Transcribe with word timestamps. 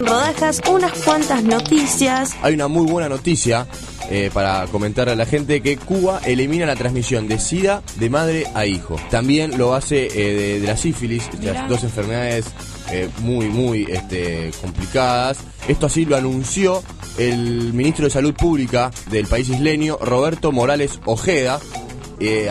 rodajas 0.00 0.60
unas 0.70 0.92
cuantas 1.02 1.42
noticias. 1.42 2.36
Hay 2.42 2.54
una 2.54 2.68
muy 2.68 2.86
buena 2.86 3.08
noticia 3.08 3.66
eh, 4.08 4.30
para 4.32 4.64
comentar 4.68 5.08
a 5.08 5.16
la 5.16 5.26
gente 5.26 5.60
que 5.60 5.76
Cuba 5.76 6.20
elimina 6.24 6.66
la 6.66 6.76
transmisión 6.76 7.26
de 7.26 7.40
SIDA 7.40 7.82
de 7.96 8.08
madre 8.08 8.46
a 8.54 8.64
hijo. 8.64 8.94
También 9.10 9.58
lo 9.58 9.74
hace 9.74 10.06
eh, 10.06 10.60
de, 10.60 10.66
la 10.68 10.76
sífilis, 10.76 11.28
las 11.42 11.68
dos 11.68 11.82
enfermedades 11.82 12.46
eh, 12.92 13.10
muy, 13.22 13.48
muy 13.48 13.88
este, 13.90 14.52
complicadas. 14.60 15.38
Esto 15.66 15.86
así 15.86 16.04
lo 16.04 16.14
anunció 16.14 16.80
el 17.18 17.72
ministro 17.72 18.04
de 18.04 18.12
Salud 18.12 18.34
Pública 18.34 18.92
del 19.10 19.26
país 19.26 19.48
isleño, 19.48 19.98
Roberto 20.00 20.52
Morales 20.52 21.00
Ojeda. 21.06 21.58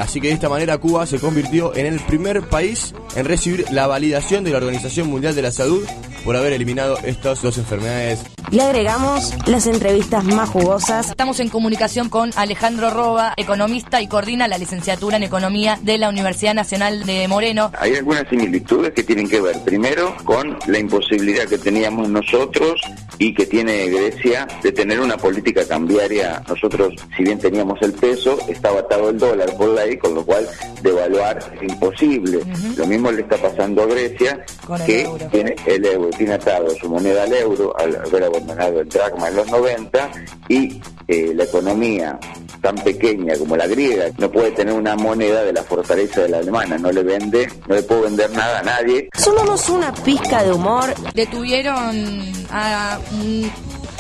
así 0.02 0.20
que 0.20 0.28
de 0.28 0.34
esta 0.34 0.50
manera 0.50 0.80
Cuba 0.80 1.06
se 1.06 1.18
convirtió 1.18 1.74
en 1.74 1.86
el 1.86 2.02
primer 2.02 2.42
país 2.50 2.94
en 3.16 3.24
recibir 3.24 3.68
la 3.72 3.88
validación 3.88 4.44
de 4.44 4.52
la 4.52 4.58
Organización 4.58 5.08
Mundial 5.08 5.34
de 5.34 5.44
la 5.44 5.52
Salud 5.54 5.86
por 6.28 6.36
haber 6.36 6.52
eliminado 6.52 6.98
estas 7.06 7.42
dos 7.42 7.58
enfermedades 7.58 8.20
le 8.52 8.62
agregamos 8.62 9.34
las 9.46 9.68
entrevistas 9.68 10.24
más 10.24 10.50
jugosas. 10.50 11.10
Estamos 11.10 11.40
en 11.40 11.50
comunicación 11.50 12.10
con 12.10 12.32
Alejandro 12.36 12.90
Roba, 12.90 13.34
economista 13.36 14.02
y 14.02 14.08
coordina 14.08 14.48
la 14.48 14.58
licenciatura 14.58 15.18
en 15.18 15.24
Economía 15.24 15.78
de 15.82 15.98
la 15.98 16.10
Universidad 16.10 16.54
Nacional 16.54 17.06
de 17.06 17.28
Moreno. 17.28 17.72
Hay 17.80 17.96
algunas 17.96 18.28
similitudes 18.30 18.94
que 18.94 19.04
tienen 19.04 19.28
que 19.28 19.42
ver 19.42 19.60
primero 19.64 20.16
con 20.24 20.58
la 20.68 20.80
imposibilidad 20.80 21.46
que 21.46 21.58
teníamos 21.58 22.10
nosotros 22.10 22.80
y 23.20 23.34
que 23.34 23.46
tiene 23.46 23.88
Grecia 23.88 24.48
de 24.64 24.72
tener 24.72 25.00
una 25.00 25.18
política 25.18 25.68
cambiaria. 25.68 26.42
Nosotros, 26.48 26.94
si 27.16 27.24
bien 27.24 27.40
teníamos 27.40 27.80
el 27.82 27.94
peso, 27.94 28.38
estaba 28.48 28.80
atado 28.80 29.10
el 29.10 29.18
dólar 29.18 29.54
por 29.58 29.70
ley, 29.70 29.98
con 29.98 30.16
lo 30.16 30.26
cual 30.26 30.48
devaluar 30.82 31.40
es 31.56 31.70
imposible. 31.70 32.42
Lo 32.78 32.86
mismo 32.86 33.12
le 33.12 33.22
está 33.22 33.38
pasando 33.38 33.84
a 33.84 33.86
Grecia, 33.88 34.46
que 34.86 35.10
tiene 35.32 35.56
el 35.66 35.86
euro, 35.86 36.10
tiene 36.12 36.34
atado 36.34 36.70
su 36.80 36.90
moneda 36.90 37.24
al 37.24 37.34
euro, 37.34 37.74
al 37.78 37.96
haber 37.96 38.37
abandonado 38.38 38.82
el 38.82 38.90
dracma 38.90 39.28
en 39.30 39.36
los 39.36 39.48
90 39.48 40.12
y 40.50 40.82
eh, 41.08 41.34
la 41.34 41.44
economía 41.44 42.20
tan 42.62 42.76
pequeña 42.76 43.36
como 43.38 43.56
la 43.56 43.68
griega 43.68 44.06
no 44.18 44.32
puede 44.32 44.52
tener 44.52 44.74
una 44.74 44.96
moneda 44.96 45.44
de 45.44 45.54
la 45.54 45.64
fortaleza 45.64 46.22
de 46.22 46.30
la 46.30 46.38
alemana, 46.40 46.78
no 46.78 46.92
le 46.92 47.04
vende, 47.04 47.50
no 47.68 47.76
le 47.76 47.84
puedo 47.84 48.02
vender 48.04 48.30
nada 48.32 48.60
a 48.60 48.64
nadie. 48.64 49.10
Sumamos 49.18 49.70
una 49.70 49.94
pizca 49.94 50.44
de 50.44 50.52
humor. 50.52 50.94
Detuvieron 51.14 52.22
a 52.52 53.00
un 53.12 53.52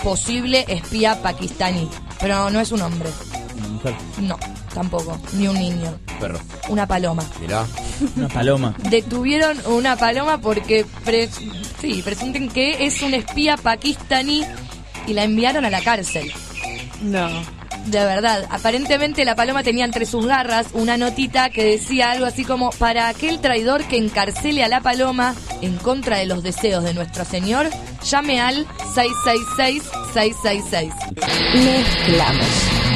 posible 0.03 0.65
espía 0.67 1.21
pakistaní, 1.21 1.89
pero 2.19 2.49
no 2.49 2.59
es 2.59 2.71
un 2.71 2.81
hombre. 2.81 3.09
No, 4.21 4.37
tampoco, 4.73 5.19
ni 5.33 5.47
un 5.47 5.55
niño. 5.55 5.97
Perro. 6.19 6.39
Una 6.69 6.87
paloma. 6.87 7.23
Mirá. 7.41 7.65
Una 8.15 8.27
paloma. 8.27 8.75
Detuvieron 8.89 9.57
una 9.67 9.95
paloma 9.95 10.39
porque 10.39 10.85
sí, 11.79 12.01
presenten 12.03 12.49
que 12.49 12.85
es 12.85 13.01
un 13.01 13.13
espía 13.13 13.57
pakistaní 13.57 14.43
y 15.07 15.13
la 15.13 15.23
enviaron 15.23 15.65
a 15.65 15.69
la 15.69 15.81
cárcel. 15.81 16.31
No. 17.01 17.29
De 17.87 17.99
verdad, 17.99 18.45
aparentemente 18.49 19.23
la 19.23 19.35
paloma 19.35 19.63
tenía 19.63 19.85
entre 19.85 20.05
sus 20.05 20.25
garras 20.25 20.67
una 20.73 20.97
notita 20.97 21.49
que 21.49 21.63
decía 21.63 22.11
algo 22.11 22.25
así 22.25 22.43
como, 22.43 22.71
para 22.71 23.07
aquel 23.07 23.39
traidor 23.39 23.85
que 23.85 23.95
encarcele 23.95 24.61
a 24.63 24.67
la 24.67 24.81
paloma 24.81 25.33
en 25.61 25.77
contra 25.77 26.17
de 26.17 26.25
los 26.25 26.43
deseos 26.43 26.83
de 26.83 26.93
nuestro 26.93 27.23
Señor, 27.23 27.69
llame 28.03 28.41
al 28.41 28.67
666-666. 28.93 30.91
Mezclamos. 31.53 32.86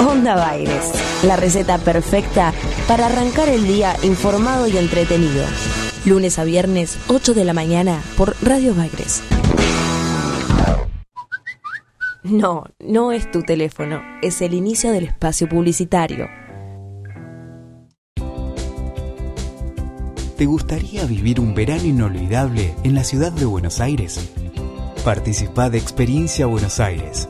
Onda 0.00 0.34
Baires, 0.34 0.92
la 1.24 1.36
receta 1.36 1.78
perfecta 1.78 2.52
para 2.88 3.06
arrancar 3.06 3.48
el 3.48 3.66
día 3.66 3.96
informado 4.02 4.66
y 4.66 4.76
entretenido. 4.76 5.44
Lunes 6.04 6.38
a 6.38 6.44
viernes, 6.44 6.98
8 7.08 7.32
de 7.34 7.44
la 7.44 7.54
mañana, 7.54 8.02
por 8.16 8.34
Radio 8.42 8.74
Baires. 8.74 9.22
No, 12.22 12.64
no 12.80 13.12
es 13.12 13.30
tu 13.30 13.42
teléfono, 13.42 14.02
es 14.22 14.40
el 14.42 14.54
inicio 14.54 14.92
del 14.92 15.04
espacio 15.04 15.48
publicitario. 15.48 16.26
¿Te 20.36 20.46
gustaría 20.46 21.04
vivir 21.04 21.38
un 21.38 21.54
verano 21.54 21.84
inolvidable 21.84 22.74
en 22.82 22.94
la 22.94 23.04
ciudad 23.04 23.30
de 23.30 23.44
Buenos 23.44 23.80
Aires? 23.80 24.32
Participa 25.04 25.70
de 25.70 25.78
Experiencia 25.78 26.46
Buenos 26.46 26.80
Aires 26.80 27.28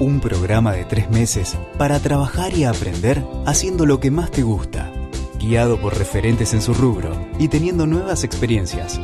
un 0.00 0.18
programa 0.18 0.72
de 0.72 0.84
tres 0.86 1.10
meses 1.10 1.56
para 1.76 2.00
trabajar 2.00 2.54
y 2.54 2.64
aprender 2.64 3.22
haciendo 3.46 3.84
lo 3.84 4.00
que 4.00 4.10
más 4.10 4.30
te 4.30 4.42
gusta, 4.42 4.90
guiado 5.38 5.78
por 5.78 5.96
referentes 5.96 6.54
en 6.54 6.62
su 6.62 6.72
rubro 6.72 7.28
y 7.38 7.48
teniendo 7.48 7.86
nuevas 7.86 8.24
experiencias, 8.24 8.98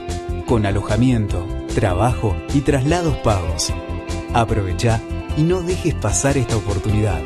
con 0.47 0.65
alojamiento, 0.65 1.47
trabajo 1.75 2.35
y 2.55 2.63
traslados 2.63 3.17
pagos. 3.19 3.73
Aprovecha 4.33 5.01
y 5.37 5.43
no 5.43 5.61
dejes 5.61 5.95
pasar 5.95 6.39
esta 6.39 6.57
oportunidad. 6.57 7.21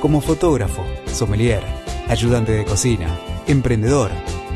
Como 0.00 0.20
fotógrafo, 0.20 0.84
sommelier, 1.06 1.62
ayudante 2.08 2.52
de 2.52 2.64
cocina, 2.64 3.16
emprendedor, 3.46 4.10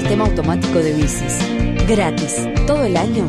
Sistema 0.06 0.26
automático 0.26 0.78
de 0.78 0.94
bicis. 0.94 1.40
Gratis, 1.88 2.48
todo 2.68 2.84
el 2.86 2.96
año, 2.96 3.28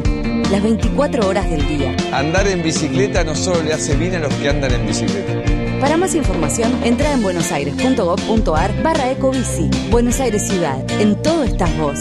las 0.51 0.63
24 0.63 1.27
horas 1.27 1.49
del 1.49 1.67
día. 1.67 1.97
Andar 2.13 2.47
en 2.49 2.63
bicicleta 2.63 3.25
no 3.25 3.35
solo 3.35 3.63
le 3.63 3.73
hace 3.73 3.97
bien 3.97 4.15
a 4.17 4.19
los 4.19 4.35
que 4.35 4.51
andan 4.51 4.73
en 4.73 4.87
bicicleta. 4.87 5.43
Para 5.81 5.97
más 5.97 6.15
información, 6.15 6.71
entra 6.85 7.13
en 7.13 7.23
buenosaires.gov.ar 7.23 8.83
barra 8.83 9.11
ecobici. 9.11 9.71
Buenos 9.91 10.21
Aires 10.21 10.47
Ciudad. 10.47 10.85
En 11.01 11.17
todo 11.23 11.45
estás 11.45 11.75
vos. 11.79 12.01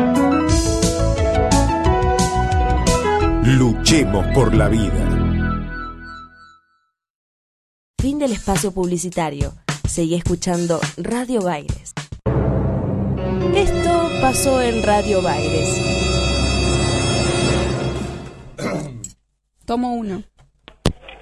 Luchemos 3.57 4.25
por 4.33 4.55
la 4.55 4.69
vida. 4.69 5.09
Fin 8.01 8.17
del 8.17 8.31
espacio 8.31 8.71
publicitario. 8.71 9.51
Seguí 9.85 10.15
escuchando 10.15 10.79
Radio 10.95 11.41
Baires. 11.41 11.93
Esto 13.53 14.09
pasó 14.21 14.61
en 14.61 14.81
Radio 14.83 15.21
Baires. 15.21 15.81
Tomo 19.65 19.95
uno. 19.95 20.23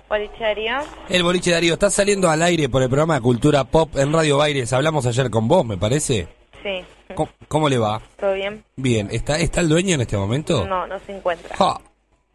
Boliche 0.07 0.39
Darío. 0.39 0.73
El 1.09 1.23
boliche 1.23 1.49
Darío 1.49 1.73
está 1.73 1.89
saliendo 1.89 2.29
al 2.29 2.43
aire 2.43 2.69
por 2.69 2.83
el 2.83 2.89
programa 2.89 3.15
de 3.15 3.21
Cultura 3.21 3.63
Pop 3.63 3.97
en 3.97 4.13
Radio 4.13 4.37
Baires. 4.37 4.71
Hablamos 4.71 5.07
ayer 5.07 5.31
con 5.31 5.47
vos, 5.47 5.65
me 5.65 5.77
parece. 5.77 6.27
Sí. 6.61 6.85
¿Cómo, 7.15 7.31
cómo 7.47 7.69
le 7.69 7.79
va? 7.79 7.99
¿Todo 8.19 8.33
bien? 8.33 8.63
Bien. 8.75 9.07
¿Está, 9.11 9.39
¿Está 9.39 9.61
el 9.61 9.69
dueño 9.69 9.95
en 9.95 10.01
este 10.01 10.15
momento? 10.15 10.67
No, 10.67 10.85
no 10.85 10.99
se 10.99 11.17
encuentra. 11.17 11.55
Ja. 11.55 11.81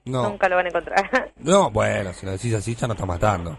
No. 0.05 0.23
Nunca 0.29 0.49
lo 0.49 0.56
van 0.56 0.67
a 0.67 0.69
encontrar. 0.69 1.33
No, 1.39 1.71
bueno, 1.71 2.12
si 2.12 2.25
lo 2.27 2.33
decís 2.33 2.55
así 2.55 2.75
ya 2.75 2.87
no 2.87 2.95
está 2.95 3.05
matando. 3.06 3.59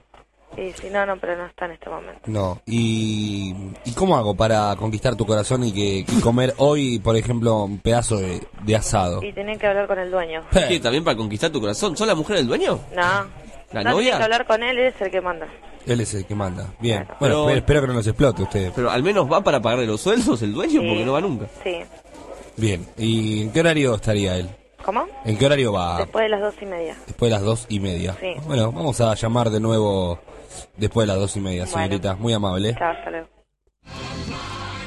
sí, 0.55 0.71
sí, 0.79 0.87
no, 0.91 1.05
no, 1.05 1.17
pero 1.17 1.35
no 1.37 1.45
está 1.45 1.65
en 1.65 1.71
este 1.73 1.89
momento. 1.89 2.21
No. 2.25 2.61
¿Y, 2.65 3.53
¿y 3.83 3.91
cómo 3.93 4.15
hago 4.17 4.35
para 4.35 4.75
conquistar 4.75 5.15
tu 5.15 5.25
corazón 5.25 5.63
y 5.63 5.71
que 5.73 5.99
y 6.11 6.21
comer 6.21 6.53
hoy, 6.57 6.99
por 6.99 7.15
ejemplo, 7.15 7.63
un 7.63 7.79
pedazo 7.79 8.17
de, 8.17 8.41
de 8.63 8.75
asado? 8.75 9.21
Y 9.23 9.33
tienen 9.33 9.59
que 9.59 9.67
hablar 9.67 9.87
con 9.87 9.99
el 9.99 10.09
dueño. 10.11 10.43
¿Qué, 10.51 10.79
¿También 10.79 11.03
para 11.03 11.17
conquistar 11.17 11.51
tu 11.51 11.59
corazón? 11.61 11.95
¿Sos 11.97 12.07
la 12.07 12.15
mujer 12.15 12.37
del 12.37 12.47
dueño? 12.47 12.79
No. 12.95 13.45
¿La 13.71 13.83
no 13.83 13.91
novia? 13.91 14.03
tienen 14.03 14.17
que 14.19 14.23
hablar 14.23 14.45
con 14.47 14.63
él, 14.63 14.77
él 14.79 14.87
es 14.87 15.01
el 15.01 15.11
que 15.11 15.21
manda. 15.21 15.47
Él 15.85 16.01
es 16.01 16.13
el 16.13 16.25
que 16.25 16.33
manda. 16.35 16.73
Bien. 16.79 17.05
Bueno, 17.05 17.17
Pero- 17.19 17.39
espero, 17.41 17.57
espero 17.59 17.81
que 17.81 17.87
no 17.87 17.93
nos 17.93 18.07
explote 18.07 18.43
usted. 18.43 18.71
Pero 18.75 18.89
al 18.89 19.03
menos 19.03 19.31
va 19.31 19.41
para 19.43 19.59
pagarle 19.61 19.85
los 19.85 20.01
sueldos 20.01 20.41
el 20.41 20.53
dueño 20.53 20.81
Sí. 20.81 20.87
porque 20.87 21.05
no 21.05 21.13
va 21.13 21.21
nunca. 21.21 21.45
Sí. 21.63 21.81
Bien. 22.57 22.87
¿Y 22.97 23.41
en 23.43 23.51
qué 23.51 23.59
horario 23.59 23.95
estaría 23.95 24.37
él? 24.37 24.49
¿Cómo? 24.85 25.07
¿En 25.25 25.37
qué 25.37 25.45
horario 25.47 25.73
va? 25.73 25.97
Después 25.97 26.23
de 26.25 26.29
las 26.29 26.41
dos 26.41 26.53
y 26.61 26.65
media. 26.67 26.95
Después 27.07 27.31
de 27.31 27.35
las 27.35 27.43
dos 27.43 27.65
y 27.69 27.79
media. 27.79 28.15
Sí. 28.19 28.33
Bueno, 28.45 28.71
vamos 28.71 29.01
a 29.01 29.15
llamar 29.15 29.49
de 29.49 29.59
nuevo 29.59 30.19
después 30.77 31.07
de 31.07 31.13
las 31.13 31.19
dos 31.19 31.35
y 31.35 31.39
media, 31.39 31.63
Bueno. 31.65 31.73
señorita. 31.87 32.15
Muy 32.15 32.33
amable. 32.33 32.75
Chao, 32.77 32.91
hasta 32.91 33.09
luego. 33.09 33.27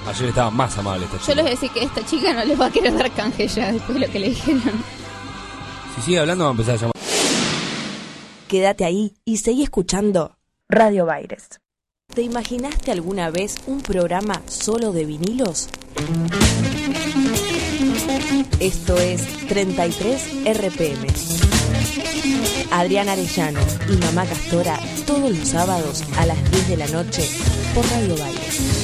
Ayer 0.07 0.29
estaba 0.29 0.51
más 0.51 0.79
amable 0.79 1.05
esta 1.07 1.17
Yo 1.19 1.23
chica. 1.23 1.35
les 1.35 1.43
voy 1.45 1.51
a 1.51 1.55
decir 1.55 1.71
que 1.73 1.83
esta 1.83 2.07
chica 2.07 2.33
no 2.33 2.45
les 2.45 2.59
va 2.61 2.67
a 2.67 2.71
querer 2.71 2.97
dar 2.97 3.11
canje 3.11 3.49
ya 3.49 3.73
después 3.73 3.99
de 3.99 4.07
lo 4.07 4.13
que 4.13 4.19
le 4.21 4.29
dijeron. 4.31 4.85
Si 5.97 6.01
sigue 6.03 6.21
hablando, 6.21 6.45
va 6.45 6.51
a 6.51 6.53
empezar 6.53 6.75
a 6.75 6.79
llamar. 6.79 6.93
Quédate 8.47 8.85
ahí 8.85 9.15
y 9.25 9.39
seguí 9.39 9.65
escuchando 9.65 10.37
Radio 10.69 11.05
Baires. 11.07 11.61
¿Te 12.15 12.23
imaginaste 12.23 12.93
alguna 12.93 13.31
vez 13.31 13.57
un 13.67 13.83
programa 13.83 14.41
solo 14.47 14.93
de 14.93 15.05
vinilos? 15.05 15.69
Esto 18.61 18.97
es 18.97 19.47
33 19.47 20.45
RPM. 20.45 21.07
Adrián 22.71 23.09
Arellano 23.09 23.61
y 23.89 23.97
Mamá 23.97 24.25
Castora 24.27 24.79
todos 25.07 25.31
los 25.31 25.49
sábados 25.49 26.05
a 26.17 26.27
las 26.27 26.51
10 26.51 26.69
de 26.69 26.77
la 26.77 26.87
noche 26.89 27.29
por 27.75 27.85
Radio 27.87 28.17
Baires. 28.17 28.79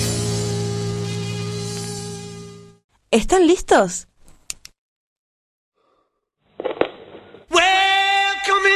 ¿Están 3.11 3.47
listos? 3.47 4.09
Welcome 7.50 8.75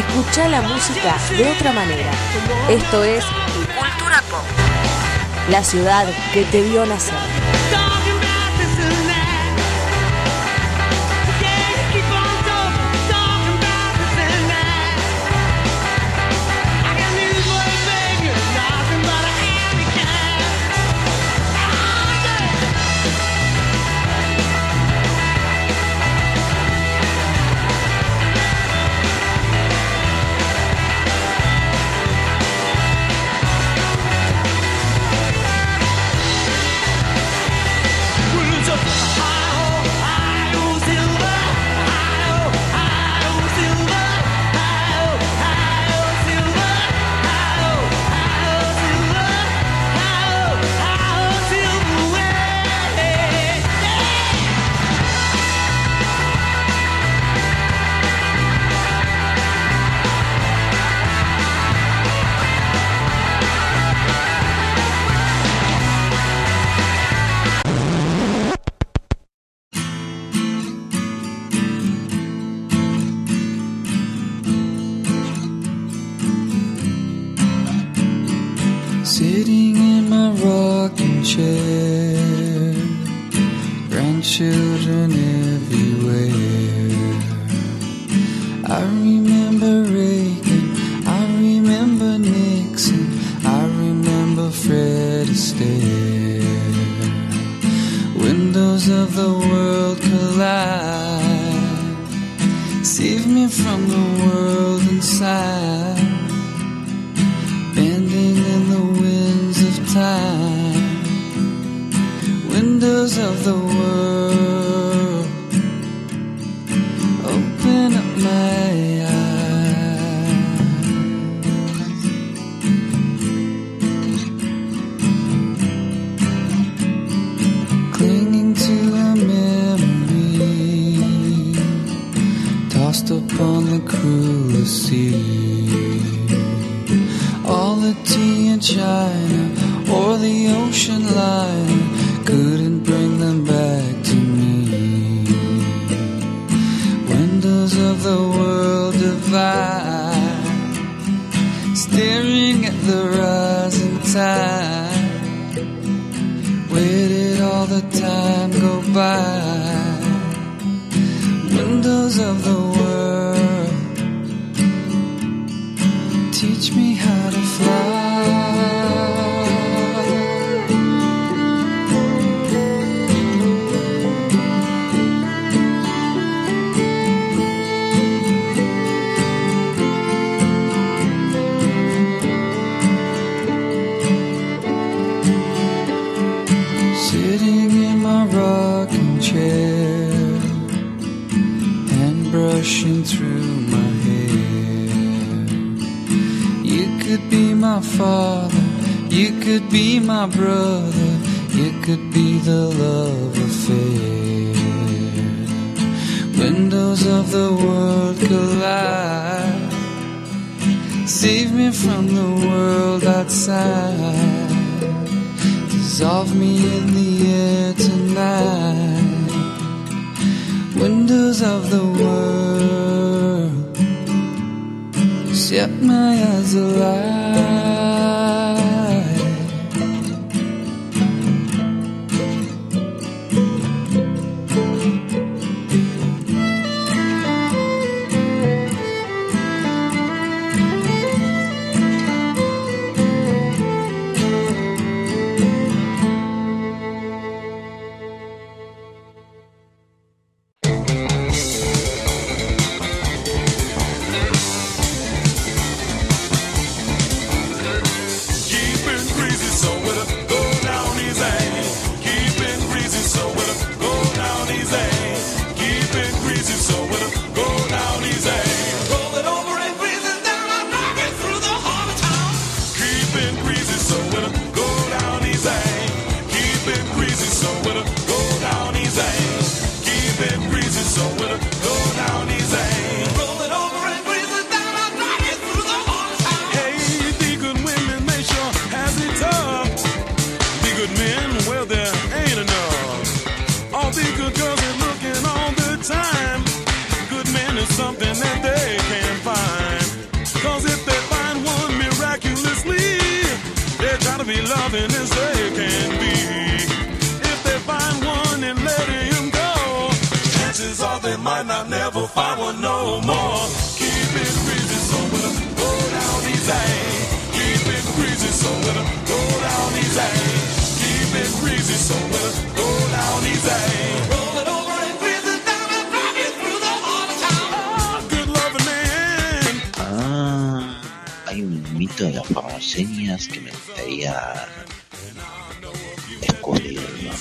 Escucha 0.00 0.48
la 0.48 0.62
música 0.62 1.14
de 1.36 1.46
otra 1.50 1.72
manera. 1.72 2.10
Esto 2.70 3.04
es 3.04 3.22
Cultura 3.22 4.22
Pop. 4.30 4.40
La 5.50 5.62
ciudad 5.62 6.06
que 6.32 6.44
te 6.44 6.62
vio 6.62 6.86
nacer. 6.86 7.18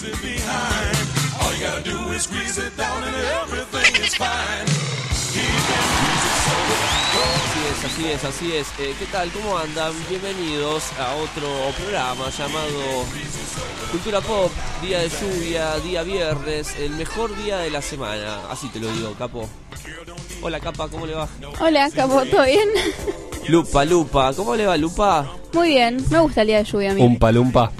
Descubrirlo. 0.02 0.54
All 1.42 1.54
you 1.54 1.66
gotta 1.66 1.84
do 1.84 2.12
is 2.14 2.24
squeeze 2.24 2.58
it 2.58 2.76
down 2.78 3.04
and 3.04 3.16
everything 3.16 4.04
is 4.04 4.16
fine. 4.16 4.66
Keep 5.34 5.44
it 5.44 5.90
greasy, 6.00 6.34
so 6.46 6.56
we'll 6.68 6.88
go 7.14 7.30
Así 7.50 7.60
es, 7.70 7.86
así 7.86 8.12
es, 8.12 8.24
así 8.24 8.56
es. 8.56 8.68
Eh, 8.80 8.96
¿Qué 8.98 9.06
tal? 9.12 9.30
¿Cómo 9.32 9.58
andan? 9.58 9.94
Bienvenidos 10.10 10.84
a 11.00 11.16
otro 11.16 11.48
programa 11.78 12.30
llamado 12.30 13.06
Cultura 13.92 14.22
Pop, 14.22 14.52
día 14.82 15.00
de 15.00 15.10
lluvia, 15.10 15.76
día 15.80 16.04
viernes, 16.04 16.76
el 16.78 16.92
mejor 16.92 17.36
día 17.44 17.58
de 17.58 17.70
la 17.70 17.82
semana. 17.82 18.50
Así 18.50 18.68
te 18.70 18.80
lo 18.80 18.92
digo, 18.94 19.14
capo. 19.18 19.48
Hola, 20.42 20.60
capa, 20.60 20.88
¿cómo 20.88 21.06
le 21.06 21.16
va? 21.16 21.28
Hola, 21.60 21.90
Capo, 21.92 22.24
¿todo 22.26 22.46
bien? 22.46 22.70
Lupa, 23.50 23.84
Lupa, 23.84 24.34
¿cómo 24.34 24.56
le 24.56 24.66
va, 24.66 24.78
Lupa? 24.78 25.30
Muy 25.54 25.70
bien, 25.70 25.98
me 26.10 26.20
gusta 26.20 26.42
el 26.42 26.48
día 26.48 26.58
de 26.60 26.64
lluvia 26.64 26.92
a 26.92 26.94
mí. 26.94 27.02
Un 27.02 27.20
palumpa. 27.20 27.72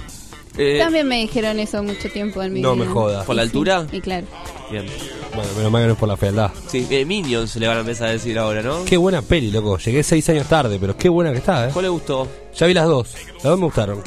Eh, 0.62 0.78
También 0.78 1.08
me 1.08 1.18
dijeron 1.20 1.58
eso 1.60 1.82
mucho 1.82 2.10
tiempo 2.12 2.44
en 2.44 2.52
mi 2.54 2.62
No 2.62 2.76
vida. 2.76 2.86
me 2.86 2.92
jodas. 2.92 3.26
¿Por 3.26 3.36
la 3.36 3.44
altura? 3.44 3.88
Y 3.92 4.02
claro. 4.02 4.28
Bien. 4.70 4.86
Bueno, 5.34 5.50
menos 5.56 5.72
mal 5.72 5.82
que 5.84 5.88
no 5.88 5.94
es 5.94 6.00
por 6.00 6.10
la 6.10 6.18
fealdad. 6.18 6.52
Sí, 6.68 6.86
eh, 6.90 7.06
Minions 7.06 7.56
le 7.56 7.68
van 7.68 7.78
a 7.78 7.80
empezar 7.80 8.10
a 8.10 8.12
decir 8.12 8.38
ahora, 8.38 8.62
¿no? 8.62 8.84
Qué 8.84 8.98
buena 8.98 9.22
peli, 9.22 9.52
loco. 9.52 9.78
Llegué 9.78 10.04
seis 10.04 10.28
años 10.30 10.48
tarde, 10.48 10.78
pero 10.80 10.98
qué 10.98 11.08
buena 11.08 11.32
que 11.32 11.38
está, 11.38 11.68
¿eh? 11.68 11.72
¿Cuál 11.72 11.84
le 11.86 11.90
gustó? 11.90 12.28
Ya 12.56 12.68
vi 12.68 12.74
las 12.74 12.86
dos. 12.88 13.14
Las 13.36 13.44
dos 13.44 13.58
me 13.60 13.66
gustaron. 13.66 14.02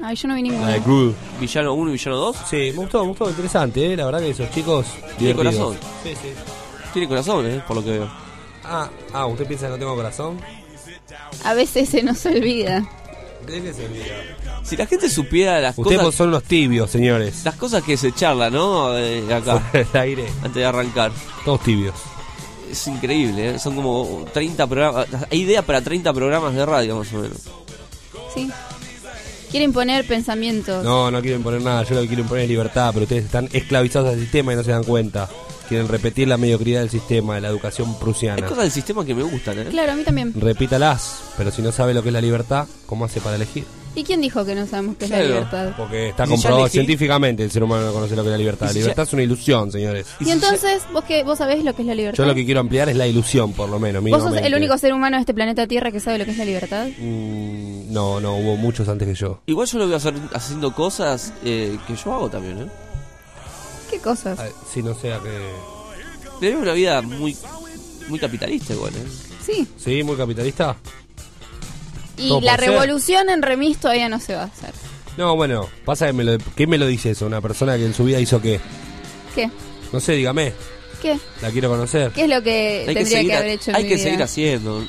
Ay, 0.00 0.14
yo 0.16 0.28
no 0.28 0.34
vi 0.36 0.42
La 0.42 0.48
ninguna. 0.48 0.72
de 0.72 0.80
Groove. 0.80 1.14
¿Villano 1.40 1.74
1 1.74 1.90
y 1.90 1.92
Villano 1.92 2.16
2? 2.16 2.36
Sí, 2.48 2.56
me 2.56 2.72
gustó, 2.72 3.02
me 3.02 3.08
gustó. 3.08 3.28
Interesante, 3.28 3.92
¿eh? 3.92 3.96
La 3.96 4.06
verdad 4.06 4.20
que 4.20 4.30
esos 4.30 4.50
chicos... 4.52 4.86
Tiene 5.18 5.34
divertidos. 5.34 5.36
corazón. 5.36 5.76
Sí, 6.04 6.10
sí. 6.22 6.28
Tiene 6.92 7.08
corazón, 7.08 7.46
¿eh? 7.46 7.62
Por 7.66 7.76
lo 7.76 7.84
que 7.84 7.90
veo. 7.90 8.08
Ah, 8.64 8.88
ah, 9.12 9.26
¿usted 9.26 9.46
piensa 9.46 9.66
que 9.66 9.72
no 9.72 9.78
tengo 9.78 9.94
corazón? 9.96 10.40
A 11.44 11.54
veces 11.54 11.88
se 11.88 12.02
nos 12.02 12.24
olvida. 12.26 12.88
¿De 13.46 13.60
qué 13.62 13.72
se 13.74 13.84
olvida? 13.86 14.04
Si 14.62 14.76
la 14.76 14.86
gente 14.86 15.08
supiera 15.08 15.60
las 15.60 15.78
Ustedes 15.78 15.98
cosas... 15.98 16.14
son 16.14 16.28
unos 16.28 16.42
tibios, 16.44 16.90
señores. 16.90 17.42
Las 17.44 17.54
cosas 17.56 17.82
que 17.82 17.96
se 17.96 18.12
charlan, 18.12 18.52
¿no? 18.52 18.96
Eh, 18.98 19.22
acá, 19.32 19.62
del 19.72 19.86
aire. 19.94 20.26
antes 20.38 20.54
de 20.54 20.64
arrancar. 20.64 21.10
Todos 21.44 21.62
tibios. 21.62 21.94
Es 22.70 22.86
increíble, 22.86 23.50
¿eh? 23.54 23.58
Son 23.58 23.74
como 23.74 24.26
30 24.32 24.66
programas. 24.66 25.06
Hay 25.30 25.40
idea 25.40 25.62
para 25.62 25.80
30 25.80 26.12
programas 26.12 26.54
de 26.54 26.66
radio, 26.66 26.96
más 26.98 27.12
o 27.14 27.18
menos. 27.22 27.38
Sí. 28.34 28.50
Quieren 29.50 29.72
poner 29.72 30.06
pensamientos. 30.06 30.84
No, 30.84 31.10
no 31.10 31.22
quieren 31.22 31.42
poner 31.42 31.62
nada. 31.62 31.82
Yo 31.84 31.94
lo 31.94 32.02
que 32.02 32.08
quiero 32.08 32.24
poner 32.24 32.44
es 32.44 32.50
libertad, 32.50 32.90
pero 32.92 33.04
ustedes 33.04 33.24
están 33.24 33.48
esclavizados 33.52 34.10
al 34.12 34.20
sistema 34.20 34.52
y 34.52 34.56
no 34.56 34.62
se 34.62 34.72
dan 34.72 34.84
cuenta. 34.84 35.30
Quieren 35.66 35.88
repetir 35.88 36.28
la 36.28 36.36
mediocridad 36.36 36.80
del 36.80 36.90
sistema, 36.90 37.36
de 37.36 37.40
la 37.42 37.48
educación 37.48 37.88
Hay 37.88 37.94
prusiana. 38.00 38.46
cosas 38.46 38.64
del 38.64 38.72
sistema 38.72 39.04
que 39.04 39.14
me 39.14 39.22
gustan, 39.22 39.58
¿eh? 39.58 39.64
Claro, 39.70 39.92
a 39.92 39.94
mí 39.94 40.02
también. 40.04 40.34
Repítalas, 40.38 41.20
pero 41.38 41.50
si 41.50 41.62
no 41.62 41.72
sabe 41.72 41.94
lo 41.94 42.02
que 42.02 42.10
es 42.10 42.12
la 42.12 42.20
libertad, 42.20 42.66
¿cómo 42.86 43.06
hace 43.06 43.20
para 43.22 43.36
elegir? 43.36 43.64
¿Y 43.98 44.04
quién 44.04 44.20
dijo 44.20 44.44
que 44.44 44.54
no 44.54 44.64
sabemos 44.66 44.96
qué 44.96 45.06
es 45.06 45.10
la 45.10 45.22
libertad? 45.22 45.72
Porque 45.76 46.10
está 46.10 46.24
Si 46.24 46.30
comprobado 46.32 46.66
elegí- 46.66 46.70
científicamente 46.72 47.42
el 47.42 47.50
ser 47.50 47.64
humano 47.64 47.86
no 47.86 47.92
conoce 47.92 48.14
lo 48.14 48.22
que 48.22 48.28
es 48.28 48.32
la 48.32 48.38
libertad. 48.38 48.66
La 48.66 48.72
si 48.72 48.78
libertad 48.78 49.02
ya- 49.02 49.08
es 49.08 49.12
una 49.12 49.22
ilusión, 49.24 49.72
señores. 49.72 50.06
Y 50.20 50.30
entonces, 50.30 50.82
¿vos, 50.92 51.02
qué, 51.04 51.24
¿vos 51.24 51.38
sabés 51.38 51.64
lo 51.64 51.74
que 51.74 51.82
es 51.82 51.88
la 51.88 51.94
libertad? 51.96 52.22
Yo 52.22 52.26
lo 52.28 52.34
que 52.34 52.44
quiero 52.44 52.60
ampliar 52.60 52.88
es 52.88 52.96
la 52.96 53.06
ilusión, 53.08 53.52
por 53.54 53.68
lo 53.68 53.80
menos. 53.80 54.04
¿Vos 54.04 54.22
sos 54.22 54.36
el 54.36 54.54
único 54.54 54.78
ser 54.78 54.92
humano 54.94 55.16
de 55.16 55.22
este 55.22 55.34
planeta 55.34 55.66
Tierra 55.66 55.90
que 55.90 55.98
sabe 55.98 56.18
lo 56.18 56.24
que 56.24 56.30
es 56.30 56.38
la 56.38 56.44
libertad? 56.44 56.86
Mm, 56.96 57.92
no, 57.92 58.20
no, 58.20 58.36
hubo 58.36 58.56
muchos 58.56 58.88
antes 58.88 59.08
que 59.08 59.14
yo. 59.14 59.40
Igual 59.46 59.66
yo 59.66 59.78
lo 59.78 59.84
voy 59.86 59.94
a 59.94 59.96
hacer 59.96 60.14
haciendo 60.32 60.72
cosas 60.74 61.32
eh, 61.44 61.76
que 61.88 61.96
yo 61.96 62.12
hago 62.14 62.28
también, 62.30 62.58
¿eh? 62.60 62.66
¿Qué 63.90 63.98
cosas? 63.98 64.38
Sí, 64.72 64.82
no 64.82 64.94
sé 64.94 65.12
a 65.12 65.18
qué. 65.18 65.30
Tenemos 66.40 66.62
una 66.62 66.72
vida 66.72 67.02
muy 67.02 67.36
muy 68.08 68.18
capitalista 68.20 68.74
igual, 68.74 68.92
¿eh? 68.94 69.04
Sí. 69.44 69.66
¿Sí? 69.76 70.02
¿Muy 70.04 70.16
capitalista? 70.16 70.76
Y 72.18 72.28
Todo 72.28 72.40
la 72.40 72.56
ser. 72.56 72.70
revolución 72.70 73.30
en 73.30 73.42
remis 73.42 73.78
todavía 73.78 74.08
no 74.08 74.18
se 74.20 74.34
va 74.34 74.42
a 74.42 74.46
hacer. 74.46 74.72
No, 75.16 75.34
bueno, 75.36 75.68
pasa 75.84 76.06
que 76.06 76.12
me 76.12 76.24
lo, 76.24 76.38
¿qué 76.56 76.66
me 76.66 76.78
lo 76.78 76.86
dice 76.86 77.10
eso? 77.10 77.26
Una 77.26 77.40
persona 77.40 77.76
que 77.76 77.84
en 77.86 77.94
su 77.94 78.04
vida 78.04 78.20
hizo 78.20 78.40
qué. 78.40 78.60
¿Qué? 79.34 79.50
No 79.92 80.00
sé, 80.00 80.12
dígame. 80.12 80.52
¿Qué? 81.02 81.16
La 81.42 81.50
quiero 81.50 81.68
conocer. 81.70 82.10
¿Qué 82.12 82.22
es 82.24 82.28
lo 82.28 82.42
que 82.42 82.80
Hay 82.88 82.94
que 82.94 82.94
tendría 82.94 83.22
que, 83.24 83.34
haber 83.36 83.48
hecho 83.50 83.70
en 83.70 83.76
hay 83.76 83.82
mi 83.84 83.88
que 83.88 83.94
vida? 83.94 84.04
seguir 84.04 84.22
haciendo. 84.22 84.84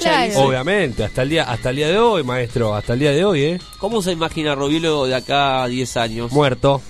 Ya 0.00 0.26
Claro. 0.26 0.40
Obviamente, 0.40 1.04
hasta 1.04 1.22
el 1.22 1.28
día 1.30 1.44
hasta 1.44 1.70
el 1.70 1.76
día 1.76 1.88
de 1.88 1.98
hoy, 1.98 2.24
maestro, 2.24 2.74
hasta 2.74 2.94
el 2.94 2.98
día 2.98 3.12
de 3.12 3.24
hoy, 3.24 3.42
¿eh? 3.44 3.60
¿Cómo 3.78 4.02
se 4.02 4.10
imagina 4.12 4.54
Robielo 4.56 5.06
de 5.06 5.14
acá 5.14 5.62
a 5.62 5.68
10 5.68 5.96
años? 5.98 6.32
Muerto. 6.32 6.82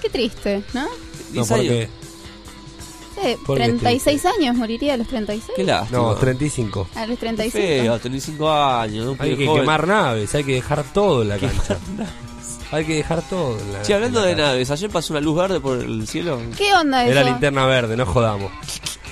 Qué 0.00 0.08
triste, 0.10 0.62
¿no? 0.72 0.82
No, 0.84 0.88
10 1.32 1.50
años. 1.50 1.66
porque 1.66 1.88
¿Por 3.46 3.58
qué 3.58 3.64
36 3.64 4.26
años, 4.26 4.56
moriría 4.56 4.94
a 4.94 4.96
los 4.96 5.06
36. 5.08 5.52
Qué 5.56 5.64
lástima. 5.64 5.98
no, 5.98 6.14
35. 6.14 6.88
A 6.94 7.00
los 7.06 7.18
Qué 7.18 7.26
35. 7.26 7.52
feo, 7.58 7.98
tenés 8.00 8.24
5 8.24 8.50
años. 8.52 9.16
Hay 9.18 9.36
que 9.36 9.46
joven. 9.46 9.60
quemar 9.62 9.86
naves, 9.86 10.34
hay 10.34 10.44
que 10.44 10.52
dejar 10.54 10.82
todo 10.92 11.22
en 11.22 11.28
la 11.28 11.38
cancha. 11.38 11.78
Hay 12.72 12.84
que 12.84 12.94
dejar 12.94 13.20
todo 13.28 13.58
en 13.58 13.72
la 13.72 13.82
Che, 13.82 13.94
hablando 13.94 14.20
en 14.20 14.24
la 14.24 14.28
de 14.30 14.36
naves, 14.52 14.70
ayer 14.70 14.90
pasó 14.90 15.12
una 15.12 15.20
luz 15.20 15.36
verde 15.36 15.58
por 15.60 15.78
el 15.78 16.06
cielo. 16.06 16.40
¿Qué 16.56 16.72
onda 16.72 17.02
eso? 17.02 17.10
Era 17.12 17.24
linterna 17.24 17.66
verde, 17.66 17.96
no 17.96 18.06
jodamos. 18.06 18.52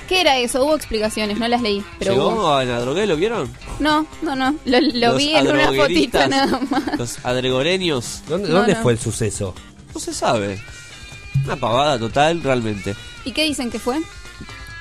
¿Qué 0.08 0.20
era 0.22 0.38
eso? 0.38 0.64
Hubo 0.64 0.74
explicaciones, 0.76 1.38
no 1.38 1.48
las 1.48 1.60
leí. 1.60 1.84
Pero 1.98 2.12
¿Llegó 2.12 2.28
hubo. 2.28 2.54
a 2.54 2.64
la 2.64 2.80
drogué? 2.80 3.06
¿Lo 3.06 3.16
vieron? 3.16 3.50
No, 3.80 4.06
no, 4.22 4.34
no. 4.36 4.54
Lo, 4.64 4.78
lo 4.80 5.16
vi 5.16 5.34
en 5.34 5.48
una 5.48 5.66
fotito 5.66 6.18
adrogueristas, 6.18 6.28
nada 6.30 6.60
más. 6.70 6.98
Los 6.98 7.24
adregoreños. 7.24 8.22
¿Dónde, 8.28 8.48
No, 8.48 8.54
dónde 8.58 8.74
no. 8.74 8.82
fue 8.82 8.92
el 8.92 8.98
suceso? 8.98 9.54
No 9.92 10.00
se 10.00 10.14
sabe. 10.14 10.58
Una 11.44 11.56
pavada 11.56 11.98
total, 11.98 12.42
realmente. 12.42 12.94
¿Y 13.24 13.32
qué 13.32 13.44
dicen 13.44 13.70
que 13.70 13.78
fue? 13.78 14.00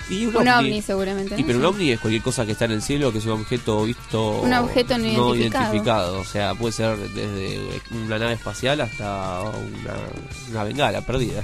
Y 0.09 0.25
un, 0.25 0.35
Un 0.37 0.47
ovni. 0.47 0.67
ovni, 0.69 0.81
seguramente. 0.81 1.35
Y 1.37 1.43
pero 1.43 1.59
un 1.59 1.65
ovni 1.65 1.91
es 1.91 1.99
cualquier 1.99 2.21
cosa 2.23 2.45
que 2.45 2.53
está 2.53 2.65
en 2.65 2.71
el 2.71 2.81
cielo, 2.81 3.11
que 3.11 3.17
es 3.17 3.25
un 3.25 3.31
objeto 3.33 3.83
visto. 3.83 4.39
Un 4.41 4.53
objeto 4.53 4.97
no 4.97 5.03
identificado. 5.05 5.35
identificado. 5.35 6.19
O 6.19 6.25
sea, 6.25 6.55
puede 6.55 6.71
ser 6.71 6.97
desde 6.97 7.59
una 7.91 8.17
nave 8.17 8.33
espacial 8.33 8.79
hasta 8.81 9.41
una, 9.41 9.93
una 10.49 10.63
bengala 10.63 11.01
perdida. 11.01 11.43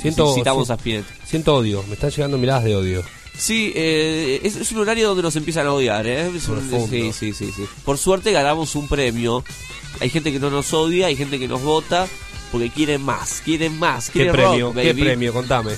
Siento, 0.00 0.34
Citamos 0.34 0.66
si- 0.66 0.72
a 0.72 0.76
Spinetta. 0.76 1.12
siento 1.24 1.54
odio, 1.56 1.82
me 1.88 1.94
están 1.94 2.10
llegando 2.10 2.36
miradas 2.38 2.64
de 2.64 2.76
odio. 2.76 3.02
Sí, 3.36 3.72
eh, 3.74 4.40
es, 4.42 4.56
es 4.56 4.70
un 4.72 4.78
horario 4.80 5.08
donde 5.08 5.22
nos 5.22 5.36
empiezan 5.36 5.66
a 5.66 5.72
odiar, 5.72 6.06
¿eh? 6.06 6.30
Es 6.34 6.48
un- 6.48 6.88
sí, 6.90 7.12
sí, 7.12 7.32
sí, 7.32 7.52
sí. 7.52 7.64
Por 7.84 7.96
suerte 7.98 8.32
ganamos 8.32 8.74
un 8.74 8.86
premio. 8.88 9.44
Hay 10.00 10.10
gente 10.10 10.30
que 10.32 10.38
no 10.40 10.50
nos 10.50 10.72
odia, 10.74 11.06
hay 11.06 11.16
gente 11.16 11.38
que 11.38 11.48
nos 11.48 11.62
vota 11.62 12.06
porque 12.52 12.70
quieren 12.70 13.02
más, 13.02 13.40
quieren 13.44 13.76
más. 13.78 14.06
¿Qué 14.06 14.12
quieren 14.20 14.32
premio? 14.34 14.66
rock, 14.68 14.76
¿Qué 14.76 14.92
baby. 14.92 15.02
premio? 15.02 15.32
Contame. 15.32 15.72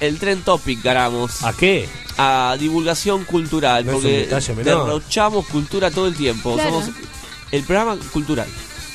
El 0.00 0.18
Trend 0.18 0.42
Topic 0.44 0.82
ganamos. 0.82 1.44
¿A 1.44 1.52
qué? 1.52 1.88
A 2.18 2.56
divulgación 2.58 3.24
cultural, 3.24 3.84
No 3.86 3.92
porque 3.92 4.26
derrochamos 4.64 5.46
cultura 5.46 5.90
todo 5.90 6.06
el 6.08 6.16
tiempo. 6.16 6.54
Claro. 6.54 6.70
Somos 6.82 6.90
el 7.52 7.62
programa 7.62 7.96
cultural. 8.12 8.48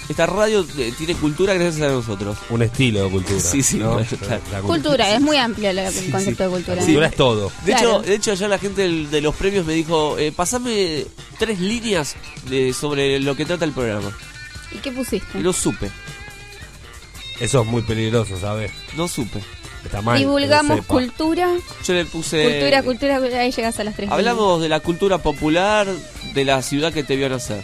Esta 0.09 0.25
radio 0.25 0.65
eh, 0.77 0.91
tiene 0.97 1.13
cultura 1.15 1.53
gracias 1.53 1.81
a 1.89 1.93
nosotros. 1.93 2.37
Un 2.49 2.63
estilo 2.63 3.05
de 3.05 3.09
cultura. 3.11 3.39
Sí, 3.39 3.63
sí, 3.63 3.77
¿no? 3.77 3.93
bueno, 3.93 4.07
claro. 4.19 4.41
La 4.51 4.61
Cultura, 4.61 5.09
es 5.15 5.21
muy 5.21 5.37
amplio 5.37 5.71
la- 5.71 5.87
el 5.87 5.93
Sí, 5.93 6.11
concepto 6.11 6.43
sí. 6.43 6.49
de 6.49 6.55
cultura. 6.55 6.75
La 6.75 6.81
cultura 6.83 7.07
es 7.07 7.15
todo. 7.15 7.51
De 7.65 7.71
Claro. 7.71 7.89
hecho, 7.89 8.01
de 8.01 8.15
hecho 8.15 8.31
ayer 8.31 8.49
la 8.49 8.57
gente 8.59 8.89
de 8.89 9.21
los 9.21 9.35
premios 9.35 9.65
me 9.65 9.73
dijo, 9.73 10.17
eh, 10.17 10.33
pasame 10.33 11.05
tres 11.39 11.59
líneas 11.61 12.15
de, 12.49 12.73
sobre 12.73 13.19
lo 13.21 13.35
que 13.37 13.45
trata 13.45 13.63
el 13.63 13.71
programa. 13.71 14.11
¿Y 14.73 14.79
qué 14.79 14.91
pusiste? 14.91 15.39
No 15.39 15.53
supe, 15.53 15.89
Eso 17.41 17.61
es 17.61 17.67
muy 17.67 17.81
peligroso, 17.81 18.39
¿sabes? 18.39 18.71
no 18.95 19.07
supe. 19.07 19.39
Está 19.83 20.01
mal. 20.01 20.17
Divulgamos 20.19 20.85
cultura, 20.85 21.49
Yo 21.85 21.93
le 21.93 22.05
puse... 22.05 22.43
cultura, 22.43 22.83
cultura, 22.83 23.17
cultura, 23.19 23.41
ahí 23.41 23.51
llegas 23.51 23.79
a 23.79 23.83
las 23.83 23.95
tres. 23.95 24.11
Hablamos 24.11 24.61
de 24.61 24.69
la 24.69 24.79
cultura 24.79 25.17
popular 25.17 25.87
de 26.35 26.45
la 26.45 26.61
ciudad 26.61 26.93
que 26.93 27.03
te 27.03 27.15
vio 27.15 27.29
nacer. 27.29 27.63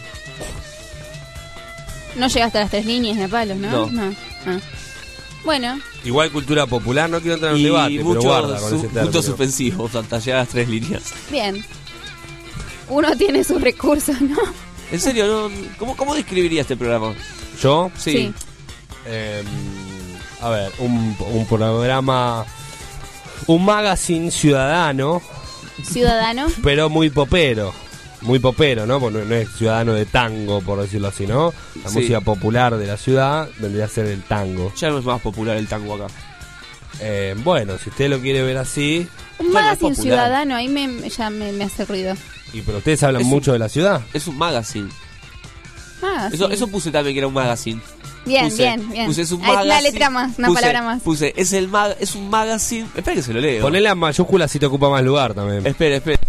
No 2.16 2.28
llegaste 2.28 2.58
a 2.58 2.62
las 2.62 2.72
tres 2.72 2.88
líneas 2.88 3.18
de 3.18 3.28
palos, 3.28 3.58
¿no? 3.58 3.86
No. 3.92 4.14
Ah. 4.48 4.60
Bueno, 5.46 5.80
Igual 6.04 6.32
cultura 6.32 6.66
popular, 6.66 7.10
no 7.10 7.20
quiero 7.22 7.36
entrar 7.36 7.52
en 7.52 7.56
un 7.58 7.62
Y 7.62 7.66
debate, 7.66 8.04
muchos 8.04 8.24
pero 8.24 8.30
guarda 8.34 8.60
con 8.60 8.70
su- 8.72 8.76
ese 8.78 8.88
hasta 10.00 10.20
llegar 10.20 10.40
a 10.40 10.44
las 10.44 10.50
tres 10.50 10.68
líneas. 10.68 11.04
bien. 11.30 11.64
Uno 12.90 13.16
tiene 13.16 13.44
sus 13.44 13.62
recursos, 13.62 14.20
¿no? 14.22 14.38
En 14.92 15.00
serio, 15.00 15.28
¿no? 15.28 15.52
¿Cómo, 15.78 15.96
¿cómo 15.96 16.16
describiría 16.16 16.62
este 16.62 16.76
programa? 16.78 17.14
¿Yo? 17.62 17.92
Sí. 17.98 18.12
Sí. 18.12 18.34
Eh, 19.08 19.44
a 20.42 20.50
ver, 20.50 20.72
un, 20.80 21.16
un 21.32 21.46
programa... 21.48 22.46
Un 23.46 23.64
magazine 23.64 24.30
ciudadano, 24.32 25.22
Ciudadano. 25.84 26.48
pero 26.64 26.90
muy 26.90 27.10
popero. 27.10 27.74
Muy 28.22 28.40
popero, 28.40 28.86
¿no? 28.88 29.00
Porque 29.00 29.20
no, 29.20 29.36
es 29.36 29.48
ciudadano 29.56 29.94
de 29.94 30.06
tango, 30.08 30.60
por 30.62 30.82
decirlo 30.82 31.08
así, 31.10 31.28
¿no? 31.28 31.54
La 31.84 31.90
Sí. 31.90 32.00
música 32.00 32.20
popular 32.22 32.76
de 32.78 32.88
la 32.88 32.98
ciudad 32.98 33.48
vendría 33.60 33.86
a 33.86 33.88
ser 33.88 34.08
el 34.08 34.24
tango. 34.24 34.74
Ya 34.76 34.90
no 34.90 34.98
es 34.98 35.06
más 35.06 35.22
popular 35.22 35.56
el 35.56 35.68
tango 35.68 35.94
acá. 35.96 36.08
Eh, 37.00 37.36
bueno, 37.44 37.78
si 37.82 37.90
usted 37.90 38.10
lo 38.10 38.20
quiere 38.20 38.42
ver 38.42 38.58
así, 38.58 39.08
Un 39.38 39.52
magazine 39.54 39.96
ciudadano, 39.96 40.56
ahí 40.56 40.68
me, 40.68 41.08
ya 41.10 41.30
me, 41.30 41.52
me 41.54 41.66
hace 41.66 41.86
ruido. 41.86 42.16
y 42.54 42.62
pero 42.64 42.80
ustedes 42.80 43.04
hablan 43.04 43.22
Es 43.22 43.26
un- 43.28 43.32
mucho 43.34 43.54
de 43.54 43.60
la 43.60 43.70
ciudad. 43.70 44.02
Es 44.14 44.28
un 44.28 44.38
magazine. 44.38 44.90
Ah, 46.02 46.30
Eso, 46.32 46.48
sí. 46.48 46.54
eso 46.54 46.68
puse 46.68 46.92
también 46.92 47.14
que 47.16 47.20
era 47.20 47.28
un 47.28 47.34
magazine. 47.34 47.82
Bien, 48.26 48.46
Puse- 48.50 48.58
bien, 48.58 48.90
bien. 48.92 49.06
Puse 49.08 49.22
es 49.22 49.32
un 49.32 49.42
Ahí, 49.44 49.52
una 49.52 49.60
magazine. 49.64 49.92
letra 49.92 50.10
más, 50.10 50.38
una 50.38 50.48
Puse- 50.50 50.54
palabra 50.56 50.82
más. 50.84 51.02
Puse, 51.02 51.34
es 51.36 51.54
el 51.54 51.68
mag, 51.70 51.96
es 52.00 52.14
un 52.16 52.30
magazine. 52.30 52.88
Espera 52.96 53.16
que 53.16 53.24
se 53.24 53.34
lo 53.34 53.40
leo. 53.40 53.62
Ponele 53.62 53.88
a 53.90 53.96
mayúscula 53.96 54.48
si 54.48 54.60
te 54.60 54.66
ocupa 54.66 54.90
más 54.90 55.04
lugar 55.04 55.34
también. 55.34 55.66
Espera, 55.66 55.96
espera. 55.96 56.20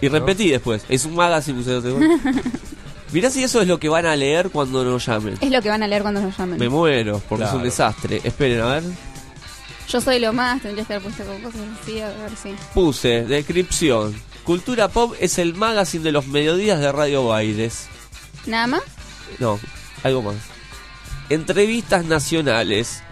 Y 0.00 0.08
repetí 0.08 0.50
después. 0.50 0.84
Es 0.88 1.04
un 1.04 1.14
magazine. 1.14 1.58
Puse. 1.62 1.80
Mirá 3.12 3.30
si 3.30 3.42
eso 3.44 3.60
es 3.60 3.68
lo 3.68 3.78
que 3.78 3.88
van 3.88 4.06
a 4.06 4.16
leer 4.16 4.50
cuando 4.50 4.84
nos 4.84 5.06
llamen. 5.06 5.36
Es 5.40 5.50
lo 5.50 5.62
que 5.62 5.68
van 5.68 5.82
a 5.82 5.86
leer 5.88 6.02
cuando 6.02 6.20
nos 6.20 6.36
llamen. 6.36 6.58
Me 6.58 6.68
muero, 6.68 7.22
porque 7.28 7.44
es 7.44 7.52
un 7.52 7.62
desastre. 7.62 8.20
Esperen, 8.24 8.60
a 8.60 8.66
ver. 8.66 8.82
Yo 9.88 10.00
soy 10.00 10.18
lo 10.18 10.32
más, 10.32 10.62
tendrías 10.62 10.86
que 10.86 10.94
haber 10.94 11.04
puesto 11.12 11.24
con 11.24 11.40
cosas 11.42 11.60
así, 11.82 12.00
a 12.00 12.08
ver 12.08 12.30
si. 12.42 12.54
Puse, 12.72 13.24
descripción. 13.24 14.14
Cultura 14.42 14.88
Pop 14.88 15.14
es 15.20 15.38
el 15.38 15.54
magazine 15.54 16.02
de 16.04 16.12
los 16.12 16.26
mediodías 16.26 16.80
de 16.80 16.90
Radio 16.90 17.26
Baires. 17.26 17.86
¿Nada 18.46 18.66
más? 18.66 18.82
No, 19.38 19.58
algo 20.02 20.22
más. 20.22 20.36
Entrevistas 21.30 22.04
nacionales 22.04 23.02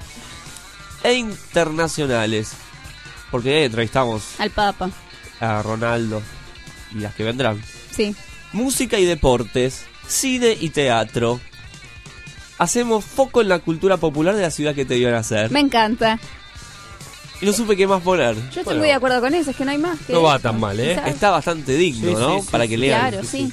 e 1.03 1.15
internacionales. 1.15 2.53
Porque 3.31 3.65
entrevistamos 3.65 4.23
Al 4.39 4.51
Papa. 4.51 4.91
a 5.41 5.63
Ronaldo 5.63 6.23
y 6.95 6.99
las 7.01 7.15
que 7.15 7.25
vendrán. 7.25 7.63
Sí. 7.95 8.15
Música 8.53 8.99
y 8.99 9.07
deportes, 9.07 9.85
cine 10.07 10.57
y 10.61 10.69
teatro. 10.71 11.41
Hacemos 12.59 13.05
foco 13.05 13.41
en 13.41 13.49
la 13.49 13.59
cultura 13.61 13.97
popular 13.97 14.37
de 14.37 14.43
la 14.43 14.51
ciudad 14.51 14.75
que 14.75 14.85
te 14.85 14.97
vio 14.97 15.11
nacer. 15.11 15.51
Me 15.51 15.61
encanta. 15.61 16.19
Y 17.41 17.47
no 17.47 17.53
supe 17.53 17.77
qué 17.77 17.87
más 17.89 18.03
poner. 18.03 18.35
Yo 18.37 18.41
estoy 18.43 18.63
Bueno, 18.65 18.81
muy 18.81 18.89
de 18.89 18.95
acuerdo 18.95 19.21
con 19.21 19.35
eso, 19.35 19.51
es 19.51 19.57
que 19.57 19.65
no 19.65 19.71
hay 19.73 19.79
más. 19.79 19.99
que 20.07 20.13
No 20.13 20.23
va 20.23 20.35
eso. 20.35 20.43
tan 20.43 20.61
mal, 20.61 20.79
¿eh? 20.79 21.01
Está 21.07 21.31
bastante 21.31 21.75
digno, 21.75 22.09
Sí, 22.11 22.15
¿no? 22.15 22.37
sí, 22.37 22.43
sí, 22.45 22.49
Para 22.53 22.65
sí. 22.65 22.71
que 22.71 22.77
lean. 22.79 23.01
Claro, 23.11 23.27
sí. 23.27 23.53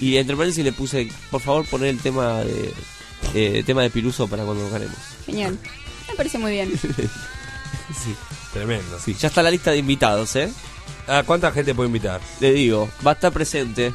Y 0.00 0.16
entre 0.16 0.34
paréntesis 0.36 0.64
le 0.64 0.72
puse, 0.72 1.08
por 1.30 1.40
favor, 1.40 1.66
poner 1.66 1.90
el 1.90 1.98
tema 1.98 2.40
de 2.40 2.72
eh, 3.34 3.62
tema 3.64 3.82
de 3.82 3.90
Piruso 3.90 4.26
para 4.28 4.44
cuando 4.44 4.68
ganemos. 4.70 4.96
Genial. 5.26 5.58
Me 6.08 6.14
parece 6.14 6.38
muy 6.38 6.52
bien. 6.52 6.72
sí, 6.80 8.14
Tremendo. 8.52 8.98
sí. 8.98 9.14
Ya 9.18 9.28
está 9.28 9.42
la 9.42 9.50
lista 9.50 9.70
de 9.70 9.78
invitados, 9.78 10.34
¿eh? 10.36 10.50
¿A 11.06 11.22
cuánta 11.22 11.52
gente 11.52 11.74
puede 11.74 11.88
invitar? 11.88 12.20
Le 12.40 12.52
digo, 12.52 12.88
va 13.06 13.12
a 13.12 13.14
estar 13.14 13.32
presente 13.32 13.92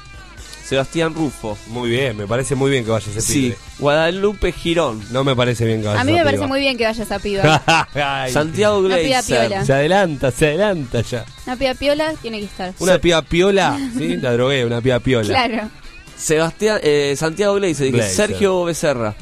Sebastián 0.65 1.13
Rufo. 1.13 1.57
Muy 1.67 1.89
bien, 1.89 2.17
me 2.17 2.27
parece 2.27 2.55
muy 2.55 2.71
bien 2.71 2.83
que 2.83 2.91
vaya 2.91 3.05
ese 3.09 3.21
Sí, 3.21 3.33
pibe. 3.41 3.57
Guadalupe 3.79 4.51
Girón. 4.51 5.01
No 5.11 5.23
me 5.23 5.35
parece 5.35 5.65
bien 5.65 5.81
que 5.81 5.87
vaya 5.87 6.01
A 6.01 6.03
mí 6.03 6.11
me 6.13 6.23
parece 6.23 6.47
muy 6.47 6.59
bien 6.59 6.77
que 6.77 6.85
vaya 6.85 7.03
esa 7.03 7.19
piba. 7.19 7.63
Ay, 7.93 8.31
Santiago 8.31 8.81
Gleiser. 8.81 9.65
Se 9.65 9.73
adelanta, 9.73 10.31
se 10.31 10.47
adelanta 10.47 11.01
ya. 11.01 11.25
Una 11.45 11.55
piba 11.55 11.73
piola 11.75 12.13
tiene 12.21 12.39
que 12.39 12.45
estar. 12.45 12.73
Una 12.79 12.97
piba 12.99 13.21
piola, 13.21 13.79
¿sí? 13.97 14.17
La 14.17 14.33
drogué, 14.33 14.65
una 14.65 14.81
piba 14.81 14.99
piola. 14.99 15.27
Claro. 15.27 15.69
Sebastián, 16.17 16.80
eh, 16.84 17.15
Santiago 17.17 17.56
Gleiser. 17.56 18.04
Sergio 18.04 18.63
Becerra. 18.65 19.15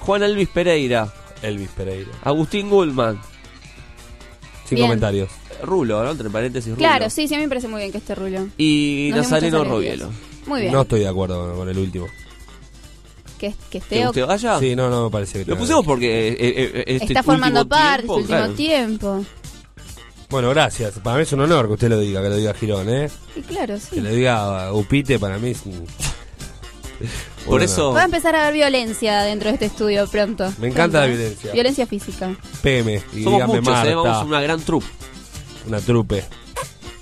Juan 0.00 0.22
Elvis 0.22 0.48
Pereira. 0.48 1.12
Elvis 1.42 1.68
Pereira. 1.70 2.10
Agustín 2.24 2.70
Gullman. 2.70 3.20
Sin 4.68 4.76
Bien. 4.76 4.86
comentarios. 4.88 5.28
Rulo, 5.62 6.02
¿no? 6.02 6.10
Entre 6.12 6.28
paréntesis, 6.30 6.70
Rulo. 6.70 6.78
Claro, 6.78 7.08
sí, 7.10 7.28
sí, 7.28 7.34
a 7.34 7.38
mí 7.38 7.44
me 7.44 7.48
parece 7.48 7.68
muy 7.68 7.80
bien 7.80 7.92
que 7.92 7.98
esté 7.98 8.14
Rulo. 8.14 8.48
Y 8.58 9.08
Nos 9.10 9.30
Nazareno 9.30 9.60
alegrías. 9.60 10.08
Muy 10.46 10.62
bien. 10.62 10.72
No 10.72 10.82
estoy 10.82 11.00
de 11.00 11.08
acuerdo 11.08 11.54
con 11.54 11.68
el 11.68 11.78
último. 11.78 12.06
Que, 13.38 13.54
que 13.70 13.78
esté 13.78 14.04
¿Que 14.12 14.22
o- 14.22 14.26
vaya? 14.26 14.58
Sí, 14.58 14.74
no, 14.76 14.88
no 14.88 15.04
me 15.04 15.10
parece 15.10 15.44
que 15.44 15.50
Lo 15.50 15.58
pusimos 15.58 15.84
porque 15.84 16.28
eh, 16.28 16.36
eh, 16.38 16.84
este 16.86 17.06
está 17.06 17.22
formando 17.22 17.66
parte 17.66 18.02
este 18.02 18.12
último 18.12 18.26
claro. 18.38 18.54
tiempo. 18.54 19.24
Bueno, 20.32 20.48
gracias. 20.50 20.94
Para 21.00 21.16
mí 21.18 21.22
es 21.22 21.32
un 21.32 21.40
honor 21.42 21.66
que 21.68 21.74
usted 21.74 21.88
lo 21.90 21.98
diga, 22.00 22.20
que 22.22 22.28
lo 22.30 22.36
diga 22.36 22.54
Girón, 22.54 22.88
¿eh? 22.88 23.08
Y 23.36 23.42
claro, 23.42 23.74
Que 23.74 23.80
sí. 23.80 24.00
lo 24.00 24.10
diga 24.10 24.66
a 24.66 24.72
Upite 24.72 25.18
para 25.20 25.38
mí 25.38 25.50
es 25.50 25.62
un... 25.66 25.86
Por 27.46 27.62
eso-. 27.62 27.92
Va 27.92 28.02
a 28.02 28.04
empezar 28.06 28.34
a 28.34 28.42
haber 28.42 28.54
violencia 28.54 29.22
dentro 29.22 29.48
de 29.50 29.54
este 29.54 29.66
estudio 29.66 30.06
pronto. 30.08 30.52
Me 30.58 30.68
encanta 30.68 31.00
la 31.00 31.06
violencia. 31.06 31.52
Violencia 31.52 31.86
física. 31.86 32.34
Peme 32.62 33.02
y 33.12 33.24
Somos 33.24 33.40
dígame 33.40 33.60
muchos, 33.60 33.74
Marta. 33.74 33.90
eh, 33.90 33.94
vamos 33.94 34.26
una 34.26 34.40
gran 34.40 34.60
troupe. 34.62 34.86
Una 35.68 35.80
trupe. 35.80 36.24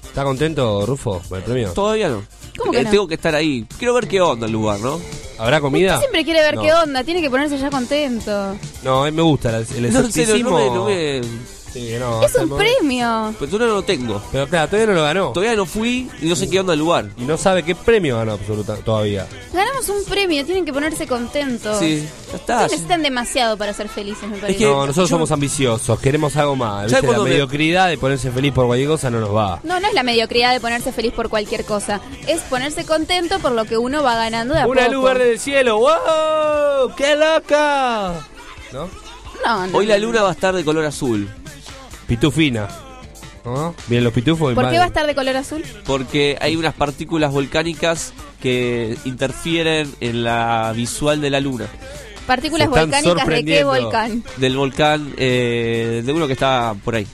¿Está 0.04 0.24
contento, 0.24 0.84
Rufo, 0.86 1.22
con 1.28 1.38
el 1.38 1.44
premio? 1.44 1.72
Todavía 1.72 2.08
no. 2.08 2.22
¿Cómo 2.58 2.72
que 2.72 2.80
Eh, 2.80 2.84
no? 2.84 2.90
Tengo 2.90 3.06
que 3.08 3.14
estar 3.14 3.34
ahí. 3.34 3.64
Quiero 3.78 3.94
ver 3.94 4.08
qué 4.08 4.20
onda 4.20 4.46
el 4.46 4.52
lugar, 4.52 4.80
¿no? 4.80 5.00
¿Habrá 5.38 5.60
comida? 5.60 5.98
Siempre 6.00 6.24
quiere 6.24 6.40
ver 6.42 6.56
No. 6.56 6.62
qué 6.62 6.72
onda, 6.72 7.04
tiene 7.04 7.22
que 7.22 7.30
ponerse 7.30 7.56
ya 7.58 7.70
contento. 7.70 8.56
No, 8.82 9.02
a 9.04 9.10
mí 9.10 9.12
me 9.16 9.22
gusta 9.22 9.56
el, 9.56 9.84
el 9.84 9.92
No, 9.92 10.02
me, 10.02 10.66
no 10.66 10.84
me- 10.86 11.20
Sí, 11.72 11.94
no, 12.00 12.20
Es 12.22 12.34
un 12.34 12.56
premio. 12.56 13.32
Pero 13.38 13.50
todavía 13.50 13.68
no 13.68 13.74
lo 13.74 13.82
tengo. 13.82 14.20
Pero 14.32 14.48
claro, 14.48 14.66
todavía 14.68 14.86
no 14.88 14.92
lo 14.98 15.02
ganó. 15.04 15.28
Todavía 15.32 15.54
no 15.56 15.66
fui 15.66 16.10
y 16.20 16.26
no 16.26 16.34
sé 16.34 16.50
qué 16.50 16.58
onda 16.58 16.72
el 16.72 16.80
lugar. 16.80 17.06
Y 17.16 17.22
no 17.22 17.38
sabe 17.38 17.62
qué 17.62 17.74
premio 17.76 18.16
ganó 18.16 18.32
absoluta 18.32 18.74
todavía. 18.76 19.26
Ganamos 19.52 19.88
un 19.88 20.04
premio, 20.04 20.44
tienen 20.44 20.64
que 20.64 20.72
ponerse 20.72 21.06
contentos. 21.06 21.78
Sí, 21.78 22.08
ya 22.30 22.36
está. 22.36 22.54
Ustedes 22.54 22.70
necesitan 22.72 23.02
demasiado 23.04 23.56
para 23.56 23.72
ser 23.72 23.88
felices, 23.88 24.28
me 24.28 24.38
parece. 24.38 24.58
que- 24.58 24.64
no, 24.64 24.86
nosotros 24.86 25.08
yo- 25.10 25.14
somos 25.16 25.30
ambiciosos, 25.30 26.00
queremos 26.00 26.36
algo 26.36 26.56
más. 26.56 26.90
¿Sabe 26.90 27.02
¿viste? 27.02 27.16
La 27.16 27.22
me- 27.24 27.30
mediocridad 27.30 27.88
de 27.88 27.98
ponerse 27.98 28.30
feliz 28.32 28.52
por 28.52 28.66
cualquier 28.66 28.88
cosa 28.88 29.10
no 29.10 29.20
nos 29.20 29.34
va. 29.34 29.60
No, 29.62 29.78
no 29.78 29.86
es 29.86 29.94
la 29.94 30.02
mediocridad 30.02 30.52
de 30.52 30.60
ponerse 30.60 30.90
feliz 30.92 31.12
por 31.12 31.28
cualquier 31.28 31.64
cosa. 31.64 32.00
Es 32.26 32.40
ponerse 32.42 32.84
contento 32.84 33.38
por 33.38 33.52
lo 33.52 33.64
que 33.64 33.78
uno 33.78 34.02
va 34.02 34.16
ganando 34.16 34.54
de 34.54 34.60
a 34.62 34.66
Una 34.66 34.82
poco. 34.86 34.92
luz 34.94 35.04
verde 35.04 35.24
del 35.26 35.38
cielo, 35.38 35.78
¡wow! 35.78 36.94
¡Qué 36.96 37.14
loca! 37.16 38.14
¿No? 38.72 38.88
No, 39.44 39.66
no. 39.66 39.78
Hoy 39.78 39.86
la 39.86 39.96
luna 39.98 40.22
va 40.22 40.28
a 40.28 40.32
estar 40.32 40.54
de 40.54 40.62
color 40.64 40.84
azul. 40.84 41.28
Pitufina. 42.10 42.66
¿no? 43.44 43.72
Vienen 43.86 44.02
los 44.02 44.12
pitufos 44.12 44.50
y 44.50 44.54
¿Por 44.56 44.68
qué 44.68 44.78
va 44.78 44.84
a 44.84 44.88
estar 44.88 45.06
de 45.06 45.14
color 45.14 45.36
azul? 45.36 45.62
Porque 45.86 46.36
hay 46.40 46.56
unas 46.56 46.74
partículas 46.74 47.32
volcánicas 47.32 48.12
que 48.42 48.98
interfieren 49.04 49.88
en 50.00 50.24
la 50.24 50.72
visual 50.74 51.20
de 51.20 51.30
la 51.30 51.38
luna. 51.38 51.66
Partículas 52.26 52.68
volcánicas 52.68 53.26
de 53.28 53.44
qué 53.44 53.62
volcán. 53.62 54.24
Del 54.38 54.56
volcán, 54.56 55.14
eh, 55.18 56.02
de 56.04 56.12
uno 56.12 56.26
que 56.26 56.32
está 56.32 56.74
por 56.84 56.96
ahí. 56.96 57.06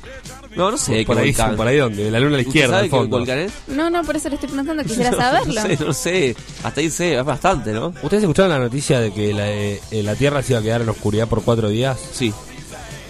No, 0.56 0.70
no 0.70 0.78
sé. 0.78 1.04
por 1.04 1.18
ahí, 1.18 1.26
volcán. 1.32 1.56
por 1.56 1.68
ahí 1.68 1.76
donde, 1.76 2.04
de 2.04 2.11
la 2.11 2.18
luna 2.18 2.37
a 2.37 2.38
la 2.38 2.38
¿Usted 2.38 2.48
izquierda, 2.48 2.76
sabe 2.76 2.88
fondo. 2.88 3.18
volcán 3.18 3.38
es? 3.40 3.52
No, 3.66 3.90
no, 3.90 4.02
por 4.02 4.16
eso 4.16 4.30
le 4.30 4.37
estoy 4.37 4.48
preguntando, 4.48 4.82
quisiera 4.87 5.11
No, 5.11 5.18
saberlo. 5.18 5.54
No 5.54 5.68
sé, 5.68 5.85
no 5.85 5.92
sé. 5.92 6.37
Hasta 6.62 6.80
ahí 6.80 6.88
sé, 6.88 7.18
es 7.18 7.24
bastante, 7.24 7.72
¿no? 7.72 7.88
¿Ustedes 8.02 8.22
escucharon 8.22 8.50
la 8.50 8.59
noticia 8.61 8.98
de 8.98 9.12
que 9.12 9.35
la, 9.35 9.50
eh, 9.50 9.78
la 9.90 10.14
Tierra 10.14 10.42
se 10.42 10.54
iba 10.54 10.61
a 10.61 10.62
quedar 10.62 10.80
en 10.80 10.88
oscuridad 10.88 11.28
por 11.28 11.42
cuatro 11.42 11.68
días? 11.68 11.98
Sí. 12.12 12.32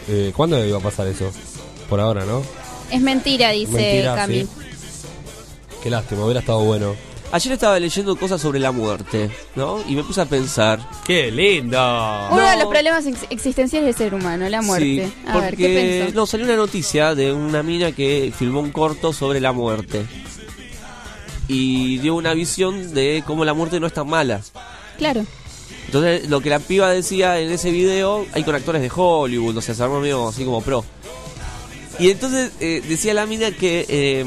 Eh, 0.09 0.33
¿Cuándo 0.35 0.64
iba 0.64 0.79
a 0.79 0.83
pasar 0.83 1.07
eso? 1.07 1.31
Por 1.88 2.01
ahora, 2.01 2.25
¿no? 2.25 2.42
Es 2.90 3.01
mentira, 3.01 3.51
dice 3.51 3.72
Mentira, 3.72 4.14
Cami. 4.14 4.40
sí. 4.42 4.49
Qué 5.83 5.90
lástima, 5.90 6.25
hubiera 6.25 6.40
estado 6.40 6.61
bueno. 6.61 6.94
Ayer 7.33 7.53
estaba 7.55 7.79
leyendo 7.81 8.14
cosas 8.16 8.40
sobre 8.40 8.61
la 8.61 8.70
muerte, 8.70 9.31
¿no? 9.57 9.81
Y 9.88 9.96
me 9.96 10.05
puse 10.05 10.20
a 10.20 10.27
pensar. 10.27 10.79
¡Qué 11.05 11.31
lindo! 11.33 11.77
Uno 12.31 12.49
de 12.49 12.57
los 12.57 12.66
problemas 12.66 13.05
ex- 13.07 13.27
existenciales 13.31 13.87
del 13.87 13.94
ser 13.96 14.14
humano, 14.14 14.49
la 14.49 14.62
muerte. 14.62 15.07
Sí, 15.09 15.29
a 15.29 15.38
ver, 15.38 15.57
¿qué 15.57 15.64
porque 15.66 16.01
pensó? 16.05 16.14
no 16.20 16.27
salió 16.27 16.46
una 16.46 16.57
noticia 16.57 17.14
de 17.16 17.33
una 17.33 17.64
mina 17.64 17.90
que 17.90 18.33
filmó 18.37 18.61
un 18.61 18.70
corto 18.70 19.12
sobre 19.12 19.40
la 19.40 19.51
muerte 19.53 20.07
y 21.49 21.99
dio 21.99 22.14
una 22.14 22.35
visión 22.35 22.94
de 22.94 23.22
cómo 23.27 23.44
la 23.44 23.55
muerte 23.55 23.81
no 23.81 23.87
es 23.87 23.92
tan 23.92 24.09
mala. 24.09 24.40
Claro. 24.99 25.25
Entonces, 25.87 26.29
lo 26.29 26.40
que 26.40 26.51
la 26.51 26.59
piba 26.59 26.90
decía 26.90 27.38
en 27.40 27.51
ese 27.51 27.70
video, 27.70 28.27
hay 28.35 28.42
con 28.44 28.55
actores 28.55 28.83
de 28.83 28.90
Hollywood, 28.94 29.57
o 29.57 29.61
sea, 29.61 29.75
se 29.75 29.83
armó 29.83 30.01
medio 30.01 30.29
así 30.29 30.44
como 30.44 30.61
pro. 30.61 30.85
Y 31.99 32.11
entonces 32.11 32.53
eh, 32.61 32.83
decía 32.87 33.15
la 33.15 33.27
mina 33.27 33.51
que, 33.53 33.87
eh, 33.89 34.25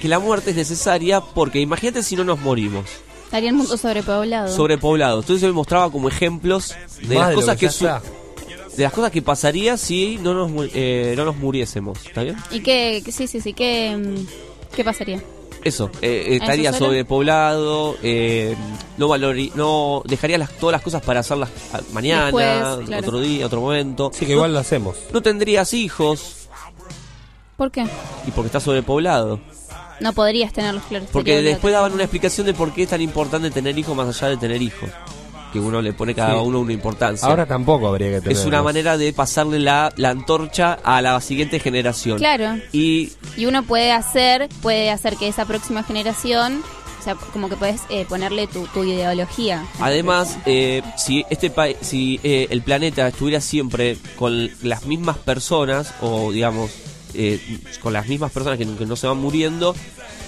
que 0.00 0.08
la 0.08 0.18
muerte 0.18 0.50
es 0.50 0.56
necesaria 0.56 1.20
porque 1.20 1.60
imagínate 1.60 2.02
si 2.02 2.16
no 2.16 2.24
nos 2.24 2.40
morimos, 2.40 2.84
Estaría 3.24 3.50
el 3.50 3.56
mundo 3.56 3.76
sobrepoblado. 3.76 4.54
sobrepoblado. 4.54 5.20
Entonces 5.20 5.42
me 5.46 5.52
mostraba 5.52 5.90
como 5.90 6.08
ejemplos 6.08 6.74
de 7.02 7.14
las 7.16 7.34
cosas 7.34 7.56
que 7.56 7.70
su- 7.70 7.84
de 7.86 8.82
las 8.82 8.92
cosas 8.92 9.10
que 9.10 9.22
pasaría 9.22 9.76
si 9.78 10.18
no 10.18 10.34
nos 10.34 10.50
mu- 10.50 10.68
eh, 10.74 11.14
no 11.16 11.24
nos 11.24 11.36
muriésemos, 11.36 11.98
¿está 12.06 12.22
bien? 12.22 12.36
¿Y 12.50 12.60
qué? 12.60 13.00
qué- 13.04 13.10
Sí, 13.12 13.26
sí, 13.26 13.40
sí. 13.40 13.52
¿Qué, 13.54 13.96
mm, 13.96 14.74
qué 14.76 14.84
pasaría? 14.84 15.22
Eso, 15.64 15.90
eh, 16.02 16.38
estaría 16.40 16.72
sobrepoblado, 16.72 17.96
eh, 18.02 18.54
no 18.98 19.08
valori 19.08 19.50
no 19.56 20.02
dejaría 20.06 20.38
las, 20.38 20.50
todas 20.58 20.72
las 20.72 20.82
cosas 20.82 21.02
para 21.02 21.20
hacerlas 21.20 21.48
ah, 21.72 21.80
mañana, 21.92 22.26
Después, 22.26 22.86
claro. 22.86 23.06
otro 23.08 23.20
día, 23.20 23.46
otro 23.46 23.60
momento. 23.62 24.10
Sí, 24.14 24.26
que 24.26 24.32
igual 24.32 24.52
lo 24.52 24.58
hacemos. 24.60 24.96
No 25.12 25.22
tendrías 25.22 25.72
hijos 25.74 26.45
¿Por 27.56 27.70
qué? 27.70 27.86
y 28.26 28.30
porque 28.32 28.46
está 28.46 28.60
sobrepoblado. 28.60 29.40
No 30.00 30.12
podrías 30.12 30.52
tenerlos 30.52 30.82
claros. 30.84 31.08
Porque 31.10 31.36
sería 31.36 31.50
después 31.52 31.72
daban 31.72 31.92
una 31.92 32.02
explicación 32.02 32.46
de 32.46 32.52
por 32.54 32.72
qué 32.74 32.82
es 32.82 32.88
tan 32.90 33.00
importante 33.00 33.50
tener 33.50 33.78
hijos 33.78 33.96
más 33.96 34.08
allá 34.08 34.28
de 34.28 34.36
tener 34.36 34.60
hijos. 34.60 34.90
Que 35.52 35.58
uno 35.60 35.80
le 35.80 35.94
pone 35.94 36.14
cada 36.14 36.34
Sí. 36.34 36.40
uno 36.44 36.60
una 36.60 36.72
importancia. 36.74 37.26
Ahora 37.26 37.46
tampoco 37.46 37.88
habría 37.88 38.10
que 38.10 38.20
tener. 38.20 38.36
es 38.36 38.44
una 38.44 38.62
manera 38.62 38.98
de 38.98 39.12
pasarle 39.14 39.58
la, 39.58 39.90
la 39.96 40.10
antorcha 40.10 40.74
a 40.84 41.00
la 41.00 41.18
siguiente 41.22 41.58
generación. 41.60 42.18
Claro. 42.18 42.60
Y 42.72 43.12
Y 43.38 43.46
uno 43.46 43.62
puede 43.62 43.90
hacer, 43.92 44.48
puede 44.60 44.90
hacer 44.90 45.16
que 45.16 45.28
esa 45.28 45.46
próxima 45.46 45.82
generación, 45.82 46.62
o 47.00 47.02
sea, 47.02 47.14
como 47.32 47.48
que 47.48 47.56
puedes 47.56 47.80
eh, 47.88 48.04
ponerle 48.06 48.48
tu, 48.48 48.66
tu 48.66 48.84
ideología. 48.84 49.64
Además, 49.80 50.36
eh, 50.44 50.82
si 50.98 51.24
este 51.30 51.48
pa- 51.48 51.68
si 51.80 52.20
eh, 52.22 52.48
el 52.50 52.60
planeta 52.60 53.08
estuviera 53.08 53.40
siempre 53.40 53.96
con 54.18 54.50
las 54.62 54.84
mismas 54.84 55.16
personas 55.16 55.94
o 56.02 56.32
digamos 56.32 56.70
eh, 57.16 57.40
con 57.80 57.92
las 57.92 58.06
mismas 58.08 58.32
personas 58.32 58.58
que, 58.58 58.66
que 58.66 58.86
no 58.86 58.96
se 58.96 59.06
van 59.06 59.18
muriendo, 59.18 59.74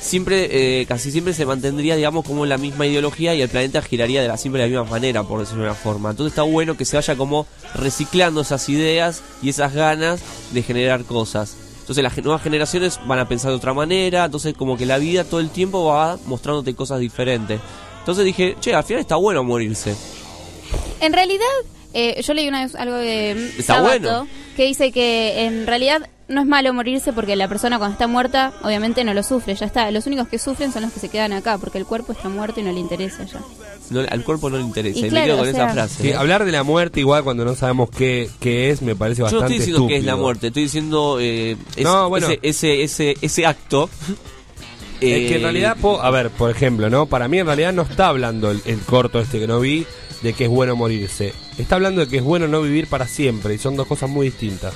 siempre 0.00 0.80
eh, 0.80 0.86
casi 0.86 1.10
siempre 1.10 1.34
se 1.34 1.44
mantendría 1.44 1.96
digamos 1.96 2.24
como 2.24 2.46
la 2.46 2.58
misma 2.58 2.86
ideología 2.86 3.34
y 3.34 3.42
el 3.42 3.48
planeta 3.48 3.82
giraría 3.82 4.22
de 4.22 4.28
la 4.28 4.36
siempre 4.36 4.62
de 4.62 4.68
la 4.68 4.80
misma 4.80 4.90
manera, 4.90 5.22
por 5.22 5.40
decirlo 5.40 5.64
de 5.64 5.70
una 5.70 5.78
forma. 5.78 6.10
Entonces 6.10 6.32
está 6.32 6.42
bueno 6.42 6.76
que 6.76 6.84
se 6.84 6.96
vaya 6.96 7.16
como 7.16 7.46
reciclando 7.74 8.40
esas 8.40 8.68
ideas 8.68 9.22
y 9.42 9.50
esas 9.50 9.74
ganas 9.74 10.20
de 10.52 10.62
generar 10.62 11.04
cosas. 11.04 11.56
Entonces 11.80 12.04
las 12.04 12.16
nuevas 12.18 12.42
generaciones 12.42 13.00
van 13.06 13.18
a 13.18 13.28
pensar 13.28 13.50
de 13.50 13.56
otra 13.56 13.72
manera, 13.72 14.26
entonces 14.26 14.54
como 14.54 14.76
que 14.76 14.84
la 14.84 14.98
vida 14.98 15.24
todo 15.24 15.40
el 15.40 15.50
tiempo 15.50 15.84
va 15.86 16.18
mostrándote 16.26 16.74
cosas 16.74 17.00
diferentes. 17.00 17.60
Entonces 18.00 18.24
dije, 18.24 18.56
che, 18.60 18.74
al 18.74 18.84
final 18.84 19.00
está 19.00 19.16
bueno 19.16 19.42
morirse. 19.42 19.94
En 21.00 21.12
realidad, 21.12 21.46
eh, 21.94 22.20
yo 22.22 22.34
leí 22.34 22.48
una 22.48 22.62
vez 22.64 22.74
algo 22.74 22.96
de 22.96 23.52
Está 23.58 23.76
Sabato, 23.76 24.00
bueno. 24.00 24.28
que 24.56 24.64
dice 24.64 24.92
que 24.92 25.44
en 25.46 25.66
realidad 25.66 26.08
no 26.28 26.40
es 26.42 26.46
malo 26.46 26.72
morirse 26.74 27.12
porque 27.12 27.34
la 27.36 27.48
persona 27.48 27.78
cuando 27.78 27.92
está 27.94 28.06
muerta, 28.06 28.52
obviamente 28.62 29.02
no 29.04 29.14
lo 29.14 29.22
sufre, 29.22 29.54
ya 29.54 29.64
está. 29.66 29.90
Los 29.90 30.06
únicos 30.06 30.28
que 30.28 30.38
sufren 30.38 30.72
son 30.72 30.82
los 30.82 30.92
que 30.92 31.00
se 31.00 31.08
quedan 31.08 31.32
acá, 31.32 31.56
porque 31.58 31.78
el 31.78 31.86
cuerpo 31.86 32.12
está 32.12 32.28
muerto 32.28 32.60
y 32.60 32.62
no 32.62 32.72
le 32.72 32.80
interesa 32.80 33.24
ya. 33.24 33.40
No, 33.90 34.00
al 34.00 34.22
cuerpo 34.24 34.50
no 34.50 34.58
le 34.58 34.64
interesa. 34.64 34.98
Y 34.98 35.00
Y, 35.00 35.02
me 35.04 35.08
claro, 35.08 35.24
quedo 35.26 35.36
con 35.38 35.46
o 35.46 35.50
esa 35.50 35.68
frase. 35.70 36.02
Sí, 36.02 36.08
¿eh? 36.10 36.14
hablar 36.14 36.44
de 36.44 36.52
la 36.52 36.62
muerte 36.62 37.00
igual 37.00 37.24
cuando 37.24 37.44
no 37.44 37.54
sabemos 37.54 37.88
qué, 37.90 38.28
qué 38.40 38.70
es 38.70 38.82
me 38.82 38.94
parece 38.94 39.20
Yo 39.20 39.26
no 39.26 39.30
bastante 39.32 39.54
estoy 39.54 39.66
diciendo 39.66 39.88
que 39.88 39.96
es 39.96 40.04
la 40.04 40.16
muerte, 40.16 40.46
estoy 40.48 40.62
diciendo 40.64 41.18
eh, 41.20 41.56
es- 41.76 41.84
No, 41.84 42.08
bueno. 42.10 42.26
ese, 42.28 42.38
ese, 42.42 42.82
ese, 42.82 43.16
ese 43.22 43.46
acto. 43.46 43.88
Es 45.00 45.28
que 45.28 45.34
en 45.36 45.40
eh, 45.42 45.44
realidad, 45.44 45.76
po- 45.80 46.00
a 46.02 46.10
ver, 46.10 46.28
por 46.30 46.50
ejemplo, 46.50 46.90
¿no? 46.90 47.06
Para 47.06 47.28
mí 47.28 47.38
en 47.38 47.46
realidad 47.46 47.72
no 47.72 47.82
está 47.82 48.08
hablando 48.08 48.50
el, 48.50 48.60
el 48.64 48.80
corto 48.80 49.20
este 49.20 49.38
que 49.38 49.46
no 49.46 49.60
vi 49.60 49.86
de 50.22 50.32
que 50.32 50.44
es 50.46 50.50
bueno 50.50 50.74
morirse. 50.74 51.32
Está 51.56 51.76
hablando 51.76 52.00
de 52.00 52.08
que 52.08 52.16
es 52.16 52.24
bueno 52.24 52.48
no 52.48 52.60
vivir 52.62 52.88
para 52.88 53.06
siempre 53.06 53.54
y 53.54 53.58
son 53.58 53.76
dos 53.76 53.86
cosas 53.86 54.10
muy 54.10 54.26
distintas. 54.26 54.74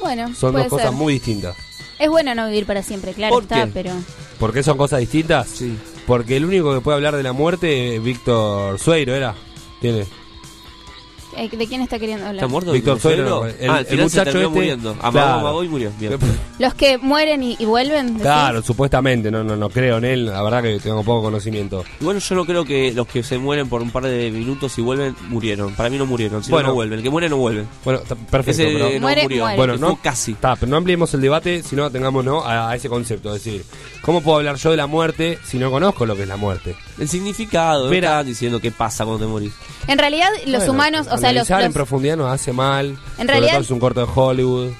Bueno, 0.00 0.34
Son 0.34 0.52
puede 0.52 0.64
dos 0.64 0.70
cosas 0.70 0.88
ser. 0.90 0.96
muy 0.96 1.14
distintas. 1.14 1.56
Es 1.98 2.08
bueno 2.08 2.34
no 2.34 2.46
vivir 2.46 2.64
para 2.66 2.82
siempre, 2.82 3.12
claro 3.12 3.34
¿Por 3.34 3.42
está, 3.44 3.64
qué? 3.64 3.70
pero... 3.74 3.92
¿Por 4.38 4.52
qué 4.52 4.62
son 4.62 4.76
cosas 4.78 5.00
distintas? 5.00 5.48
Sí. 5.48 5.76
Porque 6.06 6.36
el 6.36 6.44
único 6.44 6.72
que 6.74 6.80
puede 6.80 6.94
hablar 6.96 7.16
de 7.16 7.22
la 7.22 7.32
muerte 7.32 7.96
es 7.96 8.02
Víctor 8.02 8.78
Sueiro, 8.78 9.14
¿era? 9.14 9.34
Tiene. 9.80 10.06
Eh, 11.38 11.48
¿De 11.56 11.66
quién 11.66 11.80
está 11.80 11.98
queriendo 11.98 12.24
hablar? 12.26 12.36
¿Está 12.44 12.48
muerto? 12.48 12.72
Víctor 12.72 12.96
¿El 12.96 13.00
Suero, 13.00 13.46
el- 13.46 13.70
ah, 13.70 13.80
el 13.88 14.00
muchacho 14.02 14.30
este- 14.30 14.48
muriendo. 14.48 14.90
Amagó, 15.00 15.10
Claro. 15.12 15.38
amagó 15.40 15.64
y 15.64 15.68
murió. 15.68 15.90
Bien. 15.98 16.18
Los 16.58 16.74
que 16.74 16.98
mueren 16.98 17.42
y, 17.42 17.56
y 17.58 17.64
vuelven. 17.64 18.06
¿decís? 18.08 18.22
Claro, 18.22 18.62
supuestamente, 18.62 19.30
no, 19.30 19.44
no, 19.44 19.56
no 19.56 19.70
creo 19.70 19.98
en 19.98 20.04
él, 20.04 20.26
la 20.26 20.42
verdad 20.42 20.62
que 20.62 20.78
tengo 20.80 21.02
poco 21.04 21.22
conocimiento. 21.22 21.84
Y 22.00 22.04
bueno, 22.04 22.20
yo 22.20 22.34
no 22.34 22.44
creo 22.44 22.64
que 22.64 22.92
los 22.92 23.06
que 23.06 23.22
se 23.22 23.38
mueren 23.38 23.68
por 23.68 23.80
un 23.82 23.90
par 23.90 24.04
de 24.04 24.30
minutos 24.30 24.76
y 24.78 24.82
vuelven, 24.82 25.14
murieron. 25.28 25.74
Para 25.74 25.88
mí 25.90 25.96
no 25.98 26.06
murieron, 26.06 26.42
si 26.42 26.50
Bueno. 26.50 26.68
no, 26.68 26.72
no 26.72 26.74
vuelven. 26.74 26.98
El 26.98 27.02
que 27.04 27.10
muere 27.10 27.28
no 27.28 27.36
vuelve. 27.36 27.64
Bueno, 27.84 28.00
está 28.00 28.14
perfecto, 28.16 28.62
Ese 28.62 28.72
pero 28.72 28.90
no 28.94 29.00
Muere, 29.00 29.22
murió. 29.22 29.42
muere. 29.44 29.56
Bueno, 29.56 29.76
no, 29.76 29.98
casi. 30.02 30.32
Está, 30.32 30.56
pero 30.56 30.70
no 30.70 30.76
ampliemos 30.76 31.12
el 31.14 31.20
debate, 31.20 31.62
sino 31.62 31.84
atengámonos 31.84 32.44
a, 32.44 32.70
a 32.70 32.74
ese 32.76 32.88
concepto. 32.88 33.34
Es 33.34 33.44
decir, 33.44 33.64
¿cómo 34.02 34.20
puedo 34.20 34.38
hablar 34.38 34.56
yo 34.56 34.70
de 34.70 34.76
la 34.76 34.86
muerte 34.86 35.38
si 35.44 35.58
no 35.58 35.70
conozco 35.70 36.06
lo 36.06 36.16
que 36.16 36.22
es 36.22 36.28
la 36.28 36.36
muerte? 36.36 36.74
El 36.98 37.08
significado, 37.08 37.84
no 37.84 37.90
Mira. 37.90 38.08
estaban 38.08 38.26
diciendo 38.26 38.60
qué 38.60 38.70
pasa 38.72 39.04
cuando 39.04 39.24
te 39.24 39.30
morís. 39.30 39.52
En 39.86 39.98
realidad, 39.98 40.28
los 40.46 40.58
Bueno, 40.66 40.72
humanos, 40.72 41.06
o 41.10 41.16
sea, 41.16 41.27
los, 41.32 41.50
analizar 41.50 41.62
en 41.62 41.72
profundidad 41.72 42.16
nos 42.16 42.32
hace 42.32 42.52
mal. 42.52 42.86
En 42.90 42.96
sobre 43.16 43.26
realidad- 43.28 43.52
todo 43.52 43.60
es 43.62 43.70
un 43.70 43.80
corto 43.80 44.00
de 44.06 44.12
Hollywood, 44.14 44.70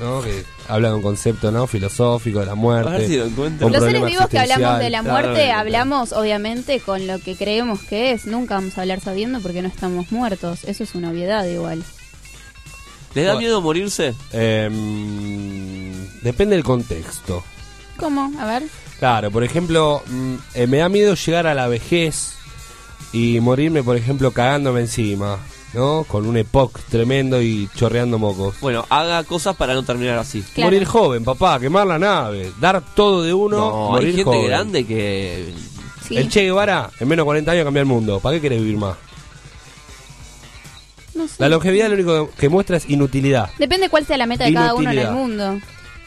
¿no? 0.00 0.22
Que 0.22 0.44
habla 0.68 0.88
de 0.90 0.94
un 0.94 1.02
concepto, 1.02 1.50
¿no? 1.50 1.66
Filosófico 1.66 2.40
de 2.40 2.46
la 2.46 2.54
muerte. 2.54 2.90
A 2.90 2.98
ver 2.98 3.06
si 3.08 3.16
lo 3.16 3.24
encuentro. 3.26 3.66
un 3.66 3.72
los 3.72 3.82
seres 3.84 4.04
vivos 4.04 4.28
que 4.28 4.38
hablamos 4.38 4.78
de 4.78 4.90
la 4.90 5.02
muerte, 5.02 5.44
Claro, 5.44 5.58
hablamos 5.60 6.12
obviamente 6.12 6.80
con 6.80 7.06
lo 7.06 7.18
que 7.18 7.36
creemos 7.36 7.80
que 7.82 8.12
es. 8.12 8.26
Nunca 8.26 8.54
vamos 8.54 8.76
a 8.78 8.82
hablar 8.82 9.00
sabiendo 9.00 9.40
porque 9.40 9.62
no 9.62 9.68
estamos 9.68 10.12
muertos. 10.12 10.64
Eso 10.64 10.84
es 10.84 10.94
una 10.94 11.10
obviedad 11.10 11.44
igual. 11.46 11.82
¿Les 13.14 13.26
da 13.26 13.36
miedo 13.36 13.60
morirse? 13.62 14.14
Em, 14.32 15.92
depende 16.22 16.54
del 16.56 16.64
contexto. 16.64 17.42
¿Cómo? 17.96 18.30
A 18.38 18.46
ver. 18.46 18.62
Claro, 18.98 19.30
por 19.30 19.44
ejemplo, 19.44 20.02
mm, 20.06 20.34
eh, 20.54 20.66
me 20.66 20.78
da 20.78 20.88
miedo 20.88 21.14
llegar 21.14 21.46
a 21.46 21.54
la 21.54 21.68
vejez 21.68 22.34
y 23.12 23.40
morirme, 23.40 23.82
por 23.82 23.96
ejemplo, 23.96 24.30
cagándome 24.32 24.80
encima, 24.80 25.38
¿no? 25.74 26.04
Con 26.08 26.26
un 26.26 26.36
epoc 26.36 26.78
tremendo 26.88 27.40
y 27.42 27.68
chorreando 27.76 28.18
mocos. 28.18 28.58
Bueno, 28.60 28.86
haga 28.88 29.22
cosas 29.24 29.56
para 29.56 29.74
no 29.74 29.82
terminar 29.82 30.18
así. 30.18 30.42
Claro. 30.54 30.70
Morir 30.70 30.84
joven, 30.86 31.24
papá, 31.24 31.58
quemar 31.60 31.86
la 31.86 31.98
nave, 31.98 32.52
dar 32.60 32.82
todo 32.94 33.22
de 33.22 33.32
uno, 33.34 33.56
No, 33.58 33.88
morir 33.90 34.08
hay 34.08 34.14
gente 34.16 34.24
joven. 34.24 34.46
grande 34.46 34.86
que 34.86 35.52
Sí. 36.06 36.16
El 36.16 36.30
Che 36.30 36.42
Guevara, 36.42 36.88
en 37.00 37.06
menos 37.08 37.24
de 37.24 37.26
40 37.26 37.50
años 37.52 37.64
cambió 37.64 37.82
el 37.82 37.86
mundo. 37.88 38.18
¿Para 38.20 38.36
qué 38.36 38.40
querés 38.40 38.60
vivir 38.62 38.78
más? 38.78 38.96
No 41.14 41.26
sé. 41.28 41.34
La 41.38 41.48
longevidad 41.48 41.88
lo 41.88 41.94
único 41.94 42.30
que 42.38 42.48
muestra 42.48 42.76
es 42.76 42.88
inutilidad. 42.88 43.50
Depende 43.58 43.88
cuál 43.88 44.06
sea 44.06 44.16
la 44.16 44.26
meta 44.26 44.44
de 44.44 44.54
cada 44.54 44.74
uno 44.74 44.90
en 44.90 44.98
el 44.98 45.10
mundo. 45.10 45.60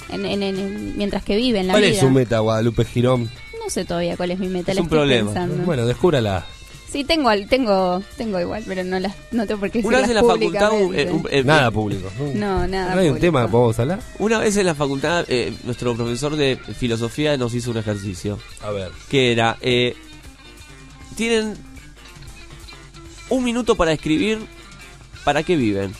En, 0.09 0.25
en- 0.25 0.43
en- 0.43 0.57
en- 0.57 0.97
mientras 0.97 1.23
que 1.23 1.35
vive 1.35 1.59
en 1.59 1.67
la 1.67 1.73
¿Cuál 1.73 1.83
vida. 1.83 1.93
es 1.93 1.99
su 1.99 2.09
meta, 2.09 2.39
Guadalupe 2.39 2.83
Girón? 2.85 3.29
No 3.63 3.69
sé 3.69 3.85
todavía 3.85 4.17
cuál 4.17 4.31
es 4.31 4.39
mi 4.39 4.47
meta. 4.47 4.71
Es 4.71 4.75
la 4.75 4.81
un 4.81 4.87
estoy 4.87 4.97
problema. 4.97 5.31
pensando. 5.33 5.63
Bueno, 5.65 5.85
descúbrala. 5.85 6.45
Sí, 6.91 7.05
tengo, 7.05 7.29
al- 7.29 7.47
tengo, 7.47 8.03
tengo 8.17 8.37
igual, 8.39 8.63
pero 8.67 8.83
no 8.83 8.99
las, 8.99 9.15
no 9.31 9.47
tengo 9.47 9.61
por 9.61 9.71
qué 9.71 9.79
una 9.79 9.99
vez 9.99 10.09
en 10.09 10.15
la 10.15 10.23
facultad 10.23 10.71
un- 10.73 10.93
eh, 10.93 11.09
un- 11.09 11.27
eh, 11.31 11.41
Nada 11.43 11.71
público. 11.71 12.09
No, 12.35 12.67
nada. 12.67 12.95
¿No 12.95 12.99
hay 13.01 13.07
un 13.07 13.13
público. 13.13 13.19
tema 13.19 13.45
que 13.45 13.51
podemos 13.51 13.79
hablar? 13.79 13.99
Una 14.19 14.39
vez 14.39 14.57
en 14.57 14.65
la 14.65 14.75
facultad, 14.75 15.23
eh, 15.29 15.53
nuestro 15.63 15.95
profesor 15.95 16.35
de 16.35 16.57
filosofía 16.77 17.37
nos 17.37 17.53
hizo 17.53 17.71
un 17.71 17.77
ejercicio. 17.77 18.39
A 18.61 18.71
ver. 18.71 18.91
Que 19.09 19.31
era, 19.31 19.57
eh, 19.61 19.95
tienen 21.15 21.53
un 23.29 23.43
minuto 23.43 23.75
para 23.75 23.93
escribir 23.93 24.39
para 25.23 25.43
qué 25.43 25.55
viven. 25.55 25.93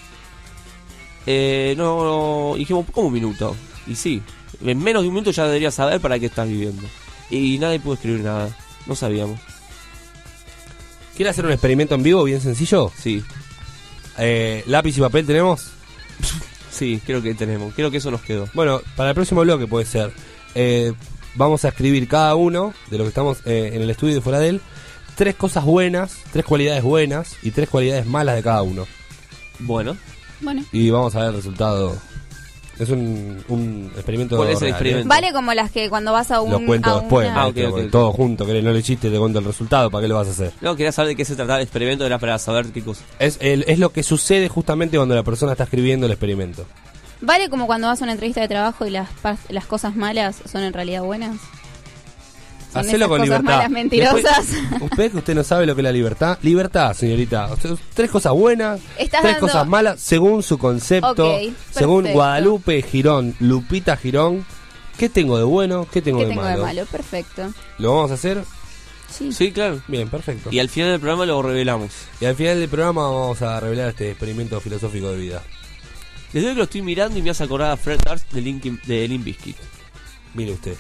Eh, 1.26 1.74
no, 1.78 2.04
no, 2.52 2.56
dijimos, 2.58 2.86
¿cómo 2.92 3.08
un 3.08 3.14
minuto? 3.14 3.56
Y 3.88 3.96
sí, 3.96 4.22
en 4.66 4.78
menos 4.80 5.04
de 5.04 5.08
un 5.08 5.14
minuto 5.14 5.32
ya 5.32 5.46
deberías 5.46 5.74
saber 5.74 6.02
para 6.02 6.20
qué 6.20 6.26
estás 6.26 6.48
viviendo. 6.50 6.84
Y 7.30 7.58
nadie 7.60 7.80
pudo 7.80 7.94
escribir 7.94 8.22
nada, 8.22 8.50
no 8.88 8.96
sabíamos. 8.96 9.40
¿Quiere 11.22 11.30
hacer 11.30 11.46
un 11.46 11.52
experimento 11.52 11.94
en 11.94 12.02
vivo 12.02 12.24
bien 12.24 12.42
sencillo? 12.42 12.92
Sí. 12.98 13.24
Eh, 14.18 14.64
¿Lápiz 14.66 14.98
y 14.98 15.02
papel 15.02 15.28
tenemos? 15.28 15.70
Sí, 16.72 17.00
creo 17.06 17.22
que 17.22 17.36
tenemos, 17.36 17.76
creo 17.76 17.92
que 17.92 17.98
eso 17.98 18.10
nos 18.10 18.22
quedó. 18.22 18.50
Bueno, 18.56 18.82
para 18.96 19.10
el 19.10 19.14
próximo 19.14 19.42
bloque 19.42 19.68
puede 19.68 19.86
ser. 19.86 20.12
Eh, 20.56 20.94
vamos 21.36 21.64
a 21.64 21.68
escribir 21.68 22.08
cada 22.08 22.34
uno 22.34 22.74
de 22.90 22.98
los 22.98 23.06
que 23.06 23.10
estamos 23.10 23.38
eh, 23.46 23.70
en 23.74 23.84
el 23.84 23.90
estudio 23.92 24.16
de 24.16 24.22
fuera 24.22 24.40
de 24.40 24.50
él 24.50 24.62
tres 25.16 25.36
cosas 25.36 25.64
buenas, 25.64 26.18
tres 26.34 26.44
cualidades 26.44 26.82
buenas 26.82 27.36
y 27.44 27.52
tres 27.52 27.70
cualidades 27.70 28.08
malas 28.08 28.36
de 28.36 28.42
cada 28.42 28.64
uno. 28.64 28.88
Bueno. 29.60 29.96
Bueno. 30.40 30.66
Y 30.72 30.90
vamos 30.90 31.14
a 31.14 31.20
ver 31.20 31.30
el 31.30 31.36
resultado. 31.36 32.02
Es 32.82 32.90
un, 32.90 33.44
un 33.48 33.92
experimento. 33.96 34.38
¿Cuál 34.38 34.50
es 34.50 34.56
el 34.56 34.60
real, 34.62 34.70
¿eh? 34.70 34.72
experimento? 34.72 35.08
Vale 35.10 35.32
como 35.34 35.54
las 35.54 35.70
que 35.72 35.90
cuando 35.90 36.12
vas 36.14 36.32
a 36.32 36.42
un. 36.42 36.52
Lo 36.52 36.66
cuento 36.66 36.90
a 36.90 37.00
después, 37.02 37.30
una- 37.30 37.44
porque 37.46 37.84
todo 37.92 38.12
junto, 38.12 38.46
que 38.46 38.62
no 38.62 38.72
le 38.72 38.80
hiciste, 38.80 39.10
te 39.12 39.20
cuento 39.20 39.40
el 39.40 39.46
resultado, 39.46 39.92
¿para 39.92 40.02
qué 40.02 40.08
lo 40.08 40.16
vas 40.16 40.28
a 40.28 40.32
hacer? 40.32 40.52
No, 40.62 40.76
quería 40.76 40.92
saber 40.92 41.10
de 41.10 41.16
qué 41.16 41.24
se 41.26 41.36
trataba 41.36 41.58
el 41.60 41.64
experimento, 41.64 42.06
era 42.06 42.18
para 42.18 42.40
saber 42.40 42.66
qué 42.72 42.82
cosa. 42.84 43.04
Es, 43.20 43.38
el- 43.40 43.66
es 43.68 43.78
lo 43.78 43.92
que 43.92 44.02
sucede 44.04 44.50
justamente 44.50 44.98
cuando 44.98 45.14
la 45.16 45.24
persona 45.24 45.52
está 45.52 45.66
escribiendo 45.66 46.08
el 46.08 46.12
experimento. 46.14 46.66
Vale 47.22 47.50
como 47.50 47.68
cuando 47.68 47.86
vas 47.88 48.02
a 48.02 48.06
una 48.06 48.14
entrevista 48.14 48.42
de 48.42 48.48
trabajo 48.48 48.86
y 48.88 48.90
las, 48.90 49.08
las 49.50 49.66
cosas 49.68 49.96
malas 49.96 50.38
son 50.52 50.64
en 50.64 50.74
realidad 50.74 51.04
buenas. 51.04 51.38
Hacelo 52.80 53.08
con 53.10 53.20
cosas 53.20 53.26
libertad. 53.40 53.56
malas 53.58 53.70
mentirosas. 53.70 54.48
Después, 54.52 54.82
usted 54.82 55.12
que 55.12 55.18
usted 55.18 55.36
no 55.36 55.44
sabe 55.44 55.66
lo 55.66 55.76
que 55.76 55.82
es 55.82 55.84
la 55.84 55.92
libertad. 55.92 56.38
Libertad, 56.42 56.94
señorita. 56.94 57.50
Tres 57.94 58.10
cosas 58.10 58.34
buenas, 58.34 58.80
Estás 58.98 59.22
tres 59.22 59.34
dando- 59.34 59.48
cosas 59.48 59.68
malas, 59.68 60.00
según 60.00 60.44
su 60.44 60.58
concepto. 60.58 61.36
Ok, 61.36 61.54
según. 61.72 62.08
Guadalupe 62.12 62.82
Girón, 62.82 63.36
Lupita 63.40 63.98
Girón. 63.98 64.46
¿Qué 64.98 65.10
tengo 65.10 65.38
de 65.38 65.44
bueno? 65.44 65.88
¿Qué 65.92 66.02
tengo, 66.02 66.20
¿Qué 66.20 66.26
de, 66.26 66.30
tengo 66.32 66.44
malo? 66.44 66.58
de 66.60 66.64
malo? 66.64 66.86
Perfecto. 66.86 67.54
¿Lo 67.80 67.96
vamos 67.96 68.12
a 68.12 68.14
hacer? 68.16 68.44
Sí. 69.10 69.32
Sí, 69.34 69.52
claro. 69.52 69.82
Bien, 69.88 70.08
perfecto. 70.10 70.50
Y 70.54 70.60
al 70.60 70.70
final 70.70 70.92
del 70.92 71.00
programa 71.00 71.26
lo 71.26 71.42
revelamos. 71.42 71.92
Y 72.22 72.26
al 72.26 72.36
final 72.36 72.60
del 72.60 72.70
programa 72.70 73.04
vamos 73.04 73.42
a 73.42 73.60
revelar 73.60 73.90
este 73.90 74.12
experimento 74.12 74.60
filosófico 74.62 75.12
de 75.12 75.18
vida. 75.18 75.44
Desde 76.32 76.48
hoy 76.48 76.54
que 76.54 76.58
lo 76.60 76.64
estoy 76.64 76.82
mirando 76.82 77.18
y 77.20 77.22
me 77.22 77.30
hace 77.32 77.44
acordar 77.44 77.72
a 77.72 77.78
Fred 77.78 78.00
Durst 78.08 78.32
de 78.32 78.40
Linkin, 78.42 78.80
de 78.86 79.06
Limp 79.08 79.26
Bizkit. 79.26 79.58
Mire 80.34 80.54
usted. 80.54 80.76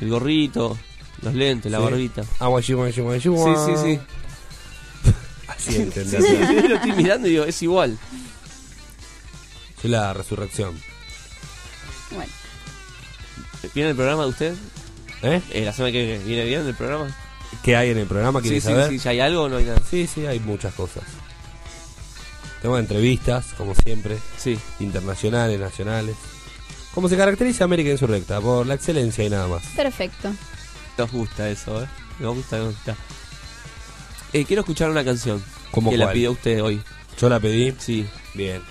El 0.00 0.08
gorrito, 0.08 0.78
los 1.22 1.34
lentes, 1.34 1.70
la 1.72 1.78
Sí. 1.78 1.84
barbita. 1.84 2.22
Ah, 2.38 2.46
guayu, 2.48 2.76
guayu, 2.76 3.02
guayu, 3.04 3.36
Sí, 3.36 3.52
sí, 3.66 3.82
sí. 3.84 5.12
Así 5.48 5.72
Sí, 5.72 5.76
entendés. 5.82 6.24
sí, 6.24 6.36
sí, 6.46 6.68
lo 6.68 6.74
estoy 6.76 6.92
mirando 6.92 7.26
y 7.28 7.30
digo, 7.32 7.44
es 7.44 7.62
igual. 7.62 7.98
Soy 9.80 9.90
la 9.90 10.12
resurrección. 10.12 10.78
Bueno. 12.10 12.30
¿Viene 13.74 13.90
el 13.90 13.96
programa 13.96 14.22
de 14.24 14.28
usted? 14.28 14.54
¿Eh? 15.22 15.40
La 15.64 15.72
semana 15.72 15.92
que 15.92 16.18
viene 16.24 16.44
bien 16.44 16.66
el 16.66 16.74
programa. 16.74 17.14
¿Qué 17.62 17.76
hay 17.76 17.90
en 17.90 17.98
el 17.98 18.06
programa? 18.06 18.40
Sí, 18.40 18.44
¿Quieres 18.48 18.64
sí, 18.64 18.70
saber? 18.70 18.90
sí, 18.90 18.98
¿ya 18.98 19.10
hay 19.10 19.20
algo 19.20 19.42
o 19.44 19.48
no 19.48 19.56
hay 19.56 19.64
nada? 19.64 19.80
Sí, 19.88 20.06
sí, 20.12 20.26
hay 20.26 20.40
muchas 20.40 20.74
cosas. 20.74 21.02
Tengo 22.62 22.78
entrevistas, 22.78 23.46
como 23.56 23.74
siempre. 23.74 24.18
Sí. 24.38 24.58
Internacionales, 24.80 25.58
nacionales. 25.60 26.16
Como 26.94 27.08
se 27.08 27.16
caracteriza 27.16 27.64
América 27.64 27.90
Insurrecta, 27.90 28.40
por 28.40 28.66
la 28.66 28.74
excelencia 28.74 29.24
y 29.24 29.30
nada 29.30 29.46
más. 29.48 29.62
Perfecto. 29.76 30.30
Nos 30.98 31.12
gusta 31.12 31.48
eso, 31.50 31.82
¿eh? 31.82 31.86
Nos 32.18 32.34
gusta, 32.36 32.58
nos 32.58 32.74
gusta. 32.74 32.96
Eh, 34.32 34.44
quiero 34.44 34.60
escuchar 34.60 34.90
una 34.90 35.04
canción. 35.04 35.42
¿Cómo 35.70 35.90
que 35.90 35.98
la 35.98 36.06
cuál? 36.06 36.14
pidió 36.14 36.32
usted 36.32 36.62
hoy. 36.62 36.82
¿Yo 37.18 37.28
la 37.28 37.38
pedí? 37.38 37.74
Sí. 37.78 38.08
Bien. 38.34 38.62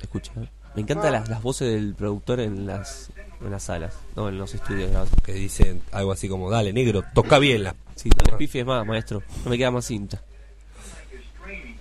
Escucha. 0.00 0.32
Me 0.74 0.82
encantan 0.82 1.12
las, 1.12 1.28
las 1.28 1.42
voces 1.42 1.72
del 1.72 1.94
productor 1.94 2.40
en 2.40 2.66
las, 2.66 3.10
en 3.40 3.50
las 3.50 3.64
salas, 3.64 3.94
no 4.14 4.28
en 4.28 4.38
los 4.38 4.54
estudios 4.54 4.90
grabación. 4.90 5.20
Que 5.24 5.32
dicen 5.32 5.82
algo 5.92 6.12
así 6.12 6.28
como, 6.28 6.50
dale, 6.50 6.72
negro, 6.72 7.02
toca 7.14 7.38
bien 7.38 7.64
la... 7.64 7.74
Sí, 7.96 8.10
no 8.10 8.30
le 8.30 8.38
pifies 8.38 8.64
más, 8.64 8.86
maestro. 8.86 9.22
No 9.44 9.50
me 9.50 9.58
queda 9.58 9.70
más 9.70 9.86
cinta. 9.86 10.22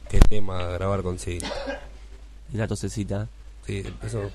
Qué 0.09 0.19
tema 0.19 0.63
grabar 0.63 1.03
con 1.03 1.19
sí. 1.19 1.37
Y 2.51 2.57
la 2.57 2.67
tosecita. 2.67 3.27
Sí, 3.65 3.83
eso... 4.01 4.31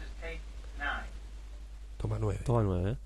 Toma 2.02 2.18
nueve. 2.18 2.40
Toma 2.44 2.64
nueve. 2.64 2.98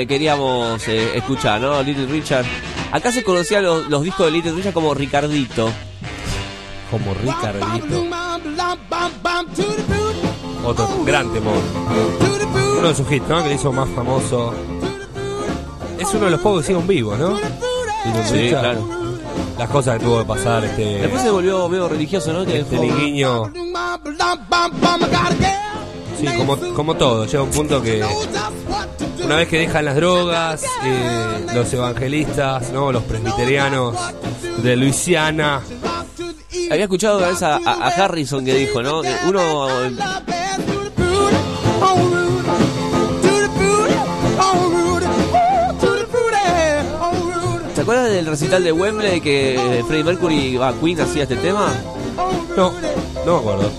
Que 0.00 0.06
queríamos 0.06 0.86
eh, 0.88 1.16
escuchar, 1.16 1.60
¿no? 1.60 1.82
Little 1.82 2.06
Richard. 2.06 2.44
Acá 2.92 3.10
se 3.12 3.22
conocían 3.22 3.64
los, 3.64 3.88
los 3.88 4.02
discos 4.02 4.26
de 4.26 4.32
Little 4.32 4.52
Richard 4.52 4.72
como 4.72 4.94
Ricardito. 4.94 5.70
Como 6.90 7.14
Ricardito. 7.14 8.04
Otro 10.64 10.88
gran 11.04 11.32
temor. 11.32 11.56
Uno 12.78 12.88
de 12.88 12.94
sus 12.94 13.10
hits, 13.10 13.28
¿no? 13.28 13.42
Que 13.42 13.48
le 13.50 13.54
hizo 13.56 13.72
más 13.72 13.88
famoso. 13.90 14.54
Es 15.98 16.12
uno 16.14 16.26
de 16.26 16.30
los 16.32 16.40
pocos 16.40 16.60
que 16.60 16.66
siguen 16.68 16.86
vivos, 16.86 17.18
¿no? 17.18 17.34
Little 18.04 18.24
Sí, 18.28 18.34
Richard. 18.34 18.60
claro. 18.60 18.98
Las 19.58 19.68
cosas 19.70 19.98
que 19.98 20.04
tuvo 20.04 20.18
que 20.20 20.24
pasar 20.24 20.64
este. 20.64 20.98
Después 20.98 21.22
se 21.22 21.30
volvió 21.30 21.68
medio 21.68 21.88
religioso, 21.88 22.32
¿no? 22.32 22.42
Este 22.42 22.78
liguiño. 22.78 23.50
Sí, 26.20 26.26
como, 26.36 26.56
como 26.74 26.94
todo, 26.96 27.26
llega 27.26 27.42
un 27.42 27.50
punto 27.50 27.80
que 27.82 28.04
una 29.28 29.36
vez 29.36 29.48
que 29.48 29.58
dejan 29.58 29.84
las 29.84 29.94
drogas, 29.96 30.62
eh, 30.84 31.46
los 31.54 31.72
evangelistas, 31.72 32.70
no, 32.72 32.90
los 32.92 33.02
presbiterianos 33.04 33.94
de 34.62 34.76
Luisiana 34.76 35.60
Había 36.70 36.84
escuchado 36.84 37.18
una 37.18 37.28
vez 37.28 37.42
a, 37.42 37.56
a- 37.56 37.60
a 37.60 37.88
Harrison 37.88 38.44
que 38.44 38.54
dijo, 38.54 38.82
¿no? 38.82 39.02
Que 39.02 39.14
uno 39.26 39.68
¿Te 47.74 47.82
acuerdas 47.82 48.10
del 48.10 48.26
recital 48.26 48.64
de 48.64 48.72
Wembley 48.72 49.20
que 49.20 49.84
Freddie 49.86 50.04
Mercury 50.04 50.56
va 50.56 50.72
Queen 50.80 51.00
hacía 51.00 51.22
este 51.24 51.36
tema? 51.36 51.72
No, 52.56 52.72
no 53.24 53.32
me 53.34 53.38
acuerdo. 53.38 53.70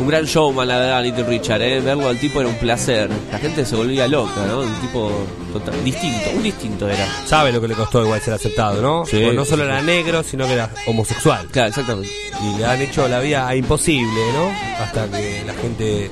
Un 0.00 0.06
gran 0.06 0.24
showman, 0.24 0.66
la 0.68 0.78
verdad, 0.78 1.02
Little 1.02 1.24
Richard, 1.24 1.60
¿eh? 1.60 1.80
Verlo 1.80 2.08
al 2.08 2.18
tipo 2.18 2.40
era 2.40 2.48
un 2.48 2.54
placer. 2.56 3.10
La 3.32 3.38
gente 3.38 3.66
se 3.66 3.74
volvía 3.76 4.06
loca, 4.06 4.46
¿no? 4.46 4.60
Un 4.60 4.72
tipo 4.80 5.10
total- 5.52 5.84
distinto, 5.84 6.30
un 6.34 6.42
distinto 6.42 6.88
era. 6.88 7.04
Sabe 7.26 7.52
lo 7.52 7.60
que 7.60 7.68
le 7.68 7.74
costó 7.74 8.02
igual 8.04 8.20
ser 8.20 8.34
aceptado, 8.34 8.80
¿no? 8.80 9.04
Sí, 9.04 9.18
Porque 9.20 9.36
no 9.36 9.44
solo 9.44 9.64
era 9.64 9.82
negro, 9.82 10.22
sino 10.22 10.46
que 10.46 10.52
era 10.54 10.70
homosexual. 10.86 11.46
Claro, 11.50 11.68
exactamente. 11.68 12.10
Y 12.42 12.58
le 12.58 12.64
han 12.64 12.80
hecho 12.80 13.06
la 13.08 13.18
vida 13.20 13.54
imposible, 13.56 14.20
¿no? 14.34 14.50
Hasta 14.82 15.08
que 15.10 15.42
la 15.44 15.54
gente 15.54 16.10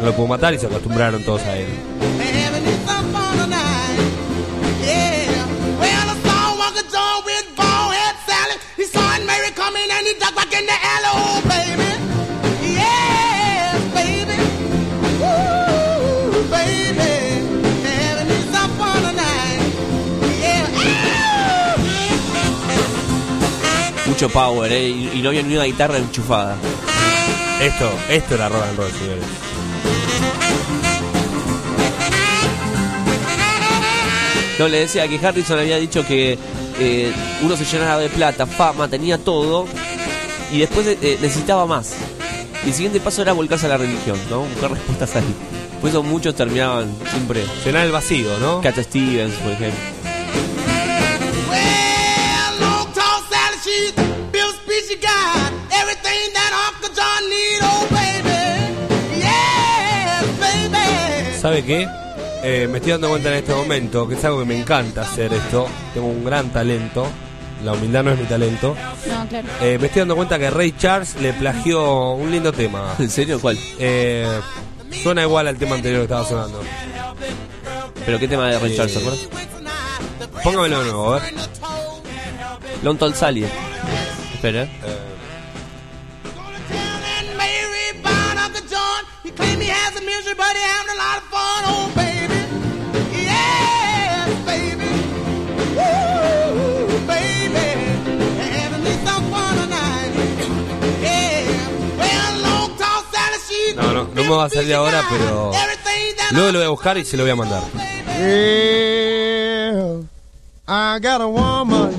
no 0.00 0.06
lo 0.06 0.12
pudo 0.14 0.26
matar 0.28 0.52
y 0.54 0.58
se 0.58 0.66
acostumbraron 0.66 1.22
todos 1.24 1.40
a 1.42 1.56
él. 1.56 1.66
Mucho 24.16 24.30
power, 24.30 24.72
¿eh? 24.72 24.88
Y, 24.88 25.10
y 25.18 25.20
no 25.20 25.28
había 25.28 25.42
ni 25.42 25.56
una 25.56 25.64
guitarra 25.64 25.98
enchufada. 25.98 26.56
Esto, 27.60 27.90
esto 28.08 28.34
era 28.34 28.48
rock 28.48 28.62
and 28.62 28.78
roll, 28.78 28.90
señores. 28.90 29.24
No, 34.58 34.68
le 34.68 34.78
decía 34.78 35.06
que 35.06 35.18
Harrison 35.18 35.58
había 35.58 35.76
dicho 35.76 36.02
que 36.06 36.38
eh, 36.80 37.12
uno 37.42 37.58
se 37.58 37.66
llenaba 37.66 38.00
de 38.00 38.08
plata, 38.08 38.46
fama, 38.46 38.88
tenía 38.88 39.18
todo 39.18 39.66
y 40.50 40.60
después 40.60 40.86
eh, 40.86 41.18
necesitaba 41.20 41.66
más. 41.66 41.92
Y 42.64 42.68
el 42.68 42.74
siguiente 42.74 43.00
paso 43.00 43.20
era 43.20 43.34
volcarse 43.34 43.66
a 43.66 43.68
la 43.68 43.76
religión, 43.76 44.18
¿no? 44.30 44.44
Buscar 44.44 44.70
respuestas 44.70 45.14
ahí. 45.16 45.34
Por 45.78 45.90
eso 45.90 46.02
muchos 46.02 46.34
terminaban 46.34 46.90
siempre. 47.10 47.44
Llenar 47.66 47.84
el 47.84 47.92
vacío, 47.92 48.38
¿no? 48.38 48.62
Cat 48.62 48.78
Stevens, 48.78 49.34
por 49.34 49.52
ejemplo. 49.52 49.95
¿Sabe 61.46 61.64
qué? 61.64 61.88
Eh, 62.42 62.66
me 62.68 62.78
estoy 62.78 62.90
dando 62.90 63.08
cuenta 63.08 63.28
en 63.28 63.36
este 63.36 63.54
momento 63.54 64.08
que 64.08 64.16
es 64.16 64.24
algo 64.24 64.40
que 64.40 64.46
me 64.46 64.58
encanta 64.58 65.02
hacer 65.02 65.32
esto. 65.32 65.68
Tengo 65.94 66.08
un 66.08 66.24
gran 66.24 66.50
talento. 66.50 67.06
La 67.64 67.72
humildad 67.72 68.02
no 68.02 68.10
es 68.10 68.18
mi 68.18 68.24
talento. 68.24 68.74
No, 69.08 69.28
claro. 69.28 69.46
Eh, 69.62 69.78
me 69.80 69.86
estoy 69.86 70.00
dando 70.00 70.16
cuenta 70.16 70.40
que 70.40 70.50
Ray 70.50 70.72
Charles 70.76 71.14
le 71.20 71.32
plagió 71.34 72.14
un 72.14 72.32
lindo 72.32 72.52
tema. 72.52 72.92
¿En 72.98 73.08
serio? 73.08 73.38
¿Cuál? 73.40 73.56
Eh, 73.78 74.40
suena 75.04 75.22
igual 75.22 75.46
al 75.46 75.56
tema 75.56 75.76
anterior 75.76 76.00
que 76.00 76.04
estaba 76.06 76.28
sonando. 76.28 76.60
¿Pero 78.04 78.18
qué 78.18 78.26
tema 78.26 78.48
de 78.50 78.58
Ray 78.58 78.72
Eh, 78.72 78.76
Charles, 78.76 78.94
se 78.94 78.98
acuerdas? 78.98 79.28
Póngamelo 80.42 80.78
de 80.80 80.84
nuevo, 80.86 81.14
a 81.14 81.20
ver. 81.20 81.34
Long 82.82 82.98
Tall 82.98 83.14
Sally. 83.14 83.46
Espera. 84.34 84.64
¿eh? 84.64 84.70
No, 104.16 104.22
me 104.24 104.30
va 104.30 104.44
a 104.46 104.48
salir 104.50 104.74
ahora, 104.74 105.02
pero 105.10 105.52
luego 106.32 106.52
lo 106.52 106.58
voy 106.58 106.66
a 106.66 106.70
buscar 106.70 106.96
y 106.98 107.04
se 107.04 107.16
lo 107.18 107.22
voy 107.24 107.32
a 107.32 107.36
mandar. 107.36 107.62
I 110.68 110.98
got 111.00 111.20
a 111.20 111.26
woman. 111.28 111.92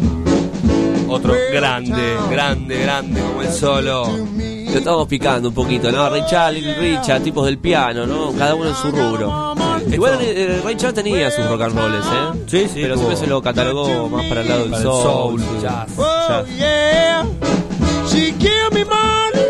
Otro 1.10 1.34
grande, 1.54 2.18
grande, 2.30 2.82
grande 2.82 3.22
como 3.22 3.42
el 3.42 3.54
solo. 3.54 4.08
Lo 4.08 4.78
estamos 4.80 5.08
picando 5.08 5.50
un 5.50 5.56
poquito, 5.56 5.90
¿no? 5.92 6.10
Ray 6.10 6.24
Charles, 6.30 6.62
Little 6.64 6.82
Richard, 6.98 7.22
tipos 7.22 7.46
del 7.46 7.58
piano, 7.60 8.06
¿no? 8.06 8.34
Cada 8.38 8.56
uno 8.56 8.68
en 8.70 8.76
su 8.76 8.92
rubro. 8.92 9.56
Igual 9.90 10.18
eh, 10.22 10.60
Ray 10.64 10.76
Charles 10.76 10.96
tenía 10.96 11.32
sus 11.32 11.46
rock 11.48 11.62
and 11.62 11.76
rolls, 11.78 12.06
¿eh? 12.06 12.44
Sí, 12.48 12.60
sí. 12.74 12.80
Pero 12.82 12.96
siempre 12.98 13.16
se 13.16 13.28
lo 13.28 13.42
catalogó 13.42 14.10
más 14.10 14.26
para 14.26 14.42
el 14.42 14.50
lado 14.50 14.62
del 14.64 14.72
Para 14.72 14.84
el 14.84 14.88
soul. 14.90 15.42
jazz. 15.62 15.88
Oh, 15.98 16.28
Jazz. 16.28 16.48
yeah. 16.58 17.26
She 18.10 18.34
give 18.38 18.72
me 18.74 18.84
money 18.84 19.47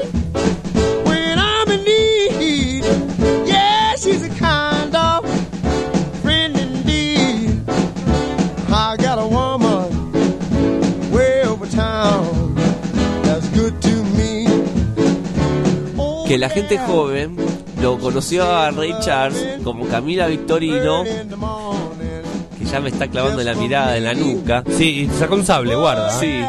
Que 16.38 16.42
la 16.42 16.50
gente 16.50 16.78
joven 16.78 17.36
lo 17.82 17.98
conoció 17.98 18.44
a 18.44 18.70
Ray 18.70 18.94
Charles 19.00 19.58
como 19.64 19.88
Camila 19.88 20.28
Victorino, 20.28 21.04
que 21.04 22.64
ya 22.64 22.80
me 22.80 22.90
está 22.90 23.08
clavando 23.08 23.42
la 23.42 23.56
mirada 23.56 23.98
en 23.98 24.04
la 24.04 24.14
nuca. 24.14 24.64
Sí, 24.70 25.10
y 25.12 25.18
sacó 25.18 25.34
un 25.34 25.44
sable, 25.44 25.74
guarda. 25.74 26.10
¿eh? 26.22 26.48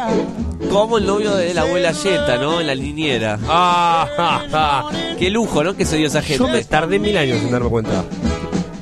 Sí. 0.59 0.67
Como 0.69 0.99
el 0.99 1.07
novio 1.07 1.35
de 1.35 1.55
la 1.55 1.61
abuela 1.61 1.91
Yeta, 1.91 2.37
¿no? 2.37 2.61
En 2.61 2.67
la 2.67 2.75
liniera. 2.75 3.39
Ah, 3.47 4.07
ja, 4.15 4.43
ja. 4.51 5.15
Qué 5.17 5.31
lujo, 5.31 5.63
¿no? 5.63 5.75
Que 5.75 5.85
se 5.85 5.97
dio 5.97 6.05
esa 6.05 6.21
gente. 6.21 6.37
Yo 6.37 6.47
me 6.47 6.63
tardé 6.63 6.99
mil 6.99 7.17
años 7.17 7.39
en 7.41 7.49
darme 7.49 7.69
cuenta. 7.69 8.03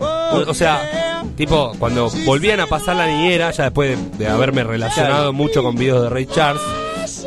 O, 0.02 0.44
o 0.46 0.54
sea, 0.54 1.24
tipo, 1.38 1.72
cuando 1.80 2.10
volvían 2.26 2.60
a 2.60 2.68
pasar 2.68 2.98
la 2.98 3.08
niñera, 3.08 3.52
ya 3.52 3.64
después 3.64 3.98
de, 3.98 4.26
de 4.26 4.28
haberme 4.30 4.66
relacionado 4.66 5.32
mucho 5.32 5.64
con 5.64 5.78
videos 5.78 6.04
de 6.04 6.10
Ray 6.10 6.26
Charles, 6.26 6.62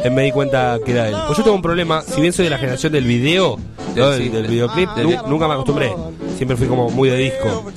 me 0.08 0.22
di 0.22 0.32
cuenta 0.32 0.78
que 0.84 0.92
era 0.92 1.08
él. 1.08 1.14
Pues 1.26 1.36
yo 1.38 1.44
tengo 1.44 1.56
un 1.56 1.62
problema, 1.62 2.02
si 2.02 2.20
bien 2.20 2.32
soy 2.32 2.44
de 2.44 2.50
la 2.50 2.58
generación 2.58 2.92
del 2.92 3.04
video, 3.04 3.58
¿no? 3.96 4.10
del, 4.10 4.22
Sí. 4.22 4.28
del 4.30 4.46
videoclip, 4.46 4.88
Del 4.94 5.04
nu- 5.04 5.10
vi- 5.10 5.18
nunca 5.28 5.46
me 5.48 5.54
acostumbré. 5.54 5.92
Siempre 6.36 6.56
fui 6.56 6.66
como 6.68 6.88
muy 6.90 7.10
de 7.10 7.18
disco. 7.18 7.70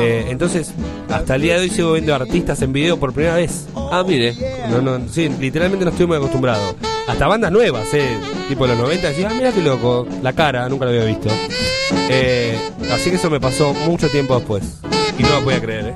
Eh, 0.00 0.26
entonces, 0.28 0.72
hasta 1.08 1.36
el 1.36 1.42
día 1.42 1.54
de 1.54 1.60
hoy 1.62 1.70
sigo 1.70 1.92
viendo 1.92 2.14
artistas 2.14 2.60
en 2.62 2.72
video 2.72 2.98
por 2.98 3.12
primera 3.14 3.36
vez. 3.36 3.66
Ah, 3.74 4.04
mire. 4.06 4.34
No, 4.68 4.82
no, 4.82 5.08
sí, 5.08 5.30
literalmente 5.40 5.84
no 5.86 5.90
estoy 5.92 6.06
muy 6.06 6.16
acostumbrado. 6.18 6.60
Hasta 7.08 7.26
bandas 7.26 7.50
nuevas, 7.50 7.92
eh, 7.94 8.16
tipo 8.48 8.64
de 8.66 8.74
los 8.74 8.82
90, 8.82 9.08
decía, 9.08 9.28
ah, 9.30 9.34
mira 9.34 9.52
qué 9.52 9.62
loco, 9.62 10.06
la 10.22 10.32
cara, 10.34 10.68
nunca 10.68 10.84
lo 10.84 10.90
había 10.90 11.04
visto. 11.04 11.28
Eh, 12.10 12.56
así 12.92 13.10
que 13.10 13.16
eso 13.16 13.30
me 13.30 13.40
pasó 13.40 13.72
mucho 13.86 14.08
tiempo 14.08 14.36
después. 14.36 14.62
Y 15.18 15.22
no 15.22 15.30
lo 15.30 15.44
podía 15.44 15.60
creer, 15.60 15.86
eh. 15.86 15.94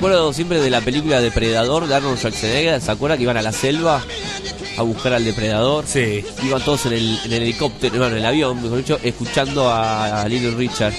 Acuerdo 0.00 0.32
siempre 0.32 0.60
de 0.60 0.70
la 0.70 0.80
película 0.80 1.20
Depredador 1.20 1.86
de 1.86 1.94
Arnold 1.94 2.16
Schwarzenegger. 2.16 2.80
¿Se 2.80 2.90
acuerda 2.90 3.18
que 3.18 3.24
iban 3.24 3.36
a 3.36 3.42
la 3.42 3.52
selva 3.52 4.02
a 4.78 4.82
buscar 4.82 5.12
al 5.12 5.26
depredador? 5.26 5.84
Sí. 5.86 6.24
Iban 6.42 6.62
todos 6.62 6.86
en 6.86 6.94
el, 6.94 7.18
en 7.26 7.32
el 7.34 7.42
helicóptero, 7.42 7.98
bueno, 7.98 8.16
en 8.16 8.22
el 8.22 8.24
avión, 8.24 8.62
mejor 8.62 8.78
dicho, 8.78 8.98
escuchando 9.02 9.68
a, 9.68 10.22
a 10.22 10.26
Little 10.28 10.52
Richard. 10.52 10.94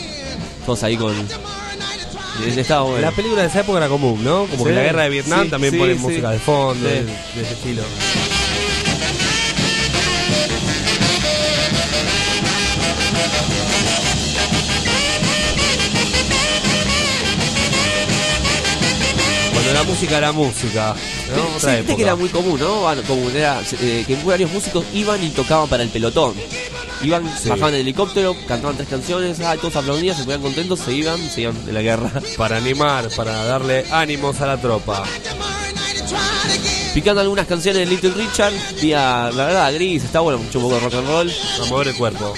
Todos 0.68 0.84
ahí 0.84 0.98
con. 0.98 1.16
Bueno. 1.16 3.00
La 3.00 3.12
película 3.12 3.42
de 3.42 3.48
esa 3.48 3.62
época 3.62 3.80
era 3.80 3.88
común, 3.88 4.24
¿no? 4.24 4.46
Como 4.46 4.66
que 4.66 4.70
Sí, 4.70 4.76
la 4.76 4.84
guerra 4.84 5.04
de 5.04 5.10
Vietnam 5.10 5.44
sí, 5.46 5.50
también 5.50 5.74
sí, 5.74 5.80
ponen 5.80 6.00
música 6.00 6.30
de 6.30 6.40
fondo, 6.40 6.88
de 6.88 7.00
ese 7.42 7.54
estilo. 7.54 7.82
La 19.82 19.88
música 19.88 20.18
era 20.18 20.32
música. 20.32 20.96
¿no? 21.36 21.60
Sí, 21.60 21.76
viste 21.78 21.96
que 21.96 22.04
era 22.04 22.16
muy 22.16 22.30
común, 22.30 22.60
¿no? 22.60 22.82
Bueno, 22.82 23.02
común, 23.04 23.32
era 23.36 23.62
eh, 23.82 24.04
que 24.06 24.16
varios 24.24 24.52
músicos 24.52 24.86
iban 24.94 25.24
y 25.24 25.30
tocaban 25.30 25.68
para 25.68 25.82
el 25.84 25.90
pelotón. 25.90 26.34
Iban, 27.02 27.24
Sí. 27.42 27.50
bajaban 27.50 27.72
del 27.72 27.82
helicóptero, 27.82 28.36
cantaban 28.48 28.76
tres 28.78 28.90
canciones, 28.90 29.40
ah, 29.40 29.56
todos 29.58 29.76
aplaudían, 29.76 30.16
se 30.16 30.24
ponían 30.24 30.42
contentos, 30.42 30.80
se 30.80 30.94
iban, 30.94 31.18
se 31.32 31.42
iban 31.42 31.66
de 31.66 31.74
la 31.74 31.82
guerra. 31.82 32.12
Para 32.38 32.58
animar, 32.58 33.10
para 33.16 33.44
darle 33.46 33.86
ánimos 33.92 34.40
a 34.42 34.46
la 34.48 34.58
tropa. 34.62 35.04
Picando 36.94 37.22
algunas 37.22 37.48
canciones 37.48 37.80
de 37.88 37.96
Little 37.96 38.12
Richard, 38.12 38.54
día, 38.82 39.32
la 39.34 39.46
verdad, 39.46 39.74
gris, 39.74 40.04
está 40.04 40.20
bueno, 40.20 40.40
mucho 40.40 40.60
un 40.60 40.66
poco 40.66 40.76
de 40.76 40.82
rock 40.82 40.94
and 40.96 41.08
roll. 41.08 41.32
A 41.62 41.66
mover 41.70 41.88
el 41.88 41.96
cuerpo. 41.96 42.34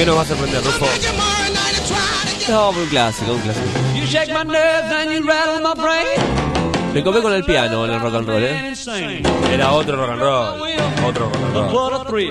Qué 0.00 0.06
nos 0.06 0.16
va 0.16 0.22
a 0.22 0.24
sorprender, 0.24 0.64
Rufo? 0.64 0.86
No, 2.48 2.72
muy 2.72 2.86
clásico, 2.86 3.32
un 3.32 3.40
clásico. 3.40 3.66
You 3.94 4.06
shake 4.06 4.32
my 4.32 4.44
nerves 4.44 4.90
and 4.90 5.12
you 5.12 5.22
rattle 5.28 5.60
my 5.60 5.74
brain. 5.74 6.94
Me 6.94 7.04
copé 7.04 7.20
con 7.20 7.34
el 7.34 7.44
piano 7.44 7.84
en 7.84 7.92
el 7.92 8.00
rock 8.00 8.14
and 8.14 8.26
roll, 8.26 8.42
¿eh? 8.42 8.72
Era 9.52 9.72
otro 9.72 9.96
rock 9.96 10.10
and 10.12 10.22
roll. 10.22 10.62
Otro 11.06 11.28
rock 11.28 11.36
and 11.36 11.54
roll. 11.54 12.30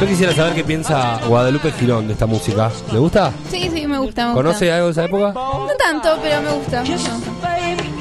Yo 0.00 0.08
quisiera 0.08 0.34
saber 0.34 0.54
qué 0.54 0.64
piensa 0.64 1.20
Guadalupe 1.28 1.70
Girón 1.70 2.08
de 2.08 2.14
esta 2.14 2.26
música. 2.26 2.72
¿Le 2.92 2.98
gusta? 2.98 3.32
Sí, 3.48 3.70
sí, 3.72 3.86
me 3.86 3.98
gusta. 3.98 4.28
Me 4.28 4.34
¿Conoce 4.34 4.72
algo 4.72 4.86
de 4.86 4.92
esa 4.92 5.04
época? 5.04 5.32
No 5.32 5.68
tanto, 5.78 6.18
pero 6.20 6.42
me 6.42 6.50
gusta. 6.50 6.82
me 6.82 7.93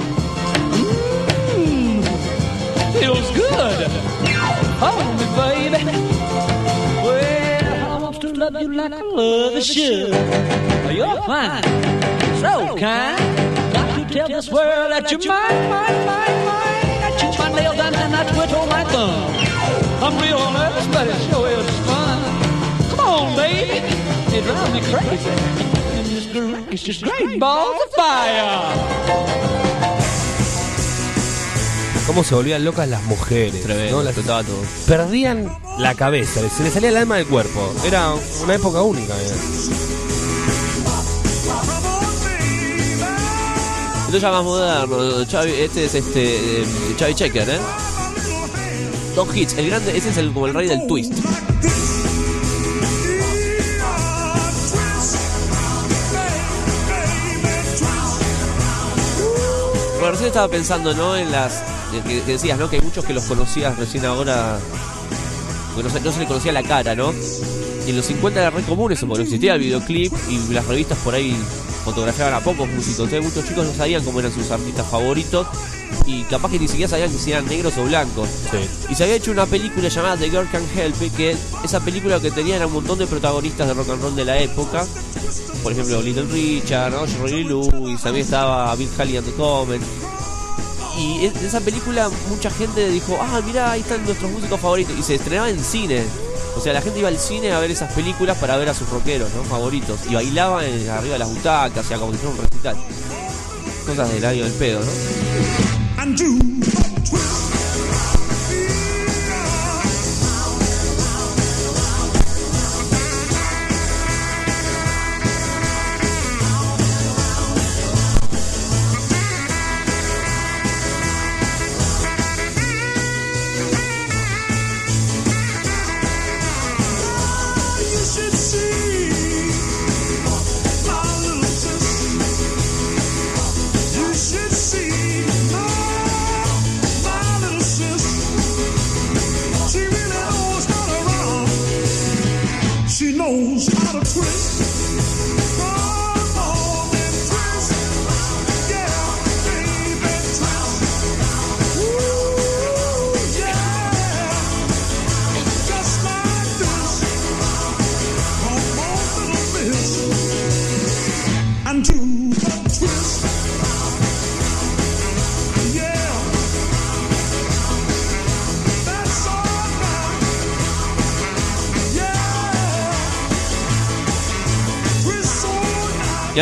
Feels 3.04 3.32
good. 3.32 3.88
Hold 4.80 5.20
me, 5.20 5.26
baby. 5.36 5.84
Well, 7.04 7.92
I 7.92 8.02
want 8.02 8.22
to 8.22 8.30
love 8.32 8.62
you 8.62 8.74
like 8.74 8.94
I 8.94 9.02
love 9.02 9.56
a 9.56 9.62
should. 9.62 10.08
You're 10.96 11.22
fine, 11.24 11.64
so 12.40 12.78
kind. 12.80 13.20
Got 13.74 14.08
to 14.08 14.14
tell 14.14 14.28
this 14.30 14.50
world 14.50 14.92
that 14.94 15.12
you're 15.12 15.20
mine, 15.28 15.70
mine, 15.70 16.06
mine, 16.06 16.46
mine. 16.48 17.04
I 17.04 17.12
chew 17.20 17.44
my 17.44 17.52
nails 17.52 17.76
down 17.76 17.94
and 17.94 18.16
I 18.16 18.24
twiddle 18.32 18.68
my 18.68 18.86
thumb. 18.86 19.36
I'm 20.02 20.16
real 20.24 20.40
nervous, 20.54 20.88
but 20.88 21.06
it 21.06 21.20
sure 21.30 21.50
is 21.50 21.68
fun. 21.86 22.18
Come 22.90 23.02
on, 23.02 23.36
baby. 23.36 23.84
It 24.34 24.44
drives 24.46 24.72
me 24.72 24.80
crazy. 24.80 25.30
And 25.30 26.06
this 26.06 26.26
groove 26.32 26.72
is 26.72 26.82
just 26.82 27.04
great 27.04 27.38
balls 27.38 27.82
of 27.84 27.92
fire. 27.92 29.73
Cómo 32.08 32.24
se 32.24 32.36
volvían 32.36 32.66
locas 32.66 32.88
las 32.90 33.02
mujeres. 33.04 33.64
Tremendo, 33.64 33.98
¿no? 33.98 34.04
Las- 34.04 34.16
todo. 34.16 34.44
perdían 34.88 35.50
la 35.80 35.96
cabeza, 35.96 36.42
se 36.50 36.64
les 36.64 36.74
salía 36.74 36.90
el 36.90 36.98
alma 36.98 37.16
del 37.18 37.26
cuerpo. 37.28 37.74
Era 37.86 38.14
una 38.44 38.56
época 38.56 38.82
única. 38.82 39.14
eh. 39.16 39.32
Esto 44.08 44.18
ya 44.18 44.32
más 44.32 44.44
moderno. 44.44 45.24
Chavi- 45.26 45.54
este 45.60 45.86
es 45.86 45.96
este 45.96 46.62
eh, 46.62 46.66
Chavi 46.98 47.16
Checker, 47.16 47.50
¿eh? 47.50 47.60
Dos 49.16 49.36
hits. 49.36 49.54
El 49.58 49.70
grande, 49.70 49.98
ese 49.98 50.10
es 50.10 50.18
el, 50.18 50.32
como 50.34 50.48
el 50.48 50.54
rey 50.54 50.68
del 50.68 50.86
twist. 50.88 51.14
Bueno, 60.00 60.12
recién 60.12 60.28
estaba 60.28 60.48
pensando, 60.48 60.94
¿no? 60.94 61.16
En 61.16 61.32
las. 61.32 61.64
Que, 62.02 62.22
que 62.22 62.32
decías, 62.34 62.58
¿no? 62.58 62.70
Que 62.70 62.78
hay 62.78 62.82
muchos 62.82 63.06
que 63.06 63.14
los 63.14 63.24
conocías 63.26 63.78
recién 63.78 64.06
ahora. 64.06 64.60
No 65.82 65.90
se, 65.90 66.02
no 66.02 66.12
se 66.12 66.20
le 66.20 66.26
conocía 66.28 66.52
la 66.52 66.64
cara, 66.64 66.96
¿no? 66.96 67.14
Y 67.86 67.90
en 67.90 67.98
los 67.98 68.06
50 68.06 68.40
era 68.40 68.50
re 68.50 68.62
común 68.64 68.92
eso, 68.92 69.08
porque 69.08 69.20
no 69.20 69.24
existía 69.24 69.56
el 69.56 69.60
videoclip 69.60 70.14
y 70.30 70.54
las 70.54 70.66
revistas 70.66 70.98
por 71.00 71.14
ahí 71.16 71.36
fotografiaban 71.84 72.34
a 72.34 72.40
pocos 72.40 72.68
músicos. 72.70 73.06
Entonces 73.06 73.24
muchos 73.24 73.48
chicos 73.48 73.66
no 73.66 73.74
sabían 73.74 74.04
cómo 74.04 74.20
eran 74.20 74.32
sus 74.32 74.50
artistas 74.52 74.88
favoritos 74.88 75.48
y 76.06 76.24
capaz 76.24 76.52
que 76.52 76.60
ni 76.60 76.68
siquiera 76.68 76.90
sabían 76.90 77.12
que 77.12 77.18
si 77.18 77.32
eran 77.32 77.46
negros 77.46 77.78
o 77.78 77.84
blancos. 77.84 78.30
Y 78.90 78.96
se 78.96 79.04
había 79.04 79.16
hecho 79.16 79.32
una 79.32 79.46
película 79.46 79.90
llamada 79.90 80.18
The 80.18 80.30
Girl 80.30 80.48
Can 80.50 80.64
Help 80.76 81.02
It, 81.02 81.14
que 81.16 81.36
esa 81.64 81.80
película 81.80 82.20
que 82.20 82.32
tenía 82.32 82.56
era 82.56 82.68
un 82.68 82.74
montón 82.74 83.00
de 83.00 83.08
protagonistas 83.08 83.68
de 83.68 83.74
rock 83.74 83.90
and 83.90 84.02
roll 84.02 84.16
de 84.16 84.26
la 84.26 84.40
época. 84.40 84.86
Por 85.62 85.72
ejemplo, 85.72 86.02
Little 86.02 86.24
Richard, 86.24 86.92
¿no? 86.92 87.08
Jerry 87.08 87.44
Lee 87.44 87.50
Lewis, 87.50 88.02
también 88.02 88.26
estaba 88.26 88.76
Bill 88.76 88.90
Haley 88.98 89.18
and 89.18 89.28
the 89.28 89.34
Comets. 89.34 89.86
Y 90.98 91.26
en 91.26 91.38
esa 91.46 91.60
película 91.60 92.10
mucha 92.30 92.50
gente 92.52 92.88
dijo, 92.90 93.18
ah, 93.22 93.42
mirá, 93.46 93.72
ahí 93.72 93.82
están 93.82 94.04
nuestros 94.06 94.32
músicos 94.32 94.60
favoritos. 94.60 94.98
Y 94.98 95.04
se 95.04 95.16
estrenaba 95.16 95.50
en 95.50 95.64
cine. 95.64 96.04
O 96.56 96.62
sea, 96.62 96.72
la 96.74 96.82
gente 96.82 97.00
iba 97.00 97.08
al 97.10 97.18
cine 97.18 97.52
a 97.52 97.60
ver 97.60 97.72
esas 97.72 97.92
películas 97.94 98.38
para 98.38 98.58
ver 98.58 98.70
a 98.70 98.74
sus 98.76 98.88
rockeros, 98.90 99.30
¿no? 99.34 99.44
Favoritos. 99.44 100.00
Y 100.10 100.14
bailaban 100.14 100.66
en- 100.66 100.90
arriba 100.90 101.14
de 101.14 101.20
las 101.20 101.30
butacas, 101.30 101.84
o 101.86 101.88
sea, 101.88 101.98
como 101.98 102.12
si 102.12 102.20
fuera 102.20 102.36
un 102.36 102.42
recital. 102.44 102.78
Cosas 103.88 104.14
del 104.14 104.24
año 104.26 104.44
del 104.44 104.54
pedo, 104.54 104.80
¿no? 104.82 104.92
And 106.02 106.93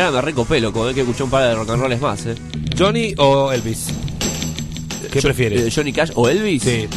ahora 0.01 0.17
me 0.17 0.21
recopé, 0.21 0.59
loco, 0.59 0.89
¿eh? 0.89 0.93
que 0.93 1.01
escuché 1.01 1.23
un 1.23 1.29
par 1.29 1.43
de 1.47 1.55
rock 1.55 1.69
and 1.69 1.81
rolls 1.81 2.01
más, 2.01 2.25
¿eh? 2.25 2.35
¿Johnny 2.77 3.13
o 3.17 3.51
Elvis? 3.51 3.87
¿Qué 5.11 5.19
Yo- 5.19 5.27
prefieres? 5.27 5.61
eh, 5.61 5.71
¿Johnny 5.73 5.91
Cash 5.93 6.11
o 6.15 6.27
Elvis? 6.29 6.63
Sí. 6.63 6.87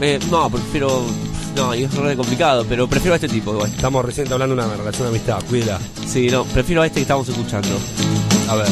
Eh, 0.00 0.18
no, 0.30 0.50
prefiero. 0.50 1.04
No, 1.56 1.74
y 1.74 1.82
es 1.84 1.94
re 1.94 2.16
complicado, 2.16 2.64
pero 2.68 2.88
prefiero 2.88 3.12
a 3.12 3.16
este 3.16 3.28
tipo 3.28 3.52
igual. 3.52 3.70
Estamos 3.70 4.04
recién 4.04 4.32
hablando 4.32 4.56
de 4.56 4.62
una 4.64 4.74
relación 4.76 5.04
de 5.04 5.08
amistad, 5.10 5.38
cuídala. 5.48 5.78
Sí, 6.06 6.28
no, 6.30 6.44
prefiero 6.44 6.80
a 6.82 6.86
este 6.86 6.96
que 6.96 7.02
estamos 7.02 7.28
escuchando. 7.28 7.68
A 8.48 8.54
ver. 8.56 8.66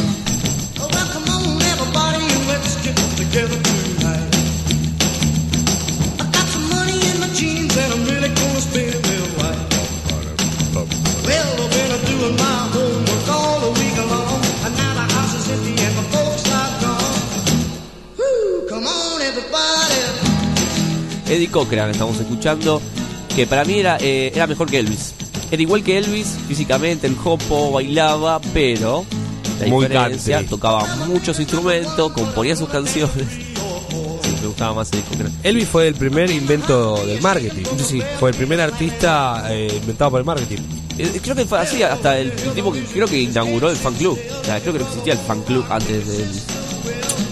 Cochran 21.50 21.90
estamos 21.90 22.18
escuchando, 22.18 22.80
que 23.34 23.46
para 23.46 23.64
mí 23.64 23.78
era, 23.78 23.98
eh, 24.00 24.32
era 24.34 24.46
mejor 24.46 24.70
que 24.70 24.78
Elvis. 24.78 25.14
Era 25.50 25.60
igual 25.62 25.82
que 25.82 25.98
Elvis 25.98 26.36
físicamente, 26.48 27.06
el 27.06 27.16
jopo, 27.16 27.72
bailaba, 27.72 28.40
pero 28.54 29.04
la 29.60 29.66
Muy 29.66 29.86
diferencia, 29.86 30.36
country. 30.36 30.50
tocaba 30.50 30.96
muchos 31.06 31.38
instrumentos, 31.40 32.12
componía 32.12 32.56
sus 32.56 32.68
canciones. 32.68 33.10
Sí, 34.22 34.36
me 34.42 34.46
gustaba 34.48 34.74
más 34.74 34.92
Eddie 34.92 35.02
Cochran. 35.02 35.32
Elvis 35.42 35.66
fue 35.68 35.88
el 35.88 35.94
primer 35.94 36.30
invento 36.30 37.04
del 37.06 37.20
marketing. 37.22 37.64
Sí. 37.84 38.00
Fue 38.20 38.30
el 38.30 38.36
primer 38.36 38.60
artista 38.60 39.46
eh, 39.50 39.68
inventado 39.80 40.12
por 40.12 40.20
el 40.20 40.26
marketing. 40.26 40.58
Eh, 40.98 41.18
Creo 41.22 41.34
que 41.34 41.44
fue 41.46 41.58
así 41.58 41.82
hasta 41.82 42.18
el, 42.18 42.30
el 42.30 42.52
tipo 42.52 42.70
que 42.72 42.82
creo 42.84 43.06
que 43.08 43.18
inauguró 43.22 43.70
el 43.70 43.76
fan 43.76 43.94
club. 43.94 44.18
O 44.40 44.44
sea, 44.44 44.60
creo 44.60 44.74
que 44.74 44.78
no 44.80 44.84
existía 44.86 45.14
el 45.14 45.18
fan 45.18 45.40
club 45.42 45.64
antes 45.70 46.06
de 46.06 46.16
Elvis. 46.22 46.44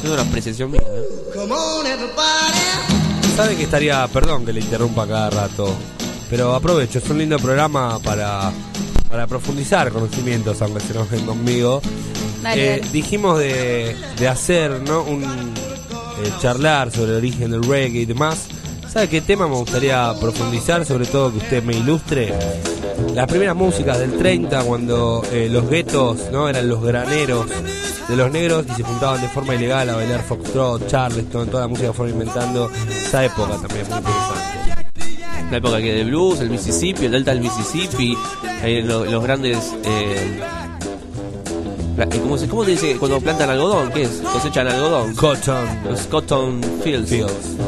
Es 0.03 0.11
una 0.11 0.23
apreciación 0.23 0.71
mía. 0.73 0.81
¿eh? 0.83 1.03
Sabe 3.39 3.55
que 3.55 3.63
estaría, 3.63 4.05
perdón 4.09 4.45
que 4.45 4.53
le 4.53 4.59
interrumpa 4.61 5.07
cada 5.07 5.31
rato, 5.31 5.73
pero 6.29 6.57
aprovecho, 6.57 6.99
es 6.99 7.09
un 7.09 7.19
lindo 7.19 7.39
programa 7.39 8.01
para, 8.01 8.51
para 9.09 9.29
profundizar 9.29 9.93
conocimientos, 9.93 10.61
aunque 10.61 10.81
se 10.81 10.93
nos 10.93 11.09
ven 11.09 11.25
conmigo. 11.25 11.81
Dale, 12.43 12.75
Eh, 12.75 12.79
dale. 12.81 12.93
dijimos 12.93 13.39
de, 13.39 13.95
de 14.19 14.29
hacer, 14.29 14.81
¿no? 14.83 15.05
Un 15.05 15.23
eh, 15.23 16.33
charlar 16.41 16.91
sobre 16.91 17.13
el 17.13 17.19
origen 17.19 17.53
del 17.53 17.63
reggae 17.63 18.01
y 18.01 18.07
demás. 18.07 18.49
¿Sabe 18.93 19.09
qué 19.09 19.21
tema 19.21 19.47
me 19.47 19.55
gustaría 19.57 20.13
profundizar? 20.21 20.85
Sobre 20.85 21.07
todo 21.07 21.31
que 21.33 21.39
usted 21.39 21.63
me 21.63 21.75
ilustre. 21.77 22.33
Las 23.15 23.27
primeras 23.27 23.55
músicas 23.55 23.99
del 23.99 24.17
30, 24.17 24.63
cuando 24.65 25.23
eh, 25.33 25.49
los 25.51 25.69
guetos 25.69 26.31
no 26.33 26.49
eran 26.49 26.69
los 26.69 26.83
graneros 26.83 27.47
de 28.09 28.17
los 28.17 28.31
negros 28.33 28.65
y 28.71 28.75
se 28.75 28.83
juntaban 28.83 29.21
de 29.21 29.29
forma 29.29 29.55
ilegal 29.55 29.89
a 29.91 29.97
bailar 29.97 30.23
foxtrot, 30.25 30.87
charleston, 30.89 31.49
toda 31.49 31.63
la 31.65 31.69
música 31.69 31.89
que 31.89 31.93
fueron 31.95 32.15
inventando. 32.15 32.71
Esa 32.91 33.25
época 33.25 33.51
también 33.57 33.83
es 33.83 33.89
muy 33.89 33.99
interesante. 33.99 35.49
La 35.51 35.57
época 35.59 35.79
que 35.79 35.93
de 35.93 36.05
blues, 36.05 36.41
el 36.41 36.51
Mississippi, 36.51 37.05
el 37.07 37.13
delta 37.13 37.31
del 37.33 37.41
Mississippi, 37.41 38.17
eh, 38.63 38.83
lo- 38.85 39.05
los 39.05 39.23
grandes. 39.23 39.59
eh, 39.85 40.41
¿cómo, 42.07 42.39
se, 42.39 42.49
¿Cómo 42.49 42.65
se 42.65 42.73
dice 42.73 42.97
cuando 42.99 43.21
plantan 43.21 43.51
algodón? 43.51 43.91
¿Qué 43.93 44.03
es? 44.03 44.23
Cosechan 44.33 44.69
algodón. 44.69 45.15
Cotton. 45.15 45.67
Los 45.85 46.07
cotton 46.07 46.63
fields. 46.83 47.13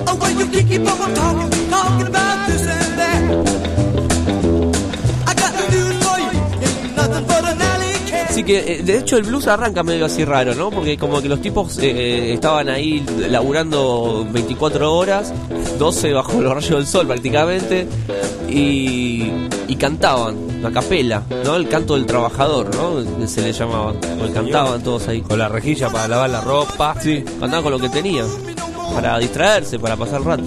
Oh, 0.07 0.15
well, 0.21 0.31
you 0.33 0.47
keep, 0.51 0.69
keep 0.69 0.81
on 0.81 1.15
talking, 1.15 1.71
talking 1.71 2.07
about 2.07 2.47
this 2.47 2.67
and 2.67 2.99
that. 2.99 3.23
I 5.27 5.35
got 5.35 5.53
the 5.53 5.67
news 5.71 5.97
for 6.05 6.19
you. 6.21 6.31
It's 6.63 6.97
nothing 6.97 7.27
but 7.27 7.45
an. 7.45 7.70
Así 8.41 8.47
que, 8.47 8.77
eh, 8.77 8.83
de 8.83 8.97
hecho, 8.97 9.19
el 9.19 9.25
blues 9.25 9.47
arranca 9.49 9.83
medio 9.83 10.07
así 10.07 10.25
raro, 10.25 10.55
¿no? 10.55 10.71
Porque 10.71 10.97
como 10.97 11.21
que 11.21 11.29
los 11.29 11.43
tipos 11.43 11.77
eh, 11.77 11.91
eh, 11.91 12.33
estaban 12.33 12.71
ahí 12.71 13.05
laburando 13.29 14.27
24 14.31 14.95
horas, 14.95 15.31
12 15.79 16.15
bajo 16.15 16.41
los 16.41 16.55
rayos 16.55 16.71
del 16.71 16.87
sol 16.87 17.07
prácticamente, 17.07 17.87
y, 18.49 19.31
y 19.69 19.77
cantaban, 19.77 20.65
a 20.65 20.71
capela, 20.71 21.23
¿no? 21.45 21.55
El 21.55 21.69
canto 21.69 21.97
del 21.97 22.07
trabajador, 22.07 22.75
¿no? 22.75 23.29
Se 23.29 23.43
le 23.43 23.53
llamaba. 23.53 23.91
O 23.91 24.33
cantaban 24.33 24.83
todos 24.83 25.07
ahí. 25.09 25.21
Con 25.21 25.39
la 25.39 25.51
rejilla 25.51 25.91
para 25.91 26.09
lavar 26.09 26.31
la 26.31 26.41
ropa. 26.41 26.95
Sí, 26.99 27.23
cantaban 27.39 27.63
con 27.63 27.73
lo 27.73 27.79
que 27.79 27.91
tenían. 27.91 28.27
Para 28.95 29.19
distraerse, 29.19 29.79
para 29.79 29.99
pasar 29.99 30.21
el 30.21 30.25
rato. 30.25 30.45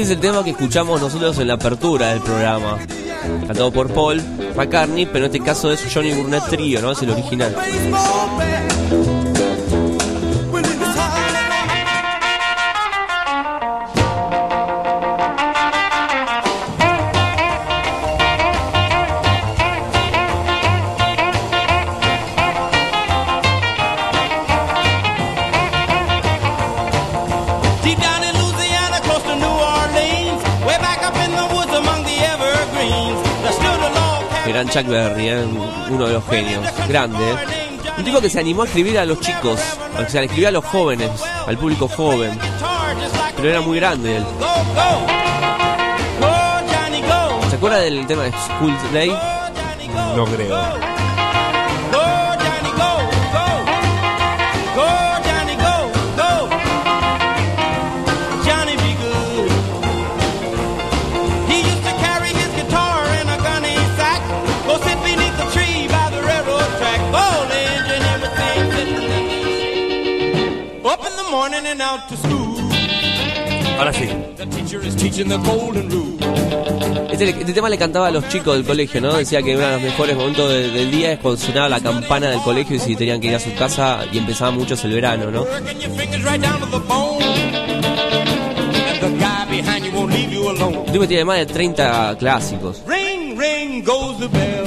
Este 0.00 0.02
es 0.02 0.10
el 0.10 0.20
tema 0.20 0.42
que 0.42 0.50
escuchamos 0.50 1.00
nosotros 1.00 1.36
en 1.40 1.48
la 1.48 1.54
apertura 1.54 2.08
del 2.08 2.20
programa. 2.20 2.78
Cantado 3.50 3.72
por 3.72 3.92
Paul 3.92 4.22
McCartney, 4.54 5.06
pero 5.06 5.24
en 5.26 5.34
este 5.34 5.40
caso 5.44 5.72
es 5.72 5.84
Johnny 5.92 6.12
Burnett 6.12 6.44
Trio, 6.50 6.80
¿no? 6.80 6.92
Es 6.92 7.02
el 7.02 7.10
original. 7.10 7.52
Chuck 34.70 34.86
Berry, 34.86 35.28
¿eh? 35.28 35.44
uno 35.90 36.06
de 36.06 36.12
los 36.14 36.24
genios. 36.26 36.64
Grande. 36.88 37.24
Un 37.98 38.04
tipo 38.04 38.20
que 38.20 38.30
se 38.30 38.38
animó 38.38 38.62
a 38.62 38.66
escribir 38.66 38.98
a 38.98 39.04
los 39.04 39.20
chicos, 39.20 39.60
o 39.98 40.08
sea, 40.08 40.22
escribía 40.22 40.48
a 40.48 40.52
los 40.52 40.64
jóvenes, 40.64 41.10
al 41.46 41.58
público 41.58 41.88
joven. 41.88 42.38
Pero 43.36 43.48
era 43.48 43.60
muy 43.60 43.78
grande 43.78 44.18
él. 44.18 44.24
¿Se 47.48 47.56
acuerda 47.56 47.78
del 47.78 48.06
tema 48.06 48.22
de 48.22 48.30
School 48.30 48.76
Day? 48.92 49.12
No 50.16 50.24
creo. 50.24 50.89
Morning 71.40 71.66
and 71.72 71.80
out 71.80 72.06
to 72.06 72.14
school. 72.18 72.54
Ahora 73.78 73.94
sí. 73.94 74.06
Este, 77.12 77.30
este 77.30 77.52
tema 77.54 77.70
le 77.70 77.78
cantaba 77.78 78.08
a 78.08 78.10
los 78.10 78.28
chicos 78.28 78.54
del 78.56 78.66
colegio, 78.66 79.00
¿no? 79.00 79.14
Decía 79.16 79.40
que 79.42 79.56
uno 79.56 79.64
de 79.66 79.72
los 79.72 79.80
mejores 79.82 80.16
momentos 80.16 80.50
de- 80.50 80.70
del 80.70 80.90
día 80.90 81.12
es 81.12 81.18
cuando 81.20 81.40
sonaba 81.40 81.70
la 81.70 81.80
campana 81.80 82.28
del 82.28 82.42
colegio 82.42 82.76
y 82.76 82.78
si 82.78 82.94
tenían 82.94 83.22
que 83.22 83.28
ir 83.28 83.36
a 83.36 83.40
su 83.40 83.54
casa 83.54 84.00
y 84.12 84.18
empezaba 84.18 84.50
muchos 84.50 84.84
el 84.84 84.92
verano, 84.92 85.30
¿no? 85.30 85.40
Un 85.42 85.48
tipo 90.92 91.00
que 91.00 91.06
tiene 91.08 91.24
más 91.24 91.38
de 91.38 91.46
30 91.46 92.16
clásicos. 92.18 92.82
Ring, 92.86 93.38
ring 93.38 93.82
goes 93.82 94.18
the 94.18 94.28
bell. 94.28 94.66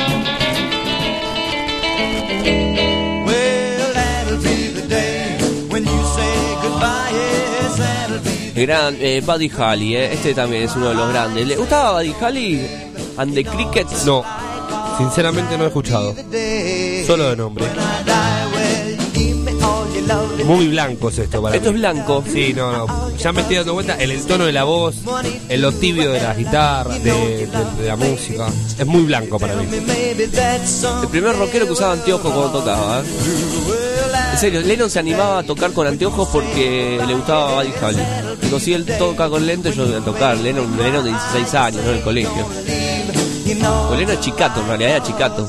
Gran 8.61 8.95
eh, 8.99 9.21
Buddy 9.25 9.51
Holly, 9.57 9.95
¿eh? 9.95 10.13
Este 10.13 10.33
también 10.33 10.63
es 10.63 10.75
uno 10.75 10.89
de 10.89 10.95
los 10.95 11.09
grandes. 11.09 11.47
¿Le 11.47 11.55
gustaba 11.55 11.93
Buddy 11.93 12.13
Holly? 12.21 12.61
And 13.17 13.33
the 13.33 13.43
Crickets. 13.43 14.05
No, 14.05 14.23
sinceramente 14.97 15.57
no 15.57 15.65
he 15.65 15.67
escuchado. 15.67 16.15
Solo 17.05 17.29
de 17.29 17.35
nombre. 17.35 17.65
Muy 20.45 20.67
blanco 20.69 21.09
es 21.09 21.19
esto 21.19 21.41
para 21.41 21.55
Esto 21.55 21.69
mí. 21.71 21.75
es 21.75 21.81
blanco. 21.81 22.23
Sí, 22.31 22.53
no, 22.53 22.71
no. 22.87 23.17
Ya 23.17 23.31
me 23.31 23.41
estoy 23.41 23.57
dando 23.57 23.73
cuenta 23.73 23.95
en 24.01 24.09
el 24.11 24.21
tono 24.25 24.45
de 24.45 24.51
la 24.51 24.63
voz, 24.63 24.95
en 25.47 25.61
lo 25.61 25.71
tibio 25.71 26.11
de 26.11 26.19
las 26.21 26.35
guitarras, 26.37 27.01
de, 27.03 27.11
de- 27.11 27.47
de 27.47 27.87
la 27.87 27.95
música. 27.95 28.47
Es 28.77 28.85
muy 28.85 29.03
blanco 29.03 29.39
para 29.39 29.55
mí. 29.55 29.65
El 29.71 31.07
primer 31.09 31.37
rockero 31.37 31.65
que 31.67 31.71
usaba 31.71 31.93
anteojos 31.93 32.31
cuando 32.33 32.59
tocaba. 32.59 32.99
¿eh? 32.99 33.03
En 34.33 34.37
serio, 34.37 34.61
Lennon 34.61 34.89
se 34.89 34.99
animaba 34.99 35.39
a 35.39 35.43
tocar 35.43 35.71
con 35.71 35.87
anteojos 35.87 36.27
porque 36.31 36.99
le 37.05 37.13
gustaba 37.13 37.55
Buddy 37.63 37.73
Holly. 37.81 38.01
Si 38.59 38.73
él 38.73 38.85
toca 38.97 39.29
con 39.29 39.45
lentes, 39.45 39.75
yo 39.75 39.85
voy 39.85 39.95
a 39.95 39.99
tocar. 39.99 40.37
Lennon, 40.37 40.77
Lennon 40.77 41.03
de 41.03 41.11
16 41.11 41.53
años, 41.55 41.83
¿no? 41.83 41.91
En 41.91 41.97
el 41.97 42.03
colegio. 42.03 42.47
Lennon 43.45 44.09
es 44.11 44.19
chicato, 44.19 44.61
en 44.61 44.67
realidad 44.67 44.91
era 44.97 45.03
chicato. 45.03 45.47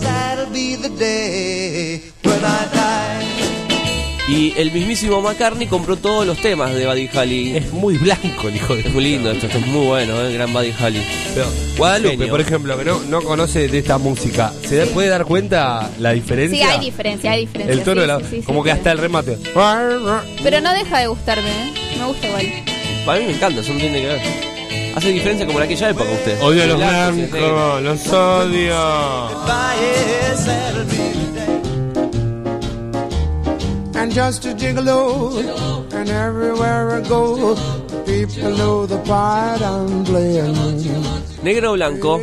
Y 4.29 4.55
el 4.57 4.71
mismísimo 4.73 5.21
McCartney 5.21 5.67
compró 5.67 5.97
todos 5.97 6.27
los 6.27 6.39
temas 6.39 6.73
de 6.75 6.87
Buddy 6.87 7.11
Holly. 7.15 7.57
Es 7.57 7.73
muy 7.73 7.99
blanco 7.99 8.49
el 8.49 8.57
hijo 8.57 8.75
de 8.75 8.81
Es 8.81 8.93
muy 8.93 9.05
lindo 9.05 9.31
esto, 9.31 9.47
esto 9.47 9.59
es 9.59 9.67
muy 9.67 9.85
bueno, 9.85 10.23
¿eh? 10.23 10.33
Gran 10.33 10.53
Buddy 10.53 10.73
Holly. 10.81 11.03
Pero 11.35 11.47
Guadalupe, 11.77 12.17
Genio. 12.17 12.31
por 12.31 12.41
ejemplo, 12.41 12.79
que 12.79 12.85
no, 12.85 13.01
no 13.01 13.21
conoce 13.23 13.69
de 13.69 13.79
esta 13.79 13.99
música, 13.99 14.53
¿se 14.67 14.87
puede 14.87 15.09
dar 15.09 15.25
cuenta 15.25 15.91
la 15.99 16.13
diferencia? 16.13 16.67
Sí, 16.67 16.73
hay 16.73 16.81
diferencia, 16.81 17.33
hay 17.33 17.41
diferencia. 17.47 17.75
El 17.75 17.83
tono 17.83 17.97
sí, 17.97 18.01
de 18.01 18.07
la, 18.07 18.21
sí, 18.21 18.27
sí, 18.31 18.43
como 18.43 18.61
sí, 18.61 18.65
que 18.65 18.71
sí. 18.71 18.79
hasta 18.79 18.93
el 18.93 18.99
remate. 18.99 19.39
Pero 20.43 20.61
no 20.61 20.73
deja 20.73 21.01
de 21.01 21.07
gustarme, 21.09 21.51
¿eh? 21.51 21.73
Me 21.99 22.07
gusta 22.07 22.29
igual. 22.29 22.72
Para 23.05 23.19
mí 23.19 23.27
me 23.27 23.33
encanta, 23.33 23.61
eso 23.61 23.73
no 23.73 23.81
tiene 23.81 24.01
que 24.01 24.07
ver. 24.07 24.21
Hace 24.95 25.09
diferencia 25.09 25.47
como 25.47 25.59
en 25.59 25.65
aquella 25.65 25.91
época 25.91 26.11
usted. 26.11 26.41
Odio 26.43 26.63
a 26.63 26.67
los 26.67 26.77
Blancos 26.77 27.83
los 27.83 28.07
odio. 28.09 28.77
And 33.95 34.13
just 34.13 34.45
a 34.47 34.55
gigolo. 34.55 35.39
And 35.93 36.09
everywhere 36.09 36.97
I 36.97 37.01
go, 37.09 37.57
people 38.05 38.51
know 38.57 38.87
the 38.87 38.99
part 38.99 39.61
I'm 39.63 40.05
playing. 40.05 40.55
Negro 41.43 41.73
o 41.73 41.75
blanco. 41.75 42.21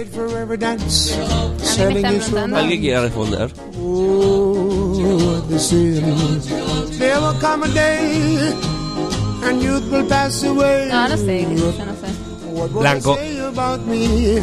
¿Alguien 2.53 2.81
quiere 2.81 3.01
responder? 3.01 3.51
Oh, 3.81 5.41
and 9.43 9.61
youth 9.61 9.89
will 9.91 10.05
pass 10.07 10.43
away. 10.43 10.87
No, 10.89 11.07
no 11.07 11.15
sé, 11.17 11.41
yo, 11.43 11.71
no 11.85 11.93
sé. 11.93 12.07
What 12.51 12.71
will 12.71 12.81
Blanco. 12.81 13.15
they 13.15 13.35
say 13.35 13.47
about 13.47 13.85
me? 13.85 14.39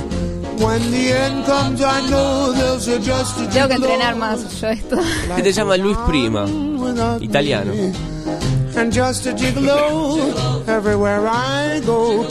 When 0.59 0.91
the 0.91 1.13
end 1.13 1.45
comes, 1.45 1.83
I 1.83 2.01
know 2.09 2.53
they'll 2.53 2.81
say 2.81 2.99
just 2.99 3.39
a 3.41 3.47
Tengo 3.49 3.69
que 3.69 3.75
entrenar 3.75 4.17
más 4.17 4.59
yo 4.61 4.69
esto. 4.69 4.97
Este 5.37 5.53
se 5.53 5.61
llama 5.61 5.77
Luis 5.77 5.99
Prima, 6.07 6.47
italiano. 7.21 7.73
And 8.75 8.93
just 8.93 9.27
a 9.27 9.33
gigolo 9.35 10.67
everywhere 10.67 11.27
I 11.27 11.81
go. 11.81 12.25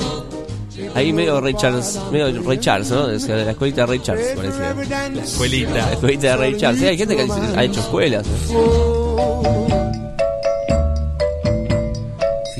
Ahí 0.96 1.14
medio 1.14 1.40
Ray 1.40 1.54
Charles, 1.54 2.00
medio 2.12 2.42
Ray 2.42 2.58
Charles, 2.58 2.90
¿no? 2.90 3.08
De 3.08 3.46
la 3.46 3.52
escuelita 3.52 3.82
de 3.82 3.88
Ray 3.88 4.00
Charles, 4.00 4.28
parecía. 4.36 4.74
La 5.14 5.24
escuelita. 5.24 5.74
La 5.74 5.94
escuelita 5.94 6.28
de 6.28 6.38
Ray 6.38 6.58
Charles. 6.58 6.82
Sí, 6.82 6.88
hay 6.88 6.98
gente 6.98 7.16
que 7.16 7.28
ha 7.56 7.64
hecho 7.64 7.80
escuelas. 7.80 8.26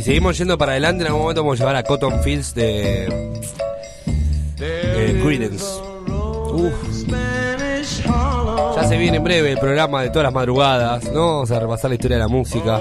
Seguimos 0.06 0.38
yendo 0.38 0.58
para 0.58 0.74
adelante, 0.74 1.02
en 1.04 1.08
algún 1.08 1.22
momento 1.24 1.42
vamos 1.44 1.60
a 1.60 1.64
llevar 1.64 1.76
a 1.76 1.84
Cotton 1.84 2.22
Fields 2.24 2.54
de, 2.56 3.08
de 4.58 5.22
Creedence. 5.24 5.66
Uf. 6.08 6.74
Ya 8.76 8.84
se 8.88 8.98
viene 8.98 9.18
en 9.18 9.24
breve 9.24 9.52
el 9.52 9.58
programa 9.58 10.02
de 10.02 10.10
todas 10.10 10.24
las 10.24 10.34
madrugadas, 10.34 11.04
¿no? 11.12 11.28
Vamos 11.36 11.52
a 11.52 11.60
repasar 11.60 11.90
la 11.90 11.96
historia 11.96 12.18
de 12.18 12.24
la 12.24 12.28
música. 12.28 12.80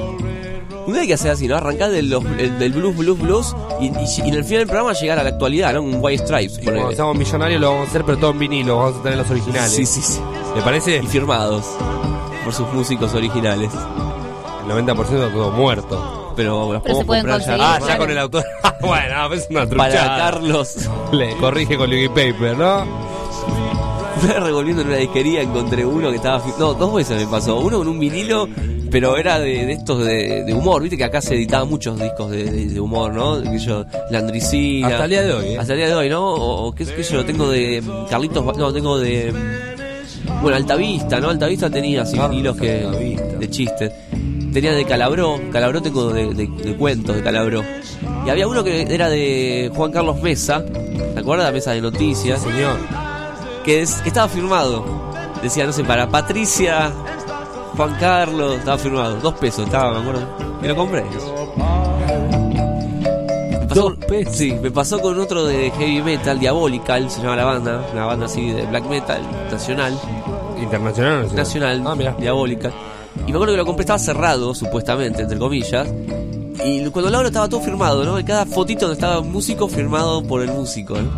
Un 0.86 0.92
día 0.92 1.02
hay 1.02 1.08
que 1.08 1.14
hacer 1.14 1.30
así, 1.30 1.48
¿no? 1.48 1.56
Arrancar 1.56 1.90
del, 1.90 2.08
blues, 2.08 2.96
blues, 2.96 3.18
blues 3.18 3.56
y, 3.80 3.86
y- 3.86 3.90
y 4.26 4.28
en 4.28 4.34
el 4.34 4.44
final 4.44 4.58
del 4.60 4.66
programa 4.66 4.92
llegar 4.92 5.18
a 5.18 5.22
la 5.22 5.30
actualidad, 5.30 5.72
¿no? 5.72 5.82
Un 5.82 5.96
White 6.00 6.24
Stripes. 6.26 6.58
Y 6.60 6.64
cuando 6.64 6.92
seamos 6.92 7.16
millonarios 7.16 7.60
lo 7.60 7.70
vamos 7.70 7.86
a 7.86 7.90
hacer, 7.90 8.04
pero 8.04 8.18
todo 8.18 8.30
en 8.32 8.38
vinilo, 8.38 8.76
vamos 8.78 9.00
a 9.00 9.02
tener 9.02 9.16
los 9.18 9.30
originales. 9.30 9.70
Sí, 9.72 9.86
sí, 9.86 10.02
sí. 10.02 10.20
¿Le 10.54 10.60
parece? 10.62 10.98
Y 11.02 11.06
firmados 11.06 11.64
por 12.44 12.52
sus 12.52 12.70
músicos 12.74 13.14
originales. 13.14 13.70
El 14.66 14.70
90% 14.72 15.32
todo 15.32 15.50
muerto. 15.52 16.23
Pero 16.36 16.72
los 16.72 16.82
Pero 16.82 16.96
se 16.96 17.04
podemos 17.04 17.06
pueden 17.06 17.22
comprar 17.22 17.38
conseguir, 17.38 17.60
ya. 17.60 17.74
Ah, 17.74 17.88
ya 17.88 17.98
con 17.98 18.10
el 18.10 18.18
autor. 18.18 18.44
bueno, 18.80 19.32
es 19.34 19.46
una 19.50 19.66
Para 19.66 19.90
truchada. 19.90 20.16
Carlos. 20.18 20.76
Le 21.12 21.36
corrige 21.36 21.76
con 21.76 21.90
Luigi 21.90 22.08
Paper, 22.08 22.56
¿no? 22.56 23.14
Revolviendo 24.22 24.82
en 24.82 24.88
una 24.88 24.96
disquería, 24.96 25.42
encontré 25.42 25.84
uno 25.84 26.10
que 26.10 26.16
estaba. 26.16 26.42
No, 26.58 26.74
dos 26.74 26.94
veces 26.94 27.20
me 27.20 27.26
pasó. 27.26 27.58
Uno 27.58 27.78
con 27.78 27.88
un 27.88 27.98
vinilo, 27.98 28.48
pero 28.90 29.16
era 29.16 29.38
de, 29.38 29.66
de 29.66 29.72
estos 29.72 30.04
de, 30.04 30.44
de 30.44 30.54
humor. 30.54 30.82
Viste 30.82 30.96
que 30.96 31.04
acá 31.04 31.20
se 31.20 31.34
editaban 31.34 31.68
muchos 31.68 31.98
discos 32.00 32.30
de, 32.30 32.80
humor, 32.80 33.12
¿no? 33.12 33.42
Que 33.42 33.58
yo, 33.58 33.84
Landricina. 34.10 34.88
Hasta 34.88 35.04
el 35.04 35.10
día 35.10 35.22
de 35.22 35.32
hoy, 35.32 35.46
¿eh? 35.48 35.58
Hasta 35.58 35.72
el 35.74 35.78
día 35.78 35.88
de 35.88 35.94
hoy, 35.94 36.08
¿no? 36.08 36.32
O, 36.32 36.68
o 36.68 36.74
qué 36.74 36.84
sé 36.84 37.02
yo, 37.02 37.24
tengo 37.24 37.48
de 37.48 37.82
Carlitos. 38.08 38.56
No, 38.56 38.72
tengo 38.72 38.98
de. 38.98 39.32
Bueno, 40.40 40.56
Altavista, 40.56 41.20
¿no? 41.20 41.28
Altavista 41.28 41.68
tenía 41.68 42.02
así 42.02 42.18
vinilos 42.18 42.56
que. 42.56 42.86
De 43.38 43.50
chistes. 43.50 43.92
Tenía 44.54 44.72
de 44.72 44.84
Calabró. 44.86 45.38
Calabró 45.52 45.82
tengo 45.82 46.10
de, 46.10 46.32
de- 46.32 46.46
de 46.46 46.76
cuentos 46.76 47.14
de 47.16 47.22
Calabró. 47.22 47.62
Y 48.24 48.30
había 48.30 48.48
uno 48.48 48.64
que 48.64 48.82
era 48.82 49.10
de 49.10 49.70
Juan 49.74 49.90
Carlos 49.92 50.22
Mesa. 50.22 50.64
¿Te 50.64 51.20
acuerdas? 51.20 51.52
Mesa 51.52 51.72
de 51.72 51.82
noticias. 51.82 52.40
Señor. 52.40 52.78
que, 53.64 53.82
es- 53.82 53.96
que 53.96 54.08
estaba 54.08 54.28
firmado. 54.28 54.84
Decía, 55.42 55.66
no 55.66 55.72
sé, 55.72 55.84
para 55.84 56.08
Patricia, 56.08 56.90
Juan 57.76 57.96
Carlos, 58.00 58.56
estaba 58.58 58.78
firmado. 58.78 59.16
Dos 59.16 59.34
pesos 59.34 59.66
estaba, 59.66 59.92
me 59.92 60.00
acuerdo. 60.00 60.26
Y 60.62 60.68
lo 60.68 60.76
compré. 60.76 61.02
Me 63.50 63.66
pasó- 63.66 63.80
Dos 63.90 63.94
pesos. 64.06 64.36
Sí, 64.36 64.56
me 64.62 64.70
pasó 64.70 65.00
con 65.00 65.18
otro 65.18 65.44
de 65.44 65.70
heavy 65.72 66.00
metal, 66.02 66.38
Diabolical, 66.38 67.10
se 67.10 67.20
llama 67.20 67.36
la 67.36 67.44
banda. 67.44 67.84
Una 67.92 68.06
banda 68.06 68.26
así 68.26 68.50
de 68.52 68.64
black 68.66 68.84
metal, 68.86 69.20
nacional. 69.50 69.98
¿Internacional 70.62 71.22
nacional? 71.22 71.36
Nacional, 71.36 71.82
Ah, 71.86 71.94
mira. 71.96 72.14
Diabolical. 72.18 72.72
Y 73.26 73.30
me 73.30 73.36
acuerdo 73.36 73.54
que 73.54 73.58
lo 73.58 73.66
compré, 73.66 73.82
estaba 73.82 73.98
cerrado, 73.98 74.54
supuestamente, 74.54 75.22
entre 75.22 75.38
comillas. 75.38 75.88
Y 76.64 76.88
cuando 76.90 77.10
lo 77.10 77.16
abro 77.16 77.28
estaba 77.28 77.48
todo 77.48 77.60
firmado, 77.60 78.04
¿no? 78.04 78.18
Y 78.18 78.24
cada 78.24 78.46
fotito 78.46 78.86
donde 78.86 78.94
estaba 78.94 79.20
un 79.20 79.32
músico 79.32 79.68
firmado 79.68 80.22
por 80.22 80.42
el 80.42 80.50
músico, 80.52 80.94
¿no? 80.94 81.10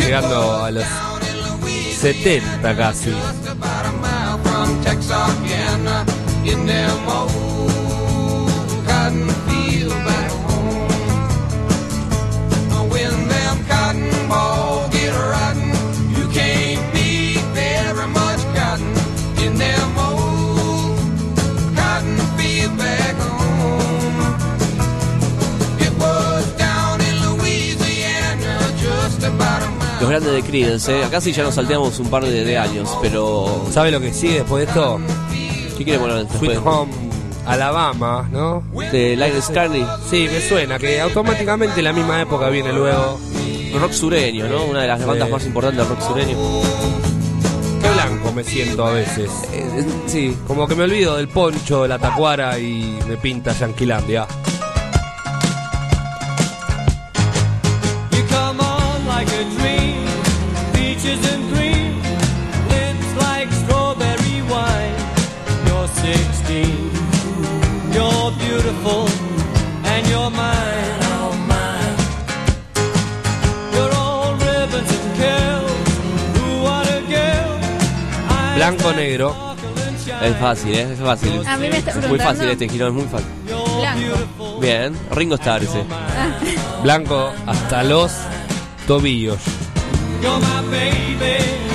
Llegando 0.00 0.64
a 0.64 0.70
los 0.70 0.84
70 2.00 2.76
casi. 2.76 3.12
Grandes 30.20 30.42
de 30.44 30.48
Creedence, 30.48 30.98
¿eh? 31.00 31.04
Acá 31.04 31.20
sí 31.20 31.32
ya 31.32 31.42
nos 31.42 31.54
salteamos 31.54 31.98
un 31.98 32.08
par 32.10 32.24
de, 32.24 32.44
de 32.44 32.58
años, 32.58 32.88
pero... 33.02 33.66
¿Sabe 33.72 33.90
lo 33.90 34.00
que 34.00 34.12
sigue 34.12 34.34
después 34.34 34.64
de 34.66 34.70
esto? 34.70 35.00
¿Qué 35.78 35.84
quiere 35.84 35.98
poner 35.98 36.16
después? 36.18 36.38
Sweet 36.40 36.60
Home 36.64 36.92
Alabama, 37.46 38.28
¿no? 38.30 38.62
De 38.92 39.16
Linus 39.16 39.46
Carney. 39.52 39.84
Sí, 40.08 40.28
me 40.30 40.40
suena 40.40 40.78
que 40.78 41.00
automáticamente 41.00 41.78
en 41.80 41.84
la 41.84 41.92
misma 41.92 42.20
época 42.20 42.48
viene 42.50 42.72
luego. 42.72 43.18
Rock 43.80 43.92
sureño, 43.92 44.46
¿no? 44.48 44.64
Una 44.64 44.82
de 44.82 44.88
las 44.88 45.00
Sí. 45.00 45.06
bandas 45.06 45.30
más 45.30 45.46
importantes 45.46 45.78
del 45.88 45.96
rock 45.96 46.06
sureño. 46.06 46.36
Qué 47.82 47.88
blanco 47.90 48.32
me 48.32 48.44
siento 48.44 48.84
a 48.86 48.92
veces. 48.92 49.30
Eh, 49.52 49.84
sí. 50.06 50.36
Como 50.46 50.66
que 50.68 50.74
me 50.74 50.84
olvido 50.84 51.16
del 51.16 51.28
poncho, 51.28 51.82
de 51.84 51.88
la 51.88 51.98
tacuara 51.98 52.58
y 52.58 52.98
me 53.08 53.16
pinta 53.16 53.52
Yanquilandia. 53.52 54.26
Blanco 78.60 78.92
negro. 78.92 79.34
Es 80.22 80.36
fácil, 80.36 80.74
¿eh? 80.74 80.92
Es 80.92 80.98
fácil. 81.00 81.46
A 81.46 81.56
mí 81.56 81.70
me 81.70 81.78
está 81.78 81.92
Es 81.92 82.06
muy 82.06 82.18
fácil 82.18 82.48
este 82.50 82.68
giro, 82.68 82.88
es 82.88 82.92
muy 82.92 83.04
fácil. 83.04 83.28
Bien, 84.60 84.94
Ringo 85.12 85.36
Starr 85.36 85.62
ese. 85.62 85.82
Blanco 86.82 87.32
hasta 87.46 87.82
los 87.82 88.12
tobillos. 88.86 89.38
You're 90.20 90.38
my 90.38 90.60
baby, 90.70 91.69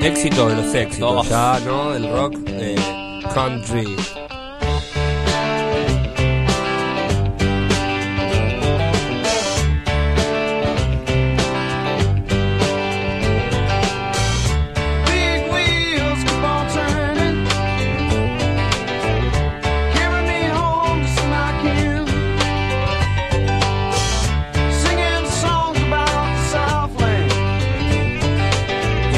Éxito 0.00 0.48
de 0.48 0.56
los 0.56 0.74
éxitos, 0.74 1.28
ya, 1.28 1.58
¿no? 1.64 1.92
Del 1.92 2.10
rock 2.10 2.34
eh, 2.48 2.76
country. 3.34 3.96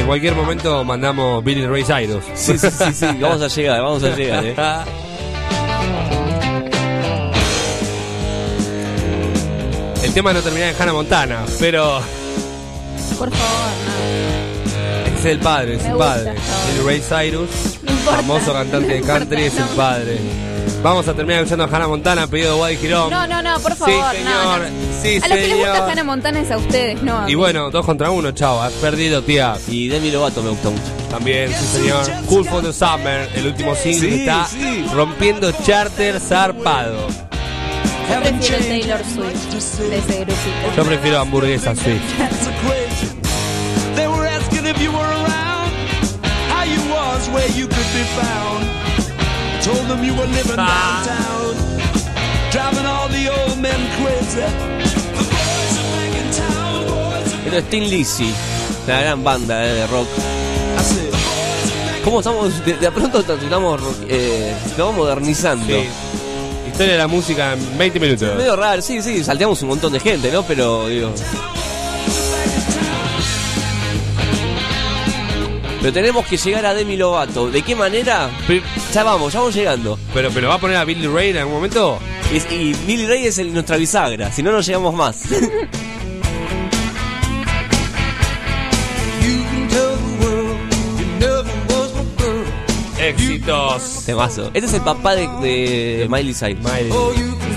Cualquier 0.07 0.35
momento 0.35 0.83
mandamos 0.83 1.43
Billy 1.43 1.65
Ray 1.67 1.83
Cyrus. 1.83 2.23
Sí, 2.33 2.57
sí, 2.57 2.67
sí, 2.71 2.93
sí, 2.93 3.05
vamos 3.21 3.41
a 3.41 3.47
llegar, 3.47 3.81
vamos 3.81 4.03
a 4.03 4.15
llegar, 4.15 4.45
eh. 4.45 4.55
El 10.03 10.13
tema 10.13 10.33
no 10.33 10.41
termina 10.41 10.69
en 10.69 10.75
Hannah 10.81 10.93
Montana, 10.93 11.45
pero 11.59 11.99
Por 13.17 13.29
favor, 13.31 13.71
es 15.17 15.25
el 15.25 15.39
padre, 15.39 15.75
es 15.75 15.83
Me 15.83 15.89
el 15.89 15.97
padre. 15.97 16.33
Billy 16.33 16.85
Ray 16.85 17.01
Cyrus, 17.01 17.49
No 17.83 17.91
importa. 17.91 18.17
famoso 18.21 18.53
cantante 18.53 18.93
de 18.93 18.99
No 19.01 19.07
country, 19.07 19.43
es 19.43 19.53
el 19.55 19.65
no. 19.65 19.67
padre. 19.75 20.17
Vamos 20.83 21.07
a 21.07 21.13
terminar 21.13 21.41
escuchando 21.43 21.65
a 21.65 21.67
Hannah 21.75 21.87
Montana, 21.87 22.27
pedido 22.27 22.55
de 22.55 22.61
Waddy 22.61 22.77
Girón. 22.77 23.09
no. 23.09 23.27
No, 23.27 23.41
no, 23.41 23.41
no, 23.53 23.59
por 23.59 23.75
favor. 23.75 23.93
Sí, 24.15 24.23
no, 24.23 24.29
señor. 24.29 24.59
no. 24.71 24.86
Sí, 25.01 25.19
a 25.23 25.27
los 25.27 25.37
que 25.37 25.47
les 25.47 25.57
gusta. 25.57 25.85
Hannah 25.87 26.03
Montana 26.03 26.39
es 26.41 26.51
a 26.51 26.57
ustedes, 26.57 27.01
no. 27.03 27.19
a 27.19 27.23
Y 27.23 27.27
mí. 27.27 27.35
bueno, 27.35 27.69
dos 27.69 27.85
contra 27.85 28.09
uno, 28.11 28.31
chao. 28.31 28.61
Has 28.61 28.73
perdido, 28.73 29.21
tía. 29.21 29.55
Y 29.67 29.87
Demi 29.87 30.11
Lovato 30.11 30.41
me 30.41 30.49
gusta 30.49 30.69
mucho. 30.69 30.83
También, 31.09 31.49
sí, 31.53 31.77
señor. 31.79 32.05
Cool 32.27 32.45
for 32.45 32.61
the 32.63 32.73
Summer, 32.73 33.29
el 33.35 33.47
último 33.47 33.75
single 33.75 34.09
Sí, 34.09 34.19
está 34.21 34.45
sí. 34.45 34.85
rompiendo 34.93 35.51
charter 35.63 36.19
zarpado. 36.19 37.07
Yo 38.09 38.21
prefiero 38.21 38.57
Taylor 38.65 39.01
Swift 39.03 39.79
de 39.89 39.97
ese 39.97 40.15
grupito. 40.15 40.75
Yo 40.75 40.83
prefiero 40.83 41.19
hamburguesa 41.19 41.75
Swift. 41.75 42.01
That's 42.17 42.47
Esto 57.45 57.57
es 57.57 57.69
Tin 57.69 57.89
Lizzy, 57.89 58.33
la 58.87 59.01
gran 59.01 59.23
banda 59.23 59.65
eh, 59.65 59.73
de 59.73 59.87
rock. 59.87 60.07
¿Cómo 62.03 62.19
estamos? 62.19 62.65
De, 62.65 62.73
de 62.73 62.91
pronto 62.91 63.19
estamos, 63.19 63.81
eh, 64.07 64.53
nos 64.69 64.77
vamos 64.77 64.95
modernizando. 64.95 65.65
Sí. 65.65 65.87
Historia 66.67 66.93
de 66.93 66.99
la 66.99 67.07
música 67.07 67.53
en 67.53 67.77
20 67.77 67.99
minutos. 67.99 68.35
Medio 68.35 68.55
raro, 68.55 68.81
sí, 68.81 69.01
sí, 69.01 69.23
salteamos 69.23 69.61
un 69.61 69.69
montón 69.69 69.93
de 69.93 69.99
gente, 69.99 70.31
¿no? 70.31 70.43
Pero 70.43 70.87
digo. 70.87 71.13
Pero 75.81 75.93
tenemos 75.93 76.25
que 76.25 76.37
llegar 76.37 76.65
a 76.65 76.73
Demi 76.73 76.97
Lovato. 76.97 77.49
¿De 77.49 77.61
qué 77.61 77.75
manera? 77.75 78.29
Pero 78.45 78.61
ya 78.93 79.03
vamos, 79.03 79.31
ya 79.31 79.39
vamos 79.39 79.55
llegando. 79.55 79.97
Pero, 80.13 80.29
pero 80.31 80.49
va 80.49 80.55
a 80.55 80.59
poner 80.59 80.77
a 80.77 80.83
Billy 80.83 81.07
Ray 81.07 81.29
en 81.29 81.37
algún 81.37 81.53
momento. 81.53 81.99
Es- 82.33 82.51
y 82.51 82.73
Billy 82.85 83.05
Ray 83.07 83.27
es 83.27 83.37
el- 83.37 83.53
nuestra 83.53 83.77
bisagra, 83.77 84.31
si 84.31 84.43
no, 84.43 84.51
no 84.51 84.59
llegamos 84.61 84.93
más. 84.93 85.23
Éxitos. 92.99 94.03
Temazo. 94.05 94.47
Este 94.53 94.65
es 94.65 94.73
el 94.73 94.81
papá 94.81 95.15
de, 95.15 95.27
de 95.27 96.07
Miley 96.09 96.33
Cyrus. 96.33 96.63
Miley. 96.63 96.91
Oh, 96.91 97.13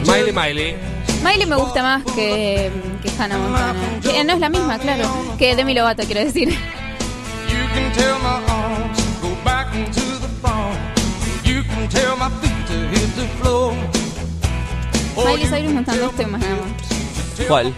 Miley, 0.06 0.32
Miley. 0.32 0.76
Miley 1.24 1.46
me 1.46 1.56
gusta 1.56 1.82
más 1.82 2.04
que, 2.14 2.70
que 3.02 3.10
Hannah 3.18 3.38
Montana. 3.38 3.78
Que 4.02 4.22
no 4.24 4.32
es 4.34 4.40
la 4.40 4.48
misma, 4.50 4.78
claro. 4.78 5.04
Que 5.38 5.56
Demi 5.56 5.74
Lovato, 5.74 6.02
quiero 6.04 6.20
decir. 6.20 6.48
You 6.50 6.56
can 7.74 7.92
tell 7.94 8.18
my 8.20 8.52
arms 8.52 8.98
go 9.22 9.30
back 9.44 9.74
into 9.74 10.00
the 10.20 10.28
farm. 10.42 10.76
You 11.44 11.62
can 11.64 11.88
tell 11.88 12.16
my 12.16 12.28
feet 12.40 12.66
to 12.68 12.74
hit 12.90 13.16
the 13.16 13.26
floor. 13.42 13.74
Miley 15.24 15.46
Cyrus 15.46 16.00
dos 16.00 16.12
temas 16.16 16.40
nada 16.40 16.56
más. 16.56 17.46
¿Cuál? 17.48 17.74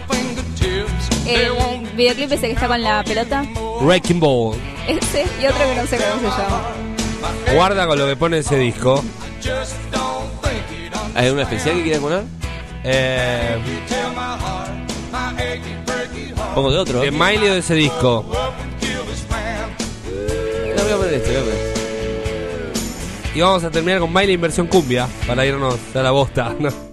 El 1.25 1.51
videoclip 1.95 2.31
ese 2.31 2.47
que 2.47 2.53
está 2.53 2.67
con 2.67 2.81
la 2.81 3.03
pelota. 3.03 3.45
Wrecking 3.81 4.19
Ball. 4.19 4.57
Ese 4.87 5.25
y 5.41 5.45
otro 5.45 5.59
que 5.59 5.75
no 5.75 5.87
sé 5.87 5.97
cómo 5.97 6.31
se 6.31 6.41
llama. 6.41 6.61
Guarda 7.53 7.87
con 7.87 7.97
lo 7.97 8.07
que 8.07 8.15
pone 8.15 8.39
ese 8.39 8.57
disco. 8.57 9.03
¿Hay 11.15 11.25
alguna 11.25 11.43
especial 11.43 11.75
que 11.77 11.83
quieras 11.83 12.01
poner? 12.01 12.23
Eh. 12.83 13.57
Pongo 16.55 16.71
de 16.71 16.77
otro. 16.77 16.99
de 16.99 17.11
Miley 17.11 17.49
o 17.49 17.53
de 17.53 17.59
ese 17.59 17.75
disco. 17.75 18.25
No, 20.75 20.83
voy 20.83 20.91
a 20.91 20.97
poner 20.97 21.13
este, 21.13 21.29
voy 21.29 21.37
a 21.37 21.43
poner. 21.43 21.73
Y 23.35 23.41
vamos 23.41 23.63
a 23.63 23.71
terminar 23.71 23.99
con 23.99 24.13
Miley 24.13 24.35
en 24.35 24.41
versión 24.41 24.67
cumbia. 24.67 25.07
Para 25.25 25.45
irnos 25.45 25.79
a 25.95 25.99
la 26.01 26.11
bosta. 26.11 26.53
¿no? 26.59 26.92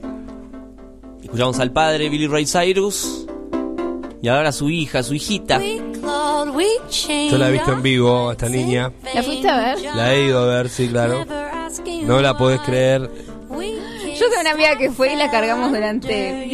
Escuchamos 1.31 1.61
al 1.61 1.71
padre 1.71 2.09
Billy 2.09 2.27
Ray 2.27 2.45
Cyrus. 2.45 3.25
Y 4.21 4.27
ahora 4.27 4.51
su 4.51 4.69
hija, 4.69 5.05
su 5.05 5.15
hijita. 5.15 5.61
Yo 5.61 7.39
la 7.39 7.49
he 7.49 7.53
visto 7.53 7.73
en 7.73 7.83
vivo, 7.83 8.31
a 8.31 8.33
esta 8.33 8.49
niña. 8.49 8.91
¿La 9.15 9.23
fuiste 9.23 9.49
a 9.49 9.57
ver? 9.57 9.95
La 9.95 10.13
he 10.13 10.25
ido 10.27 10.41
a 10.41 10.47
ver, 10.47 10.69
sí, 10.69 10.89
claro. 10.89 11.25
No 12.03 12.21
la 12.21 12.37
podés 12.37 12.61
creer. 12.63 13.09
Yo 13.49 14.29
tengo 14.29 14.41
una 14.41 14.51
amiga 14.51 14.77
que 14.77 14.91
fue 14.91 15.13
y 15.13 15.17
la 15.17 15.31
cargamos 15.31 15.71
durante 15.71 16.49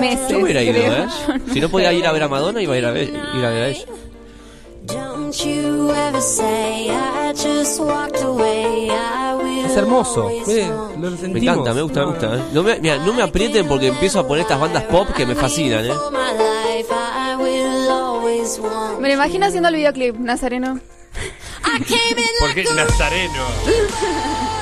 meses. 0.00 0.30
Yo 0.30 0.38
hubiera 0.38 0.62
ido, 0.62 0.72
creo. 0.72 0.94
¿eh? 0.94 1.06
No 1.46 1.52
Si 1.52 1.60
no 1.60 1.68
podía 1.68 1.92
ir 1.92 2.06
a 2.06 2.12
ver 2.12 2.22
a 2.22 2.28
Madonna, 2.28 2.62
iba 2.62 2.72
a 2.72 2.78
ir 2.78 2.86
a 2.86 2.92
ver, 2.92 3.10
ir 3.10 3.44
a 3.44 3.50
ver 3.50 3.62
a 3.62 3.68
ella. 3.68 3.84
Es 9.64 9.76
hermoso. 9.76 10.30
Lo 10.98 11.10
Me 11.10 11.40
encanta, 11.40 11.74
me 11.74 11.82
gusta, 11.82 12.00
me 12.00 12.06
gusta. 12.06 12.36
¿eh? 12.36 12.42
No, 12.52 12.62
me, 12.62 12.78
mira, 12.80 12.98
no 12.98 13.12
me 13.12 13.22
aprieten 13.22 13.66
porque 13.66 13.88
empiezo 13.88 14.20
a 14.20 14.26
poner 14.26 14.42
estas 14.42 14.60
bandas 14.60 14.84
pop 14.84 15.08
que 15.16 15.26
me 15.26 15.34
fascinan, 15.34 15.86
¿eh? 15.86 15.92
Me 19.00 19.08
lo 19.08 19.14
imagino 19.14 19.46
haciendo 19.46 19.68
el 19.68 19.76
videoclip, 19.76 20.16
Nazareno. 20.18 20.80
Porque 22.40 22.64
Nazareno. 22.74 23.44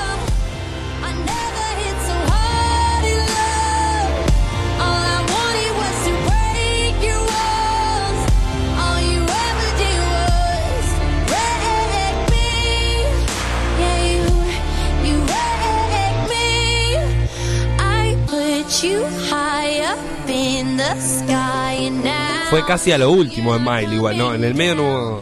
Fue 22.49 22.65
casi 22.65 22.91
a 22.91 22.97
lo 22.97 23.11
último 23.11 23.53
de 23.53 23.59
Miley, 23.59 23.95
igual, 23.95 24.17
¿no? 24.17 24.33
En 24.33 24.43
el 24.43 24.53
medio 24.55 24.75
no. 24.75 25.21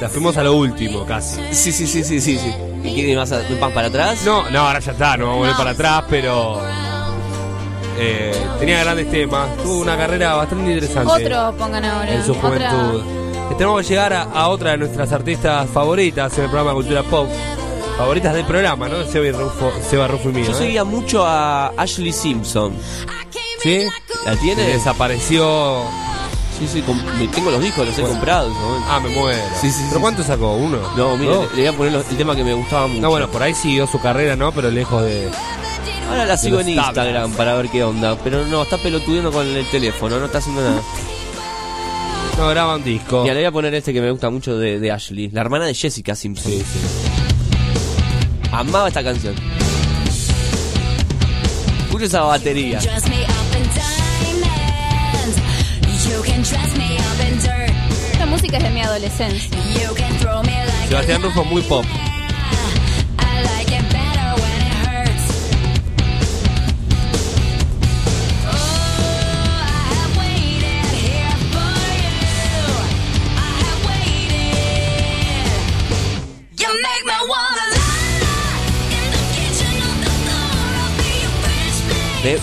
La 0.00 0.08
fuimos 0.08 0.36
a 0.36 0.42
lo 0.42 0.54
último, 0.54 1.04
casi. 1.06 1.40
Sí, 1.52 1.72
sí, 1.72 1.86
sí, 1.86 2.02
sí, 2.04 2.20
sí, 2.20 2.38
sí. 2.38 2.54
¿Y 2.82 2.94
qué 2.94 3.16
vas 3.16 3.30
a 3.32 3.40
vas 3.60 3.72
para 3.72 3.88
atrás? 3.88 4.22
No, 4.24 4.48
no, 4.50 4.60
ahora 4.66 4.78
ya 4.80 4.92
está, 4.92 5.16
no 5.16 5.26
vamos 5.26 5.36
a 5.36 5.40
volver 5.40 5.56
para 5.56 5.70
atrás, 5.70 6.04
pero. 6.08 6.60
eh, 7.98 8.32
tenía 8.58 8.80
grandes 8.82 9.10
temas. 9.10 9.56
Tuvo 9.62 9.80
una 9.80 9.96
carrera 9.96 10.34
bastante 10.34 10.72
interesante. 10.72 11.12
Otro 11.12 11.54
pongan 11.58 11.84
ahora. 11.84 12.14
en 12.14 12.24
su 12.24 12.32
Otra- 12.32 12.70
juventud. 12.70 13.02
Que 13.50 13.54
tenemos 13.56 13.82
que 13.82 13.88
llegar 13.88 14.12
a, 14.12 14.22
a 14.22 14.48
otra 14.48 14.70
de 14.72 14.78
nuestras 14.78 15.12
artistas 15.12 15.68
favoritas 15.70 16.36
en 16.38 16.44
el 16.44 16.50
programa 16.50 16.72
Cultura 16.74 17.02
Pop. 17.02 17.28
Favoritas 17.96 18.34
del 18.34 18.44
programa, 18.46 18.88
¿no? 18.88 19.04
Seba 19.04 19.26
y 19.26 19.32
Rufo, 19.32 19.70
Seba, 19.88 20.08
Rufo 20.08 20.30
y 20.30 20.32
mío. 20.32 20.44
Yo 20.46 20.52
¿eh? 20.52 20.54
seguía 20.54 20.84
mucho 20.84 21.24
a 21.26 21.68
Ashley 21.76 22.12
Simpson. 22.12 22.72
¿Sí? 23.62 23.82
¿La 24.24 24.36
tiene? 24.36 24.62
Desapareció 24.62 25.82
Sí, 26.58 26.66
sí, 26.70 26.82
com- 26.82 27.00
me- 27.18 27.26
tengo 27.28 27.50
los 27.50 27.62
discos, 27.62 27.86
los 27.86 27.96
he 27.96 28.02
Bueno. 28.02 28.16
comprado 28.16 28.46
en 28.48 28.52
ese 28.52 28.60
momento. 28.62 28.86
Ah, 28.90 29.00
me 29.00 29.08
muero. 29.10 29.42
Sí, 29.60 29.70
sí, 29.70 29.78
¿Pero 29.84 29.94
sí. 29.96 30.00
cuánto 30.02 30.22
sacó? 30.22 30.52
¿Uno? 30.56 30.78
No, 30.96 31.16
mira, 31.16 31.32
¿Dos? 31.36 31.50
le, 31.52 31.56
le 31.56 31.62
voy 31.62 31.74
a 31.74 31.76
poner 31.78 31.92
los- 31.94 32.08
el 32.10 32.16
tema 32.18 32.36
que 32.36 32.44
me 32.44 32.52
gustaba 32.54 32.86
mucho. 32.86 33.00
No, 33.00 33.08
bueno, 33.10 33.30
por 33.30 33.42
ahí 33.42 33.54
siguió 33.54 33.86
su 33.86 33.98
carrera, 34.00 34.36
¿no? 34.36 34.52
Pero 34.52 34.70
lejos 34.70 35.02
de... 35.04 35.30
Ahora 36.10 36.26
la 36.26 36.36
sigo 36.36 36.58
los 36.58 36.66
en 36.66 36.76
tablas. 36.76 36.88
Instagram 37.06 37.32
para 37.32 37.54
ver 37.54 37.68
qué 37.70 37.82
onda. 37.84 38.16
Pero 38.22 38.44
no, 38.46 38.62
está 38.62 38.76
pelotudeando 38.76 39.32
con 39.32 39.46
el 39.46 39.64
teléfono, 39.70 40.18
no 40.18 40.26
está 40.26 40.38
haciendo 40.38 40.60
nada. 40.62 40.82
No, 42.36 42.48
graba 42.48 42.76
un 42.76 42.84
disco. 42.84 43.22
Mira, 43.22 43.34
le 43.34 43.40
voy 43.40 43.46
a 43.46 43.52
poner 43.52 43.74
este 43.74 43.92
que 43.94 44.00
me 44.02 44.10
gusta 44.10 44.28
mucho 44.30 44.56
de, 44.58 44.78
de 44.80 44.90
Ashley, 44.92 45.28
la 45.30 45.40
hermana 45.42 45.64
de 45.66 45.74
Jessica 45.74 46.14
Simpson. 46.14 46.52
Amaba 48.52 48.88
esta 48.88 49.02
canción. 49.02 49.34
Escucha 51.84 52.04
esa 52.04 52.22
batería. 52.22 52.78
Dress 52.78 53.08
me 53.08 53.22
up 53.22 53.56
in 53.56 53.62
diamonds. 53.74 55.36
You 56.08 56.22
can 56.22 56.42
dress 56.42 56.76
me 56.76 56.96
up 56.96 57.20
in 57.28 57.38
dirt. 57.38 57.70
Esta 58.12 58.26
música 58.26 58.56
es 58.58 58.62
de 58.64 58.70
mi 58.70 58.80
adolescencia. 58.80 59.48
You 59.74 59.94
can 59.94 60.16
throw 60.18 60.42
me 60.42 60.52
like 60.66 60.88
Sebastián 60.88 61.22
Rufo 61.22 61.44
muy 61.44 61.62
pop. 61.62 61.84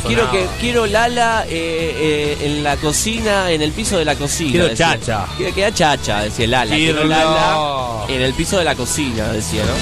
Quiero 0.06 0.32
que 0.32 0.46
quiero 0.60 0.86
Lala 0.86 1.46
eh, 1.48 1.50
eh, 1.50 2.38
en 2.42 2.64
la 2.64 2.76
cocina, 2.78 3.52
en 3.52 3.62
el 3.62 3.72
piso 3.72 3.98
de 3.98 4.06
la 4.06 4.16
cocina. 4.16 4.52
Quiero 4.52 4.68
decía. 4.68 4.98
chacha. 5.00 5.26
Quiero 5.38 5.54
que 5.56 5.74
chacha, 5.74 6.22
decía 6.22 6.48
Lala. 6.48 6.76
Quiero. 6.76 7.04
Lala 7.04 8.06
en 8.10 8.22
el 8.22 8.34
piso 8.34 8.58
de 8.58 8.64
la 8.66 8.76
cocina, 8.76 9.28
decía, 9.32 9.64
¿no? 9.66 9.74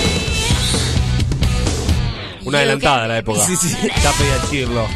Una 2.48 2.60
adelantada 2.60 3.08
la 3.08 3.18
época. 3.18 3.46
Sí, 3.46 3.56
sí. 3.56 3.76
Ya 4.04 4.12
pedía 4.12 4.50
Chirlo. 4.50 4.88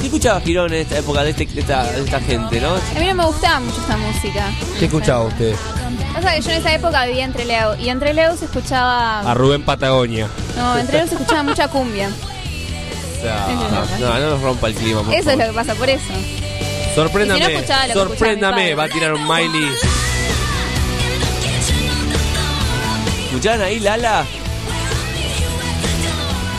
¿Qué 0.00 0.06
escuchaba 0.06 0.40
Girón 0.40 0.72
en 0.72 0.80
esta 0.80 0.98
época 0.98 1.22
de, 1.22 1.30
este- 1.30 1.46
de 1.46 1.60
esta, 1.60 1.84
de 1.92 2.04
esta 2.04 2.20
gente, 2.20 2.60
no? 2.60 2.70
A 2.74 2.98
mí 2.98 3.06
no 3.06 3.14
me 3.14 3.24
gustaba 3.26 3.60
mucho 3.60 3.80
esta 3.80 3.96
música. 3.96 4.50
¿Qué 4.78 4.86
escuchaba 4.86 5.24
usted? 5.24 5.54
O 6.18 6.22
sea 6.22 6.34
que 6.34 6.42
yo 6.42 6.50
en 6.50 6.56
esa 6.58 6.74
época 6.74 7.06
vivía 7.06 7.24
entre 7.24 7.44
Leo. 7.44 7.76
Y 7.78 7.88
entre 7.88 8.12
Leo 8.14 8.36
se 8.36 8.46
escuchaba. 8.46 9.20
A 9.20 9.34
Rubén 9.34 9.62
Patagonia. 9.64 10.28
No, 10.56 10.76
entre 10.78 10.98
Leo 10.98 11.06
se 11.06 11.14
escuchaba 11.14 11.42
mucha 11.42 11.68
cumbia. 11.68 12.10
O 13.18 13.22
sea, 13.22 13.46
No, 14.00 14.18
no 14.18 14.30
nos 14.30 14.40
rompa 14.42 14.68
el 14.68 14.74
clima, 14.74 15.02
por 15.02 15.14
Eso 15.14 15.30
es 15.30 15.36
favor. 15.36 15.46
lo 15.46 15.52
que 15.52 15.56
pasa, 15.56 15.74
por 15.74 15.88
eso. 15.88 16.04
sorpréndame. 16.94 17.40
Y 17.40 17.44
si 17.44 17.52
no 17.52 17.58
escuchaba 17.58 17.86
lo 17.86 17.92
que 17.94 17.98
sorpréndame. 18.00 18.70
escuchaba 18.70 18.70
mi 18.70 18.74
Va 18.74 18.84
a 18.84 18.88
tirar 18.88 19.14
un 19.14 19.26
Miley. 19.26 19.68
¿Escuchaban 23.26 23.62
ahí 23.62 23.80
Lala? 23.80 24.24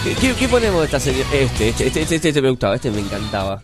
¿Qué, 0.04 0.16
qué, 0.16 0.34
qué 0.36 0.48
ponemos 0.50 0.80
de 0.82 0.86
esta 0.86 1.00
serie? 1.00 1.26
Este, 1.32 1.70
este, 1.70 1.88
este, 1.88 2.02
este, 2.02 2.16
este 2.30 2.42
me 2.42 2.50
gustaba, 2.50 2.76
este 2.76 2.92
me 2.92 3.00
encantaba. 3.00 3.58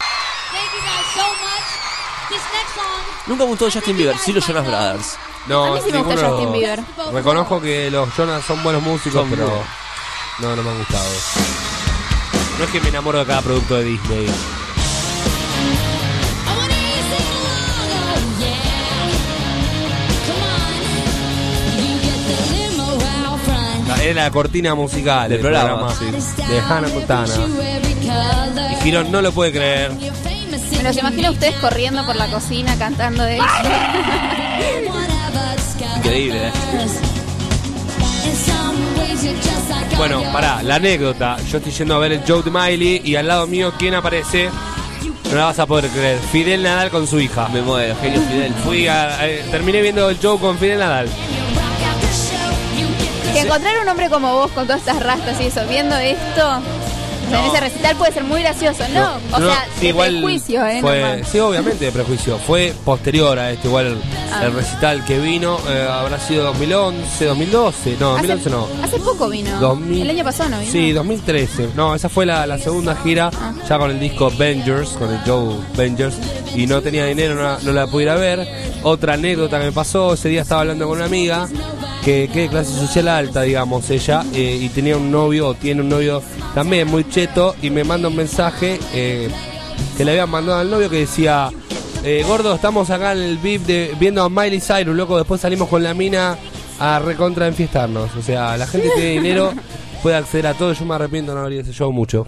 Thank 0.00 0.72
you 0.72 0.80
guys 0.80 1.06
so 1.14 1.22
much. 1.22 2.28
This 2.28 2.42
next 2.52 2.74
song. 2.74 3.28
Nunca 3.28 3.44
me 3.44 3.50
gustó 3.50 3.70
Justin 3.70 3.96
Bieber, 3.96 4.16
sí 4.18 4.32
los 4.32 4.44
Jonas 4.44 4.66
Brothers. 4.66 5.16
No, 5.48 5.64
A 5.64 5.70
mí 5.74 5.80
sí 5.84 5.92
me 5.92 5.98
gusta 5.98 6.14
ninguno 6.14 6.16
de 6.16 6.22
los 6.22 6.30
Justin 6.30 6.46
dos. 6.46 6.52
Bieber. 6.58 7.12
Reconozco 7.14 7.60
que 7.60 7.90
los 7.90 8.14
Jonas 8.16 8.44
son 8.44 8.62
buenos 8.62 8.82
músicos, 8.82 9.20
Son 9.22 9.30
pero 9.30 9.46
buenos. 9.48 9.66
no, 10.40 10.56
no 10.56 10.62
me 10.62 10.70
han 10.70 10.78
gustado. 10.78 11.04
No 12.58 12.64
es 12.64 12.70
que 12.70 12.80
me 12.80 12.88
enamoro 12.90 13.18
de 13.18 13.26
cada 13.26 13.42
producto 13.42 13.74
de 13.76 13.84
Disney. 13.84 14.26
La- 23.88 24.02
Era 24.02 24.24
la 24.24 24.30
cortina 24.30 24.74
musical 24.74 25.28
Del 25.28 25.40
programa, 25.40 25.92
de 26.48 26.60
Hannah 26.60 26.88
Montana. 26.88 27.34
Y 28.72 28.82
Girón 28.82 29.12
no 29.12 29.22
lo 29.22 29.32
puede 29.32 29.52
creer. 29.52 29.92
Me 29.92 30.82
los 30.82 30.96
imagino 30.96 31.28
a 31.28 31.30
ustedes 31.30 31.54
corriendo 31.56 32.04
por 32.04 32.16
la 32.16 32.26
cocina 32.28 32.76
cantando 32.78 33.24
eso. 33.24 33.44
Increíble, 36.04 36.48
¿eh? 36.48 36.52
Bueno, 39.96 40.20
pará, 40.32 40.60
la 40.64 40.74
anécdota. 40.76 41.36
Yo 41.48 41.58
estoy 41.58 41.72
yendo 41.72 41.94
a 41.94 41.98
ver 41.98 42.10
el 42.10 42.24
show 42.24 42.42
de 42.42 42.50
Miley 42.50 43.02
y 43.04 43.14
al 43.14 43.28
lado 43.28 43.46
mío, 43.46 43.72
¿quién 43.78 43.94
aparece? 43.94 44.50
No 45.30 45.36
la 45.36 45.44
vas 45.44 45.60
a 45.60 45.66
poder 45.66 45.88
creer. 45.90 46.18
Fidel 46.18 46.64
Nadal 46.64 46.90
con 46.90 47.06
su 47.06 47.20
hija. 47.20 47.48
Me 47.50 47.62
muero, 47.62 47.94
genio 48.00 48.20
Fidel. 48.22 48.52
Fui 48.64 48.88
a, 48.88 49.28
eh, 49.28 49.44
terminé 49.52 49.80
viendo 49.80 50.10
el 50.10 50.18
show 50.18 50.40
con 50.40 50.58
Fidel 50.58 50.80
Nadal. 50.80 51.08
Que 53.32 53.40
encontrar 53.40 53.80
un 53.80 53.88
hombre 53.88 54.10
como 54.10 54.32
vos 54.32 54.50
con 54.50 54.66
todas 54.66 54.80
estas 54.80 55.00
rastas 55.00 55.40
y 55.40 55.44
eso, 55.46 55.60
viendo 55.68 55.96
esto, 55.96 56.60
en 57.38 57.44
ese 57.46 57.60
recital 57.60 57.96
puede 57.96 58.12
ser 58.12 58.24
muy 58.24 58.42
gracioso. 58.42 58.84
No, 58.94 59.14
o 59.36 59.40
No, 59.40 59.46
sea, 59.48 59.64
sí, 59.76 59.80
de 59.82 59.88
igual 59.88 60.10
prejuicio, 60.10 60.66
¿eh? 60.66 60.78
fue- 60.80 61.22
sí, 61.30 61.38
obviamente 61.38 61.84
de 61.86 61.92
prejuicio. 61.92 62.38
Fue 62.38 62.72
posterior 62.84 63.38
a 63.38 63.50
esto, 63.50 63.68
igual 63.68 63.86
el, 63.86 63.98
Ah. 64.32 64.44
el 64.46 64.52
recital 64.54 65.04
que 65.04 65.18
vino 65.18 65.58
eh, 65.68 65.86
habrá 65.90 66.18
sido 66.18 66.44
2011, 66.44 67.24
2012. 67.26 67.96
No, 68.00 68.10
2011 68.12 68.50
no. 68.50 68.66
Hace 68.82 68.98
poco 68.98 69.28
vino. 69.28 69.50
2000. 69.60 70.02
El 70.02 70.10
año 70.10 70.24
pasado 70.24 70.50
no 70.50 70.58
vino. 70.60 70.72
Sí, 70.72 70.92
2013. 70.92 71.68
No, 71.76 71.94
esa 71.94 72.08
fue 72.08 72.24
la, 72.26 72.46
la 72.46 72.58
segunda 72.58 72.94
gira, 72.96 73.30
Ah. 73.40 73.52
ya 73.68 73.78
con 73.78 73.90
el 73.90 74.00
disco 74.00 74.30
Vengers, 74.36 74.90
con 74.90 75.12
el 75.12 75.18
Joe 75.26 75.56
Vengers, 75.76 76.14
y 76.54 76.66
no 76.66 76.80
tenía 76.82 77.04
dinero, 77.06 77.34
no, 77.34 77.42
la- 77.42 77.58
no 77.62 77.72
la 77.72 77.86
pude 77.86 78.04
ir 78.04 78.08
a 78.10 78.14
ver. 78.16 78.46
Otra 78.84 79.14
anécdota 79.14 79.58
que 79.58 79.66
me 79.66 79.72
pasó, 79.72 80.14
ese 80.14 80.28
día 80.28 80.42
estaba 80.42 80.62
hablando 80.62 80.86
con 80.88 80.96
una 80.96 81.06
amiga, 81.06 81.48
que, 82.04 82.28
que 82.32 82.40
de 82.42 82.48
clase 82.48 82.72
social 82.72 83.08
alta, 83.08 83.42
digamos, 83.42 83.88
ella, 83.90 84.24
eh, 84.34 84.58
y 84.60 84.68
tenía 84.68 84.96
un 84.96 85.10
novio, 85.10 85.48
o 85.48 85.54
tiene 85.54 85.82
un 85.82 85.88
novio 85.88 86.22
también 86.54 86.88
muy 86.88 87.08
cheto, 87.08 87.54
y 87.62 87.70
me 87.70 87.84
manda 87.84 88.08
un 88.08 88.16
mensaje 88.16 88.78
eh, 88.92 89.30
que 89.96 90.04
le 90.04 90.12
habían 90.12 90.30
mandado 90.30 90.58
al 90.58 90.70
novio 90.70 90.90
que 90.90 90.98
decía... 90.98 91.50
Eh, 92.04 92.24
gordo, 92.26 92.52
estamos 92.52 92.90
acá 92.90 93.12
en 93.12 93.18
el 93.18 93.38
VIP 93.38 93.62
de, 93.62 93.94
viendo 93.96 94.24
a 94.24 94.28
Miley 94.28 94.60
Cyrus, 94.60 94.96
loco, 94.96 95.16
después 95.16 95.40
salimos 95.40 95.68
con 95.68 95.84
la 95.84 95.94
mina 95.94 96.36
a 96.80 96.98
recontra 96.98 97.46
enfiestarnos. 97.46 98.16
O 98.16 98.22
sea, 98.22 98.56
la 98.56 98.66
gente 98.66 98.88
que 98.88 98.94
tiene 98.94 99.10
dinero 99.10 99.52
puede 100.02 100.16
acceder 100.16 100.48
a 100.48 100.54
todo. 100.54 100.72
Yo 100.72 100.84
me 100.84 100.96
arrepiento 100.96 101.30
de 101.30 101.36
no 101.36 101.42
haber 101.42 101.52
ido 101.52 101.62
ese 101.62 101.72
show 101.72 101.92
mucho. 101.92 102.26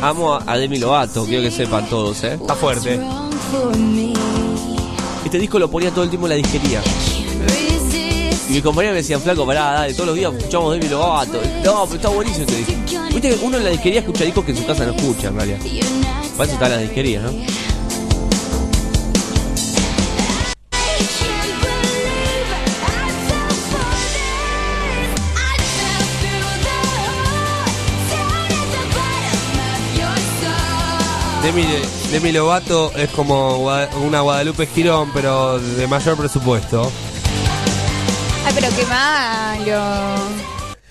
Amo 0.00 0.34
a, 0.34 0.42
a 0.46 0.56
Demi 0.56 0.78
Lovato, 0.78 1.24
quiero 1.24 1.42
que 1.42 1.50
sepan 1.50 1.88
todos, 1.88 2.22
¿eh? 2.22 2.34
Está 2.34 2.54
fuerte. 2.54 3.00
Este 5.24 5.38
disco 5.38 5.58
lo 5.58 5.68
ponía 5.70 5.90
todo 5.90 6.04
el 6.04 6.10
tiempo 6.10 6.26
en 6.26 6.30
la 6.30 6.36
disquería. 6.36 6.80
Y 8.48 8.52
mi 8.52 8.62
compañero 8.62 8.92
me 8.94 8.98
decía, 8.98 9.18
flaco, 9.18 9.44
pará, 9.44 9.72
dale, 9.72 9.92
todos 9.92 10.06
los 10.06 10.16
días 10.16 10.32
escuchamos 10.34 10.72
Demi 10.72 10.88
Lovato. 10.88 11.40
No, 11.64 11.84
pero 11.84 11.96
está 11.96 12.08
buenísimo 12.08 12.46
este 12.48 12.56
disco. 12.56 12.72
Viste 13.12 13.30
que 13.30 13.44
uno 13.44 13.56
en 13.58 13.64
la 13.64 13.70
disquería 13.70 14.00
escucha 14.00 14.24
discos 14.24 14.44
que 14.44 14.52
en 14.52 14.58
su 14.58 14.66
casa 14.66 14.86
no 14.86 14.92
escucha, 14.94 15.28
en 15.28 15.36
realidad. 15.36 15.58
Para 16.36 16.44
eso 16.44 16.54
están 16.54 16.70
las 16.70 16.80
disquerías, 16.80 17.24
¿no? 17.24 17.30
Demi, 31.42 31.64
Demi 32.10 32.32
Lovato 32.32 32.92
es 32.96 33.08
como 33.10 33.58
una 34.02 34.20
Guadalupe 34.20 34.66
Girón, 34.66 35.10
pero 35.14 35.58
de 35.58 35.86
mayor 35.86 36.16
presupuesto. 36.16 36.90
Ay, 38.44 38.52
pero 38.54 38.68
qué 38.76 38.84
malo. 38.86 40.14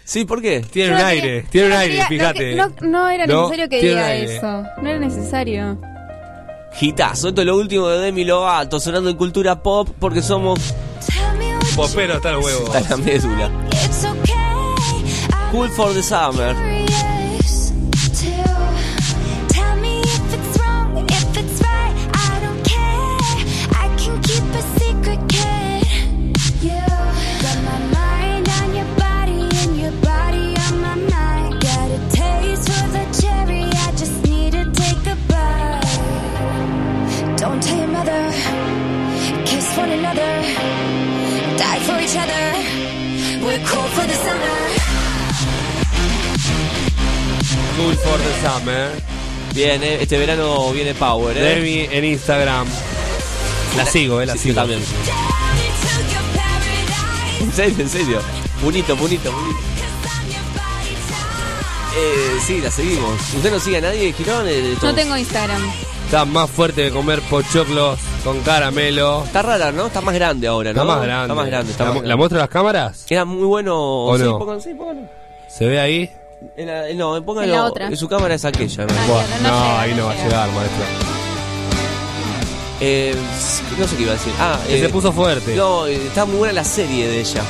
Sí, 0.04 0.24
¿por 0.26 0.42
qué? 0.42 0.62
Tiene 0.62 0.92
Yo 0.92 0.96
un 0.96 1.02
aire, 1.02 1.42
tiene 1.52 1.68
un 1.68 1.74
aire, 1.74 2.00
no 2.00 2.08
fíjate. 2.08 2.56
No, 2.56 2.72
no 2.82 3.10
era 3.10 3.26
No, 3.28 3.42
necesario 3.50 3.70
que 3.70 3.82
diga 3.82 4.14
eso. 4.16 4.64
No 4.82 4.90
era 4.90 5.00
necesario. 5.00 5.78
Gitazo, 6.74 7.30
esto 7.30 7.42
es 7.42 7.48
lo 7.48 7.58
último 7.58 7.88
de 7.90 8.00
Demi 8.00 8.24
Lovato, 8.24 8.80
sonando 8.80 9.10
en 9.10 9.18
cultura 9.18 9.62
pop 9.62 9.90
porque 10.00 10.22
somos 10.22 10.60
Popero 11.76 12.16
hasta 12.16 12.30
el 12.32 12.38
huevo. 12.38 12.72
hasta 12.74 12.92
la 12.92 12.98
médula. 12.98 13.52
it's 13.86 14.06
okay. 14.06 14.34
I'm 14.36 15.52
Cool 15.52 15.70
for 15.70 15.94
the 15.94 16.02
summer. 16.04 16.56
Other. 42.18 43.46
We're 43.46 43.64
cool 43.66 43.88
for 43.96 44.06
the 44.08 44.14
summer. 44.16 44.56
Cool 47.78 47.94
for 47.96 48.18
the 48.18 48.34
summer. 48.42 48.92
Bien, 49.54 49.82
eh, 49.84 50.00
este 50.02 50.18
verano 50.18 50.72
viene 50.72 50.94
Power, 50.94 51.36
¿eh? 51.38 51.42
Demi 51.42 51.88
en 51.92 52.06
Instagram. 52.06 52.68
La 53.76 53.86
sigo, 53.86 54.22
eh, 54.22 54.26
la 54.26 54.34
Sí, 54.34 54.40
sigo. 54.40 54.54
yo 54.56 54.62
también. 54.62 54.80
En 57.42 57.54
serio, 57.54 57.76
en 57.80 57.90
serio. 57.90 58.22
Punito, 58.62 58.96
punito, 58.96 59.32
punito. 59.32 59.60
Eh, 61.96 62.40
sí, 62.46 62.60
la 62.62 62.70
seguimos. 62.70 63.20
¿Usted 63.36 63.52
no 63.52 63.60
sigue 63.60 63.78
a 63.78 63.82
nadie, 63.82 64.14
Girón? 64.14 64.46
Eh, 64.48 64.76
No 64.82 64.94
tengo 64.94 65.18
Instagram. 65.18 65.62
Está 66.08 66.24
más 66.24 66.50
fuerte 66.50 66.84
de 66.84 66.92
comer 66.92 67.20
pochoclos 67.24 68.00
con 68.24 68.40
caramelo. 68.40 69.26
Está 69.26 69.42
rara, 69.42 69.74
¿no? 69.74 69.88
Está 69.88 70.00
más 70.00 70.16
grande 70.16 70.48
ahora, 70.48 70.72
¿no? 70.72 70.82
Está 70.82 70.86
más 70.96 71.02
grande. 71.04 71.24
Está 71.26 71.36
más 71.36 71.48
grande. 71.48 71.72
Está 71.74 71.84
¿La, 71.84 71.94
más. 71.96 72.04
¿la 72.04 72.16
muestro 72.16 72.38
a 72.40 72.42
las 72.44 72.50
cámaras? 72.50 73.06
Era 73.10 73.26
muy 73.26 73.44
bueno. 73.46 73.76
¿O 74.06 74.18
sí, 74.18 74.24
no? 74.24 74.60
sí, 74.62 74.74
pónganlo. 74.74 75.02
¿Se 75.50 75.66
ve 75.66 75.82
ahí? 75.82 76.10
En 76.56 76.68
la- 76.68 76.94
no, 76.94 77.22
pónganlo. 77.26 77.54
En 77.54 77.60
la 77.60 77.66
otra. 77.66 77.94
Su 77.98 78.08
cámara 78.08 78.36
es 78.36 78.46
aquella. 78.46 78.86
¿no? 78.86 78.94
Ahí 79.80 79.94
no 79.96 80.06
va 80.06 80.12
a 80.14 80.16
llegar, 80.16 80.50
maestro. 80.52 80.86
Eh, 82.80 83.14
no 83.78 83.86
sé 83.88 83.96
qué 83.98 84.04
iba 84.04 84.12
a 84.12 84.16
decir. 84.16 84.32
Ah, 84.40 84.60
Que 84.66 84.78
eh, 84.78 84.82
se 84.84 84.90
puso 84.90 85.12
fuerte. 85.12 85.56
No, 85.58 85.88
está 85.88 86.24
muy 86.24 86.38
buena 86.38 86.54
la 86.54 86.64
serie 86.64 87.06
de 87.08 87.20
ella. 87.20 87.44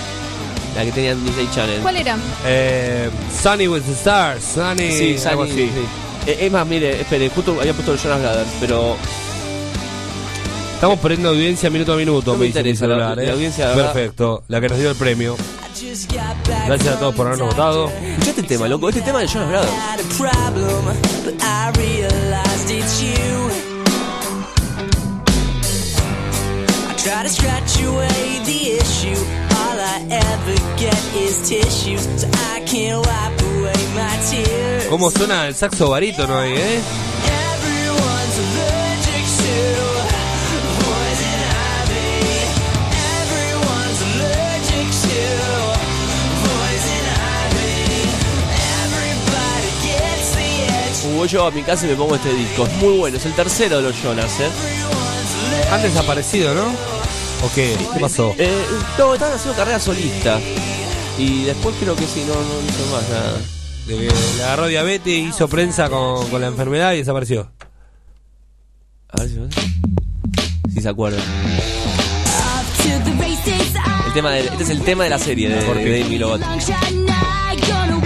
La 0.75 0.83
que 0.83 0.91
tenía 0.91 1.11
en 1.11 1.23
Disney 1.23 1.47
Channel. 1.53 1.81
¿Cuál 1.81 1.97
era? 1.97 2.17
Eh, 2.45 3.09
Sunny 3.39 3.67
with 3.67 3.81
the 3.83 3.91
Stars. 3.93 4.43
Sunny. 4.43 4.91
Sí, 4.91 5.17
algo 5.27 5.45
Sunny, 5.45 5.61
así. 5.63 5.71
sí. 5.75 5.85
Eh, 6.27 6.37
es 6.41 6.51
más, 6.51 6.67
mire, 6.67 6.99
espere, 7.01 7.29
justo 7.29 7.57
había 7.59 7.73
puesto 7.73 7.93
el 7.93 7.99
Jonas 7.99 8.19
Brothers, 8.21 8.49
pero 8.59 8.95
Estamos 10.75 10.99
perdiendo 10.99 11.29
audiencia 11.29 11.71
minuto 11.71 11.93
a 11.93 11.95
minuto, 11.95 12.33
No 12.33 12.37
me 12.37 12.41
me 12.41 12.45
dice 12.47 12.61
mi 12.61 12.69
interesa 12.69 12.85
la- 12.87 12.93
celular, 12.95 13.17
la 13.17 13.23
eh. 13.23 13.31
audiencia, 13.31 13.67
la 13.69 13.75
verdad. 13.75 13.93
Perfecto, 13.93 14.43
la 14.47 14.61
que 14.61 14.69
nos 14.69 14.77
dio 14.77 14.89
el 14.91 14.95
premio. 14.95 15.35
Gracias 16.67 16.95
a 16.95 16.99
todos 16.99 17.15
por 17.15 17.25
habernos 17.27 17.47
votado. 17.49 17.89
escuchaste 17.89 18.41
el 18.41 18.47
tema, 18.47 18.67
loco. 18.67 18.89
Este 18.89 19.01
tema 19.01 19.19
de 19.19 19.27
Jonas 19.27 19.49
Brothers. 19.49 19.71
Try 26.97 27.23
to 27.23 27.29
scratch 27.29 27.81
away 27.83 28.41
the 28.43 28.59
issue. 28.81 29.15
All 29.61 29.79
I 29.79 30.07
ever 30.11 30.55
get 30.77 30.99
is 31.15 31.47
tissues, 31.47 32.03
so 32.21 32.27
I 32.53 32.59
can't 32.65 32.99
wipe 33.05 33.41
away. 33.41 33.56
¿Cómo 34.89 35.11
suena 35.11 35.47
el 35.47 35.55
saxo 35.55 35.89
barítono 35.89 36.39
ahí, 36.39 36.53
eh? 36.53 36.81
Voy 51.15 51.27
yo 51.27 51.47
a 51.47 51.51
mi 51.51 51.63
casa 51.63 51.85
y 51.87 51.89
me 51.89 51.95
pongo 51.95 52.15
este 52.15 52.31
disco. 52.31 52.65
Es 52.67 52.73
muy 52.75 52.97
bueno, 52.97 53.17
es 53.17 53.25
el 53.25 53.33
tercero 53.33 53.77
de 53.77 53.83
los 53.83 53.95
Jonas, 54.01 54.39
¿eh? 54.39 54.49
Han 55.71 55.81
desaparecido, 55.81 56.53
¿no? 56.53 56.65
¿O 56.65 57.51
qué? 57.55 57.75
¿Qué 57.93 57.99
pasó? 57.99 58.35
Eh, 58.37 58.65
no, 58.97 59.13
estaban 59.13 59.35
haciendo 59.35 59.57
carrera 59.57 59.79
solista. 59.79 60.39
Y 61.17 61.45
después 61.45 61.75
creo 61.79 61.95
que 61.95 62.05
sí, 62.05 62.23
no, 62.27 62.35
no 62.35 62.69
hizo 62.69 62.95
más 62.95 63.09
nada. 63.09 63.56
De 63.87 63.95
que 63.95 64.13
le 64.37 64.43
agarró 64.43 64.67
diabetes, 64.67 65.13
hizo 65.29 65.47
prensa 65.47 65.89
con, 65.89 66.29
con 66.29 66.41
la 66.41 66.47
enfermedad 66.47 66.93
y 66.93 66.97
desapareció. 66.97 67.49
A 69.09 69.21
ver 69.21 69.29
si, 69.29 69.39
si 70.73 70.81
se 70.81 70.89
acuerdan. 70.89 71.21
El 74.07 74.13
tema 74.13 74.31
de, 74.31 74.39
este 74.41 74.63
es 74.63 74.69
el 74.71 74.81
tema 74.81 75.05
de 75.05 75.09
la 75.09 75.19
serie 75.19 75.47
de, 75.47 75.61
¿Por 75.61 75.77
de 75.77 75.83
qué? 75.85 75.89
Demi 75.89 76.17
Lovato. 76.17 76.43
shot 76.59 76.91
night, 76.91 77.67
gonna 77.67 77.97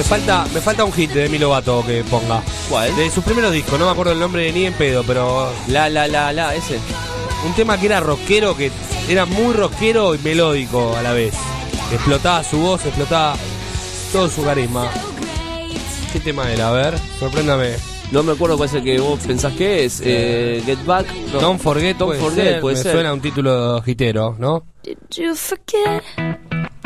Me 0.00 0.04
falta, 0.04 0.46
me 0.54 0.62
falta 0.62 0.82
un 0.82 0.92
hit 0.94 1.10
de 1.10 1.24
Demi 1.24 1.36
Lovato 1.38 1.84
que 1.86 2.02
ponga. 2.04 2.42
¿Cuál? 2.70 2.96
De 2.96 3.10
sus 3.10 3.22
primeros 3.22 3.52
discos, 3.52 3.78
no 3.78 3.84
me 3.84 3.92
acuerdo 3.92 4.12
el 4.12 4.18
nombre 4.18 4.50
ni 4.50 4.64
en 4.64 4.72
pedo, 4.72 5.04
pero 5.06 5.52
La, 5.68 5.90
la, 5.90 6.08
la, 6.08 6.32
la, 6.32 6.54
ese. 6.54 6.78
un 7.46 7.52
tema 7.54 7.78
que 7.78 7.84
era 7.84 8.00
rockero, 8.00 8.56
que 8.56 8.72
era 9.10 9.26
muy 9.26 9.52
rockero 9.52 10.14
y 10.14 10.18
melódico 10.20 10.96
a 10.96 11.02
la 11.02 11.12
vez. 11.12 11.34
Explotaba 11.92 12.42
su 12.42 12.56
voz, 12.60 12.86
explotaba 12.86 13.36
todo 14.10 14.30
su 14.30 14.42
carisma. 14.42 14.90
¿Qué 16.14 16.20
tema 16.20 16.50
era? 16.50 16.70
A 16.70 16.72
ver, 16.72 16.94
sorpréndame. 17.18 17.74
No 18.10 18.22
me 18.22 18.32
acuerdo 18.32 18.56
cuál 18.56 18.70
es 18.70 18.74
el 18.76 18.82
que 18.82 18.98
vos 19.00 19.20
pensás 19.24 19.52
que 19.52 19.84
es. 19.84 20.00
Eh, 20.02 20.62
Get 20.64 20.82
Back. 20.86 21.12
No. 21.30 21.40
Don't 21.40 21.60
Forget, 21.60 21.98
Don't 21.98 22.12
puede 22.12 22.20
Forget, 22.22 22.44
ser, 22.52 22.60
puede 22.62 22.76
me 22.76 22.82
ser. 22.82 22.92
suena 22.92 23.10
a 23.10 23.12
un 23.12 23.20
título 23.20 23.82
hitero, 23.86 24.34
¿no? 24.38 24.64
Did 24.82 24.96
you 25.14 25.34
forget 25.36 26.02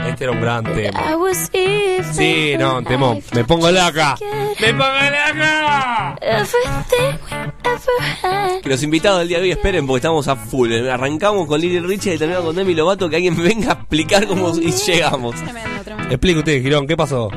Este 0.07 0.25
era 0.25 0.33
un 0.33 0.41
gran 0.41 0.65
tema. 0.65 1.11
I 1.11 1.15
was 1.15 1.51
here? 1.53 2.05
Sí, 2.13 2.55
no, 2.59 2.83
temón. 2.83 3.21
Me 3.33 3.45
pongo 3.45 3.71
laca. 3.71 4.17
¡Me 4.61 4.69
pongo 4.73 4.85
laca! 4.85 6.17
Everything 6.21 7.19
we 7.31 7.37
ever 7.65 8.23
had. 8.23 8.61
Que 8.63 8.69
los 8.69 8.83
invitados 8.83 9.21
del 9.21 9.29
día 9.29 9.39
de 9.39 9.45
hoy 9.45 9.51
esperen 9.51 9.87
porque 9.87 9.99
estamos 9.99 10.29
a 10.29 10.37
full. 10.37 10.73
Arrancamos 10.89 11.47
con 11.49 11.61
Lily 11.61 11.81
Richard 11.81 12.15
y 12.15 12.19
terminamos 12.19 12.47
con 12.47 12.57
Demi 12.57 12.75
Lovato. 12.75 13.09
Que 13.09 13.17
alguien 13.17 13.37
venga 13.43 13.71
a 13.71 13.75
explicar 13.75 14.27
cómo 14.27 14.51
y 14.57 14.73
llegamos. 14.73 15.35
Tremendo, 15.37 15.83
tremendo. 15.83 16.11
Explique 16.11 16.39
usted, 16.39 16.63
Girón, 16.63 16.87
¿qué 16.87 16.97
pasó? 16.97 17.31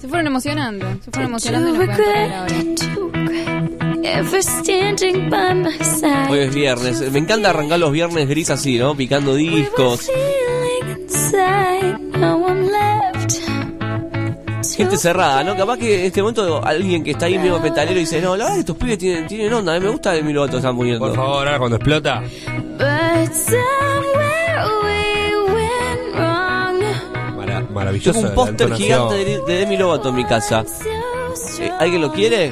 Se 0.00 0.08
fueron 0.08 0.26
emocionando. 0.26 0.86
Se 1.04 1.10
fueron 1.10 1.30
emocionando? 1.30 1.72
Hoy 6.28 6.38
es 6.38 6.54
viernes. 6.54 7.12
Me 7.12 7.18
encanta 7.18 7.50
arrancar 7.50 7.78
los 7.78 7.92
viernes 7.92 8.28
gris 8.28 8.50
así, 8.50 8.78
¿no? 8.78 8.96
Picando 8.96 9.34
discos. 9.34 10.10
Gente 14.76 14.96
cerrada, 14.98 15.42
¿no? 15.42 15.56
Capaz 15.56 15.78
que 15.78 16.00
en 16.00 16.04
este 16.06 16.20
momento 16.20 16.60
alguien 16.64 17.02
que 17.02 17.12
está 17.12 17.26
ahí 17.26 17.38
medio 17.38 17.58
metalero 17.60 17.98
dice, 17.98 18.20
no, 18.20 18.36
la 18.36 18.44
verdad 18.44 18.54
que 18.56 18.60
estos 18.60 18.76
pibes 18.76 18.98
tienen, 18.98 19.26
tienen 19.26 19.50
onda, 19.52 19.74
a 19.74 19.78
mí 19.78 19.84
me 19.84 19.90
gusta 19.90 20.12
Demi 20.12 20.32
Lovato 20.34 20.58
están 20.58 20.76
poniendo. 20.76 21.00
Por 21.06 21.14
favor, 21.16 21.36
ahora 21.48 21.58
cuando 21.58 21.76
explota. 21.76 22.20
But 22.20 23.32
somewhere 23.32 24.66
we 24.82 25.52
went 25.54 26.14
wrong. 26.14 27.36
Mara- 27.36 27.60
maravilloso. 27.72 28.12
Tengo 28.12 28.28
un 28.28 28.34
póster 28.34 28.74
gigante 28.74 29.14
de, 29.14 29.40
de 29.46 29.54
Demi 29.60 29.76
Lovato 29.78 30.10
en 30.10 30.14
mi 30.16 30.24
casa. 30.26 30.62
Eh, 31.60 31.70
¿Alguien 31.78 32.02
lo 32.02 32.12
quiere? 32.12 32.50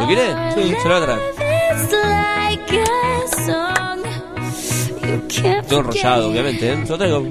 ¿Lo 0.00 0.06
quiere? 0.06 0.22
Sí, 0.54 0.74
se 0.82 0.88
lo 0.88 0.94
voy 0.94 1.02
a 1.02 1.06
traer. 1.06 1.20
Todo 5.68 5.80
enrollado, 5.80 6.28
obviamente, 6.30 6.72
¿eh? 6.72 6.78
Se 6.84 6.90
lo 6.92 6.98
traigo. 6.98 7.26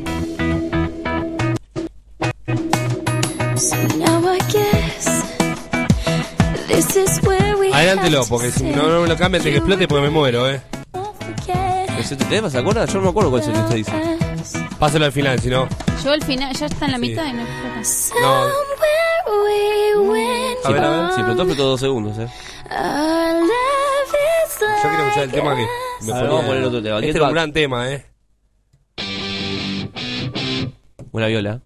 Adelántelo, 7.74 8.26
porque 8.28 8.52
si 8.52 8.64
no, 8.64 8.88
no 8.88 9.02
me 9.02 9.08
lo 9.08 9.16
cambia 9.18 9.38
antes 9.38 9.52
que 9.52 9.58
explote 9.58 9.88
porque 9.88 10.02
me 10.04 10.10
muero, 10.10 10.50
eh. 10.50 10.62
¿Es 12.00 12.12
este 12.12 12.26
tema? 12.26 12.50
¿Se 12.50 12.58
acuerda? 12.58 12.86
Yo 12.86 12.96
no 12.96 13.02
me 13.04 13.10
acuerdo 13.10 13.30
cuál 13.30 13.42
es 13.44 13.48
el 13.48 13.54
que 13.54 13.60
usted 13.60 13.76
dice. 13.76 14.18
Pásalo 14.80 15.06
al 15.06 15.12
final, 15.12 15.40
si 15.40 15.50
no. 15.50 15.68
Yo 16.04 16.12
al 16.12 16.24
final, 16.24 16.54
ya 16.56 16.66
está 16.66 16.86
en 16.86 16.92
la 16.92 16.98
Sí. 16.98 17.02
mitad 17.02 17.26
y 17.28 17.34
no 17.34 17.42
explota. 17.44 18.22
No. 18.22 18.50
Somewhere 18.50 19.44
we 19.46 20.10
went 20.10 20.66
A 20.66 20.72
ver, 20.72 20.84
a 20.84 20.90
ver. 20.90 21.12
Si 21.14 21.20
explotó, 21.20 21.42
explotó 21.44 21.64
dos 21.70 21.80
segundos, 21.80 22.18
¿eh? 22.18 22.28
Yo 24.84 24.90
quiero 24.90 25.04
escuchar 25.04 25.24
el 25.24 25.32
tema 25.32 25.56
que 25.56 25.68
me 26.08 26.12
A 26.14 26.16
ver, 26.22 26.28
vamos 26.28 26.44
a 26.44 26.48
poner 26.48 26.64
otro 26.64 26.82
tema. 26.82 26.98
Este 27.00 27.18
era 27.18 27.28
un 27.28 27.34
gran 27.34 27.54
tema, 27.54 27.92
eh. 27.92 28.06
Buena 31.12 31.28
viola. 31.28 31.62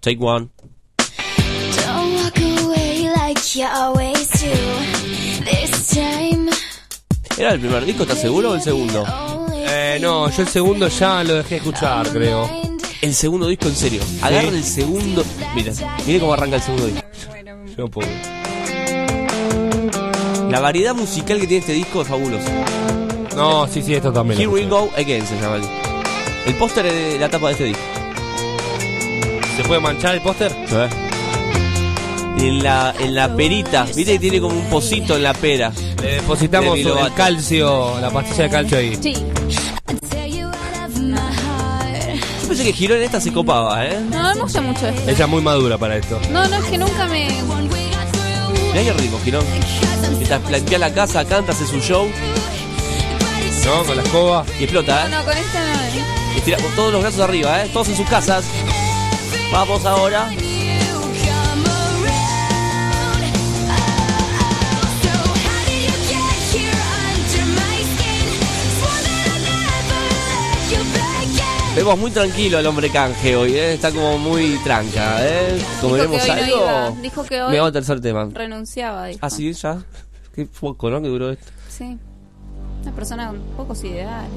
Take 0.00 0.18
one. 0.18 0.48
Don't 1.76 2.14
walk 2.14 2.38
away 2.38 3.10
like 3.14 3.54
you 3.54 3.66
always 3.66 4.30
do. 4.30 4.50
This 5.44 5.88
time, 5.94 6.48
¿Era 7.36 7.52
el 7.52 7.60
primer 7.60 7.84
disco, 7.84 8.04
estás 8.04 8.20
seguro 8.20 8.52
o 8.52 8.54
el 8.54 8.62
segundo? 8.62 9.04
Eh, 9.52 9.98
no, 10.00 10.30
yo 10.30 10.42
el 10.42 10.48
segundo 10.48 10.88
ya 10.88 11.22
lo 11.22 11.34
dejé 11.34 11.56
escuchar, 11.56 12.08
creo. 12.08 12.48
El 13.02 13.14
segundo 13.14 13.46
disco, 13.46 13.68
en 13.68 13.76
serio. 13.76 14.02
Agarra 14.22 14.48
el 14.48 14.64
segundo. 14.64 15.24
Mira, 15.54 15.72
mire 16.06 16.20
cómo 16.20 16.32
arranca 16.32 16.56
el 16.56 16.62
segundo 16.62 16.86
disco. 16.86 17.02
Yo 17.66 17.76
no 17.76 17.88
puedo. 17.88 18.08
La 20.50 20.60
variedad 20.60 20.94
musical 20.94 21.38
que 21.40 21.46
tiene 21.46 21.60
este 21.60 21.72
disco 21.72 22.02
es 22.02 22.08
fabulosa. 22.08 22.50
No, 23.36 23.68
sí, 23.68 23.82
sí, 23.82 23.94
esto 23.94 24.12
también. 24.12 24.40
Here 24.40 24.48
We. 24.48 24.66
Go 24.66 24.90
Again 24.96 25.26
se 25.26 25.38
llama 25.40 25.56
el. 25.56 25.62
El 26.46 26.54
póster 26.54 26.86
es 26.86 26.94
de 26.94 27.18
la 27.18 27.28
tapa 27.28 27.48
de 27.48 27.52
este 27.52 27.64
disco. 27.64 27.99
¿Se 29.60 29.68
puede 29.68 29.80
manchar 29.82 30.14
el 30.14 30.22
póster? 30.22 30.56
En 32.38 32.62
la, 32.62 32.94
en 32.98 33.14
la 33.14 33.36
perita, 33.36 33.84
viste 33.84 34.12
que 34.14 34.18
tiene 34.18 34.40
como 34.40 34.54
un 34.58 34.64
pocito 34.70 35.16
en 35.16 35.22
la 35.22 35.34
pera. 35.34 35.70
Le 36.00 36.14
depositamos 36.14 36.78
el 36.78 37.12
calcio, 37.14 38.00
la 38.00 38.08
pastilla 38.08 38.44
de 38.44 38.50
calcio 38.50 38.78
ahí. 38.78 38.98
Sí. 39.02 39.12
Heart. 40.72 42.22
parece 42.46 42.64
que 42.64 42.72
Girón 42.72 42.96
en 42.98 43.04
esta 43.04 43.20
se 43.20 43.30
copaba, 43.34 43.84
¿eh? 43.84 44.00
No, 44.10 44.22
no 44.22 44.34
me 44.34 44.40
gusta 44.40 44.62
mucho 44.62 44.88
esto. 44.88 45.10
Ella 45.10 45.24
es 45.24 45.30
muy 45.30 45.42
madura 45.42 45.76
para 45.76 45.96
esto. 45.98 46.18
No, 46.32 46.48
no, 46.48 46.56
es 46.56 46.64
que 46.64 46.78
nunca 46.78 47.04
me. 47.08 47.28
Mirá 47.28 48.82
qué 48.82 48.92
ritmo, 48.94 49.18
Girón. 49.22 49.44
Mientras 50.16 50.50
limpia 50.50 50.78
la 50.78 50.94
casa, 50.94 51.22
canta, 51.26 51.52
hace 51.52 51.66
su 51.66 51.80
show. 51.80 52.08
¿No? 53.66 53.84
Con 53.84 53.96
la 53.98 54.02
escoba. 54.04 54.46
Y 54.58 54.62
explota, 54.64 55.02
No, 55.02 55.06
¿eh? 55.06 55.18
no, 55.18 55.24
con 55.26 55.36
esta 55.36 55.60
no. 55.60 55.80
eh. 55.98 56.04
Estira 56.38 56.56
todos 56.74 56.92
los 56.92 57.02
brazos 57.02 57.20
arriba, 57.20 57.62
¿eh? 57.62 57.68
Todos 57.74 57.90
en 57.90 57.96
sus 57.96 58.08
casas. 58.08 58.46
Vamos 59.52 59.84
ahora. 59.84 60.30
Vemos 71.76 71.98
muy 71.98 72.10
tranquilo 72.10 72.58
al 72.58 72.66
hombre 72.66 72.90
canje 72.90 73.36
hoy, 73.36 73.52
¿eh? 73.52 73.74
Está 73.74 73.90
como 73.92 74.18
muy 74.18 74.58
tranca, 74.64 75.18
¿eh? 75.26 75.58
No 75.82 75.94
algo. 75.94 76.96
Dijo 77.00 77.24
que 77.24 77.40
hoy 77.42 77.52
Me 77.52 77.60
va 77.60 77.66
al 77.66 77.72
tercer 77.72 78.00
tema. 78.00 78.28
renunciaba, 78.32 79.06
dijo. 79.06 79.20
Ah, 79.22 79.30
sí, 79.30 79.52
ya. 79.52 79.78
Qué 80.34 80.46
poco, 80.46 80.90
¿no? 80.90 81.00
Que 81.00 81.08
duró 81.08 81.30
esto. 81.30 81.50
Sí. 81.68 81.96
Una 82.82 82.92
persona 82.92 83.28
con 83.28 83.40
pocos 83.56 83.82
ideales. 83.84 84.30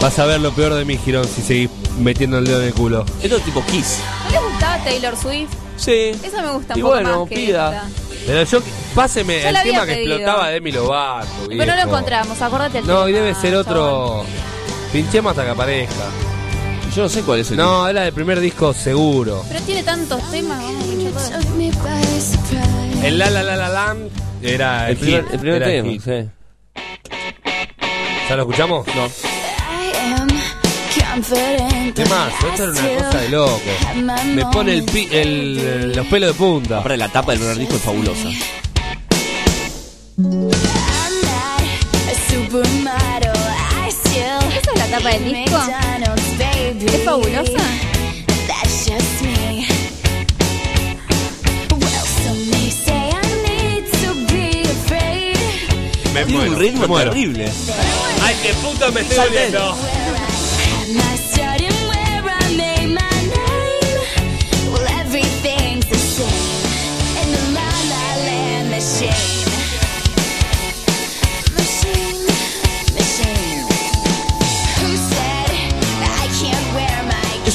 Vas 0.00 0.18
a 0.18 0.26
ver 0.26 0.40
lo 0.40 0.52
peor 0.52 0.74
de 0.74 0.84
mí, 0.84 0.98
Girón, 0.98 1.24
si 1.26 1.42
seguís 1.42 1.70
metiendo 1.98 2.38
el 2.38 2.44
dedo 2.46 2.60
en 2.60 2.68
el 2.68 2.74
culo. 2.74 3.04
Esto 3.22 3.36
es 3.36 3.42
tipo 3.44 3.64
Kiss. 3.66 3.98
¿No 4.26 4.30
le 4.40 4.46
gustaba 4.48 4.78
Taylor 4.84 5.16
Swift? 5.16 5.50
Sí. 5.76 6.12
Esa 6.22 6.42
me 6.42 6.50
gusta 6.52 6.74
un 6.74 6.78
Y 6.78 6.82
poco 6.82 6.94
bueno, 6.94 7.20
más 7.20 7.28
que 7.28 7.34
pida. 7.34 7.74
esta. 7.88 7.88
Pero 8.26 8.42
yo, 8.44 8.58
páseme 8.94 9.46
el 9.46 9.52
la 9.54 9.60
había 9.60 9.72
tema 9.72 9.86
que 9.86 9.94
pedido. 9.94 10.14
explotaba 10.16 10.46
de 10.48 10.54
Demi 10.54 10.72
Lovato. 10.72 11.28
Pero 11.48 11.56
no 11.58 11.64
lo 11.66 11.72
viejo. 11.74 11.80
encontramos, 11.88 12.42
acordate 12.42 12.78
el 12.78 12.86
No, 12.86 13.08
y 13.08 13.12
tema, 13.12 13.24
debe 13.24 13.40
ser 13.40 13.54
otro. 13.56 14.24
Pinchemos 14.92 15.30
hasta 15.30 15.44
que 15.44 15.50
aparezca. 15.50 15.94
Yo 16.94 17.02
no 17.02 17.08
sé 17.08 17.22
cuál 17.22 17.40
es 17.40 17.50
el 17.50 17.56
No, 17.56 17.88
era 17.88 18.02
del 18.02 18.12
primer 18.12 18.40
disco 18.40 18.72
seguro. 18.72 19.44
Pero 19.48 19.60
tiene 19.60 19.82
tantos 19.82 20.22
temas, 20.30 20.62
vamos 20.62 20.82
a 20.82 20.86
pinchar 20.86 21.12
todos. 21.12 23.04
El 23.04 23.18
La 23.18 23.30
La 23.30 23.42
La 23.42 23.56
La 23.56 23.68
Land 23.68 24.10
era 24.42 24.86
el, 24.88 24.92
El 24.92 24.96
primer- 24.98 25.24
hit, 25.24 25.32
el 25.32 25.40
primer 25.40 25.62
era 25.62 25.66
tema, 25.70 25.88
hit. 25.90 26.02
sí. 26.02 26.28
¿Ya 28.28 28.36
lo 28.36 28.42
escuchamos? 28.42 28.86
No. 28.88 29.35
¿Qué 31.94 32.04
más? 32.10 32.32
Esto 32.44 32.64
era 32.64 32.72
una 32.72 33.04
cosa 33.06 33.18
de 33.20 33.28
loco. 33.30 33.60
Me 34.34 34.44
pone 34.46 34.74
el 34.74 34.82
pi- 34.84 35.08
el- 35.10 35.92
los 35.96 36.06
pelos 36.08 36.28
de 36.30 36.34
punta. 36.34 36.78
Aparte, 36.78 36.98
la 36.98 37.08
tapa 37.08 37.32
del 37.32 37.40
primer 37.40 37.58
disco 37.58 37.76
es 37.76 37.82
fabulosa. 37.82 38.28
¿Esa 43.86 44.72
es 44.72 44.78
la 44.78 44.86
tapa 44.98 45.10
del 45.10 45.24
disco? 45.32 45.58
¿Es 46.86 47.04
fabulosa? 47.04 47.62
Me 56.14 56.24
Tiene 56.24 56.38
muero, 56.38 56.52
un 56.52 56.58
ritmo 56.58 56.80
me 56.82 56.86
muero. 56.86 57.10
terrible. 57.10 57.48
¡Ay, 58.22 58.34
qué 58.42 58.54
puto 58.54 58.90
me 58.92 59.00
estoy 59.02 59.16
Salten. 59.16 59.52
volviendo! 59.52 59.76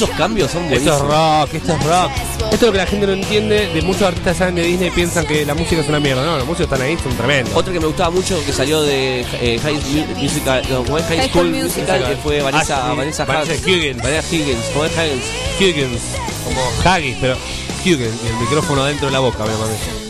Esos 0.02 0.16
cambios 0.16 0.50
son 0.50 0.64
Esto 0.64 0.74
es 0.76 0.84
buenísimos. 0.84 1.40
rock, 1.42 1.54
esto 1.54 1.72
es 1.72 1.84
rock. 1.84 2.10
Esto 2.52 2.54
es 2.56 2.62
lo 2.62 2.72
que 2.72 2.78
la 2.78 2.86
gente 2.86 3.06
no 3.06 3.12
entiende. 3.12 3.68
De 3.68 3.82
muchos 3.82 4.02
artistas 4.02 4.36
saben 4.36 4.54
de 4.56 4.62
Disney 4.62 4.90
piensan 4.90 5.26
que 5.26 5.44
la 5.46 5.54
música 5.54 5.80
es 5.80 5.88
una 5.88 6.00
mierda. 6.00 6.24
No, 6.24 6.36
los 6.38 6.46
músicos 6.46 6.72
están 6.72 6.82
ahí, 6.86 6.96
son 7.02 7.14
tremendos. 7.16 7.54
Otra 7.54 7.72
que 7.72 7.80
me 7.80 7.86
gustaba 7.86 8.10
mucho 8.10 8.44
que 8.44 8.52
salió 8.52 8.82
de 8.82 9.20
eh, 9.40 9.58
High 9.62 9.74
Mu- 9.74 10.20
Musical, 10.22 10.62
no. 10.70 10.82
High, 10.84 11.02
High 11.02 11.28
School, 11.28 11.30
School 11.30 11.50
Musical, 11.50 11.64
Musical. 12.00 12.08
que 12.10 12.16
fue 12.22 12.42
Vanessa, 12.42 12.86
Ah, 12.86 12.90
sí. 12.90 12.96
Vanessa, 12.96 13.24
Vanessa 13.24 13.52
Hudgens. 13.52 13.66
Hudgens. 13.66 14.02
Vanessa 14.02 14.34
Higgins, 14.34 14.64
¿cómo 14.72 14.84
es 14.86 14.92
Higgins? 14.92 15.24
Huggins, 15.60 16.02
como 16.44 16.60
Haggis, 16.84 17.16
pero 17.20 17.36
Huggins, 17.84 18.14
y 18.24 18.26
el 18.28 18.36
micrófono 18.40 18.84
dentro 18.84 19.06
de 19.06 19.12
la 19.12 19.20
boca, 19.20 19.44
me 19.44 19.52
parece. 19.54 20.01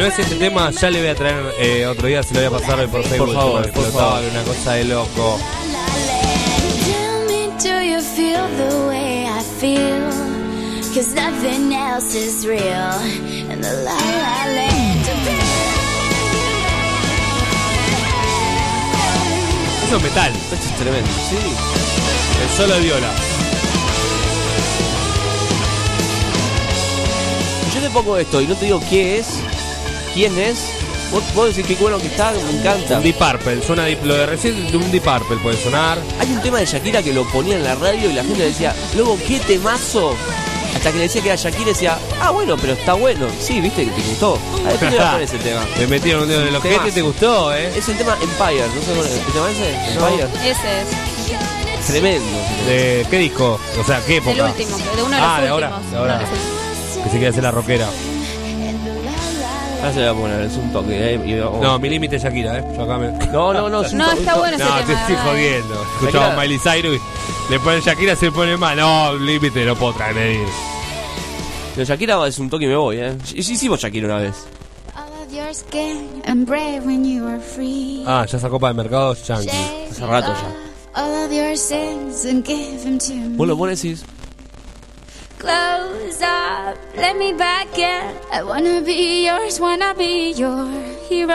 No 0.00 0.06
es 0.06 0.18
este 0.18 0.36
tema, 0.36 0.70
ya 0.70 0.90
le 0.90 1.00
voy 1.00 1.08
a 1.10 1.14
traer 1.14 1.54
eh, 1.58 1.86
otro 1.86 2.08
día, 2.08 2.22
se 2.22 2.32
lo 2.32 2.40
voy 2.40 2.46
a 2.46 2.58
pasar 2.58 2.80
hoy 2.80 2.86
por 2.86 3.02
Facebook. 3.02 3.26
Por 3.26 3.34
favor, 3.34 3.60
por 3.60 3.66
explotaba 3.68 4.12
favor. 4.12 4.30
Una 4.30 4.42
cosa 4.44 4.72
de 4.72 4.84
loco. 4.84 5.38
Cause 10.92 11.14
nothing 11.14 11.72
else 11.72 12.16
is 12.16 12.44
real 12.46 13.00
in 13.04 13.60
the 13.60 13.72
la 13.84 13.94
la 13.94 14.46
land. 14.52 15.06
Eso 19.86 19.96
es 19.96 20.02
metal, 20.02 20.32
Esto 20.32 20.54
es 20.54 20.76
tremendo, 20.76 21.10
sí. 21.28 21.36
el 22.42 22.56
solo 22.56 22.74
de 22.74 22.80
viola. 22.80 23.10
Yo 27.74 27.80
te 27.80 27.90
pongo 27.90 28.16
esto 28.16 28.40
y 28.40 28.46
no 28.46 28.56
te 28.56 28.64
digo 28.64 28.82
qué 28.90 29.18
es, 29.18 29.40
quién 30.14 30.38
es. 30.38 30.58
Vos 31.12 31.24
podés 31.34 31.56
decir 31.56 31.76
qué 31.76 31.82
bueno 31.82 31.98
que 31.98 32.06
está, 32.06 32.30
me 32.32 32.58
encanta. 32.60 32.98
Un 32.98 33.02
Deep 33.02 33.16
Purple, 33.16 33.62
suena 33.66 33.84
Deep- 33.86 34.02
lo 34.04 34.14
de 34.14 34.26
recién 34.26 34.70
de 34.70 34.76
un 34.76 34.90
Deep 34.92 35.02
Purple 35.02 35.38
puede 35.42 35.56
sonar. 35.60 35.98
Hay 36.20 36.30
un 36.30 36.40
tema 36.40 36.58
de 36.60 36.66
Shakira 36.66 37.02
que 37.02 37.12
lo 37.12 37.24
ponía 37.30 37.56
en 37.56 37.64
la 37.64 37.74
radio 37.74 38.08
y 38.10 38.12
la 38.12 38.22
gente 38.22 38.44
decía, 38.44 38.74
luego, 38.94 39.18
¿qué 39.26 39.40
temazo? 39.40 40.14
Hasta 40.76 40.92
que 40.92 40.98
le 40.98 41.02
decía 41.04 41.20
que 41.20 41.28
era 41.30 41.36
Shakira 41.36 41.62
y 41.62 41.72
decía, 41.72 41.98
ah, 42.22 42.30
bueno, 42.30 42.56
pero 42.56 42.74
está 42.74 42.92
bueno. 42.94 43.26
Sí, 43.40 43.60
viste 43.60 43.84
que 43.86 43.90
te 43.90 44.00
gustó. 44.02 44.38
A 44.64 44.68
ver, 44.68 44.78
¿qué 44.78 44.90
le 44.90 44.98
va 44.98 45.08
a 45.08 45.12
poner 45.14 45.24
ese 45.28 45.38
tema? 45.38 45.66
Me 45.80 45.86
metieron 45.88 46.22
un 46.22 46.28
dedo 46.28 46.42
en 46.42 46.48
el 46.48 46.54
ojete, 46.56 46.74
Temazo. 46.76 46.94
te 46.94 47.02
gustó, 47.02 47.54
eh. 47.56 47.72
Es 47.76 47.88
el 47.88 47.96
tema 47.98 48.16
Empire, 48.22 48.66
¿no 48.72 48.80
sé 48.80 48.92
cuál 48.94 49.06
es? 49.06 49.12
¿El 49.12 49.32
tema 49.32 49.50
ese? 49.50 49.92
Empire. 49.92 50.48
Ese 50.48 50.80
es. 50.82 51.86
Tremendo. 51.88 52.38
¿De 52.68 53.04
qué 53.10 53.18
disco? 53.18 53.58
O 53.80 53.84
sea, 53.84 54.00
¿qué 54.06 54.18
época? 54.18 54.32
El 54.32 54.42
último, 54.42 54.76
de 54.78 55.02
uno 55.02 55.16
de 55.16 55.20
los 55.20 55.28
ah, 55.28 55.40
de 55.40 55.52
últimos. 55.52 55.72
ahora, 55.72 55.80
de 55.90 55.96
ahora. 55.96 56.18
De 56.18 56.24
los 56.24 56.30
Que 56.98 57.04
se 57.04 57.10
quiere 57.10 57.28
hacer 57.28 57.42
la 57.42 57.50
rockera. 57.50 57.88
Ahora 59.80 59.92
se 59.94 60.04
va 60.04 60.10
a 60.10 60.14
poner, 60.14 60.40
es 60.42 60.56
un 60.56 60.72
toque. 60.72 61.14
¿eh? 61.14 61.20
Y 61.24 61.38
vamos- 61.40 61.60
No, 61.62 61.78
mi 61.78 61.88
límite 61.88 62.16
es 62.16 62.22
Shakira, 62.22 62.58
eh. 62.58 62.64
Yo 62.76 62.82
acá 62.82 62.98
me... 62.98 63.10
no, 63.32 63.52
no, 63.54 63.68
no, 63.68 63.82
es 63.82 63.92
un 63.92 63.98
No, 63.98 64.06
toque- 64.10 64.18
está 64.20 64.34
bueno 64.36 64.56
ese 64.56 64.64
No, 64.64 64.70
tema. 64.74 64.86
te 64.86 64.92
estoy 64.92 65.14
¿verdad? 65.14 65.30
jodiendo. 65.30 65.82
Escuchaba 66.00 66.26
Shakira- 66.34 66.40
Miley 66.42 66.58
Cyrus 66.58 67.00
y 67.48 67.52
le 67.52 67.60
ponen 67.60 67.80
Shakira, 67.80 68.16
se 68.16 68.30
pone 68.32 68.56
mal. 68.56 68.76
No, 68.76 69.14
límite, 69.14 69.64
no 69.64 69.74
puedo 69.76 69.92
transgredir. 69.94 70.46
Pero 71.74 71.86
Shakira 71.86 72.26
es 72.26 72.38
un 72.38 72.50
toque 72.50 72.64
y 72.66 72.68
me 72.68 72.76
voy, 72.76 72.96
¿eh? 72.98 73.16
Sí, 73.24 73.42
sí 73.42 73.52
hicimos 73.54 73.80
Shakira 73.80 74.06
una 74.06 74.18
vez. 74.18 74.34
All 74.94 75.26
of 75.26 75.32
your 75.32 75.54
skin 75.54 76.22
and 76.26 76.46
brave 76.46 76.80
when 76.84 77.04
you 77.04 77.24
were 77.24 77.40
free. 77.40 78.02
Ah, 78.06 78.26
ya 78.26 78.38
sacó 78.38 78.58
para 78.60 78.72
el 78.72 78.76
mercado 78.76 79.14
Yankee. 79.14 79.48
Hace 79.90 80.04
rato 80.06 80.32
ya. 80.32 81.00
All 81.02 81.24
of 81.24 81.32
your 81.32 81.56
sins 81.56 82.26
and 82.26 82.44
give 82.44 82.82
them 82.82 82.98
to 82.98 83.14
me. 83.14 83.36
Vos 83.36 83.46
lo 83.48 83.56
pones 83.56 83.82
y 83.84 83.90
decís, 83.90 84.04
Close 85.40 86.20
up, 86.20 86.76
let 86.94 87.16
me 87.16 87.32
back 87.32 87.72
in. 87.78 88.14
I 88.30 88.42
wanna 88.44 88.82
be 88.82 89.24
yours, 89.24 89.58
wanna 89.58 89.94
be 89.94 90.32
your 90.32 90.68
hero. 91.08 91.32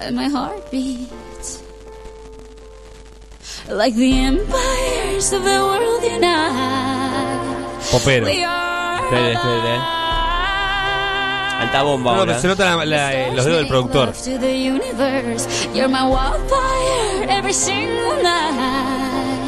And 0.00 0.16
my 0.16 0.28
heart 0.28 0.70
beats 0.70 1.62
like 3.68 3.94
the 3.94 4.20
empires 4.20 5.32
of 5.32 5.44
the 5.44 5.58
world 5.68 6.02
unite. 6.02 7.84
Popero. 7.92 8.24
We 8.24 8.42
are. 8.42 8.74
espere, 9.04 9.32
espere. 9.32 9.93
Alta 11.60 11.82
bomba 11.82 12.12
No, 12.12 12.18
ahora. 12.20 12.38
se 12.38 12.46
nota 12.48 12.64
la- 12.76 12.84
la- 12.84 13.12
eh, 13.12 13.32
los 13.34 13.44
dedos 13.44 13.58
del 13.60 13.68
productor. 13.68 14.08
Love 14.08 14.18
to 14.24 14.38
the 14.38 14.70
universe. 14.70 15.46
You're 15.74 15.88
my 15.88 16.04
wildfire 16.04 17.26
every 17.28 17.52
single 17.54 18.22
night. 18.22 19.42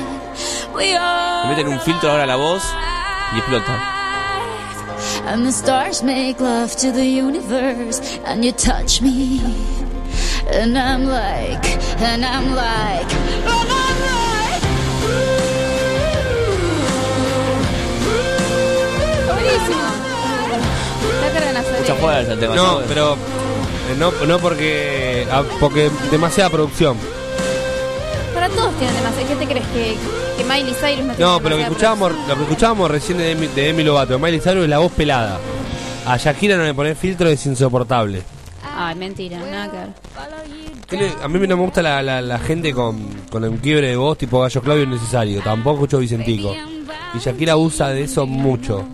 We 0.74 0.92
Le 0.92 1.48
meten 1.48 1.68
un 1.68 1.80
filtro 1.80 2.10
ahora 2.10 2.24
a 2.24 2.26
la 2.26 2.36
voz 2.36 2.62
y 3.34 3.38
explota. 3.38 3.92
And 5.26 5.44
the 5.44 5.52
stars 5.52 6.02
make 6.02 6.40
love 6.40 6.76
to 6.76 6.92
the 6.92 7.04
universe, 7.04 8.00
and 8.24 8.44
you 8.44 8.52
touch 8.52 9.00
me, 9.02 9.40
and 10.52 10.76
I'm 10.78 11.06
like, 11.08 11.66
and 12.00 12.24
I'm 12.24 12.54
like, 12.54 13.12
and 13.12 13.70
I'm 13.70 14.00
like. 14.02 14.36
Está 19.18 19.64
cargando 19.66 19.86
a 19.88 19.95
Mucha 21.88 22.00
fuerza 22.00 22.32
el 22.32 22.38
tema. 22.40 22.54
No, 22.56 22.64
¿sabes? 22.74 22.86
pero 22.88 23.12
eh, 23.14 23.96
no, 23.98 24.10
no 24.26 24.38
porque 24.38 25.26
ah, 25.30 25.42
porque 25.60 25.90
demasiada 26.10 26.50
producción. 26.50 26.96
Para 28.34 28.48
todos 28.50 28.74
tienen 28.78 28.94
demasiado. 28.96 29.28
¿Qué 29.28 29.36
te 29.36 29.46
crees 29.46 29.66
que, 29.68 29.96
que 30.36 30.44
Miley 30.44 30.74
Cyrus 30.74 31.06
no 31.06 31.14
tiene 31.14 31.30
No, 31.30 31.38
pero 31.40 31.56
lo 31.56 31.56
que 31.56 31.64
demasiada 31.64 31.94
escuchábamos, 31.94 32.12
lo 32.28 32.34
que 32.36 32.42
escuchábamos 32.42 32.90
recién 32.90 33.18
de 33.18 33.24
Demi, 33.24 33.46
de 33.48 33.62
Demi 33.62 33.82
Lovato, 33.82 34.18
Miley 34.18 34.40
Cyrus 34.40 34.64
es 34.64 34.68
la 34.68 34.78
voz 34.78 34.92
pelada. 34.92 35.38
A 36.06 36.16
Shakira 36.16 36.56
no 36.56 36.64
le 36.64 36.74
poner 36.74 36.96
filtro 36.96 37.28
es 37.28 37.44
insoportable. 37.46 38.22
Ay, 38.78 38.94
mentira, 38.94 39.38
nada 39.38 39.70
que 39.70 39.76
ver. 39.78 39.88
¿Qué 40.86 40.96
le- 40.96 41.12
A 41.24 41.26
mí 41.28 41.38
no 41.48 41.56
me 41.56 41.62
gusta 41.64 41.82
la, 41.82 42.00
la- 42.02 42.20
la 42.22 42.38
gente 42.38 42.72
con, 42.72 43.08
con 43.30 43.42
el 43.42 43.52
quiebre 43.58 43.88
de 43.88 43.96
voz 43.96 44.16
tipo 44.18 44.40
Gallo 44.40 44.60
Claudio 44.60 44.84
innecesario. 44.84 45.40
Tampoco 45.42 45.76
escucho 45.78 45.98
Vicentico. 45.98 46.54
Y 47.14 47.18
Shakira 47.18 47.56
usa 47.56 47.88
de 47.88 48.02
eso 48.04 48.26
mucho. 48.26 48.84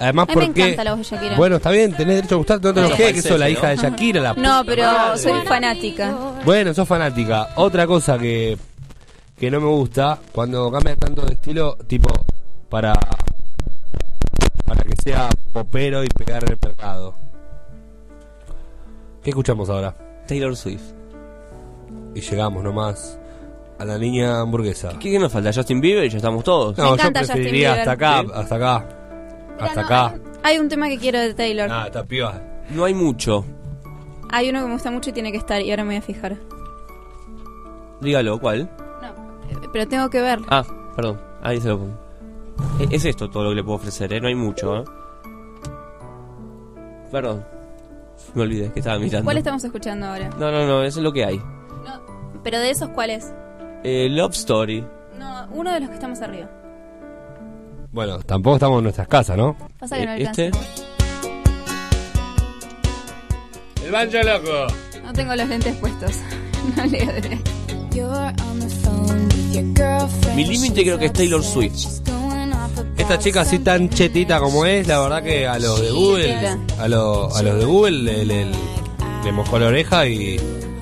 Además, 0.00 0.28
A 0.28 0.32
mí 0.32 0.40
me 0.40 0.46
porque. 0.46 0.62
encanta 0.62 0.84
la 0.84 0.94
voz 0.94 1.10
de 1.10 1.16
Shakira. 1.16 1.36
Bueno, 1.36 1.56
está 1.56 1.70
bien, 1.70 1.92
tenés 1.96 2.16
derecho 2.16 2.34
a 2.34 2.38
gustarte, 2.38 2.68
no 2.68 2.74
te 2.74 2.80
enojes, 2.80 3.12
que 3.14 3.22
sos 3.22 3.38
la 3.38 3.50
hija 3.50 3.68
de 3.68 3.76
Shakira, 3.76 4.20
la 4.20 4.28
No, 4.34 4.34
puta 4.60 4.64
pero 4.66 4.82
madre. 4.84 5.18
soy 5.18 5.40
fanática. 5.46 6.14
Bueno, 6.44 6.74
sos 6.74 6.86
fanática. 6.88 7.48
Otra 7.56 7.86
cosa 7.86 8.18
que, 8.18 8.56
que 9.38 9.50
no 9.50 9.60
me 9.60 9.66
gusta, 9.68 10.18
cuando 10.32 10.70
cambia 10.70 10.94
tanto 10.96 11.22
de 11.22 11.34
estilo, 11.34 11.76
tipo, 11.86 12.08
para, 12.68 12.92
para 14.64 14.82
que 14.82 14.94
sea 15.02 15.28
popero 15.52 16.04
y 16.04 16.08
pegar 16.08 16.44
en 16.44 16.52
el 16.52 16.58
mercado. 16.64 17.14
¿Qué 19.22 19.30
escuchamos 19.30 19.68
ahora? 19.68 19.94
Taylor 20.26 20.56
Swift. 20.56 20.82
Y 22.14 22.20
llegamos 22.20 22.62
nomás 22.62 23.18
a 23.78 23.84
la 23.84 23.98
niña 23.98 24.40
hamburguesa. 24.40 24.90
¿Qué, 24.98 25.10
qué 25.10 25.18
nos 25.18 25.32
falta? 25.32 25.52
¿Justin 25.52 25.80
Bieber? 25.80 26.04
Y 26.04 26.08
ya 26.10 26.16
estamos 26.18 26.42
todos. 26.44 26.76
No, 26.78 26.96
yo 26.96 27.12
preferiría 27.12 27.74
hasta 27.74 27.92
acá, 27.92 28.22
¿Sí? 28.22 28.30
hasta 28.34 28.54
acá. 28.56 28.88
Hasta 29.60 29.80
acá. 29.80 30.14
Hay 30.42 30.58
un 30.58 30.68
tema 30.68 30.88
que 30.88 30.98
quiero 30.98 31.18
de 31.18 31.34
Taylor. 31.34 31.68
Ah, 31.70 31.84
esta 31.86 32.04
piba. 32.04 32.40
No 32.70 32.84
hay 32.84 32.94
mucho. 32.94 33.44
Hay 34.30 34.50
uno 34.50 34.60
que 34.60 34.66
me 34.66 34.72
gusta 34.74 34.90
mucho 34.90 35.10
y 35.10 35.12
tiene 35.12 35.32
que 35.32 35.38
estar 35.38 35.60
y 35.62 35.70
ahora 35.70 35.84
me 35.84 35.90
voy 35.90 35.96
a 35.96 36.02
fijar. 36.02 36.36
Dígalo, 38.00 38.38
¿cuál? 38.38 38.70
Eh, 39.50 39.56
Pero 39.72 39.88
tengo 39.88 40.08
que 40.10 40.20
ver. 40.20 40.38
Ah, 40.50 40.62
perdón. 40.94 41.20
Ahí 41.42 41.60
se 41.60 41.68
lo 41.68 41.78
pongo. 41.78 41.98
E- 42.80 42.88
Es 42.94 43.04
esto 43.04 43.28
todo 43.30 43.44
lo 43.44 43.48
que 43.50 43.56
le 43.56 43.64
puedo 43.64 43.76
ofrecer, 43.76 44.12
¿eh? 44.12 44.20
No 44.20 44.28
hay 44.28 44.34
mucho, 44.34 44.76
¿eh? 44.78 44.84
Perdón. 47.10 47.44
Me 48.34 48.42
olvidé 48.42 48.70
que 48.72 48.80
estaba 48.80 48.98
mirando. 48.98 49.24
¿Cuál 49.24 49.38
estamos 49.38 49.64
escuchando 49.64 50.06
ahora? 50.06 50.28
No, 50.38 50.50
no, 50.50 50.66
no, 50.66 50.82
eso 50.82 50.98
es 51.00 51.04
lo 51.04 51.12
que 51.12 51.24
hay. 51.24 51.40
Pero 52.44 52.58
de 52.60 52.70
esos, 52.70 52.90
¿cuál 52.90 53.10
es? 53.10 53.32
Eh, 53.84 54.08
Love 54.10 54.32
Story. 54.34 54.84
No, 55.18 55.48
uno 55.52 55.72
de 55.72 55.80
los 55.80 55.88
que 55.88 55.94
estamos 55.94 56.20
arriba. 56.20 56.48
Bueno, 57.92 58.18
tampoco 58.20 58.56
estamos 58.56 58.78
en 58.78 58.84
nuestras 58.84 59.08
casas, 59.08 59.36
¿no? 59.36 59.56
Pasa 59.78 59.96
que 59.98 60.04
no 60.06 60.12
Eh, 60.12 60.14
alcanza. 60.26 60.42
¿Este? 60.44 60.58
El 63.86 63.92
banjo 63.92 64.18
loco. 64.22 64.66
No 65.04 65.12
tengo 65.12 65.34
los 65.34 65.48
lentes 65.48 65.74
puestos. 65.76 66.12
no 66.76 66.84
leo 66.84 67.06
de 67.12 67.38
Mi 70.36 70.44
límite 70.44 70.82
creo 70.82 70.98
que 70.98 71.06
es 71.06 71.12
Taylor 71.12 71.42
Swift. 71.42 71.86
Esta 72.96 73.18
chica 73.18 73.40
así 73.40 73.60
tan 73.60 73.88
chetita 73.88 74.38
como 74.38 74.66
es, 74.66 74.86
la 74.86 75.00
verdad 75.00 75.22
que 75.22 75.46
a 75.46 75.58
los 75.58 75.80
de 75.80 75.90
Google, 75.90 76.36
a, 76.78 76.88
lo- 76.88 77.34
a 77.34 77.42
los 77.42 77.58
de 77.58 77.64
Google 77.64 78.02
le, 78.02 78.24
le- 78.26 78.46
le 79.24 79.32
mojó 79.32 79.58
la 79.58 79.66
oreja 79.68 80.06
y 80.06 80.38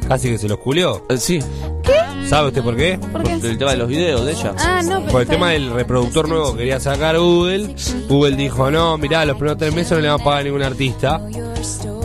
casi 0.08 0.30
que 0.30 0.38
se 0.38 0.48
los 0.48 0.58
culió. 0.58 1.06
Sí. 1.18 1.38
¿Qué? 1.84 1.92
¿Sabe 2.28 2.48
usted 2.48 2.62
por 2.62 2.77
qué? 2.77 2.98
¿Por 3.12 3.23
qué? 3.23 3.35
El 3.35 3.57
tema 3.59 3.70
de 3.70 3.77
los 3.77 3.89
videos 3.89 4.24
de 4.27 4.32
ella. 4.32 4.53
Ah, 4.59 4.81
no, 4.82 5.01
pero 5.01 5.12
Por 5.12 5.20
el 5.23 5.28
tema 5.28 5.51
bien. 5.51 5.62
del 5.62 5.73
reproductor 5.74 6.28
nuevo 6.28 6.53
que 6.53 6.59
quería 6.59 6.81
sacar 6.81 7.19
Google, 7.19 7.74
Google 8.09 8.36
dijo, 8.36 8.70
no, 8.70 8.98
mirá, 8.98 9.24
los 9.24 9.36
primeros 9.36 9.59
tres 9.59 9.73
meses 9.74 9.93
no 9.93 10.01
le 10.01 10.09
van 10.09 10.20
a 10.20 10.24
pagar 10.24 10.40
a 10.40 10.44
ningún 10.44 10.62
artista. 10.62 11.20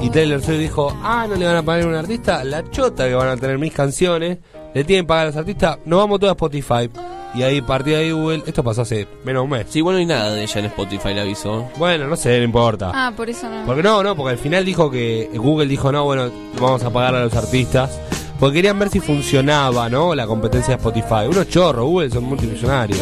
Y 0.02 0.10
Taylor 0.10 0.42
Swift 0.42 0.60
dijo, 0.60 0.96
ah, 1.04 1.26
no 1.28 1.36
le 1.36 1.46
van 1.46 1.56
a 1.58 1.64
pagar 1.64 1.82
a 1.82 1.84
ningún 1.86 2.00
artista, 2.00 2.44
la 2.44 2.70
chota 2.70 3.08
que 3.08 3.16
van 3.16 3.30
a 3.30 3.38
tener 3.38 3.58
mis 3.58 3.74
canciones, 3.74 4.38
le 4.74 4.84
tienen 4.84 5.06
que 5.06 5.08
pagar 5.08 5.24
a 5.26 5.28
los 5.30 5.36
artistas, 5.38 5.80
nos 5.86 6.00
vamos 6.00 6.20
todos 6.20 6.32
a 6.32 6.34
Spotify. 6.34 6.90
Y 7.34 7.44
ahí, 7.44 7.60
a 7.60 7.66
partir 7.66 7.94
de 7.94 8.00
ahí 8.02 8.12
Google, 8.12 8.44
esto 8.46 8.62
pasó 8.64 8.82
hace 8.82 9.08
menos 9.24 9.42
de 9.42 9.44
un 9.46 9.50
mes. 9.52 9.66
Sí, 9.70 9.80
bueno, 9.82 9.96
no 9.98 10.00
hay 10.02 10.06
nada 10.06 10.34
de 10.34 10.44
ella 10.44 10.60
en 10.60 10.66
Spotify, 10.66 11.14
le 11.14 11.22
aviso. 11.22 11.66
Bueno, 11.78 12.06
no 12.08 12.16
sé, 12.18 12.38
no 12.40 12.44
importa. 12.44 12.92
Ah, 12.94 13.14
por 13.16 13.30
eso 13.30 13.50
no. 13.50 13.66
Porque 13.66 13.82
no, 13.82 14.04
no, 14.04 14.16
porque 14.18 14.32
al 14.34 14.38
final 14.38 14.66
dijo 14.66 14.92
que 14.92 15.30
Google 15.36 15.68
dijo, 15.68 15.92
no, 15.94 16.04
bueno, 16.04 16.30
vamos 16.60 16.84
a 16.84 16.90
pagar 16.92 17.16
a 17.16 17.24
los 17.24 17.34
artistas. 17.34 17.98
Porque 18.42 18.56
querían 18.56 18.80
ver 18.80 18.90
si 18.90 19.00
funcionaba, 19.00 19.88
¿no? 19.88 20.16
La 20.16 20.26
competencia 20.26 20.76
de 20.76 20.78
Spotify. 20.78 21.28
Unos 21.30 21.48
chorros, 21.48 21.86
Google 21.86 22.10
son 22.10 22.24
multimillonarios. 22.24 23.00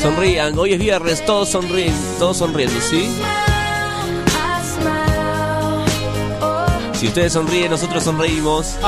Sonrían, 0.00 0.58
hoy 0.58 0.72
es 0.72 0.78
viernes, 0.78 1.22
todos 1.26 1.50
sonríen, 1.50 1.94
todos 2.18 2.38
sonriendo, 2.38 2.80
¿sí? 2.80 3.14
Si 6.94 7.08
ustedes 7.08 7.34
sonríen, 7.34 7.70
nosotros 7.70 8.02
sonreímos. 8.02 8.78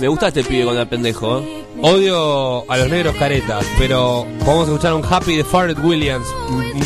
Me 0.00 0.08
gusta 0.08 0.28
este 0.28 0.42
pibe 0.42 0.64
con 0.64 0.78
el 0.78 0.88
pendejo, 0.88 1.40
¿eh? 1.40 1.64
Odio 1.82 2.70
a 2.70 2.76
los 2.78 2.88
negros 2.88 3.14
caretas, 3.16 3.66
pero 3.78 4.26
vamos 4.46 4.60
a 4.66 4.72
escuchar 4.72 4.94
un 4.94 5.04
Happy 5.04 5.36
de 5.36 5.44
Farrell 5.44 5.78
Williams. 5.78 6.26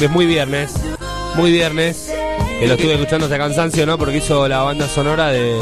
Es 0.00 0.10
muy 0.10 0.26
viernes, 0.26 0.74
muy 1.36 1.52
viernes. 1.52 2.12
Que 2.58 2.66
lo 2.66 2.74
estuve 2.74 2.94
escuchando 2.94 3.26
hasta 3.26 3.38
cansancio, 3.38 3.86
¿no? 3.86 3.98
Porque 3.98 4.16
hizo 4.16 4.48
la 4.48 4.62
banda 4.62 4.88
sonora 4.88 5.28
de 5.28 5.60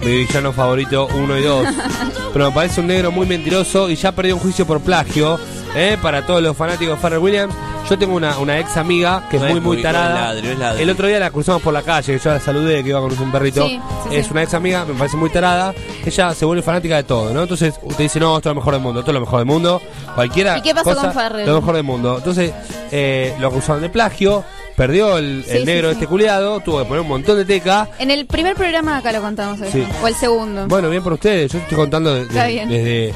mi 0.00 0.16
villano 0.16 0.54
favorito 0.54 1.06
1 1.14 1.38
y 1.38 1.42
2. 1.42 1.68
Pero 2.32 2.48
me 2.48 2.54
parece 2.54 2.80
un 2.80 2.86
negro 2.86 3.12
muy 3.12 3.26
mentiroso 3.26 3.90
y 3.90 3.96
ya 3.96 4.12
perdió 4.12 4.36
un 4.36 4.40
juicio 4.40 4.66
por 4.66 4.80
plagio. 4.80 5.38
¿eh? 5.76 5.98
Para 6.00 6.24
todos 6.24 6.42
los 6.42 6.56
fanáticos 6.56 6.96
de 6.96 7.02
Farrell 7.02 7.20
Williams. 7.20 7.54
Yo 7.88 7.98
tengo 7.98 8.14
una, 8.16 8.38
una 8.38 8.58
ex 8.58 8.76
amiga 8.78 9.26
que 9.30 9.36
es 9.36 9.42
No 9.42 9.48
muy, 9.48 9.58
es 9.58 9.62
muy 9.62 9.76
muy- 9.76 9.82
no 9.82 9.88
es 9.88 9.94
tarada. 9.94 10.14
ladri, 10.32 10.42
no 10.46 10.52
es 10.52 10.58
ladri. 10.58 10.82
El 10.82 10.90
otro 10.90 11.06
día 11.06 11.18
la 11.20 11.30
cruzamos 11.30 11.60
por 11.60 11.72
la 11.74 11.82
calle, 11.82 12.18
yo 12.18 12.30
la 12.30 12.40
saludé, 12.40 12.82
que 12.82 12.88
iba 12.88 13.00
con 13.00 13.12
un 13.18 13.30
perrito. 13.30 13.66
Sí, 13.68 13.78
sí, 14.08 14.16
es 14.16 14.24
sí. 14.26 14.32
una 14.32 14.42
ex 14.42 14.54
amiga, 14.54 14.84
me 14.86 14.94
parece 14.94 15.16
muy 15.18 15.28
tarada. 15.30 15.74
Ella 16.04 16.34
se 16.34 16.44
vuelve 16.46 16.62
fanática 16.62 16.96
de 16.96 17.02
todo, 17.04 17.32
¿no? 17.34 17.42
Entonces 17.42 17.74
usted 17.82 18.04
dice, 18.04 18.18
no, 18.20 18.36
esto 18.36 18.48
es 18.48 18.54
lo 18.54 18.60
mejor 18.60 18.72
del 18.74 18.82
mundo, 18.82 19.00
esto 19.00 19.10
es 19.10 19.14
lo 19.14 19.20
mejor 19.20 19.38
del 19.40 19.46
mundo. 19.46 19.82
Cualquiera. 20.14 20.58
¿Y 20.58 20.62
qué 20.62 20.74
pasó 20.74 20.90
cosa, 20.94 21.02
con 21.02 21.12
Farrell? 21.12 21.46
Lo 21.46 21.56
mejor 21.60 21.74
del 21.74 21.84
mundo. 21.84 22.16
Entonces 22.18 22.52
eh, 22.90 23.34
lo 23.38 23.48
acusaron 23.48 23.82
de 23.82 23.90
plagio, 23.90 24.44
perdió 24.76 25.18
el, 25.18 25.44
el 25.48 25.64
negro 25.66 25.88
sí, 25.90 25.94
sí. 25.94 25.98
este 26.00 26.06
culiado, 26.06 26.60
tuvo 26.60 26.78
que 26.78 26.84
poner 26.86 27.02
un 27.02 27.08
montón 27.08 27.36
de 27.36 27.44
teca. 27.44 27.88
En 27.98 28.10
el 28.10 28.24
primer 28.26 28.54
programa 28.56 28.96
acá 28.96 29.12
lo 29.12 29.20
contamos 29.20 29.60
eso. 29.60 29.70
Sí. 29.72 29.86
O 30.02 30.08
el 30.08 30.14
segundo. 30.14 30.66
Bueno, 30.68 30.88
bien 30.88 31.02
por 31.02 31.12
ustedes, 31.12 31.52
yo 31.52 31.58
estoy 31.58 31.76
contando 31.76 32.14
de- 32.14 32.24
de- 32.26 32.66
desde 32.66 33.14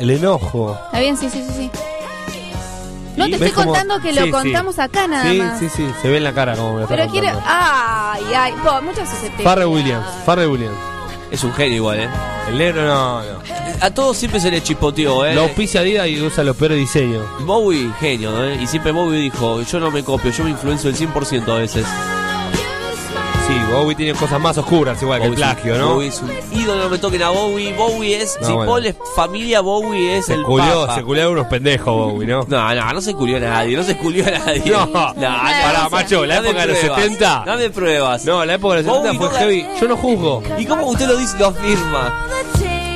el 0.00 0.10
enojo. 0.10 0.78
Está 0.86 1.00
bien, 1.00 1.16
sí, 1.16 1.28
sí, 1.28 1.44
sí, 1.46 1.52
sí. 1.56 1.70
No 3.18 3.24
te 3.26 3.30
¿Ves 3.38 3.42
estoy 3.50 3.64
contando 3.64 4.00
que 4.00 4.12
lo 4.12 4.24
sí. 4.24 4.30
contamos 4.30 4.78
acá 4.78 5.06
nada 5.06 5.30
Sí, 5.30 5.38
más. 5.38 5.58
sí, 5.58 5.68
sí, 5.68 5.86
se 6.00 6.08
ve 6.08 6.16
en 6.18 6.24
la 6.24 6.32
cara 6.32 6.56
como 6.56 6.74
me 6.74 6.86
Pero 6.86 7.06
quiero. 7.08 7.26
contando. 7.32 7.50
Ay, 7.50 8.22
ay. 8.36 8.52
Po, 8.64 8.80
muchas 8.82 9.08
te- 9.36 9.42
Farrell 9.42 9.66
Williams, 9.68 10.06
Farrell 10.24 10.48
Williams. 10.48 10.76
Es 11.30 11.44
un 11.44 11.52
genio 11.52 11.76
igual, 11.76 12.00
¿eh? 12.00 12.08
El 12.48 12.56
negro 12.56 12.86
no, 12.86 13.20
no. 13.22 13.38
A 13.82 13.90
todos 13.90 14.16
siempre 14.16 14.40
se 14.40 14.50
le 14.50 14.62
chispoteó, 14.62 15.26
¿eh? 15.26 15.34
Lo 15.34 15.42
auspicia 15.42 15.82
Adidas 15.82 16.08
y 16.08 16.18
usa 16.22 16.42
los 16.42 16.56
peores 16.56 16.78
diseños. 16.78 17.22
Bowie, 17.40 17.90
genio, 18.00 18.42
¿eh? 18.46 18.58
Y 18.62 18.66
siempre 18.66 18.92
Bowie 18.92 19.20
dijo, 19.20 19.60
yo 19.60 19.78
no 19.78 19.90
me 19.90 20.02
copio, 20.02 20.30
yo 20.30 20.44
me 20.44 20.50
influencio 20.50 20.88
el 20.88 20.96
100% 20.96 21.52
a 21.52 21.58
veces. 21.58 21.84
Sí, 23.48 23.54
Bowie 23.72 23.94
tiene 23.96 24.12
cosas 24.12 24.38
más 24.40 24.58
oscuras, 24.58 25.00
igual 25.00 25.20
que 25.22 25.26
el 25.26 25.32
Bowie 25.32 25.42
es 25.42 25.48
un- 25.50 25.54
plagio, 25.54 25.78
¿no? 25.78 25.94
Bowie 25.94 26.08
es 26.08 26.20
un 26.20 26.30
ídolo, 26.52 26.82
no 26.84 26.90
me 26.90 26.98
toquen 26.98 27.22
a 27.22 27.30
Bowie. 27.30 27.72
Bowie 27.72 28.20
es, 28.22 28.36
No, 28.42 28.46
si 28.46 28.52
bueno. 28.52 28.70
Paul 28.72 28.86
es 28.86 28.96
familia, 29.16 29.60
Bowie 29.62 30.18
es 30.18 30.26
Se 30.26 30.34
el 30.34 30.42
culió, 30.42 30.82
papa. 30.82 30.94
se 30.96 31.02
culió 31.02 31.24
a 31.24 31.28
unos 31.30 31.46
pendejos, 31.46 31.86
Bowie, 32.12 32.26
¿no? 32.28 32.44
No, 32.46 32.74
no, 32.74 32.92
no 32.92 33.00
se 33.00 33.14
culió 33.14 33.38
a 33.38 33.40
nadie, 33.40 33.74
no 33.74 33.82
se 33.82 33.96
culió 33.96 34.26
a 34.26 34.30
nadie. 34.32 34.62
No, 34.70 34.84
no, 34.86 35.14
pará, 35.14 35.88
macho, 35.90 36.26
la 36.26 36.36
época 36.38 36.60
de 36.60 36.66
los 36.66 36.78
pruebas, 36.78 37.00
70. 37.02 37.42
Dame 37.46 37.70
pruebas. 37.70 38.24
No, 38.26 38.44
la 38.44 38.54
época 38.54 38.74
de 38.76 38.82
los 38.82 38.92
70 38.94 39.12
Bowie 39.12 39.18
fue 39.18 39.28
no- 39.28 39.38
heavy. 39.38 39.66
Yo 39.80 39.88
no 39.88 39.96
juzgo. 39.96 40.42
¿Y 40.58 40.66
cómo 40.66 40.86
usted 40.86 41.06
lo 41.08 41.16
dice, 41.16 41.38
lo 41.38 41.46
afirma? 41.46 42.26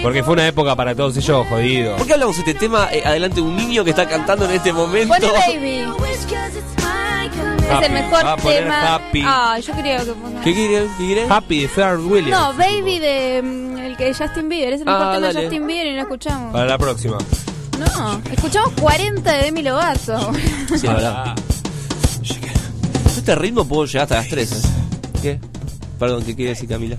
Porque 0.02 0.22
fue 0.22 0.34
una 0.34 0.46
época 0.48 0.76
para 0.76 0.94
todos 0.94 1.16
ellos 1.16 1.46
jodidos. 1.48 1.96
¿Por 1.96 2.06
qué 2.06 2.12
hablamos 2.12 2.34
de 2.36 2.40
este 2.42 2.54
tema 2.54 2.88
eh, 2.92 3.02
adelante 3.06 3.36
de 3.36 3.42
un 3.42 3.56
niño 3.56 3.84
que 3.84 3.90
está 3.90 4.06
cantando 4.06 4.44
en 4.44 4.50
este 4.50 4.70
momento? 4.72 5.14
Pone 5.14 5.30
baby. 5.30 5.84
Es 7.72 7.76
Happy. 7.78 7.84
el 7.86 7.92
mejor 7.92 8.24
Va 8.26 8.32
a 8.32 8.36
poner 8.36 8.62
tema. 8.62 8.94
Happy. 8.94 9.22
Ah, 9.24 9.58
yo 9.58 9.72
creo 9.74 10.04
que 10.04 10.12
ponga. 10.12 10.40
¿Qué 10.42 10.54
quiere? 10.54 10.86
¿Qué 10.98 11.04
quiere? 11.06 11.26
Happy 11.28 11.60
de 11.62 11.68
Farrell 11.68 12.00
Williams. 12.06 12.30
No, 12.30 12.52
Baby 12.54 12.98
de 12.98 13.42
mm, 13.42 13.78
el 13.78 13.96
que 13.96 14.14
Justin 14.14 14.48
Bieber. 14.48 14.72
Es 14.74 14.80
el 14.80 14.86
mejor 14.86 15.02
Ah, 15.02 15.12
tema 15.14 15.26
dale. 15.26 15.38
de 15.40 15.46
Justin 15.46 15.66
Bieber 15.66 15.86
y 15.86 15.90
no 15.90 15.96
lo 15.96 16.02
escuchamos. 16.02 16.52
Para 16.52 16.66
la 16.66 16.78
próxima. 16.78 17.18
No, 17.78 18.20
escuchamos 18.32 18.70
40 18.80 19.32
de 19.32 19.42
Demi 19.44 19.62
Lovato. 19.62 20.32
Sí, 20.76 20.86
la 20.86 20.92
verdad. 20.94 21.34
Este 23.16 23.34
ritmo 23.34 23.64
puedo 23.66 23.86
llegar 23.86 24.02
hasta 24.02 24.16
las 24.16 24.28
3. 24.28 24.52
¿eh? 24.52 24.56
¿Qué? 25.22 25.40
Perdón, 25.98 26.24
¿qué 26.24 26.34
quiere 26.34 26.50
decir 26.50 26.68
Camila? 26.68 26.96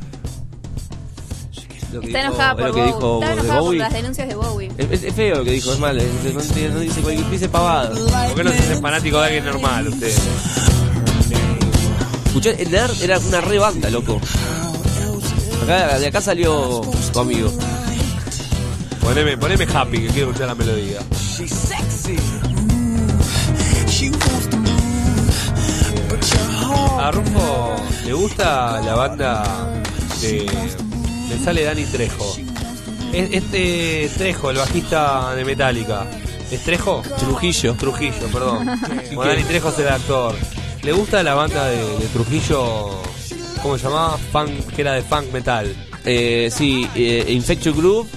Lo 1.94 2.02
que 2.02 2.08
Está 2.08 2.20
dijo- 2.20 2.30
enojada 2.34 2.52
es 2.52 2.58
por 2.58 2.68
lo 2.68 2.74
que 2.74 2.80
Bowie. 2.82 2.94
dijo 2.96 3.14
Está 3.22 3.28
de 3.28 3.34
enojada 3.34 3.54
por 3.60 3.64
Bowie. 3.68 3.80
las 3.80 3.94
denuncias 3.94 4.28
de 4.28 4.36
Bowie. 4.36 4.72
Es, 4.78 4.92
es- 4.92 5.04
es 5.04 5.14
feo 5.16 5.36
lo 5.38 5.44
que 5.44 5.52
dijo, 5.52 5.74
es 5.74 5.80
mal, 5.80 5.98
es- 6.00 6.34
no, 6.34 6.42
dice- 6.42 6.70
no 6.70 6.80
dice 6.80 7.02
cualquier 7.02 7.30
dice 7.30 7.50
pavada. 7.50 7.90
¿Por 7.92 8.36
qué 8.36 8.44
no 8.44 8.52
se 8.52 8.58
hacen 8.60 8.82
fanático 8.82 9.20
de 9.20 9.26
alguien 9.26 9.46
normal 9.46 9.88
ustedes? 9.88 10.20
Escuché, 12.26 12.62
el 12.64 12.72
Nerd 12.72 13.02
era 13.04 13.20
una 13.20 13.42
re 13.42 13.60
banda, 13.60 13.90
loco. 13.92 14.20
Acá, 15.64 16.00
de 16.00 16.08
acá 16.08 16.20
salió 16.20 16.82
tu 17.14 17.20
amigo. 17.20 17.52
Poneme, 19.02 19.38
poneme 19.38 19.66
happy, 19.72 20.00
que 20.00 20.08
quiero 20.08 20.30
escuchar 20.30 20.48
la 20.48 20.56
melodía. 20.56 21.00
A 27.00 27.12
Rufo 27.12 27.76
le 28.06 28.14
gusta 28.14 28.82
la 28.82 28.96
banda 28.96 29.44
de. 30.22 30.46
Le 31.34 31.44
sale 31.44 31.64
Dani 31.64 31.84
Trejo. 31.86 32.36
Es- 33.14 33.30
Este 33.34 34.10
Trejo, 34.18 34.52
el 34.52 34.58
bajista 34.58 35.36
de 35.36 35.46
Metallica. 35.46 36.06
¿Es 36.52 36.64
Trejo? 36.64 37.02
Trujillo. 37.20 37.74
Trujillo, 37.76 38.28
perdón. 38.32 38.66
Bueno, 39.16 39.32
Dani 39.32 39.44
Trejo 39.44 39.70
es 39.70 39.80
el 39.80 39.88
actor. 39.90 40.36
¿Le 40.84 40.92
gusta 40.92 41.24
la 41.24 41.34
banda 41.34 41.66
de, 41.68 41.78
de 41.78 42.06
Trujillo? 42.14 43.02
¿Cómo 43.62 43.78
se 43.78 43.86
llamaba? 43.86 44.18
Funk, 44.32 44.68
que 44.76 44.82
era 44.82 44.94
de 44.94 45.02
funk 45.02 45.32
metal. 45.32 45.74
Eh, 46.06 46.50
sí, 46.52 46.88
eh, 46.96 47.26
Infectious 47.30 47.76
Groove 47.78 48.08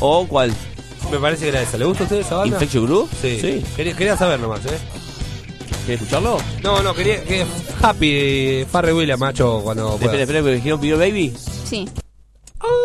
o 0.00 0.26
cuál? 0.28 0.52
Me 1.10 1.18
parece 1.18 1.44
que 1.44 1.48
era 1.50 1.62
esa. 1.62 1.78
¿Le 1.78 1.84
gusta 1.86 2.02
a 2.02 2.06
usted 2.06 2.18
esa 2.20 2.34
banda? 2.36 2.56
¿Infectious 2.56 2.84
Groove? 2.84 3.08
Sí. 3.22 3.38
Sí. 3.40 3.64
Quería, 3.76 3.94
quería 3.96 4.16
saber 4.16 4.38
nomás, 4.40 4.60
¿eh? 4.66 4.78
¿Quieres 5.86 6.02
escucharlo? 6.02 6.38
No, 6.62 6.82
no, 6.82 6.94
quería 6.94 7.22
que 7.24 7.44
Happy 7.82 8.64
Farre 8.70 8.92
Williams, 8.92 9.20
macho, 9.20 9.60
cuando 9.62 9.94
Espera, 9.94 10.20
espera, 10.20 10.38
espera, 10.40 10.56
¿dijeron 10.56 10.80
Video 10.80 10.98
Baby? 10.98 11.34
Sí. 11.68 11.88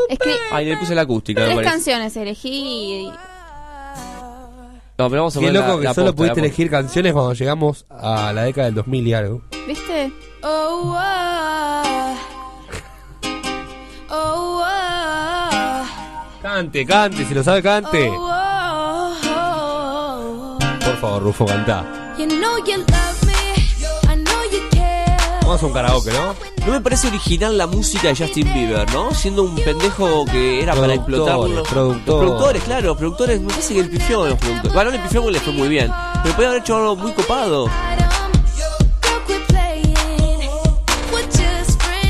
Escri- 0.10 0.36
Ay, 0.52 0.66
le 0.66 0.78
puse 0.78 0.96
la 0.96 1.02
acústica, 1.02 1.42
me 1.42 1.46
tres 1.48 1.56
parece. 1.58 1.72
canciones 1.74 2.16
elegí 2.18 2.50
y... 3.06 3.12
No, 4.98 5.10
pero 5.10 5.22
vamos 5.22 5.38
a 5.38 5.40
Qué 5.40 5.46
poner 5.48 5.62
loco 5.62 5.74
la- 5.76 5.80
que 5.80 5.84
la 5.86 5.94
solo 5.94 6.06
posta, 6.08 6.18
pudiste 6.18 6.42
la 6.42 6.48
elegir 6.48 6.70
canciones 6.70 7.14
cuando 7.14 7.34
llegamos 7.34 7.86
a 7.90 8.34
la 8.34 8.44
década 8.44 8.66
del 8.66 8.76
2000 8.76 9.08
y 9.08 9.14
algo. 9.14 9.42
¿Viste? 9.68 10.12
Oh, 10.44 10.98
oh, 10.98 12.16
oh, 14.10 14.64
oh, 14.64 15.86
Cante, 16.42 16.86
cante, 16.86 17.26
si 17.26 17.34
lo 17.34 17.44
sabe, 17.44 17.62
cante. 17.62 18.10
oh, 18.12 19.16
oh. 19.36 20.58
Por 20.84 20.98
favor, 20.98 21.24
Rufo, 21.24 21.46
canta. 21.46 21.86
You 22.18 22.26
know 22.28 22.58
you 22.66 22.78
love 22.78 23.09
Vamos 25.50 25.64
a 25.64 25.66
un 25.66 25.74
karaoke, 25.74 26.12
¿no? 26.12 26.36
No 26.68 26.74
me 26.74 26.80
parece 26.80 27.08
original 27.08 27.58
la 27.58 27.66
música 27.66 28.10
de 28.10 28.16
Justin 28.16 28.54
Bieber, 28.54 28.88
¿no? 28.94 29.12
Siendo 29.16 29.42
un 29.42 29.56
pendejo 29.56 30.24
que 30.26 30.62
era 30.62 30.76
para 30.76 30.94
explotarlo. 30.94 31.48
Los 31.48 31.68
productores. 31.68 32.04
productores, 32.04 32.64
claro, 32.66 32.88
los 32.90 32.98
productores. 32.98 33.42
Me 33.42 33.48
parece 33.48 33.74
que 33.74 33.80
el 33.80 33.90
pifió 33.90 34.26
de 34.26 34.30
los 34.30 34.38
productores. 34.38 34.74
Bueno, 34.76 34.92
no 34.92 34.98
le 34.98 35.02
pifió 35.02 35.28
le 35.28 35.40
fue 35.40 35.54
muy 35.54 35.68
bien. 35.68 35.92
Pero 36.22 36.36
podía 36.36 36.50
haber 36.50 36.62
hecho 36.62 36.76
algo 36.76 36.96
muy 36.98 37.14
copado. 37.14 37.68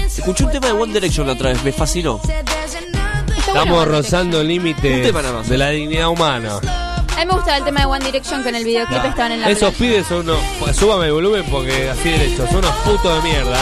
Escuché 0.05 0.43
un 0.43 0.51
tema 0.51 0.67
de 0.67 0.73
One 0.73 0.91
Direction 0.91 1.25
la 1.25 1.31
otra 1.31 1.53
vez, 1.53 1.63
me 1.63 1.71
fascinó. 1.71 2.19
Estamos 3.37 3.87
rozando 3.87 4.41
el 4.41 4.49
límite 4.49 5.13
de 5.13 5.57
la 5.57 5.69
dignidad 5.69 6.09
humana. 6.09 6.59
A 7.19 7.23
mí 7.23 7.27
me 7.27 7.33
gustaba 7.33 7.57
el 7.57 7.65
tema 7.65 7.81
de 7.81 7.85
One 7.87 8.05
Direction 8.05 8.43
que 8.43 8.47
en 8.49 8.55
el 8.55 8.63
videoclip 8.63 9.03
estaban 9.03 9.33
en 9.33 9.41
la 9.41 9.49
Esos 9.49 9.73
playa. 9.73 9.91
pibes 9.93 10.07
son 10.07 10.19
unos. 10.29 10.39
Súbame 10.77 11.07
el 11.07 11.11
volumen 11.11 11.43
porque 11.51 11.89
así 11.89 12.09
derecho, 12.11 12.47
son 12.47 12.57
unos 12.59 12.71
putos 12.77 13.21
de 13.21 13.29
mierda. 13.29 13.57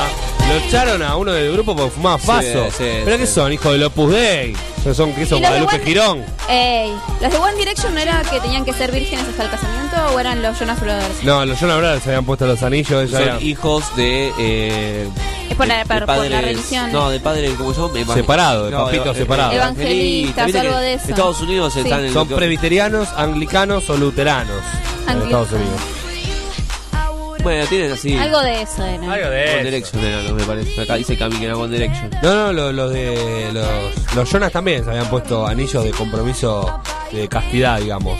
Lo 0.48 0.54
echaron 0.58 1.02
a 1.02 1.16
uno 1.18 1.32
del 1.32 1.52
grupo 1.54 1.76
porque 1.76 1.90
fumaba 1.92 2.20
faso. 2.20 2.68
sí, 2.70 2.86
¿Pero 3.04 3.14
sí. 3.18 3.22
qué 3.24 3.26
son? 3.28 3.52
Hijos 3.52 3.72
del 3.72 3.84
Opus 3.86 4.12
Dei. 4.12 4.56
¿Son, 4.84 4.94
son 4.94 5.14
qué 5.14 5.26
son? 5.26 5.40
¿Y 5.40 5.42
los 5.42 5.50
de 5.52 5.60
Guadalupe 5.60 5.76
One- 5.78 5.86
Girón. 5.86 6.26
Ey, 6.48 6.94
¿los 7.20 7.32
de 7.32 7.38
One 7.40 7.56
Direction 7.58 7.94
no 7.96 8.00
era 8.00 8.22
que 8.22 8.40
tenían 8.40 8.64
que 8.64 8.74
ser 8.74 8.92
vírgenes 8.92 9.26
hasta 9.28 9.46
el 9.46 9.50
casamiento 9.50 9.98
o 10.14 10.20
eran 10.20 10.42
los 10.44 10.58
Jonas 10.60 10.80
Brothers? 10.80 11.24
No, 11.24 11.44
los 11.44 11.60
Jonas 11.60 11.78
Brothers 11.80 12.04
se 12.04 12.10
habían 12.12 12.26
puesto 12.26 12.46
los 12.46 12.62
anillos. 12.62 12.92
ellos 12.92 13.12
Son 13.12 13.22
habían- 13.24 13.42
hijos 13.42 13.96
de. 13.98 14.32
Eh, 14.40 15.10
Es 15.49 15.56
por 15.56 15.68
la, 15.68 15.78
de 15.80 15.86
por- 15.86 16.06
por 16.06 16.30
la 16.30 16.41
religión. 16.41 16.91
No, 16.91 17.10
de 17.10 17.19
padres, 17.19 17.53
¿cómo 17.57 17.74
se 17.74 17.82
llama? 17.82 17.94
Evang- 17.99 18.14
Separado, 18.14 18.65
de 18.65 18.72
No, 18.72 18.86
papitos 18.86 19.15
eh, 19.15 19.19
separados. 19.19 19.53
Evangelistas, 19.56 20.52
que 20.52 20.60
algo 20.60 20.78
de 20.78 20.94
eso. 20.95 21.10
Estados 21.10 21.41
Unidos 21.41 21.74
Sí. 21.74 21.80
están 21.80 22.03
en 22.06 22.14
Son 22.14 22.28
presbiterianos, 22.28 23.10
anglicanos 23.15 23.90
o 23.90 23.98
luteranos 23.98 24.61
en 25.03 25.10
Anglicanos. 25.10 25.24
Estados 25.48 25.52
Unidos. 25.53 25.82
Bueno, 27.44 27.65
tienen 27.68 27.91
así. 27.94 28.14
Algo 28.18 28.41
de 28.41 28.61
eso 28.61 28.84
era. 28.84 29.14
Algo 29.14 29.30
de 29.30 29.41
One 29.44 29.53
eso. 29.56 29.64
Direction 29.64 30.03
era, 30.03 30.22
no 30.24 30.34
me 30.36 30.44
parece. 30.44 30.82
Acá 30.82 30.95
dice 30.95 31.18
Cami 31.18 31.38
que 31.38 31.45
era 31.45 31.56
One 31.56 31.74
Direction. 31.78 32.10
No, 32.22 32.36
no, 32.36 32.52
lo- 32.53 32.72
los 32.74 32.91
de 32.91 33.49
los, 33.53 34.15
los 34.15 34.30
Jonas 34.30 34.52
también 34.52 34.84
se 34.84 34.90
habían 34.90 35.10
puesto 35.10 35.48
anillos 35.48 35.82
de 35.84 35.91
compromiso 35.91 36.82
de 37.11 37.28
castidad, 37.30 37.80
digamos. 37.80 38.19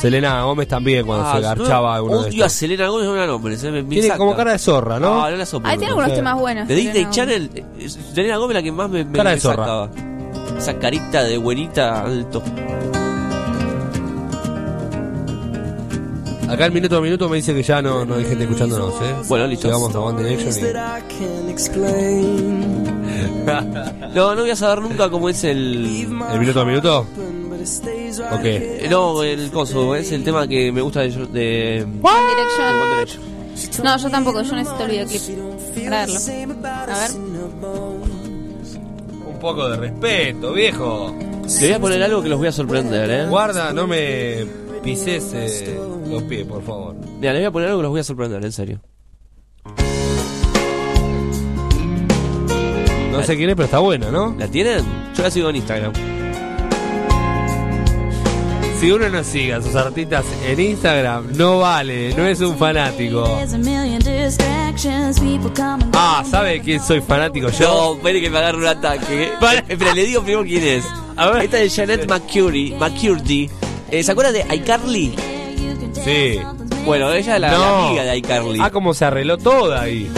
Selena 0.00 0.42
Gómez 0.44 0.66
también 0.68 1.04
cuando 1.06 1.26
Ah, 1.26 1.34
se 1.36 1.40
garchaba 1.42 1.98
no, 1.98 2.04
uno 2.04 2.22
de 2.22 2.42
a. 2.44 2.48
Selena 2.48 2.88
Gómez, 2.88 3.04
es 3.06 3.12
una 3.12 3.26
nombre. 3.26 3.56
Se 3.58 3.70
me, 3.70 3.82
me 3.82 3.88
Tiene 3.90 4.08
saca. 4.08 4.18
como 4.18 4.34
cara 4.34 4.52
de 4.52 4.58
zorra, 4.58 4.98
¿no? 4.98 5.14
No, 5.14 5.30
no 5.30 5.36
la 5.36 5.44
soporto. 5.46 5.68
Ahí 5.70 5.76
tiene 5.76 5.88
algunos 5.90 6.10
Sí. 6.10 6.16
temas 6.16 6.38
buenos. 6.38 6.66
De 6.68 6.74
Disney 6.74 6.92
Selena 6.94 7.10
Channel, 7.10 7.50
eh, 7.54 7.88
Selena 8.14 8.36
Gómez 8.38 8.54
la 8.54 8.62
que 8.62 8.72
más 8.72 8.88
me, 8.90 9.04
me, 9.04 9.16
Cara 9.18 9.30
de 9.30 9.36
me 9.36 9.40
zorra. 9.40 9.56
sacaba. 9.64 9.90
Esa 10.58 10.78
carita 10.78 11.22
de 11.24 11.36
buenita 11.38 12.02
alto. 12.02 12.42
Acá 16.48 16.66
el 16.66 16.72
minuto 16.72 16.96
a 16.96 17.00
minuto 17.00 17.28
me 17.28 17.36
dice 17.36 17.54
que 17.54 17.62
ya 17.62 17.80
no, 17.80 18.04
no 18.04 18.16
hay 18.16 18.24
gente 18.24 18.42
escuchándonos, 18.44 18.94
¿eh? 19.02 19.14
Bueno, 19.28 19.46
listo. 19.46 19.68
Llegamos 19.68 19.94
a 19.94 20.00
One 20.00 20.22
Direction 20.22 20.52
No, 24.14 24.34
no 24.34 24.40
voy 24.42 24.50
a 24.50 24.56
saber 24.56 24.82
nunca 24.82 25.08
cómo 25.10 25.28
es 25.28 25.44
el. 25.44 26.06
¿El 26.32 26.40
minuto 26.40 26.60
a 26.60 26.64
minuto? 26.64 27.06
Ok. 28.32 28.88
No, 28.90 29.22
el 29.22 29.50
coso, 29.50 29.94
es 29.94 30.12
el 30.12 30.24
tema 30.24 30.46
que 30.48 30.72
me 30.72 30.80
gusta 30.80 31.00
de. 31.00 31.10
de 31.10 31.26
de 31.26 31.82
One 31.82 32.20
Direction. 32.36 32.66
One 32.66 32.90
Direction. 32.96 33.84
No, 33.84 33.96
yo 33.98 34.10
tampoco, 34.10 34.42
yo 34.42 34.56
necesito 34.56 34.84
el 34.84 34.90
videoclip 34.90 35.22
para 35.84 36.06
verlo. 36.06 36.18
A 36.92 36.98
ver. 36.98 37.10
Un 39.26 39.38
poco 39.40 39.68
de 39.68 39.76
respeto, 39.76 40.52
viejo. 40.52 41.14
Le 41.60 41.66
voy 41.66 41.72
a 41.72 41.80
poner 41.80 42.02
algo 42.02 42.22
que 42.22 42.28
los 42.28 42.38
voy 42.38 42.48
a 42.48 42.52
sorprender, 42.52 43.10
eh. 43.10 43.26
Guarda, 43.26 43.72
no 43.72 43.86
me 43.86 44.46
pises 44.82 45.32
eh, 45.34 45.78
los 46.08 46.22
pies, 46.24 46.46
por 46.46 46.62
favor. 46.62 46.94
Mira, 47.18 47.32
les 47.32 47.42
voy 47.42 47.46
a 47.46 47.50
poner 47.50 47.68
algo 47.68 47.80
que 47.80 47.82
los 47.82 47.90
voy 47.90 48.00
a 48.00 48.04
sorprender, 48.04 48.44
en 48.44 48.52
serio. 48.52 48.80
No 53.12 53.22
sé 53.24 53.36
quién 53.36 53.50
es, 53.50 53.56
pero 53.56 53.64
está 53.64 53.80
buena, 53.80 54.10
¿no? 54.10 54.34
¿La 54.38 54.46
tienen? 54.48 54.84
Yo 55.14 55.22
la 55.22 55.30
sigo 55.30 55.50
en 55.50 55.56
Instagram. 55.56 55.92
Si 58.80 58.90
uno 58.90 59.10
no 59.10 59.22
sigue 59.22 59.52
a 59.52 59.60
sus 59.60 59.74
artistas 59.74 60.24
en 60.46 60.58
Instagram, 60.58 61.36
no 61.36 61.58
vale, 61.58 62.14
no 62.14 62.24
es 62.26 62.40
un 62.40 62.56
fanático. 62.56 63.24
Ah, 65.92 66.24
¿sabe 66.30 66.60
quién 66.60 66.80
soy 66.82 67.02
fanático 67.02 67.50
yo? 67.50 67.68
No, 67.68 67.94
espere 67.96 68.22
que 68.22 68.30
me 68.30 68.38
agarre 68.38 68.56
un 68.56 68.66
ataque. 68.66 69.32
Espera, 69.68 69.94
le 69.94 70.04
digo 70.04 70.22
primero 70.22 70.44
quién 70.44 70.62
es. 70.62 70.84
A 71.16 71.28
ver. 71.30 71.42
Esta 71.42 71.60
es 71.60 71.76
Janet 71.76 72.08
McCurdy. 72.08 72.74
McCurdy. 72.78 73.50
Eh, 73.90 74.02
¿Se 74.02 74.12
acuerdan 74.12 74.32
de 74.34 74.54
iCarly? 74.56 75.14
Sí. 76.02 76.38
Bueno, 76.86 77.12
ella 77.12 77.34
es 77.34 77.40
la, 77.40 77.50
No. 77.50 77.58
la 77.58 77.86
amiga 77.86 78.02
de 78.04 78.16
iCarly. 78.16 78.60
Ah, 78.62 78.70
como 78.70 78.94
se 78.94 79.04
arregló 79.04 79.36
toda 79.36 79.82
ahí. 79.82 80.10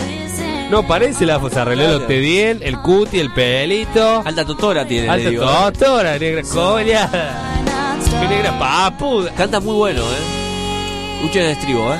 No 0.70 0.86
parece 0.86 1.26
la 1.26 1.40
se 1.50 1.58
arregló 1.58 1.84
Claro. 1.84 1.98
los 1.98 2.08
bien, 2.08 2.60
el 2.62 2.78
cuti, 2.78 3.18
el 3.18 3.32
pelito. 3.32 4.22
Alta 4.24 4.44
totora 4.44 4.86
tiene, 4.86 5.06
le 5.08 5.12
Alta 5.12 5.30
digo. 5.30 5.44
totora, 5.44 6.18
negra 6.18 6.42
coleada. 6.42 7.61
Qué 8.20 8.28
negra 8.28 8.58
papu. 8.58 9.24
Canta 9.36 9.60
muy 9.60 9.74
bueno, 9.74 10.02
eh. 10.02 11.16
Escuchen 11.20 11.42
el 11.44 11.50
estribo, 11.50 11.92
eh. 11.94 11.98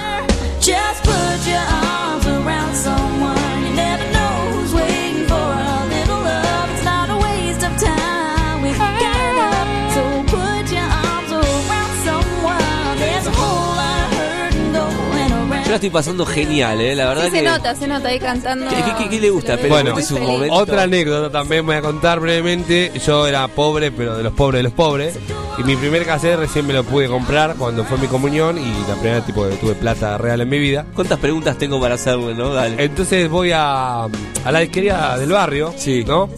La 15.72 15.76
estoy 15.76 15.90
pasando 15.90 16.24
genial, 16.26 16.80
eh. 16.80 16.94
La 16.94 17.06
verdad 17.08 17.24
Sí, 17.24 17.30
que. 17.32 17.38
se 17.38 17.44
nota, 17.44 17.74
se 17.74 17.86
nota 17.88 18.08
ahí 18.08 18.18
cantando. 18.18 18.68
¿Qué, 18.68 18.76
qué- 18.76 18.94
qué- 19.04 19.08
qué 19.10 19.20
le 19.20 19.30
gusta? 19.30 19.56
Pero 19.56 19.68
Bueno, 19.68 19.98
es 19.98 20.10
un 20.10 20.18
feliz. 20.18 20.30
momento. 20.32 20.54
Otra 20.54 20.82
anécdota 20.82 21.30
también 21.30 21.66
voy 21.66 21.76
a 21.76 21.80
contar 21.82 22.20
brevemente. 22.20 22.92
Yo 23.06 23.26
era 23.26 23.48
pobre, 23.48 23.90
pero 23.90 24.16
de 24.16 24.22
los 24.22 24.32
pobres 24.32 24.58
de 24.60 24.62
los 24.62 24.72
pobres. 24.72 25.14
Y 25.58 25.64
mi 25.64 25.76
primer 25.76 26.06
cassette 26.06 26.38
recién 26.38 26.66
me 26.66 26.72
lo 26.72 26.82
pude 26.82 27.08
comprar 27.08 27.56
cuando 27.56 27.84
fue 27.84 27.98
mi 27.98 28.06
comunión 28.06 28.56
y 28.58 28.70
la 28.88 28.94
primera 28.94 29.20
tipo 29.24 29.46
que 29.48 29.56
tuve 29.56 29.74
plata 29.74 30.16
real 30.16 30.40
en 30.40 30.48
mi 30.48 30.58
vida. 30.58 30.86
¿Cuántas 30.94 31.18
preguntas 31.18 31.58
tengo 31.58 31.78
para 31.80 31.96
hacerle, 31.96 32.34
no? 32.34 32.54
Dale. 32.54 32.82
Entonces 32.82 33.28
voy 33.28 33.52
a, 33.52 34.04
a 34.04 34.52
la 34.52 34.58
disquería 34.60 35.16
del 35.18 35.30
barrio, 35.30 35.74
Sí. 35.76 36.04
¿no? 36.06 36.30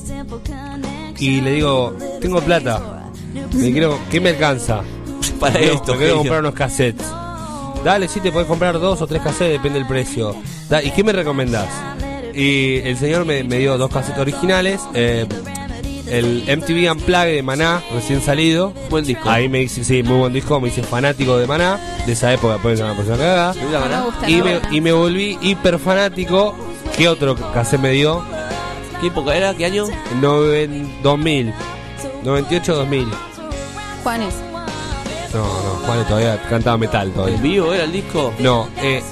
Y 1.19 1.41
le 1.41 1.53
digo, 1.53 1.97
tengo 2.21 2.41
plata. 2.41 2.81
Me 3.53 3.71
quiero, 3.73 3.99
¿Qué 4.11 4.21
me 4.21 4.31
alcanza? 4.31 4.81
Para 5.41 5.55
Me 5.61 5.67
esto, 5.73 5.93
me 5.93 5.99
quiero 5.99 6.17
comprar 6.19 6.41
unos 6.41 6.55
cassettes. 6.55 7.07
Dale, 7.85 8.09
sí, 8.09 8.21
te 8.21 8.33
podés 8.33 8.49
comprar 8.49 8.79
dos 8.81 9.03
o 9.03 9.07
tres 9.07 9.21
cassettes, 9.23 9.53
depende 9.53 9.79
del 9.79 9.87
precio. 9.89 10.35
Da- 10.71 10.83
¿Y 10.83 10.91
qué 10.93 11.05
me 11.05 11.13
recomendás? 11.13 11.69
Y 12.35 12.77
el 12.79 12.97
señor 12.97 13.25
me, 13.27 13.45
me 13.45 13.59
dio 13.59 13.77
dos 13.79 13.91
cassettes 13.91 14.21
originales. 14.21 14.81
eh, 14.95 15.27
el 16.07 16.45
MTV 16.47 16.91
Unplugged 16.93 17.35
de 17.37 17.43
Maná, 17.43 17.83
recién 17.95 18.21
salido. 18.21 18.73
Buen 18.91 19.05
disco. 19.07 19.29
Ahí 19.29 19.49
me 19.49 19.61
dice, 19.61 19.83
sí, 19.85 20.03
muy 20.03 20.19
buen 20.19 20.33
disco. 20.33 20.61
Me 20.61 20.69
hice 20.69 20.83
fanático 20.83 21.37
de 21.39 21.47
Maná. 21.47 21.79
De 22.07 22.13
esa 22.13 22.33
época, 22.33 22.59
puede 22.59 22.77
ser 22.77 22.85
una 22.87 22.95
persona 22.95 23.17
cagada. 23.19 23.55
Y 24.29 24.43
me, 24.43 24.61
y 24.71 24.81
me 24.81 24.93
volví 24.93 25.39
hiper 25.41 25.79
fanático. 25.79 26.55
¿Qué 26.97 27.09
otro 27.09 27.35
cassette 27.53 27.81
me 27.81 27.91
dio? 27.91 28.23
¿Qué 29.01 29.07
época 29.09 29.35
era? 29.35 29.55
¿Qué 29.55 29.65
año? 29.65 29.87
Noven- 30.21 30.89
2000. 31.03 31.53
98-2000. 32.23 33.07
Juanes. 34.03 34.35
No, 35.35 35.41
no, 35.43 35.71
Juan 35.87 36.05
todavía 36.07 36.41
cantaba 36.49 36.77
metal 36.79 37.11
todavía. 37.13 37.37
¿En 37.37 37.43
vivo 37.43 37.73
era 37.75 37.85
el 37.85 37.93
disco? 37.93 38.33
No, 38.39 38.69
eh, 38.81 39.03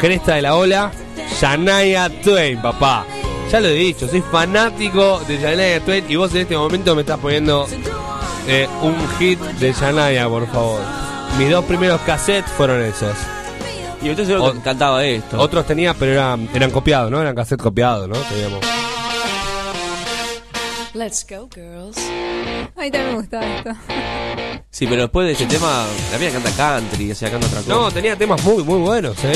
Cresta 0.00 0.36
de 0.36 0.42
la 0.42 0.54
Ola, 0.56 0.90
Shania 1.40 2.08
Twain, 2.22 2.60
papá. 2.62 3.04
Ya 3.50 3.60
lo 3.60 3.68
he 3.68 3.72
dicho, 3.74 4.08
soy 4.08 4.22
fanático 4.22 5.20
de 5.26 5.38
Shania 5.38 5.80
Twain 5.84 6.04
y 6.08 6.16
vos 6.16 6.32
en 6.34 6.42
este 6.42 6.56
momento 6.56 6.94
me 6.94 7.02
estás 7.02 7.18
poniendo 7.18 7.66
eh, 8.46 8.68
un 8.82 8.94
hit 9.18 9.38
de 9.40 9.72
Shania, 9.72 10.28
por 10.28 10.46
favor. 10.50 10.80
Mis 11.38 11.50
dos 11.50 11.64
primeros 11.64 12.00
cassettes 12.02 12.50
fueron 12.52 12.80
esos. 12.82 13.14
Y 14.02 14.10
usted 14.10 14.26
seguro 14.26 14.44
O- 14.46 14.52
que 14.52 14.60
cantaba 14.60 15.04
esto. 15.04 15.38
Otros 15.40 15.66
tenía, 15.66 15.94
pero 15.94 16.12
eran, 16.12 16.48
eran 16.54 16.70
copiados, 16.70 17.10
¿no? 17.10 17.20
Eran 17.20 17.34
cassettes 17.34 17.62
copiados, 17.62 18.08
¿no? 18.08 18.16
Teníamos. 18.16 18.60
Let's 20.94 21.24
go, 21.28 21.48
girls. 21.54 21.96
Ay, 22.76 22.90
también 22.90 23.12
me 23.12 23.14
gustaba 23.16 23.46
esto. 23.46 23.70
Sí, 24.74 24.86
pero 24.86 25.02
después 25.02 25.26
de 25.26 25.34
ese 25.34 25.44
tema, 25.44 25.84
la 26.10 26.18
mía 26.18 26.30
canta 26.32 26.50
country, 26.52 27.12
o 27.12 27.14
sea, 27.14 27.30
canta 27.30 27.46
otra 27.46 27.60
cosa. 27.60 27.70
No, 27.74 27.90
tenía 27.90 28.16
temas 28.16 28.42
muy, 28.42 28.64
muy 28.64 28.78
buenos, 28.78 29.16
¿eh? 29.22 29.32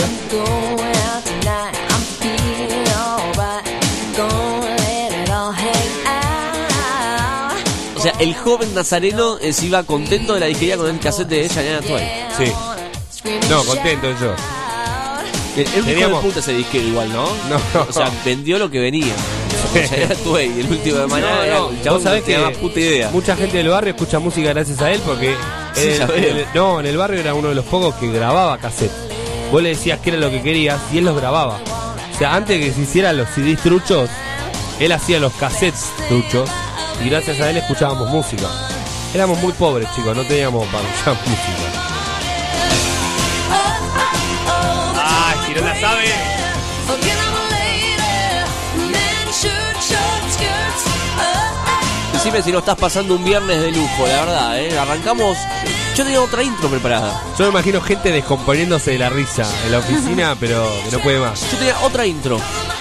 O 7.96 8.00
sea, 8.00 8.12
el 8.20 8.34
joven 8.34 8.74
nazareno 8.74 9.38
eh, 9.40 9.52
se 9.52 9.66
iba 9.66 9.82
contento 9.82 10.34
de 10.34 10.40
la 10.40 10.46
disquería 10.46 10.76
con 10.76 10.88
el 10.88 10.98
cassette 11.00 11.28
de 11.28 11.48
Shania 11.48 11.80
Twain. 11.80 12.06
Sí. 12.36 12.52
No, 13.50 13.64
contento 13.64 14.08
yo. 14.20 14.34
El, 15.56 15.62
el 15.62 15.68
hijo 15.78 15.86
Teníamos- 15.86 16.22
de 16.22 16.28
puta 16.28 16.40
ese 16.40 16.52
disquero 16.52 16.86
igual, 16.86 17.12
¿no? 17.12 17.24
No. 17.48 17.86
O 17.88 17.92
sea, 17.92 18.10
vendió 18.24 18.58
lo 18.58 18.70
que 18.70 18.78
venía. 18.78 19.14
Twain, 20.24 20.60
el 20.60 20.66
último 20.70 20.98
de 20.98 21.06
mañana, 21.06 21.46
No, 21.46 21.58
no, 21.64 21.70
el 21.70 21.82
chabón 21.82 22.02
sabés 22.02 22.24
tenía 22.24 22.38
que 22.40 22.44
más 22.50 22.56
puta 22.58 22.80
idea. 22.80 23.10
mucha 23.10 23.36
gente 23.36 23.56
del 23.58 23.68
barrio 23.68 23.90
escucha 23.94 24.18
música 24.18 24.48
gracias 24.50 24.80
a 24.80 24.90
él 24.92 25.00
porque 25.04 25.34
Sí, 25.74 25.88
él- 26.16 26.46
no, 26.54 26.80
en 26.80 26.86
el 26.86 26.96
barrio 26.96 27.20
era 27.20 27.34
uno 27.34 27.48
de 27.50 27.54
los 27.54 27.64
pocos 27.64 27.94
que 27.96 28.10
grababa 28.10 28.56
cassette. 28.58 28.90
Vos 29.52 29.62
le 29.62 29.70
decías 29.70 30.00
que 30.00 30.10
era 30.10 30.18
lo 30.18 30.30
que 30.30 30.42
querías 30.42 30.80
y 30.92 30.98
él 30.98 31.04
los 31.04 31.16
grababa. 31.16 31.58
O 32.14 32.18
sea, 32.18 32.34
antes 32.34 32.58
de 32.58 32.66
que 32.66 32.72
se 32.72 32.80
hicieran 32.80 33.16
los 33.16 33.28
CDs 33.28 33.60
truchos, 33.62 34.08
él 34.80 34.90
hacía 34.92 35.20
los 35.20 35.32
cassettes 35.34 35.86
truchos 36.08 36.48
y 37.04 37.08
gracias 37.10 37.40
a 37.40 37.50
él 37.50 37.58
escuchábamos 37.58 38.08
música. 38.10 38.46
Éramos 39.14 39.38
muy 39.40 39.52
pobres, 39.52 39.88
chicos, 39.94 40.16
no 40.16 40.24
teníamos 40.24 40.66
para 40.68 40.88
escuchar 40.88 41.14
música. 41.26 41.75
Decime 52.26 52.42
si 52.42 52.50
no 52.50 52.58
estás 52.58 52.74
pasando 52.76 53.14
un 53.14 53.22
viernes 53.24 53.60
de 53.62 53.70
lujo, 53.70 54.04
la 54.04 54.24
verdad, 54.24 54.58
¿eh? 54.60 54.76
Arrancamos. 54.76 55.38
Yo 55.94 56.02
tenía 56.02 56.20
otra 56.20 56.42
intro 56.42 56.68
preparada. 56.68 57.22
Yo 57.38 57.44
me 57.44 57.50
imagino 57.50 57.80
gente 57.80 58.10
descomponiéndose 58.10 58.90
de 58.90 58.98
la 58.98 59.08
risa 59.10 59.44
en 59.64 59.70
la 59.70 59.78
oficina, 59.78 60.36
pero 60.40 60.68
que 60.84 60.90
no 60.96 60.98
puede 61.04 61.20
más. 61.20 61.40
Yo 61.52 61.56
tenía 61.56 61.78
otra 61.82 62.04
intro. 62.04 62.40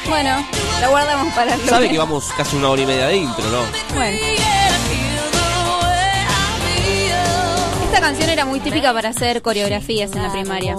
Bueno, 0.10 0.44
la 0.82 0.88
guardamos 0.90 1.32
para 1.36 1.54
el 1.54 1.60
Sabe 1.62 1.74
lunes. 1.86 1.92
que 1.92 1.98
vamos 2.00 2.26
casi 2.36 2.56
una 2.56 2.70
hora 2.70 2.82
y 2.82 2.86
media 2.88 3.06
de 3.06 3.18
intro, 3.18 3.46
¿no? 3.52 3.60
Bueno. 3.96 4.18
Esta 7.86 8.02
canción 8.02 8.30
era 8.32 8.46
muy 8.46 8.60
típica 8.62 8.94
para 8.94 9.10
hacer 9.10 9.44
coreografías 9.44 10.12
en 10.14 10.24
la 10.24 10.32
primaria. 10.32 10.74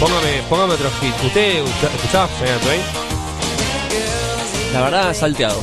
Póngame, 0.00 0.42
póngame 0.50 0.74
otro 0.74 0.90
hit. 1.00 1.14
¿Usted 1.24 1.58
escucha- 1.64 1.94
escuchaba 1.94 2.28
Shania 2.40 2.58
Twain? 2.58 3.05
La 4.72 4.82
verdad, 4.82 5.14
salteado. 5.14 5.58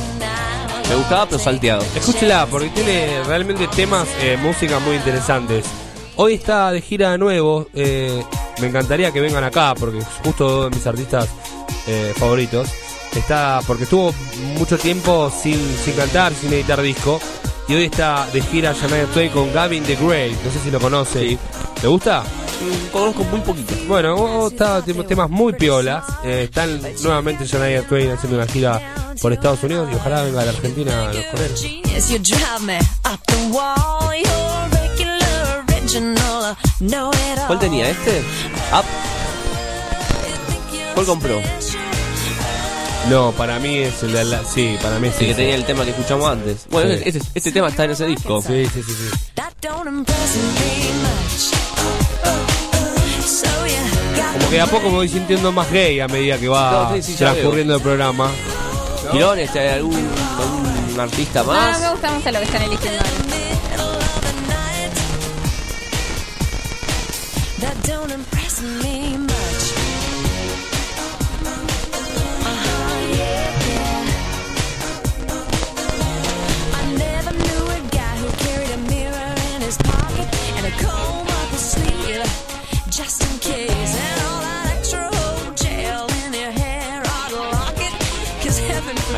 Me 0.88 0.94
gustaba, 0.96 1.26
pero 1.26 1.38
salteado. 1.38 1.82
Escúchela, 1.96 2.46
porque 2.46 2.68
tiene 2.70 3.22
realmente 3.24 3.66
temas, 3.68 4.06
eh, 4.20 4.36
música 4.40 4.78
muy 4.80 4.96
interesantes. 4.96 5.64
Hoy 6.16 6.34
está 6.34 6.70
de 6.72 6.80
gira 6.80 7.12
de 7.12 7.18
nuevo. 7.18 7.66
eh, 7.74 8.22
me 8.60 8.68
encantaría 8.68 9.10
que 9.10 9.20
vengan 9.20 9.42
acá, 9.44 9.74
porque 9.78 9.98
es 9.98 10.06
justo 10.24 10.48
dos 10.48 10.70
de 10.70 10.76
mis 10.76 10.86
artistas 10.86 11.28
eh, 11.86 12.12
favoritos. 12.16 12.68
Está, 13.14 13.60
porque 13.66 13.84
estuvo 13.84 14.12
mucho 14.58 14.76
tiempo 14.78 15.30
sin, 15.30 15.58
sin 15.84 15.94
cantar, 15.94 16.32
sin 16.34 16.52
editar 16.52 16.80
disco. 16.82 17.20
Y 17.68 17.74
hoy 17.74 17.84
está 17.84 18.26
de 18.32 18.42
gira 18.42 18.72
Shania 18.74 19.06
Twain 19.06 19.30
con 19.30 19.52
Gavin 19.52 19.82
the 19.84 19.96
Grey. 19.96 20.36
No 20.44 20.50
sé 20.52 20.58
si 20.62 20.70
lo 20.70 20.78
conoce. 20.80 21.38
¿Le 21.82 21.88
gusta? 21.88 22.22
Mm, 22.60 22.92
Conozco 22.92 23.24
muy 23.24 23.40
poquito. 23.40 23.74
Bueno, 23.88 24.14
oh, 24.14 24.48
está 24.48 24.82
tem- 24.84 25.06
temas 25.06 25.28
muy 25.30 25.52
piolas. 25.54 26.04
Eh, 26.24 26.44
están 26.44 26.80
nuevamente 27.02 27.44
Shania 27.46 27.82
Twain 27.86 28.10
haciendo 28.12 28.38
una 28.38 28.46
gira 28.46 28.80
por 29.20 29.32
Estados 29.32 29.62
Unidos 29.62 29.88
y 29.92 29.96
ojalá 29.96 30.22
venga 30.22 30.42
a 30.42 30.44
la 30.44 30.50
Argentina 30.52 31.08
a 31.08 31.12
los 31.12 31.24
coreanos. 31.26 31.60
¿Cuál 37.46 37.58
tenía 37.58 37.90
este? 37.90 38.20
Up. 38.72 38.84
¿Cuál 40.94 41.06
compró? 41.06 41.40
No, 43.10 43.32
para 43.32 43.58
mí 43.58 43.76
es 43.78 44.02
el 44.02 44.12
de 44.12 44.24
la, 44.24 44.42
sí, 44.44 44.78
para 44.80 44.98
mí 44.98 45.08
es 45.08 45.14
Sí, 45.16 45.26
que 45.26 45.30
ese. 45.32 45.40
tenía 45.42 45.54
el 45.56 45.64
tema 45.66 45.84
que 45.84 45.90
escuchamos 45.90 46.26
antes. 46.30 46.66
Bueno, 46.70 46.94
Sí. 46.94 47.02
este, 47.04 47.20
este 47.34 47.52
tema 47.52 47.68
está 47.68 47.84
en 47.84 47.90
ese 47.90 48.06
disco. 48.06 48.40
Sí, 48.40 48.64
sí, 48.72 48.82
sí, 48.82 48.92
sí. 48.92 49.10
Como 54.34 54.48
que 54.50 54.56
de 54.56 54.60
a 54.60 54.66
poco 54.66 54.88
me 54.88 54.96
voy 54.96 55.08
sintiendo 55.08 55.50
más 55.52 55.70
gay 55.70 56.00
a 56.00 56.08
medida 56.08 56.38
que 56.38 56.48
va 56.48 56.88
No, 56.90 56.96
sí, 56.96 57.02
sí, 57.02 57.14
transcurriendo 57.14 57.76
el 57.76 57.80
programa. 57.82 58.30
Girón, 59.12 59.38
este, 59.38 59.70
algún, 59.70 59.94
algún 59.96 61.00
artista 61.00 61.42
No, 61.42 61.52
no 61.52 61.60
más. 61.60 61.80
me 61.80 61.90
gusta 61.90 62.10
mucho 62.12 62.30
lo 62.32 62.38
que 62.40 62.44
están 62.44 62.62
eligiendo. 62.62 63.02
That 67.60 67.76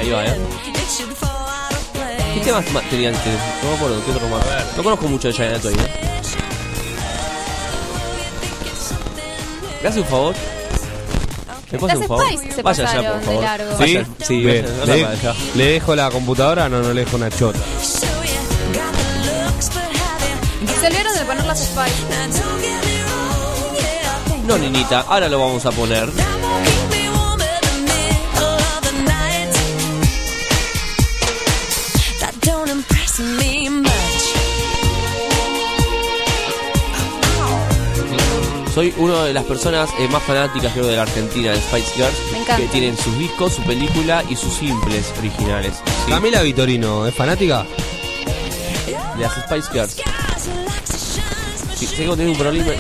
Ahí 0.07 0.13
va, 0.13 0.25
¿eh? 0.25 0.37
¿Qué 2.35 2.41
temas 2.41 2.71
ma- 2.73 2.81
tenía 2.83 3.09
antes? 3.09 3.25
No 3.63 3.71
me 3.71 3.77
acuerdo, 3.77 4.05
¿qué 4.05 4.11
otro 4.13 4.29
más? 4.29 4.45
No 4.77 4.83
conozco 4.85 5.09
mucho 5.09 5.27
de 5.27 5.35
Shania 5.35 5.59
Twain, 5.59 5.77
¿eh? 5.81 5.83
¿Me 9.83 9.89
hace 9.89 9.99
un 10.01 10.07
favor? 10.07 10.35
¿Me 11.73 11.79
Las 11.81 11.97
un 11.97 12.05
favor? 12.07 12.25
Se 12.55 12.63
Vaya 12.63 12.89
allá, 12.89 13.03
pasaron 13.03 13.05
por 13.19 13.23
favor. 13.25 13.43
largo. 13.43 13.71
¿Sí? 13.73 13.79
Vaya, 13.97 14.07
sí, 14.25 14.37
Bien. 14.45 14.65
vaya, 14.81 14.95
¿Le, 14.95 15.03
para 15.03 15.15
allá. 15.19 15.35
¿Le 15.57 15.65
dejo 15.73 15.97
la 15.97 16.11
computadora? 16.11 16.69
No, 16.69 16.83
no 16.83 16.93
le 16.93 17.05
dejo 17.05 17.17
una 17.17 17.29
chota. 17.31 17.59
Se 17.83 18.07
olvidaron 20.87 21.15
de 21.15 21.21
poner 21.25 21.45
las 21.47 21.59
Spice. 21.59 21.97
No, 24.47 24.57
Ninita, 24.57 25.01
ahora 25.01 25.29
lo 25.29 25.41
vamos 25.41 25.67
a 25.67 25.73
poner. 25.73 26.09
Much. 33.19 33.91
Soy 38.75 38.93
una 38.99 39.25
de 39.25 39.33
las 39.33 39.45
personas 39.45 39.89
eh, 39.99 40.09
más 40.09 40.23
fanáticas, 40.23 40.73
creo, 40.73 40.87
de 40.87 40.97
la 40.97 41.03
Argentina, 41.03 41.53
de 41.53 41.57
Spice 41.59 41.95
Girls. 41.95 42.57
Que 42.57 42.67
tienen 42.69 42.97
sus 42.99 43.19
discos, 43.19 43.55
su 43.55 43.63
película 43.63 44.23
y 44.29 44.37
sus 44.37 44.53
simples 44.53 45.13
originales. 45.19 45.75
¿sí? 46.05 46.11
Camila 46.11 46.43
Vitorino, 46.43 47.07
¿es 47.07 47.15
fanática? 47.15 47.65
De 49.17 49.23
las 49.23 49.33
Spice 49.33 49.73
Girls. 49.73 49.97
Sí, 51.75 51.87
sé 51.87 51.97
que 52.05 52.17
tengo 52.17 52.33
un 52.33 52.39
problema. 52.39 52.73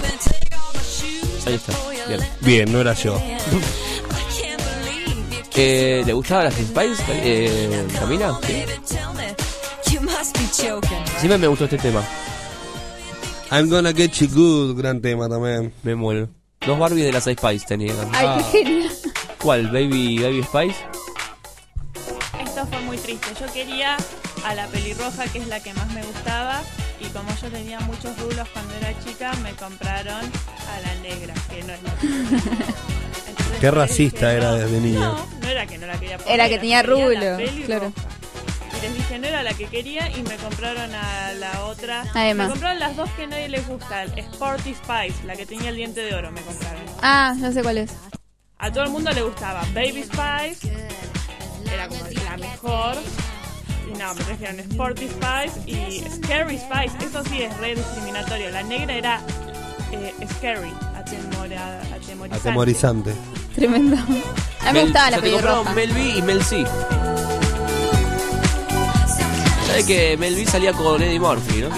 Ahí 1.46 1.54
está. 1.54 1.72
Bien. 2.08 2.20
Bien, 2.40 2.72
no 2.72 2.80
era 2.80 2.92
yo. 2.92 3.20
Eh, 5.58 6.02
¿Le 6.04 6.12
gustaba 6.12 6.44
las 6.44 6.52
Spice, 6.52 7.02
eh, 7.08 7.86
Camila? 7.98 8.38
Sí. 8.46 8.62
Siempre 11.18 11.38
me 11.38 11.46
gustó 11.46 11.64
este 11.64 11.78
tema. 11.78 12.02
I'm 13.50 13.68
gonna 13.70 13.92
get 13.92 14.10
you 14.20 14.28
good, 14.28 14.76
gran 14.76 15.00
tema 15.00 15.28
también. 15.28 15.72
Me 15.82 15.94
muero. 15.94 16.28
Dos 16.66 16.78
Barbies 16.78 17.04
de 17.06 17.12
las 17.12 17.24
Spice 17.24 17.64
tenía. 17.66 17.92
Ay, 18.12 18.26
Ah. 18.28 18.38
qué 18.52 18.64
genial. 18.64 18.92
¿Cuál? 19.38 19.66
¿Baby, 19.68 20.18
Baby 20.20 20.42
Spice? 20.42 20.76
Esto 22.44 22.66
fue 22.66 22.80
muy 22.80 22.96
triste. 22.98 23.28
Yo 23.40 23.52
quería 23.52 23.96
a 24.44 24.54
la 24.54 24.66
pelirroja, 24.66 25.24
que 25.28 25.38
es 25.38 25.46
la 25.48 25.60
que 25.60 25.72
más 25.74 25.88
me 25.92 26.02
gustaba, 26.02 26.60
y 27.00 27.04
como 27.06 27.28
yo 27.40 27.48
tenía 27.48 27.78
muchos 27.80 28.18
rulos 28.18 28.48
cuando 28.52 28.74
era 28.74 28.92
chica, 29.04 29.32
me 29.42 29.52
compraron 29.52 30.24
a 30.24 30.80
la 30.80 30.94
negra, 31.02 31.34
que 31.50 31.62
no 31.62 31.72
es 31.72 31.82
la 31.82 31.94
que 31.94 32.06
Entonces 32.06 33.58
Qué 33.60 33.70
racista 33.70 34.26
dije, 34.30 34.38
era 34.38 34.50
no, 34.50 34.56
desde 34.56 34.80
niña. 34.80 35.00
No, 35.00 35.26
no 35.42 35.48
era 35.48 35.66
que 35.66 35.78
no 35.78 35.86
la 35.86 35.98
quería 36.00 36.18
poner, 36.18 36.34
Era 36.34 36.48
que 36.48 36.58
tenía 36.58 36.82
quería 36.82 36.82
la 36.82 37.04
rulo, 37.04 37.36
pelirroja. 37.36 37.66
claro. 37.66 37.92
Y 38.76 38.80
les 38.82 38.94
dije, 38.94 39.18
no 39.18 39.26
era 39.26 39.42
la 39.42 39.54
que 39.54 39.66
quería 39.66 40.10
y 40.16 40.22
me 40.22 40.36
compraron 40.36 40.94
a 40.94 41.32
la 41.34 41.64
otra. 41.64 42.04
Además. 42.14 42.48
Me 42.48 42.52
compraron 42.52 42.78
las 42.78 42.96
dos 42.96 43.08
que 43.10 43.24
a 43.24 43.26
nadie 43.26 43.48
les 43.48 43.66
gusta. 43.66 44.02
el 44.02 44.18
Sporty 44.18 44.74
Spice, 44.74 45.24
la 45.24 45.36
que 45.36 45.46
tenía 45.46 45.70
el 45.70 45.76
diente 45.76 46.00
de 46.00 46.14
oro, 46.14 46.30
me 46.30 46.40
compraron. 46.42 46.82
Ah, 47.02 47.34
ya 47.40 47.52
sé 47.52 47.62
cuál 47.62 47.78
es. 47.78 47.92
A 48.58 48.70
todo 48.72 48.84
el 48.84 48.90
mundo 48.90 49.10
le 49.12 49.22
gustaba. 49.22 49.62
Baby 49.74 50.04
Spice 50.04 50.88
era 51.72 51.88
como 51.88 52.04
la 52.24 52.36
mejor. 52.36 52.96
Y 53.88 53.96
no, 53.98 54.14
me 54.14 54.24
trajeron 54.24 54.60
Sporty 54.60 55.08
Spice 55.08 55.70
y 55.70 56.02
Scary 56.10 56.58
Spice. 56.58 57.06
Eso 57.06 57.22
sí 57.24 57.42
es 57.42 57.56
re 57.58 57.74
discriminatorio. 57.74 58.50
La 58.50 58.62
negra 58.62 58.94
era 58.94 59.20
eh, 59.92 60.12
Scary, 60.34 60.72
atemora, 60.96 61.80
atemorizante. 61.94 62.36
Atemorizante. 62.36 63.14
Tremendo. 63.54 63.96
A 63.96 64.72
mí 64.72 64.78
me 64.78 64.82
gustaba 64.82 65.10
la 65.10 65.16
se 65.18 65.22
te 65.22 65.30
compraron 65.32 65.64
pelirroja. 65.64 65.74
Mel 65.74 65.92
B 65.92 66.18
y 66.18 66.22
Mel 66.22 66.42
C. 66.42 66.64
¿Sabe 69.76 69.86
que 69.94 70.16
Mel 70.16 70.34
B 70.34 70.46
salía 70.46 70.72
con 70.72 71.02
Eddie 71.02 71.20
Murphy, 71.20 71.60
no? 71.60 71.68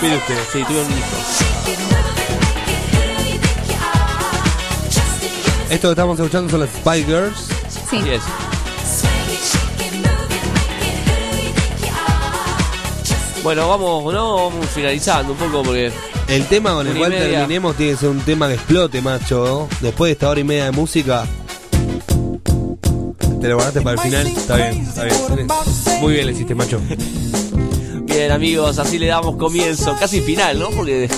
Mire 0.00 0.16
usted. 0.16 0.38
Sí, 0.52 0.62
tuvieron 0.62 0.86
un 0.86 0.92
hijo. 0.92 1.16
Esto 5.70 5.88
que 5.88 5.92
estamos 5.92 6.20
escuchando 6.20 6.48
son 6.48 6.60
las 6.60 6.70
Spy 6.70 7.02
Girls. 7.02 7.48
Sí. 7.90 7.96
Así 7.98 8.10
es. 8.10 8.22
Bueno, 13.42 13.68
vamos, 13.68 14.14
¿no? 14.14 14.50
Vamos 14.50 14.66
finalizando 14.72 15.32
un 15.32 15.38
poco 15.38 15.64
porque. 15.64 15.90
El 16.28 16.46
tema 16.46 16.74
con 16.74 16.86
el 16.86 16.96
cual 16.96 17.10
terminemos 17.10 17.74
tiene 17.74 17.94
que 17.94 17.98
ser 17.98 18.08
un 18.10 18.20
tema 18.20 18.46
que 18.46 18.54
explote, 18.54 19.02
macho. 19.02 19.68
Después 19.80 20.10
de 20.10 20.12
esta 20.12 20.28
hora 20.28 20.38
y 20.38 20.44
media 20.44 20.66
de 20.66 20.70
música. 20.70 21.26
¿Te 23.42 23.48
lo 23.48 23.56
guardaste 23.56 23.80
para 23.82 23.94
el 23.94 24.00
final? 24.00 24.26
Está 24.28 24.56
bien, 24.56 24.80
está 24.86 25.04
bien. 25.04 25.16
Muy 26.00 26.12
bien 26.14 26.26
le 26.26 26.32
hiciste, 26.32 26.54
macho. 26.54 26.80
Bien, 28.04 28.30
amigos, 28.30 28.78
así 28.78 28.98
le 28.98 29.06
damos 29.06 29.36
comienzo, 29.36 29.96
casi 29.98 30.20
final, 30.20 30.58
¿no? 30.60 30.70
Porque 30.70 31.08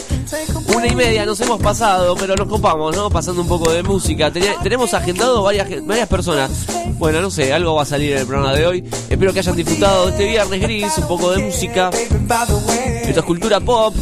una 0.74 0.86
y 0.86 0.94
media 0.94 1.26
nos 1.26 1.38
hemos 1.40 1.60
pasado, 1.60 2.14
pero 2.16 2.34
nos 2.34 2.48
copamos, 2.48 2.96
¿no? 2.96 3.10
Pasando 3.10 3.42
un 3.42 3.48
poco 3.48 3.70
de 3.70 3.82
música. 3.82 4.30
Tenía- 4.32 4.54
tenemos 4.62 4.94
agendado 4.94 5.42
varias, 5.42 5.68
varias 5.84 6.08
personas. 6.08 6.50
Bueno, 6.98 7.20
no 7.20 7.30
sé, 7.30 7.52
algo 7.52 7.74
va 7.74 7.82
a 7.82 7.86
salir 7.86 8.12
en 8.12 8.18
el 8.20 8.26
programa 8.26 8.54
de 8.54 8.66
hoy. 8.66 8.84
Espero 9.10 9.32
que 9.32 9.40
hayan 9.40 9.56
disfrutado 9.56 10.06
de 10.06 10.12
este 10.12 10.26
viernes 10.26 10.60
gris, 10.62 10.96
un 10.98 11.08
poco 11.08 11.30
de 11.32 11.42
música. 11.42 11.90
Esto 13.06 13.20
es 13.20 13.26
cultura 13.26 13.60
pop. 13.60 13.94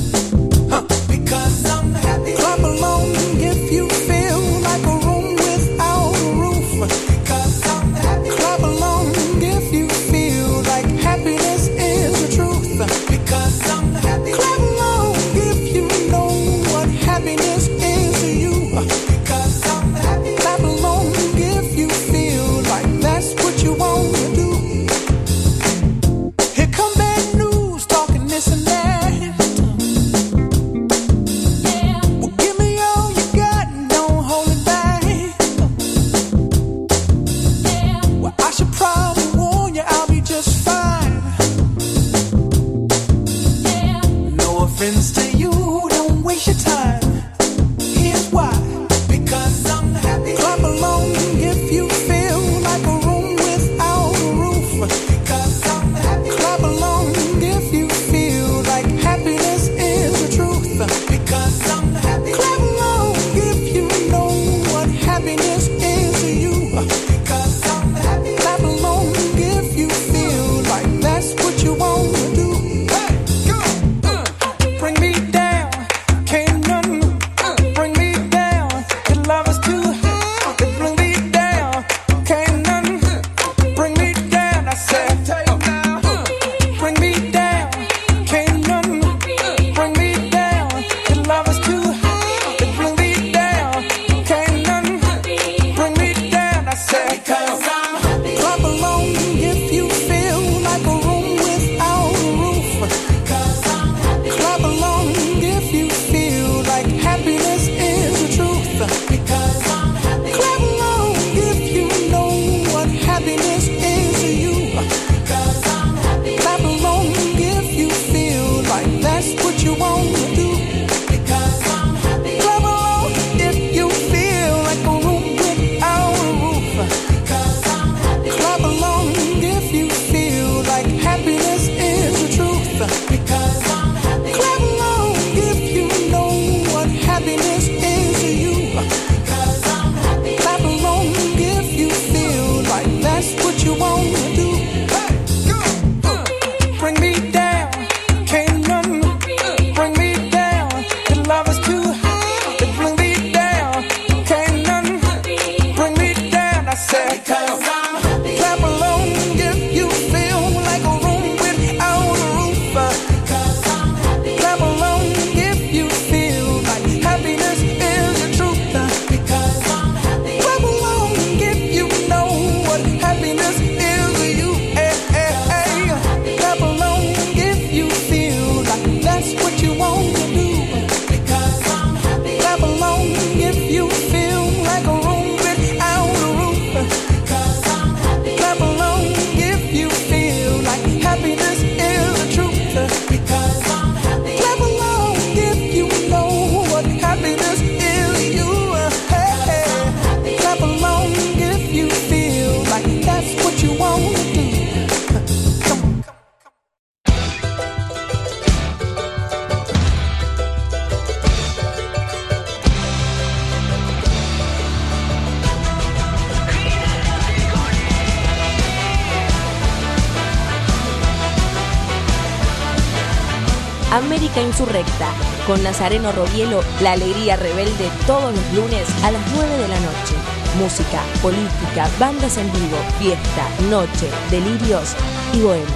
Con 225.53 225.63
Nazareno 225.63 226.13
Robielo, 226.13 226.63
la 226.81 226.93
alegría 226.93 227.37
rebelde 227.37 227.91
todos 228.07 228.35
los 228.35 228.55
lunes 228.55 228.89
a 229.05 229.11
las 229.11 229.21
9 229.35 229.59
de 229.59 229.69
la 229.69 229.81
noche. 229.81 230.15
Música, 230.59 231.03
política, 231.21 231.91
bandas 232.01 232.39
en 232.39 232.51
vivo, 232.53 232.79
fiesta, 232.99 233.51
noche, 233.69 234.09
delirios 234.31 234.97
y 235.35 235.43
bohemia. 235.43 235.67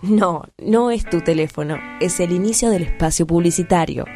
No, 0.00 0.44
no 0.56 0.90
es 0.90 1.04
tu 1.04 1.20
teléfono, 1.20 1.76
es 2.00 2.20
el 2.20 2.32
inicio 2.32 2.70
del 2.70 2.84
espacio 2.84 3.26
publicitario. 3.26 4.06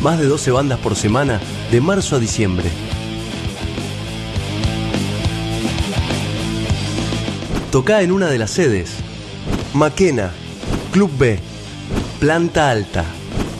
Más 0.02 0.18
de 0.18 0.26
12 0.26 0.50
bandas 0.50 0.78
por 0.80 0.96
semana, 0.96 1.40
de 1.70 1.80
marzo 1.80 2.16
a 2.16 2.18
diciembre. 2.18 2.68
Toca 7.72 8.02
en 8.02 8.12
una 8.12 8.28
de 8.28 8.38
las 8.38 8.50
sedes. 8.50 9.02
Maquena, 9.74 10.32
Club 10.92 11.10
B, 11.16 11.38
Planta 12.18 12.70
Alta, 12.70 13.04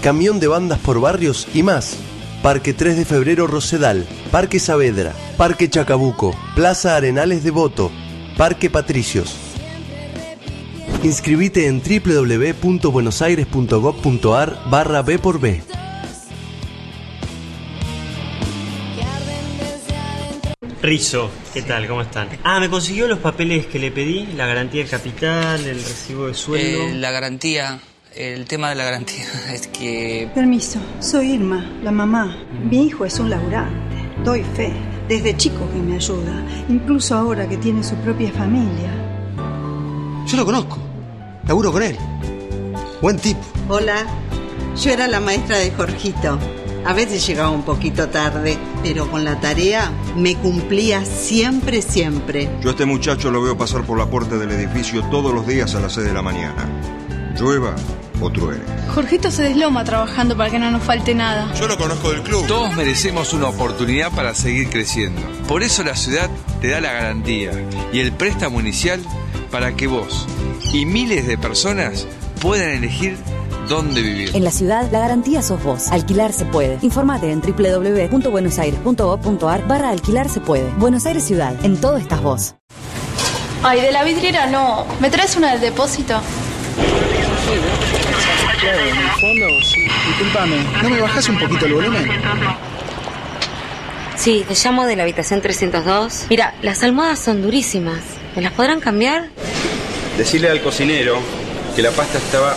Camión 0.02 0.40
de 0.40 0.48
bandas 0.48 0.78
por 0.78 1.00
barrios 1.00 1.46
y 1.54 1.62
más. 1.62 1.96
Parque 2.42 2.72
3 2.72 2.96
de 2.96 3.04
Febrero 3.04 3.46
Rosedal, 3.46 4.06
Parque 4.30 4.58
Saavedra, 4.58 5.12
Parque 5.36 5.68
Chacabuco, 5.68 6.34
Plaza 6.54 6.96
Arenales 6.96 7.44
de 7.44 7.50
Voto, 7.50 7.90
Parque 8.38 8.70
Patricios. 8.70 9.36
Inscribite 11.02 11.66
en 11.66 11.82
www.buenosaires.gov.ar 11.82 14.70
barra 14.70 15.02
B 15.02 15.18
por 15.18 15.38
B. 15.38 15.62
Rizo, 20.82 21.30
¿qué 21.52 21.60
tal? 21.60 21.86
¿Cómo 21.86 22.00
están? 22.00 22.28
Ah, 22.42 22.58
me 22.58 22.70
consiguió 22.70 23.06
los 23.06 23.18
papeles 23.18 23.66
que 23.66 23.78
le 23.78 23.90
pedí, 23.90 24.26
la 24.34 24.46
garantía 24.46 24.82
de 24.82 24.88
capital, 24.88 25.60
el 25.66 25.76
recibo 25.76 26.26
de 26.26 26.34
sueldo. 26.34 26.84
Eh, 26.84 26.94
la 26.94 27.10
garantía, 27.10 27.78
el 28.14 28.46
tema 28.46 28.70
de 28.70 28.76
la 28.76 28.84
garantía 28.84 29.26
es 29.52 29.66
que... 29.66 30.30
Permiso, 30.34 30.78
soy 31.00 31.32
Irma, 31.32 31.70
la 31.82 31.90
mamá. 31.90 32.34
Mi 32.70 32.86
hijo 32.86 33.04
es 33.04 33.18
un 33.18 33.28
laburante, 33.28 34.08
doy 34.24 34.42
fe. 34.56 34.72
Desde 35.06 35.36
chico 35.36 35.68
que 35.70 35.78
me 35.78 35.96
ayuda, 35.96 36.46
incluso 36.68 37.16
ahora 37.16 37.46
que 37.48 37.56
tiene 37.56 37.82
su 37.82 37.96
propia 37.96 38.30
familia. 38.32 38.90
Yo 40.26 40.36
lo 40.36 40.46
conozco. 40.46 40.78
Laburo 41.46 41.72
con 41.72 41.82
él. 41.82 41.96
Buen 43.02 43.18
tipo. 43.18 43.40
Hola, 43.68 44.06
yo 44.80 44.90
era 44.90 45.08
la 45.08 45.18
maestra 45.18 45.58
de 45.58 45.72
Jorgito. 45.72 46.38
A 46.84 46.92
veces 46.94 47.26
llegaba 47.26 47.50
un 47.50 47.62
poquito 47.62 48.08
tarde, 48.08 48.56
pero 48.82 49.10
con 49.10 49.24
la 49.24 49.38
tarea 49.40 49.92
me 50.16 50.36
cumplía 50.36 51.04
siempre, 51.04 51.82
siempre. 51.82 52.50
Yo 52.62 52.70
a 52.70 52.72
este 52.72 52.86
muchacho 52.86 53.30
lo 53.30 53.42
veo 53.42 53.56
pasar 53.56 53.82
por 53.82 53.98
la 53.98 54.06
puerta 54.06 54.36
del 54.36 54.50
edificio 54.52 55.02
todos 55.10 55.34
los 55.34 55.46
días 55.46 55.74
a 55.74 55.80
las 55.80 55.92
6 55.92 56.06
de 56.06 56.14
la 56.14 56.22
mañana. 56.22 56.66
Llueva 57.38 57.74
o 58.20 58.30
truene. 58.30 58.64
Jorgito 58.94 59.30
se 59.30 59.42
desloma 59.42 59.84
trabajando 59.84 60.36
para 60.36 60.50
que 60.50 60.58
no 60.58 60.70
nos 60.70 60.82
falte 60.82 61.14
nada. 61.14 61.52
Yo 61.54 61.68
lo 61.68 61.76
conozco 61.76 62.10
del 62.10 62.22
club. 62.22 62.46
Todos 62.46 62.74
merecemos 62.74 63.32
una 63.32 63.48
oportunidad 63.48 64.10
para 64.12 64.34
seguir 64.34 64.68
creciendo. 64.68 65.20
Por 65.48 65.62
eso 65.62 65.82
la 65.82 65.96
ciudad 65.96 66.30
te 66.60 66.68
da 66.68 66.80
la 66.80 66.92
garantía 66.92 67.52
y 67.92 68.00
el 68.00 68.12
préstamo 68.12 68.60
inicial 68.60 69.00
para 69.50 69.76
que 69.76 69.86
vos 69.86 70.26
y 70.72 70.86
miles 70.86 71.26
de 71.26 71.36
personas 71.36 72.06
puedan 72.40 72.70
elegir 72.70 73.16
dónde 73.70 74.02
vivir. 74.02 74.30
En 74.34 74.44
la 74.44 74.50
ciudad, 74.50 74.90
la 74.90 74.98
garantía 74.98 75.40
sos 75.42 75.62
vos. 75.62 75.92
Alquilar 75.92 76.32
se 76.32 76.44
puede. 76.44 76.80
Informate 76.82 77.30
en 77.30 77.40
www.buenosaires.gov.ar 77.40 79.68
barra 79.68 79.90
alquilar 79.90 80.28
se 80.28 80.40
puede. 80.40 80.68
Buenos 80.76 81.06
Aires 81.06 81.22
Ciudad. 81.24 81.54
En 81.64 81.80
todo 81.80 81.96
estás 81.96 82.20
vos. 82.20 82.56
Ay, 83.62 83.80
de 83.80 83.92
la 83.92 84.02
vidriera 84.02 84.48
no. 84.48 84.84
¿Me 85.00 85.08
traes 85.08 85.36
una 85.36 85.52
del 85.52 85.60
depósito? 85.60 86.20
Claro, 88.60 88.80
en 88.80 88.96
el 88.96 89.08
fondo, 89.10 89.46
sí. 89.62 89.82
Disculpame, 90.08 90.56
¿no 90.82 90.90
me 90.90 91.00
bajás 91.00 91.28
un 91.28 91.38
poquito 91.38 91.66
el 91.66 91.74
volumen? 91.74 92.10
Sí, 94.16 94.44
te 94.46 94.54
llamo 94.54 94.84
de 94.84 94.96
la 94.96 95.04
habitación 95.04 95.40
302. 95.40 96.26
Mira, 96.28 96.54
las 96.60 96.82
almohadas 96.82 97.20
son 97.20 97.40
durísimas. 97.40 98.00
¿Me 98.34 98.42
las 98.42 98.52
podrán 98.52 98.80
cambiar? 98.80 99.28
Decirle 100.18 100.50
al 100.50 100.60
cocinero 100.60 101.20
que 101.76 101.82
la 101.82 101.92
pasta 101.92 102.18
estaba 102.18 102.56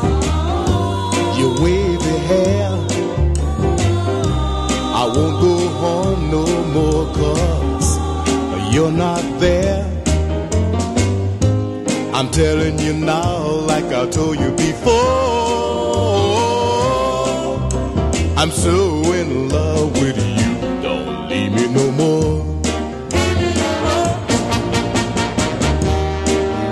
you're 8.81 8.91
not 8.91 9.21
there. 9.39 9.85
I'm 12.15 12.31
telling 12.31 12.79
you 12.79 12.93
now, 12.93 13.43
like 13.71 13.85
I 13.85 14.09
told 14.09 14.39
you 14.39 14.49
before. 14.51 14.95
I'm 18.41 18.49
so 18.49 18.75
in 19.13 19.49
love 19.49 19.91
with 20.01 20.17
you, 20.37 20.51
don't 20.81 21.29
leave 21.29 21.51
me 21.53 21.67
no 21.67 21.91
more. 21.91 22.41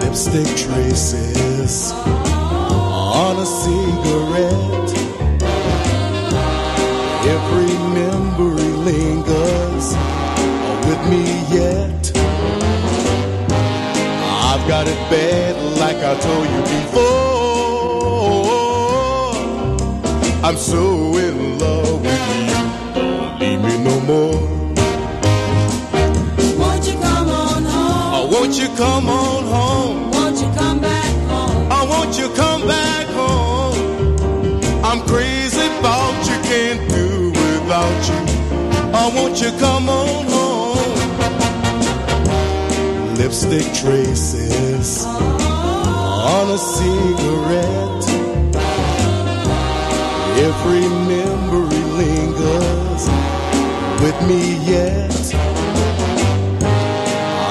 lipstick 0.02 0.50
traces 0.66 1.92
on 3.24 3.36
a 3.38 3.46
cigarette. 3.46 4.09
I've 15.10 15.16
got 15.16 15.22
it 15.22 15.32
bad, 15.32 15.56
like 15.80 15.98
I 15.98 16.16
told 16.20 16.48
you 16.50 16.62
before. 16.62 17.10
I'm 20.44 20.58
so 20.58 21.18
in 21.18 21.58
love 21.58 22.02
with 22.02 22.50
you. 22.50 22.64
Don't 22.94 23.40
leave 23.40 23.62
me 23.62 23.78
no 23.84 24.00
more. 24.02 24.40
Won't 26.58 26.88
you 26.88 26.94
come 27.00 27.30
on 27.30 27.64
home? 27.64 28.14
Oh, 28.14 28.28
won't 28.32 28.58
you 28.60 28.68
come 28.76 29.10
on 29.10 29.44
home? 29.46 30.12
Won't 30.12 30.40
you 30.42 30.52
come 30.56 30.80
back 30.80 31.14
home? 31.28 31.68
Oh, 31.72 31.86
won't 31.90 32.18
you 32.18 32.30
come 32.36 32.68
back 32.68 33.08
home? 33.08 33.76
I'm 34.84 35.02
crazy 35.08 35.66
about 35.80 36.28
you, 36.28 36.38
can't 36.50 36.90
do 36.90 37.32
without 37.32 38.08
you. 38.10 38.20
Oh, 38.94 39.10
won't 39.16 39.42
you 39.42 39.52
come 39.60 39.90
on 39.90 40.26
home? 40.26 40.50
Lipstick 43.18 43.74
traces 43.74 44.49
on 46.40 46.52
a 46.52 46.58
cigarette. 46.58 48.08
Every 50.48 50.88
memory 51.14 51.84
lingers 52.00 53.04
with 54.02 54.18
me 54.30 54.42
yet. 54.66 55.20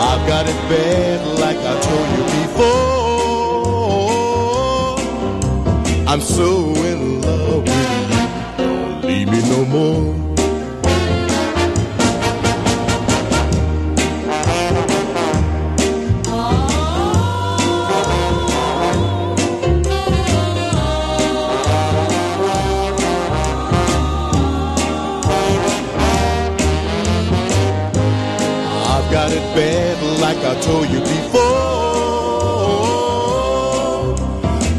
I've 0.08 0.24
got 0.26 0.44
it 0.48 0.60
bad, 0.72 1.18
like 1.38 1.58
I 1.58 1.74
told 1.88 2.08
you 2.16 2.24
before. 2.40 2.88
I'm 6.10 6.22
so 6.22 6.48
in 6.90 7.20
love 7.20 7.64
with 7.64 8.00
you. 8.00 8.64
Don't 8.64 9.04
leave 9.04 9.28
me 9.28 9.40
no 9.50 9.64
more. 9.66 10.27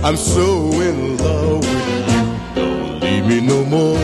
I'm 0.02 0.16
so 0.16 0.72
in 0.82 1.18
love 1.18 1.60
with 1.60 2.10
you. 2.10 2.24
Don't 2.56 3.02
leave 3.02 3.26
me 3.26 3.42
no 3.42 3.66
more. 3.66 4.00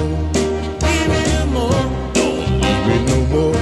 Leave 0.84 1.08
me 1.08 1.22
no 1.34 1.46
more. 1.56 1.84
Don't 2.14 2.62
leave 2.62 2.86
me 2.90 2.98
no 3.10 3.18
more. 3.34 3.56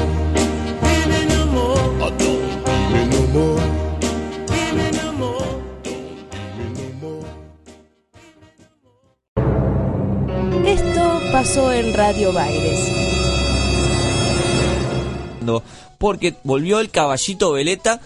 Leave 0.84 1.08
me 1.14 1.20
no 1.30 1.46
more. 1.46 1.78
Oh, 2.02 2.12
don't 2.18 2.66
leave 2.66 2.90
me 2.96 3.02
no 3.14 3.22
more. 3.36 3.64
Leave 4.50 4.74
me 4.80 4.88
no 4.98 5.08
more. 5.22 5.48
Esto 10.66 11.04
pasó 11.32 11.72
en 11.72 11.94
Radio 11.94 12.34
Baires. 12.34 12.82
Porque 16.00 16.34
volvió 16.44 16.80
el 16.80 16.90
caballito 16.90 17.52
veleta 17.52 18.02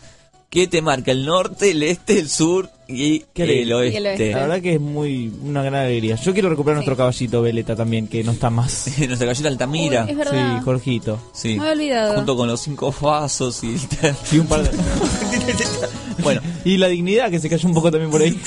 que 0.49 0.68
te 0.68 0.82
marca 0.82 1.12
el 1.12 1.26
norte, 1.26 1.72
el 1.72 1.82
este, 1.84 2.20
el 2.20 2.30
sur 2.30 2.70
y 2.88 3.26
el 3.35 3.73
oeste. 3.73 4.31
La 4.31 4.39
verdad 4.41 4.61
que 4.61 4.76
es 4.76 4.80
muy 4.80 5.31
una 5.43 5.61
gran 5.61 5.85
alegría. 5.85 6.15
Yo 6.15 6.34
quiero 6.34 6.49
recuperar 6.49 6.76
nuestro 6.76 6.95
caballito 6.95 7.41
Veleta 7.41 7.76
también, 7.76 8.07
que 8.07 8.23
no 8.23 8.31
está 8.31 8.49
más. 8.49 8.88
Nuestro 8.97 9.19
caballito 9.19 9.47
Altamira. 9.47 10.05
Uy, 10.05 10.11
es 10.11 10.18
verdad. 10.18 10.57
Sí, 10.57 10.64
Jorgito. 10.64 11.19
Sí. 11.34 11.55
Me 11.55 11.61
había 11.61 11.72
olvidado. 11.73 12.15
Junto 12.15 12.38
con 12.38 12.47
los 12.47 12.61
cinco 12.61 12.93
vasos 13.01 13.64
y, 13.64 13.77
y 14.31 14.39
un 14.39 14.47
par 14.47 14.64
de... 14.64 14.77
bueno. 16.23 16.41
Y 16.64 16.77
la 16.77 16.88
dignidad 16.88 17.30
que 17.30 17.39
se 17.39 17.49
cayó 17.49 17.68
un 17.68 17.76
poco 17.76 17.91
también 17.91 18.11
por 18.11 18.22
ahí. 18.22 18.39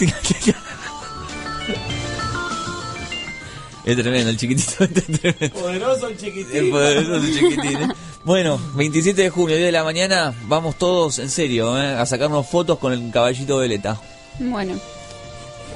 Es 3.84 3.96
tremendo, 3.96 4.30
el 4.30 4.36
chiquitito. 4.36 4.84
es 4.84 4.92
tremendo. 4.92 5.60
Poderoso 5.60 6.08
el 6.08 6.16
chiquitín. 6.16 6.56
El 6.56 6.70
poderoso 6.70 7.14
el 7.16 7.34
chiquitín. 7.34 7.82
¿eh? 7.82 7.88
Bueno, 8.24 8.60
27 8.74 9.22
de 9.22 9.30
junio, 9.30 9.56
10 9.56 9.68
de 9.68 9.72
la 9.72 9.82
mañana, 9.82 10.34
vamos 10.46 10.76
todos 10.76 11.18
en 11.18 11.30
serio 11.30 11.80
¿eh? 11.80 11.86
a 11.86 12.04
sacarnos 12.04 12.46
fotos 12.46 12.78
con 12.78 12.92
el 12.92 13.10
caballito 13.10 13.56
Veleta. 13.56 13.98
Bueno. 14.40 14.74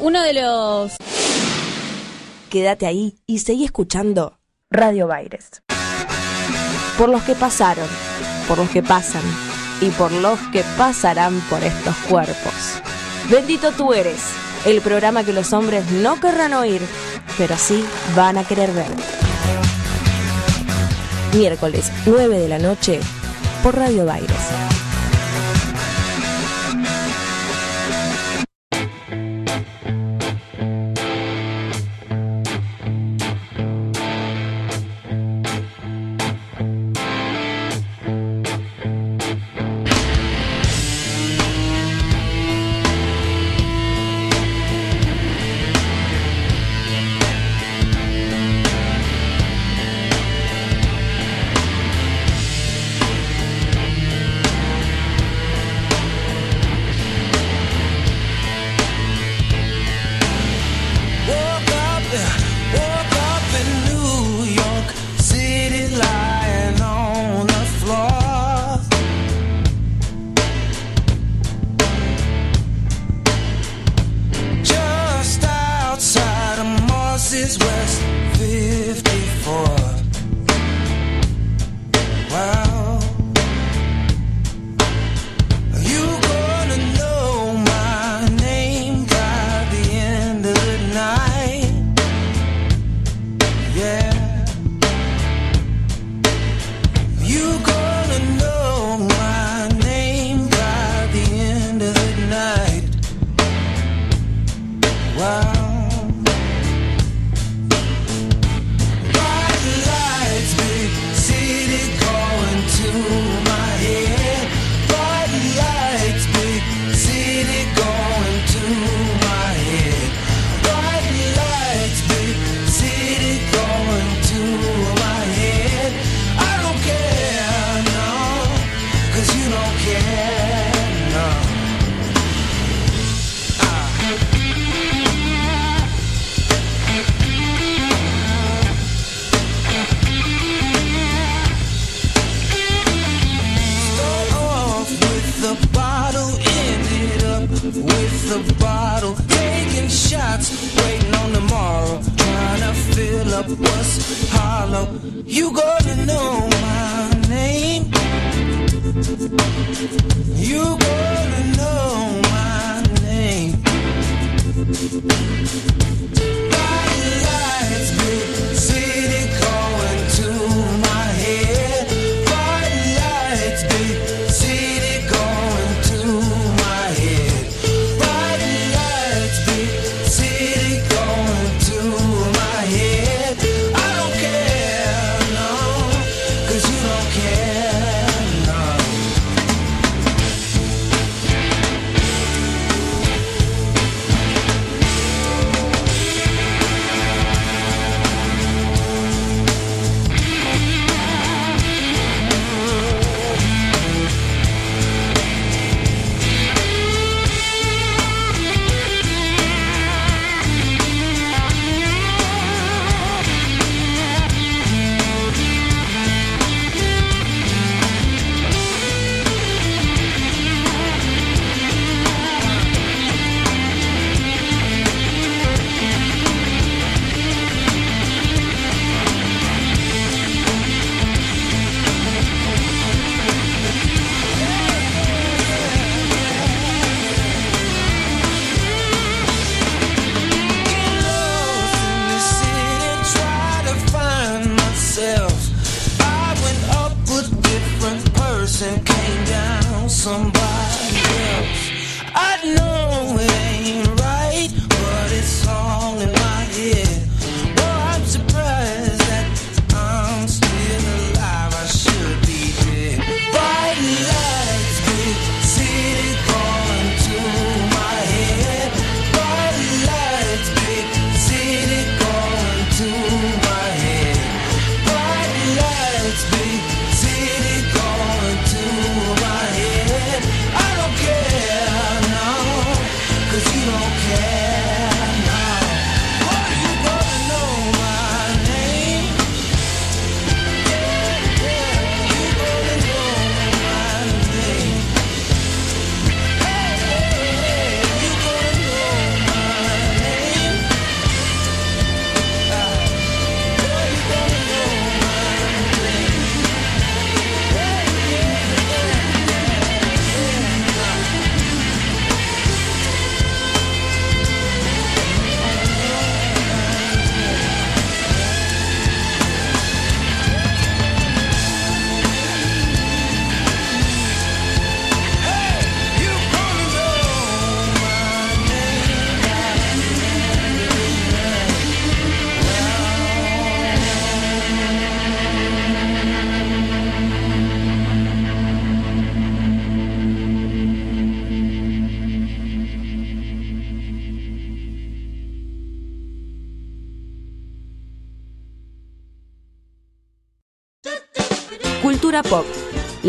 Uno 0.01 0.23
de 0.23 0.33
los... 0.33 0.93
Quédate 2.49 2.87
ahí 2.87 3.17
y 3.27 3.41
seguí 3.41 3.65
escuchando 3.65 4.39
Radio 4.71 5.07
Baires. 5.07 5.63
Por 6.97 7.11
los 7.11 7.23
que 7.23 7.35
pasaron, 7.35 7.87
por 8.49 8.59
los 8.59 8.71
que 8.71 8.83
pasan 8.83 9.23
y 9.81 9.91
por 9.91 10.11
los 10.13 10.39
que 10.53 10.65
pasarán 10.79 11.39
por 11.51 11.63
estos 11.63 11.95
cuerpos. 12.09 12.81
Bendito 13.29 13.73
tú 13.73 13.93
eres, 13.93 14.21
el 14.65 14.81
programa 14.81 15.25
que 15.25 15.33
los 15.33 15.53
hombres 15.53 15.91
no 15.91 16.19
querrán 16.21 16.55
oír, 16.55 16.81
pero 17.37 17.57
sí 17.59 17.85
van 18.17 18.39
a 18.39 18.45
querer 18.45 18.71
ver. 18.73 18.91
Miércoles, 21.35 21.91
9 22.07 22.39
de 22.39 22.49
la 22.49 22.59
noche, 22.59 23.01
por 23.63 23.77
Radio 23.77 24.07
Baires. 24.07 24.84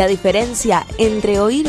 La 0.06 0.10
diferencia 0.10 0.86
entre 1.00 1.40
oír 1.40 1.68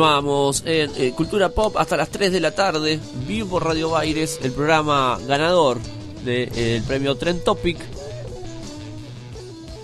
Continuamos 0.00 0.62
en 0.64 0.90
eh, 0.96 1.12
Cultura 1.14 1.50
Pop 1.50 1.76
hasta 1.76 1.94
las 1.94 2.08
3 2.08 2.32
de 2.32 2.40
la 2.40 2.52
tarde, 2.52 2.98
vivo 3.28 3.50
por 3.50 3.66
Radio 3.66 3.90
Baires, 3.90 4.40
el 4.42 4.50
programa 4.50 5.18
ganador 5.28 5.76
del 6.24 6.82
premio 6.84 7.16
Trend 7.16 7.44
Topic. 7.44 7.76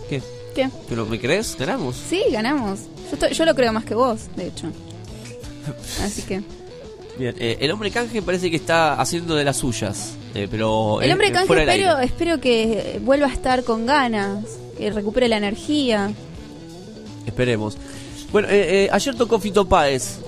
¿Qué? 0.08 0.22
¿Qué? 0.54 0.70
¿Pero 0.88 1.04
me 1.04 1.20
crees? 1.20 1.54
¿Ganamos? 1.58 1.96
Sí, 2.08 2.22
ganamos. 2.32 2.80
Yo, 3.10 3.12
estoy- 3.12 3.34
yo 3.34 3.44
lo 3.44 3.54
creo 3.54 3.74
más 3.74 3.84
que 3.84 3.94
vos, 3.94 4.20
de 4.36 4.46
hecho. 4.46 4.68
Así 6.02 6.22
que. 6.22 6.40
Bien, 7.18 7.36
eh, 7.38 7.58
el 7.60 7.70
hombre 7.70 7.90
canje 7.90 8.22
parece 8.22 8.50
que 8.50 8.56
está 8.56 8.94
haciendo 8.94 9.34
de 9.34 9.44
las 9.44 9.58
suyas, 9.58 10.14
eh, 10.34 10.48
pero... 10.50 11.02
El 11.02 11.10
eh, 11.10 11.12
hombre 11.12 11.28
eh, 11.28 11.32
canje 11.32 11.60
espero, 11.60 11.98
espero 11.98 12.40
que 12.40 13.02
vuelva 13.04 13.26
a 13.26 13.32
estar 13.34 13.64
con 13.64 13.84
ganas, 13.84 14.46
que 14.78 14.90
recupere 14.90 15.28
la 15.28 15.36
energía. 15.36 16.10
Esperemos. 17.26 17.76
Bueno, 18.32 18.48
eh, 18.48 18.84
eh, 18.84 18.88
ayer 18.92 19.14
tocó 19.14 19.38
Fito 19.38 19.66
Páez. 19.66 20.18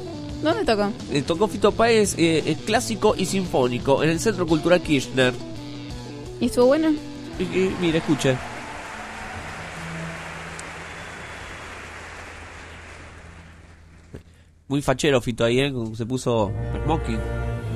¿Dónde 0.42 0.64
tocó? 0.64 0.92
Eh, 1.10 1.22
tocó 1.22 1.48
Fito 1.48 1.72
Páez 1.72 2.14
eh, 2.16 2.56
clásico 2.64 3.14
y 3.16 3.26
sinfónico 3.26 4.02
en 4.02 4.10
el 4.10 4.20
Centro 4.20 4.46
Cultural 4.46 4.80
Kirchner. 4.80 5.34
¿Y 6.40 6.46
estuvo 6.46 6.66
bueno? 6.66 6.92
Y, 7.38 7.42
y, 7.42 7.76
mira, 7.80 7.98
escuche. 7.98 8.36
Muy 14.68 14.82
fachero 14.82 15.20
Fito 15.20 15.44
ahí, 15.44 15.60
¿eh? 15.60 15.72
Se 15.94 16.06
puso 16.06 16.52
smoking. 16.84 17.18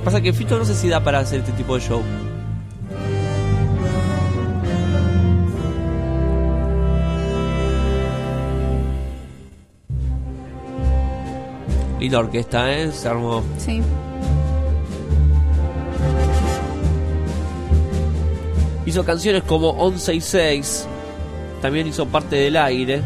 Pasa 0.05 0.21
que 0.21 0.33
Fito 0.33 0.59
no 0.59 0.65
sé 0.65 0.75
si 0.75 0.89
da 0.89 1.03
para 1.03 1.21
hacer 1.21 1.41
este 1.41 1.53
tipo 1.53 1.75
de 1.75 1.81
show. 1.81 2.03
Linda 12.13 12.27
orquesta, 12.27 12.71
¿eh? 12.71 12.93
Se 12.93 13.09
armó. 13.09 13.43
Sí. 13.57 13.81
Hizo 18.85 19.03
canciones 19.03 19.43
como 19.45 19.71
11 19.71 20.15
y 20.17 20.21
6. 20.21 20.89
También 21.63 21.87
hizo 21.87 22.05
parte 22.05 22.37
del 22.37 22.59
aire. 22.59 23.01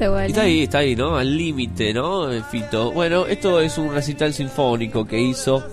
Está 0.00 0.42
ahí, 0.42 0.62
está 0.62 0.78
ahí, 0.78 0.94
¿no? 0.94 1.16
Al 1.16 1.36
límite, 1.36 1.92
¿no? 1.92 2.30
El 2.30 2.44
Fito. 2.44 2.92
Bueno, 2.92 3.26
esto 3.26 3.60
es 3.60 3.76
un 3.78 3.92
recital 3.92 4.32
sinfónico 4.32 5.04
que 5.06 5.20
hizo. 5.20 5.64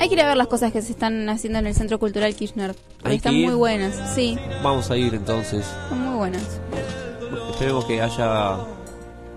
Hay 0.00 0.08
que 0.08 0.14
ir 0.14 0.20
a 0.22 0.28
ver 0.28 0.36
las 0.36 0.46
cosas 0.48 0.72
que 0.72 0.80
se 0.82 0.92
están 0.92 1.28
haciendo 1.28 1.58
en 1.58 1.66
el 1.66 1.74
Centro 1.74 1.98
Cultural 1.98 2.34
Kirchner. 2.34 2.74
Hay 3.04 3.16
están 3.16 3.34
ir. 3.34 3.46
muy 3.46 3.54
buenas, 3.54 4.14
sí, 4.14 4.36
Vamos 4.62 4.90
a 4.90 4.96
ir 4.96 5.14
entonces. 5.14 5.60
están 5.66 6.04
muy 6.06 6.16
buenas. 6.16 6.42
Esperemos 7.50 7.84
que 7.84 8.00
haya 8.00 8.56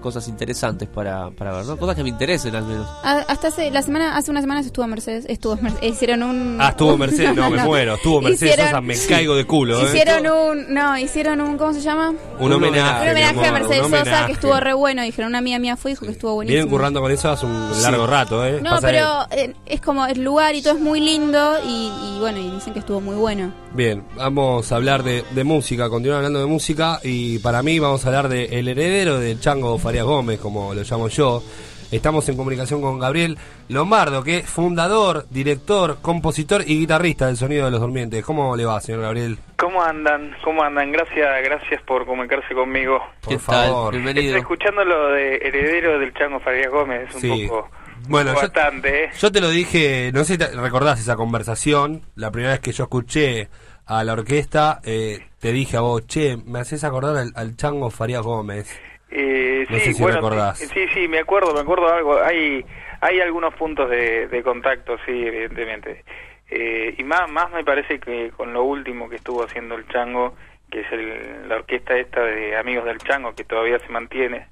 cosas 0.03 0.27
interesantes 0.27 0.87
para, 0.87 1.31
para 1.31 1.51
ver, 1.53 1.65
¿no? 1.65 1.77
Cosas 1.77 1.95
que 1.95 2.03
me 2.03 2.09
interesen 2.09 2.55
al 2.55 2.65
menos. 2.65 2.87
Ah, 3.03 3.23
Hasta 3.27 3.47
hace, 3.47 3.71
la 3.71 3.81
semana, 3.81 4.15
hace 4.17 4.29
unas 4.29 4.43
semanas 4.43 4.65
estuvo 4.67 4.85
Mercedes, 4.87 5.25
estuvo 5.27 5.55
Mercedes, 5.55 5.93
hicieron 5.93 6.21
un... 6.21 6.57
Ah, 6.61 6.69
estuvo 6.69 6.97
Mercedes, 6.97 7.33
no, 7.35 7.49
me 7.49 7.63
muero. 7.65 7.95
Estuvo 7.95 8.21
Mercedes 8.21 8.53
Hicieron- 8.53 8.65
Sosa, 8.69 8.81
me 8.81 8.95
caigo 9.07 9.35
de 9.35 9.45
culo. 9.45 9.79
¿eh? 9.81 9.85
Hicieron 9.85 10.27
un, 10.27 10.73
no, 10.73 10.97
hicieron 10.99 11.41
un, 11.41 11.57
¿cómo 11.57 11.73
se 11.73 11.81
llama? 11.81 12.13
Un 12.39 12.51
homenaje. 12.53 13.03
Un 13.05 13.09
homenaje 13.11 13.45
a 13.47 13.51
Mercedes 13.53 13.79
un 13.83 13.89
Sosa 13.89 14.01
homenaje. 14.01 14.25
que 14.27 14.31
estuvo 14.33 14.59
re 14.59 14.73
bueno. 14.73 15.01
Dijeron, 15.03 15.29
una 15.29 15.37
amiga 15.39 15.57
mía 15.59 15.77
fue 15.77 15.91
dijo 15.91 16.05
que 16.05 16.11
estuvo 16.11 16.33
buenísimo. 16.35 16.55
Vienen 16.57 16.69
currando 16.69 17.01
con 17.01 17.11
eso 17.11 17.29
hace 17.31 17.45
un 17.45 17.81
largo 17.81 18.05
rato, 18.05 18.45
¿eh? 18.45 18.59
No, 18.61 18.71
Pasa 18.71 18.87
pero 18.87 19.07
eh, 19.31 19.53
es 19.65 19.79
como 19.81 20.05
el 20.05 20.21
lugar 20.23 20.53
y 20.55 20.61
todo 20.61 20.73
es 20.73 20.79
muy 20.81 20.99
lindo 20.99 21.55
y, 21.65 21.87
y 22.15 22.17
bueno, 22.19 22.39
y 22.39 22.51
dicen 22.51 22.73
que 22.73 22.79
estuvo 22.79 22.99
muy 22.99 23.15
bueno. 23.15 23.53
Bien, 23.73 24.03
vamos 24.15 24.71
a 24.71 24.75
hablar 24.75 25.03
de, 25.03 25.23
de 25.31 25.43
música, 25.43 25.89
continuar 25.89 26.17
hablando 26.17 26.39
de 26.39 26.45
música 26.45 26.99
y 27.03 27.39
para 27.39 27.63
mí 27.63 27.79
vamos 27.79 28.03
a 28.03 28.07
hablar 28.09 28.27
de 28.29 28.45
el 28.59 28.67
heredero 28.67 29.19
del 29.19 29.39
Chango 29.39 29.77
Farías 29.77 29.92
Gómez, 30.01 30.39
como 30.39 30.73
lo 30.73 30.81
llamo 30.81 31.07
yo. 31.09 31.43
Estamos 31.91 32.27
en 32.27 32.35
comunicación 32.37 32.81
con 32.81 32.97
Gabriel 32.97 33.37
Lombardo, 33.69 34.23
que 34.23 34.37
es 34.39 34.49
fundador, 34.49 35.27
director, 35.29 35.99
compositor 36.01 36.63
y 36.65 36.79
guitarrista 36.79 37.27
del 37.27 37.37
Sonido 37.37 37.65
de 37.65 37.71
los 37.71 37.81
Durmientes. 37.81 38.25
¿Cómo 38.25 38.55
le 38.55 38.65
va, 38.65 38.81
señor 38.81 39.01
Gabriel? 39.01 39.37
¿Cómo 39.57 39.83
andan? 39.83 40.35
¿Cómo 40.43 40.63
andan? 40.63 40.91
Gracias, 40.91 41.27
gracias 41.43 41.81
por 41.83 42.07
comunicarse 42.07 42.55
conmigo. 42.55 42.99
Por 43.21 43.39
favor. 43.39 43.93
Estoy 43.95 44.27
escuchando 44.29 44.83
lo 44.83 45.09
de 45.09 45.35
heredero 45.35 45.99
del 45.99 46.11
Chango 46.15 46.39
Farías 46.39 46.71
Gómez, 46.71 47.09
es 47.09 47.15
un 47.15 47.21
Sí. 47.21 47.47
poco 47.47 47.69
Bueno, 48.09 48.33
yo- 48.33 48.41
bastante, 48.41 49.03
¿eh? 49.05 49.09
Yo 49.19 49.31
te 49.31 49.39
lo 49.39 49.49
dije, 49.49 50.09
no 50.15 50.23
sé 50.23 50.33
si 50.33 50.37
te 50.39 50.47
recordás 50.47 50.99
esa 50.99 51.15
conversación, 51.15 52.01
la 52.15 52.31
primera 52.31 52.53
vez 52.53 52.61
que 52.61 52.71
yo 52.71 52.85
escuché 52.85 53.49
a 53.85 54.03
la 54.03 54.13
orquesta, 54.13 54.81
eh, 54.83 55.27
te 55.39 55.51
dije 55.51 55.77
a 55.77 55.81
vos, 55.81 56.07
che, 56.07 56.37
me 56.43 56.59
haces 56.59 56.83
acordar 56.83 57.17
al, 57.17 57.33
al 57.35 57.55
Chango 57.55 57.91
Farías 57.91 58.23
Gómez. 58.23 58.67
Eh, 59.15 59.65
No 59.69 59.77
sí, 59.77 59.83
sé 59.85 59.93
si 59.93 60.01
bueno, 60.01 60.17
recordás. 60.17 60.57
Sí, 60.57 60.87
sí, 60.93 61.07
me 61.07 61.19
acuerdo, 61.19 61.53
me 61.53 61.59
acuerdo 61.61 61.87
algo. 61.93 62.19
Hay, 62.21 62.65
hay 62.99 63.19
algunos 63.21 63.53
puntos 63.53 63.89
de, 63.89 64.27
de 64.27 64.41
contacto, 64.43 64.97
sí, 65.05 65.11
evidentemente. 65.27 66.03
Eh, 66.49 66.95
y 66.97 67.03
más, 67.03 67.29
más 67.29 67.51
me 67.51 67.63
parece 67.63 67.99
que 67.99 68.31
con 68.35 68.53
lo 68.53 68.63
último 68.63 69.07
que 69.09 69.17
estuvo 69.17 69.43
haciendo 69.43 69.75
el 69.75 69.87
Chango, 69.87 70.35
que 70.71 70.81
es 70.81 70.91
el- 70.91 71.47
la 71.47 71.57
orquesta 71.57 71.95
esta 71.95 72.23
de 72.23 72.57
Amigos 72.57 72.85
del 72.85 72.97
Chango, 72.97 73.35
que 73.35 73.43
todavía 73.43 73.77
se 73.79 73.89
mantiene, 73.89 74.47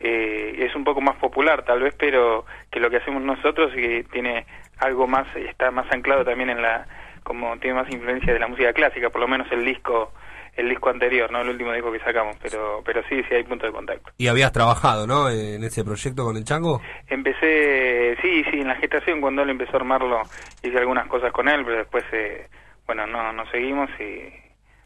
eh, 0.00 0.56
es 0.58 0.74
un 0.74 0.84
poco 0.84 1.00
más 1.00 1.16
popular 1.16 1.64
tal 1.64 1.80
vez, 1.82 1.94
pero 1.98 2.44
que 2.70 2.80
lo 2.80 2.90
que 2.90 2.98
hacemos 2.98 3.22
nosotros 3.22 3.72
y 3.74 3.80
que 3.80 4.04
tiene 4.12 4.44
algo 4.78 5.06
más, 5.06 5.26
está 5.36 5.70
más 5.70 5.90
anclado 5.90 6.24
también 6.24 6.50
en 6.50 6.60
la, 6.60 6.86
como 7.22 7.56
tiene 7.58 7.80
más 7.80 7.90
influencia 7.90 8.32
de 8.34 8.38
la 8.38 8.48
música 8.48 8.72
clásica, 8.74 9.08
por 9.10 9.20
lo 9.22 9.28
menos 9.28 9.50
el 9.52 9.64
disco 9.64 10.12
el 10.56 10.68
disco 10.68 10.90
anterior, 10.90 11.30
no 11.30 11.40
el 11.40 11.48
último 11.48 11.72
disco 11.72 11.90
que 11.90 11.98
sacamos, 12.00 12.36
pero 12.40 12.82
pero 12.84 13.02
sí, 13.08 13.22
sí 13.28 13.34
hay 13.34 13.44
puntos 13.44 13.68
de 13.68 13.72
contacto. 13.72 14.10
Y 14.18 14.28
habías 14.28 14.52
trabajado, 14.52 15.06
¿no? 15.06 15.28
En 15.28 15.62
ese 15.64 15.84
proyecto 15.84 16.24
con 16.24 16.36
el 16.36 16.44
Chango. 16.44 16.80
Empecé, 17.08 18.16
sí, 18.22 18.44
sí, 18.50 18.60
en 18.60 18.68
la 18.68 18.76
gestación 18.76 19.20
cuando 19.20 19.42
él 19.42 19.50
empezó 19.50 19.72
a 19.74 19.80
armarlo 19.80 20.22
hice 20.62 20.78
algunas 20.78 21.06
cosas 21.08 21.32
con 21.32 21.48
él, 21.48 21.64
pero 21.64 21.78
después, 21.78 22.04
eh, 22.12 22.48
bueno, 22.86 23.06
no, 23.06 23.32
no 23.32 23.46
seguimos 23.50 23.90
y... 23.98 24.32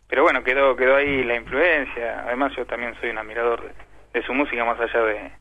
Pero 0.09 0.23
bueno, 0.23 0.43
quedó 0.43 0.74
quedó 0.74 0.97
ahí 0.97 1.23
la 1.23 1.36
influencia. 1.36 2.23
Además 2.24 2.53
yo 2.57 2.65
también 2.65 2.95
soy 2.99 3.11
un 3.11 3.19
admirador 3.19 3.62
de, 3.62 3.73
de 4.19 4.27
su 4.27 4.32
música 4.32 4.65
más 4.65 4.81
allá 4.81 5.03
de, 5.03 5.32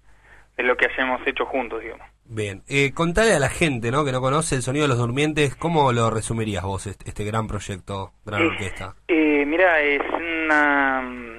de 0.58 0.64
lo 0.64 0.76
que 0.76 0.88
hayamos 0.88 1.26
hecho 1.26 1.46
juntos, 1.46 1.82
digamos. 1.82 2.06
Bien, 2.30 2.62
eh, 2.68 2.92
contale 2.94 3.34
a 3.34 3.40
la 3.40 3.50
gente 3.50 3.90
¿no? 3.90 4.04
que 4.04 4.12
no 4.12 4.22
conoce 4.22 4.56
el 4.56 4.62
sonido 4.62 4.84
de 4.84 4.90
los 4.90 4.98
durmientes, 4.98 5.56
¿cómo 5.56 5.92
lo 5.94 6.10
resumirías 6.10 6.64
vos 6.64 6.86
este, 6.88 7.10
este 7.10 7.24
gran 7.24 7.48
proyecto, 7.48 8.12
gran 8.26 8.48
orquesta? 8.48 8.96
Eh, 9.08 9.46
mira, 9.46 9.80
es 9.82 10.02
una 10.14 11.38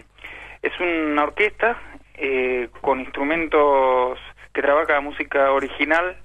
es 0.62 0.73
una 0.81 1.23
orquesta 1.24 1.77
eh, 2.15 2.69
con 2.81 3.01
instrumentos 3.01 4.19
que 4.52 4.62
trabaja 4.62 5.01
música 5.01 5.52
original. 5.52 6.16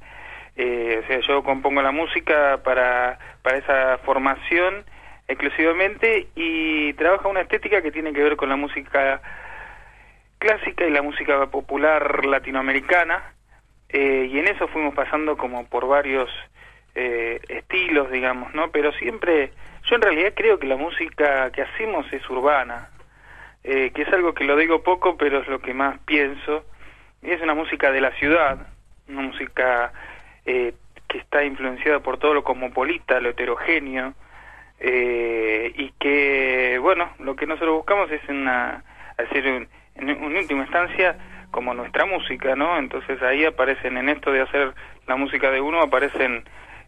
Eh, 0.55 1.01
o 1.03 1.07
sea, 1.07 1.19
yo 1.19 1.43
compongo 1.43 1.81
la 1.81 1.91
música 1.91 2.61
para, 2.63 3.19
para 3.41 3.57
esa 3.57 3.97
formación 3.99 4.85
exclusivamente 5.27 6.27
y 6.35 6.93
trabaja 6.93 7.27
una 7.27 7.41
estética 7.41 7.81
que 7.81 7.91
tiene 7.91 8.13
que 8.13 8.23
ver 8.23 8.35
con 8.35 8.49
la 8.49 8.55
música 8.55 9.21
clásica 10.37 10.85
y 10.85 10.91
la 10.91 11.01
música 11.01 11.47
popular 11.47 12.25
latinoamericana. 12.25 13.33
Eh, 13.93 14.27
y 14.31 14.39
en 14.39 14.47
eso 14.47 14.67
fuimos 14.69 14.95
pasando 14.95 15.37
como 15.37 15.67
por 15.67 15.87
varios 15.87 16.29
eh, 16.95 17.39
estilos, 17.47 18.09
digamos, 18.11 18.53
¿no? 18.55 18.71
Pero 18.71 18.91
siempre, 18.93 19.51
yo 19.83 19.95
en 19.95 20.01
realidad 20.01 20.33
creo 20.35 20.57
que 20.57 20.65
la 20.67 20.77
música 20.77 21.51
que 21.51 21.61
hacemos 21.61 22.11
es 22.11 22.27
urbana, 22.29 22.89
eh, 23.63 23.91
que 23.93 24.01
es 24.01 24.09
algo 24.11 24.33
que 24.33 24.45
lo 24.45 24.55
digo 24.57 24.81
poco, 24.83 25.15
pero 25.15 25.39
es 25.41 25.47
lo 25.47 25.59
que 25.59 25.73
más 25.75 25.99
pienso. 26.05 26.65
Y 27.21 27.31
es 27.31 27.41
una 27.41 27.53
música 27.53 27.91
de 27.91 28.01
la 28.01 28.11
ciudad, 28.13 28.67
una 29.07 29.21
música 29.21 29.93
eh, 30.45 30.73
que 31.07 31.19
está 31.19 31.43
influenciada 31.43 31.99
por 31.99 32.17
todo 32.17 32.33
lo 32.33 32.43
cosmopolita, 32.43 33.19
lo 33.21 33.29
heterogéneo, 33.29 34.13
eh, 34.79 35.71
y 35.75 35.91
que, 35.99 36.79
bueno, 36.81 37.11
lo 37.19 37.35
que 37.35 37.45
nosotros 37.45 37.75
buscamos 37.75 38.11
es 38.11 38.21
una, 38.27 38.83
hacer 39.17 39.45
un- 39.47 39.67
en, 39.95 40.09
en 40.09 40.35
última 40.35 40.63
instancia 40.63 41.15
como 41.53 41.75
nuestra 41.75 42.05
música, 42.05 42.55
¿no? 42.55 42.79
Entonces 42.79 43.21
ahí 43.21 43.45
aparecen, 43.45 43.95
en 43.95 44.09
esto 44.09 44.31
de 44.31 44.41
hacer 44.41 44.73
la 45.07 45.15
música 45.15 45.51
de 45.51 45.61
uno, 45.61 45.81
aparecen 45.81 46.43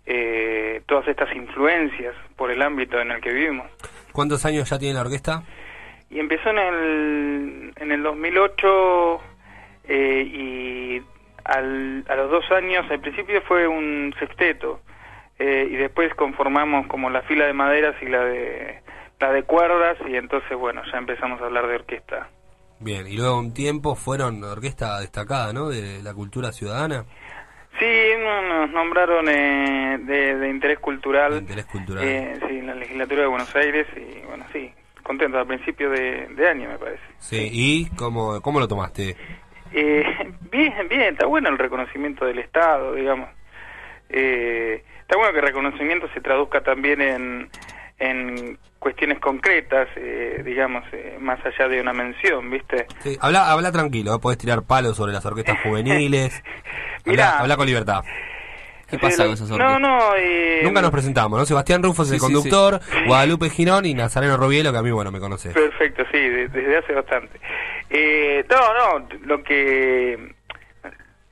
eh, 0.08 0.82
todas 0.88 1.08
estas 1.08 1.34
influencias 1.36 2.16
por 2.36 2.50
el 2.50 2.64
ámbito 2.64 3.00
en 3.00 3.12
el 3.12 3.22
que 3.22 3.32
vivimos. 3.32 3.68
¿Cuántos 4.12 4.44
años 4.44 4.68
ya 4.68 4.80
tiene 4.80 4.96
la 4.96 5.02
orquesta? 5.02 5.44
Y 6.10 6.20
empezó 6.20 6.50
en 6.50 6.58
el, 6.58 7.74
en 7.76 7.92
el 7.92 8.02
2008 8.02 9.22
eh, 9.88 10.24
y 10.26 11.02
al, 11.44 12.04
a 12.10 12.16
los 12.16 12.32
dos 12.32 12.52
años, 12.52 12.90
al 12.90 13.02
principio 13.02 13.44
fue 13.44 13.68
un 13.68 14.16
sexteto 14.18 14.82
eh, 15.38 15.68
y 15.70 15.76
después 15.76 16.12
conformamos 16.16 16.88
como 16.88 17.12
la 17.12 17.22
fila 17.22 17.46
de 17.46 17.54
maderas 17.54 17.96
y 18.02 18.08
la 18.08 18.26
de, 18.26 18.82
la 19.20 19.32
de 19.32 19.44
cuerdas 19.44 19.98
y 20.08 20.16
entonces, 20.16 20.58
bueno, 20.58 20.82
ya 20.92 20.98
empezamos 20.98 21.40
a 21.40 21.46
hablar 21.46 21.68
de 21.68 21.76
orquesta. 21.76 22.30
Bien, 22.80 23.08
y 23.08 23.16
luego 23.18 23.40
un 23.40 23.54
tiempo 23.54 23.96
fueron 23.96 24.44
orquesta 24.44 25.00
destacada, 25.00 25.54
¿no? 25.54 25.70
De 25.70 26.02
la 26.04 26.14
cultura 26.14 26.52
ciudadana. 26.52 27.06
Sí, 27.80 27.86
no- 28.22 28.42
nos 28.42 28.70
nombraron 28.72 29.28
eh, 29.30 29.98
de, 30.02 30.36
de 30.36 30.50
interés 30.50 30.80
cultural. 30.80 31.38
interés 31.38 31.66
cultural. 31.66 32.04
Eh, 32.06 32.40
sí, 32.48 32.58
en 32.60 32.68
la 32.68 32.76
legislatura 32.76 33.22
de 33.22 33.28
Buenos 33.28 33.56
Aires 33.56 33.88
y 33.96 34.26
bueno, 34.26 34.46
sí, 34.54 34.72
contento 35.04 35.38
al 35.40 35.48
principio 35.48 35.90
de, 35.90 36.28
de 36.36 36.48
año 36.50 36.70
me 36.70 36.78
parece. 36.78 37.04
Sí, 37.20 37.50
¿y 37.52 37.86
cómo, 37.96 38.42
cómo 38.42 38.60
lo 38.60 38.68
tomaste? 38.68 39.16
Eh, 39.74 40.04
bien, 40.52 40.74
bien, 40.90 41.02
está 41.14 41.26
bueno 41.26 41.50
el 41.50 41.58
reconocimiento 41.58 42.26
del 42.26 42.40
Estado, 42.40 42.94
digamos. 42.94 43.30
Eh, 44.10 44.84
está 45.02 45.18
bueno 45.18 45.34
que 45.34 45.40
el 45.40 45.46
reconocimiento 45.48 46.08
se 46.14 46.22
traduzca 46.22 46.62
también 46.62 47.02
en, 47.02 47.50
en 48.00 48.58
cuestiones 48.86 49.18
concretas, 49.20 49.88
eh, 49.96 50.44
digamos, 50.46 50.84
eh, 50.92 51.18
más 51.20 51.40
allá 51.44 51.68
de 51.68 51.82
una 51.82 51.92
mención, 51.92 52.52
¿viste? 52.52 52.86
Sí, 53.02 53.18
habla, 53.20 53.52
habla 53.52 53.72
tranquilo, 53.72 54.14
¿eh? 54.14 54.20
podés 54.22 54.38
tirar 54.38 54.62
palos 54.62 54.96
sobre 54.96 55.12
las 55.12 55.26
orquestas 55.26 55.58
juveniles. 55.64 56.44
Mirá. 57.06 57.30
habla, 57.30 57.40
habla 57.42 57.58
con 57.58 57.66
libertad. 57.66 58.04
¿Qué 58.88 59.00
pasa 59.00 59.24
con 59.24 59.34
esas 59.34 59.50
No, 59.50 59.56
orquestas? 59.56 59.82
no, 59.82 60.16
eh, 60.18 60.62
Nunca 60.64 60.84
nos 60.84 60.92
presentamos, 60.92 61.40
¿no? 61.40 61.46
Sebastián 61.48 61.82
Rufo 61.82 62.04
es 62.04 62.12
el 62.12 62.20
Sí, 62.20 62.28
sí, 62.28 62.32
conductor, 62.32 62.80
Guadalupe 63.08 63.50
Girón 63.50 63.88
y 63.88 63.96
Nazareno 63.96 64.38
Robielo, 64.38 64.72
que 64.72 64.78
a 64.78 64.84
mí, 64.84 64.92
bueno, 64.92 65.10
me 65.12 65.20
conoce. 65.20 65.50
Perfecto, 65.50 66.04
sí, 66.12 66.20
de- 66.20 66.48
desde 66.50 66.78
hace 66.78 66.94
bastante. 66.94 67.40
Eh, 67.90 68.46
no, 68.48 69.00
no, 69.00 69.08
lo 69.26 69.42
que... 69.44 70.35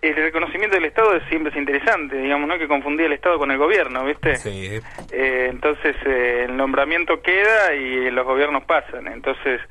El 0.03 0.15
reconocimiento 0.15 0.75
del 0.75 0.85
Estado 0.85 1.15
es 1.15 1.23
siempre 1.29 1.51
es 1.51 1.57
interesante, 1.57 2.17
digamos, 2.17 2.45
no 2.45 2.55
hay 2.55 2.59
que 2.59 2.67
confundir 2.67 3.05
el 3.05 3.13
Estado 3.13 3.37
con 3.37 3.51
el 3.51 3.57
gobierno, 3.57 4.03
¿viste? 4.03 4.35
Sí. 4.35 4.81
Eh, 5.11 5.47
entonces 5.49 5.95
eh, 6.05 6.43
el 6.45 6.57
nombramiento 6.57 7.21
queda 7.21 7.73
y 7.73 8.11
los 8.11 8.25
gobiernos 8.25 8.65
pasan, 8.65 9.07
entonces 9.07 9.61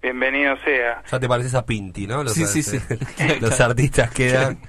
bienvenido 0.00 0.56
sea. 0.58 1.02
Ya 1.10 1.18
te 1.18 1.28
pareces 1.28 1.56
a 1.56 1.66
Pinti, 1.66 2.06
¿no? 2.06 2.22
Los, 2.22 2.34
Sí, 2.34 2.46
sí, 2.46 2.62
sí. 2.62 2.78
los 3.40 3.60
artistas 3.60 4.10
quedan... 4.12 4.58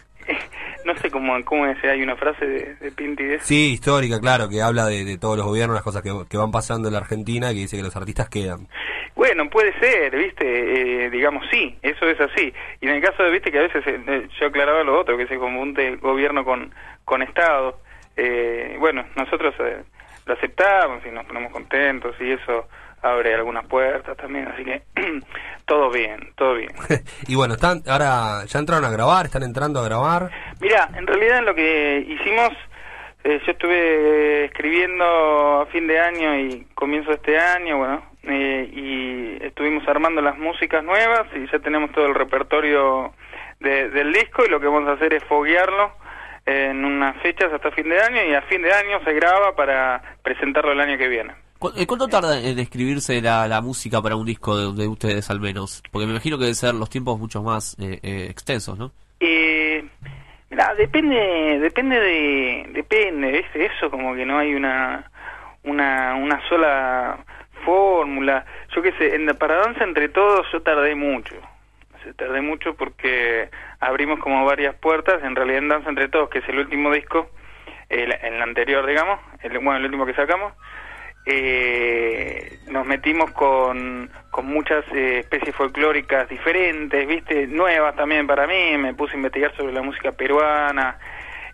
No 0.86 0.96
sé 0.98 1.10
cómo, 1.10 1.34
cómo 1.46 1.66
es, 1.66 1.84
hay 1.84 2.02
una 2.02 2.16
frase 2.16 2.46
de, 2.46 2.76
de 2.76 2.92
Pinti 2.92 3.24
de 3.24 3.36
eso. 3.36 3.46
Sí, 3.46 3.74
histórica, 3.74 4.20
claro, 4.20 4.50
que 4.50 4.62
habla 4.62 4.86
de, 4.86 5.06
de 5.06 5.18
todos 5.18 5.38
los 5.38 5.46
gobiernos, 5.46 5.76
las 5.76 5.84
cosas 5.84 6.02
que, 6.02 6.12
que 6.30 6.38
van 6.38 6.52
pasando 6.52 6.88
en 6.90 6.94
la 6.94 7.00
Argentina, 7.00 7.50
que 7.50 7.60
dice 7.60 7.78
que 7.78 7.84
los 7.84 7.96
artistas 7.96 8.30
quedan. 8.30 8.68
Bueno, 9.16 9.50
puede 9.50 9.78
ser, 9.80 10.16
¿viste? 10.18 11.06
Eh, 11.06 11.10
digamos, 11.10 11.46
sí, 11.52 11.78
eso 11.82 12.06
es 12.08 12.20
así. 12.20 12.54
Y 12.82 12.88
en 12.88 12.96
el 12.96 13.02
caso 13.02 13.24
de, 13.24 13.32
¿viste? 13.32 13.52
Que 13.52 13.60
a 13.60 13.64
veces 13.64 13.86
eh, 13.86 14.02
eh, 14.08 14.28
yo 14.40 14.48
aclaraba 14.48 14.84
lo 14.84 15.00
otro, 15.00 15.18
que 15.18 15.28
se 15.28 15.38
confunde 15.38 15.98
gobierno 15.98 16.44
con, 16.44 16.74
con 17.06 17.22
Estado. 17.22 17.80
Eh, 18.18 18.76
bueno, 18.80 19.06
nosotros 19.16 19.54
eh, 19.60 19.84
lo 20.26 20.34
aceptamos 20.34 21.06
y 21.06 21.10
nos 21.10 21.26
ponemos 21.26 21.52
contentos 21.52 22.16
y 22.20 22.32
eso 22.32 22.68
abre 23.04 23.36
algunas 23.36 23.66
puertas 23.68 24.18
también, 24.18 24.48
así 24.48 24.64
que 24.64 24.82
todo 25.66 25.92
bien, 25.92 26.32
todo 26.36 26.56
bien. 26.56 26.72
y 27.28 27.36
bueno, 27.36 27.54
están 27.56 27.84
ahora 27.88 28.46
ya 28.46 28.60
entraron 28.60 28.86
a 28.86 28.90
grabar, 28.90 29.26
están 29.26 29.44
entrando 29.44 29.80
a 29.80 29.84
grabar. 29.86 30.32
Mira, 30.62 30.90
en 30.96 31.06
realidad 31.06 31.44
lo 31.44 31.54
que 31.54 32.06
hicimos, 32.08 32.50
eh, 33.24 33.40
yo 33.46 33.52
estuve 33.52 34.46
escribiendo 34.46 35.62
a 35.62 35.66
fin 35.68 35.88
de 35.88 36.00
año 36.00 36.36
y 36.40 36.66
comienzo 36.76 37.10
de 37.10 37.16
este 37.18 37.38
año, 37.38 37.78
bueno, 37.78 38.04
eh, 38.24 38.70
y 38.74 39.46
estuvimos 39.46 39.88
armando 39.88 40.22
las 40.22 40.38
músicas 40.38 40.84
nuevas 40.84 41.28
y 41.36 41.46
ya 41.52 41.60
tenemos 41.60 41.92
todo 41.92 42.06
el 42.06 42.16
repertorio 42.16 43.14
de- 43.60 43.90
del 43.90 44.12
disco 44.14 44.44
y 44.46 44.50
lo 44.50 44.60
que 44.60 44.68
vamos 44.68 44.88
a 44.90 44.94
hacer 44.94 45.14
es 45.14 45.24
foguearlo 45.26 45.92
en 46.46 46.84
unas 46.84 47.16
fechas 47.22 47.52
hasta 47.54 47.72
fin 47.72 47.88
de 47.90 48.02
año 48.02 48.22
y 48.30 48.34
a 48.34 48.42
fin 48.44 48.62
de 48.62 48.74
año 48.74 49.00
se 49.06 49.14
graba 49.14 49.56
para 49.56 50.02
presentarlo 50.24 50.72
el 50.74 50.80
año 50.82 50.98
que 50.98 51.08
viene. 51.08 51.34
¿Cu- 51.64 51.72
eh, 51.78 51.88
¿Cuánto 51.88 52.10
tarda 52.10 52.42
en 52.42 52.60
escribirse 52.60 53.22
la, 53.22 53.62
música 53.62 54.02
para 54.02 54.18
un 54.18 54.26
disco 54.26 54.58
de, 54.58 54.82
de 54.84 54.86
ustedes 54.90 55.30
al 55.30 55.40
menos? 55.40 55.82
Porque 55.94 56.06
me 56.06 56.12
imagino 56.12 56.38
que 56.38 56.42
deben 56.44 56.56
ser 56.56 56.74
los 56.74 56.90
tiempos 56.90 57.18
mucho 57.18 57.42
más 57.42 57.78
eh, 57.80 58.02
eh, 58.04 58.28
extensos, 58.30 58.78
¿no? 58.78 58.92
Eh, 59.22 59.82
mira, 60.50 60.76
depende, 60.76 61.60
depende 61.62 62.02
de, 62.02 62.70
depende, 62.74 63.32
¿viste? 63.32 63.66
Eso 63.66 63.90
como 63.90 64.14
que 64.14 64.26
no 64.26 64.40
hay 64.40 64.54
una, 64.54 65.10
una, 65.64 66.16
una 66.16 66.42
sola 66.50 67.20
fórmula. 67.64 68.46
Yo 68.76 68.82
qué 68.82 68.92
sé, 68.98 69.16
en, 69.16 69.28
para 69.38 69.56
Danza 69.60 69.86
Entre 69.86 70.10
Todos 70.10 70.46
yo 70.52 70.62
tardé 70.64 70.96
mucho. 70.96 71.36
Tardé 72.18 72.42
mucho 72.42 72.76
porque 72.76 73.50
abrimos 73.80 74.20
como 74.20 74.44
varias 74.44 74.76
puertas. 74.76 75.24
En 75.24 75.34
realidad 75.38 75.60
en 75.60 75.70
Danza 75.70 75.90
Entre 75.92 76.10
Todos, 76.10 76.30
que 76.30 76.40
es 76.40 76.50
el 76.50 76.60
último 76.60 76.92
disco, 76.92 77.30
el, 77.88 78.12
el 78.12 78.42
anterior, 78.42 78.86
digamos, 78.86 79.22
el, 79.42 79.54
bueno, 79.60 79.78
el 79.78 79.86
último 79.86 80.06
que 80.06 80.14
sacamos, 80.14 80.52
eh, 81.26 82.60
nos 82.70 82.86
metimos 82.86 83.32
con, 83.32 84.10
con 84.30 84.46
muchas 84.46 84.84
eh, 84.94 85.20
especies 85.20 85.56
folclóricas 85.56 86.28
diferentes, 86.30 87.08
viste, 87.08 87.48
nuevas 87.48 87.96
también 87.96 88.28
para 88.28 88.48
mí, 88.48 88.78
me 88.78 88.94
puse 88.94 89.14
a 89.14 89.18
investigar 89.18 89.56
sobre 89.56 89.74
la 89.74 89.82
música 89.82 90.12
peruana, 90.12 90.98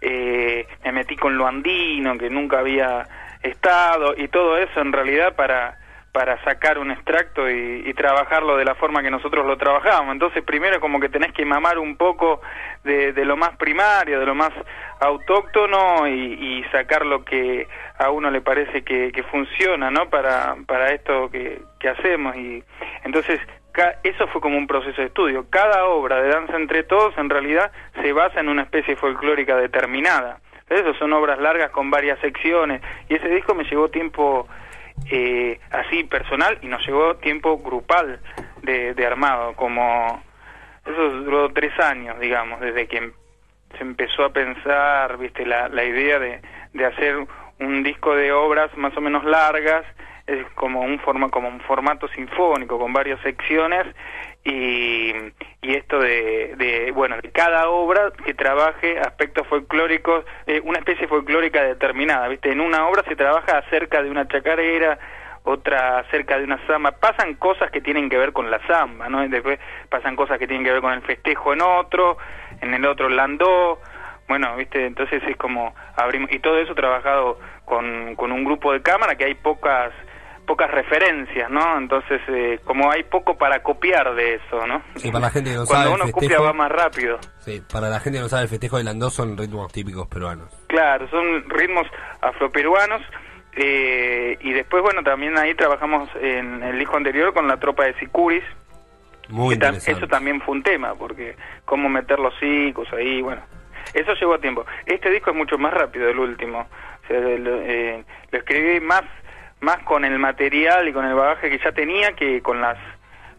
eh, 0.01 0.67
me 0.83 0.91
metí 0.91 1.15
con 1.15 1.37
lo 1.37 1.47
andino, 1.47 2.17
que 2.17 2.29
nunca 2.29 2.59
había 2.59 3.07
estado, 3.41 4.15
y 4.17 4.27
todo 4.27 4.57
eso 4.57 4.81
en 4.81 4.91
realidad 4.91 5.35
para 5.35 5.78
para 6.11 6.44
sacar 6.44 6.80
un 6.80 6.91
extracto 6.91 7.49
y, 7.49 7.94
trabajarlo 7.94 8.56
de 8.56 8.64
la 8.64 8.76
forma 8.76 9.03
que 9.03 9.11
nosotros 9.11 9.45
lo 9.45 9.57
trabajábamos. 9.57 10.14
Entonces, 10.14 10.41
primero 10.44 10.80
como 10.80 11.02
que 11.02 11.10
tenés 11.10 11.34
que 11.34 11.44
mamar 11.44 11.77
un 11.80 11.98
poco 11.98 12.40
de, 12.86 13.11
de 13.11 13.26
lo 13.26 13.36
más 13.36 13.57
primario, 13.57 14.22
de 14.22 14.26
lo 14.26 14.36
más 14.36 14.52
autóctono 14.99 16.07
y, 16.07 16.64
sacar 16.72 17.06
lo 17.06 17.26
que 17.26 17.68
a 17.98 18.11
uno 18.11 18.30
le 18.30 18.41
parece 18.41 18.84
que, 18.84 19.23
funciona, 19.31 19.90
¿no? 19.91 20.10
Para, 20.10 20.56
para 20.65 20.94
esto 20.94 21.30
que, 21.30 21.61
hacemos. 21.90 22.36
Y 22.36 22.64
entonces, 23.03 23.40
eso 24.03 24.27
fue 24.27 24.41
como 24.41 24.57
un 24.57 24.68
proceso 24.68 25.02
de 25.02 25.07
estudio. 25.07 25.45
Cada 25.49 25.86
obra 25.86 26.22
de 26.22 26.30
Danza 26.30 26.57
Entre 26.57 26.84
Todos 26.84 27.18
en 27.18 27.30
realidad 27.30 27.72
se 28.02 28.14
basa 28.14 28.40
en 28.40 28.49
una 28.49 28.64
especie 28.64 28.95
folclórica 28.95 29.56
determinada. 29.56 30.40
Eso 30.69 30.94
son 30.95 31.14
obras 31.14 31.40
largas 31.40 31.72
con 31.72 31.90
varias 31.90 32.19
secciones. 32.19 32.81
Y 33.10 33.15
ese 33.15 33.27
disco 33.30 33.56
me 33.56 33.64
llevó 33.64 33.90
tiempo 33.90 34.48
eh, 35.09 35.59
así 35.71 36.03
personal 36.03 36.57
y 36.61 36.67
nos 36.67 36.85
llevó 36.85 37.15
tiempo 37.17 37.57
grupal 37.59 38.19
de, 38.61 38.93
de 38.93 39.05
armado, 39.05 39.53
como 39.53 40.21
eso 40.85 41.09
duró 41.21 41.49
tres 41.51 41.77
años, 41.80 42.19
digamos, 42.19 42.59
desde 42.59 42.88
que 42.88 42.97
em- 42.97 43.13
se 43.77 43.84
empezó 43.84 44.26
a 44.26 44.34
pensar, 44.34 45.17
viste, 45.17 45.45
la, 45.45 45.69
la 45.69 45.84
idea 45.84 46.17
de, 46.19 46.41
de 46.73 46.85
hacer 46.85 47.15
un 47.59 47.84
disco 47.84 48.15
de 48.15 48.31
obras 48.31 48.76
más 48.77 48.95
o 48.97 49.01
menos 49.01 49.23
largas, 49.23 49.85
es 50.26 50.45
como 50.55 50.81
un 50.81 50.99
forma 50.99 51.30
como 51.30 51.47
un 51.49 51.59
formato 51.61 52.07
sinfónico 52.09 52.77
con 52.77 52.93
varias 52.93 53.19
secciones 53.21 53.85
y, 54.49 55.34
esto 55.61 55.99
de, 55.99 56.91
bueno 56.95 57.17
de 57.21 57.31
cada 57.31 57.69
obra 57.69 58.11
que 58.26 58.34
trabaje 58.34 58.99
aspectos 58.99 59.47
folclóricos 59.47 60.26
eh, 60.47 60.61
una 60.63 60.80
especie 60.80 61.07
folclórica 61.07 61.63
determinada 61.63 62.27
viste 62.27 62.51
en 62.51 62.59
una 62.59 62.88
obra 62.88 63.03
se 63.07 63.15
trabaja 63.15 63.59
acerca 63.59 64.01
de 64.01 64.09
una 64.09 64.27
chacarera 64.27 64.97
otra 65.43 65.99
acerca 65.99 66.38
de 66.38 66.43
una 66.43 66.59
samba. 66.67 66.91
Pasan 66.91 67.35
cosas 67.35 67.71
que 67.71 67.81
tienen 67.81 68.09
que 68.09 68.17
ver 68.17 68.34
con 68.34 68.51
la 68.51 68.65
samba 68.67 69.09
no 69.09 69.27
después 69.27 69.59
pasan 69.89 70.15
cosas 70.15 70.38
que 70.38 70.47
tienen 70.47 70.65
que 70.65 70.71
ver 70.71 70.81
con 70.81 70.93
el 70.93 71.01
festejo 71.01 71.53
en 71.53 71.61
otro 71.61 72.17
en 72.61 72.73
el 72.73 72.85
otro 72.85 73.09
landó. 73.09 73.80
Bueno, 74.27 74.55
viste, 74.57 74.85
entonces 74.85 75.23
es 75.23 75.38
como 75.38 75.73
abrimos 75.95 76.31
y 76.31 76.39
todo 76.39 76.59
eso 76.59 76.76
trabajado 76.76 77.39
con, 77.65 78.15
con 78.15 78.31
un 78.31 78.43
grupo 78.43 78.71
de 78.73 78.81
cámara 78.81 79.15
que 79.15 79.26
hay 79.26 79.34
pocas 79.34 79.91
pocas 80.49 80.71
referencias, 80.71 81.47
¿no? 81.51 81.77
Entonces, 81.77 82.19
eh, 82.27 82.59
como 82.65 82.91
hay 82.91 83.03
poco 83.03 83.38
para 83.38 83.61
copiar 83.61 84.15
de 84.15 84.34
eso, 84.34 84.65
¿no? 84.65 84.81
Sí, 84.95 85.11
para 85.11 85.26
la 85.26 85.30
gente 85.30 85.51
que 85.51 85.57
no 85.57 85.65
Cuando 85.65 85.84
sabe 85.84 85.95
uno 85.95 86.05
el 86.05 86.11
copia 86.11 86.39
va 86.41 86.53
más 86.53 86.71
rápido. 86.71 87.19
sí, 87.38 87.61
para 87.71 87.88
la 87.88 87.99
gente 87.99 88.17
que 88.17 88.23
no 88.23 88.30
sabe 88.30 88.43
el 88.43 88.49
festejo 88.49 88.77
de 88.80 88.84
Landó 88.84 89.11
son 89.11 89.38
ritmos 89.38 89.71
típicos 89.71 90.07
peruanos. 90.07 90.49
Claro, 90.65 91.07
son 91.11 91.47
ritmos 91.49 91.85
afroperuanos 92.21 92.99
eh, 93.53 94.38
y 94.41 94.53
después, 94.53 94.81
bueno, 94.81 95.03
también 95.03 95.38
ahí 95.38 95.53
trabajamos 95.53 96.09
en 96.19 96.63
el 96.63 96.80
disco 96.80 96.97
anterior 96.97 97.31
con 97.31 97.47
la 97.47 97.57
tropa 97.57 97.84
de 97.85 97.93
Sicuris. 97.99 98.43
Muy 99.27 99.53
interesante. 99.53 99.91
Eso 99.99 100.07
también 100.07 100.41
fue 100.41 100.55
un 100.55 100.63
tema, 100.63 100.95
porque 100.95 101.35
cómo 101.65 101.89
meter 101.89 102.17
los 102.17 102.34
psicos 102.39 102.88
ahí, 102.93 103.21
bueno. 103.21 103.43
Eso 103.93 104.15
llevó 104.15 104.34
a 104.34 104.39
tiempo. 104.39 104.65
Este 104.88 105.11
disco 105.11 105.30
es 105.30 105.38
mucho 105.38 105.59
más 105.59 105.76
rápido, 105.76 106.09
el 106.09 106.17
último. 106.17 106.61
O 106.61 107.07
sea, 107.07 107.19
lo, 107.19 107.61
eh, 107.61 108.03
lo 108.31 108.39
escribí 108.39 108.80
más, 108.80 109.03
más 109.61 109.80
con 109.80 110.06
el 110.06 110.18
material 110.19 110.88
y 110.88 110.94
con 110.94 111.06
el 111.06 111.14
bagaje 111.14 111.49
que 111.49 111.60
ya 111.60 111.72
tenía 111.72 112.14
que 112.14 112.41
con 112.41 112.61
las 112.61 112.77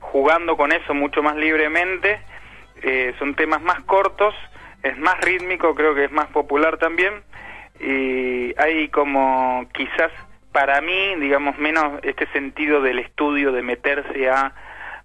jugando 0.01 0.57
con 0.57 0.73
eso 0.73 0.95
mucho 0.95 1.23
más 1.23 1.37
libremente. 1.37 2.21
Eh, 2.83 3.15
son 3.19 3.35
temas 3.35 3.63
más 3.63 3.81
cortos, 3.81 4.35
es 4.83 4.99
más 4.99 5.21
rítmico, 5.21 5.75
creo 5.75 5.95
que 5.95 6.05
es 6.05 6.13
más 6.13 6.29
popular 6.29 6.79
también. 6.79 7.23
Y 7.79 8.55
hay 8.61 8.89
como 8.89 9.69
quizás 9.73 10.11
para 10.53 10.81
mí, 10.81 11.15
digamos, 11.17 11.59
menos 11.59 12.01
este 12.03 12.27
sentido 12.29 12.83
del 12.83 12.99
estudio, 12.99 13.53
de 13.53 13.63
meterse 13.63 14.29
a, 14.29 14.53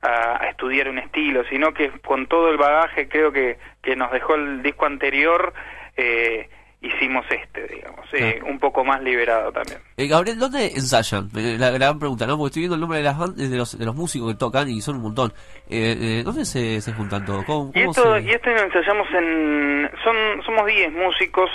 a, 0.02 0.44
a 0.44 0.50
estudiar 0.50 0.90
un 0.90 0.98
estilo, 0.98 1.44
sino 1.50 1.74
que 1.74 1.92
con 2.02 2.28
todo 2.28 2.50
el 2.50 2.58
bagaje 2.58 3.08
creo 3.08 3.32
que, 3.32 3.58
que 3.82 3.96
nos 3.96 4.12
dejó 4.12 4.36
el 4.36 4.64
disco 4.64 4.86
anterior, 4.86 5.54
eh, 5.98 6.50
hicimos 6.88 7.26
este, 7.30 7.68
digamos, 7.68 8.06
eh, 8.14 8.40
un 8.46 8.60
poco 8.60 8.84
más 8.86 9.02
liberado 9.02 9.52
también. 9.52 9.80
Eh, 9.98 10.08
Gabriel, 10.08 10.38
¿dónde 10.40 10.68
ensayan? 10.68 11.30
Eh, 11.36 11.56
La, 11.60 11.72
la 11.72 11.78
gran 11.78 12.00
pregunta, 12.00 12.26
¿no? 12.28 12.38
Porque 12.38 12.48
estoy 12.50 12.62
viendo 12.62 12.76
el 12.76 12.82
nombre 12.82 13.00
de 13.00 13.04
las 13.06 13.18
ban- 13.18 13.36
de 13.36 13.58
los, 13.58 13.78
de 13.78 13.86
los 13.86 13.96
músicos 13.96 14.32
que 14.34 14.38
tocan 14.40 14.70
y 14.70 14.82
son 14.82 14.98
un 14.98 15.02
montón. 15.04 15.34
Eh, 15.70 15.98
eh, 16.00 16.22
¿Dónde 16.24 16.46
se, 16.46 16.80
se 16.82 16.94
juntan 16.94 17.26
todos? 17.26 17.44
¿Cómo, 17.46 17.72
Y 17.74 17.80
esto, 17.82 18.16
se- 18.16 18.22
y 18.22 18.30
esto 18.32 18.50
lo 18.52 18.62
ensayamos 18.62 19.08
en... 19.14 19.90
Son, 20.04 20.16
somos 20.46 20.66
10 20.68 20.92
músicos 20.94 21.50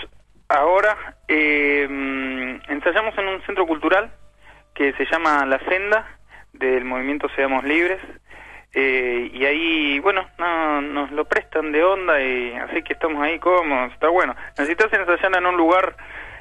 ahora. 0.48 1.16
eh, 1.28 2.58
ensayamos 2.68 3.16
en 3.18 3.26
un 3.28 3.42
centro 3.46 3.66
cultural 3.66 4.10
que 4.74 4.92
se 4.94 5.04
llama 5.10 5.44
La 5.46 5.58
Senda, 5.68 6.18
del 6.52 6.84
movimiento 6.84 7.28
Seamos 7.36 7.64
Libres. 7.64 8.00
Eh, 8.74 9.30
y 9.32 9.44
ahí, 9.44 9.98
bueno, 10.00 10.28
no, 10.38 10.80
nos 10.80 11.10
lo 11.10 11.24
prestan 11.24 11.72
de 11.72 11.82
onda 11.82 12.20
y 12.22 12.52
así 12.54 12.82
que 12.82 12.92
estamos 12.92 13.22
ahí 13.22 13.38
cómodos, 13.38 13.92
está 13.92 14.08
bueno. 14.08 14.34
Necesitas 14.58 14.92
ensayar 14.92 15.36
en 15.36 15.46
un 15.46 15.56
lugar 15.56 15.96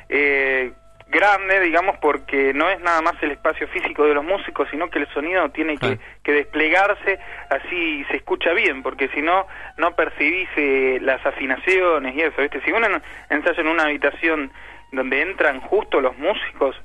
eh, 0.09 0.71
grande, 1.07 1.59
digamos, 1.59 1.97
porque 1.97 2.53
no 2.53 2.69
es 2.69 2.79
nada 2.81 3.01
más 3.01 3.15
el 3.23 3.31
espacio 3.31 3.67
físico 3.69 4.05
de 4.05 4.13
los 4.13 4.23
músicos, 4.23 4.67
sino 4.69 4.89
que 4.91 4.99
el 4.99 5.07
sonido 5.07 5.49
tiene 5.49 5.75
que, 5.77 5.97
que 6.23 6.31
desplegarse, 6.33 7.19
así 7.49 8.03
se 8.11 8.17
escucha 8.17 8.53
bien, 8.53 8.83
porque 8.83 9.07
si 9.09 9.21
no, 9.23 9.47
no 9.77 9.95
percibís 9.95 10.47
eh, 10.55 10.99
las 11.01 11.25
afinaciones 11.25 12.15
y 12.15 12.21
eso, 12.21 12.41
¿viste? 12.41 12.61
Si 12.61 12.71
uno 12.71 12.85
en- 12.85 13.01
ensaya 13.31 13.59
en 13.61 13.67
una 13.69 13.83
habitación 13.85 14.51
donde 14.91 15.21
entran 15.23 15.61
justo 15.61 15.99
los 15.99 16.15
músicos, 16.19 16.79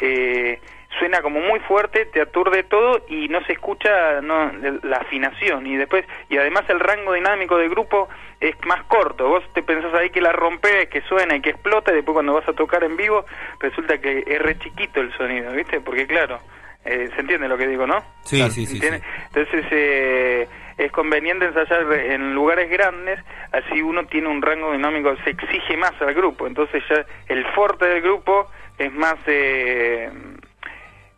eh, 0.00 0.58
suena 0.98 1.22
como 1.22 1.40
muy 1.40 1.60
fuerte, 1.60 2.06
te 2.06 2.20
aturde 2.20 2.64
todo 2.64 3.04
y 3.08 3.28
no 3.28 3.42
se 3.44 3.52
escucha 3.52 4.20
no, 4.20 4.52
la 4.82 4.98
afinación 4.98 5.66
y 5.66 5.76
después 5.76 6.04
y 6.28 6.36
además 6.36 6.64
el 6.68 6.80
rango 6.80 7.12
dinámico 7.12 7.56
del 7.56 7.70
grupo 7.70 8.08
es 8.40 8.54
más 8.66 8.84
corto. 8.84 9.28
Vos 9.28 9.44
te 9.52 9.62
pensás 9.62 9.92
ahí 9.94 10.10
que 10.10 10.20
la 10.20 10.32
rompes, 10.32 10.88
que 10.88 11.00
suena 11.02 11.36
y 11.36 11.40
que 11.40 11.50
explota 11.50 11.92
y 11.92 11.96
después 11.96 12.14
cuando 12.14 12.34
vas 12.34 12.48
a 12.48 12.52
tocar 12.52 12.84
en 12.84 12.96
vivo 12.96 13.24
resulta 13.60 13.98
que 13.98 14.24
es 14.26 14.42
re 14.42 14.58
chiquito 14.58 15.00
el 15.00 15.12
sonido, 15.16 15.52
¿viste? 15.52 15.80
Porque 15.80 16.06
claro, 16.06 16.38
eh, 16.84 17.08
se 17.14 17.20
entiende 17.20 17.48
lo 17.48 17.56
que 17.58 17.66
digo, 17.66 17.86
¿no? 17.86 17.98
Sí, 18.22 18.42
sí, 18.50 18.66
sí, 18.66 18.74
¿Entiende? 18.74 19.02
Entonces 19.26 19.66
eh, 19.70 20.48
es 20.76 20.92
conveniente 20.92 21.46
ensayar 21.46 21.92
en 21.92 22.34
lugares 22.34 22.70
grandes, 22.70 23.18
así 23.52 23.82
uno 23.82 24.06
tiene 24.06 24.28
un 24.28 24.40
rango 24.42 24.72
dinámico, 24.72 25.14
se 25.24 25.30
exige 25.30 25.76
más 25.76 25.92
al 26.00 26.14
grupo, 26.14 26.46
entonces 26.46 26.82
ya 26.88 27.04
el 27.28 27.44
fuerte 27.52 27.86
del 27.86 28.02
grupo 28.02 28.48
es 28.78 28.92
más... 28.92 29.16
Eh, 29.26 30.10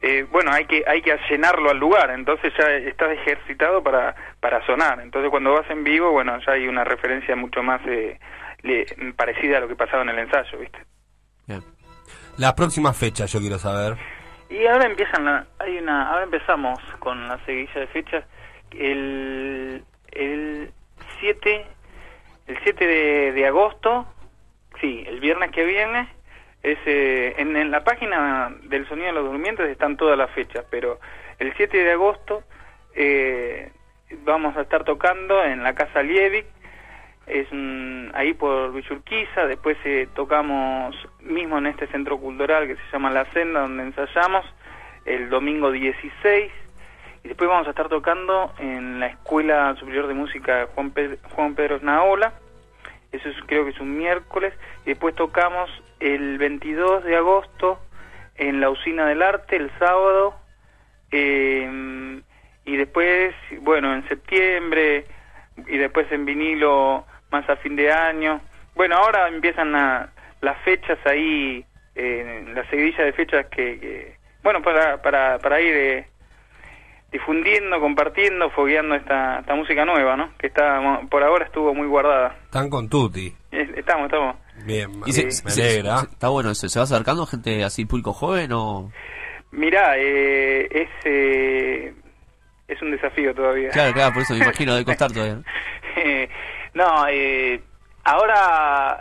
eh, 0.03 0.27
bueno, 0.31 0.51
hay 0.53 0.65
que 0.67 0.83
hay 0.87 1.03
que 1.03 1.15
llenarlo 1.29 1.71
al 1.71 1.79
lugar, 1.79 2.11
entonces 2.11 2.53
ya 2.59 2.65
estás 2.71 3.11
ejercitado 3.13 3.83
para 3.83 4.15
para 4.41 4.65
sonar. 4.67 5.01
Entonces 5.01 5.31
cuando 5.31 5.53
vas 5.53 5.69
en 5.71 5.85
vivo, 5.85 6.11
bueno, 6.13 6.39
ya 6.47 6.53
hay 6.53 6.67
una 6.69 6.85
referencia 6.85 7.37
mucho 7.37 7.63
más 7.63 7.81
eh, 7.87 8.19
le- 8.63 8.87
parecida 9.17 9.59
a 9.59 9.61
lo 9.61 9.69
que 9.69 9.77
pasaba 9.77 10.03
en 10.03 10.09
el 10.11 10.19
ensayo, 10.21 10.59
¿viste? 10.59 10.79
Las 12.39 12.55
próximas 12.55 12.97
fechas 12.97 13.31
yo 13.33 13.41
quiero 13.41 13.59
saber. 13.59 13.97
Y 14.49 14.67
ahora 14.67 14.87
empiezan 14.87 15.25
la, 15.25 15.47
hay 15.59 15.79
una, 15.79 16.11
ahora 16.11 16.25
empezamos 16.25 16.79
con 16.99 17.29
la 17.29 17.39
seguilla 17.45 17.81
de 17.81 17.87
fechas. 17.89 18.25
El 18.71 19.85
el 20.13 20.73
7 21.21 21.67
el 22.47 22.59
7 22.65 22.87
de, 22.87 23.33
de 23.33 23.47
agosto, 23.47 24.07
sí, 24.81 25.05
el 25.07 25.21
viernes 25.21 25.51
que 25.53 25.65
viene 25.65 26.09
es 26.63 26.79
eh, 26.87 27.35
en, 27.39 27.71
la 27.71 27.85
página 27.85 28.55
del 28.65 28.87
sonido 28.89 29.09
de 29.09 29.13
los 29.15 29.25
durmientes 29.25 29.69
están 29.69 29.97
todas 29.97 30.19
las 30.19 30.31
fechas, 30.33 30.65
pero 30.71 30.99
el 31.39 31.53
7 31.57 31.77
de 31.77 31.93
agosto 31.93 32.43
eh, 32.95 33.71
vamos 34.25 34.57
a 34.57 34.63
estar 34.63 34.85
tocando 34.85 35.43
en 35.45 35.63
la 35.63 35.75
casa 35.75 36.03
Liebig 36.03 36.45
es 37.27 37.51
un- 37.53 38.11
ahí 38.15 38.35
por 38.35 38.73
Villurquiza, 38.73 39.47
después 39.47 39.77
eh, 39.85 40.09
tocamos 40.15 40.97
mismo 41.21 41.59
en 41.59 41.67
este 41.67 41.87
centro 41.87 42.19
cultural 42.19 42.67
que 42.67 42.75
se 42.77 42.83
llama 42.93 43.11
La 43.11 43.25
Senda, 43.33 43.61
donde 43.61 43.85
ensayamos 43.85 44.45
el 45.05 45.31
domingo 45.31 45.71
16, 45.71 46.53
y 47.23 47.29
después 47.29 47.49
vamos 47.49 47.67
a 47.69 47.71
estar 47.71 47.89
tocando 47.89 48.53
en 48.59 48.99
la 48.99 49.07
Escuela 49.07 49.75
Superior 49.77 50.09
de 50.09 50.15
Música 50.15 50.67
Juan, 50.75 50.91
Pe- 50.91 51.19
Juan 51.35 51.55
Pedro 51.55 51.79
Naola, 51.81 52.33
eso 53.13 53.29
es, 53.29 53.37
creo 53.47 53.65
que 53.65 53.71
es 53.71 53.81
un 53.81 53.97
miércoles, 53.97 54.53
y 54.85 54.91
después 54.91 55.15
tocamos 55.15 55.71
el 56.01 56.39
22 56.39 57.05
de 57.05 57.17
agosto 57.17 57.79
en 58.37 58.61
la 58.61 58.71
Usina 58.71 59.07
del 59.07 59.23
Arte, 59.23 59.57
el 59.57 59.71
sábado, 59.79 60.35
eh, 61.13 62.21
y 62.65 62.77
después, 62.77 63.35
bueno, 63.61 63.95
en 63.95 64.07
septiembre, 64.09 65.05
y 65.67 65.77
después 65.77 66.11
en 66.13 66.25
vinilo 66.25 67.05
más 67.31 67.49
a 67.49 67.57
fin 67.57 67.77
de 67.77 67.93
año. 67.93 68.41
Bueno, 68.75 68.97
ahora 68.97 69.29
empiezan 69.29 69.73
la- 69.73 70.11
las 70.41 70.57
fechas 70.63 70.99
ahí, 71.05 71.65
eh, 71.95 72.45
la 72.55 72.69
seguidilla 72.71 73.05
de 73.05 73.13
fechas 73.13 73.47
que, 73.47 73.79
que- 73.79 74.17
bueno, 74.43 74.63
para, 74.63 75.03
para, 75.03 75.39
para 75.39 75.61
ir 75.61 75.75
eh, 75.77 76.07
difundiendo, 77.13 77.81
compartiendo, 77.81 78.51
fogueando 78.51 78.95
esta, 78.95 79.41
esta 79.41 79.55
música 79.55 79.85
nueva, 79.85 80.17
¿no? 80.17 80.31
Que 80.39 80.47
está, 80.47 81.01
por 81.11 81.23
ahora 81.23 81.45
estuvo 81.47 81.75
muy 81.75 81.87
guardada. 81.89 82.37
Están 82.45 82.71
con 82.71 82.89
Tuti. 82.89 83.35
Estamos, 83.51 84.07
estamos. 84.07 84.37
Bien, 84.65 84.91
Y 85.07 85.13
se- 85.13 85.25
me 85.25 85.33
se- 85.33 85.63
alegra. 85.63 85.99
se- 85.99 86.07
está 86.07 86.29
bueno, 86.29 86.55
¿se, 86.55 86.69
se 86.69 86.79
va 86.79 86.85
acercando 86.85 87.27
gente 87.27 87.65
así, 87.65 87.85
público 87.85 88.13
joven 88.13 88.53
o...? 88.53 88.91
Mirá, 89.53 89.95
eh, 89.99 90.69
es, 90.71 90.89
eh, 91.05 91.93
es 92.69 92.81
un 92.83 92.93
desafío 92.93 93.35
todavía. 93.35 93.71
Claro, 93.71 93.93
claro, 93.93 94.13
por 94.15 94.23
eso 94.23 94.35
me 94.35 94.41
imagino 94.45 94.75
de 94.77 94.85
costar 94.85 95.11
todavía. 95.11 95.35
¿no? 95.37 95.45
no, 96.75 97.07
eh, 97.09 97.61
ahora 98.05 99.01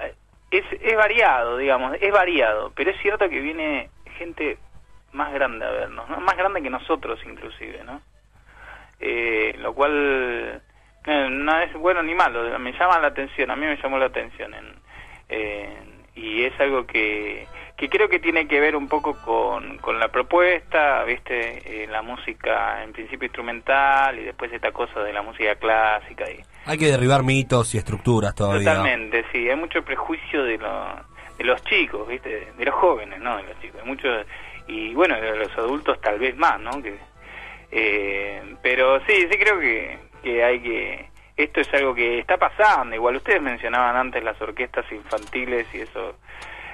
es, 0.50 0.64
es 0.82 0.96
variado, 0.96 1.58
digamos, 1.58 1.96
es 2.02 2.12
variado, 2.12 2.72
pero 2.76 2.90
es 2.90 3.00
cierto 3.02 3.30
que 3.30 3.40
viene 3.40 3.90
gente 4.18 4.58
más 5.12 5.32
grande 5.34 5.66
a 5.66 5.70
vernos, 5.72 6.10
¿no? 6.10 6.20
más 6.22 6.36
grande 6.38 6.62
que 6.64 6.70
nosotros 6.72 7.20
inclusive, 7.26 7.84
¿no? 7.84 8.02
Eh, 9.00 9.56
lo 9.60 9.74
cual 9.74 10.62
no 11.06 11.60
es 11.62 11.74
bueno 11.74 12.04
ni 12.04 12.14
malo, 12.14 12.58
me 12.60 12.72
llama 12.74 13.00
la 13.00 13.08
atención, 13.08 13.50
a 13.52 13.56
mí 13.56 13.66
me 13.66 13.78
llamó 13.82 13.98
la 13.98 14.06
atención 14.08 14.54
en, 14.54 14.66
en- 15.30 16.00
y 16.16 16.44
es 16.44 16.60
algo 16.60 16.86
que, 16.86 17.48
que 17.78 17.88
creo 17.90 18.10
que 18.10 18.20
tiene 18.20 18.46
que 18.48 18.60
ver 18.60 18.76
un 18.76 18.90
poco 18.90 19.16
con, 19.24 19.78
con 19.78 20.00
la 20.00 20.10
propuesta, 20.10 21.04
viste, 21.06 21.84
Eh, 21.84 21.88
la 21.88 22.02
música 22.02 22.84
en 22.84 22.92
principio 22.92 23.26
instrumental 23.28 24.20
y 24.20 24.24
después 24.24 24.52
esta 24.52 24.72
cosa 24.72 25.00
de 25.02 25.14
la 25.14 25.22
música 25.22 25.56
clásica 25.56 26.26
y 26.30 26.40
Hay 26.66 26.78
que 26.78 26.88
derribar 26.88 27.24
mitos 27.24 27.74
y 27.74 27.78
estructuras 27.78 28.36
todavía. 28.36 28.70
Totalmente, 28.76 29.24
sí. 29.32 29.50
Hay 29.50 29.56
mucho 29.56 29.82
prejuicio 29.84 30.44
de, 30.44 30.58
lo- 30.58 31.00
de 31.38 31.44
los 31.46 31.64
chicos, 31.64 32.06
¿viste? 32.08 32.52
De 32.58 32.66
los 32.66 32.76
jóvenes, 32.76 33.20
¿no? 33.22 33.38
De 33.38 33.44
los 33.44 33.60
chicos. 33.62 33.80
Hay 33.82 33.88
mucho, 33.88 34.08
y 34.68 34.94
bueno, 34.94 35.16
de 35.22 35.38
los 35.38 35.58
adultos 35.58 36.02
tal 36.02 36.20
vez 36.20 36.36
más, 36.36 36.60
¿no? 36.60 36.82
Que, 36.84 36.98
eh, 37.72 38.42
pero 38.62 39.00
sí, 39.06 39.14
sí 39.32 39.38
creo 39.40 39.60
que, 39.60 39.98
que 40.20 40.44
hay 40.44 40.60
que... 40.60 41.10
Esto 41.38 41.62
es 41.62 41.74
algo 41.74 41.96
que 41.96 42.20
está 42.20 42.38
pasando, 42.38 42.96
igual 42.96 43.16
ustedes 43.16 43.42
mencionaban 43.42 43.96
antes 43.96 44.24
las 44.24 44.40
orquestas 44.42 44.86
infantiles 44.92 45.68
y 45.74 45.82
eso 45.82 46.16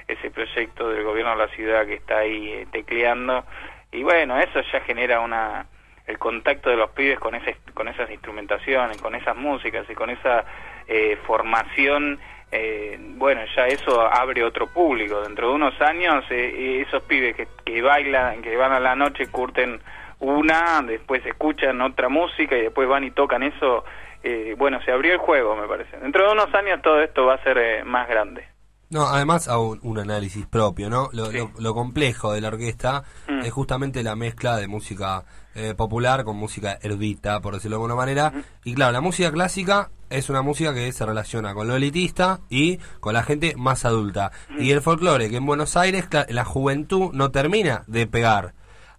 ese 0.08 0.30
proyecto 0.30 0.88
del 0.88 1.04
gobierno 1.04 1.32
de 1.32 1.38
la 1.38 1.48
ciudad 1.48 1.86
que 1.86 1.94
está 1.94 2.18
ahí 2.18 2.48
eh, 2.48 2.66
tecleando 2.70 3.44
y 3.92 4.02
bueno, 4.02 4.38
eso 4.38 4.60
ya 4.72 4.80
genera 4.80 5.20
una 5.20 5.66
el 6.06 6.18
contacto 6.18 6.70
de 6.70 6.76
los 6.76 6.90
pibes 6.90 7.18
con 7.18 7.34
ese, 7.34 7.56
con 7.74 7.88
esas 7.88 8.08
instrumentaciones, 8.10 9.00
con 9.00 9.16
esas 9.16 9.36
músicas 9.36 9.88
y 9.90 9.94
con 9.94 10.10
esa 10.10 10.44
eh, 10.86 11.16
formación 11.26 12.20
eh, 12.52 12.96
bueno, 13.16 13.40
ya 13.56 13.66
eso 13.66 14.00
abre 14.00 14.44
otro 14.44 14.68
público. 14.68 15.20
Dentro 15.20 15.48
de 15.48 15.54
unos 15.54 15.80
años, 15.80 16.24
eh, 16.30 16.84
esos 16.86 17.02
pibes 17.02 17.34
que, 17.34 17.48
que 17.64 17.82
bailan, 17.82 18.42
que 18.42 18.56
van 18.56 18.72
a 18.72 18.80
la 18.80 18.94
noche, 18.94 19.26
curten 19.30 19.80
una, 20.20 20.82
después 20.82 21.24
escuchan 21.26 21.80
otra 21.82 22.08
música 22.08 22.56
y 22.56 22.62
después 22.62 22.88
van 22.88 23.04
y 23.04 23.10
tocan 23.10 23.42
eso. 23.42 23.84
eh, 24.22 24.54
bueno, 24.58 24.80
se 24.84 24.90
abrió 24.90 25.12
el 25.12 25.18
juego, 25.18 25.54
me 25.56 25.68
parece. 25.68 25.96
Dentro 25.98 26.26
de 26.26 26.32
unos 26.32 26.52
años 26.54 26.80
todo 26.82 27.00
esto 27.00 27.26
va 27.26 27.34
a 27.34 27.42
ser 27.44 27.58
eh, 27.58 27.84
más 27.84 28.08
grande. 28.08 28.44
No, 28.88 29.06
además 29.06 29.48
hago 29.48 29.70
un, 29.70 29.80
un 29.82 29.98
análisis 29.98 30.46
propio, 30.46 30.88
¿no? 30.88 31.08
Lo, 31.12 31.30
lo- 31.32 31.50
lo 31.58 31.74
complejo 31.74 32.32
de 32.32 32.40
la 32.40 32.48
orquesta 32.48 33.02
Mm. 33.28 33.40
es 33.40 33.52
justamente 33.52 34.02
la 34.04 34.14
mezcla 34.16 34.56
de 34.56 34.68
música 34.68 35.24
eh, 35.56 35.74
popular 35.76 36.22
con 36.24 36.36
música 36.36 36.78
erudita, 36.82 37.40
por 37.40 37.54
decirlo 37.54 37.76
de 37.76 37.82
alguna 37.82 37.94
manera. 37.96 38.32
Y 38.64 38.74
claro, 38.74 38.92
la 38.92 39.00
música 39.00 39.30
clásica 39.32 39.90
es 40.10 40.28
una 40.30 40.42
música 40.42 40.72
que 40.74 40.90
se 40.92 41.04
relaciona 41.04 41.52
con 41.54 41.66
lo 41.66 41.74
elitista 41.76 42.38
y 42.48 42.78
con 43.00 43.14
la 43.14 43.22
gente 43.24 43.54
más 43.56 43.84
adulta. 43.84 44.30
Y 44.58 44.70
el 44.70 44.80
folclore, 44.82 45.30
que 45.30 45.36
en 45.36 45.46
Buenos 45.46 45.76
Aires 45.76 46.08
la 46.28 46.44
juventud 46.44 47.10
no 47.12 47.30
termina 47.32 47.82
de 47.88 48.06
pegar. 48.06 48.54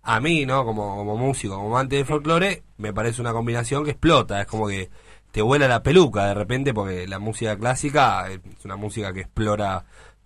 A 0.10 0.22
mí, 0.22 0.46
¿no? 0.46 0.64
Como, 0.64 0.96
como 0.96 1.18
músico, 1.18 1.58
como 1.58 1.76
amante 1.76 1.98
del 1.98 2.06
folclore, 2.06 2.64
me 2.78 2.94
parece 2.94 3.20
una 3.20 3.34
combinación 3.34 3.84
que 3.84 3.92
explota. 3.92 4.40
Es 4.40 4.48
como 4.48 4.70
que 4.70 4.90
te 5.32 5.42
vuela 5.42 5.68
la 5.68 5.84
peluca 5.84 6.28
de 6.28 6.34
repente 6.34 6.74
porque 6.74 7.06
la 7.08 7.20
música 7.20 7.58
clásica 7.58 8.32
eh, 8.32 8.40
es 8.58 8.64
una 8.64 8.78
música 8.78 9.12
que 9.12 9.20
explora 9.20 9.84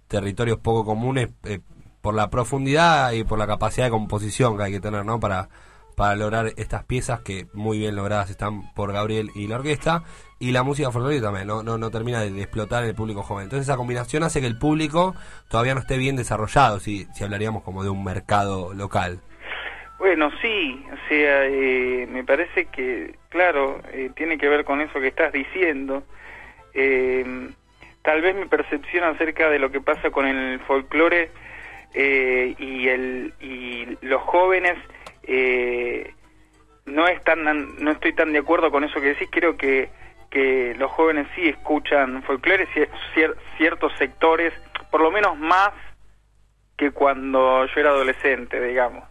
territorios 0.07 0.59
poco 0.59 0.85
comunes 0.85 1.29
eh, 1.45 1.61
por 1.99 2.13
la 2.13 2.29
profundidad 2.29 3.11
y 3.13 3.23
por 3.23 3.39
la 3.39 3.47
capacidad 3.47 3.87
de 3.87 3.89
composición 3.89 4.55
que 4.55 4.63
hay 4.65 4.71
que 4.71 4.79
tener, 4.79 5.03
¿no? 5.03 5.19
Para, 5.19 5.49
para 5.95 6.15
lograr 6.15 6.53
estas 6.57 6.83
piezas 6.83 7.21
que 7.21 7.47
muy 7.53 7.79
bien 7.79 7.95
logradas 7.95 8.29
están 8.29 8.71
por 8.75 8.93
Gabriel 8.93 9.31
y 9.33 9.47
la 9.47 9.55
orquesta 9.55 10.03
y 10.37 10.51
la 10.51 10.61
música 10.61 10.91
folclórica 10.91 11.25
también 11.25 11.47
no, 11.47 11.63
no, 11.63 11.79
no 11.79 11.89
termina 11.89 12.19
de, 12.19 12.39
explotar 12.39 12.83
en 12.83 12.89
el 12.89 12.95
público 12.95 13.23
joven 13.23 13.45
entonces 13.45 13.67
esa 13.67 13.77
combinación 13.77 14.21
hace 14.21 14.41
que 14.41 14.47
el 14.47 14.59
público 14.59 15.15
todavía 15.49 15.73
no 15.73 15.81
esté 15.81 15.97
bien 15.97 16.15
desarrollado 16.15 16.79
si, 16.79 17.07
si 17.15 17.23
hablaríamos 17.23 17.63
como 17.63 17.83
de 17.83 17.89
un 17.89 18.03
mercado 18.03 18.73
local 18.73 19.21
Bueno, 20.01 20.31
sí, 20.41 20.83
o 20.91 21.07
sea, 21.07 21.45
eh, 21.45 22.07
me 22.09 22.23
parece 22.23 22.65
que, 22.65 23.13
claro, 23.29 23.79
eh, 23.93 24.09
tiene 24.15 24.39
que 24.39 24.49
ver 24.49 24.65
con 24.65 24.81
eso 24.81 24.99
que 24.99 25.09
estás 25.09 25.31
diciendo. 25.31 26.01
Eh, 26.73 27.23
tal 28.01 28.19
vez 28.23 28.35
mi 28.35 28.45
percepción 28.45 29.03
acerca 29.03 29.47
de 29.51 29.59
lo 29.59 29.71
que 29.71 29.79
pasa 29.79 30.09
con 30.09 30.25
el 30.25 30.59
folclore 30.61 31.29
eh, 31.93 32.55
y, 32.57 32.87
el, 32.87 33.35
y 33.41 33.95
los 34.03 34.23
jóvenes 34.23 34.73
no, 36.87 37.07
es 37.07 37.23
tan, 37.23 37.43
no 37.77 37.91
estoy 37.91 38.13
tan 38.13 38.33
de 38.33 38.39
acuerdo 38.39 38.71
con 38.71 38.83
eso 38.83 38.99
que 38.99 39.09
decís. 39.09 39.29
Creo 39.31 39.55
que, 39.55 39.89
que 40.31 40.73
los 40.79 40.89
jóvenes 40.93 41.27
sí 41.35 41.47
escuchan 41.47 42.23
folclore, 42.23 42.67
cier- 42.69 42.89
cier- 43.13 43.35
ciertos 43.55 43.93
sectores, 43.99 44.51
por 44.89 45.01
lo 45.01 45.11
menos 45.11 45.37
más 45.37 45.69
que 46.75 46.89
cuando 46.89 47.67
yo 47.67 47.79
era 47.79 47.91
adolescente, 47.91 48.59
digamos. 48.59 49.10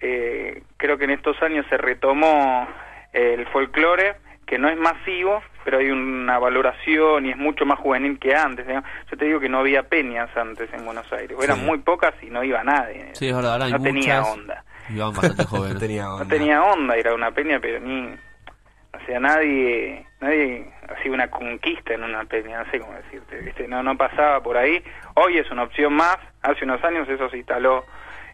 Eh, 0.00 0.62
creo 0.76 0.98
que 0.98 1.04
en 1.04 1.10
estos 1.10 1.40
años 1.42 1.66
se 1.68 1.76
retomó 1.76 2.68
el 3.12 3.46
folclore, 3.48 4.16
que 4.46 4.58
no 4.58 4.68
es 4.68 4.78
masivo, 4.78 5.42
pero 5.64 5.78
hay 5.78 5.90
una 5.90 6.38
valoración 6.38 7.26
y 7.26 7.30
es 7.30 7.36
mucho 7.36 7.66
más 7.66 7.78
juvenil 7.78 8.18
que 8.18 8.34
antes. 8.34 8.66
Yo 8.66 9.16
te 9.18 9.24
digo 9.26 9.40
que 9.40 9.48
no 9.48 9.58
había 9.58 9.82
peñas 9.82 10.34
antes 10.36 10.72
en 10.72 10.84
Buenos 10.84 11.12
Aires, 11.12 11.36
eran 11.42 11.64
muy 11.64 11.78
pocas 11.78 12.14
y 12.22 12.30
no 12.30 12.42
iba 12.42 12.62
nadie. 12.64 13.10
Sí, 13.12 13.28
es 13.28 13.34
verdad, 13.36 13.52
ahora 13.52 13.66
hay 13.66 13.72
no 13.72 13.82
tenía 13.82 14.20
muchas 14.20 14.34
onda. 14.34 14.64
y 14.88 14.98
van 14.98 15.12
bastante 15.12 15.44
jóvenes. 15.46 15.78
tenía 15.78 16.04
No 16.04 16.26
tenía 16.26 16.62
onda 16.62 16.98
ir 16.98 17.08
a 17.08 17.14
una 17.14 17.30
peña, 17.32 17.58
pero 17.60 17.80
ni... 17.80 18.14
O 18.94 19.06
sea, 19.06 19.20
nadie, 19.20 20.06
nadie 20.20 20.72
hacía 20.88 21.12
una 21.12 21.28
conquista 21.28 21.92
en 21.92 22.02
una 22.04 22.24
peña, 22.24 22.64
no 22.64 22.70
sé 22.70 22.80
cómo 22.80 22.94
decirte, 22.94 23.38
¿viste? 23.40 23.68
No, 23.68 23.82
no 23.82 23.96
pasaba 23.96 24.42
por 24.42 24.56
ahí. 24.56 24.82
Hoy 25.14 25.36
es 25.36 25.50
una 25.50 25.64
opción 25.64 25.92
más, 25.92 26.16
hace 26.42 26.64
unos 26.64 26.82
años 26.82 27.06
eso 27.08 27.28
se 27.28 27.36
instaló 27.36 27.84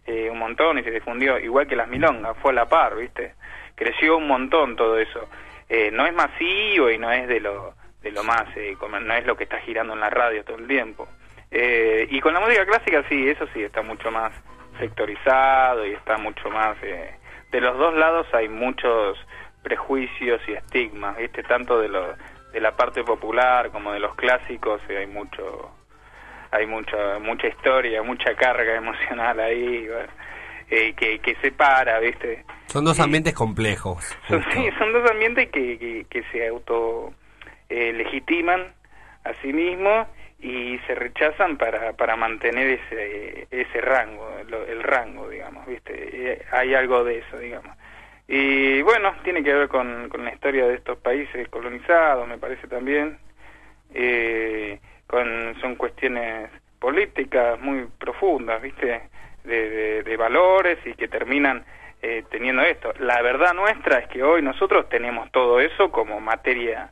eh, 0.07 0.29
un 0.31 0.39
montón 0.39 0.79
y 0.79 0.83
se 0.83 0.91
difundió, 0.91 1.39
igual 1.39 1.67
que 1.67 1.77
las 1.77 1.89
milongas, 1.89 2.37
fue 2.39 2.53
a 2.53 2.55
la 2.55 2.67
par, 2.67 2.97
¿viste? 2.97 3.35
Creció 3.75 4.17
un 4.19 4.27
montón 4.27 4.77
todo 4.77 4.99
eso. 4.99 5.29
Eh, 5.69 5.91
no 5.93 6.07
es 6.07 6.15
masivo 6.15 6.91
y 6.91 6.99
no 6.99 7.11
es 7.11 7.27
de 7.27 7.41
lo, 7.41 7.75
de 8.03 8.13
lo 8.13 8.23
más, 8.23 8.45
eh, 8.57 8.77
no 8.81 9.15
es 9.15 9.27
lo 9.27 9.37
que 9.37 9.45
está 9.45 9.59
girando 9.61 9.95
en 9.95 10.01
la 10.01 10.11
radio 10.11 10.45
todo 10.45 10.59
el 10.59 10.67
tiempo. 10.67 11.09
Eh, 11.51 12.07
y 12.11 12.21
con 12.21 12.35
la 12.35 12.41
música 12.41 12.67
clásica 12.67 13.05
sí, 13.09 13.29
eso 13.29 13.47
sí, 13.55 13.63
está 13.63 13.83
mucho 13.83 14.11
más 14.11 14.33
sectorizado 14.79 15.87
y 15.87 15.93
está 15.93 16.19
mucho 16.19 16.51
más... 16.51 16.77
eh, 16.83 17.15
de 17.51 17.61
los 17.61 17.79
dos 17.79 17.95
lados 17.95 18.27
hay 18.33 18.49
muchos 18.49 19.17
prejuicios 19.63 20.41
y 20.49 20.55
estigmas, 20.55 21.17
¿viste? 21.17 21.45
Tanto 21.45 21.79
de, 21.79 21.89
lo, 21.89 22.15
de 22.53 22.61
la 22.61 22.77
parte 22.77 23.05
popular 23.05 23.71
como 23.71 23.93
de 23.93 24.01
los 24.01 24.17
clásicos, 24.17 24.81
eh, 24.89 24.99
hay 24.99 25.07
mucho 25.07 25.71
hay 26.55 26.67
mucha 26.67 27.19
mucha 27.21 27.49
historia, 27.49 28.03
mucha 28.03 28.35
carga 28.35 28.75
emocional 28.85 29.39
ahí, 29.41 29.87
bueno, 29.89 30.09
eh, 30.71 30.95
que, 30.97 31.19
que 31.19 31.35
separa, 31.37 31.99
¿viste? 32.01 32.45
son 32.67 32.85
dos 32.85 32.99
ambientes 33.01 33.35
complejos 33.35 34.17
Son, 34.29 34.43
sí, 34.53 34.69
son 34.79 34.93
dos 34.93 35.09
ambientes 35.11 35.49
que, 35.51 35.79
que, 35.79 36.07
que 36.09 36.23
se 36.33 36.47
auto 36.49 37.13
eh, 37.69 37.93
legitiman 37.93 38.73
a 39.25 39.35
sí 39.43 39.53
mismos 39.53 40.07
y 40.41 40.79
se 40.87 40.95
rechazan 40.95 41.57
para, 41.57 41.93
para 41.95 42.17
mantener 42.17 42.79
ese 42.81 43.47
ese 43.51 43.81
rango, 43.81 44.29
lo- 44.49 44.67
el 44.67 44.83
rango, 44.83 45.29
digamos, 45.29 45.67
¿viste? 45.67 45.93
Eh, 46.33 46.43
hay 46.53 46.75
algo 46.75 47.05
de 47.05 47.19
eso, 47.19 47.39
digamos. 47.39 47.75
Y 48.29 48.81
bueno, 48.83 49.15
tiene 49.23 49.43
que 49.45 49.53
ver 49.55 49.69
con, 49.69 50.09
con 50.09 50.25
la 50.25 50.33
historia 50.33 50.67
de 50.67 50.75
estos 50.75 50.99
países 50.99 51.49
colonizados, 51.49 52.27
me 52.29 52.39
parece 52.39 52.67
también. 52.69 53.19
Eh, 53.95 54.79
con, 55.07 55.55
son 55.61 55.77
cuestiones 55.77 56.51
políticas 56.79 57.59
muy 57.61 57.87
profundas, 57.99 58.61
¿viste? 58.63 59.03
De, 59.45 59.69
de- 59.71 60.03
de 60.03 60.17
valores 60.17 60.79
y 60.87 60.95
que 60.95 61.07
terminan 61.09 61.65
eh, 62.03 62.25
teniendo 62.31 62.63
esto. 62.63 62.93
La 62.99 63.21
verdad 63.23 63.53
nuestra 63.55 63.99
es 63.99 64.09
que 64.09 64.23
hoy 64.23 64.43
nosotros 64.43 64.89
tenemos 64.89 65.31
todo 65.33 65.61
eso 65.61 65.91
como 65.91 66.21
materia 66.21 66.91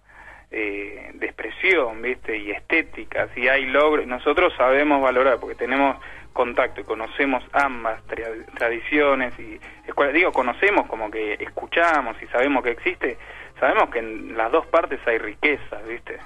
eh, 0.51 1.10
de 1.14 1.26
expresión, 1.26 2.01
¿viste? 2.02 2.36
Y 2.36 2.51
estética, 2.51 3.28
si 3.34 3.48
hay 3.48 3.66
logros, 3.66 4.06
nosotros 4.06 4.52
sabemos 4.56 5.01
valorar 5.02 5.39
porque 5.40 5.55
tenemos 5.55 5.97
contacto 6.34 6.80
y 6.80 6.84
conocemos 6.84 7.43
ambas 7.52 8.02
tra- 8.06 8.44
tradiciones 8.55 9.39
y 9.39 9.59
escuela- 9.86 10.12
digo 10.12 10.32
conocemos 10.32 10.86
como 10.86 11.10
que 11.10 11.34
escuchamos 11.34 12.16
y 12.22 12.26
sabemos 12.28 12.62
que 12.64 12.70
existe, 12.70 13.18
sabemos 13.60 13.90
que 13.90 13.98
en 13.98 14.36
las 14.36 14.51
dos 14.52 14.66
partes 14.66 14.98
hay 15.06 15.18
riqueza, 15.18 15.76
¿viste? 15.89 16.18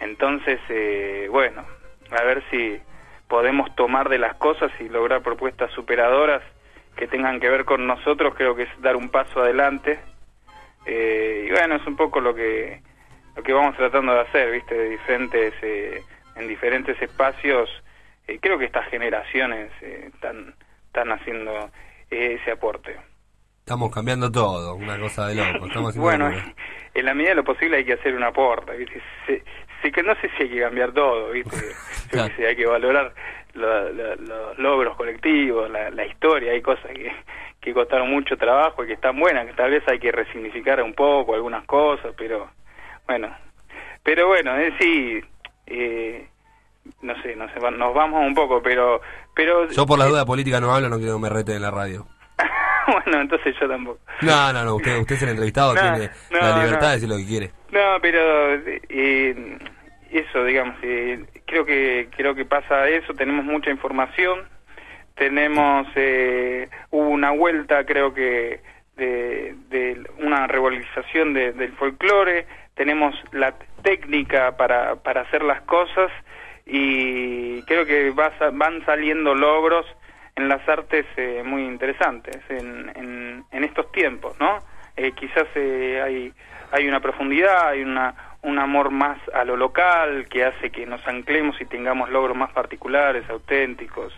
Entonces, 0.00 0.60
eh, 0.68 1.28
bueno, 1.30 1.64
a 2.10 2.22
ver 2.24 2.42
si 2.50 2.80
podemos 3.28 3.74
tomar 3.76 4.08
de 4.08 4.18
las 4.18 4.34
cosas 4.34 4.70
y 4.80 4.88
lograr 4.88 5.22
propuestas 5.22 5.70
superadoras 5.72 6.42
que 6.96 7.06
tengan 7.06 7.40
que 7.40 7.48
ver 7.48 7.64
con 7.64 7.86
nosotros, 7.86 8.34
creo 8.36 8.54
que 8.54 8.64
es 8.64 8.80
dar 8.80 8.96
un 8.96 9.08
paso 9.08 9.40
adelante. 9.40 9.98
Eh, 10.86 11.46
y 11.48 11.50
bueno, 11.50 11.76
es 11.76 11.86
un 11.86 11.96
poco 11.96 12.20
lo 12.20 12.34
que 12.34 12.80
lo 13.36 13.42
que 13.42 13.52
vamos 13.52 13.76
tratando 13.76 14.12
de 14.14 14.20
hacer, 14.20 14.50
¿viste? 14.52 14.74
De 14.76 14.88
diferentes 14.90 15.54
eh, 15.62 16.02
en 16.36 16.46
diferentes 16.46 17.00
espacios. 17.02 17.68
Eh, 18.28 18.38
creo 18.40 18.58
que 18.58 18.66
estas 18.66 18.86
generaciones 18.90 19.70
eh, 19.80 20.10
están 20.14 20.54
están 20.86 21.10
haciendo 21.10 21.70
eh, 22.10 22.38
ese 22.40 22.52
aporte. 22.52 22.96
estamos 23.60 23.92
cambiando 23.92 24.30
todo 24.30 24.74
una 24.76 24.98
cosa 25.00 25.26
de 25.26 25.34
loco 25.34 25.66
estamos 25.66 25.96
Bueno, 25.96 26.30
en 26.94 27.04
la 27.04 27.14
medida 27.14 27.30
de 27.30 27.36
lo 27.36 27.44
posible 27.44 27.78
hay 27.78 27.84
que 27.84 27.94
hacer 27.94 28.14
un 28.14 28.22
aporte, 28.22 28.76
¿viste? 28.76 29.02
Se- 29.26 29.42
se- 29.84 29.92
que 29.92 30.02
no 30.02 30.14
sé 30.16 30.30
si 30.36 30.44
hay 30.44 30.48
que 30.50 30.60
cambiar 30.60 30.92
todo, 30.92 31.30
¿viste? 31.30 31.56
Yo 32.12 32.26
sé, 32.36 32.46
hay 32.46 32.56
que 32.56 32.66
valorar 32.66 33.12
lo- 33.54 33.90
lo- 33.92 34.16
los 34.16 34.58
logros 34.58 34.96
colectivos, 34.96 35.70
la, 35.70 35.90
la 35.90 36.06
historia, 36.06 36.52
hay 36.52 36.62
cosas 36.62 36.86
que, 36.92 37.12
que 37.60 37.72
costaron 37.72 38.10
mucho 38.10 38.36
trabajo 38.36 38.82
y 38.84 38.88
que 38.88 38.92
están 38.94 39.18
buenas, 39.18 39.46
que 39.46 39.52
tal 39.52 39.70
vez 39.70 39.82
hay 39.88 39.98
que 39.98 40.10
resignificar 40.12 40.82
un 40.82 40.94
poco 40.94 41.34
algunas 41.34 41.64
cosas, 41.66 42.12
pero 42.16 42.50
bueno, 43.06 43.34
pero 44.02 44.28
bueno, 44.28 44.56
es 44.56 44.74
sí, 44.80 45.20
eh, 45.66 46.26
no 47.00 47.14
sé, 47.22 47.36
no 47.36 47.46
sé, 47.48 47.60
nos 47.72 47.94
vamos 47.94 48.20
un 48.26 48.34
poco, 48.34 48.60
pero, 48.62 49.00
pero 49.34 49.68
yo 49.70 49.86
por 49.86 49.98
la 49.98 50.06
duda 50.06 50.26
política 50.26 50.60
no 50.60 50.74
hablo 50.74 50.88
no 50.88 50.98
quiero 50.98 51.14
que 51.16 51.22
me 51.22 51.28
rete 51.30 51.54
en 51.54 51.62
la 51.62 51.70
radio 51.70 52.06
bueno, 52.86 53.20
entonces 53.22 53.54
yo 53.58 53.66
tampoco. 53.68 54.00
no 54.20 54.52
no 54.52 54.64
no 54.64 54.74
usted 54.74 54.98
usted 54.98 55.14
es 55.16 55.22
el 55.22 55.28
entrevistado 55.30 55.74
No, 55.74 55.80
tiene 55.80 56.10
no, 56.30 56.38
la 56.40 56.56
libertad 56.58 56.80
no. 56.82 56.88
de 56.88 56.94
decir 56.94 57.08
lo 57.08 57.16
que 57.16 57.26
quiere 57.26 57.50
No, 57.72 57.98
pero 58.02 58.54
eh, 58.90 59.58
eso, 60.18 60.44
digamos, 60.44 60.76
eh, 60.82 61.24
creo 61.46 61.64
que 61.64 62.08
creo 62.16 62.34
que 62.34 62.44
pasa 62.44 62.88
eso. 62.88 63.14
Tenemos 63.14 63.44
mucha 63.44 63.70
información, 63.70 64.48
tenemos 65.16 65.86
eh, 65.96 66.68
hubo 66.90 67.08
una 67.08 67.30
vuelta 67.30 67.84
creo 67.84 68.12
que 68.14 68.60
de, 68.96 69.54
una 70.18 70.46
revalorización 70.46 71.34
de- 71.34 71.52
del 71.52 71.72
folclore 71.72 72.46
tenemos 72.74 73.14
la 73.32 73.54
técnica 73.82 74.56
para, 74.56 74.96
para 74.96 75.22
hacer 75.22 75.42
las 75.42 75.60
cosas 75.62 76.10
y 76.66 77.62
creo 77.62 77.84
que 77.86 78.10
va 78.10 78.32
van 78.52 78.84
saliendo 78.86 79.34
logros 79.34 79.84
en 80.36 80.48
las 80.48 80.66
artes 80.68 81.06
eh, 81.16 81.42
muy 81.44 81.62
interesantes 81.64 82.38
en, 82.48 82.90
en, 82.96 83.44
en 83.50 83.64
estos 83.64 83.90
tiempos 83.92 84.38
no 84.40 84.58
Eh, 84.96 85.10
quizás 85.12 85.46
eh, 85.56 86.00
hay 86.04 86.32
hay 86.70 86.86
una 86.86 87.00
profundidad 87.00 87.68
hay 87.70 87.82
una 87.82 88.14
un 88.44 88.58
amor 88.58 88.90
más 88.90 89.18
a 89.34 89.44
lo 89.44 89.56
local 89.56 90.26
que 90.28 90.44
hace 90.44 90.70
que 90.70 90.86
nos 90.86 91.06
anclemos 91.06 91.60
y 91.60 91.64
tengamos 91.64 92.08
logros 92.10 92.36
más 92.36 92.52
particulares 92.52 93.28
auténticos. 93.28 94.12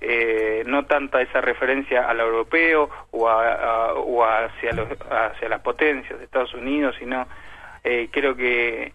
Eh, 0.00 0.64
no 0.66 0.84
tanta 0.84 1.22
esa 1.22 1.40
referencia 1.40 2.06
al 2.08 2.20
europeo 2.20 2.90
o, 3.10 3.28
a, 3.28 3.94
o 3.94 4.22
hacia, 4.24 4.72
los, 4.72 4.88
hacia 5.10 5.48
las 5.48 5.60
potencias 5.62 6.18
de 6.18 6.24
Estados 6.26 6.52
Unidos, 6.54 6.94
sino 6.98 7.26
eh, 7.82 8.08
creo 8.12 8.36
que, 8.36 8.92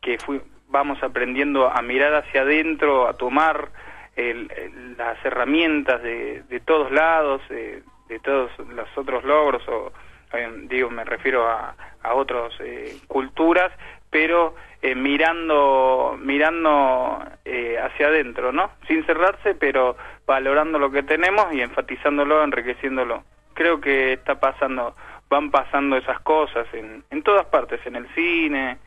que 0.00 0.18
fui- 0.18 0.42
vamos 0.68 1.02
aprendiendo 1.02 1.68
a 1.68 1.82
mirar 1.82 2.14
hacia 2.14 2.42
adentro, 2.42 3.08
a 3.08 3.14
tomar 3.14 3.70
el- 4.14 4.94
las 4.96 5.22
herramientas 5.24 6.00
de, 6.02 6.42
de 6.42 6.60
todos 6.60 6.92
lados, 6.92 7.42
de, 7.48 7.82
de 8.08 8.18
todos 8.20 8.50
los 8.68 8.88
otros 8.96 9.24
logros, 9.24 9.66
o 9.68 9.92
eh, 10.32 10.48
digo, 10.68 10.90
me 10.90 11.04
refiero 11.04 11.46
a, 11.48 11.74
a 12.02 12.14
otras 12.14 12.52
eh, 12.60 12.96
culturas, 13.08 13.72
pero 14.10 14.54
eh, 14.82 14.94
mirando 14.94 16.16
mirando 16.20 17.22
eh, 17.44 17.76
hacia 17.78 18.08
adentro, 18.08 18.52
¿no? 18.52 18.70
Sin 18.86 19.04
cerrarse, 19.04 19.54
pero 19.54 19.96
valorando 20.26 20.78
lo 20.78 20.90
que 20.90 21.02
tenemos 21.02 21.52
y 21.52 21.60
enfatizándolo, 21.60 22.42
enriqueciéndolo. 22.42 23.22
Creo 23.54 23.80
que 23.80 24.14
está 24.14 24.38
pasando, 24.38 24.94
van 25.28 25.50
pasando 25.50 25.96
esas 25.96 26.20
cosas 26.20 26.66
en, 26.72 27.04
en 27.10 27.22
todas 27.22 27.46
partes, 27.46 27.80
en 27.86 27.96
el 27.96 28.06
cine, 28.14 28.78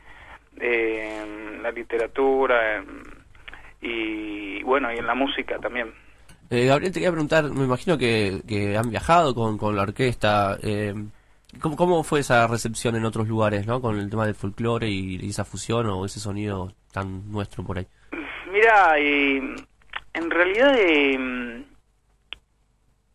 en 0.58 1.62
la 1.62 1.70
literatura, 1.70 2.82
y 3.80 4.62
bueno, 4.62 4.92
y 4.92 4.98
en 4.98 5.06
la 5.06 5.14
música 5.14 5.58
también. 5.58 5.92
Eh, 6.50 6.66
Gabriel, 6.66 6.92
te 6.92 6.98
quería 6.98 7.12
preguntar, 7.12 7.44
me 7.44 7.64
imagino 7.64 7.96
que, 7.96 8.42
que 8.46 8.76
han 8.76 8.90
viajado 8.90 9.34
con, 9.34 9.56
con 9.56 9.76
la 9.76 9.82
orquesta. 9.82 10.58
Eh, 10.62 10.94
¿cómo, 11.60 11.76
¿Cómo 11.76 12.02
fue 12.02 12.20
esa 12.20 12.46
recepción 12.46 12.96
en 12.96 13.04
otros 13.04 13.28
lugares, 13.28 13.66
no? 13.66 13.80
Con 13.80 13.98
el 13.98 14.10
tema 14.10 14.26
del 14.26 14.34
folclore 14.34 14.88
y, 14.88 15.28
esa 15.28 15.44
fusión 15.44 15.86
o 15.86 16.04
ese 16.04 16.20
sonido 16.20 16.72
tan 16.92 17.30
nuestro 17.30 17.64
por 17.64 17.78
ahí. 17.78 17.86
Mira, 18.50 18.98
eh, 18.98 19.42
en 20.14 20.30
realidad 20.30 20.74
eh, 20.76 21.64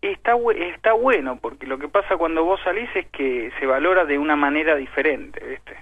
está, 0.02 0.34
está 0.58 0.94
bueno, 0.94 1.40
porque 1.42 1.68
lo 1.68 1.78
que 1.78 1.88
pasa 1.88 2.18
cuando 2.18 2.44
vos 2.44 2.60
salís 2.64 2.90
es 2.96 3.08
que 3.08 3.52
se 3.60 3.66
valora 3.66 4.06
de 4.06 4.18
una 4.18 4.36
manera 4.36 4.76
diferente, 4.76 5.46
¿viste? 5.46 5.78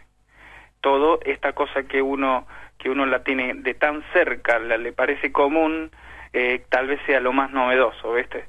Todo 0.82 1.20
esta 1.24 1.54
cosa 1.54 1.84
que 1.84 2.02
uno 2.02 2.46
que 2.78 2.90
uno 2.90 3.06
la 3.06 3.24
tiene 3.24 3.54
de 3.54 3.74
tan 3.76 4.04
cerca, 4.12 4.60
la, 4.60 4.78
le 4.78 4.92
parece 4.92 5.32
común, 5.32 5.90
eh, 6.34 6.66
tal 6.70 6.88
vez 6.88 7.00
sea 7.06 7.22
lo 7.22 7.32
más 7.32 7.52
novedoso, 7.52 8.14
¿viste? 8.14 8.46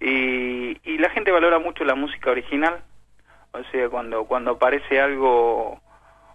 Y, 0.00 0.78
y 0.82 0.98
la 0.98 1.10
gente 1.10 1.30
valora 1.30 1.60
mucho 1.60 1.84
la 1.84 1.94
música 1.94 2.30
original, 2.30 2.82
o 3.60 3.64
sea, 3.70 3.88
cuando 3.88 4.24
cuando 4.24 4.52
aparece 4.52 5.00
algo 5.00 5.80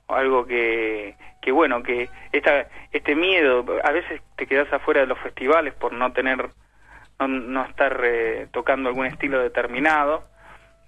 algo 0.08 0.46
que, 0.46 1.16
que 1.42 1.52
bueno, 1.52 1.84
que 1.84 2.10
esta, 2.32 2.68
este 2.92 3.16
miedo, 3.16 3.66
a 3.84 3.92
veces 3.92 4.22
te 4.36 4.48
quedas 4.48 4.72
afuera 4.72 5.02
de 5.02 5.08
los 5.08 5.20
festivales 5.20 5.74
por 5.74 5.94
no 5.94 6.12
tener, 6.14 6.50
no, 7.20 7.28
no 7.28 7.66
estar 7.66 8.00
eh, 8.04 8.48
tocando 8.52 8.90
algún 8.90 9.06
estilo 9.06 9.40
determinado, 9.40 10.24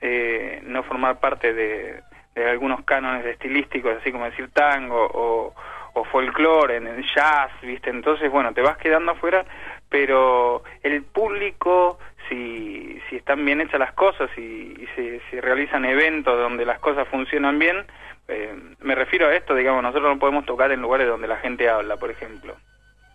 eh, 0.01 0.61
no 0.63 0.83
formar 0.83 1.19
parte 1.19 1.53
de, 1.53 2.01
de 2.35 2.49
algunos 2.49 2.83
cánones 2.83 3.25
estilísticos, 3.25 3.97
así 3.99 4.11
como 4.11 4.25
decir 4.25 4.49
tango 4.51 5.09
o, 5.13 5.53
o 5.93 6.03
folclore, 6.05 6.77
en 6.77 6.87
el 6.87 7.03
jazz, 7.15 7.51
¿viste? 7.61 7.89
Entonces, 7.89 8.29
bueno, 8.31 8.53
te 8.53 8.61
vas 8.61 8.77
quedando 8.77 9.13
afuera, 9.13 9.45
pero 9.89 10.63
el 10.81 11.03
público, 11.03 11.99
si, 12.33 12.99
si 13.09 13.15
están 13.17 13.45
bien 13.45 13.61
hechas 13.61 13.79
las 13.79 13.93
cosas 13.93 14.29
y, 14.37 14.41
y 14.41 14.87
se, 14.95 15.21
se 15.29 15.41
realizan 15.41 15.85
eventos 15.85 16.37
donde 16.37 16.65
las 16.65 16.79
cosas 16.79 17.07
funcionan 17.07 17.59
bien, 17.59 17.85
eh, 18.27 18.53
me 18.81 18.95
refiero 18.95 19.27
a 19.27 19.35
esto, 19.35 19.53
digamos, 19.55 19.83
nosotros 19.83 20.13
no 20.13 20.19
podemos 20.19 20.45
tocar 20.45 20.71
en 20.71 20.81
lugares 20.81 21.07
donde 21.07 21.27
la 21.27 21.37
gente 21.37 21.69
habla, 21.69 21.97
por 21.97 22.09
ejemplo. 22.09 22.55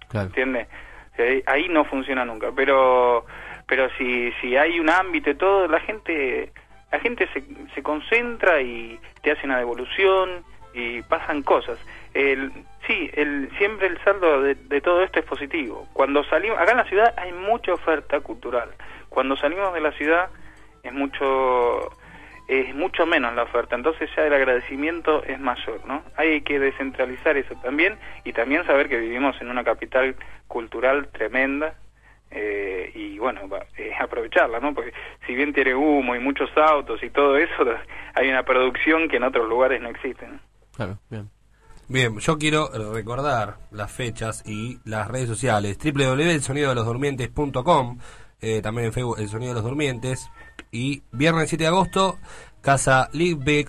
Claro. 0.08 0.26
¿Entiendes? 0.28 0.68
O 1.12 1.16
sea, 1.16 1.26
ahí- 1.26 1.42
ahí 1.46 1.68
no 1.68 1.84
funciona 1.84 2.24
nunca, 2.24 2.48
pero 2.54 3.24
pero 3.66 3.88
si 3.98 4.32
si 4.40 4.56
hay 4.56 4.80
un 4.80 4.88
ámbito 4.88 5.30
y 5.30 5.34
todo, 5.34 5.66
la 5.66 5.80
gente 5.80 6.52
la 6.92 7.00
gente 7.00 7.28
se, 7.34 7.42
se 7.74 7.82
concentra 7.82 8.62
y 8.62 8.98
te 9.22 9.32
hace 9.32 9.44
una 9.46 9.58
devolución 9.58 10.42
y 10.72 11.02
pasan 11.02 11.42
cosas. 11.42 11.78
El, 12.14 12.50
sí, 12.86 13.10
el, 13.14 13.50
siempre 13.58 13.88
el 13.88 13.98
saldo 14.04 14.40
de, 14.42 14.54
de 14.54 14.80
todo 14.80 15.02
esto 15.02 15.18
es 15.18 15.26
positivo. 15.26 15.86
Cuando 15.92 16.24
salimos, 16.24 16.58
acá 16.58 16.70
en 16.72 16.76
la 16.78 16.84
ciudad 16.84 17.14
hay 17.18 17.32
mucha 17.32 17.74
oferta 17.74 18.20
cultural. 18.20 18.70
Cuando 19.09 19.36
salimos 19.36 19.72
de 19.74 19.80
la 19.80 19.93
ciudad 19.93 20.28
es 20.82 20.93
mucho 20.93 21.90
es 22.48 22.74
mucho 22.74 23.05
menos 23.05 23.35
la 23.35 23.43
oferta, 23.43 23.76
entonces 23.76 24.09
ya 24.16 24.22
el 24.22 24.32
agradecimiento 24.32 25.22
es 25.24 25.39
mayor, 25.39 25.82
¿no? 25.86 26.02
Hay 26.16 26.40
que 26.40 26.59
descentralizar 26.59 27.36
eso 27.36 27.55
también 27.62 27.98
y 28.24 28.32
también 28.32 28.64
saber 28.64 28.89
que 28.89 28.97
vivimos 28.97 29.39
en 29.43 29.51
una 29.51 29.64
capital 29.64 30.16
cultural 30.47 31.09
tremenda 31.09 31.74
eh, 32.30 32.90
y 32.94 33.18
bueno, 33.18 33.47
va- 33.51 33.66
eh, 33.76 33.93
aprovecharla, 34.01 34.60
¿no? 34.60 34.72
Porque 34.74 34.94
si 35.26 35.35
bien 35.35 35.52
tiene 35.52 35.74
humo 35.74 36.16
y 36.16 36.20
muchos 36.20 36.48
autos 36.56 37.02
y 37.02 37.10
todo 37.10 37.36
eso, 37.36 37.66
hay 38.14 38.30
una 38.30 38.44
producción 38.44 39.09
que 39.10 39.16
en 39.18 39.24
otros 39.24 39.47
lugares 39.47 39.82
no 39.82 39.90
existe. 39.90 40.26
¿no? 40.26 40.39
Claro, 40.74 40.98
bien. 41.10 41.28
Bien, 41.90 42.18
yo 42.18 42.36
quiero 42.39 42.68
recordar 42.94 43.56
las 43.70 43.90
fechas 43.90 44.43
y 44.47 44.78
las 44.85 45.09
redes 45.09 45.26
sociales. 45.28 45.78
www.elsonidodelosdurmientes.com 45.78 47.98
eh, 48.40 48.60
También 48.62 48.86
en 48.86 48.93
Facebook 48.93 49.19
El 49.19 49.28
Sonido 49.28 49.52
de 49.55 49.60
los 49.60 49.65
Durmientes. 49.65 50.31
Y 50.70 51.02
viernes 51.12 51.48
7 51.48 51.65
de 51.65 51.69
agosto, 51.69 52.19
Casa 52.60 53.09
Liebig. 53.12 53.69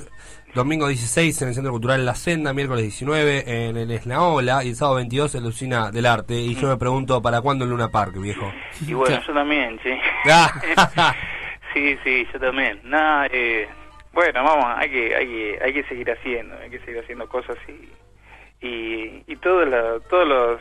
Domingo 0.56 0.88
16 0.88 1.44
en 1.44 1.48
el 1.50 1.54
Centro 1.54 1.72
Cultural 1.72 2.04
La 2.06 2.16
Senda. 2.16 2.54
Miércoles 2.54 2.82
19 2.84 3.68
en 3.68 3.78
el 3.78 3.91
Esnaola. 3.91 4.64
Y 4.64 4.70
el 4.70 4.76
sábado 4.76 4.96
22 4.98 5.36
en 5.36 5.44
la 5.44 5.50
Usina 5.50 5.91
del 5.91 6.06
Arte. 6.08 6.34
Y 6.36 6.56
yo 6.56 6.68
me 6.68 6.78
pregunto, 6.78 7.22
¿para 7.22 7.41
cuándo 7.41 7.66
el 7.66 7.72
Luna 7.72 7.90
Park, 7.90 8.16
viejo? 8.20 8.52
Y 8.88 8.94
bueno, 8.94 9.22
yo 9.28 9.34
también, 9.34 9.80
sí. 9.84 9.91
Ah. 10.26 10.52
sí, 11.74 11.98
sí, 12.04 12.28
yo 12.34 12.40
también. 12.40 12.80
Nada, 12.84 13.28
eh, 13.32 13.68
bueno, 14.12 14.44
vamos, 14.44 14.66
hay 14.76 14.90
que, 14.90 15.16
hay 15.16 15.28
que, 15.28 15.60
hay 15.64 15.74
que 15.74 15.84
seguir 15.84 16.10
haciendo, 16.12 16.56
hay 16.58 16.70
que 16.72 16.80
seguir 16.80 17.00
haciendo 17.00 17.30
cosas 17.30 17.56
y, 17.68 18.66
y, 18.66 19.24
y 19.28 19.36
todo 19.38 19.64
la- 19.66 20.00
todos 20.10 20.28
los, 20.28 20.60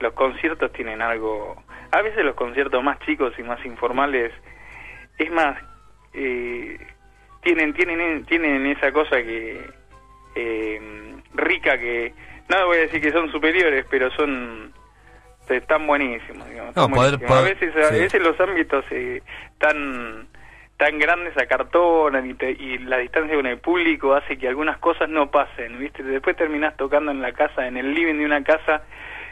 los 0.00 0.12
conciertos 0.14 0.72
tienen 0.72 1.02
algo. 1.02 1.62
A 1.92 2.02
veces 2.02 2.24
los 2.24 2.34
conciertos 2.34 2.82
más 2.82 2.98
chicos 3.00 3.32
y 3.38 3.42
más 3.42 3.64
informales, 3.64 4.32
es 5.18 5.30
más, 5.30 5.58
eh, 6.12 6.78
tienen, 7.42 7.72
tienen, 7.74 8.24
tienen 8.26 8.66
esa 8.66 8.92
cosa 8.92 9.16
que 9.22 9.58
eh, 10.34 10.80
rica 11.34 11.78
que 11.78 12.12
no 12.48 12.66
voy 12.66 12.78
a 12.78 12.80
decir 12.82 13.00
que 13.00 13.12
son 13.12 13.30
superiores, 13.32 13.84
pero 13.90 14.10
son 14.12 14.72
están 15.48 15.86
buenísimos. 15.86 16.46
digamos, 16.50 16.76
No, 16.76 16.82
están 16.82 16.94
poder- 16.94 17.16
buenísimos. 17.16 17.28
poder- 17.30 17.56
a 17.56 17.58
veces, 17.60 17.86
a 17.86 17.90
veces 17.92 18.22
los 18.22 18.38
ámbitos 18.40 18.84
eh, 18.90 19.22
tan 19.58 20.28
tan 20.76 20.96
grandes 21.00 21.36
acartonan 21.36 22.30
y, 22.30 22.34
te- 22.34 22.52
y 22.52 22.78
la 22.78 22.98
distancia 22.98 23.34
con 23.34 23.46
el 23.46 23.58
público 23.58 24.14
hace 24.14 24.38
que 24.38 24.46
algunas 24.46 24.78
cosas 24.78 25.08
no 25.08 25.28
pasen, 25.28 25.76
¿viste? 25.80 26.04
Después 26.04 26.36
terminás 26.36 26.76
tocando 26.76 27.10
en 27.10 27.20
la 27.20 27.32
casa, 27.32 27.66
en 27.66 27.76
el 27.78 27.92
living 27.94 28.14
de 28.18 28.24
una 28.26 28.44
casa 28.44 28.82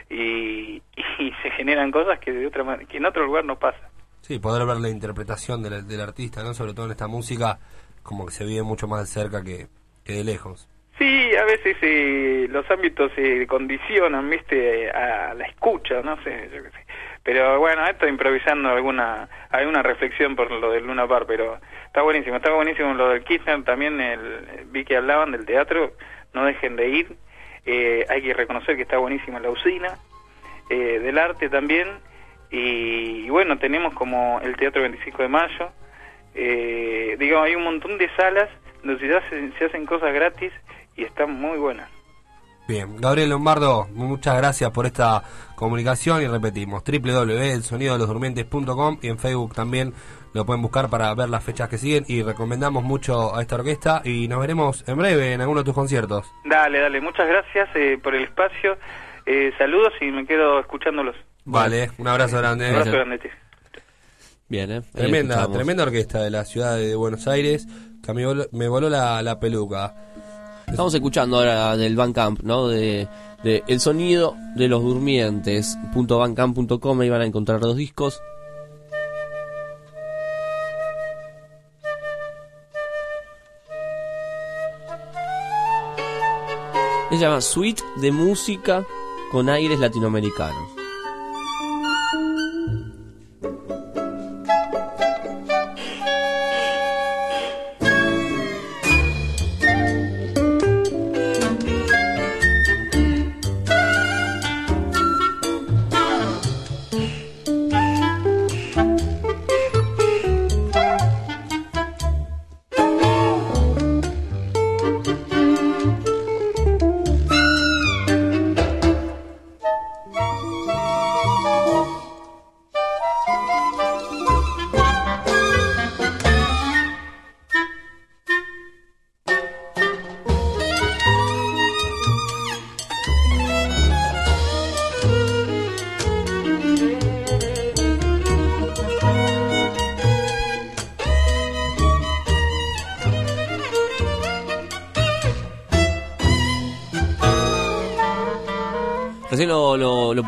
y, 0.09 0.81
y 1.19 1.31
se 1.43 1.51
generan 1.51 1.91
cosas 1.91 2.19
que 2.19 2.31
de 2.31 2.47
otra 2.47 2.63
man- 2.63 2.85
que 2.87 2.97
en 2.97 3.05
otro 3.05 3.25
lugar 3.25 3.45
no 3.45 3.57
pasa. 3.57 3.89
Sí, 4.21 4.39
poder 4.39 4.65
ver 4.65 4.77
la 4.77 4.89
interpretación 4.89 5.63
del, 5.63 5.87
del 5.87 6.01
artista, 6.01 6.43
¿no? 6.43 6.53
Sobre 6.53 6.73
todo 6.73 6.85
en 6.85 6.91
esta 6.91 7.07
música, 7.07 7.59
como 8.03 8.25
que 8.25 8.31
se 8.31 8.45
vive 8.45 8.63
mucho 8.63 8.87
más 8.87 9.01
de 9.01 9.07
cerca 9.07 9.43
que, 9.43 9.67
que 10.03 10.13
de 10.13 10.23
lejos. 10.23 10.67
Sí, 10.97 11.35
a 11.35 11.45
veces 11.45 11.77
eh, 11.81 12.47
los 12.49 12.69
ámbitos 12.71 13.11
se 13.15 13.45
condicionan, 13.45 14.27
viste, 14.29 14.89
a 14.89 15.33
la 15.35 15.45
escucha, 15.45 16.01
no 16.01 16.21
sé, 16.23 16.49
yo 16.53 16.63
qué 16.63 16.71
sé. 16.71 16.85
Pero 17.23 17.59
bueno, 17.59 17.85
estoy 17.85 18.09
improvisando 18.09 18.69
alguna 18.69 19.29
alguna 19.51 19.83
reflexión 19.83 20.35
por 20.35 20.49
lo 20.49 20.71
del 20.71 20.87
Luna 20.87 21.07
Par, 21.07 21.25
pero 21.27 21.59
está 21.85 22.01
buenísimo, 22.01 22.37
está 22.37 22.51
buenísimo 22.51 22.93
lo 22.95 23.09
del 23.09 23.23
Kirchner, 23.23 23.63
también 23.63 24.01
el, 24.01 24.65
vi 24.71 24.83
que 24.85 24.97
hablaban 24.97 25.31
del 25.31 25.45
teatro, 25.45 25.93
no 26.33 26.45
dejen 26.45 26.75
de 26.77 26.89
ir, 26.89 27.15
eh, 27.67 28.05
hay 28.09 28.21
que 28.21 28.33
reconocer 28.33 28.77
que 28.77 28.83
está 28.83 28.97
buenísima 28.97 29.39
la 29.39 29.49
usina, 29.49 29.99
eh, 30.69 30.99
del 30.99 31.17
arte 31.17 31.49
también, 31.49 31.89
y, 32.49 33.29
bueno, 33.29 33.59
tenemos 33.59 33.93
como 33.93 34.39
el 34.41 34.55
Teatro 34.55 34.81
25 34.81 35.21
de 35.21 35.27
Mayo, 35.27 35.69
eh, 36.33 37.17
digamos, 37.19 37.45
hay 37.45 37.55
un 37.55 37.65
montón 37.65 37.97
de 37.97 38.09
salas 38.15 38.49
donde 38.83 39.05
se 39.05 39.13
hacen, 39.13 39.53
se 39.59 39.65
hacen 39.65 39.85
cosas 39.85 40.13
gratis 40.13 40.53
y 40.95 41.03
están 41.03 41.33
muy 41.33 41.57
buenas. 41.57 41.89
Bien, 42.69 42.95
Gabriel 42.97 43.29
Lombardo, 43.29 43.87
muchas 43.93 44.37
gracias 44.37 44.71
por 44.71 44.85
esta 44.85 45.23
comunicación 45.55 46.21
y 46.21 46.27
repetimos, 46.27 46.83
www.elsonidodelosdurmientes.com 46.83 48.99
y 49.01 49.07
en 49.07 49.19
Facebook 49.19 49.55
también 49.55 49.93
lo 50.37 50.45
pueden 50.45 50.61
buscar 50.61 50.89
para 50.89 51.13
ver 51.13 51.29
las 51.29 51.43
fechas 51.43 51.67
que 51.67 51.77
siguen 51.77 52.05
y 52.07 52.23
recomendamos 52.23 52.83
mucho 52.83 53.35
a 53.35 53.41
esta 53.41 53.55
orquesta 53.55 54.01
y 54.05 54.27
nos 54.29 54.39
veremos 54.39 54.83
en 54.87 54.97
breve 54.97 55.33
en 55.33 55.41
alguno 55.41 55.59
de 55.61 55.65
tus 55.65 55.73
conciertos. 55.75 56.25
Dale, 56.45 56.79
dale, 56.79 57.01
muchas 57.01 57.27
gracias 57.27 57.67
eh, 57.75 57.99
por 58.01 58.15
el 58.15 58.23
espacio. 58.23 58.77
Eh, 59.25 59.51
saludos 59.57 59.91
y 59.99 60.05
me 60.05 60.25
quedo 60.25 60.59
escuchándolos. 60.59 61.15
Vale, 61.43 61.91
un 61.97 62.07
abrazo 62.07 62.37
grande. 62.37 62.69
Un 62.69 62.75
abrazo 62.75 62.91
grande, 62.91 63.17
tío. 63.19 63.31
Bien, 64.49 64.71
¿eh? 64.71 64.81
Tremenda, 64.93 65.33
escuchamos. 65.35 65.57
tremenda 65.57 65.83
orquesta 65.83 66.21
de 66.21 66.29
la 66.29 66.45
ciudad 66.45 66.77
de 66.77 66.95
Buenos 66.95 67.27
Aires 67.27 67.67
que 68.03 68.11
a 68.11 68.13
mí 68.13 68.23
voló- 68.23 68.47
me 68.53 68.67
voló 68.69 68.89
la, 68.89 69.21
la 69.21 69.39
peluca. 69.39 69.93
Estamos 70.67 70.93
escuchando 70.93 71.37
ahora 71.37 71.75
del 71.75 71.95
Bandcamp, 71.95 72.41
¿no? 72.43 72.67
De, 72.67 73.07
de 73.43 73.63
El 73.67 73.79
sonido 73.79 74.35
de 74.55 74.67
los 74.67 74.81
durmientes. 74.83 75.77
Punto 75.93 76.19
bandcamp.com, 76.19 77.01
ahí 77.01 77.09
van 77.09 77.21
a 77.21 77.25
encontrar 77.25 77.59
dos 77.59 77.75
discos. 77.75 78.21
Se 87.09 87.17
llama 87.17 87.39
Suite 87.39 87.81
de 87.95 88.11
música 88.11 88.85
con 89.31 89.47
aires 89.49 89.79
latinoamericanos. 89.79 90.76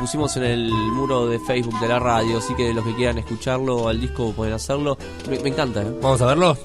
Pusimos 0.10 0.36
en 0.38 0.44
el 0.44 0.72
muro 0.72 1.28
de 1.28 1.38
Facebook 1.38 1.80
de 1.80 1.88
la 1.88 2.00
radio, 2.00 2.40
así 2.40 2.56
que 2.56 2.74
los 2.74 2.84
que 2.84 2.96
quieran 2.96 3.20
escucharlo 3.20 3.88
al 3.88 4.02
disco 4.02 4.32
pueden 4.32 4.56
hacerlo. 4.56 4.98
Me, 5.30 5.38
me 5.38 5.50
encanta, 5.50 5.84
¿eh? 5.84 6.00
¿Vamos 6.02 6.20
a 6.24 6.26
verlo? 6.26 6.58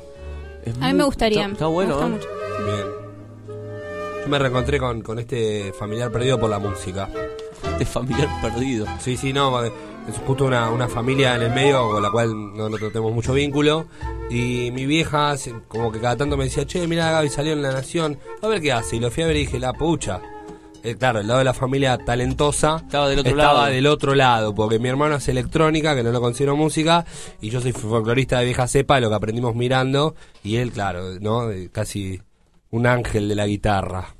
A 0.81 0.87
mí 0.87 0.95
me 0.95 1.05
gustaría. 1.05 1.43
Está, 1.43 1.53
está 1.53 1.67
bueno, 1.67 2.01
Me 2.01 2.07
¿eh? 2.07 2.09
mucho. 2.09 2.29
Bien. 2.65 2.87
Yo 4.23 4.29
me 4.29 4.39
reencontré 4.39 4.79
con, 4.79 5.03
con 5.03 5.19
este 5.19 5.75
familiar 5.79 6.11
perdido 6.11 6.41
por 6.41 6.49
la 6.49 6.59
música. 6.59 7.11
Este 7.73 7.85
familiar 7.85 8.31
perdido. 8.41 8.87
Sí, 8.99 9.19
sí, 9.19 9.35
no, 9.35 9.63
es 9.63 9.73
justo 10.27 10.47
una, 10.47 10.71
una 10.71 10.89
familia 10.89 11.37
en 11.37 11.43
el 11.43 11.51
medio 11.51 11.87
con 11.91 12.03
la 12.03 12.11
cual 12.11 12.31
no, 12.57 12.71
no 12.71 12.79
tenemos 12.79 13.13
mucho 13.13 13.35
vínculo. 13.35 13.85
Y 14.31 14.71
mi 14.73 14.87
vieja, 14.87 15.35
como 15.69 15.93
que 15.93 16.01
cada 16.01 16.17
tanto 16.17 16.39
me 16.39 16.45
decía, 16.45 16.67
che, 16.67 16.89
mira, 16.89 17.11
Gaby 17.11 17.29
salió 17.29 17.53
en 17.53 17.61
La 17.61 17.73
Nación, 17.73 18.19
a 18.41 18.49
ver 18.49 18.63
qué 18.63 18.73
hace. 18.73 18.97
Y 18.97 19.01
lo 19.01 19.11
fui 19.11 19.23
a 19.23 19.27
ver 19.27 19.37
y 19.37 19.41
dije, 19.41 19.61
la 19.61 19.75
pucha. 19.75 20.23
Eh, 20.85 20.97
claro, 20.97 21.21
el 21.21 21.27
lado 21.27 21.39
de 21.39 21.45
la 21.47 21.55
familia 21.55 21.97
talentosa 21.97 22.77
Estaba 22.85 23.09
del 23.09 23.21
otro 23.21 23.31
estaba 23.31 23.61
lado. 23.61 23.73
del 23.73 23.87
otro 23.87 24.15
lado, 24.15 24.55
porque 24.55 24.79
mi 24.79 24.91
hermano 24.91 25.15
hace 25.15 25.31
electrónica, 25.31 25.97
que 25.97 26.03
no 26.03 26.13
lo 26.13 26.21
considero 26.21 26.57
música, 26.57 27.07
y 27.41 27.49
yo 27.49 27.63
soy 27.63 27.73
folclorista 27.73 28.39
de 28.39 28.45
vieja 28.45 28.69
cepa, 28.69 29.01
lo 29.01 29.09
que 29.09 29.15
aprendimos 29.15 29.55
mirando, 29.55 30.15
y 30.43 30.57
él, 30.57 30.73
claro, 30.73 31.19
¿no? 31.21 31.51
Eh, 31.51 31.71
Casi 31.73 32.21
un 32.71 32.87
ángel 32.87 33.31
de 33.31 33.35
la 33.35 33.47
guitarra. 33.47 34.15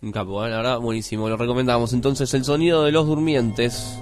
Un 0.00 0.10
capo, 0.10 0.44
¿eh? 0.44 0.50
la 0.50 0.56
verdad, 0.56 0.78
buenísimo. 0.80 1.28
Lo 1.28 1.36
recomendamos. 1.36 1.92
Entonces, 1.92 2.34
el 2.34 2.44
sonido 2.44 2.82
de 2.82 2.90
los 2.90 3.06
durmientes. 3.06 3.96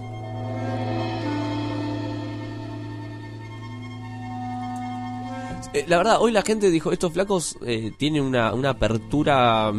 Eh, 5.72 5.84
la 5.86 5.98
verdad, 5.98 6.16
hoy 6.20 6.32
la 6.32 6.42
gente 6.42 6.70
dijo, 6.70 6.90
estos 6.92 7.12
flacos 7.12 7.56
eh, 7.66 7.92
tienen 7.96 8.22
una, 8.22 8.54
una 8.54 8.70
apertura... 8.70 9.72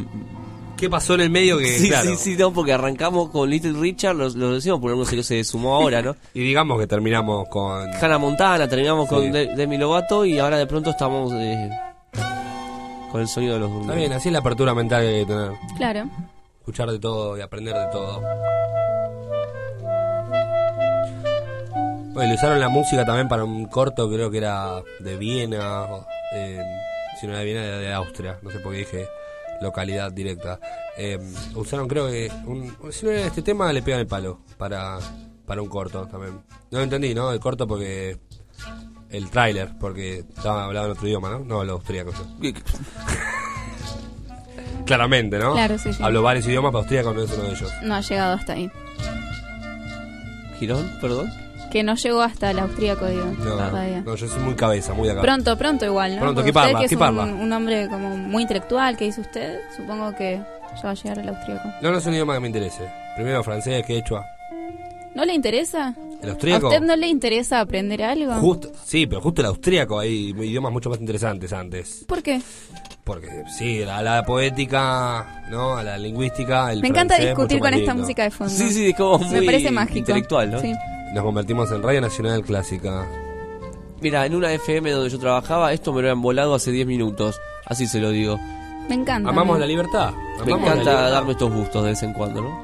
¿Qué 0.81 0.89
pasó 0.89 1.13
en 1.13 1.21
el 1.21 1.29
medio 1.29 1.59
que, 1.59 1.67
sí, 1.77 1.89
claro. 1.89 2.09
sí, 2.09 2.15
sí, 2.17 2.35
no, 2.35 2.51
porque 2.51 2.73
arrancamos 2.73 3.29
con 3.29 3.47
Little 3.49 3.73
Richard, 3.79 4.15
lo, 4.15 4.27
lo 4.29 4.55
decimos 4.55 4.79
porque 4.81 4.97
no 4.97 5.05
sé 5.05 5.15
qué 5.15 5.21
se 5.23 5.43
sumó 5.43 5.75
ahora, 5.75 6.01
¿no? 6.01 6.15
Y 6.33 6.39
digamos 6.41 6.79
que 6.79 6.87
terminamos 6.87 7.47
con... 7.49 7.87
Hannah 7.93 8.17
Montana, 8.17 8.67
terminamos 8.67 9.07
Sí. 9.07 9.13
con 9.15 9.31
De- 9.31 9.55
Demi 9.55 9.77
Lovato 9.77 10.25
y 10.25 10.39
ahora 10.39 10.57
de 10.57 10.65
pronto 10.65 10.89
estamos 10.89 11.31
eh, 11.35 11.69
con 13.11 13.21
el 13.21 13.27
sonido 13.27 13.53
de 13.53 13.59
los 13.59 13.81
Está 13.81 13.93
bien, 13.93 14.11
así 14.11 14.29
es 14.29 14.33
la 14.33 14.39
apertura 14.39 14.73
mental 14.73 15.01
que 15.03 15.07
hay 15.07 15.19
que 15.25 15.31
tener. 15.31 15.51
Claro. 15.77 16.09
Escuchar 16.61 16.89
de 16.91 16.97
todo 16.99 17.37
y 17.37 17.41
aprender 17.41 17.75
de 17.75 17.85
todo. 17.91 18.21
Bueno, 22.13 22.27
le 22.29 22.33
usaron 22.35 22.59
la 22.59 22.69
música 22.69 23.05
también 23.05 23.27
para 23.29 23.43
un 23.43 23.65
corto, 23.65 24.09
creo 24.11 24.29
que 24.31 24.39
era 24.39 24.81
de 24.99 25.15
Viena, 25.15 25.85
eh, 26.33 26.59
si 27.19 27.27
no 27.27 27.33
era 27.33 27.39
de 27.39 27.45
Viena, 27.45 27.63
era 27.65 27.77
de 27.77 27.93
Austria, 27.93 28.37
no 28.41 28.49
sé 28.49 28.59
por 28.59 28.71
qué 28.73 28.79
dije 28.79 29.07
localidad 29.61 30.11
directa. 30.11 30.59
Eh, 30.97 31.19
usaron 31.55 31.87
creo 31.87 32.07
que, 32.07 32.31
un, 32.45 32.75
si 32.91 33.05
no 33.05 33.11
era 33.11 33.27
este 33.27 33.41
tema, 33.41 33.71
le 33.71 33.81
pegan 33.81 34.01
el 34.01 34.07
palo 34.07 34.41
para, 34.57 34.99
para 35.45 35.61
un 35.61 35.69
corto 35.69 36.07
también. 36.07 36.33
No 36.71 36.77
lo 36.79 36.83
entendí, 36.83 37.13
¿no? 37.13 37.31
El 37.31 37.39
corto 37.39 37.67
porque... 37.67 38.19
El 39.09 39.29
tráiler, 39.29 39.77
porque 39.77 40.19
estaba 40.19 40.63
hablando 40.63 40.91
en 40.91 40.91
otro 40.93 41.05
idioma, 41.05 41.29
¿no? 41.29 41.39
No, 41.39 41.65
lo 41.65 41.73
austríaco 41.73 42.11
yo. 42.13 42.53
Claramente, 44.85 45.37
¿no? 45.37 45.51
Claro, 45.51 45.77
sí, 45.77 45.91
sí. 45.91 46.01
Hablo 46.01 46.21
varios 46.21 46.47
idiomas, 46.47 46.71
pero 46.71 46.79
austríaco 46.79 47.13
no 47.13 47.21
es 47.21 47.31
uno 47.33 47.43
de 47.43 47.51
ellos. 47.51 47.71
No 47.83 47.95
ha 47.95 48.01
llegado 48.01 48.33
hasta 48.35 48.53
ahí. 48.53 48.71
¿Girón? 50.59 50.89
¿Perdón? 51.01 51.29
Que 51.71 51.83
no 51.83 51.95
llegó 51.95 52.21
hasta 52.21 52.51
el 52.51 52.59
austríaco, 52.59 53.05
digo. 53.07 53.25
No, 53.39 53.43
todavía. 53.55 54.01
no, 54.05 54.15
yo 54.15 54.27
soy 54.27 54.39
muy 54.41 54.55
cabeza, 54.55 54.93
muy 54.93 55.05
de 55.07 55.13
acá. 55.13 55.21
Pronto, 55.21 55.57
pronto 55.57 55.85
igual, 55.85 56.15
¿no? 56.15 56.21
Pronto, 56.21 56.35
Porque 56.41 56.49
¿qué 56.49 56.53
parla? 56.53 56.69
usted 56.69 56.79
que 56.79 56.85
es 56.85 56.89
¿Qué 56.89 56.95
un, 56.95 56.99
parla? 56.99 57.23
un 57.23 57.53
hombre 57.53 57.87
como 57.89 58.17
muy 58.17 58.41
intelectual 58.43 58.97
que 58.97 59.05
dice 59.05 59.21
usted, 59.21 59.59
supongo 59.77 60.13
que 60.15 60.35
ya 60.75 60.81
va 60.83 60.89
a 60.91 60.93
llegar 60.93 61.19
el 61.19 61.29
austríaco. 61.29 61.69
No, 61.81 61.91
no 61.91 61.97
es 61.97 62.05
un 62.05 62.13
idioma 62.13 62.33
que 62.33 62.39
me 62.41 62.47
interese. 62.47 62.89
Primero 63.15 63.41
francés, 63.43 63.85
quechua. 63.85 64.25
¿No 65.15 65.25
le 65.25 65.33
interesa? 65.33 65.93
¿El 66.21 66.29
¿A 66.29 66.31
austríaco? 66.33 66.67
usted 66.67 66.81
no 66.81 66.95
le 66.95 67.07
interesa 67.07 67.59
aprender 67.61 68.01
algo? 68.03 68.33
Justo, 68.35 68.71
sí, 68.85 69.07
pero 69.07 69.19
justo 69.21 69.41
el 69.41 69.47
austríaco 69.47 69.99
hay 69.99 70.29
idiomas 70.29 70.71
mucho 70.71 70.89
más 70.89 70.99
interesantes 70.99 71.51
antes. 71.53 72.05
¿Por 72.07 72.21
qué? 72.21 72.41
Porque 73.03 73.43
sí, 73.57 73.81
a 73.83 74.01
la 74.01 74.23
poética, 74.23 75.43
¿no? 75.49 75.75
A 75.75 75.83
la 75.83 75.97
lingüística, 75.97 76.71
el 76.71 76.81
Me 76.81 76.89
encanta 76.89 77.15
francés, 77.15 77.35
discutir 77.35 77.59
con 77.59 77.73
esta 77.73 77.93
música 77.93 78.23
de 78.23 78.31
fondo. 78.31 78.53
Sí, 78.53 78.69
sí, 78.69 78.89
es 78.89 78.95
como 78.95 79.19
Me 79.19 79.37
muy 79.37 79.45
parece 79.45 79.71
mágico. 79.71 79.99
intelectual, 79.99 80.51
¿no? 80.51 80.61
Sí. 80.61 80.73
Nos 81.13 81.25
convertimos 81.25 81.69
en 81.71 81.83
Radio 81.83 81.99
Nacional 81.99 82.41
Clásica. 82.41 83.05
Mira, 83.99 84.25
en 84.25 84.33
una 84.33 84.53
FM 84.53 84.91
donde 84.91 85.09
yo 85.09 85.19
trabajaba, 85.19 85.73
esto 85.73 85.91
me 85.91 86.01
lo 86.01 86.09
han 86.09 86.21
volado 86.21 86.55
hace 86.55 86.71
10 86.71 86.87
minutos. 86.87 87.39
Así 87.65 87.85
se 87.85 87.99
lo 87.99 88.11
digo. 88.11 88.39
Me 88.87 88.95
encanta. 88.95 89.29
Amamos 89.29 89.59
la 89.59 89.65
libertad. 89.65 90.13
Me 90.13 90.53
amamos 90.53 90.69
encanta 90.69 90.91
libertad. 90.91 91.11
darme 91.11 91.31
estos 91.33 91.53
gustos 91.53 91.83
de 91.83 91.89
vez 91.89 92.03
en 92.03 92.13
cuando, 92.13 92.41
¿no? 92.41 92.61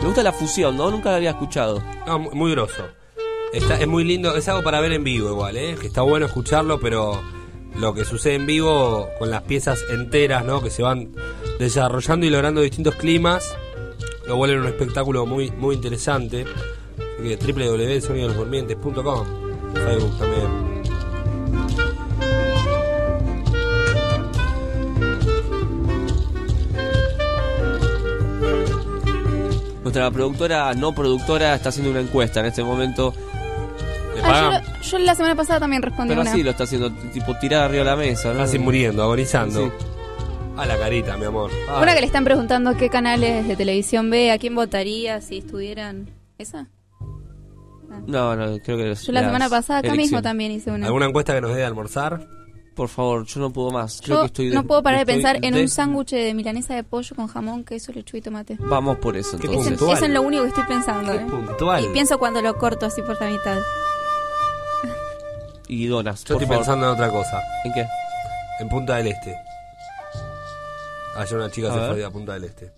Me 0.00 0.06
gusta 0.06 0.22
la 0.22 0.32
fusión, 0.32 0.76
¿no? 0.78 0.90
Nunca 0.90 1.10
la 1.10 1.16
había 1.16 1.30
escuchado. 1.30 1.82
No, 2.06 2.18
muy, 2.18 2.34
muy 2.34 2.50
grosso. 2.52 2.84
Está, 3.52 3.78
es 3.78 3.86
muy 3.86 4.02
lindo, 4.02 4.34
es 4.34 4.48
algo 4.48 4.62
para 4.62 4.80
ver 4.80 4.92
en 4.92 5.04
vivo 5.04 5.28
igual, 5.28 5.56
¿eh? 5.56 5.76
Que 5.78 5.86
está 5.86 6.00
bueno 6.02 6.26
escucharlo, 6.26 6.80
pero 6.80 7.22
lo 7.76 7.94
que 7.94 8.04
sucede 8.04 8.34
en 8.34 8.46
vivo 8.46 9.08
con 9.18 9.30
las 9.30 9.42
piezas 9.42 9.84
enteras, 9.90 10.44
¿no? 10.44 10.62
Que 10.62 10.70
se 10.70 10.82
van 10.82 11.12
desarrollando 11.58 12.26
y 12.26 12.30
logrando 12.30 12.60
distintos 12.60 12.94
climas, 12.94 13.56
lo 14.26 14.36
vuelven 14.36 14.60
un 14.60 14.66
espectáculo 14.66 15.26
muy 15.26 15.50
muy 15.50 15.74
interesante. 15.76 16.44
Así 17.18 17.28
que 17.28 17.36
Facebook 19.74 20.18
también. 20.18 20.74
Nuestra 29.82 30.10
productora, 30.10 30.72
no 30.72 30.94
productora, 30.94 31.54
está 31.54 31.68
haciendo 31.68 31.90
una 31.90 32.00
encuesta 32.00 32.40
en 32.40 32.46
este 32.46 32.64
momento 32.64 33.12
Ah, 34.22 34.62
yo, 34.82 34.98
la 34.98 35.14
semana 35.14 35.34
pasada 35.34 35.60
también 35.60 35.82
respondí 35.82 36.10
Pero 36.10 36.20
una. 36.22 36.30
así 36.30 36.42
lo 36.42 36.50
está 36.50 36.64
haciendo, 36.64 36.90
tipo 37.12 37.36
tirar 37.38 37.62
arriba 37.64 37.84
de 37.84 37.90
la 37.90 37.96
mesa, 37.96 38.32
¿no? 38.32 38.40
Casi 38.40 38.58
muriendo, 38.58 39.02
agonizando. 39.02 39.66
Sí. 39.66 39.72
A 40.56 40.66
la 40.66 40.78
carita, 40.78 41.16
mi 41.16 41.24
amor. 41.24 41.50
Ay. 41.68 41.82
Una 41.82 41.94
que 41.94 42.00
le 42.00 42.06
están 42.06 42.24
preguntando 42.24 42.76
qué 42.76 42.88
canales 42.88 43.48
de 43.48 43.56
televisión 43.56 44.08
ve, 44.10 44.30
a 44.30 44.38
quién 44.38 44.54
votaría 44.54 45.20
si 45.20 45.38
estuvieran. 45.38 46.08
¿Esa? 46.38 46.68
No, 48.06 48.34
no, 48.36 48.58
creo 48.60 48.76
que 48.76 48.94
Yo 48.94 49.12
la 49.12 49.20
semana 49.24 49.48
pasada 49.48 49.78
acá 49.80 49.94
mismo 49.94 50.20
también 50.22 50.52
hice 50.52 50.70
una. 50.70 50.86
¿Alguna 50.86 51.06
encuesta 51.06 51.32
que 51.34 51.40
nos 51.40 51.50
dé 51.50 51.58
de 51.58 51.64
almorzar? 51.64 52.26
Por 52.74 52.88
favor, 52.88 53.24
yo 53.24 53.38
no 53.40 53.52
puedo 53.52 53.70
más. 53.70 54.00
Creo 54.02 54.16
Yo 54.16 54.20
que 54.22 54.26
estoy 54.26 54.48
de- 54.48 54.54
no 54.56 54.64
puedo 54.64 54.82
parar 54.82 54.98
de 55.00 55.06
pensar 55.06 55.38
en 55.42 55.54
de- 55.54 55.62
un 55.62 55.68
sándwich 55.68 56.10
de 56.10 56.34
milanesa 56.34 56.74
de 56.74 56.82
pollo 56.82 57.14
con 57.14 57.28
jamón, 57.28 57.62
queso, 57.62 57.92
lechuga 57.92 58.18
y 58.18 58.22
tomate. 58.22 58.56
Vamos 58.58 58.98
por 58.98 59.16
eso, 59.16 59.36
entonces. 59.36 59.72
Es 59.74 59.80
en, 59.82 59.88
es 59.90 60.02
en 60.02 60.14
lo 60.14 60.22
único 60.22 60.42
que 60.42 60.48
estoy 60.48 60.64
pensando. 60.64 61.12
Qué 61.12 61.18
¿eh? 61.18 61.26
puntual. 61.28 61.84
Y 61.84 61.88
pienso 61.88 62.18
cuando 62.18 62.42
lo 62.42 62.56
corto 62.58 62.86
así 62.86 63.00
por 63.02 63.20
la 63.20 63.30
mitad. 63.30 63.58
Y 65.68 65.86
donas, 65.86 66.24
Yo 66.24 66.34
por 66.34 66.42
estoy 66.42 66.46
favor. 66.46 66.56
pensando 66.64 66.86
en 66.86 66.92
otra 66.92 67.08
cosa. 67.10 67.42
¿En 67.64 67.72
qué? 67.72 67.86
En 68.60 68.68
Punta 68.68 68.96
del 68.96 69.08
Este. 69.08 69.34
Ayer 71.16 71.36
una 71.38 71.50
chica 71.50 71.68
A 71.70 71.74
se 71.74 71.80
ver. 71.80 71.92
fue 71.92 72.04
a 72.04 72.10
Punta 72.10 72.32
del 72.34 72.44
Este. 72.44 72.72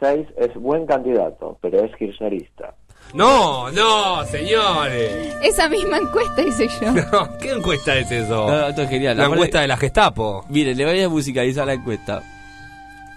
6 0.00 0.26
es 0.36 0.54
buen 0.54 0.86
candidato, 0.86 1.58
pero 1.60 1.84
es 1.84 1.94
kirchnerista. 1.96 2.74
No, 3.14 3.70
no, 3.72 4.22
señores. 4.26 5.34
Esa 5.42 5.68
misma 5.68 5.96
encuesta 5.96 6.42
hice 6.42 6.68
yo. 6.68 6.92
No, 7.12 7.38
¿Qué 7.38 7.50
encuesta 7.52 7.96
es 7.96 8.10
eso? 8.12 8.46
No, 8.48 8.50
no, 8.60 8.66
esto 8.68 8.82
es 8.82 8.90
genial. 8.90 9.16
La 9.16 9.24
Aparte- 9.24 9.34
encuesta 9.36 9.60
de 9.62 9.68
la 9.68 9.76
Gestapo. 9.76 10.44
Mire, 10.50 10.74
le 10.74 10.84
voy 10.84 11.00
a 11.02 11.08
musicalizar 11.08 11.66
la 11.66 11.72
encuesta. 11.72 12.22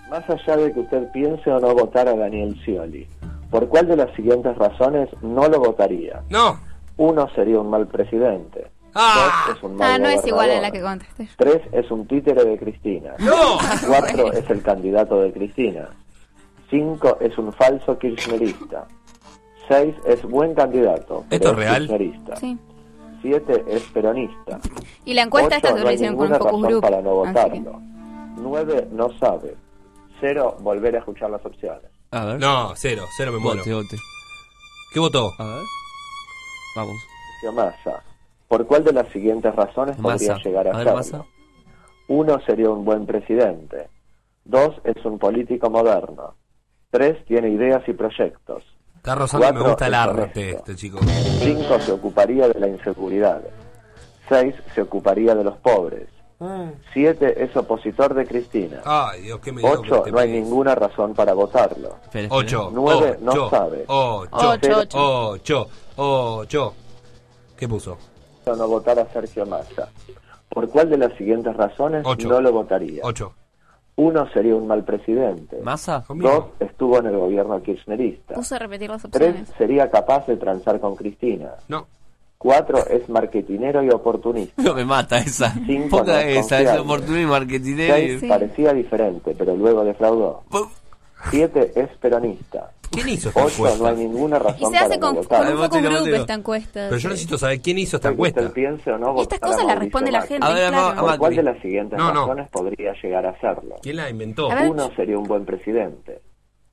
Más 0.09 0.23
allá 0.29 0.57
de 0.57 0.73
que 0.73 0.79
usted 0.79 1.11
piense 1.11 1.49
o 1.51 1.59
no 1.59 1.73
votar 1.73 2.07
a 2.07 2.15
Daniel 2.15 2.57
Scioli, 2.63 3.07
¿por 3.49 3.67
cuál 3.67 3.87
de 3.87 3.97
las 3.97 4.13
siguientes 4.15 4.57
razones 4.57 5.09
no 5.21 5.47
lo 5.47 5.59
votaría? 5.59 6.21
No. 6.29 6.59
Uno 7.01 7.27
sería 7.33 7.59
un 7.59 7.69
mal 7.69 7.87
presidente. 7.87 8.69
Ah, 8.93 9.45
Dos 9.47 9.57
es 9.57 9.63
un 9.63 9.75
mal 9.75 9.91
Ah, 9.93 9.97
no 9.97 10.07
es 10.09 10.25
igual 10.27 10.51
a 10.51 10.61
la 10.61 10.69
que 10.69 10.81
contesté. 10.81 11.27
Tres 11.37 11.61
es 11.71 11.89
un 11.89 12.05
títere 12.07 12.43
de 12.45 12.59
Cristina. 12.59 13.13
No. 13.19 13.57
Cuatro 13.87 14.31
es 14.33 14.47
el 14.49 14.61
candidato 14.61 15.19
de 15.21 15.31
Cristina. 15.33 15.89
Cinco 16.69 17.17
es 17.19 17.35
un 17.39 17.51
falso 17.53 17.97
kirchnerista. 17.97 18.85
Seis 19.67 19.95
es 20.05 20.21
buen 20.23 20.53
candidato. 20.53 21.25
¿Esto 21.31 21.49
es 21.51 21.55
real? 21.55 21.87
kirchnerista. 21.87 22.35
Sí. 22.35 22.57
Siete 23.23 23.63
es 23.67 23.81
peronista. 23.93 24.59
Y 25.05 25.13
la 25.15 25.23
encuesta 25.23 25.57
Ocho, 25.57 25.67
esta 25.69 25.83
no 25.83 25.91
hicieron 25.91 26.15
con 26.17 26.25
un 26.27 26.31
ninguna 26.33 26.37
focus 26.37 26.61
razón 26.61 26.69
group. 26.69 26.81
para 26.81 27.01
no 27.01 27.09
que- 27.09 27.15
votarlo. 27.15 27.81
Nueve 28.37 28.87
no 28.91 29.09
sabe. 29.17 29.55
Cero 30.19 30.55
volver 30.59 30.95
a 30.95 30.99
escuchar 30.99 31.29
las 31.31 31.43
opciones. 31.45 31.89
A 32.11 32.25
ver. 32.25 32.39
No, 32.39 32.73
cero, 32.75 33.05
cero 33.17 33.31
me 33.31 33.39
muero. 33.39 33.59
Vote, 33.59 33.73
vote. 33.73 33.97
¿Qué 34.93 34.99
votó? 34.99 35.31
A 35.39 35.43
ver. 35.45 35.63
Vamos. 36.75 36.95
Sergio 37.41 37.51
Massa. 37.53 38.03
¿Por 38.47 38.65
cuál 38.67 38.83
de 38.83 38.93
las 38.93 39.07
siguientes 39.09 39.53
razones 39.55 39.95
podría 39.97 40.37
llegar 40.37 40.67
a, 40.67 40.71
A 40.71 40.77
ver, 40.77 40.83
serlo? 40.85 40.97
Massa. 40.97 41.25
Uno 42.07 42.39
sería 42.45 42.69
un 42.69 42.83
buen 42.83 43.05
presidente. 43.05 43.87
Dos 44.43 44.75
es 44.83 45.03
un 45.05 45.17
político 45.19 45.69
moderno. 45.69 46.35
Tres 46.89 47.23
tiene 47.25 47.49
ideas 47.49 47.81
y 47.87 47.93
proyectos. 47.93 48.63
Está 48.97 49.15
rozando 49.15 49.45
y 49.45 49.49
me 49.49 49.53
Cuatro 49.53 49.69
gusta 49.71 49.87
el 49.87 49.93
arte 49.93 50.21
honesto. 50.21 50.57
este 50.57 50.75
chico. 50.75 50.99
Cinco 51.39 51.79
se 51.79 51.91
ocuparía 51.93 52.47
de 52.49 52.59
la 52.59 52.67
inseguridad. 52.67 53.41
Seis 54.27 54.55
se 54.75 54.81
ocuparía 54.81 55.33
de 55.35 55.43
los 55.43 55.57
pobres. 55.57 56.07
Siete 56.93 57.43
es 57.43 57.55
opositor 57.55 58.13
de 58.13 58.25
Cristina. 58.25 58.81
Ay, 58.83 59.21
Dios, 59.21 59.39
qué 59.41 59.51
mediocre 59.51 59.79
Ocho 59.81 59.95
este 59.97 60.11
no 60.11 60.19
hay 60.19 60.31
ninguna 60.31 60.73
razón 60.73 61.13
para 61.13 61.33
votarlo. 61.33 61.97
Ocho. 62.29 62.71
Nueve 62.73 63.17
no 63.21 63.31
ocho, 63.31 63.49
sabe. 63.49 63.83
Ocho. 63.87 64.29
Ocho, 64.31 64.85
Ocho. 64.93 65.67
Ocho. 65.97 66.73
¿Qué 67.57 67.67
puso? 67.67 67.97
no 68.45 68.67
votar 68.67 68.99
a 68.99 69.05
Sergio 69.13 69.45
Massa. 69.45 69.89
¿Por 70.49 70.67
cuál 70.69 70.89
de 70.89 70.97
las 70.97 71.13
siguientes 71.13 71.55
razones 71.55 72.03
Ocho. 72.05 72.27
no 72.27 72.41
lo 72.41 72.51
votaría? 72.51 73.01
Ocho. 73.03 73.33
Uno 73.97 74.27
sería 74.33 74.55
un 74.55 74.67
mal 74.67 74.83
presidente. 74.83 75.57
¿Massa? 75.61 76.03
Dos 76.09 76.45
estuvo 76.59 76.97
en 76.97 77.05
el 77.05 77.17
gobierno 77.17 77.61
kirchnerista. 77.61 78.33
Puse 78.33 78.55
a 78.55 78.59
repetir 78.59 78.89
las 78.89 79.03
Tres 79.11 79.47
sería 79.57 79.91
capaz 79.91 80.25
de 80.25 80.37
transar 80.37 80.79
con 80.79 80.95
Cristina. 80.95 81.51
No. 81.67 81.87
Cuatro 82.41 82.79
es 82.87 83.07
marketinero 83.07 83.83
y 83.83 83.89
oportunista. 83.91 84.59
No 84.63 84.73
me 84.73 84.83
mata 84.83 85.19
esa. 85.19 85.53
Cinco 85.67 85.97
Ponga 85.99 86.13
no 86.13 86.19
es 86.21 86.37
esa, 86.45 86.59
es 86.61 86.79
oportunidad 86.79 87.21
y 87.21 87.25
marketinero. 87.27 87.93
Seis 87.93 88.23
y- 88.23 88.27
parecía 88.27 88.73
diferente, 88.73 89.35
pero 89.37 89.55
luego 89.55 89.83
defraudó. 89.83 90.43
Siete 91.29 91.71
es 91.75 91.87
peronista. 91.99 92.71
¿Quién 92.89 93.07
hizo 93.09 93.29
esta 93.29 93.45
Ocho 93.45 93.53
encuesta? 93.57 93.77
no 93.83 93.85
hay 93.89 93.95
ninguna 93.95 94.35
Y 94.37 94.39
razón 94.39 94.71
se 94.71 94.77
hace 94.79 94.97
para 94.97 94.99
con, 94.99 95.23
con 95.23 95.47
un 95.47 95.57
focus 95.59 95.81
group 95.81 96.07
esta 96.15 96.33
encuesta. 96.33 96.87
Pero 96.89 96.97
yo 96.97 97.09
necesito 97.09 97.37
saber 97.37 97.61
quién 97.61 97.77
hizo 97.77 97.97
esta 97.97 98.09
encuesta. 98.09 98.49
piense 98.51 98.91
o 98.91 98.97
no 98.97 99.15
Y 99.17 99.21
estas 99.21 99.39
cosas 99.39 99.63
las 99.65 99.77
responde 99.79 100.11
la 100.11 100.19
Macri. 100.21 100.33
gente, 100.33 100.47
A 100.47 100.53
ver, 100.53 100.69
claro. 100.69 100.87
a 100.87 100.95
¿Por 100.95 101.03
cuál 101.05 101.19
Macri. 101.19 101.35
de 101.37 101.43
las 101.43 101.61
siguientes 101.61 101.97
No, 101.99 102.11
no. 102.11 102.21
razones 102.21 102.49
podría 102.49 102.93
llegar 103.01 103.25
a 103.27 103.29
hacerlo? 103.29 103.75
¿Quién 103.83 103.95
la 103.97 104.09
inventó? 104.09 104.49
Uno 104.49 104.89
sería 104.95 105.17
un 105.17 105.25
buen 105.25 105.45
presidente. 105.45 106.21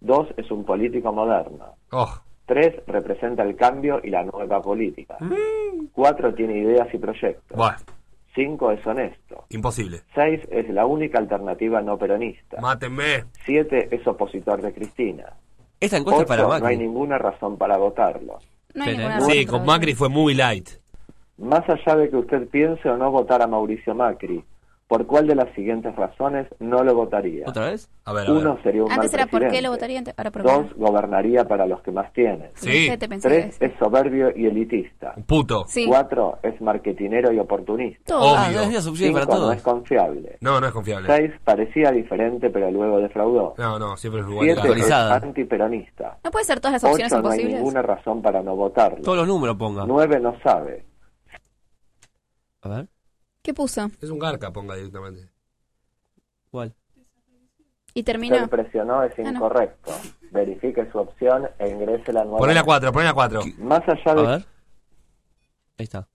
Dos 0.00 0.28
es 0.38 0.50
un 0.50 0.64
político 0.64 1.12
moderno. 1.12 1.76
Oh, 1.92 2.12
Tres 2.48 2.74
representa 2.86 3.42
el 3.42 3.54
cambio 3.56 4.00
y 4.02 4.08
la 4.10 4.24
nueva 4.24 4.60
política. 4.62 5.18
Cuatro 5.92 6.34
tiene 6.34 6.58
ideas 6.58 6.88
y 6.94 6.98
proyectos. 6.98 7.56
bueno, 7.56 7.76
Cinco 8.34 8.70
es 8.72 8.84
honesto. 8.86 9.44
imposible. 9.50 10.00
Seis 10.14 10.40
es 10.50 10.68
la 10.70 10.86
única 10.86 11.18
alternativa 11.18 11.82
no 11.82 11.98
peronista. 11.98 12.60
Mátenme. 12.60 13.24
Siete 13.44 13.88
es 13.94 14.06
opositor 14.06 14.62
de 14.62 14.72
Cristina. 14.72 15.24
Esta 15.78 15.98
encuesta 15.98 16.22
es 16.22 16.28
para 16.28 16.42
no 16.44 16.52
hay 16.54 16.60
Macri. 16.62 16.78
ninguna 16.78 17.18
razón 17.18 17.58
para 17.58 17.76
votarlo. 17.76 18.38
No 18.74 18.84
hay 18.84 18.90
Espera, 18.92 19.08
ninguna 19.16 19.32
Sí, 19.32 19.46
con 19.46 19.66
Macri 19.66 19.94
fue 19.94 20.08
muy 20.08 20.34
light. 20.34 20.68
Más 21.36 21.62
allá 21.68 21.96
de 21.96 22.08
que 22.10 22.16
usted 22.16 22.48
piense 22.48 22.88
o 22.88 22.96
no 22.96 23.10
votar 23.10 23.42
a 23.42 23.46
Mauricio 23.46 23.94
Macri, 23.94 24.42
¿por 24.88 25.06
cuál 25.06 25.26
de 25.26 25.34
las 25.34 25.54
siguientes 25.54 25.94
razones 25.94 26.48
no 26.58 26.82
lo 26.82 26.94
votaría? 26.94 27.44
¿Otra 27.46 27.66
vez? 27.70 27.88
A 28.04 28.12
ver, 28.12 28.26
a 28.26 28.32
ver. 28.32 28.40
Uno 28.40 28.58
sería 28.62 28.82
un 28.82 28.90
Antes 28.90 29.12
mal 29.12 29.20
era 29.20 29.30
por 29.30 29.46
qué 29.48 29.62
lo 29.62 29.70
votaría, 29.70 30.02
ahora 30.16 30.30
por 30.30 30.42
Dos, 30.42 30.74
gobernaría 30.76 31.44
para 31.44 31.66
los 31.66 31.82
que 31.82 31.92
más 31.92 32.12
tienen. 32.14 32.50
Sí. 32.54 32.90
Tres, 33.20 33.56
es 33.60 33.72
soberbio 33.78 34.32
y 34.34 34.46
elitista. 34.46 35.12
Un 35.16 35.24
puto. 35.24 35.64
Sí. 35.68 35.86
Cuatro, 35.86 36.38
es 36.42 36.58
marketinero 36.60 37.30
y 37.32 37.38
oportunista. 37.38 38.02
Todo. 38.06 38.34
Ah, 38.34 38.48
Obvio. 38.48 38.78
opciones 38.78 38.98
Cinco, 38.98 39.12
para 39.14 39.26
no 39.26 39.32
todos. 39.32 39.56
es 39.56 39.62
confiable. 39.62 40.38
No, 40.40 40.60
no 40.60 40.66
es 40.66 40.72
confiable. 40.72 41.06
Seis, 41.06 41.32
parecía 41.44 41.90
diferente 41.92 42.48
pero 42.50 42.70
luego 42.70 42.98
defraudó. 42.98 43.54
No, 43.58 43.78
no, 43.78 43.96
siempre 43.96 44.22
es 44.22 44.28
igual. 44.28 44.46
Siete, 44.62 44.80
es 44.80 44.90
antiperonista. 44.90 46.18
No 46.24 46.30
puede 46.30 46.46
ser 46.46 46.60
todas 46.60 46.82
las 46.82 46.84
opciones 46.84 47.12
Ocho, 47.12 47.22
son 47.22 47.24
no 47.24 47.30
hay 47.30 47.44
ninguna 47.44 47.82
razón 47.82 48.22
para 48.22 48.42
no 48.42 48.56
votarlo. 48.56 49.02
Todos 49.02 49.18
los 49.18 49.28
números 49.28 49.56
ponga. 49.56 49.84
Nueve, 49.86 50.18
no 50.18 50.34
sabe. 50.40 50.84
A 52.62 52.68
ver. 52.68 52.88
¿Qué 53.42 53.54
puso? 53.54 53.90
Es 54.00 54.10
un 54.10 54.18
garca, 54.18 54.52
ponga 54.52 54.74
directamente. 54.74 55.28
¿Cuál? 56.50 56.74
Y 57.94 58.02
terminó. 58.02 58.46
presionó 58.48 59.02
es 59.02 59.12
Ah, 59.18 59.22
no. 59.22 59.30
incorrecto. 59.30 59.92
Verifique 60.30 60.90
su 60.92 60.98
opción 60.98 61.48
e 61.58 61.68
ingrese 61.70 62.12
la 62.12 62.22
nueva. 62.24 62.38
Poné 62.38 62.54
la 62.54 62.62
4, 62.62 62.92
poné 62.92 63.04
la 63.06 63.14
4. 63.14 63.40
Más 63.58 63.82
allá 63.88 64.12
A 64.12 64.14
de 64.14 64.22
ver. 64.22 64.46
Ahí 65.78 65.84
está. 65.84 66.08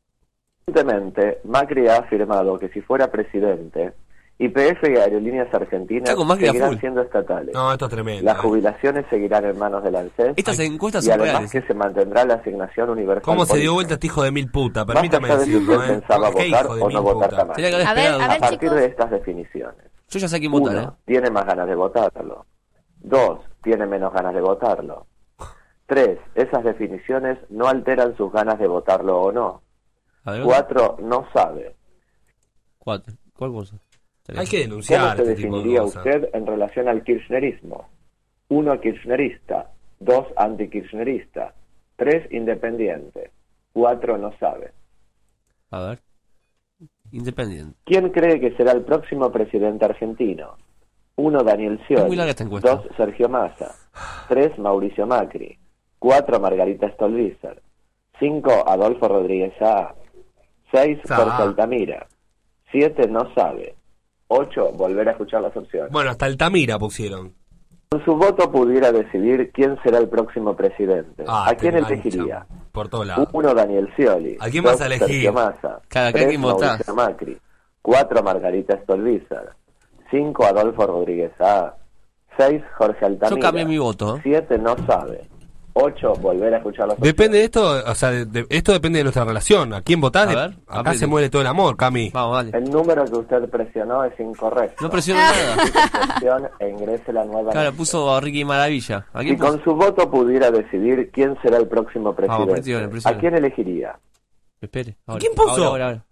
Recientemente, 0.67 1.41
Macri 1.43 1.87
ha 1.87 1.97
afirmado 1.97 2.57
que 2.57 2.69
si 2.69 2.81
fuera 2.81 3.11
presidente, 3.11 3.93
YPF 4.39 4.83
y 4.89 4.97
Aerolíneas 4.97 5.53
Argentinas 5.53 6.09
seguirán 6.09 6.69
full. 6.71 6.79
siendo 6.79 7.01
estatales. 7.01 7.53
No, 7.53 7.71
esto 7.71 7.85
es 7.85 7.91
tremendo. 7.91 8.23
Las 8.25 8.35
eh. 8.37 8.39
jubilaciones 8.41 9.05
seguirán 9.09 9.45
en 9.45 9.57
manos 9.57 9.83
del 9.83 9.95
ANSES. 9.95 10.33
Estas 10.35 10.59
encuestas 10.59 11.03
y 11.05 11.07
son 11.09 11.21
además 11.21 11.33
reales. 11.33 11.51
que 11.51 11.61
se 11.61 11.73
mantendrá 11.73 12.25
la 12.25 12.33
asignación 12.35 12.89
universal. 12.89 13.23
¿Cómo 13.23 13.45
se 13.45 13.57
dio 13.59 13.73
vuelta 13.75 13.93
este 13.93 14.07
hijo 14.07 14.23
de 14.23 14.31
mil 14.31 14.49
puta? 14.51 14.85
Permítame 14.85 15.27
allá 15.27 15.37
de 15.37 15.45
si 15.45 15.51
decirlo, 15.51 15.83
¿eh? 15.83 15.87
pensaba 15.87 16.31
¿Qué 16.31 16.45
votar 16.49 16.65
hijo 16.65 16.75
de 16.75 16.81
o 16.81 16.87
mil 16.87 16.95
no 16.95 17.03
votar 17.03 17.29
puta? 17.29 17.41
jamás. 17.41 17.55
Tenía 17.55 17.71
que 17.71 17.75
A 17.85 17.93
ver, 17.93 18.07
a 18.07 18.17
ver, 18.17 18.31
A 18.31 18.39
partir 18.39 18.59
chicos. 18.59 18.75
de 18.75 18.85
estas 18.85 19.11
definiciones. 19.11 19.85
Yo 20.09 20.19
ya 20.19 20.27
sé 20.27 20.39
quién 20.39 20.51
votar, 20.51 20.75
Uno, 20.75 20.81
¿eh? 20.99 21.01
tiene 21.05 21.29
más 21.29 21.45
ganas 21.45 21.67
de 21.67 21.75
votarlo. 21.75 22.45
Dos, 22.99 23.39
tiene 23.61 23.85
menos 23.85 24.11
ganas 24.13 24.33
de 24.33 24.41
votarlo. 24.41 25.05
Tres, 25.85 26.17
esas 26.33 26.63
definiciones 26.63 27.37
no 27.49 27.67
alteran 27.67 28.15
sus 28.17 28.31
ganas 28.31 28.57
de 28.57 28.67
votarlo 28.67 29.21
o 29.21 29.31
no. 29.31 29.61
Ver. 30.25 30.41
Cuatro, 30.43 30.97
no 31.01 31.27
sabe. 31.33 31.75
Cuatro. 32.79 33.13
¿Cuál 33.37 33.51
cosa? 33.51 33.75
Hay 34.29 34.47
que 34.47 34.57
¿Cómo 34.57 34.69
denunciar 34.69 35.17
se 35.17 35.23
este 35.23 35.35
tipo 35.35 35.57
de 35.57 35.63
definiría 35.63 35.83
usted 35.83 36.29
en 36.33 36.47
relación 36.47 36.87
al 36.87 37.03
kirchnerismo? 37.03 37.89
Uno, 38.49 38.79
kirchnerista. 38.79 39.71
Dos, 39.99 40.27
antikirchnerista. 40.37 41.53
Tres, 41.95 42.31
independiente. 42.31 43.31
Cuatro, 43.73 44.17
no 44.17 44.31
sabe. 44.37 44.71
A 45.71 45.81
ver. 45.81 45.99
Independiente. 47.11 47.75
¿Quién 47.83 48.09
cree 48.09 48.39
que 48.39 48.55
será 48.55 48.71
el 48.71 48.83
próximo 48.83 49.31
presidente 49.31 49.85
argentino? 49.85 50.57
Uno, 51.15 51.43
Daniel 51.43 51.79
Scioli. 51.85 52.15
Dos, 52.61 52.87
Sergio 52.97 53.29
Massa. 53.29 53.75
Tres, 54.29 54.57
Mauricio 54.57 55.05
Macri. 55.05 55.57
Cuatro, 55.99 56.39
Margarita 56.39 56.89
Stolbizer. 56.93 57.61
Cinco, 58.19 58.63
Adolfo 58.67 59.07
Rodríguez 59.07 59.53
A. 59.61 59.93
Seis. 60.71 60.99
Jorge 61.07 61.43
Altamira. 61.43 62.07
Siete, 62.71 63.07
no 63.07 63.33
sabe. 63.35 63.75
Ocho, 64.35 64.71
volver 64.71 65.07
a 65.07 65.11
escuchar 65.11 65.41
las 65.41 65.55
opciones. 65.55 65.91
Bueno, 65.91 66.09
hasta 66.09 66.25
Altamira 66.25 66.79
pusieron. 66.79 67.33
Con 67.89 68.03
su 68.03 68.15
voto 68.15 68.51
pudiera 68.51 68.91
decidir 68.91 69.51
quién 69.53 69.77
será 69.83 69.99
el 69.99 70.09
próximo 70.09 70.55
presidente. 70.55 71.23
Ah, 71.27 71.49
¿A 71.49 71.55
quién 71.55 71.75
elegiría? 71.77 72.45
por 72.71 72.89
todos 72.89 73.05
lados. 73.05 73.29
Uno, 73.33 73.53
Daniel 73.53 73.87
Scioli. 73.93 74.35
¿A 74.39 74.49
quién 74.49 74.63
vas 74.63 74.81
a 74.81 74.87
elegir? 74.87 75.31
Massa. 75.31 75.79
Claro, 75.87 76.07
acá 76.09 76.11
Tres, 76.13 76.27
quién 76.27 76.41
votás. 76.41 76.93
Macri. 76.95 77.37
Cuatro, 77.83 78.23
Margarita 78.23 78.81
Stolbizer. 78.81 79.51
Cinco, 80.09 80.45
Adolfo 80.45 80.87
Rodríguez 80.87 81.39
A. 81.39 81.75
Seis, 82.35 82.63
Jorge 82.75 83.05
Altamira. 83.05 83.29
Yo 83.29 83.39
cambié 83.39 83.65
mi 83.65 83.77
voto. 83.77 84.17
¿eh? 84.17 84.21
Siete, 84.23 84.57
no 84.57 84.75
sabe. 84.87 85.29
Ocho, 85.75 86.13
volver 86.13 86.53
a 86.53 86.57
escuchar 86.57 86.87
los 86.87 86.99
Depende 86.99 87.39
de 87.39 87.45
esto, 87.45 87.81
o 87.85 87.95
sea, 87.95 88.11
de- 88.11 88.25
de- 88.25 88.45
esto 88.49 88.71
depende 88.73 88.99
de 88.99 89.03
nuestra 89.05 89.25
relación. 89.25 89.73
¿A 89.73 89.81
quién 89.81 89.99
votás? 89.99 90.27
A 90.27 90.29
De- 90.29 90.35
ver, 90.35 90.57
acá 90.67 90.93
se 90.93 91.07
muere 91.07 91.31
todo 91.31 91.41
el 91.41 91.47
amor, 91.47 91.75
Cami. 91.75 92.11
Vamos, 92.13 92.35
dale. 92.35 92.57
El 92.57 92.69
número 92.69 93.03
que 93.05 93.17
usted 93.17 93.49
presionó 93.49 94.03
es 94.03 94.19
incorrecto. 94.19 94.83
No 94.83 94.89
presiono 94.91 95.19
nada. 95.21 95.55
Presione 96.19 96.49
e 96.59 96.69
ingrese 96.69 97.11
la 97.11 97.25
nueva 97.25 97.51
Claro, 97.51 97.73
puso 97.73 98.13
a 98.13 98.21
Ricky 98.21 98.45
Maravilla. 98.45 99.07
¿A 99.13 99.21
Si 99.23 99.33
puso? 99.33 99.49
con 99.49 99.63
su 99.63 99.75
voto 99.75 100.11
pudiera 100.11 100.51
decidir 100.51 101.09
quién 101.11 101.35
será 101.41 101.57
el 101.57 101.67
próximo 101.67 102.13
presidente, 102.15 102.51
presione, 102.53 102.87
presione. 102.89 103.17
¿a 103.17 103.19
quién 103.19 103.35
elegiría? 103.35 103.99
Espere. 104.61 104.95
ahora. 105.07 105.19
¿Quién 105.19 105.33
puso? 105.33 105.49
Ahora, 105.49 105.65
ahora, 105.67 105.85
ahora. 105.87 106.05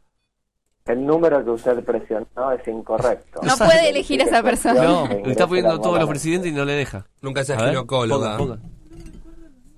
El 0.87 1.05
número 1.05 1.45
que 1.45 1.51
usted 1.51 1.83
presionó 1.83 2.51
es 2.59 2.67
incorrecto. 2.67 3.39
No 3.43 3.55
puede 3.55 3.89
elegir 3.91 4.19
a 4.21 4.25
esa 4.25 4.41
persona. 4.41 4.81
No, 4.81 5.07
le 5.07 5.31
está 5.31 5.45
poniendo 5.45 5.79
todos 5.79 5.99
los 5.99 6.09
presidentes 6.09 6.51
y 6.51 6.55
no 6.55 6.65
le 6.65 6.73
deja. 6.73 7.05
Nunca 7.21 7.43
ver, 7.47 7.59
ginecóloga. 7.59 8.37
Ponga, 8.37 8.57
ponga. 8.57 8.80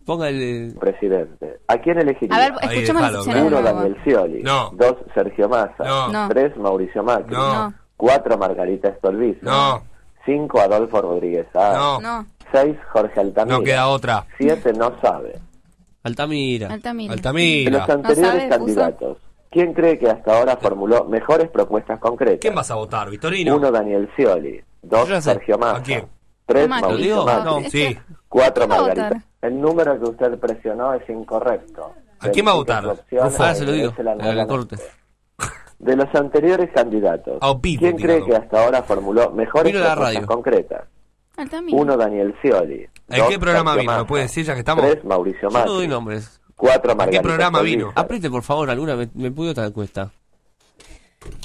Ponga 0.05 0.29
el. 0.29 0.75
Presidente. 0.79 1.59
¿A 1.67 1.77
quién 1.77 1.99
elegiría? 1.99 2.35
A 2.35 2.39
ver, 2.39 2.53
Ahí, 2.61 2.81
déjalo, 2.81 3.19
opciones 3.19 3.41
de 3.43 3.47
Uno. 3.47 3.61
Daniel 3.61 3.97
Scioli. 4.03 4.43
No. 4.43 4.71
Dos, 4.73 4.95
Sergio 5.13 5.47
Massa. 5.49 5.83
No. 5.83 6.07
No. 6.09 6.29
Tres, 6.29 6.55
Mauricio 6.57 7.03
Macri. 7.03 7.33
No. 7.33 7.73
Cuatro, 7.95 8.37
Margarita 8.37 8.93
Stolbizer. 8.97 9.43
No. 9.43 9.83
Cinco, 10.25 10.59
Adolfo 10.61 11.01
Rodríguez 11.01 11.47
A. 11.55 11.73
No. 11.73 12.01
No, 12.01 12.25
Seis, 12.51 12.75
Jorge 12.91 13.19
Altamira. 13.19 13.57
No 13.57 13.63
queda 13.63 13.87
otra. 13.87 14.25
Siete, 14.37 14.73
no 14.73 14.93
sabe. 15.01 15.39
Altamira. 16.03 16.71
Altamira. 16.71 17.13
De 17.13 17.17
Altamira. 17.19 17.79
los 17.79 17.89
anteriores 17.89 18.49
candidatos, 18.49 19.17
¿quién 19.49 19.73
cree 19.73 19.97
que 19.97 20.09
hasta 20.09 20.37
ahora 20.37 20.57
formuló 20.57 21.05
mejores 21.05 21.49
propuestas 21.49 21.99
concretas? 21.99 22.39
¿Quién 22.41 22.55
vas 22.55 22.69
a 22.71 22.75
votar, 22.75 23.09
Victorino? 23.09 23.55
Uno, 23.55 23.71
Daniel 23.71 24.09
Scioli. 24.15 24.61
Dos. 24.81 25.07
Sergio 25.23 25.57
Massa. 25.57 25.77
¿A 25.77 25.83
quién? 25.83 26.05
Tres. 26.45 26.67
Mauricio. 26.67 27.25
Macri. 27.25 27.43
No. 27.45 27.69
Sí. 27.69 27.97
Cuatro, 28.27 28.65
¿A 28.65 28.67
quién 28.67 28.79
va 28.79 28.83
a 28.83 28.87
Margarita. 28.87 29.25
El 29.43 29.61
número 29.61 29.99
que 29.99 30.05
usted 30.09 30.39
presionó 30.39 30.93
es 30.95 31.07
incorrecto. 31.09 31.93
¿A 32.19 32.29
quién 32.29 32.47
va 32.47 32.51
a 32.51 32.55
votar? 32.55 32.83
e 33.11 33.17
Ah, 33.19 33.53
se 33.53 33.65
lo 33.65 33.71
digo. 33.73 33.89
ingrese 33.89 34.03
la 34.35 34.47
corte. 34.47 34.77
De 35.79 35.95
los 35.97 36.07
anteriores 36.15 36.69
candidatos, 36.73 37.37
A 37.41 37.49
Opito, 37.51 37.81
¿quién 37.81 37.97
cree 37.97 38.21
tirado. 38.21 38.25
que 38.25 38.35
hasta 38.37 38.63
ahora 38.63 38.83
formuló 38.83 39.31
mejores 39.31 39.75
a 39.75 39.93
propuestas 39.95 40.25
concretas? 40.25 40.81
Uno, 41.73 41.97
Daniel 41.97 42.33
Scioli. 42.39 42.87
¿En 43.09 43.19
Dos, 43.19 43.27
qué 43.27 43.37
programa 43.39 43.71
Sergio 43.73 43.81
vino? 43.81 43.91
¿Lo 43.91 43.97
Massa. 43.97 44.07
puede 44.07 44.23
decir 44.23 44.45
ya 44.45 44.53
que 44.53 44.59
estamos? 44.59 44.85
Tres, 44.89 45.03
Mauricio 45.03 45.49
Yo 45.49 45.59
no 45.59 45.65
doy 45.65 45.73
Macri. 45.75 45.87
nombres. 45.89 46.41
Cuatro, 46.55 46.95
Margarita 46.95 47.21
programa 47.23 47.57
Stolbizer. 47.57 47.77
vino? 47.79 47.91
Apriete, 47.95 48.29
por 48.29 48.43
favor, 48.43 48.69
alguna. 48.69 48.95
Me, 48.95 49.09
me 49.15 49.31
pude 49.31 49.49
otra 49.49 49.65
encuesta. 49.65 50.09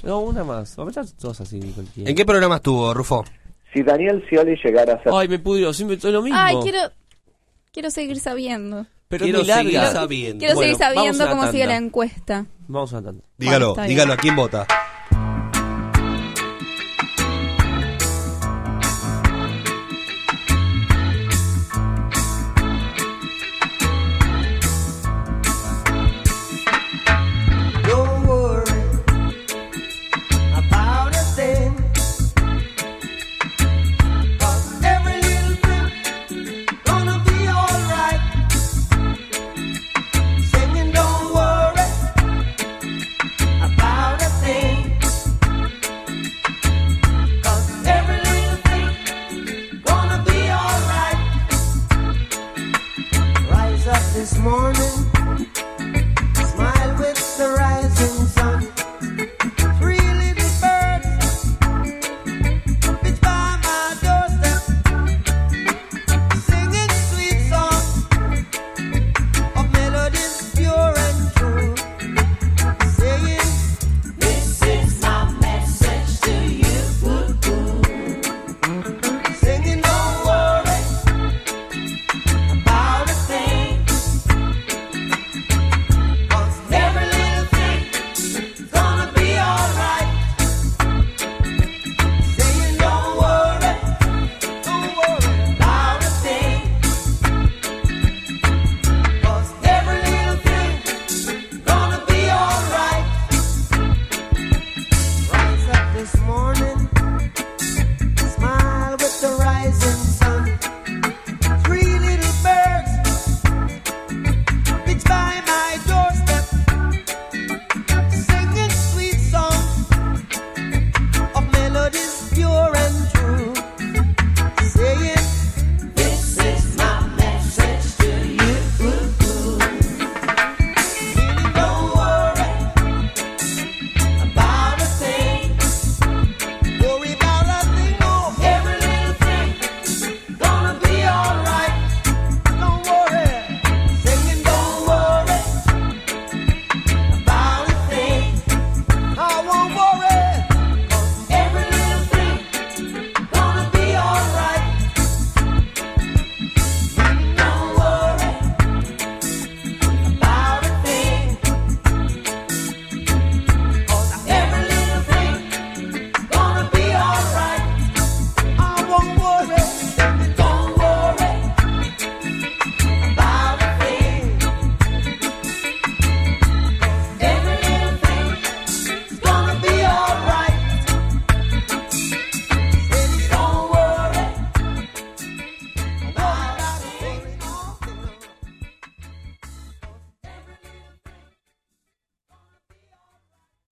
No, 0.05 0.21
una 0.21 0.45
más. 0.45 0.79
Apretar 0.79 1.07
todas 1.21 1.41
así, 1.41 1.59
cualquiera. 1.75 2.09
¿En 2.11 2.15
qué 2.17 2.25
programa 2.25 2.57
estuvo, 2.57 2.93
Rufo? 2.95 3.25
Si 3.73 3.83
Daniel 3.83 4.23
Scioli 4.29 4.57
llegara 4.63 4.95
a 4.95 5.03
ser 5.03 5.13
Ay, 5.15 5.27
me 5.29 5.39
pudrió. 5.39 5.73
Siempre 5.73 5.97
todo 5.97 6.13
lo 6.13 6.23
mismo. 6.23 6.39
Ay, 6.41 6.57
quiero, 6.63 6.79
quiero 7.79 7.93
seguir 7.93 8.19
sabiendo. 8.19 8.87
Pero 9.07 9.23
Quiero 9.25 9.43
larga. 9.45 9.63
seguir 9.63 9.81
sabiendo. 9.93 10.39
Quiero 10.41 10.55
Bueno, 10.57 10.77
seguir 10.77 10.95
sabiendo 10.97 11.29
cómo 11.31 11.51
sigue 11.53 11.67
la 11.67 11.77
encuesta. 11.77 12.47
Vamos 12.67 12.93
a 12.93 13.01
tanda. 13.01 13.23
Dígalo, 13.39 13.77
dígalo, 13.87 14.15
¿a 14.15 14.17
quién 14.17 14.35
vota? 14.35 14.67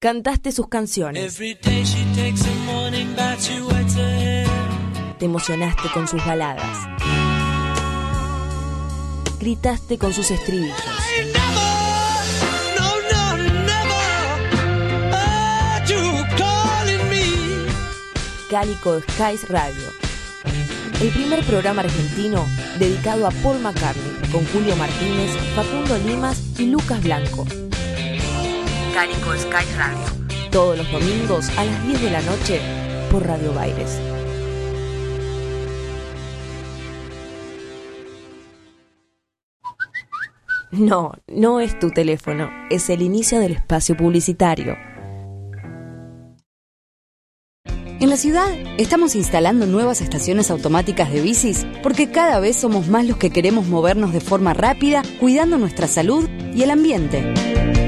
Cantaste 0.07 0.53
sus 0.53 0.69
canciones. 0.69 1.37
Te 5.19 5.25
emocionaste 5.25 5.89
con 5.93 6.07
sus 6.07 6.25
baladas. 6.25 6.79
gritaste 9.41 9.99
con 9.99 10.13
sus 10.13 10.31
estribillos. 10.31 10.77
Cálico 18.49 19.01
Skies 19.01 19.49
Radio. 19.49 19.91
El 21.01 21.09
primer 21.09 21.43
programa 21.47 21.83
argentino 21.83 22.47
dedicado 22.79 23.27
a 23.27 23.33
Paul 23.43 23.59
McCartney, 23.59 24.31
con 24.31 24.47
Julio 24.53 24.77
Martínez, 24.77 25.33
Facundo 25.57 25.99
Limas 25.99 26.41
y 26.61 26.67
Lucas 26.67 27.03
Blanco. 27.03 27.45
Cálico 28.97 29.31
Skies 29.37 29.77
Radio. 29.77 30.07
Todos 30.51 30.79
los 30.79 30.91
domingos 30.91 31.51
a 31.59 31.67
las 31.67 31.87
10 31.87 32.01
de 32.01 32.11
la 32.11 32.23
noche 32.23 32.61
por 33.11 33.27
Radio 33.27 33.53
Baires. 33.53 34.01
No, 40.71 41.13
no 41.27 41.61
es 41.61 41.79
tu 41.79 41.91
teléfono, 41.91 42.49
es 42.71 42.89
el 42.89 43.03
inicio 43.03 43.39
del 43.39 43.53
espacio 43.53 43.99
publicitario. 43.99 44.79
En 48.01 48.09
la 48.09 48.17
ciudad 48.17 48.49
estamos 48.79 49.15
instalando 49.15 49.67
nuevas 49.67 50.01
estaciones 50.01 50.51
automáticas 50.51 51.13
de 51.13 51.21
bicis 51.21 51.67
porque 51.83 52.11
cada 52.11 52.41
vez 52.41 52.57
somos 52.57 52.89
más 52.89 53.05
los 53.05 53.19
que 53.19 53.29
queremos 53.29 53.67
movernos 53.67 54.15
de 54.15 54.21
forma 54.21 54.55
rápida, 54.55 55.03
cuidando 55.21 55.59
nuestra 55.59 55.87
salud 55.87 56.27
y 56.55 56.63
el 56.63 56.71
ambiente. 56.71 57.86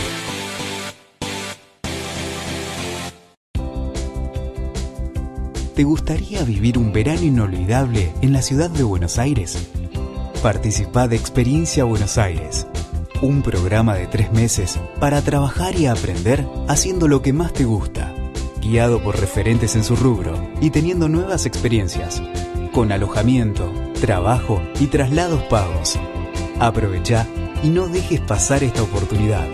¿Te 5.75 5.83
gustaría 5.83 6.45
vivir 6.45 6.79
un 6.79 6.93
verano 6.93 7.23
inolvidable 7.23 8.13
en 8.23 8.33
la 8.33 8.43
ciudad 8.43 8.71
de 8.71 8.85
Buenos 8.85 9.19
Aires? 9.19 9.59
Participa 10.41 11.09
de 11.09 11.17
Experiencia 11.17 11.83
Buenos 11.83 12.17
Aires, 12.17 12.69
un 13.23 13.43
programa 13.43 13.97
de 13.97 14.07
tres 14.07 14.31
meses 14.31 14.79
para 15.01 15.21
trabajar 15.21 15.75
y 15.75 15.87
aprender 15.87 16.47
haciendo 16.69 17.09
lo 17.09 17.23
que 17.23 17.33
más 17.33 17.53
te 17.53 17.65
gusta, 17.65 18.14
guiado 18.65 19.03
por 19.03 19.21
referentes 19.21 19.77
en 19.77 19.85
su 19.85 19.95
rubro 19.95 20.51
y 20.61 20.71
teniendo 20.71 21.09
nuevas 21.09 21.47
experiencias, 21.47 22.23
con 22.73 22.91
alojamiento, 22.91 23.73
trabajo 24.01 24.63
y 24.81 24.87
traslados 24.87 25.43
pagos. 25.45 25.99
Aprovecha 26.59 27.27
y 27.63 27.69
no 27.69 27.87
dejes 27.87 28.21
pasar 28.21 28.65
esta 28.65 28.83
oportunidad. 28.83 29.47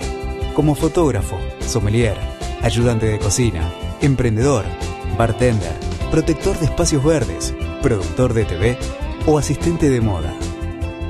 Como 0.54 0.74
fotógrafo, 0.74 1.38
sommelier, 1.60 2.16
ayudante 2.62 3.06
de 3.06 3.18
cocina, 3.18 3.70
emprendedor, 4.00 4.64
bartender, 5.18 5.74
protector 6.10 6.58
de 6.58 6.66
espacios 6.66 7.04
verdes, 7.04 7.54
productor 7.82 8.34
de 8.34 8.44
TV 8.44 8.78
o 9.26 9.38
asistente 9.38 9.90
de 9.90 10.00
moda. 10.00 10.34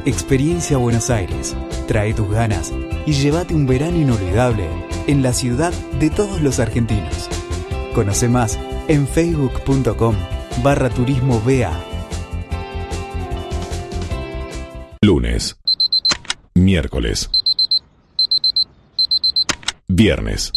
Experiencia 0.04 0.78
Buenos 0.78 1.10
Aires. 1.10 1.56
Trae 1.86 2.14
tus 2.14 2.30
ganas 2.30 2.72
y 3.06 3.12
llévate 3.12 3.54
un 3.54 3.66
verano 3.66 3.96
inolvidable 3.98 4.68
en 5.06 5.22
la 5.22 5.32
ciudad 5.32 5.72
de 5.98 6.10
todos 6.10 6.40
los 6.40 6.58
argentinos. 6.58 7.28
Conoce 7.94 8.28
más 8.28 8.58
en 8.88 9.06
facebook.com 9.06 10.14
barra 10.62 10.90
turismo 10.90 11.40
BA. 11.40 11.72
Lunes. 15.02 15.56
Miércoles. 16.54 17.30
Viernes. 19.88 20.52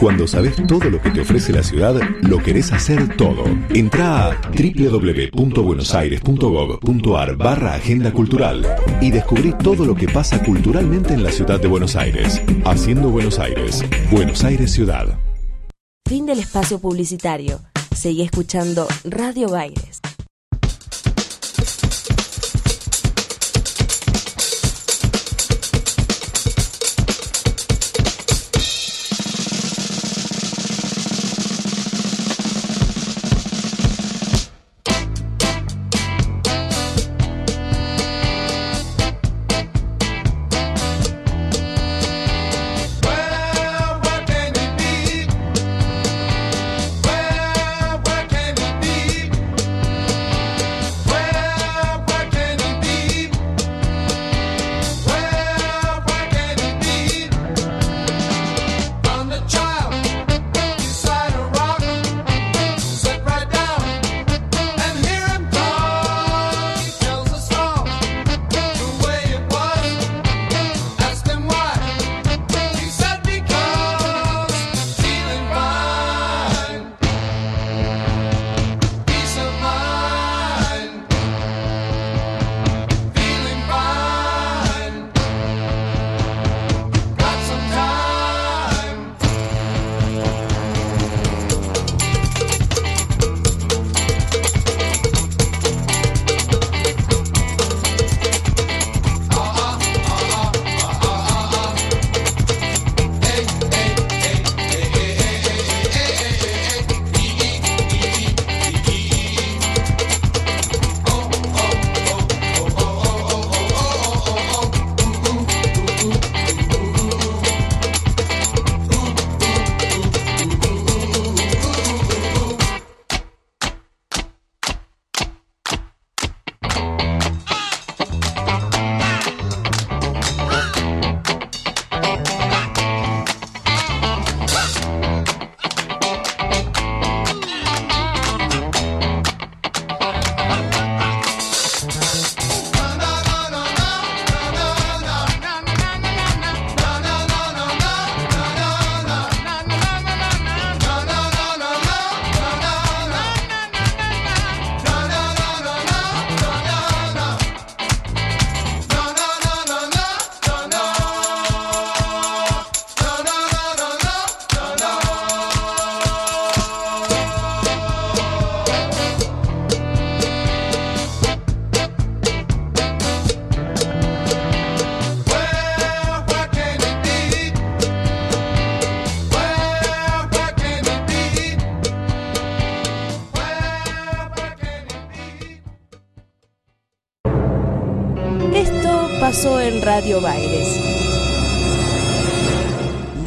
Cuando 0.00 0.26
sabes 0.26 0.56
todo 0.66 0.88
lo 0.88 1.00
que 1.02 1.10
te 1.10 1.20
ofrece 1.20 1.52
la 1.52 1.62
ciudad, 1.62 2.00
lo 2.22 2.38
querés 2.38 2.72
hacer 2.72 3.18
todo. 3.18 3.44
Entra 3.68 4.30
a 4.30 4.40
www.buenosaires.gov.ar 4.50 7.36
barra 7.36 7.74
Agenda 7.74 8.10
Cultural 8.10 8.66
y 9.02 9.10
descubrí 9.10 9.52
todo 9.62 9.84
lo 9.84 9.94
que 9.94 10.08
pasa 10.08 10.42
culturalmente 10.42 11.12
en 11.12 11.22
la 11.22 11.30
ciudad 11.30 11.60
de 11.60 11.68
Buenos 11.68 11.96
Aires. 11.96 12.40
Haciendo 12.64 13.10
Buenos 13.10 13.38
Aires. 13.38 13.84
Buenos 14.10 14.42
Aires 14.42 14.72
Ciudad. 14.72 15.18
Fin 16.08 16.24
del 16.24 16.38
espacio 16.38 16.78
publicitario. 16.78 17.60
Seguí 17.94 18.22
escuchando 18.22 18.88
Radio 19.04 19.50
Baires. 19.50 20.00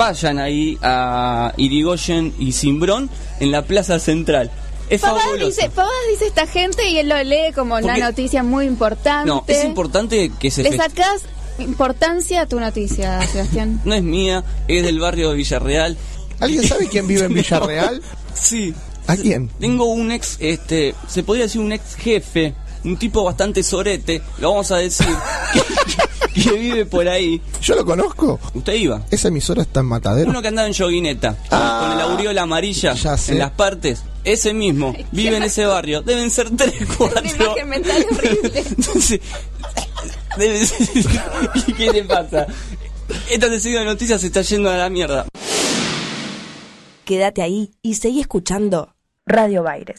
Vayan 0.07 0.39
ahí 0.39 0.77
a 0.81 1.53
Irigoyen 1.57 2.33
y 2.39 2.51
Simbrón 2.51 3.09
en 3.39 3.51
la 3.51 3.61
Plaza 3.63 3.99
Central. 3.99 4.51
Es 4.89 5.01
dice, 5.39 5.71
dice 6.11 6.27
esta 6.27 6.45
gente 6.45 6.87
y 6.89 6.97
él 6.97 7.09
lo 7.09 7.23
lee 7.23 7.51
como 7.55 7.75
una 7.75 7.81
Porque- 7.87 8.01
noticia 8.01 8.43
muy 8.43 8.65
importante. 8.65 9.27
No, 9.27 9.43
es 9.47 9.63
importante 9.63 10.31
que 10.39 10.51
se 10.51 10.61
Le 10.63 10.75
sacás 10.75 11.23
importancia 11.57 12.41
a 12.41 12.45
tu 12.47 12.59
noticia, 12.59 13.21
Sebastián. 13.31 13.81
No 13.85 13.93
es 13.93 14.03
mía, 14.03 14.43
es 14.67 14.83
del 14.83 14.99
barrio 14.99 15.29
de 15.31 15.37
Villarreal. 15.37 15.97
¿Alguien 16.39 16.67
sabe 16.67 16.87
quién 16.89 17.07
vive 17.07 17.25
en 17.25 17.33
Villarreal? 17.35 18.01
sí. 18.33 18.73
¿A 19.05 19.17
quién? 19.17 19.49
Tengo 19.59 19.85
un 19.91 20.11
ex, 20.13 20.37
este, 20.39 20.95
se 21.07 21.23
podría 21.23 21.43
decir 21.43 21.59
un 21.59 21.73
ex 21.73 21.95
jefe, 21.95 22.53
un 22.85 22.95
tipo 22.95 23.21
bastante 23.25 23.61
sorete, 23.61 24.21
lo 24.37 24.51
vamos 24.51 24.71
a 24.71 24.77
decir, 24.77 25.05
que, 26.33 26.41
que 26.41 26.51
vive 26.53 26.85
por 26.85 27.09
ahí. 27.09 27.41
Yo 27.63 27.75
lo 27.75 27.85
conozco. 27.85 28.39
¿Usted 28.53 28.73
iba? 28.73 29.01
Esa 29.09 29.29
emisora 29.29 29.61
está 29.61 29.79
en 29.79 29.85
Matadero. 29.85 30.29
Uno 30.29 30.41
que 30.41 30.49
andaba 30.49 30.67
en 30.67 30.73
joguineta, 30.73 31.37
Ah. 31.49 31.79
con 31.87 31.91
el 31.97 32.01
aureola 32.11 32.41
amarilla 32.43 32.95
sé. 32.95 33.31
en 33.31 33.39
las 33.39 33.51
partes. 33.51 34.03
Ese 34.25 34.53
mismo, 34.53 34.93
vive 35.11 35.37
en 35.37 35.43
ese 35.43 35.65
barrio. 35.65 36.01
Deben 36.01 36.29
ser 36.31 36.49
tres, 36.55 36.73
cuatro. 36.97 37.21
imagen 37.23 37.69
mental 37.69 38.05
horrible. 38.11 38.51
Entonces, 38.77 39.19
debe 40.37 40.65
ser- 40.65 40.87
¿Y 41.67 41.73
qué 41.73 41.91
le 41.91 42.03
pasa? 42.03 42.47
Esta 43.29 43.47
sesión 43.49 43.75
de 43.75 43.85
noticias 43.85 44.19
se 44.21 44.27
está 44.27 44.41
yendo 44.41 44.69
a 44.69 44.77
la 44.77 44.89
mierda. 44.89 45.25
Quédate 47.05 47.41
ahí 47.41 47.71
y 47.81 47.95
seguí 47.95 48.21
escuchando 48.21 48.93
Radio 49.25 49.63
Baires. 49.63 49.97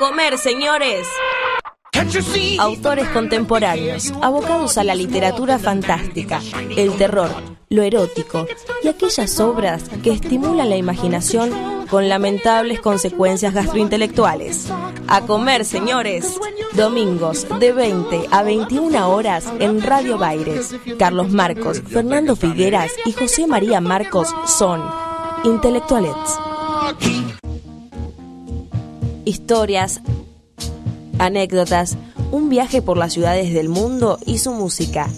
Comer, 0.00 0.38
señores. 0.38 1.06
Autores 2.58 3.06
contemporáneos, 3.10 4.14
abocados 4.22 4.78
a 4.78 4.84
la 4.84 4.94
literatura 4.94 5.58
fantástica, 5.58 6.40
el 6.74 6.96
terror, 6.96 7.30
lo 7.68 7.82
erótico 7.82 8.46
y 8.82 8.88
aquellas 8.88 9.38
obras 9.40 9.84
que 10.02 10.12
estimulan 10.12 10.70
la 10.70 10.78
imaginación 10.78 11.50
con 11.90 12.08
lamentables 12.08 12.80
consecuencias 12.80 13.52
gastrointelectuales. 13.52 14.72
A 15.06 15.20
comer, 15.26 15.66
señores. 15.66 16.34
Domingos 16.72 17.46
de 17.58 17.72
20 17.72 18.28
a 18.30 18.42
21 18.42 19.10
horas 19.10 19.52
en 19.58 19.82
Radio 19.82 20.16
Baires. 20.16 20.74
Carlos 20.98 21.28
Marcos, 21.28 21.82
Fernando 21.86 22.36
Figueras 22.36 22.92
y 23.04 23.12
José 23.12 23.46
María 23.46 23.82
Marcos 23.82 24.34
son 24.46 24.82
intelectuales. 25.44 26.14
Historias, 29.50 30.00
anécdotas, 31.18 31.96
un 32.30 32.48
viaje 32.50 32.82
por 32.82 32.96
las 32.96 33.14
ciudades 33.14 33.52
del 33.52 33.68
mundo 33.68 34.16
y 34.24 34.38
su 34.38 34.52
música. 34.52 35.08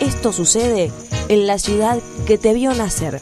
Esto 0.00 0.32
sucede 0.32 0.92
en 1.28 1.48
la 1.48 1.58
ciudad 1.58 1.98
que 2.24 2.38
te 2.38 2.54
vio 2.54 2.72
nacer. 2.72 3.20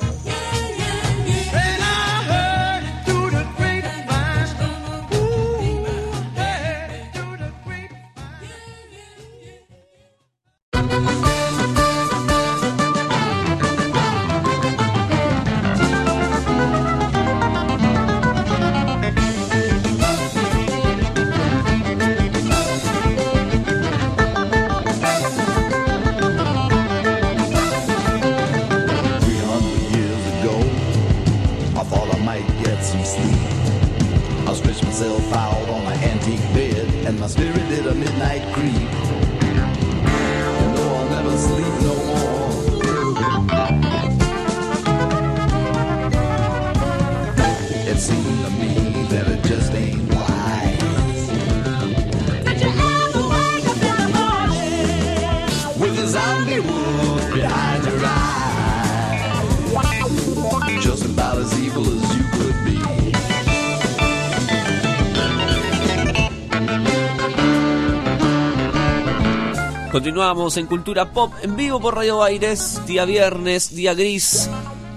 Continuamos 69.92 70.56
en 70.56 70.64
Cultura 70.66 71.12
Pop 71.12 71.34
en 71.42 71.54
vivo 71.54 71.78
por 71.78 71.94
Radio 71.94 72.22
Aires, 72.24 72.80
día 72.86 73.04
viernes, 73.04 73.76
día 73.76 73.92
gris, 73.92 74.48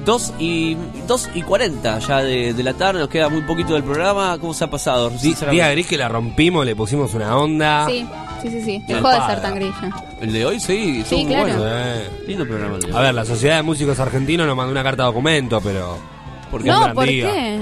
2 0.05 0.33
y, 0.39 0.77
2 1.05 1.29
y 1.35 1.41
40 1.41 1.99
ya 1.99 2.19
de, 2.23 2.53
de 2.53 2.63
la 2.63 2.73
tarde, 2.75 3.01
nos 3.01 3.09
queda 3.09 3.27
muy 3.27 3.41
poquito 3.41 3.73
del 3.73 3.83
programa. 3.83 4.37
¿Cómo 4.39 4.53
se 4.53 4.63
ha 4.63 4.69
pasado? 4.69 5.11
Día 5.51 5.69
gris 5.71 5.85
que 5.85 5.97
la 5.97 6.07
rompimos, 6.07 6.65
le 6.65 6.77
pusimos 6.77 7.13
una 7.13 7.35
onda. 7.35 7.85
Sí, 7.87 8.07
sí, 8.41 8.49
sí, 8.49 8.61
sí. 8.61 8.83
Qué 8.87 8.95
Dejó 8.95 9.09
de 9.09 9.19
ser 9.27 9.41
tan 9.41 9.55
grilla. 9.55 9.95
El 10.21 10.31
de 10.31 10.45
hoy 10.45 10.61
sí, 10.61 10.65
Sí, 10.67 10.99
estuvo 11.01 11.19
muy 11.19 11.27
claro. 11.27 11.57
bueno. 11.57 11.65
Eh. 11.67 12.09
Lindo 12.27 12.47
programa 12.47 12.75
el 12.75 12.81
de 12.81 12.87
hoy. 12.87 12.93
A 12.93 13.01
ver, 13.01 13.13
la 13.15 13.25
Sociedad 13.25 13.57
de 13.57 13.63
Músicos 13.63 13.99
Argentinos 13.99 14.47
nos 14.47 14.55
mandó 14.55 14.71
una 14.71 14.83
carta 14.83 15.03
de 15.03 15.07
documento, 15.07 15.59
pero. 15.59 15.97
Porque 16.49 16.69
No, 16.69 16.93
¿por 16.93 17.03
qué? 17.05 17.59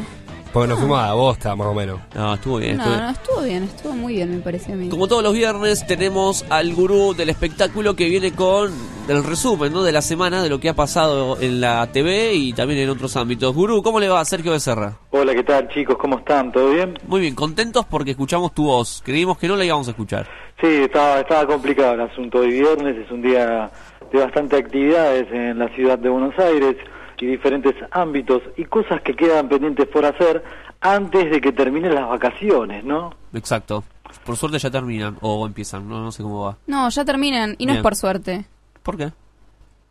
Porque 0.53 0.69
nos 0.69 0.77
fuimos 0.77 0.99
a 0.99 1.13
bosta, 1.13 1.55
más 1.55 1.65
o 1.65 1.73
menos. 1.73 1.99
No, 2.13 2.35
estuvo 2.35 2.57
bien. 2.57 2.77
No, 2.77 2.85
no, 2.85 3.09
estuvo 3.09 3.41
bien, 3.41 3.63
estuvo 3.63 3.93
muy 3.93 4.13
bien, 4.13 4.35
me 4.35 4.39
pareció 4.39 4.75
a 4.75 4.77
mí. 4.77 4.87
Como 4.87 5.07
todos 5.07 5.23
los 5.23 5.33
viernes 5.33 5.87
tenemos 5.87 6.45
al 6.47 6.75
gurú 6.75 7.15
del 7.15 7.29
espectáculo 7.29 7.95
que 7.95 8.07
viene 8.07 8.33
con 8.33 8.71
el 9.09 9.23
resumen 9.23 9.73
¿no? 9.73 9.81
de 9.81 9.91
la 9.91 10.03
semana 10.03 10.43
de 10.43 10.49
lo 10.49 10.59
que 10.59 10.69
ha 10.69 10.75
pasado 10.75 11.41
en 11.41 11.59
la 11.59 11.91
TV 11.91 12.35
y 12.35 12.53
también 12.53 12.81
en 12.81 12.89
otros 12.89 13.17
ámbitos. 13.17 13.51
Gurú, 13.55 13.81
¿cómo 13.81 13.99
le 13.99 14.09
va 14.09 14.23
Sergio 14.25 14.51
Becerra? 14.51 14.93
Hola, 15.09 15.33
¿qué 15.33 15.41
tal 15.41 15.67
chicos? 15.69 15.97
¿Cómo 15.97 16.19
están? 16.19 16.51
¿Todo 16.51 16.69
bien? 16.69 16.99
Muy 17.07 17.21
bien, 17.21 17.33
contentos 17.33 17.87
porque 17.89 18.11
escuchamos 18.11 18.53
tu 18.53 18.65
voz. 18.65 19.01
Creímos 19.03 19.39
que 19.39 19.47
no 19.47 19.55
la 19.55 19.65
íbamos 19.65 19.87
a 19.87 19.91
escuchar. 19.91 20.27
Sí, 20.61 20.67
estaba, 20.67 21.21
estaba 21.21 21.47
complicado 21.47 21.95
el 21.95 22.01
asunto. 22.01 22.37
Hoy 22.37 22.51
viernes 22.51 22.95
es 22.95 23.09
un 23.09 23.23
día 23.23 23.71
de 24.11 24.19
bastante 24.19 24.57
actividades 24.57 25.25
en 25.31 25.57
la 25.57 25.67
ciudad 25.69 25.97
de 25.97 26.09
Buenos 26.09 26.37
Aires 26.37 26.75
y 27.23 27.27
diferentes 27.27 27.73
ámbitos 27.91 28.41
y 28.57 28.65
cosas 28.65 29.01
que 29.01 29.15
quedan 29.15 29.47
pendientes 29.49 29.87
por 29.87 30.05
hacer 30.05 30.43
antes 30.81 31.31
de 31.31 31.39
que 31.39 31.51
terminen 31.53 31.95
las 31.95 32.07
vacaciones, 32.09 32.83
¿no? 32.83 33.13
Exacto. 33.33 33.83
Por 34.25 34.35
suerte 34.35 34.59
ya 34.59 34.69
terminan 34.69 35.17
o 35.21 35.45
empiezan, 35.47 35.87
no, 35.87 36.01
no 36.01 36.11
sé 36.11 36.21
cómo 36.23 36.43
va. 36.45 36.57
No, 36.67 36.89
ya 36.89 37.05
terminan 37.05 37.55
y 37.57 37.65
no 37.65 37.71
Bien. 37.73 37.77
es 37.77 37.83
por 37.83 37.95
suerte. 37.95 38.45
¿Por 38.83 38.97
qué? 38.97 39.11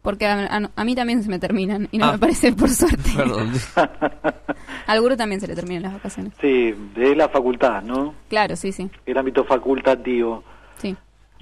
Porque 0.02 0.26
a, 0.26 0.44
a- 0.46 0.70
a 0.74 0.84
mí 0.84 0.94
también 0.94 1.22
se 1.22 1.30
me 1.30 1.38
terminan 1.38 1.88
y 1.92 1.98
no 1.98 2.06
Ah. 2.06 2.12
me 2.12 2.18
parece 2.18 2.52
por 2.52 2.68
suerte. 2.68 3.10
Perdón. 3.16 3.52
Al 4.86 5.00
gurú 5.00 5.16
también 5.16 5.40
se 5.40 5.46
le 5.48 5.54
terminan 5.54 5.82
las 5.84 5.92
vacaciones. 5.94 6.32
Sí, 6.40 6.74
de 6.94 7.14
la 7.16 7.28
facultad, 7.28 7.82
¿no? 7.82 8.14
Claro, 8.28 8.56
sí, 8.56 8.72
sí. 8.72 8.90
El 9.06 9.16
ámbito 9.18 9.44
facultativo. 9.44 10.42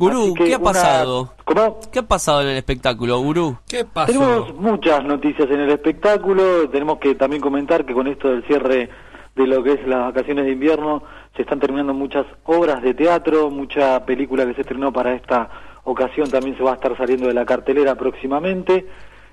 Gurú, 0.01 0.35
¿qué 0.35 0.55
ha 0.55 0.59
una- 0.59 0.65
pasado? 0.65 1.35
¿Cómo? 1.45 1.79
¿Qué 1.93 1.99
ha 1.99 2.03
pasado 2.09 2.41
en 2.43 2.49
el 2.49 2.57
espectáculo, 2.57 3.19
Gurú? 3.21 3.57
¿Qué 3.69 3.85
Tenemos 4.07 4.55
muchas 4.55 5.05
noticias 5.05 5.49
en 5.51 5.61
el 5.61 5.71
espectáculo. 5.71 6.69
Tenemos 6.71 6.99
que 6.99 7.15
también 7.15 7.43
comentar 7.43 7.85
que 7.85 7.93
con 7.93 8.07
esto 8.07 8.29
del 8.31 8.43
cierre 8.47 8.89
de 9.37 9.47
lo 9.47 9.63
que 9.63 9.75
es 9.75 9.87
las 9.87 10.07
vacaciones 10.07 10.47
de 10.47 10.53
invierno 10.53 11.03
se 11.37 11.43
están 11.43 11.61
terminando 11.61 11.95
muchas 11.95 12.27
obras 12.45 12.83
de 12.83 12.95
teatro, 12.95 13.51
mucha 13.51 14.05
película 14.05 14.45
que 14.47 14.55
se 14.55 14.63
estrenó 14.63 14.93
para 14.93 15.15
esta 15.15 15.49
ocasión 15.85 16.29
también 16.31 16.57
se 16.57 16.63
va 16.63 16.73
a 16.73 16.75
estar 16.75 16.97
saliendo 16.97 17.29
de 17.29 17.35
la 17.35 17.45
cartelera 17.45 17.95
próximamente. 17.95 18.87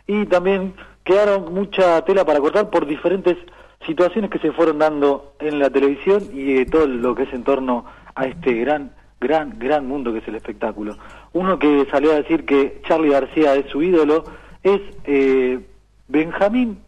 Y 0.06 0.26
también 0.26 0.76
quedaron 1.04 1.54
mucha 1.54 2.04
tela 2.06 2.26
para 2.26 2.40
cortar 2.40 2.70
por 2.70 2.86
diferentes 2.86 3.38
situaciones 3.86 4.30
que 4.30 4.40
se 4.40 4.52
fueron 4.52 4.80
dando 4.80 5.34
en 5.40 5.60
la 5.60 5.70
televisión 5.70 6.24
y 6.34 6.58
eh, 6.58 6.66
todo 6.66 6.88
lo 6.88 7.16
que 7.16 7.24
es 7.24 7.34
en 7.34 7.44
torno 7.44 7.86
a 8.16 8.26
este 8.26 8.54
gran, 8.54 8.92
gran, 9.20 9.58
gran 9.60 9.88
mundo 9.88 10.12
que 10.14 10.20
es 10.20 10.28
el 10.28 10.36
espectáculo. 10.36 10.98
Uno 11.34 11.58
que 11.60 11.86
salió 11.92 12.12
a 12.12 12.16
decir 12.16 12.46
que 12.46 12.82
Charlie 12.88 13.10
García 13.12 13.56
es 13.56 13.66
su 13.72 13.82
ídolo 13.82 14.24
es 14.64 14.82
eh, 15.06 15.60
Benjamín, 16.08 16.80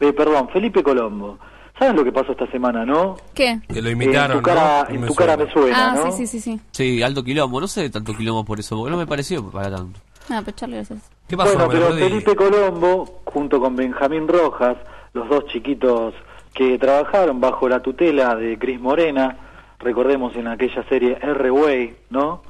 eh, 0.00 0.12
perdón, 0.12 0.48
Felipe 0.52 0.82
Colombo. 0.82 1.38
¿Saben 1.78 1.96
lo 1.96 2.04
que 2.04 2.12
pasó 2.12 2.32
esta 2.32 2.46
semana, 2.52 2.86
no? 2.86 3.16
¿Qué? 3.34 3.58
Que 3.68 3.82
lo 3.82 3.90
imitaron, 3.90 4.36
en 4.36 4.42
tu 4.42 4.42
cara, 4.48 4.84
¿no? 4.88 4.94
en 4.94 5.00
Me 5.00 5.06
tu 5.08 5.14
cara 5.14 5.34
suena. 5.34 5.44
me 5.46 5.52
suena, 5.52 5.90
Ah, 5.90 5.94
¿no? 5.96 6.12
sí, 6.12 6.26
sí, 6.26 6.26
sí, 6.26 6.40
sí. 6.40 6.60
Sí, 6.70 7.02
alto 7.02 7.24
quilombo. 7.24 7.60
No 7.60 7.66
sé 7.66 7.90
tanto 7.90 8.14
quilombo 8.14 8.44
por 8.44 8.60
eso, 8.60 8.76
porque 8.76 8.92
no 8.92 8.96
me 8.96 9.06
pareció 9.06 9.50
para 9.50 9.70
tanto. 9.74 9.98
Ah, 10.30 10.40
pues 10.42 10.54
Charlie, 10.56 10.76
gracias. 10.76 11.10
¿Qué 11.28 11.34
bueno, 11.36 11.68
pero 11.68 11.88
Felipe 11.92 12.36
Colombo, 12.36 13.20
junto 13.24 13.60
con 13.60 13.74
Benjamín 13.74 14.28
Rojas, 14.28 14.76
los 15.14 15.28
dos 15.28 15.46
chiquitos 15.48 16.14
que 16.54 16.78
trabajaron 16.78 17.40
bajo 17.40 17.68
la 17.68 17.80
tutela 17.80 18.36
de 18.36 18.56
Cris 18.58 18.80
Morena, 18.80 19.36
recordemos 19.84 20.34
en 20.36 20.48
aquella 20.48 20.82
serie 20.88 21.18
R-Way, 21.20 21.94
¿no? 22.10 22.42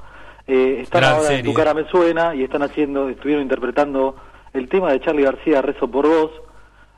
Eh, 0.47 0.79
están 0.81 1.01
Gran 1.01 1.13
ahora 1.15 1.33
en. 1.33 1.45
Tu 1.45 1.53
cara 1.53 1.73
me 1.73 1.83
suena 1.85 2.33
y 2.35 2.43
están 2.43 2.63
haciendo, 2.63 3.09
estuvieron 3.09 3.43
interpretando 3.43 4.15
el 4.53 4.67
tema 4.69 4.91
de 4.91 4.99
Charlie 5.01 5.23
García, 5.23 5.61
Rezo 5.61 5.87
por 5.89 6.07
vos. 6.07 6.31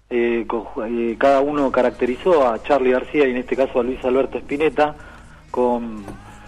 Eh, 0.10 0.46
con- 0.48 0.66
eh, 0.88 1.16
cada 1.20 1.42
uno 1.42 1.70
caracterizó 1.70 2.48
a 2.48 2.64
Charlie 2.64 2.92
García 2.92 3.28
y 3.28 3.32
en 3.32 3.38
este 3.38 3.58
caso 3.58 3.80
a 3.80 3.84
Luis 3.84 4.04
Alberto 4.06 4.38
Spinetta 4.38 4.96
con, 5.52 6.06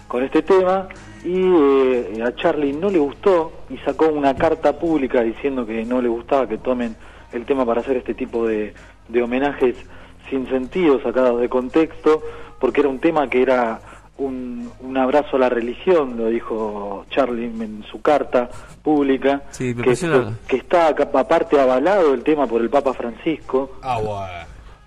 con 0.07 0.23
este 0.23 0.41
tema 0.43 0.87
y 1.25 1.41
eh, 1.43 2.23
a 2.25 2.33
Charlie 2.35 2.71
no 2.71 2.89
le 2.89 2.99
gustó 2.99 3.51
y 3.69 3.77
sacó 3.79 4.07
una 4.07 4.33
carta 4.35 4.79
pública 4.79 5.21
diciendo 5.23 5.65
que 5.65 5.83
no 5.83 6.01
le 6.01 6.07
gustaba 6.07 6.47
que 6.47 6.57
tomen 6.57 6.95
el 7.33 7.45
tema 7.45 7.65
para 7.65 7.81
hacer 7.81 7.97
este 7.97 8.13
tipo 8.13 8.47
de, 8.47 8.73
de 9.09 9.21
homenajes 9.21 9.75
sin 10.29 10.47
sentido, 10.47 11.01
sacados 11.01 11.41
de 11.41 11.49
contexto, 11.49 12.21
porque 12.59 12.81
era 12.81 12.89
un 12.89 12.99
tema 12.99 13.29
que 13.29 13.41
era 13.41 13.79
un, 14.17 14.69
un 14.81 14.97
abrazo 14.97 15.37
a 15.37 15.39
la 15.39 15.49
religión, 15.49 16.17
lo 16.17 16.27
dijo 16.27 17.05
Charlie 17.09 17.45
en 17.45 17.83
su 17.89 18.01
carta 18.01 18.49
pública, 18.83 19.43
Sí, 19.51 19.73
me 19.73 19.83
que, 19.83 19.89
que 20.47 20.57
está 20.57 20.87
aparte 20.89 21.59
avalado 21.59 22.13
el 22.13 22.23
tema 22.23 22.45
por 22.47 22.61
el 22.61 22.69
Papa 22.69 22.93
Francisco. 22.93 23.77
Ah, 23.81 23.99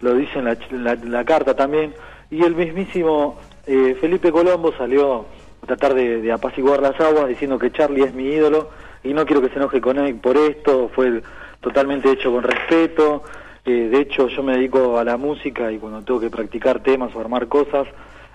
lo 0.01 0.15
dice 0.15 0.39
en 0.39 0.45
la, 0.47 0.57
la- 0.73 0.95
la 0.97 1.25
carta 1.25 1.55
también, 1.55 1.95
y 2.31 2.43
el 2.43 2.55
mismísimo 2.55 3.39
eh, 3.67 3.97
Felipe 4.01 4.31
Colombo 4.33 4.73
salió 4.77 5.27
a 5.63 5.67
tratar 5.67 5.95
de, 5.95 6.21
de 6.21 6.33
apaciguar 6.33 6.81
las 6.83 7.01
aguas 7.01 7.29
diciendo 7.29 7.59
que 7.59 7.71
Charlie 7.71 8.05
es 8.05 8.13
mi 8.15 8.25
ídolo 8.25 8.69
y 9.05 9.15
no 9.15 9.25
quiero 9.25 9.41
que 9.41 9.49
se 9.49 9.57
enoje 9.57 9.81
con 9.81 9.99
él 9.99 10.17
por 10.17 10.37
esto, 10.37 10.91
fue 10.95 11.23
totalmente 11.61 12.11
hecho 12.11 12.33
con 12.33 12.43
respeto, 12.43 13.23
eh, 13.65 13.89
de 13.91 14.01
hecho 14.01 14.29
yo 14.29 14.43
me 14.43 14.55
dedico 14.57 14.99
a 14.99 15.05
la 15.05 15.17
música 15.17 15.71
y 15.71 15.79
cuando 15.79 16.03
tengo 16.03 16.21
que 16.21 16.31
practicar 16.31 16.81
temas 16.83 17.15
o 17.15 17.21
armar 17.21 17.49
cosas, 17.49 17.87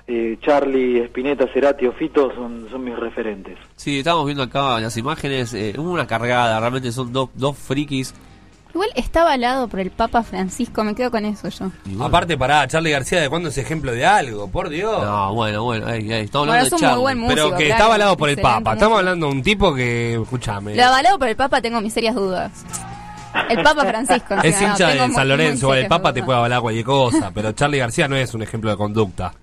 eh, 0.07 0.37
Charlie, 0.41 1.03
Spinetta, 1.05 1.47
Cerati 1.53 1.85
o 1.85 1.91
Fito 1.91 2.33
son, 2.33 2.67
son 2.69 2.83
mis 2.83 2.97
referentes. 2.97 3.57
Sí, 3.75 3.99
estamos 3.99 4.25
viendo 4.25 4.43
acá 4.43 4.79
las 4.79 4.95
imágenes. 4.97 5.53
eh, 5.53 5.73
hubo 5.77 5.91
una 5.91 6.07
cargada, 6.07 6.59
realmente 6.59 6.91
son 6.91 7.11
dos, 7.11 7.29
dos 7.33 7.57
frikis. 7.57 8.13
Igual 8.73 8.89
está 8.95 9.21
avalado 9.21 9.67
por 9.67 9.79
el 9.79 9.89
Papa 9.89 10.21
Francisco, 10.23 10.83
me 10.83 10.93
quedo 10.93 11.09
con 11.09 11.25
eso 11.25 11.49
yo. 11.49 11.71
Aparte, 11.99 12.37
pará, 12.37 12.67
Charlie 12.67 12.91
García, 12.91 13.19
¿de 13.21 13.27
cuándo 13.29 13.49
es 13.49 13.57
ejemplo 13.57 13.91
de 13.91 14.05
algo? 14.05 14.49
Por 14.51 14.69
Dios. 14.69 15.03
No, 15.03 15.33
bueno, 15.33 15.63
bueno, 15.63 15.87
ahí, 15.87 16.11
ahí, 16.11 16.25
estamos 16.25 16.47
Bueno, 16.47 16.53
hablando 16.63 16.75
es 16.75 16.81
de 16.81 16.87
Charlie. 16.87 17.01
buen 17.01 17.17
músico, 17.17 17.35
Pero 17.35 17.49
que 17.57 17.65
claro, 17.65 17.71
está 17.73 17.85
avalado 17.85 18.17
por 18.17 18.29
el 18.29 18.37
Papa. 18.37 18.73
Estamos 18.73 18.99
hablando 18.99 19.25
de 19.27 19.31
un 19.31 19.41
tipo 19.41 19.73
que, 19.73 20.15
escúchame, 20.21 20.75
Lo 20.75 20.83
avalado 20.83 21.17
por 21.17 21.27
el 21.27 21.35
Papa 21.35 21.59
tengo 21.61 21.81
mis 21.81 21.91
serias 21.93 22.13
dudas. 22.13 22.65
El 23.49 23.63
Papa 23.63 23.85
Francisco. 23.85 24.33
es 24.35 24.45
encima, 24.45 24.69
hincha 24.71 24.91
tengo 24.91 25.07
de 25.07 25.13
San 25.13 25.27
Lorenzo. 25.29 25.73
El 25.73 25.87
Papa 25.87 26.13
te 26.13 26.23
puede 26.23 26.37
avalar 26.39 26.61
cualquier 26.61 26.85
cosa, 26.85 27.31
pero 27.33 27.51
Charlie 27.53 27.79
García 27.79 28.07
no 28.07 28.15
es 28.15 28.33
un 28.33 28.41
ejemplo 28.43 28.69
de 28.69 28.77
conducta. 28.77 29.33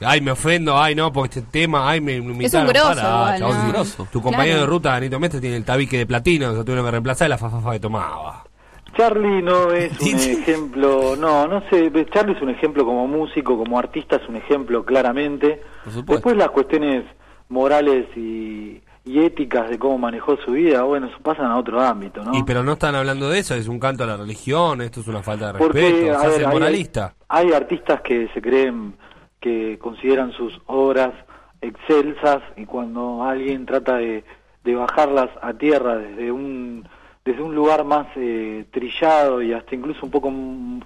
Ay, 0.00 0.20
me 0.20 0.30
ofendo, 0.30 0.76
ay, 0.78 0.94
no, 0.94 1.10
porque 1.10 1.38
este 1.38 1.50
tema, 1.50 1.88
ay, 1.88 2.00
me, 2.02 2.20
me 2.20 2.32
imitaron. 2.34 2.68
grosso 2.68 2.88
Pará, 3.00 3.38
igual, 3.38 3.56
es 3.56 3.68
grosso. 3.72 4.08
Tu 4.12 4.20
compañero 4.20 4.56
Claro. 4.56 4.60
de 4.60 4.66
ruta, 4.66 4.90
Danito 4.90 5.18
Mestre, 5.18 5.40
tiene 5.40 5.56
el 5.56 5.64
tabique 5.64 5.96
de 5.96 6.06
platino, 6.06 6.54
se 6.54 6.64
tuvieron 6.64 6.84
que 6.84 6.90
reemplazar 6.90 7.28
y 7.28 7.30
la 7.30 7.38
fafafa 7.38 7.72
que 7.72 7.80
tomaba. 7.80 8.44
Charlie 8.94 9.42
no 9.42 9.72
es 9.72 9.98
un 10.00 10.08
ejemplo, 10.40 11.16
no, 11.16 11.46
no 11.46 11.62
sé, 11.70 11.90
Charlie 12.12 12.34
es 12.34 12.42
un 12.42 12.50
ejemplo 12.50 12.84
como 12.84 13.06
músico, 13.06 13.56
como 13.56 13.78
artista 13.78 14.16
es 14.16 14.28
un 14.28 14.36
ejemplo 14.36 14.84
claramente. 14.84 15.62
Después 16.06 16.36
las 16.36 16.50
cuestiones 16.50 17.04
morales 17.48 18.06
y, 18.16 18.80
y 19.06 19.20
éticas 19.20 19.70
de 19.70 19.78
cómo 19.78 19.98
manejó 19.98 20.36
su 20.38 20.50
vida, 20.50 20.82
bueno, 20.82 21.06
eso 21.06 21.16
pasan 21.22 21.46
a 21.46 21.56
otro 21.56 21.80
ámbito, 21.80 22.24
¿no? 22.24 22.36
Y 22.36 22.42
pero 22.42 22.64
no 22.64 22.72
están 22.72 22.96
hablando 22.96 23.30
de 23.30 23.38
eso, 23.38 23.54
es 23.54 23.68
un 23.68 23.78
canto 23.78 24.02
a 24.02 24.06
la 24.06 24.16
religión, 24.16 24.82
esto 24.82 25.00
es 25.00 25.06
una 25.06 25.22
falta 25.22 25.52
de 25.52 25.58
Porque, 25.60 25.80
respeto, 25.80 26.20
se 26.20 26.26
hace 26.26 26.46
moralista. 26.48 27.14
Hay, 27.28 27.52
artistas 27.52 28.00
que 28.00 28.28
se 28.34 28.42
creen, 28.42 28.96
que 29.40 29.78
consideran 29.78 30.32
sus 30.32 30.60
obras 30.66 31.12
excelsas 31.60 32.42
y 32.56 32.66
cuando 32.66 33.22
alguien 33.22 33.64
trata 33.64 33.96
de, 33.96 34.24
de 34.64 34.74
bajarlas 34.74 35.30
a 35.40 35.52
tierra 35.54 35.96
desde 35.96 36.32
un 36.32 36.88
desde 37.24 37.42
un 37.42 37.54
lugar 37.54 37.84
más 37.84 38.06
eh, 38.16 38.66
trillado 38.70 39.42
y 39.42 39.52
hasta 39.52 39.74
incluso 39.74 40.00
un 40.04 40.10
poco 40.10 40.32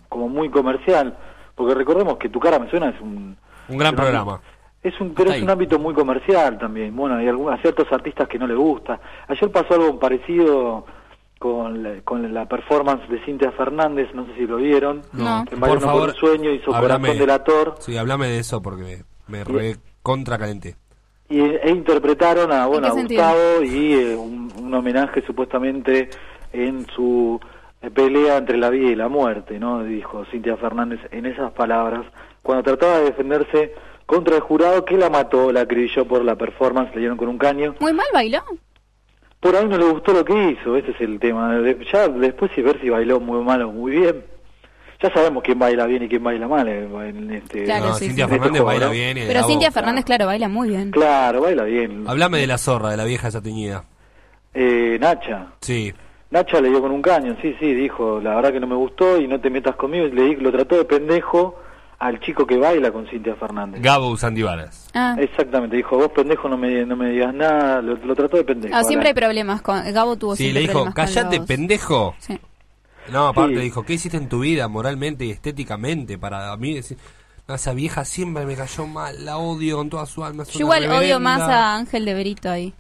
como 0.09 0.29
muy 0.29 0.51
comercial, 0.51 1.17
porque 1.55 1.75
recordemos 1.75 2.17
que 2.19 2.29
Tu 2.29 2.41
cara 2.41 2.59
me 2.59 2.69
suena 2.69 2.91
es 2.91 3.01
un 3.01 3.37
Un 3.69 3.79
gran 3.79 3.95
programa. 3.95 4.41
Es 4.83 4.99
un, 5.01 5.13
pero 5.15 5.31
es 5.31 5.43
un 5.43 5.51
ámbito 5.51 5.79
muy 5.79 5.93
comercial 5.93 6.59
también. 6.59 6.97
Bueno, 6.97 7.17
hay 7.17 7.29
algunos, 7.29 7.59
a 7.59 7.63
ciertos 7.63 7.87
artistas 7.93 8.27
que 8.29 8.39
no 8.39 8.47
le 8.47 8.55
gusta. 8.55 8.99
Ayer 9.29 9.51
pasó 9.51 9.75
algo 9.75 9.99
parecido 9.99 10.87
con 11.39 11.83
la, 11.83 12.01
con 12.03 12.33
la 12.33 12.47
performance 12.47 13.07
de 13.09 13.23
Cintia 13.25 13.53
Fernández, 13.53 14.09
no 14.15 14.27
sé 14.27 14.35
si 14.37 14.47
lo 14.47 14.57
vieron. 14.57 15.03
No. 15.13 15.45
Que 15.47 15.55
en 15.55 15.61
Por 15.61 15.81
favor, 15.81 16.09
un 16.09 16.15
sueño 16.15 16.51
hizo 16.51 16.75
háblame. 16.75 17.09
Corazón 17.09 17.19
del 17.19 17.31
Ator. 17.31 17.75
Sí, 17.79 17.97
hablame 17.97 18.29
de 18.29 18.39
eso 18.39 18.63
porque 18.63 19.05
me, 19.29 19.39
me 19.39 19.45
re 19.45 19.77
contra 20.03 20.39
calenté. 20.39 20.77
Y, 21.29 21.41
e 21.41 21.71
interpretaron 21.71 22.51
a, 22.51 22.67
bueno, 22.67 22.87
a? 22.89 22.91
Gustavo 22.91 23.63
y 23.63 23.93
eh, 23.93 24.17
un, 24.17 24.51
un 24.59 24.75
homenaje 24.75 25.23
supuestamente 25.27 26.11
en 26.53 26.87
su 26.95 27.39
eh, 27.83 27.91
pelea 27.91 28.39
entre 28.39 28.57
la 28.57 28.71
vida 28.71 28.91
y 28.91 28.97
la 28.97 29.09
muerte, 29.09 29.59
¿no? 29.59 29.85
Dijo 29.85 30.25
Cintia 30.31 30.57
Fernández 30.57 31.01
en 31.11 31.27
esas 31.27 31.53
palabras, 31.53 32.05
cuando 32.43 32.65
trataba 32.65 32.99
de 32.99 33.05
defenderse 33.05 33.75
contra 34.11 34.35
el 34.35 34.43
jurado 34.43 34.85
que 34.85 34.97
la 34.97 35.09
mató, 35.09 35.53
la 35.53 35.61
acribilló 35.61 36.05
por 36.05 36.25
la 36.25 36.35
performance, 36.35 36.93
le 36.95 36.99
dieron 37.01 37.17
con 37.17 37.29
un 37.29 37.39
caño. 37.39 37.77
Muy 37.79 37.93
mal 37.93 38.07
bailó. 38.13 38.43
Por 39.39 39.55
ahí 39.55 39.67
no 39.69 39.79
le 39.79 39.85
gustó 39.85 40.13
lo 40.13 40.25
que 40.25 40.51
hizo, 40.51 40.77
ese 40.77 40.91
es 40.91 41.01
el 41.01 41.21
tema. 41.21 41.57
Ya 41.93 42.09
después 42.09 42.51
sí 42.57 42.61
ver 42.61 42.81
si 42.81 42.89
bailó 42.91 43.21
muy 43.21 43.41
mal 43.45 43.63
o 43.63 43.71
muy 43.71 43.93
bien. 43.93 44.25
Ya 45.01 45.13
sabemos 45.15 45.45
quién 45.45 45.59
baila 45.61 45.87
bien 45.87 46.03
y 46.03 46.09
quién 46.09 46.25
baila 46.25 46.49
mal 46.49 46.67
en 46.69 47.31
este 47.31 47.65
Claro, 47.65 47.87
No, 47.87 47.95
sí, 47.95 48.07
Cintia 48.09 48.25
sí. 48.27 48.31
Fernández 48.33 48.51
juego, 48.61 48.67
baila 48.67 48.87
¿no? 48.87 48.93
bien. 48.93 49.17
y 49.17 49.21
Pero 49.29 49.41
la 49.41 49.47
Cintia. 49.47 49.71
Fernández, 49.71 50.05
claro, 50.05 50.27
baila 50.27 50.49
muy 50.49 50.69
bien. 50.71 50.91
Claro, 50.91 51.41
baila 51.43 51.63
bien. 51.65 52.05
Hablame 52.09 52.39
de 52.41 52.47
la 52.49 52.59
zorra, 52.59 52.91
de 52.91 52.97
la 52.97 53.05
vieja 53.05 53.29
esa 53.29 53.41
teñida. 53.41 53.85
Eh, 54.53 54.99
Nacha. 55.01 55.53
Sí. 55.61 55.95
Nacha 56.31 56.61
le 56.61 56.69
dio 56.69 56.81
con 56.83 56.91
un 56.91 57.01
caño, 57.01 57.37
sí, 57.41 57.57
sí, 57.61 57.73
dijo, 57.75 58.21
la 58.21 58.35
verdad 58.35 58.53
que 58.53 58.61
no 58.61 58.67
me 58.67 58.75
gustó 58.75 59.19
y 59.21 59.27
no 59.29 59.41
te 59.41 59.49
metas 59.51 59.77
conmigo. 59.77 60.07
Y 60.07 60.11
le 60.13 60.23
di, 60.25 60.37
lo 60.37 60.51
trató 60.53 60.77
de 60.77 60.85
pendejo 60.85 61.57
al 62.01 62.19
chico 62.21 62.47
que 62.47 62.57
baila 62.57 62.91
con 62.91 63.07
Cintia 63.07 63.37
Fernández. 63.37 63.83
Gabo 63.83 64.17
Sandivaras. 64.17 64.89
Ah. 64.95 65.15
Exactamente, 65.19 65.77
dijo, 65.77 65.97
vos 65.99 66.09
pendejo 66.13 66.49
no 66.49 66.57
me, 66.57 66.85
no 66.87 66.97
me 66.97 67.11
digas 67.11 67.33
nada, 67.35 67.83
lo, 67.83 67.95
lo 67.95 68.17
trató 68.17 68.39
de 68.39 68.45
pendejo. 68.45 68.75
Ah, 68.75 68.83
siempre 68.83 69.09
hay 69.09 69.15
problemas. 69.15 69.61
Con, 69.61 69.81
Gabo 69.93 70.17
tuvo 70.17 70.35
Sí, 70.35 70.51
le 70.51 70.61
dijo, 70.61 70.93
callate, 70.95 71.41
pendejo. 71.43 72.15
Sí. 72.19 72.39
No, 73.13 73.29
aparte 73.29 73.57
Sí. 73.57 73.61
dijo, 73.61 73.83
¿qué 73.85 73.93
hiciste 73.95 74.17
en 74.17 74.29
tu 74.29 74.41
vida 74.41 74.67
moralmente 74.69 75.25
y 75.27 75.31
estéticamente 75.31 76.17
para 76.17 76.57
mí 76.57 76.75
decir, 76.75 76.97
"No, 77.47 77.55
esa 77.55 77.75
vieja 77.75 78.05
siempre 78.05 78.47
me 78.47 78.57
cayó 78.57 78.87
mal, 78.87 79.25
la 79.25 79.37
odio 79.39 79.77
con 79.77 79.91
toda 79.91 80.07
su 80.07 80.25
alma. 80.25 80.45
Yo 80.45 80.61
igual 80.61 80.85
odio 80.85 80.91
reverenda". 80.91 81.19
más 81.19 81.41
a 81.43 81.77
Ángel 81.77 82.05
de 82.07 82.15
Berito 82.15 82.51
ahí. 82.51 82.73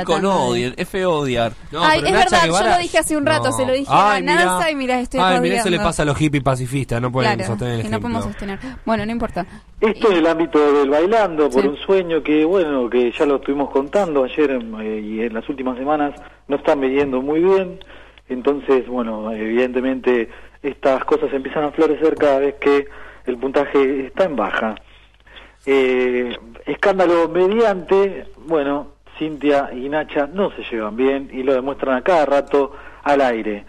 Chicos, 0.00 0.22
no 0.22 0.46
odien, 0.46 0.74
es 0.76 0.88
feo 0.88 1.12
odiar. 1.12 1.52
No, 1.70 1.82
Ay, 1.84 2.00
pero 2.02 2.06
es 2.18 2.24
Nacha 2.24 2.46
verdad, 2.46 2.60
yo 2.64 2.70
lo 2.70 2.78
dije 2.78 2.98
hace 2.98 3.16
un 3.16 3.26
rato, 3.26 3.44
No. 3.50 3.52
se 3.52 3.66
lo 3.66 3.72
dije 3.72 3.86
Ay, 3.90 4.18
a. 4.22 4.24
Nanza 4.24 4.70
y 4.70 4.74
mira, 4.76 5.00
estoy 5.00 5.20
Ay, 5.22 5.40
mira, 5.40 5.56
eso 5.56 5.70
le 5.70 5.78
pasa 5.78 6.02
a 6.02 6.06
los 6.06 6.16
hippies 6.16 6.42
pacifistas, 6.42 7.00
no 7.00 7.10
pueden 7.12 7.34
Claro, 7.34 7.50
sostener 7.50 7.80
el 7.80 7.86
y 7.86 7.88
no 7.88 8.00
podemos 8.00 8.24
sostener. 8.24 8.58
Bueno, 8.84 9.06
no 9.06 9.12
importa. 9.12 9.46
Esto 9.80 10.10
en 10.12 10.18
el 10.18 10.26
ámbito 10.26 10.72
del 10.72 10.90
bailando, 10.90 11.50
por 11.50 11.62
Sí. 11.62 11.68
un 11.68 11.76
sueño 11.78 12.22
que, 12.22 12.44
bueno, 12.44 12.88
que 12.88 13.10
ya 13.12 13.26
lo 13.26 13.36
estuvimos 13.36 13.70
contando 13.70 14.24
ayer 14.24 14.50
eh, 14.80 15.00
y 15.04 15.20
en 15.22 15.34
las 15.34 15.48
últimas 15.48 15.76
semanas, 15.78 16.14
no 16.48 16.56
están 16.56 16.80
midiendo 16.80 17.20
muy 17.22 17.40
bien. 17.40 17.78
Entonces, 18.28 18.86
bueno, 18.86 19.30
evidentemente 19.32 20.28
estas 20.62 21.04
cosas 21.04 21.32
empiezan 21.32 21.64
a 21.64 21.72
florecer 21.72 22.14
cada 22.14 22.38
vez 22.38 22.54
que 22.60 22.86
el 23.26 23.36
puntaje 23.36 24.06
está 24.06 24.24
en 24.24 24.36
baja. 24.36 24.74
Eh, 25.66 26.36
escándalo 26.66 27.28
mediante, 27.28 28.26
bueno, 28.46 28.91
Cintia 29.18 29.70
y 29.72 29.88
Nacha 29.88 30.26
no 30.26 30.50
se 30.50 30.62
llevan 30.70 30.96
bien 30.96 31.30
y 31.32 31.42
lo 31.42 31.54
demuestran 31.54 31.96
a 31.96 32.02
cada 32.02 32.26
rato 32.26 32.72
al 33.02 33.20
aire. 33.20 33.64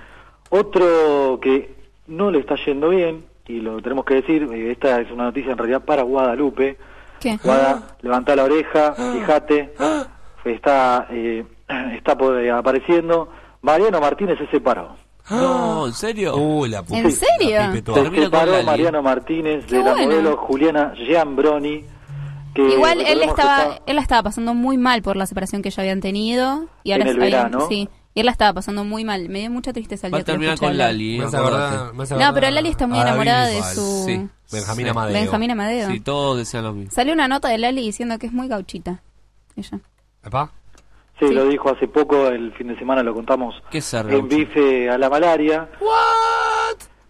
Otro 0.49 1.39
que 1.41 1.75
no 2.07 2.31
le 2.31 2.39
está 2.39 2.55
yendo 2.65 2.89
bien, 2.89 3.25
y 3.47 3.59
lo 3.59 3.81
tenemos 3.81 4.05
que 4.05 4.15
decir, 4.15 4.43
eh, 4.53 4.71
esta 4.71 5.01
es 5.01 5.11
una 5.11 5.25
noticia 5.25 5.51
en 5.51 5.57
realidad 5.57 5.81
para 5.83 6.03
Guadalupe. 6.03 6.77
¿Qué? 7.19 7.37
Guada, 7.43 7.95
levanta 8.01 8.35
la 8.35 8.43
oreja, 8.43 8.93
fíjate, 8.93 9.73
está, 10.45 11.07
eh, 11.09 11.45
está 11.95 12.17
eh, 12.41 12.51
apareciendo. 12.51 13.29
Mariano 13.61 13.99
Martínez 14.01 14.37
se 14.37 14.47
separó. 14.47 14.95
No, 15.29 15.87
¿en 15.87 15.93
serio? 15.93 16.35
Uy, 16.35 16.69
la 16.69 16.83
¿En 16.89 17.11
serio? 17.11 17.61
Se 17.71 18.21
separó 18.23 18.61
Mariano 18.63 19.01
Martínez 19.01 19.65
Qué 19.65 19.77
de 19.77 19.83
la 19.83 19.93
bueno. 19.93 20.07
modelo 20.07 20.37
Juliana 20.37 20.93
Giambroni. 20.97 21.85
Que 22.53 22.61
Igual 22.69 23.01
él 23.01 23.21
estaba, 23.23 23.63
está- 23.63 23.81
él 23.87 23.95
la 23.95 24.01
estaba 24.01 24.23
pasando 24.23 24.53
muy 24.53 24.77
mal 24.77 25.01
por 25.01 25.15
la 25.15 25.25
separación 25.25 25.61
que 25.61 25.69
ya 25.71 25.81
habían 25.81 26.01
tenido 26.01 26.65
y 26.83 26.91
ahora 26.91 27.05
En 27.09 27.09
el 27.21 27.33
habían- 27.35 27.67
sí, 27.67 27.89
y 28.13 28.19
él 28.19 28.25
la 28.27 28.31
estaba 28.31 28.53
pasando 28.53 28.83
muy 28.83 29.03
mal. 29.05 29.27
Me 29.29 29.39
dio 29.39 29.49
mucha 29.49 29.73
tristeza 29.73 30.05
el 30.07 30.13
Va 30.13 30.19
a 30.19 30.23
terminar 30.23 30.59
con. 30.59 30.77
Lali. 30.77 31.17
Me 31.17 31.25
hace 31.25 32.15
No, 32.15 32.33
pero 32.33 32.49
Lali 32.51 32.69
está 32.69 32.85
muy 32.85 32.97
David 32.97 33.09
enamorada 33.09 33.47
de 33.47 33.63
su 33.63 34.03
Sí. 34.05 34.27
Benjamín. 34.51 34.87
Amadeo. 34.89 35.13
Benjamín 35.13 35.51
Amadeo. 35.51 35.89
Sí, 35.89 35.99
todos 35.99 36.37
decían 36.37 36.63
lo 36.63 36.73
mismo. 36.73 36.91
Salió 36.91 37.13
una 37.13 37.27
nota 37.27 37.47
de 37.49 37.57
Lali 37.57 37.81
diciendo 37.81 38.19
que 38.19 38.27
es 38.27 38.33
muy 38.33 38.47
gauchita. 38.47 39.01
Ella. 39.55 39.79
¿Epá? 40.23 40.51
Sí, 41.19 41.27
lo 41.31 41.45
dijo 41.45 41.69
hace 41.71 41.87
poco, 41.87 42.27
el 42.27 42.51
fin 42.53 42.67
de 42.67 42.77
semana 42.77 43.01
lo 43.03 43.13
contamos 43.13 43.55
¿Qué 43.71 43.81
en 44.09 44.27
bife 44.27 44.89
a 44.89 44.97
la 44.97 45.09
malaria. 45.09 45.69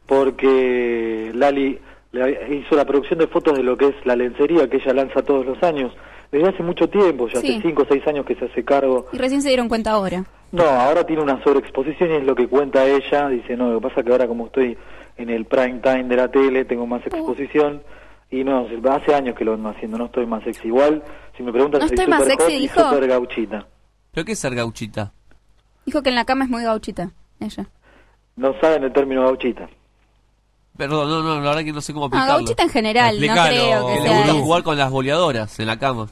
Porque 0.05 1.31
Lali 1.33 1.79
le 2.13 2.55
hizo 2.57 2.75
la 2.75 2.85
producción 2.85 3.19
de 3.19 3.27
fotos 3.27 3.57
de 3.57 3.63
lo 3.63 3.75
que 3.75 3.87
es 3.87 3.95
la 4.05 4.15
lencería 4.15 4.69
que 4.69 4.77
ella 4.77 4.93
lanza 4.93 5.21
todos 5.23 5.45
los 5.45 5.61
años. 5.63 5.91
Desde 6.31 6.49
hace 6.49 6.63
mucho 6.63 6.87
tiempo, 6.89 7.27
ya 7.27 7.41
Sí. 7.41 7.53
hace 7.57 7.61
5 7.61 7.81
o 7.81 7.85
6 7.89 8.07
años 8.07 8.25
que 8.25 8.35
se 8.35 8.45
hace 8.45 8.63
cargo. 8.63 9.07
Y 9.11 9.17
recién 9.17 9.41
se 9.41 9.49
dieron 9.49 9.67
cuenta 9.67 9.91
ahora. 9.91 10.23
No, 10.51 10.63
ahora 10.63 11.03
tiene 11.05 11.21
una 11.23 11.43
sobreexposición 11.43 12.11
y 12.11 12.13
es 12.15 12.23
lo 12.23 12.35
que 12.35 12.47
cuenta 12.47 12.85
ella. 12.85 13.27
Dice, 13.29 13.57
no, 13.57 13.71
lo 13.71 13.79
que 13.79 13.87
pasa 13.87 13.99
es 14.01 14.05
que 14.05 14.11
ahora 14.11 14.27
como 14.27 14.45
estoy 14.45 14.77
en 15.17 15.29
el 15.29 15.45
prime 15.45 15.79
time 15.83 16.03
de 16.05 16.15
la 16.15 16.29
tele, 16.29 16.65
tengo 16.65 16.85
más 16.85 17.05
exposición. 17.05 17.81
Y 18.29 18.43
no, 18.43 18.67
hace 18.91 19.13
años 19.13 19.35
que 19.35 19.45
lo 19.45 19.53
ando 19.55 19.69
haciendo, 19.69 19.97
no 19.97 20.05
estoy 20.05 20.25
más 20.27 20.43
sexy. 20.43 20.67
Igual, 20.67 21.03
si 21.37 21.43
me 21.43 21.51
preguntan, 21.51 21.81
¿No 21.81 21.87
soy 21.87 21.95
estoy 21.95 22.09
más 22.09 22.23
super 22.23 22.37
sexy, 22.39 22.59
dijo? 22.59 22.81
super 22.89 23.07
gauchita. 23.07 23.67
¿Pero 24.11 24.25
qué 24.25 24.31
es 24.31 24.39
ser 24.39 24.55
gauchita? 24.55 25.13
Dijo 25.85 26.01
que 26.03 26.09
en 26.09 26.15
la 26.15 26.25
cama 26.25 26.45
es 26.45 26.49
muy 26.51 26.63
gauchita. 26.63 27.11
Ella. 27.39 27.67
No 28.35 28.53
saben 28.59 28.83
el 28.83 28.93
término 28.93 29.21
gauchita. 29.23 29.69
Perdón, 30.77 31.07
no, 31.09 31.21
no, 31.21 31.35
la 31.41 31.49
verdad 31.51 31.63
que 31.63 31.71
no 31.71 31.81
sé 31.81 31.93
cómo 31.93 32.05
Ah, 32.05 32.07
aplicarlo. 32.07 32.33
gauchita 32.39 32.63
en 32.63 32.69
general, 32.69 33.15
no 33.19 33.23
Explicalo. 33.25 33.49
creo 33.55 33.87
que 33.87 33.93
Que 33.93 33.99
le 33.99 34.05
sea 34.07 34.17
gusta 34.17 34.31
eso. 34.31 34.41
jugar 34.43 34.63
con 34.63 34.77
las 34.77 34.89
boleadoras 34.91 35.59
en 35.59 35.67
la 35.67 35.77
cama. 35.77 36.07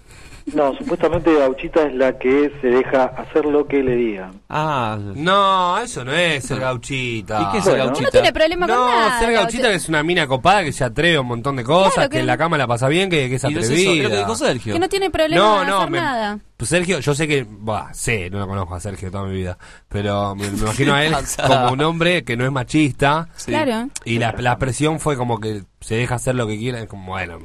No, 0.53 0.75
supuestamente 0.75 1.33
gauchita 1.37 1.83
es 1.83 1.93
la 1.95 2.17
que 2.17 2.51
se 2.61 2.67
deja 2.67 3.05
hacer 3.05 3.45
lo 3.45 3.65
que 3.67 3.81
le 3.83 3.95
digan. 3.95 4.31
Ah, 4.49 4.97
No, 5.15 5.77
eso 5.79 6.03
no 6.03 6.11
es 6.13 6.43
ser 6.45 6.59
gauchita. 6.59 7.41
¿Y 7.41 7.51
qué 7.51 7.57
es 7.59 7.63
ser 7.63 7.73
Bueno. 7.73 7.85
gauchita? 7.85 8.05
No 8.07 8.11
tiene 8.11 8.33
problema 8.33 8.67
con 8.67 8.75
No, 8.75 8.87
nada. 8.89 9.19
ser 9.19 9.31
gauchita 9.31 9.41
gauchita. 9.41 9.69
que 9.69 9.75
es 9.75 9.89
una 9.89 10.03
mina 10.03 10.27
copada 10.27 10.63
que 10.63 10.71
se 10.71 10.83
atreve 10.83 11.17
a 11.17 11.21
un 11.21 11.27
montón 11.27 11.55
de 11.55 11.63
cosas, 11.63 11.93
Claro 11.93 12.09
que, 12.09 12.15
que- 12.17 12.19
en 12.21 12.27
la 12.27 12.37
cama 12.37 12.57
la 12.57 12.67
pasa 12.67 12.87
bien, 12.87 13.09
que, 13.09 13.29
que 13.29 13.35
es 13.35 13.43
Y 13.43 13.47
eso, 13.47 13.59
atrevida. 13.59 13.91
es 13.91 14.03
lo 14.03 14.09
que 14.09 14.17
dijo 14.17 14.35
Sergio. 14.35 14.73
Que 14.73 14.79
no 14.79 14.89
tiene 14.89 15.09
problema 15.11 15.41
No, 15.43 15.63
no, 15.65 15.77
hacer 15.79 15.89
me- 15.91 15.99
nada. 15.99 16.39
Pues 16.57 16.69
Sergio, 16.69 16.99
yo 16.99 17.15
sé 17.15 17.27
que, 17.27 17.45
bah, 17.49 17.89
sé, 17.93 18.29
no 18.29 18.39
lo 18.39 18.47
conozco 18.47 18.75
a 18.75 18.79
Sergio 18.79 19.09
toda 19.09 19.23
mi 19.25 19.33
vida, 19.35 19.57
pero 19.89 20.35
me, 20.35 20.49
me 20.51 20.57
imagino 20.59 20.93
a 20.93 21.03
él 21.05 21.13
como 21.47 21.71
un 21.71 21.81
hombre 21.81 22.23
que 22.23 22.37
no 22.37 22.45
es 22.45 22.51
machista 22.51 23.29
Claro. 23.45 23.89
y 24.05 24.19
la, 24.19 24.33
la 24.37 24.57
presión 24.57 24.99
fue 24.99 25.17
como 25.17 25.39
que 25.39 25.63
se 25.79 25.95
deja 25.95 26.15
hacer 26.15 26.35
lo 26.35 26.45
que 26.45 26.57
quiera, 26.59 26.79
es 26.79 26.87
como, 26.87 27.13
bueno, 27.13 27.39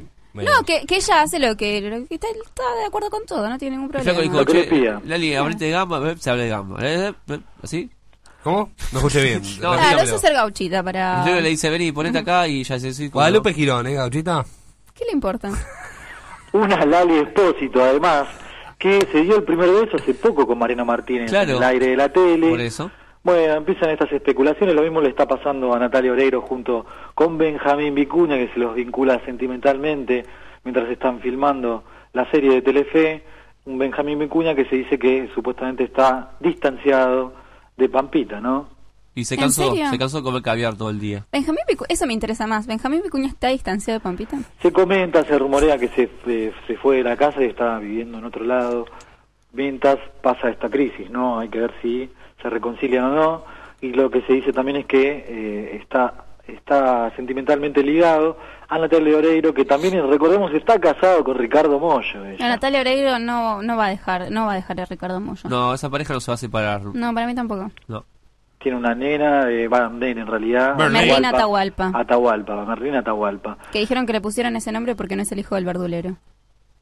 No, 0.45 0.63
que, 0.65 0.85
que 0.87 0.97
ella 0.97 1.23
hace 1.23 1.39
lo 1.39 1.57
que, 1.57 1.81
lo 1.81 2.07
que 2.07 2.15
está, 2.15 2.27
está 2.29 2.63
de 2.81 2.85
acuerdo 2.87 3.11
con 3.11 3.25
todo, 3.27 3.49
no 3.49 3.59
tiene 3.59 3.77
ningún 3.77 3.91
problema. 3.91 4.19
flaco 4.21 4.53
dijo, 4.53 4.67
che. 4.67 4.99
Lali, 5.07 5.35
abrite 5.35 5.65
de 5.67 5.71
gamba, 5.71 6.11
eh, 6.11 6.17
se 6.19 6.31
habla 6.31 6.43
de 6.45 6.49
gamba. 6.49 6.77
Eh, 6.83 7.13
eh, 7.29 7.39
¿Así? 7.63 7.91
¿Cómo? 8.43 8.71
No 8.93 8.99
escuché 8.99 9.23
bien. 9.23 9.43
No, 9.61 9.73
Claro, 9.73 10.01
eso 10.03 10.15
es 10.17 10.21
ser 10.21 10.33
gauchita 10.35 10.83
para... 10.83 11.25
Luego 11.25 11.41
le 11.41 11.49
dice, 11.49 11.69
vení, 11.71 11.91
ponete 11.93 12.19
acá 12.19 12.47
y 12.47 12.63
ya 12.63 12.79
se 12.79 12.93
sí, 12.95 13.09
Guadalupe. 13.09 13.53
Girón, 13.53 13.87
¿eh, 13.87 13.95
gauchita? 13.95 14.45
¿Qué 14.95 15.05
le 15.05 15.13
importa? 15.13 15.51
Una 16.53 16.85
Lali 16.87 17.19
Espósito, 17.19 17.83
además, 17.83 18.29
que 18.79 19.07
se 19.13 19.23
dio 19.23 19.37
el 19.37 19.43
primer 19.45 19.69
beso 19.71 19.97
hace 19.97 20.15
poco 20.15 20.47
con 20.47 20.59
Mariano 20.59 20.85
Martínez 20.85 21.29
Claro. 21.31 21.51
en 21.53 21.57
el 21.57 21.63
aire 21.65 21.87
de 21.89 21.97
la 21.97 22.09
tele. 22.13 22.49
Por 22.51 22.61
eso. 22.61 22.91
Bueno, 23.27 23.55
empiezan 23.55 23.91
estas 23.91 24.13
especulaciones, 24.13 24.73
lo 24.77 24.83
mismo 24.83 25.01
le 25.01 25.09
está 25.09 25.27
pasando 25.27 25.75
a 25.75 25.81
Natalia 25.81 26.13
Oreiro 26.13 26.43
junto 26.43 26.87
con 27.13 27.37
Benjamín 27.37 27.93
Vicuña, 27.93 28.37
que 28.37 28.53
se 28.55 28.61
los 28.61 28.77
vincula 28.77 29.21
sentimentalmente 29.25 30.25
mientras 30.63 30.89
están 30.89 31.19
filmando 31.19 31.83
la 32.13 32.31
serie 32.31 32.53
de 32.53 32.63
Telefe, 32.63 33.25
un 33.65 33.79
Benjamín 33.79 34.21
Vicuña 34.21 34.55
que 34.55 34.65
se 34.67 34.77
dice 34.77 34.97
que 34.97 35.29
supuestamente 35.35 35.83
está 35.83 36.37
distanciado 36.39 37.35
de 37.77 37.89
Pampita, 37.89 38.41
¿no? 38.41 38.69
Y 39.17 39.25
se 39.25 39.35
¿En 39.35 39.41
cansó, 39.41 39.75
se 39.75 39.99
cansó 39.99 40.19
de 40.19 40.23
comer 40.23 40.43
caviar 40.43 40.77
todo 40.77 40.91
el 40.91 41.01
día. 41.01 41.27
Benjamín 41.33 41.65
Vicuña, 41.67 41.89
eso 41.89 42.07
me 42.07 42.13
interesa 42.13 42.47
más. 42.47 42.69
¿Benjamín 42.69 43.03
Vicuña 43.03 43.27
está 43.27 43.49
distanciado 43.49 43.99
de 43.99 44.05
Pampita? 44.05 44.39
Se 44.63 44.71
comenta, 44.71 45.25
se 45.25 45.37
rumorea 45.37 45.77
que 45.79 45.89
se, 45.89 46.09
eh, 46.29 46.53
se 46.69 46.77
fue 46.77 46.99
de 46.99 47.03
la 47.03 47.17
casa 47.17 47.43
y 47.43 47.47
está 47.47 47.77
viviendo 47.81 48.19
en 48.19 48.25
otro 48.25 48.45
lado. 48.45 48.87
Mientras 49.53 49.99
pasa 50.23 50.49
esta 50.49 50.69
crisis, 50.69 51.11
¿no? 51.11 51.41
Hay 51.41 51.49
que 51.49 51.59
ver 51.59 51.75
si 51.83 52.09
se 52.47 52.51
reconcilian 52.51 53.05
o 53.05 53.15
no. 53.15 53.45
Y 53.81 53.93
lo 53.93 54.11
que 54.11 54.23
se 54.23 54.35
dice 54.35 54.53
también 54.53 54.79
es 54.79 54.87
que 54.87 55.25
eh, 55.29 55.77
está, 55.83 56.25
está 56.47 57.15
sentimentalmente 57.17 57.83
ligado 57.83 58.39
a 58.69 58.79
Natalia 58.79 59.17
Oreiro, 59.17 59.53
que 59.53 59.65
también, 59.65 59.95
recordemos, 60.09 60.53
está 60.55 60.81
casado 60.81 61.23
con 61.23 61.37
Ricardo 61.37 61.79
Mollo. 61.79 62.25
Natalia 62.39 62.81
Oreiro 62.81 63.19
no, 63.19 63.63
no 63.63 63.77
va 63.77 63.87
a 63.87 63.91
dejar, 63.91 64.31
no 64.31 64.47
va 64.47 64.53
a 64.53 64.57
dejar 64.57 64.81
a 64.81 64.87
Ricardo 64.87 65.21
Mollo. 65.21 65.49
No, 65.49 65.75
esa 65.75 65.91
pareja 65.91 66.15
no 66.15 66.21
se 66.21 66.31
va 66.31 66.35
a 66.35 66.39
separar. 66.39 66.85
No, 66.85 67.13
para 67.13 67.27
mí 67.27 67.35
tampoco. 67.35 67.71
No. 67.89 68.05
Tiene 68.59 68.79
una 68.79 68.95
nena, 68.95 69.51
eh, 69.51 69.69
va, 69.69 69.89
nena 69.89 70.23
en 70.23 70.27
realidad. 70.27 70.77
Merlina 70.77 71.29
Atahualpa. 71.29 71.93
Atahualpa, 71.95 72.65
Merlina 72.65 73.01
Atahualpa. 73.01 73.59
Que 73.71 73.81
dijeron 73.81 74.07
que 74.07 74.15
le 74.15 74.21
pusieron 74.21 74.57
ese 74.57 74.73
nombre 74.73 74.97
porque 74.97 75.17
no 75.17 75.23
es 75.23 75.31
el 75.33 75.39
hijo 75.39 75.55
del 75.55 75.65
verdulero. 75.65 76.17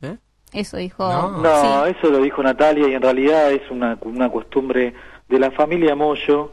¿Eh? 0.00 0.16
Eso 0.52 0.76
dijo. 0.76 1.04
No, 1.42 1.84
eso 1.84 2.10
lo 2.10 2.18
dijo 2.18 2.42
Natalia 2.42 2.88
y 2.88 2.94
en 2.94 3.02
realidad 3.02 3.50
es 3.50 3.68
una, 3.70 3.98
una 4.02 4.30
costumbre 4.30 4.94
de 5.34 5.40
la 5.40 5.50
familia 5.50 5.96
Moyo 5.96 6.52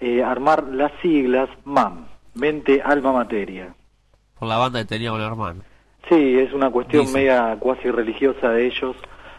eh, 0.00 0.24
armar 0.24 0.64
las 0.64 0.90
siglas 1.00 1.48
MAM, 1.64 2.06
mente, 2.34 2.82
alma, 2.82 3.12
materia. 3.12 3.74
Por 4.38 4.48
la 4.48 4.56
banda 4.56 4.80
que 4.80 4.86
tenía 4.86 5.10
el 5.14 5.22
hermano. 5.22 5.62
Sí, 6.08 6.36
es 6.38 6.52
una 6.52 6.70
cuestión 6.70 7.02
Dice. 7.02 7.16
media 7.16 7.56
cuasi 7.60 7.90
religiosa 7.90 8.50
de 8.50 8.66
ellos 8.66 8.96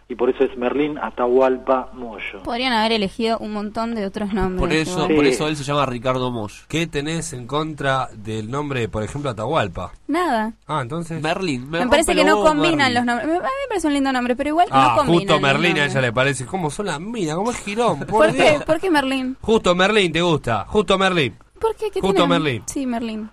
y 0.09 0.15
por 0.15 0.29
eso 0.29 0.43
es 0.43 0.57
Merlín, 0.57 0.97
Atahualpa, 0.97 1.89
Moyo. 1.93 2.41
Podrían 2.43 2.73
haber 2.73 2.93
elegido 2.93 3.37
un 3.37 3.53
montón 3.53 3.93
de 3.95 4.05
otros 4.07 4.33
nombres. 4.33 4.59
Por 4.59 4.73
eso, 4.73 5.03
igual. 5.03 5.15
por 5.15 5.25
eso 5.25 5.47
él 5.47 5.55
se 5.55 5.63
llama 5.63 5.85
Ricardo 5.85 6.31
Mosh. 6.31 6.61
¿Qué 6.67 6.87
tenés 6.87 7.31
en 7.33 7.45
contra 7.45 8.09
del 8.13 8.49
nombre, 8.49 8.89
por 8.89 9.03
ejemplo, 9.03 9.29
Atahualpa? 9.29 9.91
Nada. 10.07 10.53
Ah, 10.67 10.79
entonces... 10.81 11.21
Merlin. 11.21 11.69
Me, 11.69 11.87
parece 11.87 12.15
que 12.15 12.25
no 12.25 12.41
combinan 12.43 12.93
los 12.93 13.05
nombres. 13.05 13.27
Me- 13.27 13.35
A 13.35 13.41
mí 13.41 13.45
me 13.45 13.67
parece 13.69 13.87
un 13.87 13.93
lindo 13.93 14.11
nombre, 14.11 14.35
pero 14.35 14.49
igual 14.49 14.67
Ah, 14.71 14.89
no 14.91 14.97
combinan. 15.03 15.19
justo 15.27 15.39
Merlín 15.39 15.77
a 15.77 15.85
ella 15.85 16.01
le 16.01 16.11
parece. 16.11 16.45
¿Cómo 16.47 16.69
son 16.71 16.87
las 16.87 16.99
minas? 16.99 17.35
¿Cómo 17.35 17.51
es 17.51 17.57
girón? 17.63 17.99
Por, 17.99 18.07
¿Por 18.07 18.33
qué? 18.35 18.59
¿Por 18.65 18.79
qué 18.79 18.89
Merlín? 18.89 19.37
Justo 19.41 19.75
Merlín 19.75 20.11
te 20.11 20.21
gusta. 20.21 20.65
Justo 20.67 20.97
Merlín. 20.97 21.35
¿Por 21.59 21.75
qué? 21.75 21.91
¿Qué 21.91 22.01
Justo 22.01 22.15
tiene? 22.15 22.27
Merlín. 22.39 22.63
Sí, 22.65 22.85
Merlín. 22.85 23.29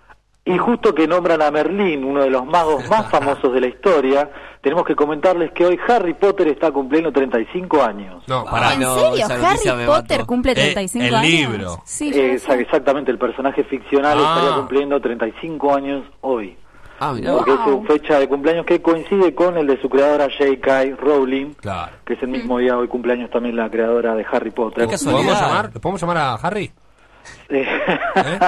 Y 0.49 0.57
justo 0.59 0.95
que 0.95 1.09
nombran 1.09 1.43
a 1.43 1.51
Merlín, 1.51 2.05
uno 2.05 2.23
de 2.23 2.31
los 2.31 2.47
magos 2.47 2.89
más 2.89 3.07
famosos 3.11 3.53
de 3.53 3.61
la 3.61 3.67
historia, 3.67 4.31
tenemos 4.61 4.85
que 4.87 4.95
comentarles 4.95 5.51
que 5.53 5.67
hoy 5.67 5.79
Harry 5.89 6.15
Potter 6.15 6.47
está 6.49 6.71
cumpliendo 6.71 7.11
35 7.13 7.83
años. 7.83 8.23
No, 8.29 8.45
pará. 8.45 8.75
¿En 8.75 8.81
no, 8.81 8.95
serio? 8.95 9.27
¿Harry 9.29 9.85
Potter 9.87 10.19
mató. 10.19 10.27
cumple 10.27 10.53
Eh, 10.53 10.55
35 10.73 11.05
el 11.07 11.15
años? 11.17 11.31
libro. 11.31 11.83
Sí, 11.85 12.11
Eh, 12.15 12.41
lo 12.47 12.55
exactamente, 12.55 13.11
el 13.11 13.19
personaje 13.19 13.65
ficcional 13.65 14.17
Ah. 14.21 14.35
estaría 14.37 14.57
cumpliendo 14.57 15.01
35 15.01 15.75
años 15.75 16.05
hoy. 16.21 16.57
Ah, 17.01 17.13
mirá. 17.13 17.33
Porque 17.33 17.51
es 17.53 17.59
su 17.65 17.83
fecha 17.83 18.19
de 18.21 18.29
cumpleaños 18.29 18.65
que 18.65 18.81
coincide 18.81 19.35
con 19.35 19.59
el 19.59 19.67
de 19.67 19.79
su 19.83 19.89
creadora 19.91 20.29
J.K. 20.31 20.97
Rowling, 20.99 21.55
Claro. 21.55 21.93
que 22.07 22.15
es 22.15 22.23
el 22.23 22.29
mismo 22.29 22.59
día 22.59 22.79
hoy 22.79 22.87
cumpleaños 22.89 23.31
también 23.31 23.55
la 23.57 23.69
creadora 23.69 24.15
de 24.15 24.25
Harry 24.33 24.51
Potter. 24.53 24.85
Qué 24.87 24.93
casualidad. 24.93 25.23
¿Podemos 25.25 25.41
llamar? 25.41 25.71
¿Le 25.75 25.81
podemos 25.81 26.01
llamar 26.01 26.17
a 26.19 26.35
Harry? 26.37 26.71
Eh, 27.49 27.65
¿Eh? 28.17 28.39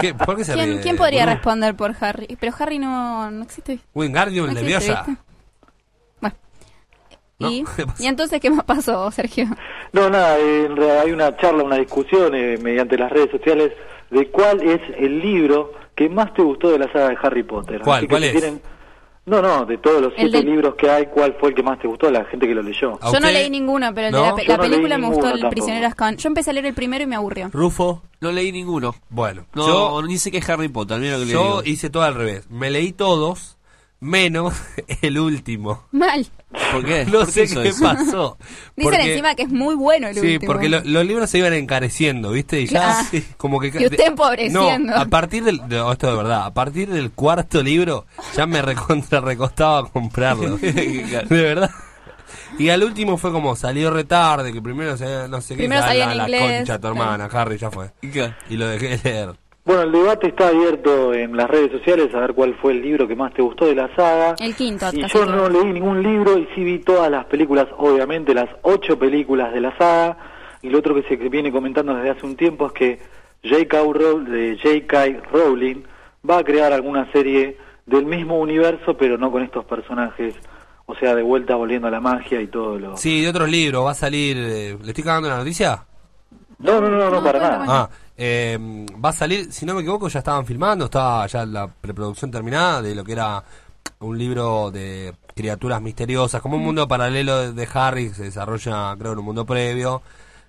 ¿Qué? 0.00 0.14
¿Por 0.14 0.36
qué 0.36 0.44
se 0.44 0.54
¿Quién, 0.54 0.66
ríe? 0.74 0.80
quién 0.80 0.96
podría 0.96 1.22
Bruno? 1.24 1.34
responder 1.36 1.74
por 1.76 1.94
Harry? 2.00 2.36
Pero 2.40 2.52
Harry 2.58 2.78
no, 2.78 3.30
no 3.30 3.42
existe. 3.44 3.78
Wingardium 3.94 4.46
No 4.48 4.52
Leviosa. 4.52 5.04
Bueno. 6.20 6.36
No, 7.38 7.50
¿Y? 7.50 7.64
¿Y 7.98 8.06
entonces 8.06 8.40
qué 8.40 8.50
más 8.50 8.64
pasó, 8.64 9.10
Sergio? 9.10 9.46
No, 9.92 10.08
nada, 10.10 10.38
eh, 10.38 10.64
en 10.66 10.76
realidad 10.76 11.00
hay 11.04 11.12
una 11.12 11.36
charla, 11.36 11.62
una 11.62 11.76
discusión 11.76 12.34
eh, 12.34 12.56
mediante 12.62 12.96
las 12.98 13.10
redes 13.10 13.30
sociales 13.30 13.72
de 14.10 14.30
cuál 14.30 14.62
es 14.62 14.80
el 14.98 15.18
libro 15.20 15.72
que 15.94 16.08
más 16.08 16.32
te 16.34 16.42
gustó 16.42 16.70
de 16.70 16.78
la 16.78 16.86
saga 16.92 17.08
de 17.10 17.18
Harry 17.22 17.42
Potter. 17.42 17.80
¿Cuál? 17.82 17.98
Así 17.98 18.06
que 18.06 18.10
¿Cuál 18.10 18.22
si 18.22 18.28
es? 18.28 18.32
tienen- 18.40 18.62
No, 19.28 19.42
no, 19.42 19.64
de 19.66 19.78
todos 19.78 20.00
los 20.00 20.12
siete 20.16 20.38
de- 20.38 20.42
libros 20.42 20.74
que 20.76 20.88
hay, 20.90 21.06
¿cuál 21.06 21.36
fue 21.38 21.50
el 21.50 21.54
que 21.54 21.62
más 21.62 21.78
te 21.78 21.86
gustó? 21.86 22.10
La 22.10 22.24
gente 22.24 22.46
que 22.46 22.54
lo 22.54 22.62
leyó. 22.62 22.98
¿A 23.02 23.12
Yo 23.12 23.20
no 23.20 23.26
leí 23.30 23.50
ninguno, 23.50 23.92
pero 23.94 24.08
el 24.08 24.12
de 24.14 24.20
la, 24.20 24.34
pe- 24.34 24.42
Yo 24.44 24.48
la 24.48 24.56
no 24.56 24.62
leí 24.62 24.70
película 24.70 24.98
me 24.98 25.06
gustó 25.08 25.28
El 25.30 25.48
prisionero 25.48 25.86
Azkaban. 25.86 26.16
Yo 26.16 26.28
empecé 26.28 26.50
a 26.50 26.52
leer 26.54 26.66
el 26.66 26.74
primero 26.74 27.04
y 27.04 27.06
me 27.06 27.16
aburrió. 27.16 27.50
Rufo. 27.52 28.02
No 28.20 28.32
leí 28.32 28.50
ninguno. 28.52 28.94
Bueno, 29.10 29.46
No, 29.54 29.66
yo, 30.00 30.02
ni 30.06 30.18
sé 30.18 30.30
qué 30.30 30.38
es 30.38 30.48
Harry 30.50 30.68
Potter, 30.68 30.98
mira 30.98 31.12
lo 31.14 31.20
que 31.20 31.26
le 31.26 31.32
yo 31.32 31.42
digo. 31.42 31.62
hice 31.64 31.90
todo 31.90 32.02
al 32.02 32.14
revés. 32.14 32.48
Me 32.50 32.70
leí 32.70 32.92
todos, 32.92 33.58
menos 34.00 34.54
el 35.02 35.18
último. 35.18 35.84
Mal. 35.92 36.26
¿Por 36.72 36.84
qué? 36.84 37.04
No 37.06 37.20
¿Por 37.20 37.30
sé 37.30 37.46
qué 37.46 37.72
pasó. 37.80 38.38
Dicen 38.76 38.92
Porque- 38.92 39.10
encima 39.10 39.34
que 39.34 39.42
es 39.42 39.48
muy 39.50 39.74
bueno 39.74 40.08
el 40.08 40.14
Sí, 40.14 40.34
último. 40.34 40.52
porque 40.52 40.68
lo- 40.68 40.82
los 40.82 41.04
libros 41.06 41.28
se 41.30 41.38
iban 41.38 41.52
encareciendo, 41.52 42.30
¿viste? 42.30 42.60
Y 42.60 42.66
ya 42.66 43.00
Ah. 43.00 43.04
sí, 43.10 43.24
como 43.36 43.60
que... 43.60 43.68
Y 43.68 43.84
usted 43.86 44.06
empobreciendo. 44.06 44.78
No, 44.78 44.96
a 44.96 45.04
partir 45.06 45.44
del... 45.44 45.60
no, 45.68 45.92
esto 45.92 46.10
de 46.10 46.16
verdad, 46.16 46.46
a 46.46 46.54
partir 46.54 46.88
del 46.88 47.10
cuarto 47.10 47.62
libro 47.62 48.06
ya 48.36 48.46
me 48.46 48.62
recontra 48.62 49.20
recostaba 49.22 49.88
comprarlo. 49.90 50.56
de 50.58 51.26
verdad. 51.30 51.70
Y 52.58 52.70
al 52.70 52.82
último 52.82 53.18
fue 53.18 53.30
como 53.30 53.54
salió 53.56 53.90
retarde, 53.90 54.52
que 54.52 54.60
primero 54.62 54.96
se- 54.96 55.28
no 55.28 55.40
sé 55.40 55.54
qué, 55.54 55.58
Primero 55.62 55.82
salía 55.82 56.06
la, 56.06 56.12
en 56.12 56.18
la 56.18 56.24
inglés, 56.24 56.56
concha 56.58 56.78
tu 56.78 56.86
hermana, 56.88 57.28
Harry, 57.32 57.58
ya 57.58 57.70
fue. 57.70 57.90
Y 58.48 58.56
lo 58.56 58.66
dejé 58.68 58.96
de 58.98 59.00
leer. 59.04 59.34
Bueno, 59.68 59.82
el 59.82 59.92
debate 59.92 60.28
está 60.28 60.48
abierto 60.48 61.12
en 61.12 61.36
las 61.36 61.46
redes 61.50 61.70
sociales 61.70 62.08
a 62.14 62.20
ver 62.20 62.32
cuál 62.32 62.54
fue 62.54 62.72
el 62.72 62.80
libro 62.80 63.06
que 63.06 63.14
más 63.14 63.34
te 63.34 63.42
gustó 63.42 63.66
de 63.66 63.74
la 63.74 63.94
saga. 63.94 64.34
El 64.40 64.56
quinto. 64.56 64.86
Y 64.94 65.06
yo 65.06 65.26
no 65.26 65.46
leí 65.50 65.74
ningún 65.74 66.02
libro 66.02 66.38
y 66.38 66.48
sí 66.54 66.64
vi 66.64 66.78
todas 66.78 67.10
las 67.10 67.26
películas, 67.26 67.66
obviamente 67.76 68.32
las 68.32 68.48
ocho 68.62 68.98
películas 68.98 69.52
de 69.52 69.60
la 69.60 69.76
saga. 69.76 70.16
Y 70.62 70.70
lo 70.70 70.78
otro 70.78 70.94
que 70.94 71.02
se 71.02 71.16
viene 71.16 71.52
comentando 71.52 71.94
desde 71.94 72.08
hace 72.08 72.24
un 72.24 72.34
tiempo 72.34 72.64
es 72.68 72.72
que 72.72 72.98
J.K. 73.44 73.78
Row- 73.92 74.24
de 74.24 74.56
J.K. 74.56 75.28
Rowling 75.30 75.82
va 76.28 76.38
a 76.38 76.44
crear 76.44 76.72
alguna 76.72 77.12
serie 77.12 77.58
del 77.84 78.06
mismo 78.06 78.38
universo, 78.40 78.96
pero 78.96 79.18
no 79.18 79.30
con 79.30 79.42
estos 79.42 79.66
personajes. 79.66 80.34
O 80.86 80.94
sea, 80.94 81.14
de 81.14 81.22
vuelta 81.22 81.56
volviendo 81.56 81.88
a 81.88 81.90
la 81.90 82.00
magia 82.00 82.40
y 82.40 82.46
todo 82.46 82.78
lo... 82.78 82.96
Sí, 82.96 83.20
de 83.20 83.28
otros 83.28 83.50
libros, 83.50 83.84
va 83.84 83.90
a 83.90 83.94
salir... 83.94 84.38
eh, 84.38 84.78
¿Le 84.82 84.88
estoy 84.88 85.04
cagando 85.04 85.28
la 85.28 85.36
noticia? 85.36 85.84
No, 86.58 86.80
no, 86.80 86.88
no, 86.88 87.10
no, 87.10 87.22
para 87.22 87.38
nada. 87.38 87.64
Ah, 87.68 87.90
eh, 88.18 88.58
va 89.02 89.10
a 89.10 89.12
salir, 89.12 89.52
si 89.52 89.64
no 89.64 89.74
me 89.74 89.80
equivoco, 89.82 90.08
ya 90.08 90.18
estaban 90.18 90.44
filmando, 90.44 90.86
estaba 90.86 91.26
ya 91.28 91.46
la 91.46 91.68
preproducción 91.68 92.30
terminada 92.30 92.82
de 92.82 92.94
lo 92.94 93.04
que 93.04 93.12
era 93.12 93.42
un 94.00 94.18
libro 94.18 94.70
de 94.72 95.14
criaturas 95.34 95.80
misteriosas, 95.80 96.42
como 96.42 96.56
un 96.56 96.64
mundo 96.64 96.86
paralelo 96.88 97.52
de, 97.52 97.68
Harry 97.72 98.08
que 98.08 98.14
se 98.14 98.24
desarrolla, 98.24 98.94
creo, 98.98 99.12
en 99.12 99.18
un 99.20 99.24
mundo 99.24 99.46
previo. 99.46 100.02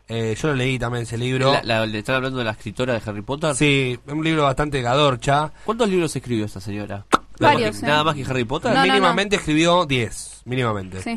Eh, 0.07 0.35
yo 0.41 0.48
lo 0.48 0.56
leí 0.56 0.80
también 0.80 1.03
ese 1.03 1.17
libro. 1.19 1.53
La- 1.53 1.61
la- 1.64 1.85
¿Le 1.85 1.99
están 1.99 2.15
hablando 2.15 2.39
de 2.39 2.45
la 2.45 2.51
escritora 2.51 2.93
de 2.93 3.01
Harry 3.06 3.22
Potter? 3.22 3.53
Sí, 3.53 3.99
es 4.06 4.11
un 4.14 4.23
libro 4.23 4.41
bastante 4.43 4.81
gadorcha. 4.81 5.51
¿Cuántos 5.65 5.88
libros 5.88 6.15
escribió 6.15 6.45
esta 6.45 6.59
señora? 6.59 7.06
Varios, 7.39 7.39
¿Nada 7.39 7.53
más 7.61 7.80
que, 7.80 7.85
¿eh? 7.85 7.89
nada 7.89 8.03
más 8.03 8.15
que 8.15 8.23
Harry 8.25 8.43
Potter? 8.45 8.72
No, 8.72 8.77
no, 8.77 8.85
no. 8.88 8.93
mínimamente 8.93 9.35
escribió 9.35 9.85
10, 9.85 10.41
mínimamente. 10.45 11.01
Sí. 11.03 11.15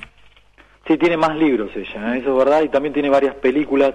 Sí, 0.86 0.98
tiene 0.98 1.16
más 1.16 1.34
libros 1.36 1.70
ella, 1.74 2.14
¿eh? 2.14 2.18
eso 2.18 2.32
es 2.32 2.36
verdad, 2.38 2.62
y 2.62 2.68
también 2.68 2.92
tiene 2.92 3.08
varias 3.08 3.34
películas 3.36 3.94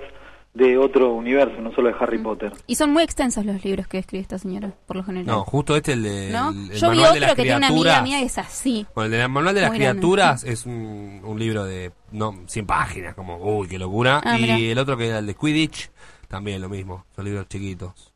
de 0.58 0.78
otro 0.78 1.14
universo, 1.14 1.62
no 1.62 1.72
solo 1.74 1.90
de 1.90 1.96
Harry 2.00 2.18
Potter. 2.18 2.52
Y 2.66 2.76
son 2.76 2.92
muy 2.92 3.04
extensos 3.04 3.46
los 3.46 3.64
libros 3.64 3.88
que 3.88 4.00
escribe 4.00 4.22
esta 4.22 4.40
señora, 4.40 4.74
por 4.86 4.96
lo 4.98 5.04
general. 5.04 5.28
No, 5.28 5.44
justo 5.46 5.76
este, 5.76 5.94
el 5.94 6.04
de 6.04 6.30
¿No? 6.32 6.50
el, 6.50 6.72
el 6.72 6.78
Yo 6.78 6.90
vi 6.90 6.98
manual 6.98 7.14
de 7.14 7.20
las 7.20 7.30
otro 7.32 7.36
que 7.36 7.42
tiene 7.44 7.58
una 7.58 7.68
amiga 7.68 7.82
criaturas. 7.84 8.04
mía 8.04 8.20
que 8.20 8.26
es 8.26 8.38
así. 8.38 8.86
Bueno, 8.96 9.06
el 9.16 9.22
de 9.22 9.28
manual 9.28 9.56
de 9.56 9.62
las 9.62 9.70
Muy 9.70 9.80
grande. 9.80 10.00
criaturas 10.02 10.44
es 10.44 10.66
un, 10.66 11.22
un 11.24 11.38
libro 11.40 11.64
de 11.64 11.92
no 12.12 12.34
100 12.48 12.66
páginas, 12.66 13.14
como, 13.16 13.38
uy, 13.38 13.68
qué 13.68 13.78
locura. 13.78 14.22
Ah, 14.24 14.38
y 14.38 14.42
mirá. 14.42 14.58
el 14.58 14.80
otro 14.80 14.98
que 14.98 15.08
era 15.10 15.20
el 15.20 15.28
de 15.28 15.36
Quidditch, 15.36 15.92
también 16.28 16.62
lo 16.62 16.70
mismo, 16.70 17.06
son 17.16 17.26
libros 17.26 17.48
chiquitos. 17.48 18.14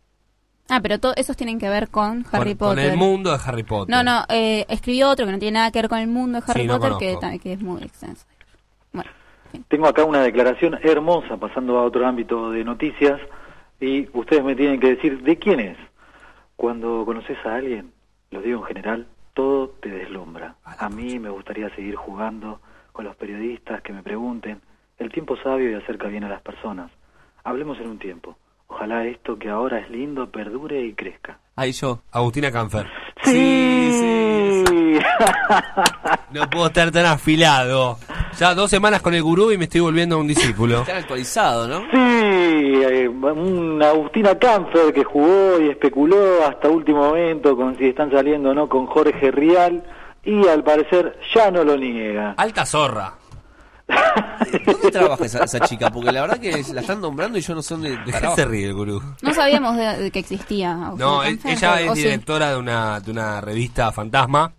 Ah, 0.69 0.79
pero 0.81 0.99
to- 0.99 1.13
esos 1.17 1.35
tienen 1.35 1.59
que 1.59 1.67
ver 1.69 1.89
con 1.89 2.25
Harry 2.31 2.55
con, 2.55 2.69
Potter. 2.69 2.85
con 2.85 2.91
el 2.93 2.97
mundo 2.97 3.31
de 3.31 3.39
Harry 3.45 3.63
Potter. 3.63 3.93
No, 3.93 4.03
no, 4.03 4.23
eh, 4.29 4.65
escribió 4.69 5.09
otro 5.09 5.25
que 5.25 5.31
no 5.33 5.37
tiene 5.39 5.59
nada 5.59 5.69
que 5.71 5.79
ver 5.79 5.89
con 5.89 5.99
el 5.99 6.07
mundo 6.07 6.39
de 6.39 6.45
Harry 6.47 6.61
Sí, 6.61 6.67
no 6.67 6.79
Potter, 6.79 6.97
que, 6.97 7.05
conozco. 7.15 7.19
ta- 7.29 7.37
que 7.37 7.53
es 7.53 7.61
muy 7.61 7.83
extenso. 7.83 8.25
Tengo 9.67 9.87
acá 9.87 10.03
una 10.05 10.21
declaración 10.21 10.79
hermosa 10.81 11.37
pasando 11.37 11.77
a 11.77 11.83
otro 11.83 12.05
ámbito 12.05 12.51
de 12.51 12.63
noticias 12.63 13.19
y 13.79 14.07
ustedes 14.17 14.43
me 14.43 14.55
tienen 14.55 14.79
que 14.79 14.95
decir 14.95 15.21
de 15.21 15.37
quién 15.37 15.59
es. 15.59 15.77
Cuando 16.55 17.03
conoces 17.05 17.37
a 17.45 17.55
alguien, 17.55 17.91
lo 18.29 18.41
digo 18.41 18.59
en 18.59 18.65
general, 18.65 19.07
todo 19.33 19.69
te 19.81 19.89
deslumbra. 19.89 20.55
A 20.63 20.89
mí 20.89 21.19
me 21.19 21.29
gustaría 21.29 21.73
seguir 21.75 21.95
jugando 21.95 22.59
con 22.91 23.05
los 23.05 23.15
periodistas 23.15 23.81
que 23.81 23.93
me 23.93 24.03
pregunten. 24.03 24.61
El 24.97 25.11
tiempo 25.11 25.35
sabio 25.37 25.71
y 25.71 25.73
acerca 25.73 26.07
bien 26.07 26.23
a 26.23 26.29
las 26.29 26.41
personas. 26.41 26.91
Hablemos 27.43 27.79
en 27.79 27.87
un 27.87 27.97
tiempo. 27.97 28.37
Ojalá 28.67 29.05
esto 29.05 29.37
que 29.37 29.49
ahora 29.49 29.79
es 29.79 29.89
lindo 29.89 30.29
perdure 30.29 30.81
y 30.81 30.93
crezca. 30.93 31.39
Ahí 31.55 31.71
yo. 31.71 32.01
Agustina 32.11 32.51
Canfer. 32.51 32.87
Sí, 33.23 33.91
No 36.31 36.49
puedo 36.49 36.67
estar 36.67 36.91
tan 36.91 37.05
afilado. 37.05 37.97
Ya 38.39 38.55
dos 38.55 38.69
semanas 38.69 39.01
con 39.01 39.13
el 39.13 39.21
gurú 39.23 39.51
y 39.51 39.57
me 39.57 39.65
estoy 39.65 39.81
volviendo 39.81 40.17
un 40.17 40.27
discípulo. 40.27 40.79
Están 40.81 40.97
actualizados, 40.97 41.67
¿no? 41.67 41.79
Sí, 41.91 41.97
eh, 42.83 43.07
una 43.07 43.89
Agustina 43.89 44.37
Camfer 44.39 44.93
que 44.93 45.03
jugó 45.03 45.59
y 45.59 45.69
especuló 45.69 46.45
hasta 46.47 46.69
último 46.69 46.99
momento 47.09 47.55
con 47.55 47.77
si 47.77 47.87
están 47.87 48.11
saliendo 48.11 48.49
o 48.51 48.53
no 48.53 48.67
con 48.67 48.87
Jorge 48.87 49.31
Rial 49.31 49.83
y 50.23 50.47
al 50.47 50.63
parecer 50.63 51.19
ya 51.35 51.51
no 51.51 51.63
lo 51.63 51.77
niega. 51.77 52.33
Alta 52.37 52.65
zorra. 52.65 53.13
¿Dónde 54.65 54.91
trabaja 54.91 55.25
esa, 55.25 55.43
esa 55.43 55.59
chica? 55.61 55.89
Porque 55.91 56.11
la 56.11 56.21
verdad 56.21 56.39
que 56.39 56.63
la 56.73 56.81
están 56.81 57.01
nombrando 57.01 57.37
y 57.37 57.41
yo 57.41 57.53
no 57.53 57.61
sé 57.61 57.73
dónde 57.73 57.89
¿De 57.91 58.03
qué 58.05 58.11
carajo. 58.11 58.35
se 58.35 58.45
ríe 58.45 58.67
el 58.67 58.73
gurú? 58.73 59.01
No 59.21 59.33
sabíamos 59.33 59.75
de, 59.75 59.97
de 60.03 60.11
que 60.11 60.19
existía. 60.19 60.71
Agustina 60.71 61.05
No, 61.09 61.23
ella 61.23 61.81
es 61.81 61.93
sí. 61.93 62.03
directora 62.03 62.51
de 62.51 62.57
una, 62.57 62.99
de 63.01 63.11
una 63.11 63.41
revista 63.41 63.91
fantasma. 63.91 64.53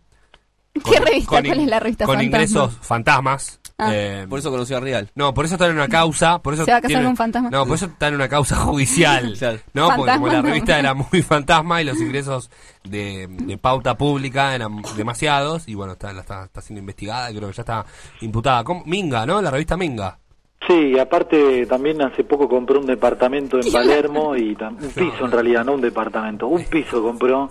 ¿Qué 0.75 0.99
revista? 1.01 1.29
con 1.31 1.45
¿Cuál 1.45 1.61
es 1.61 1.67
la 1.67 1.81
revista 1.81 2.05
Con 2.07 2.15
fantasma? 2.17 2.43
ingresos 2.43 2.79
fantasmas. 2.83 3.61
Ah. 3.87 3.91
Eh, 3.95 4.27
Por 4.29 4.39
eso 4.39 4.51
conoció 4.51 4.77
a 4.77 4.81
Real. 4.81 5.11
No, 5.15 5.33
por 5.35 5.45
eso 5.45 5.55
está 5.55 5.67
en 5.67 5.75
una 5.77 5.89
causa. 5.89 6.41
Por 6.41 6.55
eso 6.55 6.65
¿Se 6.65 6.71
va 6.71 6.79
a 6.79 6.81
casar 6.81 6.89
tiene- 6.89 7.03
con 7.05 7.11
un 7.11 7.17
fantasma? 7.17 7.51
No, 7.51 7.67
por 7.67 7.77
eso 7.77 7.87
está 7.87 8.09
en 8.09 8.15
una 8.15 8.29
causa 8.29 8.57
judicial. 8.57 9.35
Claro. 9.39 9.59
No, 9.75 9.89
porque 9.97 10.13
como 10.13 10.27
la 10.29 10.43
no. 10.43 10.49
revista 10.49 10.79
era 10.79 10.95
muy 10.95 11.23
fantasma 11.23 11.81
y 11.83 11.85
los 11.85 12.01
ingresos 12.01 12.51
de, 12.85 13.27
de 13.29 13.59
pauta 13.59 13.97
pública 13.97 14.55
eran 14.55 14.83
demasiados. 14.97 15.69
Y 15.69 15.75
bueno, 15.75 15.95
está, 15.95 16.13
la 16.13 16.21
está, 16.21 16.45
está 16.45 16.61
siendo 16.61 16.81
investigada 16.81 17.31
y 17.31 17.37
creo 17.37 17.49
que 17.49 17.55
ya 17.57 17.63
está 17.63 17.85
imputada. 18.21 18.63
¿Cómo? 18.65 18.83
Minga, 18.87 19.27
¿no? 19.27 19.41
La 19.43 19.51
revista 19.51 19.77
Minga. 19.77 20.19
Sí, 20.69 20.93
y 20.95 20.99
aparte 21.01 21.67
también 21.67 22.01
hace 22.03 22.23
poco 22.23 22.49
compró 22.49 22.79
un 22.79 22.87
departamento 22.87 23.59
en 23.59 23.73
Palermo 23.73 24.37
y 24.37 24.57
un 24.61 24.77
piso 24.95 25.25
en 25.25 25.33
realidad, 25.33 25.65
no 25.65 25.73
un 25.73 25.81
departamento, 25.81 26.47
un 26.47 26.63
piso 26.67 27.03
compró 27.03 27.51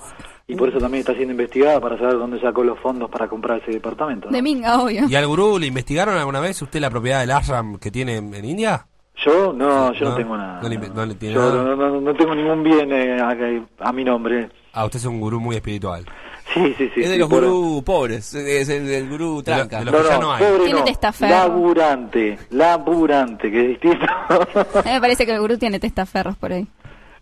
y 0.52 0.56
por 0.56 0.70
eso 0.70 0.80
también 0.80 1.00
está 1.02 1.14
siendo 1.14 1.32
investigada 1.32 1.80
para 1.80 1.98
saber 1.98 2.18
dónde 2.18 2.40
sacó 2.42 2.64
los 2.64 2.78
fondos 2.80 3.10
para 3.10 3.28
comprar 3.28 3.62
ese 3.62 3.72
departamento. 3.72 4.28
¿no? 4.30 4.32
De 4.36 4.42
Minga, 4.42 4.82
obvio. 4.82 5.08
¿Y 5.08 5.16
al 5.16 5.26
gurú 5.28 5.58
le 5.60 5.68
investigaron 5.68 6.16
alguna 6.18 6.40
vez 6.40 6.62
usted 6.62 6.80
la 6.82 6.90
propiedad 6.90 7.20
del 7.22 7.32
ashram 7.32 7.78
que 7.78 7.90
tiene 7.92 8.18
en, 8.18 8.46
India? 8.46 8.86
Yo 9.24 9.54
no, 9.54 9.94
yo 9.94 10.06
no, 10.06 10.12
No, 10.12 10.16
tengo 10.18 10.38
nada. 10.38 10.60
no 10.62 10.70
le 10.70 10.78
no 10.78 11.06
le 11.06 11.16
tiene 11.16 11.36
Yo 11.36 11.42
nada. 11.42 11.64
no, 11.64 11.76
no- 11.76 12.02
no 12.02 12.14
tengo 12.16 12.34
ningún 12.36 12.64
bien 12.64 12.92
eh, 12.92 13.20
a, 13.22 13.88
a 13.88 13.94
mi 13.94 14.04
nombre. 14.04 14.50
Ah, 14.74 14.86
usted 14.86 15.00
es 15.00 15.06
un 15.06 15.20
gurú 15.20 15.40
muy 15.40 15.56
espiritual. 15.56 16.06
Sí, 16.54 16.74
sí, 16.78 16.90
sí. 16.94 17.02
es 17.02 17.08
de 17.10 17.14
sí, 17.14 17.20
los 17.20 17.30
por- 17.30 17.44
gurú 17.46 17.84
pobres. 17.86 18.34
Es 18.34 18.68
el 18.68 18.86
del 18.88 19.08
gurú 19.10 19.42
De 19.42 19.52
lo- 19.52 19.58
tranca. 19.68 19.80
de 19.80 19.86
lo- 19.86 19.92
No, 19.92 19.98
que 20.00 20.04
ya 20.10 20.16
no, 20.16 20.22
no 20.22 20.34
hay. 20.34 20.44
pobre 20.44 20.64
Tiene 20.66 20.80
no. 20.80 20.86
testaferro. 20.86 21.30
Laburante, 21.32 22.40
laburante, 22.50 23.52
que 23.52 23.62
es 23.62 23.68
distinto. 23.70 24.06
A 24.30 24.82
mí 24.84 24.92
me 24.92 25.00
parece 25.02 25.26
que 25.26 25.34
el 25.34 25.40
gurú 25.40 25.58
tiene 25.58 25.80
testaferros 25.80 26.36
por 26.36 26.52
ahí. 26.52 26.68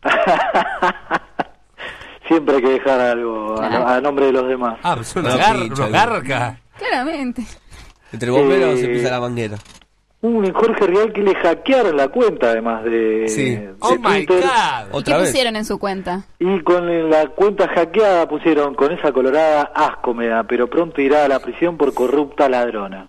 Siempre 2.30 2.56
hay 2.56 2.62
que 2.62 2.70
dejar 2.70 3.00
algo 3.02 3.60
a, 3.62 3.68
Claro. 3.68 3.88
a 3.90 4.00
nombre 4.02 4.28
de 4.28 4.32
los 4.32 4.48
demás. 4.48 4.80
Ah, 4.84 4.96
pues 4.96 5.14
una 5.18 5.30
No, 5.32 5.38
gar- 5.38 5.60
pincha, 5.60 5.82
unos 5.84 5.92
garca. 5.92 6.60
Claramente. 6.78 7.44
Entre 8.14 8.30
bomberos 8.32 8.76
Eh, 8.80 8.82
se 8.84 8.88
pisa 8.88 9.10
la 9.12 9.20
manguera. 9.20 9.58
Un 10.22 10.52
Jorge 10.54 10.86
Real 10.86 11.14
que 11.14 11.22
le 11.22 11.34
hackearon 11.34 11.96
la 11.96 12.10
cuenta 12.10 12.52
además 12.52 12.84
de, 12.84 13.28
Sí. 13.30 13.56
de 13.56 13.74
Oh 13.80 13.96
my 13.96 14.26
Twitter. 14.26 14.42
god. 14.44 14.88
¿Y 14.88 14.92
qué 14.92 14.98
Otra 14.98 15.18
vez. 15.18 15.30
pusieron 15.30 15.56
en 15.56 15.66
su 15.66 15.80
cuenta? 15.80 16.24
Y 16.40 16.60
con 16.62 17.10
la 17.10 17.28
cuenta 17.30 17.68
hackeada 17.70 18.28
pusieron 18.28 18.76
con 18.76 18.92
esa 18.92 19.12
colorada 19.14 19.72
asco 19.74 20.14
me 20.14 20.28
da, 20.28 20.44
pero 20.44 20.70
pronto 20.70 21.00
irá 21.02 21.26
a 21.26 21.28
la 21.28 21.40
prisión 21.40 21.78
por 21.78 21.94
corrupta 21.94 22.48
ladrona. 22.50 23.08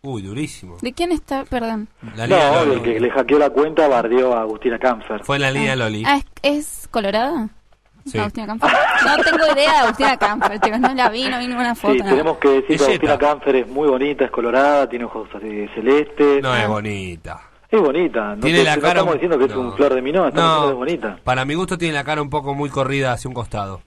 Uy, 0.00 0.22
durísimo. 0.22 0.78
¿De 0.80 0.92
quién 0.94 1.12
está? 1.12 1.44
Perdón. 1.44 1.88
La 2.16 2.26
línea 2.26 2.50
No, 2.52 2.64
Loli. 2.64 2.74
el 2.76 2.82
que 2.82 3.00
le 3.00 3.10
hackeó 3.10 3.38
la 3.38 3.50
cuenta 3.50 3.86
bardeó 3.88 4.32
a 4.34 4.40
Agustina 4.42 4.78
Camfer. 4.78 5.22
Fue 5.24 5.36
en 5.36 5.42
la 5.42 5.50
línea 5.50 5.76
Loli. 5.76 6.02
Ah, 6.06 6.20
¿es, 6.42 6.56
es 6.82 6.88
colorada? 6.90 7.48
Sí. 8.08 8.18
Agustina 8.18 8.46
Camfer. 8.46 8.70
No 9.06 9.16
tengo 9.24 9.52
idea 9.54 9.72
de 9.72 9.78
Agustina 9.78 10.16
Camfer, 10.16 10.60
chicos. 10.60 10.80
No 10.80 10.94
la 10.94 11.08
vi, 11.08 11.28
no 11.28 11.38
vi 11.38 11.46
ninguna 11.48 11.74
foto. 11.74 11.92
Sí, 11.94 11.98
nada. 12.00 12.10
tenemos 12.10 12.38
que 12.38 12.48
decir 12.48 12.76
que 12.78 12.84
Agustina. 12.84 13.18
Camfer 13.18 13.56
es 13.56 13.68
muy 13.68 13.88
bonita, 13.88 14.24
es 14.24 14.30
colorada, 14.30 14.88
tiene 14.88 15.04
ojos 15.06 15.28
así 15.34 15.66
celestes. 15.74 16.42
No 16.42 16.54
es 16.56 16.68
bonita. 16.68 17.40
Es 17.70 17.78
bonita, 17.80 18.34
no, 18.34 18.40
Tiene 18.40 18.60
te- 18.60 18.64
la 18.64 18.76
no 18.76 18.80
cara 18.82 18.92
estamos 19.00 19.14
diciendo 19.14 19.38
que 19.38 19.44
es 19.44 19.54
un 19.54 19.74
flor 19.76 19.94
de 19.94 20.00
minó, 20.00 20.26
estamos 20.26 20.48
No. 20.48 20.54
diciendo 20.54 20.66
que 20.66 20.72
es 20.92 21.00
bonita. 21.02 21.22
Para 21.22 21.44
mi 21.44 21.52
gusto 21.54 21.76
tiene 21.76 21.92
la 21.94 22.02
cara 22.04 22.22
un 22.22 22.30
poco 22.30 22.54
muy 22.54 22.70
corrida 22.70 23.12
hacia 23.12 23.28
un 23.28 23.34
costado. 23.34 23.82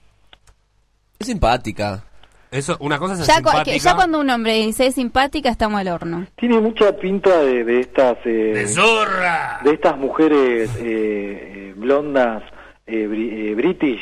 Es 1.19 1.27
simpática. 1.27 2.03
Eso, 2.51 2.75
una 2.81 2.99
cosa 2.99 3.13
es 3.13 3.19
Ya, 3.25 3.35
cu- 3.35 3.49
simpática. 3.49 3.63
que- 3.63 3.79
ya 3.79 3.95
cuando 3.95 4.19
un 4.19 4.29
hombre 4.29 4.53
dice 4.55 4.85
es 4.87 4.95
simpática, 4.95 5.49
estamos 5.49 5.79
al 5.79 5.87
horno. 5.87 6.27
Tiene 6.35 6.59
mucha 6.59 6.95
pinta 6.97 7.39
de, 7.39 7.63
de 7.63 7.79
estas 7.79 8.17
eh, 8.25 8.29
¡De 8.53 8.67
zorra! 8.67 9.61
de 9.63 9.73
estas 9.73 9.97
mujeres 9.97 10.69
eh, 10.77 10.83
eh, 10.83 11.73
blondas 11.77 12.43
eh, 12.85 13.07
bri- 13.07 13.31
eh, 13.51 13.55
british. 13.55 14.01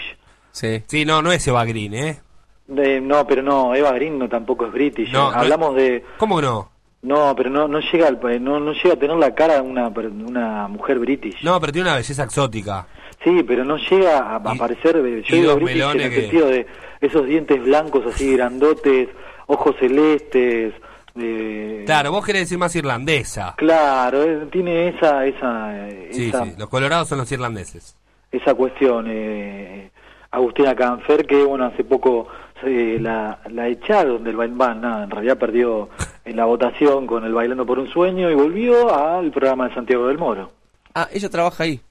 Sí. 0.52 0.84
Sí, 0.88 1.06
no, 1.06 1.22
no 1.22 1.32
es 1.32 1.48
Eva 1.48 1.64
Green, 1.66 1.94
¿eh? 1.94 2.20
De- 2.68 3.02
no, 3.02 3.26
pero 3.26 3.42
no, 3.42 3.74
Eva 3.76 3.92
Green 3.94 4.18
no 4.20 4.28
tampoco 4.30 4.66
es 4.68 4.72
british. 4.72 5.12
No, 5.12 5.30
eh. 5.30 5.34
no- 5.36 5.40
Hablamos 5.42 5.76
de 5.76 6.04
¿Cómo 6.18 6.36
que 6.38 6.44
no? 6.44 6.70
no, 7.02 7.34
pero 7.36 7.50
no 7.50 7.68
no 7.68 7.80
llega 7.80 8.12
no 8.12 8.60
no 8.60 8.74
llega 8.74 8.94
a 8.94 9.00
tener 9.00 9.16
la 9.18 9.34
cara 9.34 9.56
de 9.56 9.62
una 9.62 9.94
per- 9.94 10.08
una 10.10 10.68
mujer 10.68 11.00
british. 11.00 11.42
No, 11.44 11.60
pero 11.60 11.72
tiene 11.74 11.88
una 11.90 11.98
belleza 11.98 12.24
exótica. 12.24 12.88
Sí, 13.24 13.44
pero 13.48 13.64
no 13.66 13.78
llega 13.78 14.20
a, 14.20 14.36
a 14.38 14.56
Y- 14.56 14.58
parecer 14.58 14.98
eh, 14.98 15.24
yo 15.26 15.36
digo 15.36 15.56
british 15.56 15.72
en 15.72 15.78
melones 15.80 16.06
el 16.06 16.12
que- 16.14 16.22
sentido 16.22 16.48
de 16.48 16.68
esos 17.02 17.26
dientes 17.26 17.64
blancos 17.64 18.06
así 18.06 18.34
grandotes, 18.34 19.10
ojos 19.48 19.76
celestes, 19.80 20.74
de 21.16 21.84
Claro, 21.86 22.12
vos 22.12 22.26
querés 22.26 22.44
decir 22.44 22.58
más 22.58 22.76
irlandesa. 22.76 23.56
Claro, 23.58 24.24
eh, 24.24 24.48
tiene 24.52 24.90
esa 24.90 25.26
esa 25.26 25.88
eh, 25.90 26.10
Sí, 26.12 26.28
esa, 26.30 26.46
sí, 26.46 26.54
los 26.58 26.70
colorados 26.70 27.08
son 27.08 27.18
los 27.18 27.32
irlandeses. 27.32 27.96
Esa 28.32 28.54
cuestión 28.54 29.06
eh, 29.10 29.92
Agustina 30.32 30.76
Canfer 30.76 31.26
que 31.26 31.44
bueno 31.44 31.66
hace 31.66 31.84
poco 31.84 32.28
eh, 32.64 32.98
la, 33.00 33.40
la 33.50 33.68
echaron 33.68 34.24
del 34.24 34.36
Bain 34.36 34.58
nada 34.58 35.04
en 35.04 35.10
realidad 35.10 35.38
perdió 35.38 35.90
en 36.30 36.36
la 36.36 36.46
votación 36.46 37.08
con 37.08 37.24
el 37.26 37.34
Bailando 37.34 37.66
por 37.66 37.80
un 37.80 37.88
Sueño 37.88 38.30
y 38.30 38.36
volvió 38.36 38.94
al 38.94 39.32
programa 39.32 39.68
de 39.68 39.74
Santiago 39.74 40.08
del 40.08 40.18
Moro. 40.18 40.52
Ah, 40.94 41.08
ella 41.12 41.30
trabaja 41.30 41.64
ahí. 41.64 41.82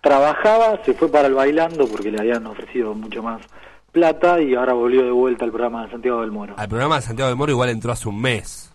Trabajaba, 0.00 0.82
se 0.84 0.94
fue 0.94 1.10
para 1.10 1.28
el 1.28 1.34
Bailando 1.34 1.86
porque 1.86 2.10
le 2.10 2.20
habían 2.20 2.46
ofrecido 2.46 2.94
mucho 2.94 3.22
más 3.22 3.42
plata 3.90 4.40
y 4.40 4.54
ahora 4.54 4.72
volvió 4.72 5.02
de 5.04 5.10
vuelta 5.10 5.44
al 5.44 5.50
programa 5.50 5.84
de 5.84 5.90
Santiago 5.90 6.20
del 6.20 6.30
Moro. 6.30 6.54
Al 6.56 6.68
programa 6.68 6.96
de 6.96 7.02
Santiago 7.02 7.28
del 7.28 7.36
Moro 7.36 7.52
igual 7.52 7.70
entró 7.70 7.92
hace 7.92 8.08
un 8.08 8.20
mes. 8.20 8.71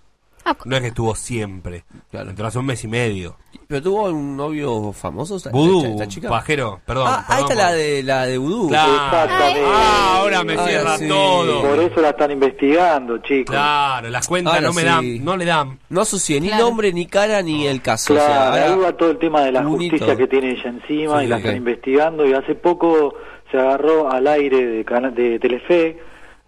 Ah, 0.50 0.58
No 0.66 0.76
es 0.76 0.82
que 0.82 0.88
estuvo 0.90 1.14
siempre. 1.16 1.84
Entró 2.12 2.48
hace 2.48 2.60
un 2.60 2.66
mes 2.66 2.84
y 2.84 2.88
medio. 2.88 3.36
Pero 3.68 3.82
tuvo 3.82 4.04
un 4.10 4.38
novio 4.38 4.94
famoso 4.94 5.36
esta, 5.36 5.50
Vudú, 5.50 5.80
esta- 5.80 5.90
esta 5.92 6.08
chica. 6.08 6.30
pajero, 6.30 6.80
perdón. 6.86 7.08
Ah, 7.10 7.26
ah, 7.28 7.28
perdón 7.28 7.40
esta 7.42 7.54
es 7.54 7.60
por- 7.60 7.66
la 7.66 7.74
de 7.74 8.04
la 8.04 8.26
de 8.26 8.38
Vudú. 8.38 8.68
Claro. 8.70 8.94
Exactamente. 8.94 9.62
Ah, 9.66 10.18
ahora 10.20 10.44
me 10.46 10.54
Ahora 10.54 10.68
cierra 10.68 10.98
sí. 10.98 11.08
todo. 11.10 11.62
Por 11.64 11.80
eso 11.80 12.02
la 12.02 12.10
están 12.12 12.32
investigando, 12.32 13.18
chicos. 13.18 13.54
Claro, 13.54 14.10
las 14.10 14.28
cuentas 14.28 14.54
Ahora 14.54 14.68
no 14.68 14.74
me 14.74 14.82
sí. 14.82 14.88
dan, 14.88 15.26
no 15.26 15.36
le 15.38 15.46
dan. 15.46 15.80
No 15.90 16.02
asocia 16.02 16.40
ni 16.40 16.48
Claro. 16.48 16.64
nombre, 16.66 16.94
ni 16.94 17.06
cara, 17.08 17.42
ni 17.42 17.68
el 17.68 17.82
caso. 17.82 18.14
Claro, 18.14 18.30
o 18.30 18.34
sea, 18.34 18.50
ahora- 18.52 18.74
ahí 18.74 18.80
va 18.80 18.94
todo 18.96 19.12
el 19.12 19.18
tema 19.20 19.42
de 19.42 19.52
la 19.52 19.64
justicia 19.66 20.16
que 20.16 20.28
tiene 20.28 20.52
ella 20.52 20.70
encima 20.70 21.20
Sí, 21.20 21.26
y 21.26 21.28
la 21.28 21.38
están 21.38 21.58
investigando 21.58 22.26
y 22.26 22.34
hace 22.34 22.56
poco 22.56 23.16
se 23.52 23.58
agarró 23.58 24.10
al 24.10 24.28
aire 24.28 24.66
de, 24.66 24.84
de 24.84 25.40
Telefe 25.40 26.00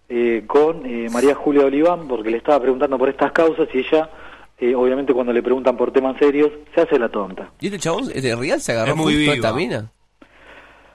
eh, 0.09 0.43
con 0.47 0.85
eh, 0.85 1.07
María 1.11 1.35
Julia 1.35 1.65
Oliván 1.65 2.07
porque 2.07 2.29
le 2.31 2.37
estaba 2.37 2.59
preguntando 2.61 2.97
por 2.97 3.09
estas 3.09 3.31
causas 3.31 3.67
y 3.73 3.79
ella, 3.79 4.09
eh, 4.57 4.73
obviamente 4.75 5.13
cuando 5.13 5.31
le 5.31 5.41
preguntan 5.43 5.77
por 5.77 5.91
temas 5.93 6.17
serios, 6.17 6.49
se 6.75 6.81
hace 6.81 6.97
la 6.99 7.09
tonta. 7.09 7.51
¿Y 7.59 7.67
este 7.67 7.79
chabón 7.79 8.07
de 8.07 8.35
Real 8.35 8.59
se 8.59 8.71
agarró 8.73 8.91
Es 8.91 8.97
muy 8.97 9.13
justo 9.13 9.31
a 9.31 9.33
viva. 9.35 9.47
esta 9.47 9.53
mina? 9.53 9.91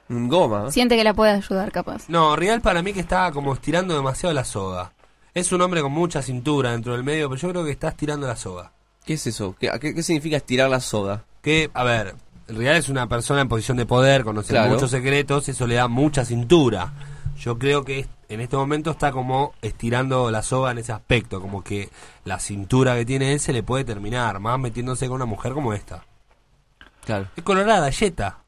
Un 0.09 0.29
goma. 0.29 0.67
¿eh? 0.69 0.73
Siente 0.73 0.97
que 0.97 1.05
la 1.05 1.15
puede 1.15 1.33
ayudar, 1.33 1.73
capaz. 1.73 2.09
No, 2.09 2.37
Real 2.37 2.61
para 2.61 2.83
mí 2.83 2.93
que 2.93 3.01
está 3.01 3.31
como 3.33 3.55
estirando 3.55 3.95
demasiado 3.95 4.35
la 4.35 4.45
soga. 4.45 4.93
Es 5.33 5.51
un 5.53 5.61
hombre 5.63 5.81
con 5.81 5.93
mucha 5.93 6.21
cintura 6.23 6.73
dentro 6.73 6.93
del 6.93 7.03
medio, 7.05 7.29
pero 7.29 7.41
yo 7.41 7.49
creo 7.51 7.65
que 7.65 7.71
está 7.71 7.89
estirando 7.89 8.27
la 8.27 8.37
soga. 8.37 8.73
¿Qué 9.05 9.15
es 9.15 9.27
eso? 9.27 9.55
¿Qué, 9.59 9.71
qué, 9.81 9.95
qué 9.95 10.03
significa 10.03 10.37
estirar 10.37 10.71
la 10.71 10.81
soda? 10.81 11.25
Que, 11.43 11.71
a 11.75 11.85
ver, 11.85 12.15
Real 12.49 12.77
es 12.77 12.89
una 12.89 13.09
persona 13.09 13.41
en 13.41 13.49
posición 13.49 13.77
de 13.77 13.87
poder, 13.87 14.25
conoce 14.25 14.53
Claro. 14.53 14.71
muchos 14.73 14.91
secretos, 14.91 15.49
eso 15.49 15.67
le 15.67 15.75
da 15.77 15.89
mucha 15.89 16.25
cintura. 16.25 16.93
Yo 17.37 17.59
creo 17.59 17.85
que 17.85 18.07
en 18.29 18.41
este 18.41 18.57
momento 18.57 18.91
está 18.91 19.13
como 19.13 19.53
estirando 19.63 20.31
la 20.31 20.43
soga 20.43 20.71
en 20.71 20.79
ese 20.79 20.93
aspecto, 20.93 21.41
como 21.41 21.63
que 21.63 21.89
la 22.25 22.39
cintura 22.39 22.95
que 22.97 23.05
tiene 23.05 23.33
él 23.33 23.41
se 23.41 23.53
le 23.53 23.63
puede 23.63 23.85
terminar, 23.85 24.39
más 24.41 24.59
metiéndose 24.59 25.07
con 25.09 25.17
una 25.17 25.25
mujer 25.27 25.53
como 25.53 25.73
esta. 25.73 26.05
Claro. 27.05 27.27
Es 27.37 27.43
colorada, 27.43 27.91
yeta. 27.91 28.39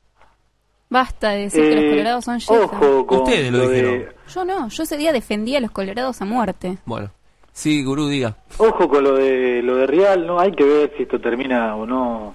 Basta 0.89 1.31
de 1.31 1.43
decir 1.43 1.63
que 1.63 1.75
los 1.75 1.85
Eh, 1.85 1.91
colorados 1.91 2.25
son 2.25 2.39
yetas. 2.39 2.57
Ojo 2.57 3.07
con 3.07 3.19
Ustedes 3.19 3.51
lo 3.53 3.59
lo 3.59 3.69
de- 3.69 3.83
dijeron. 3.83 4.15
Yo 4.33 4.45
no, 4.45 4.69
yo 4.69 4.83
ese 4.85 4.97
día 4.97 5.13
defendía 5.13 5.59
a 5.59 5.61
los 5.61 5.71
colorados 5.73 6.23
a 6.23 6.25
muerte. 6.25 6.79
Bueno. 6.85 7.11
Sí, 7.53 7.83
gurú, 7.85 8.07
diga. 8.09 8.37
Ojo 8.59 8.89
con 8.89 9.03
lo 9.03 9.15
de 9.17 9.63
lo 9.63 9.77
de 9.77 9.87
Real, 9.87 10.27
no 10.27 10.39
hay 10.39 10.53
que 10.53 10.63
ver 10.65 10.93
si 10.97 11.05
esto 11.05 11.19
termina 11.21 11.75
o 11.75 11.87
no 11.87 12.35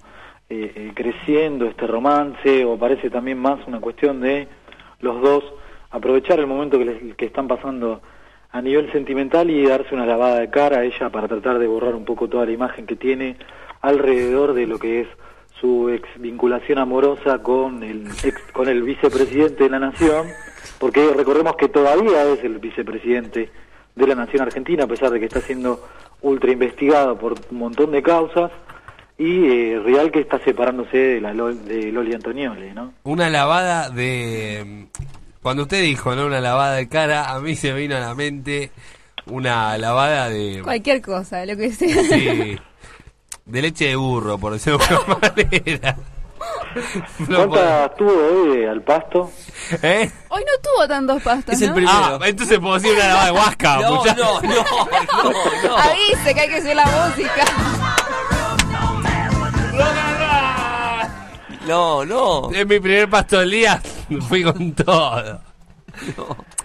eh, 0.49 0.71
eh, 0.75 0.91
creciendo 0.95 1.65
este 1.67 1.85
romance 1.87 2.65
o 2.65 2.77
parece 2.77 3.09
también 3.09 3.37
más 3.39 3.65
una 3.67 3.79
cuestión 3.79 4.19
de 4.19 4.47
los 4.99 5.21
dos 5.21 5.43
aprovechar 5.91 6.39
el 6.39 6.47
momento 6.47 6.77
que, 6.77 6.85
les- 6.85 7.15
que 7.15 7.25
están 7.25 7.47
pasando 7.47 8.01
a 8.51 8.61
nivel 8.61 8.91
sentimental 8.91 9.49
y 9.49 9.65
darse 9.65 9.93
una 9.95 10.05
lavada 10.05 10.39
de 10.39 10.49
cara 10.49 10.79
a 10.79 10.83
ella 10.83 11.09
para 11.09 11.27
tratar 11.27 11.57
de 11.59 11.67
borrar 11.67 11.95
un 11.95 12.03
poco 12.05 12.27
toda 12.27 12.45
la 12.45 12.51
imagen 12.51 12.85
que 12.85 12.95
tiene 12.95 13.37
alrededor 13.81 14.53
de 14.53 14.67
lo 14.67 14.77
que 14.77 15.01
es 15.01 15.07
su 15.59 15.89
ex 15.89 16.07
vinculación 16.17 16.79
amorosa 16.79 17.39
con 17.39 17.83
el 17.83 18.07
ex, 18.23 18.41
con 18.51 18.67
el 18.67 18.83
vicepresidente 18.83 19.63
de 19.65 19.69
la 19.69 19.79
nación, 19.79 20.27
porque 20.79 21.07
recordemos 21.15 21.55
que 21.55 21.69
todavía 21.69 22.23
es 22.33 22.43
el 22.43 22.57
vicepresidente 22.59 23.49
de 23.95 24.07
la 24.07 24.15
nación 24.15 24.41
argentina, 24.41 24.85
a 24.85 24.87
pesar 24.87 25.11
de 25.11 25.19
que 25.19 25.25
está 25.25 25.39
siendo 25.41 25.85
ultra 26.21 26.51
investigado 26.51 27.17
por 27.17 27.35
un 27.51 27.57
montón 27.57 27.91
de 27.91 28.01
causas, 28.01 28.51
y 29.17 29.45
eh, 29.45 29.79
Real 29.85 30.11
que 30.11 30.19
está 30.21 30.39
separándose 30.39 30.97
de, 30.97 31.21
la, 31.21 31.33
de 31.33 31.91
Loli 31.91 32.13
Antonioli, 32.15 32.71
¿no? 32.73 32.93
Una 33.03 33.29
lavada 33.29 33.89
de... 33.91 34.87
Cuando 35.41 35.63
usted 35.63 35.81
dijo, 35.81 36.15
¿no? 36.15 36.25
Una 36.27 36.39
lavada 36.39 36.75
de 36.75 36.87
cara, 36.87 37.31
a 37.31 37.39
mí 37.39 37.55
se 37.55 37.73
me 37.73 37.79
vino 37.79 37.95
a 37.95 37.99
la 37.99 38.13
mente 38.15 38.71
una 39.25 39.77
lavada 39.77 40.29
de... 40.29 40.61
Cualquier 40.63 41.01
cosa, 41.01 41.45
lo 41.45 41.55
que 41.57 41.71
sea. 41.71 42.03
Sí, 42.03 42.57
de 43.45 43.61
leche 43.61 43.85
de 43.87 43.95
burro, 43.95 44.37
por 44.37 44.53
decirlo 44.53 44.77
de 44.79 44.85
alguna 44.95 45.17
manera. 45.35 45.97
No 47.27 47.49
¿Cuántas 47.49 47.95
tuvo 47.97 48.11
hoy 48.11 48.57
de 48.59 48.69
al 48.69 48.81
pasto? 48.81 49.31
¿Eh? 49.81 50.09
Hoy 50.29 50.41
no 50.43 50.61
tuvo 50.71 50.87
tantos 50.87 51.21
pastos, 51.21 51.55
Es 51.55 51.61
el 51.61 51.69
¿no? 51.69 51.75
primero. 51.75 51.97
Ah, 51.97 52.19
entonces 52.25 52.59
puedo 52.59 52.75
decir 52.75 52.93
una 52.95 53.07
lavada 53.07 53.25
de 53.25 53.31
huasca, 53.31 53.77
No, 53.81 53.95
muchacho. 53.95 54.23
no, 54.23 54.41
no, 54.41 54.63
no, 54.63 55.33
no. 55.69 55.77
Avise 55.77 56.33
que 56.33 56.39
hay 56.39 56.49
que 56.49 56.55
hacer 56.57 56.75
la 56.75 56.85
música. 56.85 57.45
No, 61.67 62.03
no. 62.05 62.51
En 62.53 62.67
mi 62.67 62.79
primer 62.79 63.09
pasto 63.09 63.39
del 63.39 63.51
día 63.51 63.81
fui 64.27 64.43
con 64.43 64.73
todo. 64.73 65.39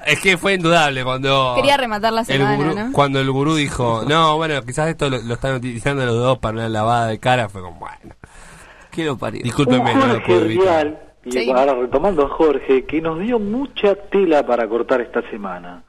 Es 0.07 0.20
que 0.20 0.36
fue 0.39 0.55
indudable 0.55 1.02
cuando... 1.05 1.52
Quería 1.57 1.76
rematar 1.76 2.12
la 2.12 2.20
el 2.20 2.26
semana, 2.26 2.57
gurú- 2.58 2.75
¿no? 2.86 2.92
Cuando 2.92 3.20
el 3.20 3.31
gurú 3.31 3.55
dijo, 3.57 4.05
no, 4.07 4.36
bueno, 4.36 4.62
quizás 4.65 4.89
esto 4.89 5.10
lo, 5.10 5.18
lo 5.18 5.34
están 5.34 5.55
utilizando 5.57 6.05
los 6.07 6.15
dos 6.15 6.39
para 6.39 6.55
una 6.55 6.68
lavada 6.68 7.08
de 7.08 7.18
cara, 7.18 7.49
fue 7.49 7.60
como, 7.60 7.78
bueno, 7.81 8.15
¿Qué 8.91 9.05
lo 9.05 9.16
parió? 9.18 9.42
discúlpeme, 9.42 9.92
Un 9.94 9.99
no 10.00 10.07
lo 10.07 10.23
puedo 10.23 10.42
evitar. 10.42 11.02
Y 11.25 11.33
Sí. 11.33 11.50
ahora 11.50 11.75
retomando 11.75 12.25
a 12.25 12.28
Jorge, 12.28 12.84
que 12.86 13.00
nos 13.02 13.18
dio 13.18 13.41
mucha 13.41 13.97
tela 13.97 14.47
para 14.47 14.68
cortar 14.68 15.00
esta 15.00 15.28
semana. 15.28 15.83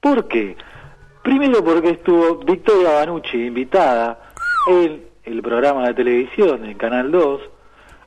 ¿Por 0.00 0.26
qué? 0.26 0.56
Primero 1.22 1.62
porque 1.64 1.90
estuvo 1.90 2.38
Victoria 2.38 2.90
Banucci 2.94 3.46
invitada 3.46 4.18
en 4.66 5.04
el 5.22 5.42
programa 5.42 5.86
de 5.86 5.94
televisión 5.94 6.64
en 6.64 6.76
Canal 6.76 7.12
2 7.12 7.40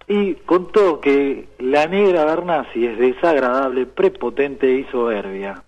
y 0.07 0.35
contó 0.35 0.99
que 0.99 1.48
la 1.59 1.88
negra 1.88 2.25
Bernasi 2.25 2.85
es 2.85 2.98
desagradable, 2.98 3.85
prepotente 3.85 4.72
y 4.72 4.83
soberbia. 4.85 5.64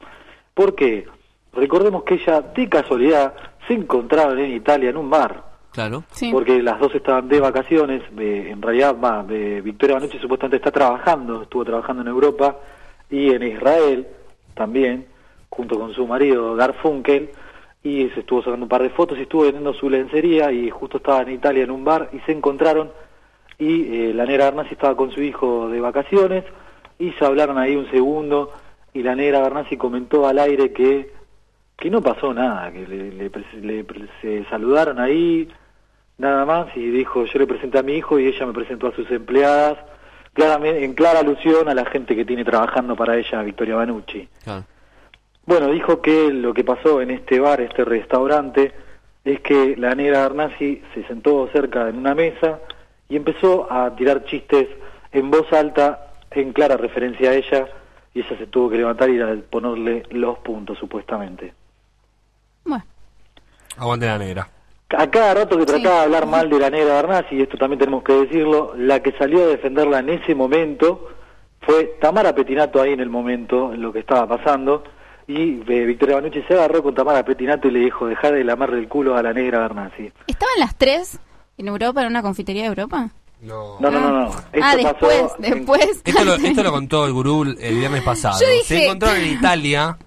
¿Por 0.54 0.76
qué? 0.76 1.06
Recordemos 1.54 2.04
que 2.04 2.16
ella 2.16 2.42
de 2.42 2.68
casualidad 2.70 3.34
se 3.68 3.74
encontraban 3.74 4.38
en 4.40 4.52
Italia 4.52 4.90
en 4.90 4.98
un 4.98 5.10
bar 5.10 5.44
Claro. 5.72 6.04
Sí. 6.12 6.32
porque 6.32 6.62
las 6.64 6.80
dos 6.80 6.96
estaban 6.96 7.28
de 7.28 7.40
vacaciones, 7.40 8.02
eh, 8.18 8.48
en 8.50 8.62
realidad 8.62 8.96
va, 9.04 9.26
eh, 9.30 9.62
Victoria 9.64 9.96
Banucci 9.96 10.18
supuestamente 10.20 10.58
está 10.58 10.72
trabajando, 10.72 11.42
estuvo 11.44 11.66
trabajando 11.66 12.02
en 12.02 12.08
Europa 12.08 12.58
y 13.10 13.32
en 13.32 13.44
Israel 13.44 14.08
también, 14.54 15.06
junto 15.50 15.78
con 15.78 15.94
su 15.94 16.08
marido 16.08 16.56
Garfunkel, 16.56 17.30
y 17.84 18.10
se 18.10 18.22
estuvo 18.22 18.42
sacando 18.42 18.64
un 18.66 18.70
par 18.70 18.84
de 18.84 18.90
fotos 18.90 19.18
y 19.18 19.24
estuvo 19.24 19.44
vendiendo 19.44 19.74
su 19.74 19.90
lencería 19.90 20.52
y 20.52 20.70
justo 20.70 20.98
estaba 20.98 21.22
en 21.22 21.32
Italia 21.34 21.66
en 21.66 21.72
un 21.72 21.84
bar 21.84 22.10
y 22.14 22.20
se 22.22 22.32
encontraron 22.32 22.90
y 23.58 24.10
eh, 24.10 24.14
la 24.14 24.26
negra 24.26 24.46
Bernasi 24.46 24.74
estaba 24.74 24.96
con 24.96 25.12
su 25.12 25.22
hijo 25.22 25.70
de 25.70 25.80
vacaciones 25.80 26.44
y 27.00 27.12
se 27.14 27.26
hablaron 27.26 27.58
ahí 27.58 27.76
un 27.76 27.90
segundo 27.90 28.52
y 28.94 29.04
la 29.04 29.16
negra 29.16 29.42
Bernasi 29.42 29.78
comentó 29.78 30.28
al 30.28 30.40
aire 30.40 30.72
que 30.72 31.16
que 31.78 31.90
no 31.90 32.02
pasó 32.02 32.34
nada, 32.34 32.72
que 32.72 32.88
le, 32.88 33.12
le 33.12 33.30
le 33.62 33.86
se 34.22 34.46
saludaron 34.46 35.00
ahí, 35.00 35.50
nada 36.18 36.46
más, 36.46 36.68
y 36.76 36.90
dijo, 36.90 37.26
yo 37.26 37.40
le 37.40 37.48
presenté 37.48 37.80
a 37.80 37.84
mi 37.84 37.94
hijo 37.94 38.18
y 38.20 38.28
ella 38.28 38.46
me 38.46 38.54
presentó 38.54 38.88
a 38.88 38.96
sus 38.96 39.10
empleadas, 39.12 39.78
claramente, 40.34 40.86
en 40.86 40.94
clara 40.94 41.20
alusión 41.20 41.68
a 41.68 41.74
la 41.74 41.86
gente 41.86 42.16
que 42.16 42.26
tiene 42.26 42.46
trabajando 42.46 42.96
para 42.96 43.18
ella, 43.18 43.42
Victoria 43.44 43.76
Banucci. 43.76 44.28
Bueno, 45.46 45.70
dijo 45.70 46.02
que 46.02 46.32
lo 46.32 46.54
que 46.54 46.64
pasó 46.64 47.02
en 47.02 47.12
este 47.12 47.40
bar, 47.40 47.62
este 47.62 47.84
restaurante, 47.84 48.72
es 49.24 49.42
que 49.42 49.76
la 49.76 49.94
negra 49.96 50.26
Arnasi 50.26 50.82
se 50.94 51.04
sentó 51.08 51.48
cerca 51.52 51.90
en 51.90 51.98
una 51.98 52.16
mesa 52.16 52.60
y 53.10 53.16
empezó 53.16 53.72
a 53.72 53.96
tirar 53.96 54.26
chistes 54.26 54.68
en 55.12 55.32
voz 55.32 55.52
alta, 55.54 56.14
en 56.32 56.54
clara 56.54 56.78
referencia 56.78 57.30
a 57.30 57.34
ella, 57.34 57.68
y 58.14 58.20
ella 58.20 58.38
se 58.38 58.48
tuvo 58.48 58.70
que 58.70 58.78
levantar 58.78 59.10
y 59.10 59.14
ir 59.14 59.24
a 59.24 59.36
ponerle 59.50 60.04
los 60.10 60.40
puntos, 60.40 60.78
supuestamente. 60.78 61.54
Aguante 63.78 64.06
la 64.06 64.18
negra. 64.18 64.50
A 64.98 65.10
cada 65.10 65.34
rato 65.34 65.58
que 65.58 65.66
trataba 65.66 65.96
de 65.98 66.04
hablar 66.04 66.26
mal 66.28 66.50
de 66.50 66.60
la 66.60 66.70
negra 66.70 66.96
Bernasi, 66.96 67.36
y 67.36 67.42
esto 67.42 67.58
también 67.58 67.80
tenemos 67.80 68.04
que 68.04 68.14
decirlo, 68.14 68.74
la 68.78 69.02
que 69.02 69.12
salió 69.14 69.44
a 69.44 69.48
defenderla 69.48 70.00
en 70.00 70.10
ese 70.10 70.36
momento 70.36 71.10
fue 71.62 71.98
Tamara 72.00 72.34
Petinato 72.34 72.82
ahí 72.82 72.94
en 72.94 73.00
el 73.00 73.10
momento, 73.10 73.74
en 73.74 73.82
lo 73.82 73.92
que 73.92 74.00
estaba 74.00 74.28
pasando, 74.28 74.84
y 75.28 75.60
eh, 75.70 75.86
Victoria 75.86 76.16
Banucci 76.16 76.44
se 76.44 76.54
agarró 76.54 76.84
con 76.84 76.94
Tamara 76.94 77.26
Petinato 77.26 77.68
y 77.68 77.72
le 77.72 77.80
dijo, 77.80 78.06
dejar 78.06 78.34
de 78.34 78.44
lamarle 78.44 78.78
el 78.78 78.88
culo 78.88 79.18
a 79.18 79.24
la 79.24 79.34
negra 79.34 79.60
Bernasi. 79.60 80.12
¿Estaban 80.28 80.60
las 80.60 80.76
tres 80.76 81.20
en 81.58 81.68
Europa, 81.68 82.02
en 82.02 82.08
una 82.08 82.22
confitería 82.22 82.64
de 82.64 82.68
Europa? 82.70 83.10
No. 83.42 83.78
No, 83.80 83.92
no, 83.92 84.00
no, 84.00 84.12
no. 84.12 84.28
Esto 84.30 84.42
ah, 84.64 84.74
pasó 84.76 84.78
después, 84.88 85.24
en- 85.40 85.56
después. 85.56 86.02
Esto 86.06 86.24
lo, 86.26 86.34
esto 86.36 86.64
lo 86.64 86.72
contó 86.72 87.06
el 87.06 87.14
gurú 87.14 87.44
el 87.44 87.76
viernes 87.78 88.02
pasado. 88.06 88.40
Yo 88.40 88.48
dije- 88.50 88.64
Se 88.64 88.86
encontraron 88.86 89.22
en 89.22 89.34
Italia, 89.34 89.98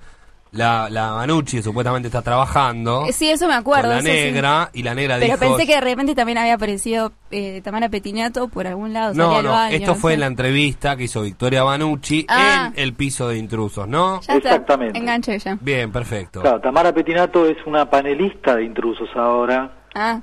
la, 0.50 0.88
la 0.88 1.10
Banucci 1.12 1.62
supuestamente 1.62 2.08
está 2.08 2.22
trabajando. 2.22 3.04
Sí, 3.12 3.28
eso 3.30 3.46
me 3.46 3.54
acuerdo. 3.54 3.90
Con 3.90 3.90
la 3.90 3.98
eso 3.98 4.06
sí. 4.08 4.30
negra, 4.32 4.70
y 4.72 4.82
la 4.82 4.94
negra 4.94 5.16
Pero 5.20 5.26
dijo... 5.36 5.38
pensé 5.38 5.66
que 5.66 5.74
de 5.74 5.80
repente 5.82 6.14
también 6.14 6.38
había 6.38 6.54
aparecido 6.54 7.12
eh, 7.30 7.60
Tamara 7.62 7.90
Petinato 7.90 8.48
por 8.48 8.66
algún 8.66 8.94
lado. 8.94 9.12
No, 9.14 9.42
no, 9.42 9.50
baño, 9.50 9.76
esto 9.76 9.88
no 9.92 9.94
fue 9.94 10.12
sé. 10.12 10.14
en 10.14 10.20
la 10.20 10.26
entrevista 10.26 10.96
que 10.96 11.04
hizo 11.04 11.20
Victoria 11.22 11.62
Banucci 11.64 12.24
Ah. 12.28 12.72
en 12.74 12.82
el 12.82 12.94
piso 12.94 13.28
de 13.28 13.36
intrusos, 13.36 13.86
¿no? 13.86 14.20
Ya 14.22 14.34
Exactamente. 14.36 14.98
enganché 14.98 15.38
ya. 15.38 15.58
Bien, 15.60 15.92
perfecto. 15.92 16.40
Claro, 16.40 16.60
Tamara 16.62 16.92
Petinato 16.94 17.46
es 17.46 17.58
una 17.66 17.88
panelista 17.88 18.56
de 18.56 18.64
intrusos 18.64 19.08
ahora, 19.14 19.70
Ah, 19.94 20.20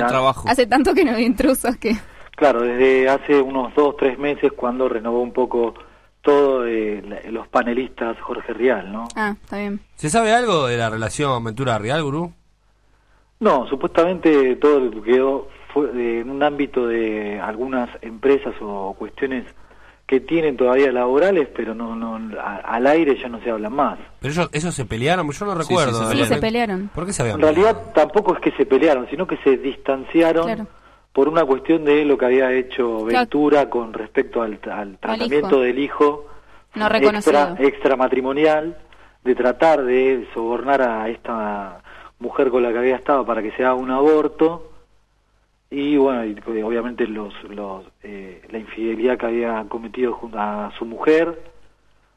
una- 0.00 0.06
trabajo. 0.06 0.48
hace 0.48 0.66
tanto 0.66 0.94
que 0.94 1.04
no 1.04 1.12
hay 1.12 1.24
intrusos 1.24 1.76
que... 1.76 1.96
Claro, 2.36 2.62
desde 2.62 3.08
hace 3.08 3.40
unos 3.40 3.74
dos, 3.74 3.96
tres 3.96 4.16
meses 4.18 4.52
cuando 4.54 4.88
renovó 4.88 5.20
un 5.22 5.32
poco 5.32 5.74
todo 6.22 6.66
eh, 6.66 7.02
los 7.30 7.48
panelistas 7.48 8.16
Jorge 8.20 8.52
Rial, 8.52 8.92
¿no? 8.92 9.08
Ah, 9.16 9.34
está 9.42 9.58
bien. 9.58 9.80
¿Se 9.96 10.08
sabe 10.08 10.32
algo 10.32 10.66
de 10.66 10.76
la 10.76 10.88
relación 10.90 11.42
Ventura-Real, 11.42 12.02
Gurú? 12.02 12.32
No, 13.40 13.66
supuestamente 13.68 14.56
todo 14.56 14.78
quedó 15.02 15.48
fue, 15.72 15.86
eh, 15.96 16.20
en 16.20 16.30
un 16.30 16.42
ámbito 16.42 16.86
de 16.86 17.40
algunas 17.40 17.88
empresas 18.02 18.54
o 18.60 18.94
cuestiones 18.98 19.44
que 20.08 20.20
tienen 20.20 20.56
todavía 20.56 20.90
laborales, 20.90 21.48
pero 21.54 21.74
no, 21.74 21.94
no 21.94 22.18
a- 22.40 22.56
al 22.56 22.86
aire 22.86 23.16
ya 23.20 23.28
no 23.28 23.40
se 23.42 23.50
habla 23.50 23.68
más. 23.68 23.98
Pero 24.20 24.32
ellos, 24.32 24.48
ellos 24.54 24.74
se 24.74 24.86
pelearon, 24.86 25.30
yo 25.30 25.44
no 25.46 25.52
Sí, 25.52 25.58
recuerdo. 25.58 25.92
sí, 25.92 25.98
sí, 25.98 26.00
Sí, 26.00 26.06
realmente. 26.16 26.34
se 26.34 26.40
pelearon. 26.40 26.90
¿Por 26.94 27.04
qué 27.06 27.12
se 27.12 27.22
habían 27.22 27.36
En 27.36 27.42
realidad 27.42 27.76
tampoco 27.94 28.34
es 28.34 28.40
que 28.40 28.50
se 28.52 28.64
pelearon, 28.64 29.06
sino 29.10 29.26
que 29.26 29.36
se 29.44 29.58
distanciaron 29.58 30.46
Claro. 30.46 30.66
por 31.12 31.28
una 31.28 31.44
cuestión 31.44 31.84
de 31.84 32.06
lo 32.06 32.16
que 32.16 32.24
había 32.24 32.50
hecho 32.52 33.04
Claro. 33.04 33.18
Ventura 33.20 33.68
con 33.68 33.92
respecto 33.92 34.40
al, 34.40 34.58
al 34.72 34.96
tratamiento 34.98 35.48
hijo. 35.48 35.60
del 35.60 35.78
hijo 35.78 36.26
No 36.74 36.88
reconocido. 36.88 37.38
extra, 37.38 37.66
extramatrimonial, 37.66 38.78
de 39.24 39.34
tratar 39.34 39.84
de 39.84 40.26
sobornar 40.32 40.80
a 40.80 41.08
esta 41.10 41.82
mujer 42.18 42.48
con 42.50 42.62
la 42.62 42.72
que 42.72 42.78
había 42.78 42.96
estado 42.96 43.26
para 43.26 43.42
que 43.42 43.50
se 43.52 43.62
haga 43.62 43.74
un 43.74 43.90
aborto 43.90 44.67
y 45.70 45.96
bueno, 45.96 46.24
y, 46.24 46.30
eh, 46.56 46.62
obviamente 46.62 47.06
los, 47.06 47.32
los, 47.44 47.84
eh, 48.02 48.42
la 48.50 48.58
infidelidad 48.58 49.18
que 49.18 49.26
había 49.26 49.64
cometido 49.68 50.14
junto 50.14 50.38
a 50.38 50.72
su 50.78 50.84
mujer 50.84 51.42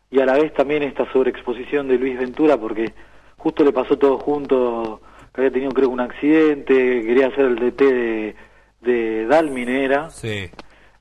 y 0.10 0.20
a 0.20 0.26
la 0.26 0.34
vez 0.34 0.54
también 0.54 0.84
esta 0.84 1.12
sobreexposición 1.12 1.88
de 1.88 1.98
Luis 1.98 2.18
Ventura 2.18 2.58
porque 2.58 2.94
justo 3.38 3.64
le 3.64 3.74
pasó 3.74 3.98
todo 3.98 4.18
junto, 4.20 5.02
que 5.34 5.42
había 5.42 5.52
tenido 5.52 5.72
creo 5.72 5.90
un 5.90 6.00
accidente, 6.00 7.04
quería 7.04 7.28
hacer 7.28 7.46
el 7.46 7.56
DT 7.56 7.82
de, 7.84 8.36
de 8.82 9.26
Dalmine 9.28 9.84
era 9.84 10.10
Sí. 10.10 10.50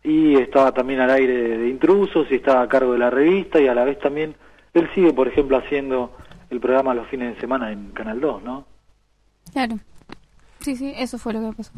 y 0.03 0.37
estaba 0.37 0.73
también 0.73 1.01
al 1.01 1.11
aire 1.11 1.35
de, 1.35 1.59
de 1.59 1.69
intrusos 1.69 2.27
y 2.31 2.37
estaba 2.37 2.63
a 2.63 2.69
cargo 2.69 2.93
de 2.93 2.99
la 2.99 3.11
revista 3.11 3.61
y 3.61 3.69
a 3.69 3.75
la 3.75 3.85
vez 3.85 3.99
también 4.01 4.35
él 4.75 4.89
sigue 4.95 5.13
por 5.13 5.29
ejemplo 5.29 5.57
haciendo 5.57 6.17
el 6.51 6.59
programa 6.59 6.95
los 6.95 7.07
fines 7.09 7.35
de 7.35 7.41
semana 7.41 7.71
en 7.71 7.91
Canal 7.93 8.21
2, 8.21 8.43
¿no? 8.43 8.65
Claro. 9.53 9.77
Sí, 10.61 10.75
sí, 10.77 10.93
eso 10.97 11.17
fue 11.17 11.33
lo 11.33 11.41
que 11.51 11.57
pasó. 11.57 11.73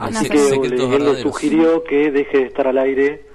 Así 0.00 0.28
que 0.28 0.48
él 0.48 1.04
le 1.04 1.22
sugirió 1.22 1.84
que 1.84 2.10
deje 2.10 2.38
de 2.38 2.44
estar 2.44 2.66
al 2.66 2.78
aire 2.78 3.26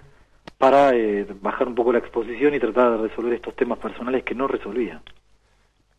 para 0.57 0.95
eh, 0.95 1.25
bajar 1.41 1.67
un 1.67 1.75
poco 1.75 1.91
la 1.93 1.99
exposición 1.99 2.53
y 2.55 2.59
tratar 2.59 2.91
de 2.97 3.07
resolver 3.07 3.33
estos 3.33 3.55
temas 3.55 3.77
personales 3.79 4.23
que 4.23 4.33
no 4.35 4.47
resolvía. 4.47 5.01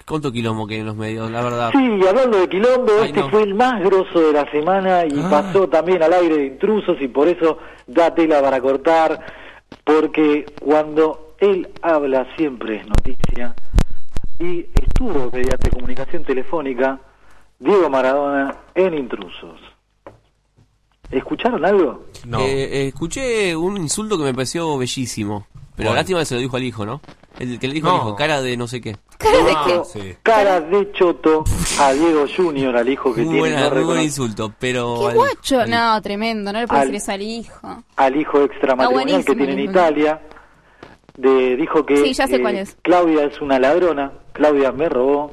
¿Cuánto 0.06 0.30
quilombo 0.30 0.66
que 0.68 0.74
hay 0.74 0.80
en 0.80 0.86
los 0.86 0.96
medios, 0.96 1.30
la 1.30 1.42
verdad? 1.42 1.70
Sí, 1.72 1.78
y 1.84 2.06
hablando 2.06 2.38
de 2.38 2.48
quilombo, 2.48 2.92
Ay, 3.00 3.08
este 3.08 3.20
no. 3.20 3.28
fue 3.30 3.42
el 3.42 3.54
más 3.54 3.82
grosso 3.82 4.20
de 4.20 4.32
la 4.32 4.48
semana 4.52 5.04
y 5.04 5.18
Ah. 5.20 5.28
pasó 5.30 5.68
también 5.68 6.02
al 6.02 6.12
aire 6.12 6.36
de 6.36 6.46
intrusos 6.46 6.96
y 7.00 7.08
por 7.08 7.26
eso 7.26 7.58
da 7.88 8.14
tela 8.14 8.40
para 8.40 8.60
cortar, 8.60 9.20
porque 9.84 10.46
cuando 10.60 11.34
él 11.40 11.68
habla 11.82 12.26
siempre 12.36 12.76
es 12.76 12.86
noticia 12.86 13.54
y 14.38 14.66
estuvo 14.80 15.28
mediante 15.32 15.70
comunicación 15.70 16.22
telefónica 16.24 17.00
Diego 17.58 17.90
Maradona 17.90 18.54
en 18.74 18.94
intrusos. 18.94 19.58
¿Escucharon 21.10 21.64
algo? 21.64 22.06
No. 22.26 22.40
Eh, 22.40 22.64
eh, 22.64 22.86
escuché 22.88 23.54
un 23.56 23.76
insulto 23.76 24.18
que 24.18 24.24
me 24.24 24.34
pareció 24.34 24.76
bellísimo. 24.76 25.46
Pero 25.76 25.88
¿Cuál? 25.90 25.96
lástima 25.96 26.18
que 26.20 26.24
se 26.24 26.34
lo 26.34 26.40
dijo 26.40 26.56
al 26.56 26.62
hijo, 26.64 26.86
¿no? 26.86 27.00
El 27.38 27.58
que 27.58 27.68
le 27.68 27.74
dijo 27.74 27.86
No. 27.88 27.94
al 27.94 28.00
hijo, 28.00 28.16
cara 28.16 28.40
de 28.40 28.56
no 28.56 28.66
sé 28.66 28.80
qué. 28.80 28.96
Ah, 29.20 29.82
sí. 29.84 30.14
Cara 30.22 30.60
de 30.60 30.90
choto 30.92 31.44
a 31.80 31.92
Diego 31.92 32.24
Junior, 32.34 32.74
al 32.76 32.88
hijo 32.88 33.12
que 33.14 33.20
Muy, 33.22 33.34
tiene, 33.34 33.38
buena, 33.40 33.68
no 33.68 33.74
muy 33.76 33.84
buen 33.84 34.02
insulto, 34.02 34.52
pero... 34.58 34.96
¡Qué 35.00 35.06
al- 35.08 35.14
guacho! 35.14 35.60
al- 35.60 35.70
No, 35.70 36.00
tremendo. 36.02 36.50
No 36.52 36.60
le 36.60 36.66
puedes 36.66 36.82
Al- 36.82 36.92
decir 36.92 37.02
eso 37.02 37.12
al 37.12 37.22
hijo. 37.22 37.82
al 37.96 38.16
hijo 38.16 38.42
extramatrimonial 38.42 39.24
que 39.24 39.34
tiene 39.34 39.52
en 39.52 39.60
Italia. 39.60 40.20
De, 41.16 41.56
dijo 41.56 41.84
que 41.86 41.94
eh, 41.94 42.04
Sí, 42.04 42.12
ya 42.14 42.26
sé 42.26 42.40
cuál 42.40 42.56
es. 42.56 42.76
Claudia 42.82 43.24
es 43.24 43.40
una 43.40 43.58
ladrona, 43.58 44.12
Claudia 44.32 44.70
me 44.72 44.88
robó, 44.88 45.30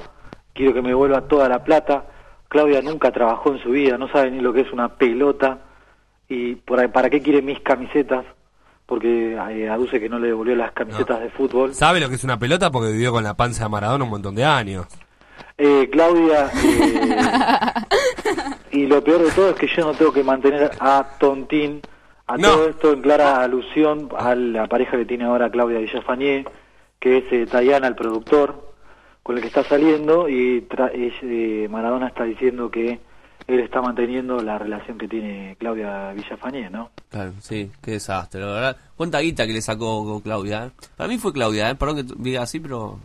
quiero 0.54 0.72
que 0.72 0.80
me 0.82 0.88
devuelva 0.88 1.22
toda 1.28 1.48
la 1.48 1.62
plata. 1.64 2.06
Claudia 2.48 2.80
nunca 2.82 3.10
trabajó 3.12 3.52
en 3.52 3.62
su 3.62 3.70
vida, 3.70 3.98
no 3.98 4.08
sabe 4.08 4.30
ni 4.30 4.40
lo 4.40 4.52
que 4.52 4.60
es 4.62 4.72
una 4.72 4.88
pelota. 4.96 5.58
¿Y 6.28 6.54
por 6.56 6.90
para 6.92 7.10
qué 7.10 7.20
quiere 7.20 7.42
mis 7.42 7.60
camisetas? 7.60 8.24
Porque 8.86 9.34
eh, 9.34 9.68
aduce 9.68 9.98
que 10.00 10.08
no 10.08 10.18
le 10.18 10.28
devolvió 10.28 10.54
las 10.56 10.72
camisetas 10.72 11.20
de 11.20 11.30
fútbol. 11.30 11.74
¿Sabe 11.74 12.00
lo 12.00 12.08
que 12.08 12.16
es 12.16 12.24
una 12.24 12.38
pelota? 12.38 12.70
Porque 12.70 12.92
vivió 12.92 13.12
con 13.12 13.24
la 13.24 13.34
panza 13.34 13.64
de 13.64 13.70
Maradona 13.70 14.04
un 14.04 14.10
montón 14.10 14.34
de 14.34 14.44
años. 14.44 14.86
Eh, 15.56 15.88
Claudia, 15.90 16.50
eh, 16.64 17.16
y 18.72 18.86
lo 18.86 19.02
peor 19.02 19.22
de 19.22 19.30
todo 19.30 19.50
es 19.50 19.56
que 19.56 19.66
yo 19.68 19.84
no 19.84 19.92
tengo 19.94 20.12
que 20.12 20.22
mantener 20.24 20.70
a 20.80 21.06
Tontín. 21.18 21.80
A 22.26 22.38
No. 22.38 22.48
todo 22.48 22.68
esto 22.70 22.92
en 22.94 23.02
clara 23.02 23.42
alusión 23.42 24.08
a 24.18 24.34
la 24.34 24.66
pareja 24.66 24.96
que 24.96 25.04
tiene 25.04 25.24
ahora 25.24 25.50
Claudia 25.50 25.78
Villafañé, 25.78 26.46
que 26.98 27.18
es 27.18 27.24
eh, 27.32 27.46
Tayana, 27.46 27.86
el 27.86 27.94
productor, 27.94 28.72
con 29.22 29.36
el 29.36 29.42
que 29.42 29.48
está 29.48 29.62
saliendo, 29.62 30.26
y 30.28 30.62
tra- 30.62 30.90
es, 30.94 31.12
eh, 31.22 31.68
Maradona 31.70 32.08
está 32.08 32.24
diciendo 32.24 32.70
que 32.70 32.98
él 33.46 33.60
está 33.60 33.80
manteniendo 33.82 34.38
la 34.42 34.58
relación 34.58 34.96
que 34.98 35.06
tiene 35.08 35.56
Claudia 35.58 36.12
Villafañé, 36.12 36.70
¿no? 36.70 36.90
Claro, 37.10 37.32
sí, 37.40 37.70
qué 37.82 37.92
desastre, 37.92 38.40
la 38.40 38.46
verdad. 38.46 38.76
¿Cuánta 38.96 39.18
guita 39.20 39.46
que 39.46 39.52
le 39.52 39.60
sacó 39.62 40.20
Claudia? 40.22 40.66
eh? 40.66 40.70
Para 40.96 41.08
mí 41.08 41.18
fue 41.18 41.32
Claudia, 41.32 41.70
¿eh? 41.70 41.74
perdón 41.74 41.96
que 42.06 42.14
diga 42.16 42.42
así, 42.42 42.60
pero... 42.60 42.98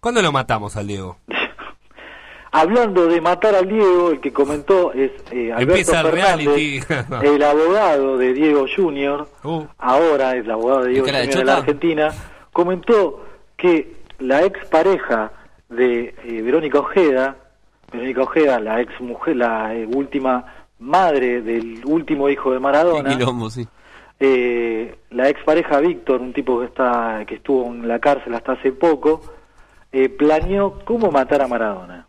¿Cuándo 0.00 0.22
lo 0.22 0.32
matamos 0.32 0.76
al 0.76 0.86
Diego? 0.86 1.16
Hablando 2.52 3.06
de 3.06 3.20
matar 3.20 3.54
al 3.54 3.68
Diego, 3.68 4.10
el 4.10 4.20
que 4.20 4.32
comentó 4.32 4.92
es 4.92 5.12
eh, 5.30 5.52
Alberto 5.52 5.60
Empieza 5.72 6.00
el 6.00 6.06
Fernández, 6.08 6.88
reality. 6.88 7.26
el 7.28 7.42
abogado 7.44 8.18
de 8.18 8.32
Diego 8.32 8.66
Junior, 8.74 9.28
Uh. 9.44 9.64
ahora 9.78 10.34
es 10.34 10.44
el 10.44 10.50
abogado 10.50 10.82
de 10.82 10.90
Diego 10.90 11.06
de 11.06 11.12
Junior 11.12 11.38
de 11.38 11.44
la? 11.44 11.56
Argentina, 11.58 12.08
comentó 12.52 13.24
que 13.56 13.94
la 14.18 14.42
ex 14.42 14.66
pareja 14.66 15.30
de 15.68 16.12
eh, 16.24 16.42
Verónica 16.42 16.80
Ojeda, 16.80 17.36
Verónica 17.90 18.22
Ojeda, 18.22 18.60
la 18.60 18.80
ex 18.80 19.00
mujer, 19.00 19.36
la 19.36 19.74
eh, 19.74 19.86
última 19.86 20.44
madre 20.78 21.42
del 21.42 21.82
último 21.84 22.28
hijo 22.28 22.52
de 22.52 22.60
Maradona, 22.60 23.10
quilombo, 23.16 23.50
sí. 23.50 23.66
eh, 24.18 24.98
la 25.10 25.28
ex 25.28 25.42
pareja 25.44 25.80
Víctor, 25.80 26.20
un 26.20 26.32
tipo 26.32 26.60
que 26.60 26.66
está 26.66 27.24
que 27.26 27.36
estuvo 27.36 27.66
en 27.66 27.86
la 27.86 27.98
cárcel 27.98 28.34
hasta 28.34 28.52
hace 28.52 28.72
poco, 28.72 29.20
eh, 29.92 30.08
planeó 30.08 30.78
cómo 30.84 31.10
matar 31.10 31.42
a 31.42 31.48
Maradona. 31.48 32.06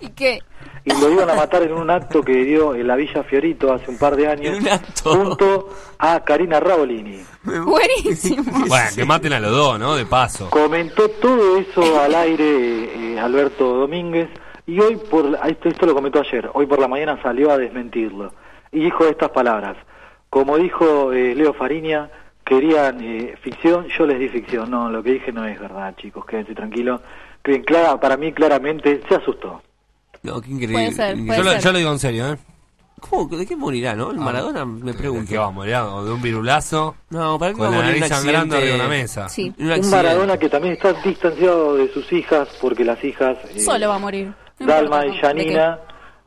¿Y 0.00 0.08
qué? 0.10 0.40
Y 0.86 1.00
lo 1.00 1.10
iban 1.10 1.28
a 1.28 1.34
matar 1.34 1.64
en 1.64 1.72
un 1.72 1.90
acto 1.90 2.22
que 2.22 2.32
dio 2.44 2.74
en 2.74 2.86
la 2.86 2.94
Villa 2.96 3.22
Fiorito 3.24 3.72
hace 3.72 3.90
un 3.90 3.98
par 3.98 4.14
de 4.16 4.28
años 4.28 4.56
junto 5.02 5.68
a 5.98 6.20
Karina 6.24 6.60
Rabolini. 6.60 7.20
Buenísimo. 7.44 8.44
Bueno, 8.68 8.86
que 8.94 9.04
maten 9.04 9.32
a 9.32 9.40
los 9.40 9.50
dos, 9.50 9.78
¿no? 9.80 9.96
De 9.96 10.06
paso. 10.06 10.48
Comentó 10.50 11.08
todo 11.10 11.58
eso 11.58 12.00
al 12.00 12.14
aire 12.14 13.14
eh, 13.14 13.18
Alberto 13.20 13.74
Domínguez 13.74 14.28
y 14.66 14.78
hoy 14.80 14.96
por 14.96 15.24
la- 15.24 15.38
esto, 15.48 15.68
esto 15.68 15.86
lo 15.86 15.94
comentó 15.94 16.20
ayer, 16.20 16.48
hoy 16.54 16.66
por 16.66 16.78
la 16.78 16.88
mañana 16.88 17.20
salió 17.22 17.50
a 17.50 17.58
desmentirlo 17.58 18.32
y 18.72 18.80
dijo 18.84 19.04
estas 19.06 19.30
palabras. 19.30 19.76
Como 20.30 20.56
dijo 20.56 21.12
eh, 21.12 21.34
Leo 21.34 21.52
Fariña, 21.54 22.10
querían 22.44 23.00
eh, 23.02 23.34
ficción, 23.42 23.86
yo 23.88 24.06
les 24.06 24.18
di 24.20 24.28
ficción. 24.28 24.70
No, 24.70 24.88
lo 24.90 25.02
que 25.02 25.12
dije 25.12 25.32
no 25.32 25.44
es 25.46 25.58
verdad, 25.60 25.94
chicos, 25.96 26.24
quédense 26.26 26.54
tranquilos. 26.54 27.00
Que 27.42 27.62
clara, 27.62 27.98
para 28.00 28.16
mí 28.16 28.32
claramente 28.32 29.00
se 29.08 29.14
asustó. 29.16 29.62
No, 30.26 30.40
qué 30.40 30.50
increíble. 30.50 30.74
Puede 30.74 30.92
ser, 30.92 31.16
puede 31.16 31.38
Yo 31.38 31.44
lo, 31.44 31.50
ser. 31.52 31.60
yo 31.62 31.72
lo 31.72 31.78
digo 31.78 31.92
en 31.92 31.98
serio, 31.98 32.32
¿eh? 32.32 32.36
¿Cómo? 33.00 33.36
¿De 33.36 33.46
qué 33.46 33.54
morirá, 33.56 33.94
no? 33.94 34.10
El 34.10 34.16
Maradona, 34.16 34.64
me 34.64 34.94
pregunto. 34.94 35.28
Que 35.28 35.36
va 35.38 35.46
a 35.46 35.50
morir 35.50 35.74
o 35.76 36.04
de 36.04 36.12
un 36.12 36.22
virulazo. 36.22 36.96
No, 37.10 37.38
para 37.38 37.52
Con 37.52 37.62
va 37.62 37.68
a 37.68 37.70
la 37.70 37.76
morir 37.84 38.04
sangrando 38.04 38.56
arriba 38.56 38.72
de 38.72 38.80
una 38.80 38.88
mesa. 38.88 39.28
Sí. 39.28 39.52
Un 39.58 39.70
Un. 39.70 39.90
Maradona 39.90 40.38
que 40.38 40.48
también 40.48 40.74
está 40.74 40.92
distanciado 40.94 41.76
de 41.76 41.92
sus 41.92 42.10
hijas 42.12 42.48
porque 42.60 42.84
las 42.84 43.02
hijas 43.04 43.36
eh, 43.54 43.60
Solo 43.60 43.88
va 43.90 43.96
a 43.96 43.98
morir. 43.98 44.32
No 44.58 44.66
Dalma 44.66 45.04
importa, 45.04 45.06
y 45.06 45.08
¿no? 45.08 45.14
¿De 45.14 45.20
Janina 45.20 45.78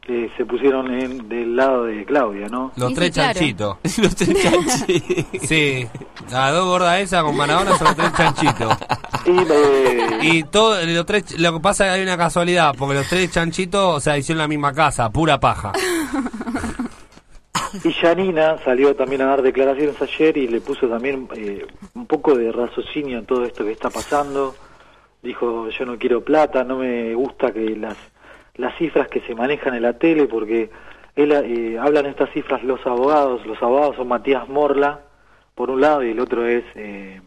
eh, 0.09 0.31
se 0.35 0.45
pusieron 0.45 0.91
en, 0.91 1.29
del 1.29 1.55
lado 1.55 1.83
de 1.83 2.03
Claudia, 2.03 2.47
¿no? 2.47 2.71
Los 2.75 2.93
tres 2.95 3.11
claro. 3.11 3.33
chanchitos. 3.33 3.77
Los 3.99 4.15
tres 4.15 4.41
chanchitos. 4.41 5.47
Sí, 5.47 5.87
las 6.31 6.53
dos 6.53 6.65
gordas 6.65 6.99
esas 6.99 7.23
con 7.23 7.37
Maradona 7.37 7.77
son 7.77 7.87
los 7.87 7.95
tres 7.95 8.13
chanchitos. 8.13 8.77
Y, 10.21 10.37
Y 10.39 10.43
todo, 10.43 10.83
los 10.85 11.05
tres, 11.05 11.39
lo 11.39 11.53
que 11.53 11.59
pasa 11.59 11.85
es 11.85 11.91
que 11.91 11.95
hay 11.97 12.03
una 12.03 12.17
casualidad, 12.17 12.73
porque 12.77 12.95
los 12.95 13.07
tres 13.07 13.31
chanchitos, 13.31 13.97
o 13.97 13.99
sea, 13.99 14.17
hicieron 14.17 14.39
la 14.39 14.47
misma 14.47 14.73
casa, 14.73 15.11
pura 15.11 15.39
paja. 15.39 15.73
y 17.83 17.91
Janina 17.93 18.57
salió 18.63 18.95
también 18.95 19.21
a 19.21 19.25
dar 19.25 19.41
declaraciones 19.41 20.01
ayer 20.01 20.37
y 20.37 20.47
le 20.47 20.61
puso 20.61 20.87
también 20.87 21.27
eh, 21.35 21.65
un 21.93 22.07
poco 22.07 22.35
de 22.35 22.51
raciocinio 22.51 23.19
en 23.19 23.25
todo 23.25 23.45
esto 23.45 23.63
que 23.63 23.71
está 23.71 23.89
pasando. 23.89 24.55
Dijo, 25.21 25.69
yo 25.69 25.85
no 25.85 25.97
quiero 25.97 26.23
plata, 26.23 26.63
no 26.63 26.77
me 26.77 27.13
gusta 27.13 27.51
que 27.51 27.75
las, 27.75 27.97
las 28.59 28.77
cifras 28.77 29.07
que 29.07 29.21
se 29.21 29.33
manejan 29.33 29.73
en 29.73 29.81
la 29.81 29.97
tele, 29.97 30.27
porque 30.27 30.69
él, 31.15 31.31
eh, 31.31 31.77
hablan 31.79 32.05
estas 32.05 32.29
cifras 32.31 32.63
los 32.63 32.85
abogados. 32.85 33.45
Los 33.45 33.61
abogados 33.63 33.95
son 33.95 34.07
Matías 34.07 34.47
Morla, 34.47 35.01
por 35.55 35.69
un 35.69 35.81
lado, 35.81 36.03
y 36.03 36.11
el 36.11 36.19
otro 36.19 36.45
es... 36.45 36.63
eh, 36.75 37.21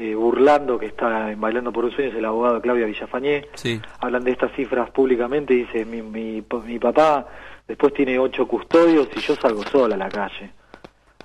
eh, 0.00 0.14
burlando 0.14 0.78
que 0.78 0.86
está 0.86 1.32
en 1.32 1.40
Bailando 1.40 1.72
por 1.72 1.84
un 1.84 1.90
Sueño, 1.90 2.10
es 2.10 2.16
el 2.16 2.24
abogado 2.24 2.60
Claudia 2.60 2.86
Villafañé. 2.86 3.48
Sí. 3.54 3.80
Hablan 3.98 4.22
de 4.22 4.30
estas 4.30 4.52
cifras 4.52 4.90
públicamente 4.90 5.54
dice, 5.54 5.84
mi, 5.84 6.02
mi, 6.02 6.40
mi 6.64 6.78
papá 6.78 7.26
después 7.66 7.92
tiene 7.94 8.16
ocho 8.16 8.46
custodios 8.46 9.08
y 9.16 9.18
yo 9.18 9.34
salgo 9.34 9.64
sola 9.64 9.96
a 9.96 9.98
la 9.98 10.08
calle. 10.08 10.52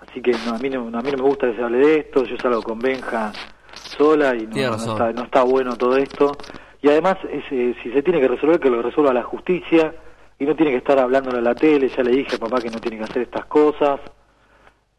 Así 0.02 0.24
que 0.24 0.32
no, 0.48 0.56
a, 0.56 0.58
mí 0.58 0.72
no, 0.72 0.88
a 0.88 1.02
mí 1.04 1.12
no 1.12 1.18
me 1.18 1.30
gusta 1.30 1.52
que 1.52 1.56
se 1.56 1.62
hable 1.64 1.78
de 1.78 2.00
esto, 2.00 2.24
yo 2.26 2.36
salgo 2.38 2.64
con 2.64 2.80
Benja 2.80 3.32
sola 3.74 4.36
y 4.36 4.48
no, 4.48 4.76
está, 4.76 5.14
no 5.14 5.24
está 5.26 5.44
bueno 5.44 5.76
todo 5.76 5.96
esto. 5.98 6.36
Y 6.84 6.90
además, 6.90 7.18
eh, 7.30 7.74
si 7.82 7.92
se 7.92 8.04
tiene 8.04 8.20
que 8.20 8.28
resolver, 8.28 8.60
que 8.60 8.70
lo 8.70 8.82
resuelva 8.82 9.14
la 9.14 9.24
justicia 9.24 9.96
y 10.38 10.46
no 10.46 10.54
tiene 10.54 10.72
que 10.72 10.80
estar 10.80 11.00
hablándolo 11.00 11.38
en 11.38 11.46
la 11.46 11.56
tele. 11.56 11.88
Ya 11.88 12.04
le 12.04 12.12
dije 12.12 12.36
a 12.36 12.40
papá 12.40 12.60
que 12.60 12.70
no 12.70 12.80
tiene 12.80 12.98
que 12.98 13.06
hacer 13.06 13.22
estas 13.22 13.46
cosas. 13.46 14.02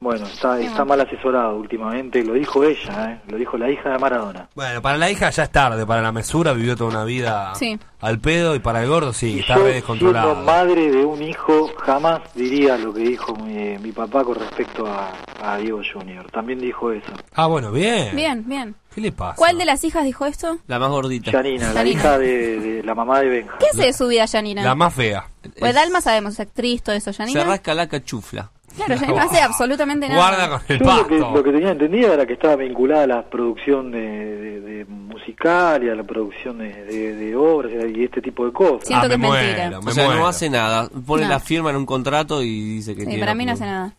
Bueno, 0.04 0.26
está, 0.26 0.60
está 0.60 0.84
mal 0.84 1.00
asesorado 1.00 1.56
últimamente, 1.56 2.22
lo 2.22 2.34
dijo 2.34 2.62
ella, 2.62 3.10
¿eh? 3.12 3.20
lo 3.26 3.38
dijo 3.38 3.56
la 3.56 3.70
hija 3.70 3.88
de 3.88 3.98
Maradona. 3.98 4.50
Bueno, 4.54 4.82
para 4.82 4.98
la 4.98 5.10
hija 5.10 5.30
ya 5.30 5.44
es 5.44 5.50
tarde, 5.50 5.86
para 5.86 6.02
la 6.02 6.12
mesura 6.12 6.52
vivió 6.52 6.76
toda 6.76 6.90
una 6.90 7.04
vida 7.04 7.54
Sí. 7.54 7.78
al 8.00 8.18
pedo 8.18 8.54
y 8.54 8.58
para 8.58 8.82
el 8.82 8.88
gordo 8.90 9.14
sí, 9.14 9.38
está 9.40 9.54
Yo, 9.54 9.64
re 9.64 9.72
siendo 9.72 9.74
descontrolado. 9.94 10.34
madre 10.36 10.90
de 10.90 11.06
un 11.06 11.22
hijo, 11.22 11.70
jamás 11.78 12.20
diría 12.34 12.76
lo 12.76 12.92
que 12.92 13.00
dijo 13.00 13.34
mi, 13.36 13.78
mi 13.78 13.92
papá 13.92 14.22
con 14.24 14.34
respecto 14.34 14.86
a, 14.86 15.10
a 15.42 15.56
Diego 15.56 15.80
Junior. 15.90 16.30
También 16.30 16.58
dijo 16.60 16.92
eso. 16.92 17.10
Ah, 17.34 17.46
bueno, 17.46 17.72
bien. 17.72 18.14
Bien, 18.14 18.44
bien. 18.46 18.74
¿Qué 18.94 19.00
le 19.00 19.10
pasa? 19.10 19.36
¿Cuál 19.36 19.56
de 19.56 19.64
las 19.64 19.82
hijas 19.84 20.04
dijo 20.04 20.26
esto? 20.26 20.58
La 20.66 20.78
más 20.78 20.90
gordita. 20.90 21.32
Janina, 21.32 21.72
la 21.72 21.82
hija 21.84 22.18
de, 22.18 22.60
de 22.60 22.82
la 22.82 22.94
mamá 22.94 23.20
de 23.20 23.28
Benja. 23.30 23.56
¿Qué 23.58 23.66
hace 23.72 23.86
de 23.86 23.92
su 23.94 24.06
vida, 24.06 24.26
Janina? 24.28 24.62
La 24.62 24.74
más 24.74 24.92
fea. 24.92 25.28
Pues 25.58 25.74
Dalma 25.74 26.02
sabemos, 26.02 26.34
es 26.34 26.40
actriz, 26.40 26.82
todo 26.82 26.94
eso, 26.94 27.10
Janina. 27.12 27.40
Se 27.40 27.46
rasca 27.46 27.72
la 27.74 27.88
cachufla. 27.88 28.50
Claro, 28.76 28.96
no 29.06 29.18
hace 29.20 29.40
absolutamente 29.40 30.08
nada. 30.08 30.60
Yo 30.68 30.76
lo 30.78 31.06
que, 31.06 31.18
lo 31.18 31.42
que 31.42 31.52
tenía 31.52 31.70
entendido 31.70 32.12
era 32.12 32.26
que 32.26 32.32
estaba 32.34 32.56
vinculada 32.56 33.04
a 33.04 33.06
la 33.06 33.22
producción 33.30 33.90
de, 33.92 34.00
de- 34.00 34.60
de 34.60 34.84
musical 34.86 35.84
y 35.84 35.88
a 35.90 35.94
la 35.94 36.02
producción 36.02 36.58
de, 36.58 36.84
de- 36.84 37.14
de 37.14 37.36
obras 37.36 37.72
y 37.94 38.04
este 38.04 38.20
tipo 38.20 38.44
de 38.46 38.52
cosas. 38.52 38.86
Siento 38.88 39.06
Ah, 39.06 39.08
que 39.08 39.18
me 39.18 39.26
es 39.28 39.32
mentira. 39.32 39.64
muero, 39.70 39.78
o 39.90 39.90
sea, 39.92 40.04
muero. 40.06 40.20
no 40.20 40.26
hace 40.26 40.50
nada. 40.50 40.88
Pone 41.06 41.22
No. 41.22 41.28
la 41.28 41.40
firma 41.40 41.70
en 41.70 41.76
un 41.76 41.86
contrato 41.86 42.42
y 42.42 42.74
dice 42.76 42.94
que 42.94 43.02
Sí, 43.02 43.06
tiene. 43.06 43.20
para 43.20 43.34
mí 43.34 43.46
no 43.46 43.52
hace 43.52 43.64
nada. 43.64 43.94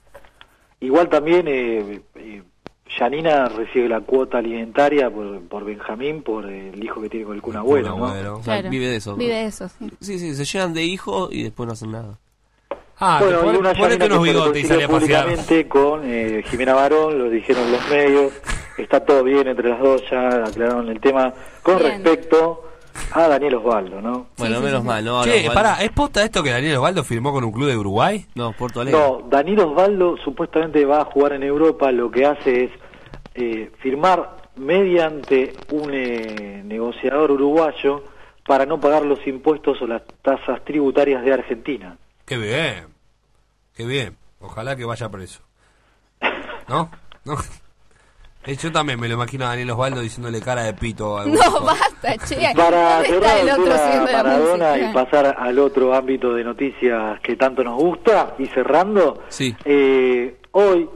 Igual 0.82 1.08
también 1.10 1.45
eh, 1.48 2.02
eh, 2.16 2.44
Janina 2.98 3.45
recibe 3.45 3.88
la 3.90 4.02
cuota 4.02 4.38
alimentaria 4.40 5.10
por, 5.10 5.42
por 5.48 5.64
Benjamín, 5.66 6.22
por 6.22 6.45
el 6.45 6.84
hijo 6.84 7.02
que 7.02 7.10
tiene 7.10 7.26
con 7.26 7.36
el 7.36 7.42
Kun 7.42 7.56
Agüero, 7.56 7.98
¿no? 7.98 8.04
O 8.04 8.44
sea, 8.44 8.56
Claro. 8.56 8.70
vive 8.70 8.88
de 8.90 8.98
eso. 8.98 9.16
Vive 9.16 9.34
de 9.36 9.45
eso, 9.45 9.70
sí. 9.70 9.90
Sí, 10.02 10.20
sí, 10.20 10.36
se 10.36 10.45
llenan 10.45 10.74
de 10.74 10.84
hijos 10.84 11.30
y 11.32 11.44
después 11.44 11.66
no 11.68 11.74
hacen 11.74 11.92
nada. 11.92 12.20
Ah, 12.99 13.19
bueno, 13.22 13.53
y 13.53 13.57
una 13.57 13.74
ponete 13.74 14.07
Janina 14.07 14.19
unos 14.19 14.25
que 14.25 14.32
se 14.32 14.33
bigotes 14.33 14.64
y 14.64 14.67
salí 14.67 14.83
a 14.83 14.88
pasear. 14.88 15.24
públicamente 15.25 15.67
con 15.67 16.01
eh, 16.06 16.43
Jimena 16.49 16.74
Barón, 16.74 17.17
lo 17.17 17.30
dijeron 17.30 17.72
los 17.72 17.90
medios, 17.90 18.33
está 18.77 18.99
todo 19.06 19.24
bien 19.24 19.48
entre 19.48 19.69
las 19.69 19.80
dos, 19.80 20.01
ya 20.09 20.27
aclararon 20.45 20.88
el 20.90 20.99
tema 21.01 21.33
con 21.61 21.77
Bien. 21.80 22.03
respecto 22.03 22.64
a 23.11 23.27
Daniel 23.27 23.56
Osvaldo, 23.56 24.01
¿no? 24.01 24.27
Bueno, 24.38 24.61
menos 24.61 24.83
mal, 24.83 25.03
¿no? 25.03 25.24
Che, 25.25 25.41
Ahora, 25.41 25.53
pará, 25.53 25.83
¿es 25.83 25.91
posta 25.91 26.24
esto 26.24 26.41
que 26.41 26.51
Daniel 26.51 26.77
Osvaldo 26.77 27.03
firmó 27.03 27.33
con 27.33 27.43
un 27.43 27.51
club 27.51 27.67
de 27.67 27.75
Uruguay? 27.77 28.25
No, 28.35 28.53
Porto 28.53 28.80
Alegre. 28.80 28.98
No, 28.98 29.22
Daniel 29.30 29.59
Osvaldo 29.59 30.15
supuestamente 30.24 30.85
va 30.85 31.01
a 31.01 31.06
jugar 31.06 31.33
en 31.33 31.43
Europa, 31.43 31.91
lo 31.91 32.09
que 32.09 32.25
hace 32.25 32.64
es 32.65 32.72
eh, 33.33 33.72
firmar 33.80 34.38
mediante 34.56 35.51
un 35.72 35.91
eh, 35.93 36.61
negociador 36.64 37.32
uruguayo 37.32 38.03
para 38.48 38.65
no 38.65 38.80
pagar 38.80 39.03
los 39.06 39.25
impuestos 39.27 39.82
o 39.82 39.88
las 39.88 40.03
tasas 40.22 40.64
tributarias 40.64 41.25
de 41.25 41.33
Argentina. 41.33 41.98
Qué 42.26 42.38
bien. 42.38 42.88
Qué 43.76 43.86
bien. 43.86 44.18
Ojalá 44.40 44.76
que 44.76 44.86
vaya 44.86 45.10
preso. 45.10 45.42
¿No? 46.68 46.90
¿No? 47.24 47.36
Eh, 48.48 48.56
Yo 48.58 48.72
también 48.72 49.00
me 49.00 49.08
lo 49.08 49.16
imagino 49.16 49.44
a 49.45 49.48
Daniel 49.50 49.72
Osvaldo 49.72 50.02
diciéndole 50.02 50.40
cara 50.40 50.62
de 50.66 50.74
pito 50.76 51.18
a 51.18 51.26
No, 51.26 51.62
basta, 51.62 52.16
che. 52.28 52.54
Para 52.56 52.98
¿Dónde 52.98 53.08
cerrar 53.10 53.38
el 53.40 53.50
otro 53.50 54.04
Maradona 54.04 54.78
y 54.78 54.94
pasar 54.94 55.36
al 55.40 55.58
otro 55.58 55.95
ámbito 55.95 56.32
de 56.36 56.44
noticias 56.44 57.20
que 57.22 57.36
tanto 57.38 57.64
nos 57.64 57.74
gusta 57.82 58.36
y 58.38 58.45
cerrando, 58.45 59.24
Sí. 59.30 59.56
eh, 59.66 60.38
hoy 60.52 60.88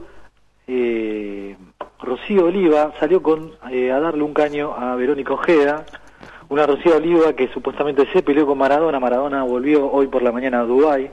eh, 0.68 1.56
Rocío 2.00 2.44
Oliva 2.44 2.92
salió 3.00 3.20
con 3.20 3.50
eh, 3.68 3.90
a 3.90 3.98
darle 3.98 4.22
un 4.22 4.32
caño 4.32 4.72
a 4.72 4.94
Verónica 4.94 5.32
Ojeda, 5.34 5.84
una 6.50 6.66
Rocío 6.66 6.96
Oliva 6.96 7.32
que 7.32 7.48
supuestamente 7.48 8.06
se 8.12 8.22
peleó 8.22 8.46
con 8.46 8.58
Maradona, 8.58 9.00
Maradona 9.00 9.42
volvió 9.44 9.90
hoy 9.90 10.08
por 10.08 10.22
la 10.22 10.32
mañana 10.32 10.60
a 10.60 10.64
Dubái 10.64 11.10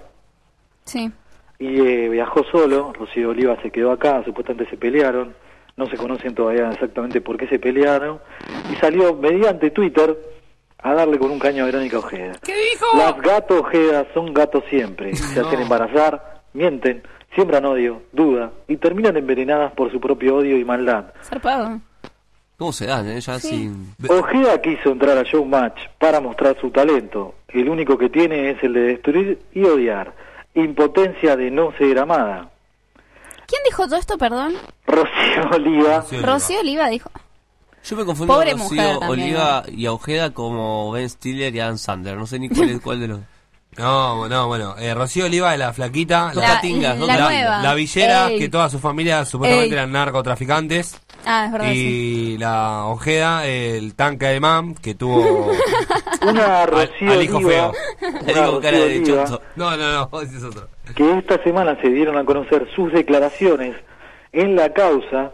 Sí. 0.83 1.11
y 1.59 1.79
eh, 1.79 2.09
viajó 2.09 2.43
solo, 2.51 2.91
Rocío 2.93 3.29
Oliva 3.29 3.55
se 3.61 3.71
quedó 3.71 3.91
acá, 3.91 4.23
supuestamente 4.25 4.69
se 4.69 4.77
pelearon, 4.77 5.33
no 5.75 5.85
se 5.87 5.95
conocen 5.97 6.33
todavía 6.35 6.69
exactamente 6.71 7.21
por 7.21 7.37
qué 7.37 7.47
se 7.47 7.59
pelearon, 7.59 8.19
y 8.71 8.75
salió 8.75 9.13
mediante 9.15 9.69
Twitter 9.69 10.17
a 10.79 10.93
darle 10.93 11.17
con 11.19 11.31
un 11.31 11.39
caño 11.39 11.63
a 11.63 11.65
Verónica 11.67 11.99
Ojeda. 11.99 12.33
¿Qué 12.43 12.53
dijo? 12.55 12.85
Las 12.97 13.19
gatos 13.21 13.59
Ojeda 13.61 14.05
son 14.13 14.33
gatos 14.33 14.63
siempre, 14.69 15.13
se 15.15 15.39
hacen 15.39 15.59
embarazar, 15.61 16.41
mienten, 16.53 17.03
siembran 17.35 17.65
odio, 17.65 18.01
duda, 18.11 18.51
y 18.67 18.77
terminan 18.77 19.17
envenenadas 19.17 19.71
por 19.73 19.91
su 19.91 19.99
propio 19.99 20.37
odio 20.37 20.57
y 20.57 20.65
maldad. 20.65 21.13
Zarpado. 21.21 21.79
¿Cómo 22.57 22.73
se 22.73 22.87
dan, 22.87 23.07
eh? 23.07 23.21
Ya 23.21 23.39
sin... 23.39 23.93
Ojeda 24.09 24.59
quiso 24.61 24.89
entrar 24.89 25.15
a 25.15 25.23
Showmatch 25.23 25.77
para 25.99 26.19
mostrar 26.19 26.59
su 26.59 26.71
talento. 26.71 27.35
El 27.49 27.69
único 27.69 27.97
que 27.97 28.09
tiene 28.09 28.49
es 28.49 28.63
el 28.63 28.73
de 28.73 28.81
destruir 28.81 29.39
y 29.53 29.63
odiar. 29.63 30.13
Impotencia 30.55 31.35
de 31.35 31.51
no 31.51 31.71
ser 31.77 31.99
amada. 31.99 32.49
¿Quién 33.45 33.61
dijo 33.63 33.85
todo 33.85 33.97
esto, 33.97 34.17
perdón? 34.17 34.55
Rocío 34.87 35.49
Oliva. 35.53 36.03
Rocío 36.23 36.59
Oliva 36.59 36.89
dijo. 36.89 37.11
Yo 37.85 37.95
me 37.95 38.05
confundí 38.05 38.33
Pobre 38.33 38.55
mujer 38.55 38.79
Rocío 38.79 38.99
también. 38.99 39.27
Oliva 39.27 39.63
y 39.67 39.85
a 39.85 39.93
Ojeda 39.93 40.33
como 40.33 40.91
Ben 40.91 41.09
Stiller 41.09 41.55
y 41.55 41.59
Adam 41.59 41.77
Sandler. 41.77 42.17
No 42.17 42.25
sé 42.25 42.39
ni 42.39 42.49
cuál 42.49 42.69
es 42.71 42.81
cuál 42.83 42.99
de 42.99 43.07
los... 43.07 43.19
No, 43.77 44.27
no, 44.27 44.47
bueno. 44.47 44.75
Eh, 44.79 44.93
Rocío 44.93 45.25
Oliva 45.25 45.53
es 45.53 45.59
la 45.59 45.71
flaquita. 45.73 46.31
Los 46.33 46.43
La- 46.43 46.59
la 46.61 46.95
nueva. 46.95 47.61
La 47.61 47.73
villera, 47.73 48.29
Ey. 48.29 48.39
que 48.39 48.49
toda 48.49 48.69
su 48.69 48.79
familia 48.79 49.23
supuestamente 49.25 49.67
Ey. 49.69 49.73
eran 49.73 49.91
narcotraficantes. 49.91 50.99
Ah, 51.25 51.45
es 51.45 51.51
verdad, 51.51 51.67
sí. 51.71 52.33
Y 52.33 52.37
la 52.37 52.85
Ojeda, 52.85 53.45
el 53.45 53.95
tanque 53.95 54.27
de 54.27 54.39
mam, 54.39 54.75
que 54.75 54.95
tuvo 54.95 55.51
Una 56.21 56.63
al, 56.63 56.67
Rocío 56.69 57.11
al 57.11 57.21
hijo 57.23 57.37
Oliva. 57.37 57.51
feo. 57.51 57.73
Una 58.23 58.45
Rocío 58.47 58.83
Oliva, 58.85 59.25
No, 59.55 59.77
no, 59.77 60.07
no, 60.11 60.21
ese 60.21 60.37
es 60.37 60.43
otro. 60.43 60.67
Que 60.95 61.17
esta 61.17 61.41
semana 61.43 61.77
se 61.81 61.89
dieron 61.89 62.17
a 62.17 62.23
conocer 62.25 62.67
sus 62.75 62.91
declaraciones 62.93 63.75
en 64.31 64.55
la 64.55 64.71
causa 64.73 65.31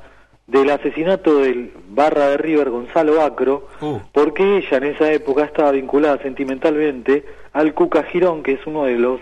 del 0.48 0.70
asesinato 0.70 1.38
del 1.40 1.72
barra 1.90 2.28
de 2.30 2.38
River 2.38 2.70
Gonzalo 2.70 3.22
Acro, 3.22 3.68
Uh. 3.82 4.00
porque 4.12 4.58
ella 4.58 4.78
en 4.78 4.84
esa 4.84 5.12
época 5.12 5.44
estaba 5.46 5.72
vinculada 5.72 6.22
sentimentalmente 6.22 7.26
al 7.54 7.74
Cuca 7.74 8.04
Girón, 8.04 8.44
que 8.44 8.54
es 8.54 8.60
uno 8.66 8.84
de 8.86 8.98
los, 8.98 9.22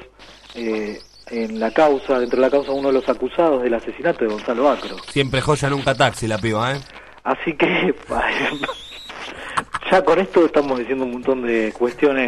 eh, 0.56 0.98
en 1.28 1.60
la 1.60 1.72
causa, 1.72 2.20
dentro 2.20 2.38
de 2.38 2.42
la 2.48 2.50
causa, 2.52 2.72
uno 2.72 2.88
de 2.90 2.96
los 2.96 3.08
acusados 3.08 3.62
del 3.62 3.74
asesinato 3.74 4.26
de 4.26 4.32
Gonzalo 4.32 4.70
Acro. 4.70 4.98
Siempre 5.10 5.42
joya, 5.42 5.70
nunca 5.70 5.94
taxi 5.96 6.28
la 6.28 6.38
piba, 6.40 6.74
¿eh? 6.74 6.80
Así 7.24 7.54
que, 7.54 7.94
ya 9.92 10.04
con 10.04 10.20
esto 10.20 10.46
estamos 10.46 10.80
diciendo 10.80 11.06
un 11.06 11.12
montón 11.12 11.44
de 11.44 11.74
cuestiones 11.78 12.28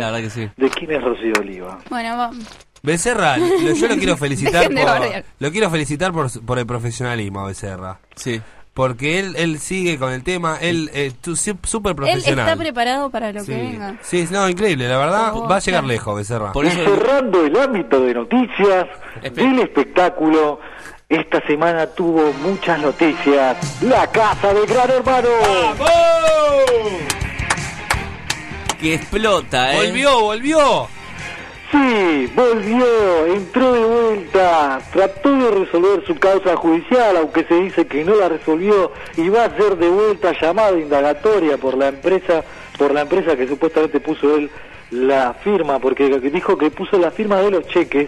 de 0.56 0.70
quién 0.70 0.92
es 0.92 1.02
Rocío 1.04 1.34
Oliva. 1.40 1.80
Bueno, 1.90 2.18
va- 2.18 2.32
Becerra, 2.84 3.38
lo- 3.38 3.74
yo 3.74 3.88
lo 3.88 3.96
quiero 3.96 4.18
felicitar 4.18 4.66
por, 4.70 5.24
lo 5.40 5.52
quiero 5.52 5.70
felicitar 5.70 6.12
por, 6.12 6.28
por 6.46 6.60
el 6.60 6.66
profesionalismo 6.66 7.40
a 7.42 7.48
Becerra. 7.48 8.00
Sí. 8.16 8.42
Porque 8.74 9.20
él 9.20 9.36
él 9.38 9.60
sigue 9.60 10.00
con 10.00 10.12
el 10.12 10.24
tema, 10.24 10.58
él 10.60 10.90
eh, 10.96 11.12
tu- 11.22 11.36
su- 11.36 11.58
súper 11.64 11.92
él 11.92 11.96
profesional. 11.96 12.48
está 12.48 12.60
preparado 12.60 13.12
para 13.12 13.32
lo 13.32 13.46
que 13.46 13.52
venga. 13.56 13.98
Sí, 14.02 14.28
no, 14.32 14.50
increíble, 14.50 14.88
la 14.88 14.98
verdad, 14.98 15.32
Por 15.34 15.52
va 15.52 15.58
a 15.58 15.60
llegar 15.60 15.82
claro. 15.82 15.88
lejos 15.94 16.16
Becerra. 16.18 16.52
y 16.56 16.70
cerrando 16.72 17.46
el 17.46 17.56
ámbito 17.56 18.00
de 18.02 18.14
noticias 18.16 18.88
del 19.22 19.60
espectáculo, 19.60 20.60
esta 21.08 21.46
semana 21.46 21.86
tuvo 21.86 22.34
muchas 22.42 22.80
noticias. 22.80 23.84
La 23.84 24.08
casa 24.08 24.52
del 24.52 24.66
gran 24.66 24.90
hermano. 24.90 25.30
Que 28.80 28.96
explota, 28.96 29.74
¿eh? 29.76 29.86
Volvió, 29.88 30.20
volvió. 30.22 30.88
Sí, 31.74 32.32
volvió, 32.36 33.26
entró 33.26 33.74
de 33.74 33.84
vuelta, 33.84 34.80
trató 34.92 35.32
de 35.32 35.50
resolver 35.50 36.06
su 36.06 36.14
causa 36.20 36.56
judicial, 36.56 37.18
aunque 37.18 37.46
se 37.46 37.56
dice 37.56 37.88
que 37.88 38.04
no 38.06 38.14
la 38.14 38.30
resolvió 38.30 38.92
y 39.18 39.28
va 39.30 39.46
a 39.46 39.58
ser 39.58 39.78
de 39.78 39.90
vuelta 39.90 40.34
llamada 40.40 40.78
indagatoria 40.78 41.58
por 41.58 41.76
la 41.76 41.88
empresa, 41.88 42.44
por 42.78 42.94
la 42.94 43.02
empresa 43.02 43.36
que 43.36 43.48
supuestamente 43.48 44.00
puso 44.00 44.36
él 44.36 44.52
la 44.92 45.34
firma, 45.44 45.80
porque 45.80 46.08
dijo 46.20 46.56
que 46.60 46.70
puso 46.70 47.00
la 47.00 47.10
firma 47.10 47.38
de 47.38 47.50
los 47.50 47.68
cheques, 47.68 48.08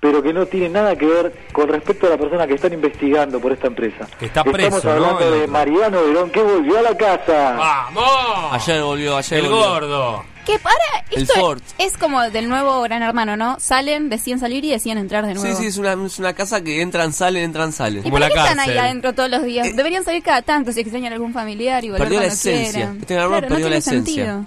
pero 0.00 0.22
que 0.22 0.32
no 0.32 0.46
tiene 0.46 0.70
nada 0.70 0.96
que 0.96 1.04
ver 1.04 1.32
con 1.52 1.68
respecto 1.68 2.06
a 2.06 2.10
la 2.10 2.16
persona 2.16 2.46
que 2.46 2.54
están 2.54 2.72
investigando 2.72 3.38
por 3.38 3.52
esta 3.52 3.66
empresa. 3.66 4.08
Que 4.18 4.26
está 4.26 4.40
Estamos 4.40 4.84
hablando 4.86 5.30
de. 5.30 5.46
Mariano 5.46 6.04
Verón 6.04 6.30
que 6.30 6.42
volvió 6.42 6.78
a 6.78 6.82
la 6.82 6.96
casa. 6.96 7.52
¡Vamos! 7.52 8.52
Ayer 8.52 8.82
volvió, 8.82 9.16
ayer 9.18 9.40
El 9.40 9.50
volvió. 9.50 9.68
gordo. 9.68 10.37
Que 10.48 10.58
para, 10.58 10.76
El 11.10 11.22
esto 11.22 11.34
Ford. 11.34 11.60
es 11.76 11.96
como 11.98 12.22
del 12.30 12.48
nuevo 12.48 12.80
Gran 12.82 13.02
Hermano, 13.02 13.36
¿no? 13.36 13.60
Salen, 13.60 14.08
decían 14.08 14.40
salir 14.40 14.64
y 14.64 14.70
decían 14.70 14.96
entrar 14.96 15.26
de 15.26 15.34
nuevo. 15.34 15.46
Sí, 15.46 15.54
sí, 15.62 15.66
es 15.66 15.76
una, 15.76 15.92
es 16.06 16.18
una 16.18 16.32
casa 16.32 16.62
que 16.62 16.80
entran, 16.80 17.12
salen, 17.12 17.42
entran, 17.44 17.70
salen. 17.72 18.06
¿Y 18.06 18.10
por 18.10 18.20
qué 18.20 18.28
están 18.28 18.58
ahí 18.58 18.76
adentro 18.78 19.12
todos 19.14 19.28
los 19.30 19.44
días? 19.44 19.76
Deberían 19.76 20.04
salir 20.04 20.22
cada 20.22 20.40
tanto 20.42 20.72
si 20.72 20.80
extrañan 20.80 21.12
algún 21.12 21.34
familiar 21.34 21.84
y 21.84 21.88
volver 21.90 22.04
Perdió 22.04 22.20
la 22.20 22.26
esencia. 22.28 22.72
quieran. 22.72 22.98
Este 23.00 23.14
Gran 23.14 23.24
Hermano 23.26 23.40
Claro, 23.40 23.48
no 23.50 23.54
perdió 23.56 23.68
la 23.70 23.76
esencia. 23.76 24.24
sentido. 24.24 24.46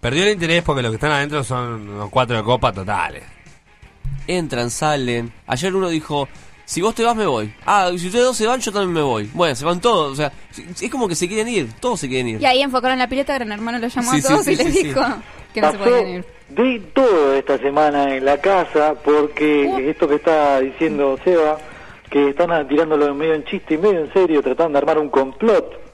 Perdió 0.00 0.24
el 0.24 0.30
interés 0.30 0.62
porque 0.64 0.82
los 0.82 0.90
que 0.90 0.96
están 0.96 1.12
adentro 1.12 1.44
son 1.44 1.88
unos 1.90 2.10
cuatro 2.10 2.36
de 2.36 2.42
copa 2.42 2.72
totales. 2.72 3.22
Entran, 4.26 4.70
salen. 4.70 5.32
Ayer 5.46 5.74
uno 5.74 5.88
dijo, 5.88 6.28
si 6.66 6.82
vos 6.82 6.94
te 6.94 7.02
vas 7.04 7.16
me 7.16 7.26
voy. 7.26 7.54
Ah, 7.64 7.90
y 7.94 7.98
si 7.98 8.08
ustedes 8.08 8.24
dos 8.26 8.36
se 8.36 8.46
van, 8.46 8.60
yo 8.60 8.70
también 8.72 8.92
me 8.92 9.00
voy. 9.02 9.30
Bueno, 9.32 9.54
se 9.54 9.64
van 9.64 9.80
todos. 9.80 10.12
O 10.12 10.16
sea, 10.16 10.30
es 10.80 10.90
como 10.90 11.08
que 11.08 11.14
se 11.14 11.26
quieren 11.28 11.48
ir. 11.48 11.72
Todos 11.80 12.00
se 12.00 12.08
quieren 12.08 12.28
ir. 12.28 12.42
Y 12.42 12.44
ahí 12.44 12.60
enfocaron 12.60 12.98
la 12.98 13.08
pileta, 13.08 13.34
Gran 13.34 13.52
Hermano 13.52 13.78
los 13.78 13.94
llamó 13.94 14.12
Sí, 14.12 14.18
a 14.18 14.22
todos 14.28 14.44
sí, 14.44 14.52
y 14.52 14.56
les 14.56 14.66
sí, 14.66 14.72
sí. 14.72 14.82
dijo 14.88 15.00
que 15.54 15.60
no 15.62 15.72
se 15.72 15.78
podían 15.78 16.08
ir. 16.08 16.24
de 16.50 16.80
todo 16.92 17.34
esta 17.34 17.56
semana 17.58 18.14
en 18.16 18.24
la 18.24 18.38
casa 18.40 18.94
porque 19.02 19.88
esto 19.90 20.06
que 20.08 20.16
está 20.16 20.60
diciendo 20.60 21.18
Seba, 21.24 21.58
que 22.10 22.30
están 22.30 22.66
tirándolo 22.68 23.14
medio 23.14 23.34
en 23.34 23.44
chiste 23.44 23.74
y 23.74 23.78
medio 23.78 24.00
en 24.00 24.12
serio, 24.12 24.42
tratando 24.42 24.72
de 24.72 24.78
armar 24.78 24.98
un 24.98 25.08
complot 25.08 25.85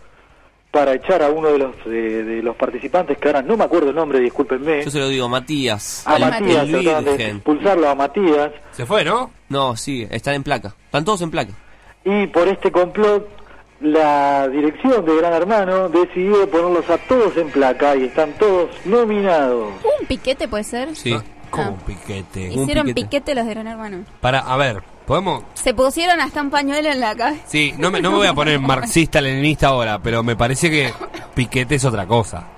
para 0.73 0.95
echar 0.95 1.23
a 1.23 1.29
uno 1.31 1.49
de 1.53 1.59
los 1.59 1.85
de 1.85 2.41
los 2.43 2.57
participantes, 2.57 3.17
que 3.19 3.29
ahora 3.29 3.43
no 3.43 3.57
me 3.57 3.63
acuerdo 3.65 3.91
el 3.91 3.95
nombre, 3.95 4.19
discúlpenme, 4.19 4.83
Yo 4.85 4.91
se 4.91 4.99
lo 4.99 5.09
digo, 5.09 5.29
Matías. 5.29 6.03
a 6.07 6.17
el, 6.17 6.21
Matías, 6.23 6.63
el 6.65 6.71
trataban 6.73 7.05
de 7.05 7.11
virgen. 7.13 7.37
expulsarlo 7.37 7.89
a 7.89 7.95
Matías, 7.95 8.51
Se 8.73 8.87
fue, 8.87 9.05
¿no? 9.05 9.31
No, 9.51 9.77
sí, 9.77 10.07
están 10.11 10.35
en 10.35 10.43
placa. 10.43 10.75
Están 10.87 11.05
todos 11.05 11.21
en 11.23 11.31
placa. 11.31 11.53
y 12.05 12.27
por 12.29 12.49
este 12.49 12.73
complot 12.73 13.29
la 13.81 14.49
dirección 14.49 15.05
de 15.05 15.17
Gran 15.17 15.33
Hermano 15.35 15.89
decidió 15.89 16.49
ponerlos 16.49 16.89
a 16.89 16.99
todos 16.99 17.37
en 17.37 17.51
placa 17.51 17.95
y 17.97 18.05
están 18.05 18.33
todos 18.39 18.71
nominados. 18.85 19.73
¿Un 20.01 20.07
piquete 20.07 20.49
puede 20.49 20.65
ser? 20.65 20.95
Sí. 20.97 21.15
¿Cómo 21.51 21.65
Ah. 21.65 21.71
un 21.71 21.79
piquete? 21.81 22.47
Hicieron 22.53 22.95
piquete. 22.95 23.35
los 23.35 23.45
de 23.45 23.51
Gran 23.55 23.67
Hermano. 23.67 24.05
Para, 24.21 24.39
a 24.39 24.57
ver, 24.57 24.83
¿podemos? 25.07 25.43
Se 25.55 25.75
pusieron 25.75 26.21
hasta 26.21 26.43
un 26.43 26.51
pañuelo 26.51 26.91
en 26.91 27.01
la 27.01 27.15
cabeza. 27.15 27.43
Sí, 27.47 27.75
no 27.79 27.91
me, 27.91 28.01
no 28.01 28.11
me 28.11 28.19
voy 28.19 28.27
a 28.27 28.35
poner 28.35 28.59
marxista-leninista 28.61 29.69
ahora, 29.69 29.99
pero 29.99 30.23
me 30.23 30.37
parece 30.37 30.71
que 30.71 30.93
piquete 31.35 31.77
es 31.77 31.85
otra 31.85 32.07
cosa. 32.07 32.49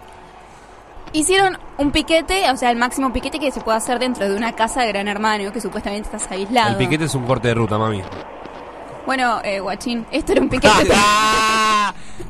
Hicieron 1.12 1.58
un 1.78 1.92
piquete, 1.92 2.50
o 2.50 2.56
sea, 2.56 2.70
el 2.70 2.76
máximo 2.76 3.12
piquete 3.12 3.38
que 3.38 3.52
se 3.52 3.60
puede 3.60 3.78
hacer 3.78 3.98
dentro 3.98 4.28
de 4.28 4.36
una 4.36 4.52
casa 4.52 4.82
de 4.82 4.88
Gran 4.88 5.06
Hermano, 5.06 5.52
que 5.52 5.60
supuestamente 5.60 6.08
estás 6.12 6.30
aislado. 6.30 6.72
El 6.72 6.76
piquete 6.76 7.04
es 7.04 7.14
un 7.14 7.24
corte 7.24 7.48
de 7.48 7.54
ruta, 7.54 7.78
mami. 7.78 8.02
Bueno, 9.06 9.40
eh, 9.44 9.60
guachín, 9.60 10.06
esto 10.10 10.32
era 10.32 10.40
un 10.40 10.48
piquete. 10.48 10.72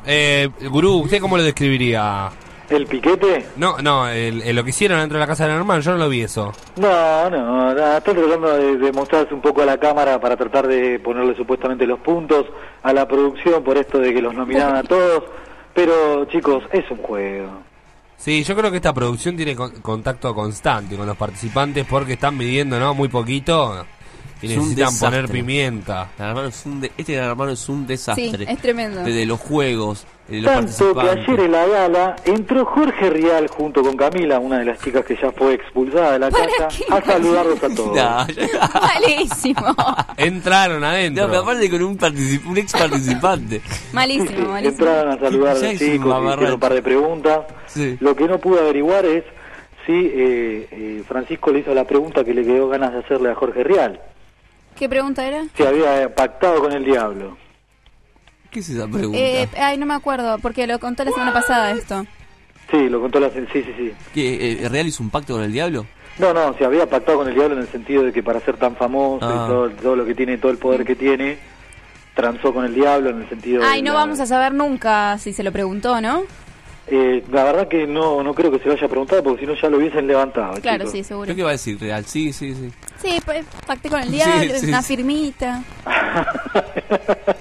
Eh, 0.07 0.49
gurú, 0.69 0.97
¿usted 0.97 1.19
cómo 1.19 1.37
lo 1.37 1.43
describiría? 1.43 2.29
¿El 2.69 2.87
piquete? 2.87 3.45
No, 3.57 3.77
no, 3.77 4.07
el- 4.09 4.41
el- 4.41 4.55
lo 4.55 4.63
que 4.63 4.71
hicieron 4.71 4.99
dentro 4.99 5.17
de 5.17 5.23
la 5.23 5.27
casa 5.27 5.43
de 5.45 5.51
la 5.53 5.57
hermano, 5.57 5.81
yo 5.81 5.91
no 5.91 5.97
lo 5.97 6.09
vi 6.09 6.21
eso. 6.21 6.51
No, 6.77 7.29
no, 7.29 7.69
está 7.71 8.01
tratando 8.01 8.57
de, 8.57 8.77
de 8.77 8.91
mostrarse 8.91 9.33
un 9.33 9.41
poco 9.41 9.61
a 9.61 9.65
la 9.65 9.77
cámara 9.77 10.19
para 10.19 10.35
tratar 10.35 10.67
de 10.67 10.99
ponerle 10.99 11.35
supuestamente 11.35 11.85
los 11.85 11.99
puntos 11.99 12.45
a 12.81 12.91
la 12.93 13.07
producción 13.07 13.63
por 13.63 13.77
esto 13.77 13.99
de 13.99 14.13
que 14.13 14.21
los 14.21 14.33
nominaban 14.33 14.77
a 14.77 14.83
todos. 14.83 15.23
Pero 15.73 16.25
chicos, 16.25 16.63
es 16.71 16.89
un 16.89 16.97
juego. 16.97 17.49
Sí, 18.17 18.43
yo 18.43 18.55
creo 18.55 18.71
que 18.71 18.77
esta 18.77 18.93
producción 18.93 19.35
tiene 19.35 19.55
con- 19.55 19.71
contacto 19.81 20.33
constante 20.33 20.95
con 20.95 21.05
los 21.05 21.17
participantes 21.17 21.85
porque 21.85 22.13
están 22.13 22.37
midiendo, 22.37 22.79
¿no? 22.79 22.93
Muy 22.93 23.09
poquito 23.09 23.85
y 24.45 24.51
Es 24.53 24.57
un 24.57 24.69
necesitan 24.69 24.97
poner 24.99 25.21
desastre. 25.21 25.39
pimienta. 25.39 26.09
Gran 26.17 26.29
Hermano 26.29 26.47
es 26.49 26.65
un 26.65 26.81
de- 26.81 26.91
este 26.97 27.13
Gran 27.13 27.29
Hermano 27.29 27.51
es 27.51 27.69
un 27.69 27.87
desastre. 27.87 28.37
Sí, 28.37 28.45
es 28.47 28.57
tremendo. 28.59 29.01
Desde 29.03 29.25
los 29.25 29.39
juegos, 29.39 30.05
de 30.27 30.41
los 30.41 30.51
Tanto 30.51 30.93
que 30.95 31.09
ayer 31.09 31.39
en 31.39 31.51
la 31.51 31.65
gala 31.67 32.15
entró 32.25 32.65
Jorge 32.65 33.09
Rial 33.11 33.47
junto 33.47 33.83
con 33.83 33.95
Camila, 33.95 34.39
una 34.39 34.57
de 34.59 34.65
las 34.65 34.79
chicas 34.79 35.05
que 35.05 35.15
ya 35.21 35.31
fue 35.31 35.53
expulsada 35.53 36.13
de 36.13 36.19
la 36.19 36.31
casa, 36.31 36.67
a 36.89 37.01
saludarlos 37.01 37.63
a 37.63 37.69
todos. 37.69 37.87
No, 37.95 37.95
ya- 37.95 38.27
Malísimo. 38.81 39.75
Entraron 40.17 40.83
adentro. 40.83 41.23
No, 41.25 41.29
pero 41.29 41.41
aparte 41.43 41.69
con 41.69 41.83
un, 41.83 41.97
particip- 41.97 42.45
un 42.45 42.57
ex 42.57 42.71
participante. 42.73 43.61
Malísimo, 43.93 44.49
malísimo. 44.49 44.85
Entraron 44.87 45.11
a 45.13 45.19
saludar 45.19 45.49
a 45.51 45.59
los 45.59 45.61
chicos, 45.77 45.81
hicieron 45.81 46.53
un 46.53 46.59
par 46.59 46.73
de 46.73 46.81
preguntas. 46.81 47.39
Sí. 47.67 47.97
Lo 47.99 48.15
que 48.15 48.27
no 48.27 48.39
pude 48.39 48.59
averiguar 48.61 49.05
es 49.05 49.23
si 49.85 49.93
eh, 49.93 50.67
eh, 50.71 51.03
Francisco 51.07 51.51
le 51.51 51.59
hizo 51.59 51.73
la 51.75 51.83
pregunta 51.85 52.23
que 52.23 52.33
le 52.33 52.43
quedó 52.43 52.67
ganas 52.67 52.93
de 52.93 52.99
hacerle 52.99 53.29
a 53.29 53.35
Jorge 53.35 53.63
Rial. 53.63 54.01
¿Qué 54.75 54.89
pregunta 54.89 55.25
era? 55.25 55.45
Si 55.55 55.63
había 55.63 56.13
pactado 56.13 56.59
con 56.61 56.71
el 56.71 56.83
diablo. 56.83 57.37
¿Qué 58.51 58.59
es 58.59 58.69
esa 58.69 58.87
pregunta? 58.87 59.17
Eh, 59.19 59.47
ay, 59.57 59.77
no 59.77 59.85
me 59.85 59.93
acuerdo, 59.93 60.37
porque 60.39 60.65
lo 60.67 60.79
contó 60.79 61.03
la 61.03 61.11
semana 61.11 61.33
pasada 61.33 61.71
esto. 61.71 62.05
Sí, 62.71 62.89
lo 62.89 62.99
contó 63.01 63.19
la... 63.19 63.29
Sí, 63.29 63.39
sí, 63.51 63.63
sí. 63.77 63.91
¿Que 64.13 64.63
eh, 64.63 64.69
Real 64.69 64.87
hizo 64.87 65.03
un 65.03 65.09
pacto 65.09 65.33
con 65.33 65.43
el 65.43 65.51
diablo? 65.51 65.85
No, 66.17 66.33
no, 66.33 66.53
se 66.57 66.65
había 66.65 66.89
pactado 66.89 67.19
con 67.19 67.27
el 67.27 67.35
diablo 67.35 67.55
en 67.55 67.61
el 67.61 67.67
sentido 67.67 68.03
de 68.03 68.11
que 68.13 68.23
para 68.23 68.39
ser 68.39 68.57
tan 68.57 68.75
famoso 68.75 69.25
Ah. 69.25 69.43
y 69.45 69.49
todo, 69.49 69.69
todo 69.71 69.95
lo 69.97 70.05
que 70.05 70.15
tiene, 70.15 70.37
todo 70.37 70.51
el 70.51 70.57
poder 70.57 70.85
que 70.85 70.95
tiene, 70.95 71.37
transó 72.13 72.53
con 72.53 72.63
el 72.65 72.73
diablo 72.73 73.09
en 73.09 73.21
el 73.23 73.29
sentido 73.29 73.61
Ay, 73.65 73.81
de 73.81 73.87
no 73.89 73.93
la- 73.93 73.99
vamos 73.99 74.19
a 74.21 74.25
saber 74.25 74.53
nunca 74.53 75.17
si 75.17 75.33
se 75.33 75.43
lo 75.43 75.51
preguntó, 75.51 75.99
¿no? 76.01 76.23
Eh, 76.87 77.23
la 77.31 77.43
verdad 77.43 77.67
que 77.67 77.85
no, 77.87 78.23
no 78.23 78.33
creo 78.33 78.51
que 78.51 78.59
se 78.59 78.67
lo 78.67 78.73
haya 78.73 78.87
preguntado 78.87 79.21
porque 79.23 79.41
si 79.41 79.45
no 79.47 79.55
ya 79.59 79.69
lo 79.69 79.77
hubiesen 79.77 80.07
levantado. 80.07 80.53
Claro, 80.61 80.79
chicos. 80.85 80.91
sí, 80.91 81.03
seguro. 81.03 81.25
Creo 81.25 81.35
que 81.35 81.43
va 81.43 81.49
a 81.49 81.53
decir 81.53 81.79
Real, 81.79 82.05
sí, 82.05 82.31
sí, 82.31 82.53
sí. 82.53 82.71
Sí, 83.01 83.19
pues, 83.25 83.45
pacté 83.67 83.89
con 83.89 84.01
el 84.01 84.11
diablo, 84.11 84.53
Sí, 84.53 84.59
sí, 84.61 84.67
una 84.67 84.81
sí. 84.81 84.95
firmita. 84.95 85.63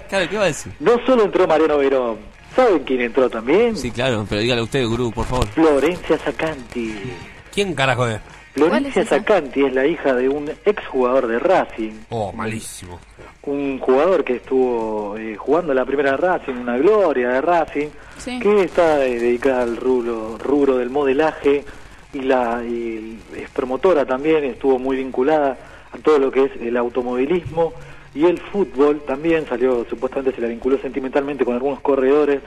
Claro, 0.08 0.28
¿qué 0.30 0.36
va 0.36 0.44
a 0.44 0.46
decir? 0.46 0.72
No 0.80 0.92
solo 1.06 1.24
entró 1.24 1.46
Mariano 1.46 1.78
Verón, 1.78 2.18
¿saben 2.54 2.80
quién 2.84 3.00
entró 3.00 3.28
también? 3.28 3.76
Sí, 3.76 3.90
claro, 3.90 4.24
pero 4.28 4.40
dígale 4.40 4.62
usted, 4.62 4.86
Gurú, 4.86 5.10
por 5.10 5.26
favor. 5.26 5.46
Florencia 5.48 6.16
Sacanti. 6.18 6.94
¿Quién 7.52 7.74
carajo 7.74 8.06
es? 8.06 8.20
Florencia 8.52 9.02
es? 9.02 9.08
Sacanti 9.08 9.64
es 9.64 9.72
la 9.74 9.84
hija 9.86 10.14
de 10.14 10.28
un 10.28 10.48
exjugador 10.64 11.26
de 11.26 11.38
Racing, 11.40 11.92
Oh, 12.10 12.32
malísimo. 12.32 13.00
un 13.42 13.78
jugador 13.80 14.22
que 14.24 14.36
estuvo 14.36 15.16
eh, 15.18 15.36
jugando 15.36 15.74
la 15.74 15.84
primera 15.84 16.16
Racing, 16.16 16.54
una 16.54 16.76
gloria 16.78 17.30
de 17.30 17.40
Racing, 17.40 17.88
Sí. 18.18 18.38
que 18.38 18.62
está 18.62 19.04
eh, 19.04 19.18
dedicada 19.18 19.62
al 19.64 19.76
rubro, 19.76 20.38
rubro 20.38 20.76
del 20.76 20.90
modelaje 20.90 21.64
y 22.14 22.20
la 22.22 22.62
y 22.64 23.18
es 23.36 23.50
promotora 23.50 24.06
también, 24.06 24.44
estuvo 24.44 24.78
muy 24.78 24.96
vinculada 24.96 25.58
a 25.92 25.98
todo 25.98 26.18
lo 26.18 26.30
que 26.30 26.44
es 26.44 26.50
el 26.60 26.76
automovilismo 26.76 27.74
y 28.14 28.24
el 28.26 28.38
fútbol 28.38 29.02
también 29.06 29.46
salió, 29.48 29.84
supuestamente 29.90 30.34
se 30.34 30.40
la 30.40 30.48
vinculó 30.48 30.78
sentimentalmente 30.78 31.44
con 31.44 31.54
algunos 31.54 31.80
corredores 31.80 32.40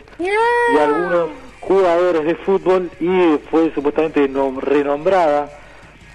y 0.74 0.78
algunos 0.78 1.30
jugadores 1.60 2.24
de 2.24 2.36
fútbol 2.36 2.90
y 3.02 3.38
fue 3.52 3.72
supuestamente 3.76 4.30
nom- 4.30 4.60
renombrada 4.60 5.50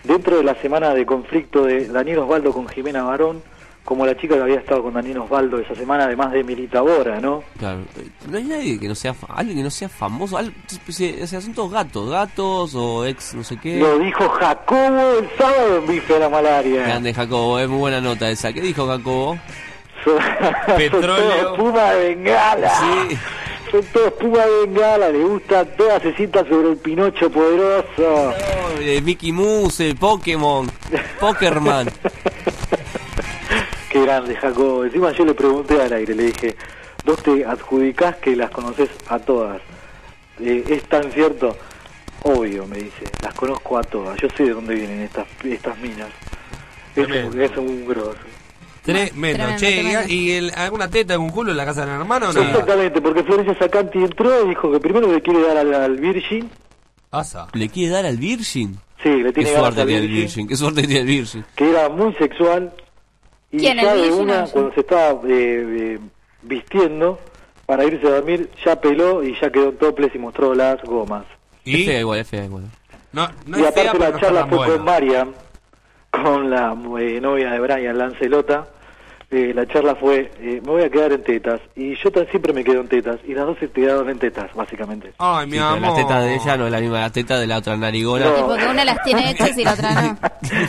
dentro 0.05 0.39
de 0.39 0.45
la 0.45 0.55
semana 0.57 0.95
de 0.95 1.05
conflicto 1.05 1.65
de 1.65 1.87
Daniel 1.89 2.21
Osvaldo 2.21 2.53
con 2.53 2.67
Jimena 2.69 3.03
Barón 3.05 3.43
como 3.85 4.07
la 4.07 4.17
chica 4.17 4.37
que 4.37 4.43
había 4.43 4.61
estado 4.61 4.83
con 4.83 4.95
Daniel 4.95 5.19
Osvaldo 5.19 5.59
esa 5.59 5.75
semana, 5.75 6.05
además 6.05 6.31
de 6.33 6.45
Milita 6.45 6.81
Bora, 6.83 7.21
¿no? 7.21 7.43
Claro, 7.59 7.81
eh, 7.99 8.07
no 8.31 8.39
hay 8.39 8.45
nadie 8.45 8.79
que 8.79 8.89
no 8.89 8.95
sea, 8.95 9.15
alguien 9.29 9.57
que 9.59 9.63
no 9.65 9.71
sea 9.71 9.89
famoso, 9.89 10.37
al- 10.39 10.55
se- 10.89 11.23
o 11.23 11.27
sea, 11.27 11.41
son 11.41 11.53
todos 11.53 11.73
gatos, 11.73 12.09
gatos 12.11 12.75
o 12.77 13.05
ex 13.05 13.35
no 13.35 13.43
sé 13.43 13.57
qué. 13.57 13.79
Lo 13.79 13.99
dijo 13.99 14.29
Jacobo 14.29 15.19
el 15.19 15.29
sábado 15.37 15.79
en 15.79 15.87
Bife 15.89 16.13
de 16.15 16.21
la 16.21 16.29
Malaria. 16.29 16.83
Grande 16.85 17.13
Jacobo, 17.13 17.59
es 17.59 17.69
muy 17.69 17.79
buena 17.79 18.01
nota 18.01 18.31
esa. 18.31 18.53
¿Qué 18.53 18.61
dijo 18.61 18.87
Jacobo? 18.87 19.37
Son, 20.05 20.17
Petróleo. 20.77 21.17
son 21.17 21.41
todos 21.43 21.59
Puma 21.59 21.91
de 21.93 22.09
Bengala. 22.15 22.71
Sí. 23.09 23.19
Son 23.71 23.83
todos 23.93 24.13
Puma 24.13 24.39
de 24.47 24.67
Bengala, 24.67 25.09
le 25.09 25.25
gusta 25.25 25.65
toda 25.65 25.99
se 26.01 26.15
sienta 26.15 26.45
sobre 26.49 26.71
el 26.71 26.77
Pinocho 26.77 27.31
poderoso. 27.31 27.87
Oh, 27.99 28.33
eh, 28.81 29.01
Mickey 29.03 29.33
Mouse, 29.33 29.83
Pokémon, 29.99 30.71
Pokerman. 31.19 31.89
Qué 33.93 34.01
grande, 34.01 34.35
Jacobo. 34.35 34.85
Encima 34.87 35.13
yo 35.13 35.27
le 35.27 35.35
pregunté 35.35 35.79
al 35.83 35.93
aire, 35.93 36.15
le 36.15 36.23
dije, 36.25 36.57
vos 37.05 37.23
te 37.23 37.45
adjudicás 37.45 38.17
que 38.17 38.35
las 38.35 38.51
conoces 38.51 38.89
a 39.09 39.19
todas. 39.19 39.61
Eh, 40.41 40.65
¿Es 40.67 40.83
tan 40.85 41.13
cierto? 41.13 41.55
Obvio, 42.23 42.67
me 42.67 42.79
dice, 42.79 43.05
las 43.23 43.35
conozco 43.35 43.77
a 43.77 43.83
todas. 43.83 44.19
Yo 44.19 44.29
sé 44.35 44.45
de 44.45 44.51
dónde 44.55 44.75
vienen 44.77 45.01
estas, 45.03 45.27
estas 45.45 45.77
minas. 45.79 46.09
Es 46.97 47.07
un, 47.07 47.39
es 47.41 47.55
un 47.59 47.85
grosso. 47.87 48.17
Tremendo. 48.83 49.13
Tremendo, 49.13 49.47
che, 49.59 49.73
tremendo. 49.73 50.01
¿y 50.09 50.31
el- 50.33 50.53
alguna 50.57 50.89
teta, 50.89 51.13
algún 51.13 51.29
culo 51.31 51.51
en 51.51 51.59
la 51.59 51.67
casa 51.67 51.85
del 51.85 51.91
hermano 51.97 52.31
o 52.31 52.33
nada? 52.33 52.47
Exactamente, 52.49 53.01
porque 53.03 53.23
Florencia 53.25 53.59
Sacanti 53.59 53.99
entró 53.99 54.45
y 54.47 54.49
dijo 54.49 54.73
que 54.73 54.81
primero 54.81 55.13
le 55.13 55.21
quiere 55.21 55.43
dar 55.43 55.59
al, 55.59 55.75
al 55.75 55.97
Virgin. 55.99 56.49
Asa. 57.11 57.47
¿Le 57.53 57.69
quiere 57.69 57.93
dar 57.93 58.07
al 58.07 58.17
Virgin? 58.17 58.79
Sí, 59.03 59.11
le 59.11 59.25
Qué 59.25 59.33
tiene 59.33 59.51
ganas 59.51 59.63
suerte 59.65 59.81
al 59.83 59.87
tiene 59.89 60.03
el 60.03 60.09
Virgin, 60.09 60.25
Virgin, 60.27 60.49
qué 60.49 60.57
suerte 60.57 60.81
tiene 60.83 61.01
el 61.01 61.07
Virgin. 61.07 61.45
que 61.55 61.69
era 61.71 61.89
muy 61.91 62.15
sexual. 62.15 62.73
Y 63.53 63.59
¿Quién, 63.59 63.77
ya 63.77 63.95
el 63.95 64.13
una, 64.13 64.47
cuando 64.47 64.73
se 64.73 64.81
estaba 64.81 65.11
eh, 65.11 65.19
eh, 65.29 65.99
vistiendo 66.43 67.21
para 67.67 67.85
irse 67.85 68.07
a 68.07 68.11
dormir, 68.13 68.51
ya 68.65 68.81
peló 68.81 69.23
y 69.23 69.39
ya 69.39 69.51
quedó 69.51 69.69
en 69.69 69.77
toples 69.77 70.15
y 70.15 70.19
mostró 70.19 70.55
las 70.55 70.83
gomas. 70.83 71.25
Es 71.65 71.75
¿Y? 71.75 71.85
fea 71.85 72.01
igual, 72.01 72.21
es 72.21 72.29
fea 72.29 72.45
igual. 72.47 72.65
No, 73.13 73.29
no 73.47 73.59
y 73.59 73.63
es 73.63 73.75
fea, 73.75 73.91
aparte 73.91 73.99
la 73.99 74.09
no 74.09 74.17
está 74.17 74.21
charla 74.21 74.41
tan 74.41 74.49
fue 74.49 74.59
buena. 74.59 74.75
con 74.75 74.85
Mariam, 74.85 75.33
con 76.11 76.51
la 76.51 76.77
eh, 77.01 77.21
novia 77.21 77.51
de 77.51 77.61
Brian, 77.61 77.99
Lancelota. 77.99 78.69
Eh, 79.33 79.53
la 79.55 79.67
charla 79.67 79.95
fue, 79.97 80.31
eh, 80.41 80.61
me 80.65 80.71
voy 80.71 80.83
a 80.83 80.91
quedar 80.91 81.13
en 81.13 81.23
tetas. 81.25 81.61
Y 81.75 81.95
yo 81.97 82.11
tan 82.13 82.27
siempre 82.29 82.53
me 82.53 82.63
quedo 82.63 82.81
en 82.83 82.89
tetas. 82.89 83.19
Y 83.27 83.35
las 83.35 83.47
dos 83.47 83.59
se 83.59 83.71
quedaron 83.71 84.09
en 84.11 84.19
tetas, 84.19 84.53
básicamente. 84.55 85.13
Ay, 85.19 85.47
mi 85.47 85.53
Sí, 85.55 85.59
amor. 85.59 85.97
teta 85.97 86.21
de 86.21 86.35
ella 86.35 86.57
no 86.57 86.67
es 86.67 86.73
la 86.73 86.81
misma 86.81 87.01
la 87.01 87.11
teta 87.11 87.41
de 87.41 87.47
la 87.47 87.59
otra 87.59 87.77
narigona. 87.77 88.27
No. 88.27 88.39
Y 88.39 88.43
porque 88.43 88.67
una 88.67 88.85
las 88.85 89.03
tiene 89.03 89.31
hechas 89.31 89.57
y 89.59 89.65
la 89.65 89.73
otra 89.73 90.03
no. 90.03 90.19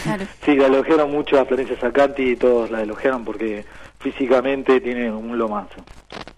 Claro. 0.04 0.26
Sí, 0.46 0.56
la 0.56 0.66
elogiaron 0.68 1.12
mucho 1.12 1.40
a 1.40 1.46
Florencia 1.46 1.80
Sacanti 1.80 2.24
y 2.32 2.36
todos 2.36 2.72
la 2.72 2.82
elogiaron 2.82 3.24
porque 3.26 3.66
físicamente 4.00 4.80
tiene 4.82 5.12
un 5.12 5.38
lomazo. 5.38 5.76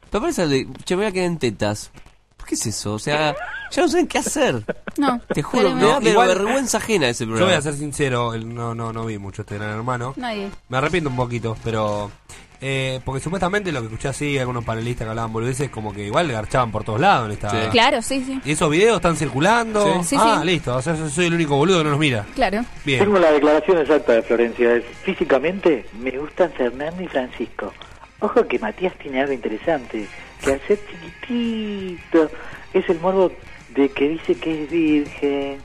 Pero 0.10 0.22
parece 0.22 0.48
de, 0.48 0.68
che, 0.84 0.96
me 0.96 1.04
voy 1.04 1.10
a 1.10 1.12
quedar 1.12 1.28
en 1.28 1.40
tetas. 1.40 1.92
¿Por 2.46 2.50
qué 2.50 2.56
es 2.56 2.66
eso? 2.68 2.94
O 2.94 3.00
sea, 3.00 3.36
ya 3.72 3.82
no 3.82 3.88
saben 3.90 4.06
qué 4.08 4.20
hacer. 4.20 4.64
No, 4.98 5.20
Te 5.34 5.42
juro, 5.42 5.74
me 5.74 5.82
da 5.84 5.98
pero 5.98 6.12
igual- 6.12 6.28
vergüenza 6.28 6.78
ajena 6.78 7.10
ese 7.10 7.24
Yo 7.26 7.30
programa. 7.32 7.52
voy 7.52 7.58
a 7.58 7.62
ser 7.64 7.74
sincero, 7.74 8.38
no, 8.38 8.76
no, 8.76 8.94
no 8.94 9.06
vi 9.06 9.18
mucho 9.18 9.42
este 9.42 9.56
gran 9.56 9.72
hermano. 9.72 10.14
Nadie. 10.16 10.50
Me 10.70 10.78
arrepiento 10.78 11.10
un 11.10 11.16
poquito, 11.16 11.58
pero. 11.64 12.12
eh, 12.62 13.02
porque 13.04 13.20
supuestamente 13.22 13.72
lo 13.72 13.80
que 13.82 13.88
escuché 13.88 14.08
así, 14.10 14.38
algunos 14.38 14.64
panelistas 14.64 15.06
que 15.06 15.10
hablaban 15.10 15.34
boludeces, 15.34 15.70
como 15.70 15.92
que 15.92 16.06
igual 16.06 16.32
garchaban 16.32 16.72
por 16.72 16.84
todos 16.84 17.00
lados 17.00 17.26
en 17.26 17.32
esta. 17.34 17.70
Claro, 17.72 18.02
sí, 18.04 18.24
sí. 18.26 18.40
¿Y 18.46 18.52
esos 18.52 18.70
videos 18.70 18.98
están 18.98 19.16
circulando? 19.18 19.84
Sí. 20.04 20.10
Sí, 20.10 20.16
ah, 20.20 20.38
sí. 20.42 20.46
listo. 20.48 20.76
O 20.76 20.82
sea, 20.84 20.96
yo 20.96 21.10
soy 21.10 21.26
el 21.26 21.34
único 21.34 21.58
boludo 21.58 21.80
que 21.80 21.84
no 21.86 21.90
los 21.90 22.00
mira. 22.00 22.26
Claro. 22.36 22.64
Bien. 22.86 23.00
Tengo 23.00 23.18
la 23.20 23.32
declaración 23.32 23.80
exacta 23.80 24.14
de 24.14 24.22
Florencia. 24.22 24.76
Es, 24.76 24.84
físicamente 25.04 25.86
me 26.00 26.12
gustan 26.18 26.52
Fernando 26.54 27.02
y 27.02 27.08
Francisco. 27.08 27.74
Ojo 28.20 28.48
que 28.48 28.58
Matías 28.60 28.94
tiene 29.00 29.22
algo 29.22 29.34
interesante. 29.34 30.08
Que 30.44 30.54
al 30.54 30.62
ser 30.68 30.80
chiquitito 30.90 32.30
es 32.74 32.90
el 32.90 33.00
morbo 33.00 33.32
de 33.76 33.90
que 33.90 34.10
dice 34.10 34.36
que 34.36 34.64
es 34.64 34.70
virgen. 34.70 35.58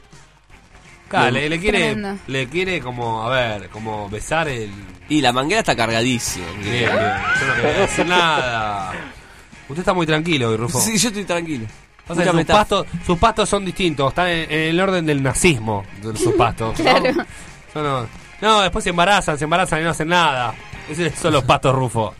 Claro, 1.08 1.32
le, 1.32 1.48
le 1.48 1.58
quiere, 1.58 1.96
le 2.28 2.48
quiere 2.48 2.80
como, 2.80 3.22
a 3.22 3.30
ver, 3.30 3.68
como 3.70 4.08
besar 4.08 4.48
el... 4.48 4.70
Y 5.08 5.20
la 5.20 5.32
manguera 5.32 5.58
está 5.60 5.74
cargadísima. 5.74 6.46
Bien, 6.62 6.70
bien. 6.72 6.88
Yo 6.88 7.46
no 7.46 7.54
quería 7.56 7.80
decir 7.80 8.06
nada. 8.08 8.92
Usted 9.68 9.80
está 9.80 9.92
muy 9.92 10.06
tranquilo, 10.06 10.50
hoy, 10.50 10.56
Rufo. 10.56 10.80
Sí, 10.80 10.96
yo 10.98 11.08
estoy 11.08 11.24
tranquilo. 11.24 11.66
Que 12.06 12.14
Mucha 12.14 12.32
sus, 12.32 12.44
pastos, 12.44 12.86
sus 13.06 13.18
pastos 13.18 13.48
son 13.48 13.64
distintos, 13.64 14.08
están 14.08 14.28
en, 14.28 14.50
en 14.50 14.60
el 14.70 14.80
orden 14.80 15.06
del 15.06 15.22
nazismo, 15.22 15.84
de 16.02 16.16
sus 16.16 16.34
pastos. 16.34 16.78
¿no? 16.78 16.84
Claro. 16.84 17.12
No, 17.74 17.82
no, 17.82 18.08
no, 18.40 18.60
después 18.62 18.82
se 18.82 18.90
embarazan, 18.90 19.38
se 19.38 19.44
embarazan 19.44 19.80
y 19.80 19.84
no 19.84 19.90
hacen 19.90 20.08
nada. 20.08 20.54
Esos 20.88 21.12
son 21.18 21.32
los 21.32 21.44
pastos 21.44 21.74
Rufo. 21.74 22.14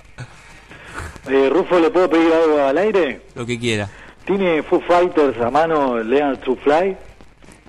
Eh, 1.28 1.48
Rufo, 1.50 1.78
¿le 1.78 1.90
puedo 1.90 2.08
pedir 2.08 2.32
algo 2.32 2.62
al 2.62 2.78
aire? 2.78 3.20
Lo 3.34 3.44
que 3.46 3.58
quiera. 3.58 3.88
¿Tiene 4.24 4.62
Foo 4.62 4.80
Fighters 4.80 5.40
a 5.40 5.50
mano 5.50 5.98
Learn 6.02 6.36
to 6.40 6.56
Fly? 6.56 6.96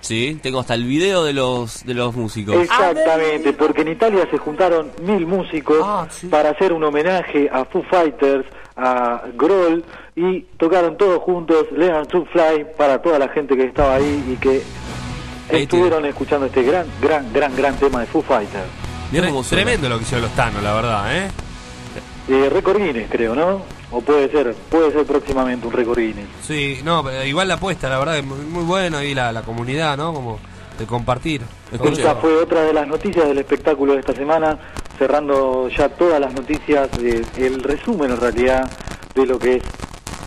Sí, 0.00 0.38
tengo 0.42 0.58
hasta 0.60 0.74
el 0.74 0.84
video 0.84 1.22
de 1.24 1.32
los 1.32 1.84
de 1.84 1.94
los 1.94 2.14
músicos. 2.14 2.56
Exactamente, 2.56 3.52
porque 3.52 3.82
en 3.82 3.88
Italia 3.92 4.26
se 4.30 4.38
juntaron 4.38 4.90
mil 5.02 5.26
músicos 5.26 5.78
para 6.28 6.50
hacer 6.50 6.72
un 6.72 6.82
homenaje 6.82 7.48
a 7.52 7.64
Foo 7.64 7.84
Fighters, 7.88 8.44
a 8.76 9.22
Grohl, 9.34 9.84
y 10.16 10.40
tocaron 10.58 10.96
todos 10.96 11.22
juntos 11.22 11.66
Learn 11.76 12.06
to 12.06 12.24
Fly 12.32 12.66
para 12.76 13.00
toda 13.00 13.18
la 13.20 13.28
gente 13.28 13.56
que 13.56 13.64
estaba 13.64 13.94
ahí 13.96 14.24
y 14.32 14.36
que 14.36 14.62
Ahí 15.50 15.62
estuvieron 15.64 16.04
escuchando 16.06 16.46
este 16.46 16.62
gran, 16.62 16.86
gran, 17.00 17.32
gran, 17.32 17.54
gran 17.54 17.76
tema 17.76 18.00
de 18.00 18.06
Foo 18.06 18.22
Fighters. 18.22 18.64
Tre- 19.12 19.48
tremendo 19.50 19.88
lo 19.88 19.98
que 19.98 20.02
hicieron 20.02 20.22
los 20.22 20.32
Thanos, 20.34 20.62
la 20.62 20.74
verdad, 20.74 21.16
¿eh? 21.16 21.30
Eh, 22.32 22.48
Record 22.48 22.78
Guinness, 22.78 23.10
creo, 23.10 23.34
¿no? 23.34 23.62
O 23.90 24.00
puede 24.00 24.30
ser, 24.30 24.54
puede 24.70 24.90
ser 24.92 25.04
próximamente 25.04 25.66
un 25.66 25.72
Record 25.72 25.98
Guinness. 25.98 26.26
Sí, 26.42 26.80
no, 26.82 27.04
pero 27.04 27.22
igual 27.24 27.48
la 27.48 27.54
apuesta, 27.54 27.88
la 27.90 27.98
verdad, 27.98 28.16
es 28.18 28.24
muy, 28.24 28.38
muy 28.38 28.64
bueno 28.64 28.96
ahí 28.98 29.14
la, 29.14 29.32
la 29.32 29.42
comunidad, 29.42 29.96
¿no? 29.98 30.14
Como 30.14 30.38
de 30.78 30.86
compartir. 30.86 31.42
Esta 31.70 32.14
fue 32.16 32.34
otra 32.38 32.62
de 32.62 32.72
las 32.72 32.86
noticias 32.86 33.26
del 33.26 33.36
espectáculo 33.38 33.92
de 33.92 34.00
esta 34.00 34.14
semana, 34.14 34.58
cerrando 34.98 35.68
ya 35.68 35.90
todas 35.90 36.18
las 36.20 36.32
noticias, 36.32 36.90
de- 36.98 37.24
el 37.36 37.62
resumen 37.62 38.10
en 38.12 38.16
realidad 38.20 38.70
de 39.14 39.26
lo 39.26 39.38
que 39.38 39.56
es 39.56 39.62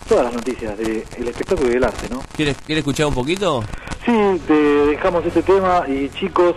todas 0.08 0.24
las 0.26 0.34
noticias 0.34 0.78
del 0.78 1.02
espectáculo 1.26 1.68
y 1.70 1.74
del 1.74 1.84
arte, 1.84 2.06
¿no? 2.08 2.22
¿Quieres, 2.36 2.56
¿Quieres 2.64 2.82
escuchar 2.82 3.06
un 3.06 3.14
poquito? 3.14 3.64
Sí, 4.04 4.12
te 4.46 4.54
dejamos 4.54 5.26
este 5.26 5.42
tema 5.42 5.82
y 5.88 6.08
chicos, 6.10 6.54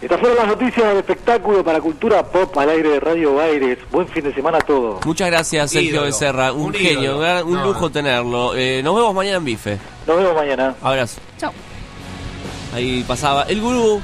estas 0.00 0.18
fueron 0.18 0.38
las 0.38 0.46
noticias 0.46 0.88
del 0.88 0.98
espectáculo 0.98 1.62
para 1.62 1.80
cultura 1.80 2.22
pop 2.24 2.56
al 2.58 2.70
aire 2.70 2.88
de 2.90 3.00
Radio 3.00 3.34
Baires. 3.34 3.78
Buen 3.90 4.08
fin 4.08 4.24
de 4.24 4.34
semana 4.34 4.58
a 4.58 4.60
todos. 4.62 5.04
Muchas 5.04 5.28
gracias, 5.30 5.70
Sergio 5.70 5.90
Ídolo, 5.90 6.06
Becerra. 6.06 6.52
Un, 6.52 6.62
un 6.66 6.74
genio, 6.74 7.16
ídolo. 7.16 7.46
un 7.46 7.52
No. 7.54 7.64
lujo 7.66 7.90
tenerlo. 7.90 8.54
Eh, 8.56 8.80
nos 8.82 8.94
vemos 8.96 9.14
mañana 9.14 9.36
en 9.36 9.44
Bife. 9.44 9.78
Nos 10.06 10.16
vemos 10.16 10.34
mañana. 10.34 10.74
Abrazo. 10.82 11.20
Chao. 11.38 11.52
Ahí 12.74 13.04
pasaba 13.06 13.42
el 13.44 13.60
gurú. 13.60 14.00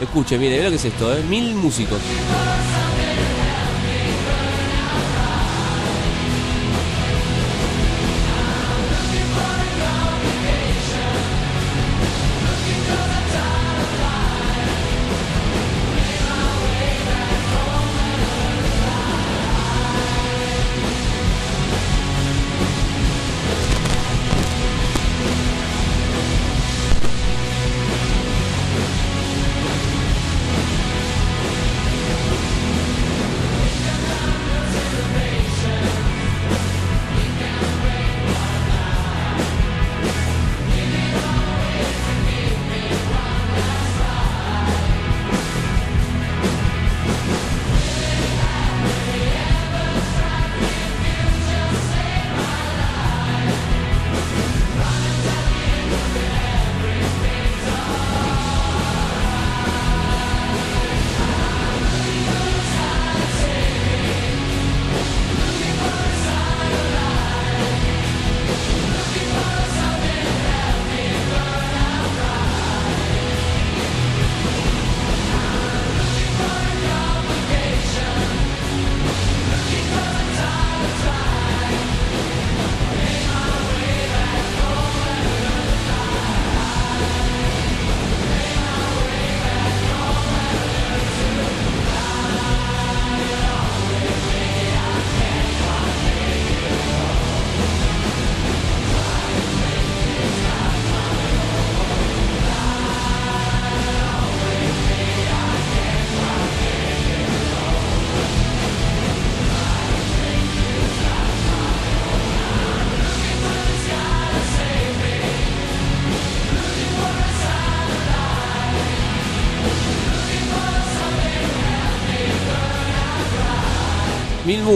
Escuche, 0.00 0.38
mire, 0.38 0.52
mire 0.52 0.64
lo 0.64 0.70
que 0.70 0.76
es 0.76 0.84
esto, 0.86 1.12
¿eh? 1.14 1.22
Mil 1.28 1.54
músicos. 1.54 1.98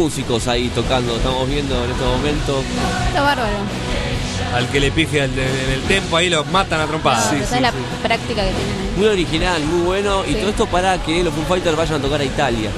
Músicos 0.08 0.48
ahí 0.48 0.70
tocando, 0.74 1.16
estamos 1.16 1.46
viendo 1.46 1.84
en 1.84 1.90
este 1.90 2.02
momento. 2.02 2.62
Está 3.08 3.20
bárbaro. 3.20 3.52
Al 4.54 4.66
que 4.70 4.80
le 4.80 4.90
pije 4.90 5.22
el, 5.24 5.38
el 5.38 5.82
tempo 5.86 6.16
ahí 6.16 6.30
lo 6.30 6.42
matan 6.46 6.80
a 6.80 6.86
trompadas. 6.86 7.30
Esa 7.34 7.56
es 7.56 7.60
la 7.62 7.72
práctica 8.02 8.42
que 8.42 8.52
tienen 8.52 8.78
ahí. 8.80 8.96
Muy 8.96 9.06
original, 9.08 9.62
muy 9.64 9.82
bueno. 9.84 10.24
Y 10.26 10.32
todo 10.36 10.48
esto 10.48 10.64
para 10.66 10.96
que 11.02 11.22
los 11.22 11.34
Foo 11.34 11.44
Fighters 11.44 11.76
vayan 11.76 11.96
a 11.96 12.02
tocar 12.02 12.22
a 12.22 12.24
Italia. 12.24 12.70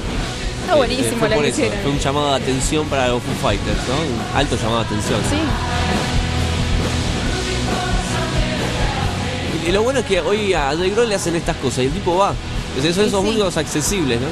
Está 0.59 0.75
buenísimo 0.75 1.07
Eh, 1.07 1.19
fue 1.19 1.29
lo 1.29 1.35
por 1.35 1.43
que 1.45 1.49
eso, 1.51 1.61
hicieron. 1.61 1.81
Fue 1.83 1.91
un 1.91 1.99
llamado 1.99 2.29
de 2.31 2.35
atención 2.35 2.87
para 2.87 3.07
los 3.07 3.23
Foo 3.23 3.33
Fighters, 3.41 3.77
¿no? 3.87 3.93
Un 3.95 4.37
alto 4.37 4.57
llamado 4.57 4.79
de 4.79 4.85
atención. 4.87 5.19
Sí. 5.29 5.37
Y 9.69 9.71
lo 9.71 9.83
bueno 9.83 9.99
es 9.99 10.05
que 10.05 10.19
hoy 10.19 10.53
a 10.53 10.75
Dave 10.75 10.89
Grohl 10.89 11.07
le 11.07 11.15
hacen 11.15 11.37
estas 11.37 11.55
cosas 11.55 11.79
y 11.79 11.85
el 11.85 11.91
tipo 11.93 12.17
va. 12.17 12.33
Sea, 12.81 12.93
son 12.93 13.05
esos 13.05 13.21
sí. 13.21 13.25
músicos 13.27 13.55
accesibles, 13.55 14.19
¿no? 14.19 14.27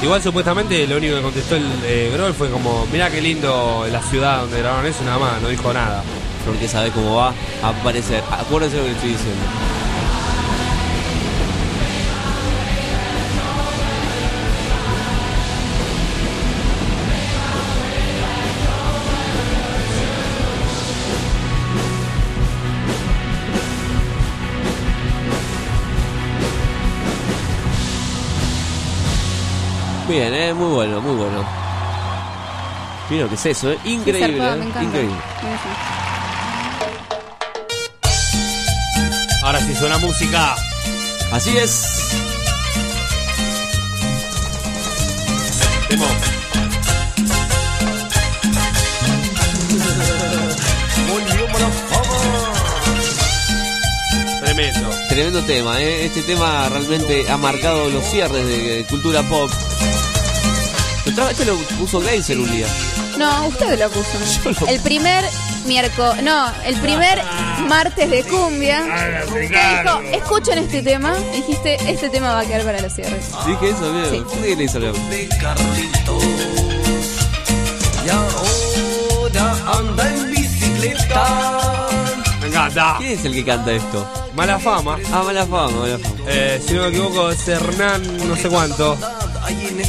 Igual 0.00 0.22
supuestamente 0.22 0.86
lo 0.86 0.96
único 0.96 1.16
que 1.16 1.22
contestó 1.22 1.56
el 1.56 1.66
eh, 1.84 2.10
Grohl 2.14 2.32
fue 2.32 2.48
como, 2.50 2.86
mirá 2.92 3.10
qué 3.10 3.20
lindo 3.20 3.84
la 3.90 4.00
ciudad 4.00 4.42
donde 4.42 4.58
grabaron 4.58 4.86
eso, 4.86 5.02
nada 5.04 5.18
más, 5.18 5.42
no 5.42 5.48
dijo 5.48 5.72
nada. 5.72 6.04
Porque 6.46 6.68
sabe 6.68 6.90
cómo 6.90 7.16
va 7.16 7.34
a 7.62 7.68
aparecer. 7.68 8.22
Acuérdense 8.30 8.76
lo 8.76 8.84
que 8.84 8.92
estoy 8.92 9.10
diciendo. 9.10 9.42
Bien, 30.18 30.34
eh, 30.34 30.52
muy 30.52 30.74
bueno, 30.74 31.00
muy 31.00 31.14
bueno. 31.14 31.44
Mira 33.08 33.22
lo 33.22 33.28
que 33.28 33.36
es 33.36 33.46
eso, 33.46 33.70
eh. 33.70 33.78
Increíble, 33.84 34.36
zarpado, 34.36 34.62
eh, 34.64 34.72
me 34.74 34.84
increíble. 34.84 35.16
Ahora 39.44 39.60
sí 39.60 39.76
suena 39.76 39.98
música. 39.98 40.56
Así 41.30 41.56
es. 41.56 42.16
Tremendo. 54.42 54.90
Tremendo 55.08 55.44
tema, 55.44 55.80
¿eh? 55.80 56.06
Este 56.06 56.22
tema 56.24 56.68
realmente 56.70 57.30
ha 57.30 57.36
marcado 57.36 57.88
los 57.88 58.04
cierres 58.10 58.44
de, 58.44 58.84
cultura 58.90 59.22
pop. 59.22 59.48
Lo 61.18 61.24
tra- 61.24 61.30
Este 61.32 61.44
lo 61.44 61.56
puso 61.78 62.00
Gleiser 62.00 62.38
un 62.38 62.50
día. 62.50 62.66
No, 63.18 63.46
usted 63.48 63.78
lo 63.78 63.90
puso. 63.90 64.66
El 64.68 64.80
primer 64.80 65.24
miércoles, 65.66 66.22
no, 66.22 66.46
el 66.64 66.76
primer 66.80 67.22
martes 67.68 68.08
de 68.08 68.22
cumbia. 68.24 68.86
Usted 69.26 69.82
dijo, 69.82 70.00
escuchen 70.12 70.58
este 70.58 70.82
tema. 70.82 71.14
Dijiste, 71.34 71.74
este 71.90 72.08
tema 72.08 72.32
va 72.34 72.40
a 72.40 72.44
quedar 72.46 72.62
para 72.62 72.80
los 72.80 72.92
cierres. 72.94 73.26
Dije 73.46 73.70
eso, 73.70 73.92
mira. 73.92 74.08
Sí. 74.10 74.24
¿Qué 74.42 74.56
le 74.56 74.64
hizo 74.64 74.78
Leo? 74.78 74.94
Y 78.06 78.08
ahora 78.08 79.56
anda 79.78 80.08
en 80.14 80.30
bicicleta. 80.30 81.88
Me 82.40 82.46
encanta. 82.46 82.94
¿Quién 82.98 83.12
es 83.18 83.24
el 83.24 83.34
que 83.34 83.44
canta 83.44 83.72
esto? 83.72 84.08
Mala 84.34 84.58
fama. 84.58 84.96
Ah, 85.12 85.22
mala 85.24 85.44
fama, 85.44 85.70
mala 85.80 85.98
fama. 85.98 86.14
Eh, 86.28 86.62
si 86.66 86.74
no 86.74 86.82
me 86.82 86.88
equivoco 86.88 87.30
es 87.30 87.46
Hernán 87.48 88.28
no 88.28 88.36
sé 88.36 88.48
cuánto. 88.48 88.96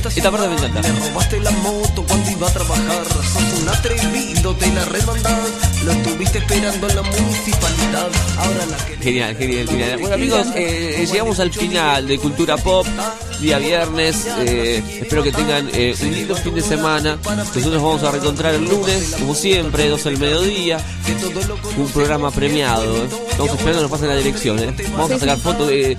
Esta 0.08 0.32
parte 0.32 0.48
me 0.48 0.56
encanta. 0.56 0.82
Le 0.82 0.92
robaste 1.10 1.40
la 1.42 1.52
moto 1.52 2.04
cuando 2.08 2.32
iba 2.32 2.48
a 2.48 2.52
trabajar. 2.54 3.06
Sos 3.06 3.62
un 3.62 3.70
atrevido, 3.70 4.56
te 4.56 4.68
la 4.74 4.86
remandás. 4.86 5.50
Lo 5.86 5.92
estuviste 5.92 6.38
esperando 6.40 6.88
en 6.90 6.96
la 6.96 7.02
municipalidad. 7.04 8.08
Ahora 8.38 8.66
la 8.70 8.78
que 8.86 8.98
Genial, 8.98 9.36
genial, 9.38 9.68
genial. 9.70 9.98
Bueno 10.00 10.16
amigos, 10.16 10.48
eh, 10.56 11.08
llegamos 11.12 11.40
al 11.40 11.52
final 11.54 12.08
de 12.08 12.18
Cultura 12.18 12.58
Pop, 12.58 12.86
día 13.40 13.60
viernes. 13.60 14.26
eh, 14.40 14.84
espero 15.02 15.24
que 15.24 15.32
tengan 15.32 15.70
eh, 15.74 15.96
un 16.02 16.12
lindo 16.12 16.36
fin 16.36 16.56
de 16.56 16.62
semana. 16.62 17.18
Nosotros 17.24 17.66
nos 17.66 17.82
vamos 17.84 18.04
a 18.04 18.12
reencontrar 18.12 18.56
el 18.56 18.66
lunes, 18.66 19.16
como 19.20 19.36
siempre, 19.36 19.88
12 19.90 20.10
del 20.10 20.20
mediodía. 20.20 20.80
Un 21.78 21.88
programa 21.90 22.32
premiado. 22.32 22.96
eh. 23.04 23.10
Estamos 23.32 23.52
esperando 23.52 23.80
que 23.80 23.82
nos 23.84 23.92
pasen 23.92 24.08
la 24.10 24.16
dirección. 24.16 24.60
eh. 24.60 24.74
Vamos 24.94 25.12
a 25.12 25.20
sacar 25.20 25.38
fotos 25.40 25.68
de... 25.68 25.96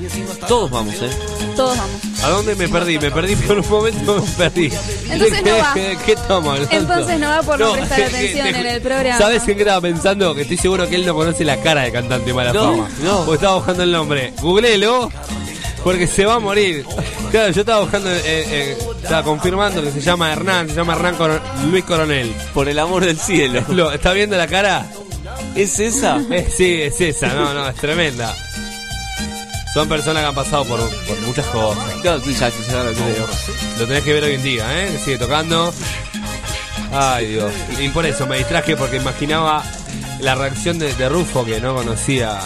Todos 0.48 0.70
vamos, 0.70 0.94
¿eh? 0.96 1.10
Todos 1.56 1.76
vamos. 1.78 2.00
¿A 2.22 2.28
dónde 2.28 2.54
me 2.54 2.68
perdí? 2.68 2.98
Me 2.98 3.10
perdí 3.10 3.34
por 3.36 3.58
un 3.58 3.68
momento, 3.68 4.22
me 4.22 4.50
perdí. 4.50 4.70
Entonces 5.10 5.42
no 5.42 5.56
va. 5.58 5.72
¿Qué, 5.74 5.98
qué? 6.04 6.12
Entonces 6.76 7.18
no 7.18 7.28
va 7.28 7.42
por 7.42 7.58
no, 7.58 7.66
No, 7.68 7.72
prestar 7.72 7.96
que- 7.98 8.04
atención 8.06 8.48
que- 8.52 8.60
en 8.60 8.66
el 8.66 8.82
programa. 8.82 9.18
¿Sabes 9.18 9.48
en 9.48 9.54
qué 9.54 9.60
estaba 9.62 9.80
pensando? 9.80 10.34
Que 10.34 10.42
estoy 10.42 10.56
seguro 10.58 10.88
que 10.88 10.96
él 10.96 11.06
no 11.06 11.14
conoce 11.14 11.44
la 11.44 11.56
cara 11.60 11.82
de 11.82 11.92
cantante 11.92 12.32
mala 12.34 12.52
No, 12.52 12.72
fama. 12.76 12.88
no. 13.02 13.18
Porque 13.24 13.34
estaba 13.36 13.56
buscando 13.56 13.82
el 13.84 13.92
nombre. 13.92 14.32
Googleelo, 14.40 15.10
porque 15.82 16.06
se 16.06 16.26
va 16.26 16.34
a 16.34 16.38
morir. 16.40 16.84
Claro, 17.30 17.52
yo 17.52 17.60
estaba 17.60 17.80
buscando, 17.80 18.10
eh, 18.10 18.20
eh, 18.24 18.78
estaba 19.02 19.22
confirmando 19.22 19.82
que 19.82 19.90
se 19.90 20.00
llama 20.02 20.30
Hernán, 20.32 20.68
se 20.68 20.74
llama 20.74 20.94
Hernán 20.94 21.14
Coro- 21.16 21.40
Luis 21.70 21.84
Coronel. 21.84 22.34
Por 22.52 22.68
el 22.68 22.78
amor 22.78 23.04
del 23.04 23.18
cielo. 23.18 23.62
Lo, 23.68 23.92
¿Está 23.92 24.12
viendo 24.12 24.36
la 24.36 24.46
cara? 24.46 24.86
¿Es 25.54 25.78
esa? 25.80 26.20
Eh, 26.30 26.46
sí, 26.54 26.82
es 26.82 27.00
esa, 27.00 27.28
no, 27.28 27.54
no, 27.54 27.68
es 27.68 27.76
tremenda. 27.76 28.34
Son 29.74 29.88
personas 29.88 30.22
que 30.22 30.28
han 30.28 30.34
pasado 30.34 30.64
por, 30.64 30.80
por 30.80 31.20
muchas 31.20 31.46
cosas. 31.46 31.84
Claro, 32.02 32.20
sí, 32.20 32.34
ya, 32.34 32.48
ya 32.48 32.82
lo 32.82 32.92
creo. 32.92 33.26
Lo 33.78 33.86
tenés 33.86 34.02
que 34.02 34.12
ver 34.12 34.24
hoy 34.24 34.34
en 34.34 34.42
día, 34.42 34.84
¿eh? 34.84 34.90
Que 34.92 34.98
sigue 34.98 35.18
tocando. 35.18 35.72
Ay, 36.92 37.26
Dios. 37.28 37.52
Y 37.78 37.88
por 37.90 38.04
eso 38.04 38.26
me 38.26 38.38
distraje 38.38 38.76
porque 38.76 38.96
imaginaba 38.96 39.62
la 40.20 40.34
reacción 40.34 40.78
de, 40.78 40.92
de 40.94 41.08
Rufo 41.08 41.44
que 41.44 41.60
no 41.60 41.74
conocía 41.74 42.40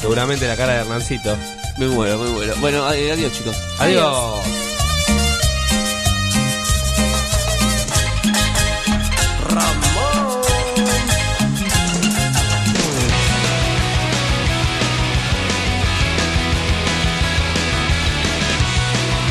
seguramente 0.00 0.48
la 0.48 0.56
cara 0.56 0.74
de 0.74 0.80
Hernancito. 0.80 1.36
Me 1.76 1.86
muero, 1.86 2.18
me 2.18 2.30
muero. 2.30 2.54
Bueno, 2.60 2.84
adiós 2.84 3.32
chicos. 3.32 3.56
Adiós. 3.78 4.63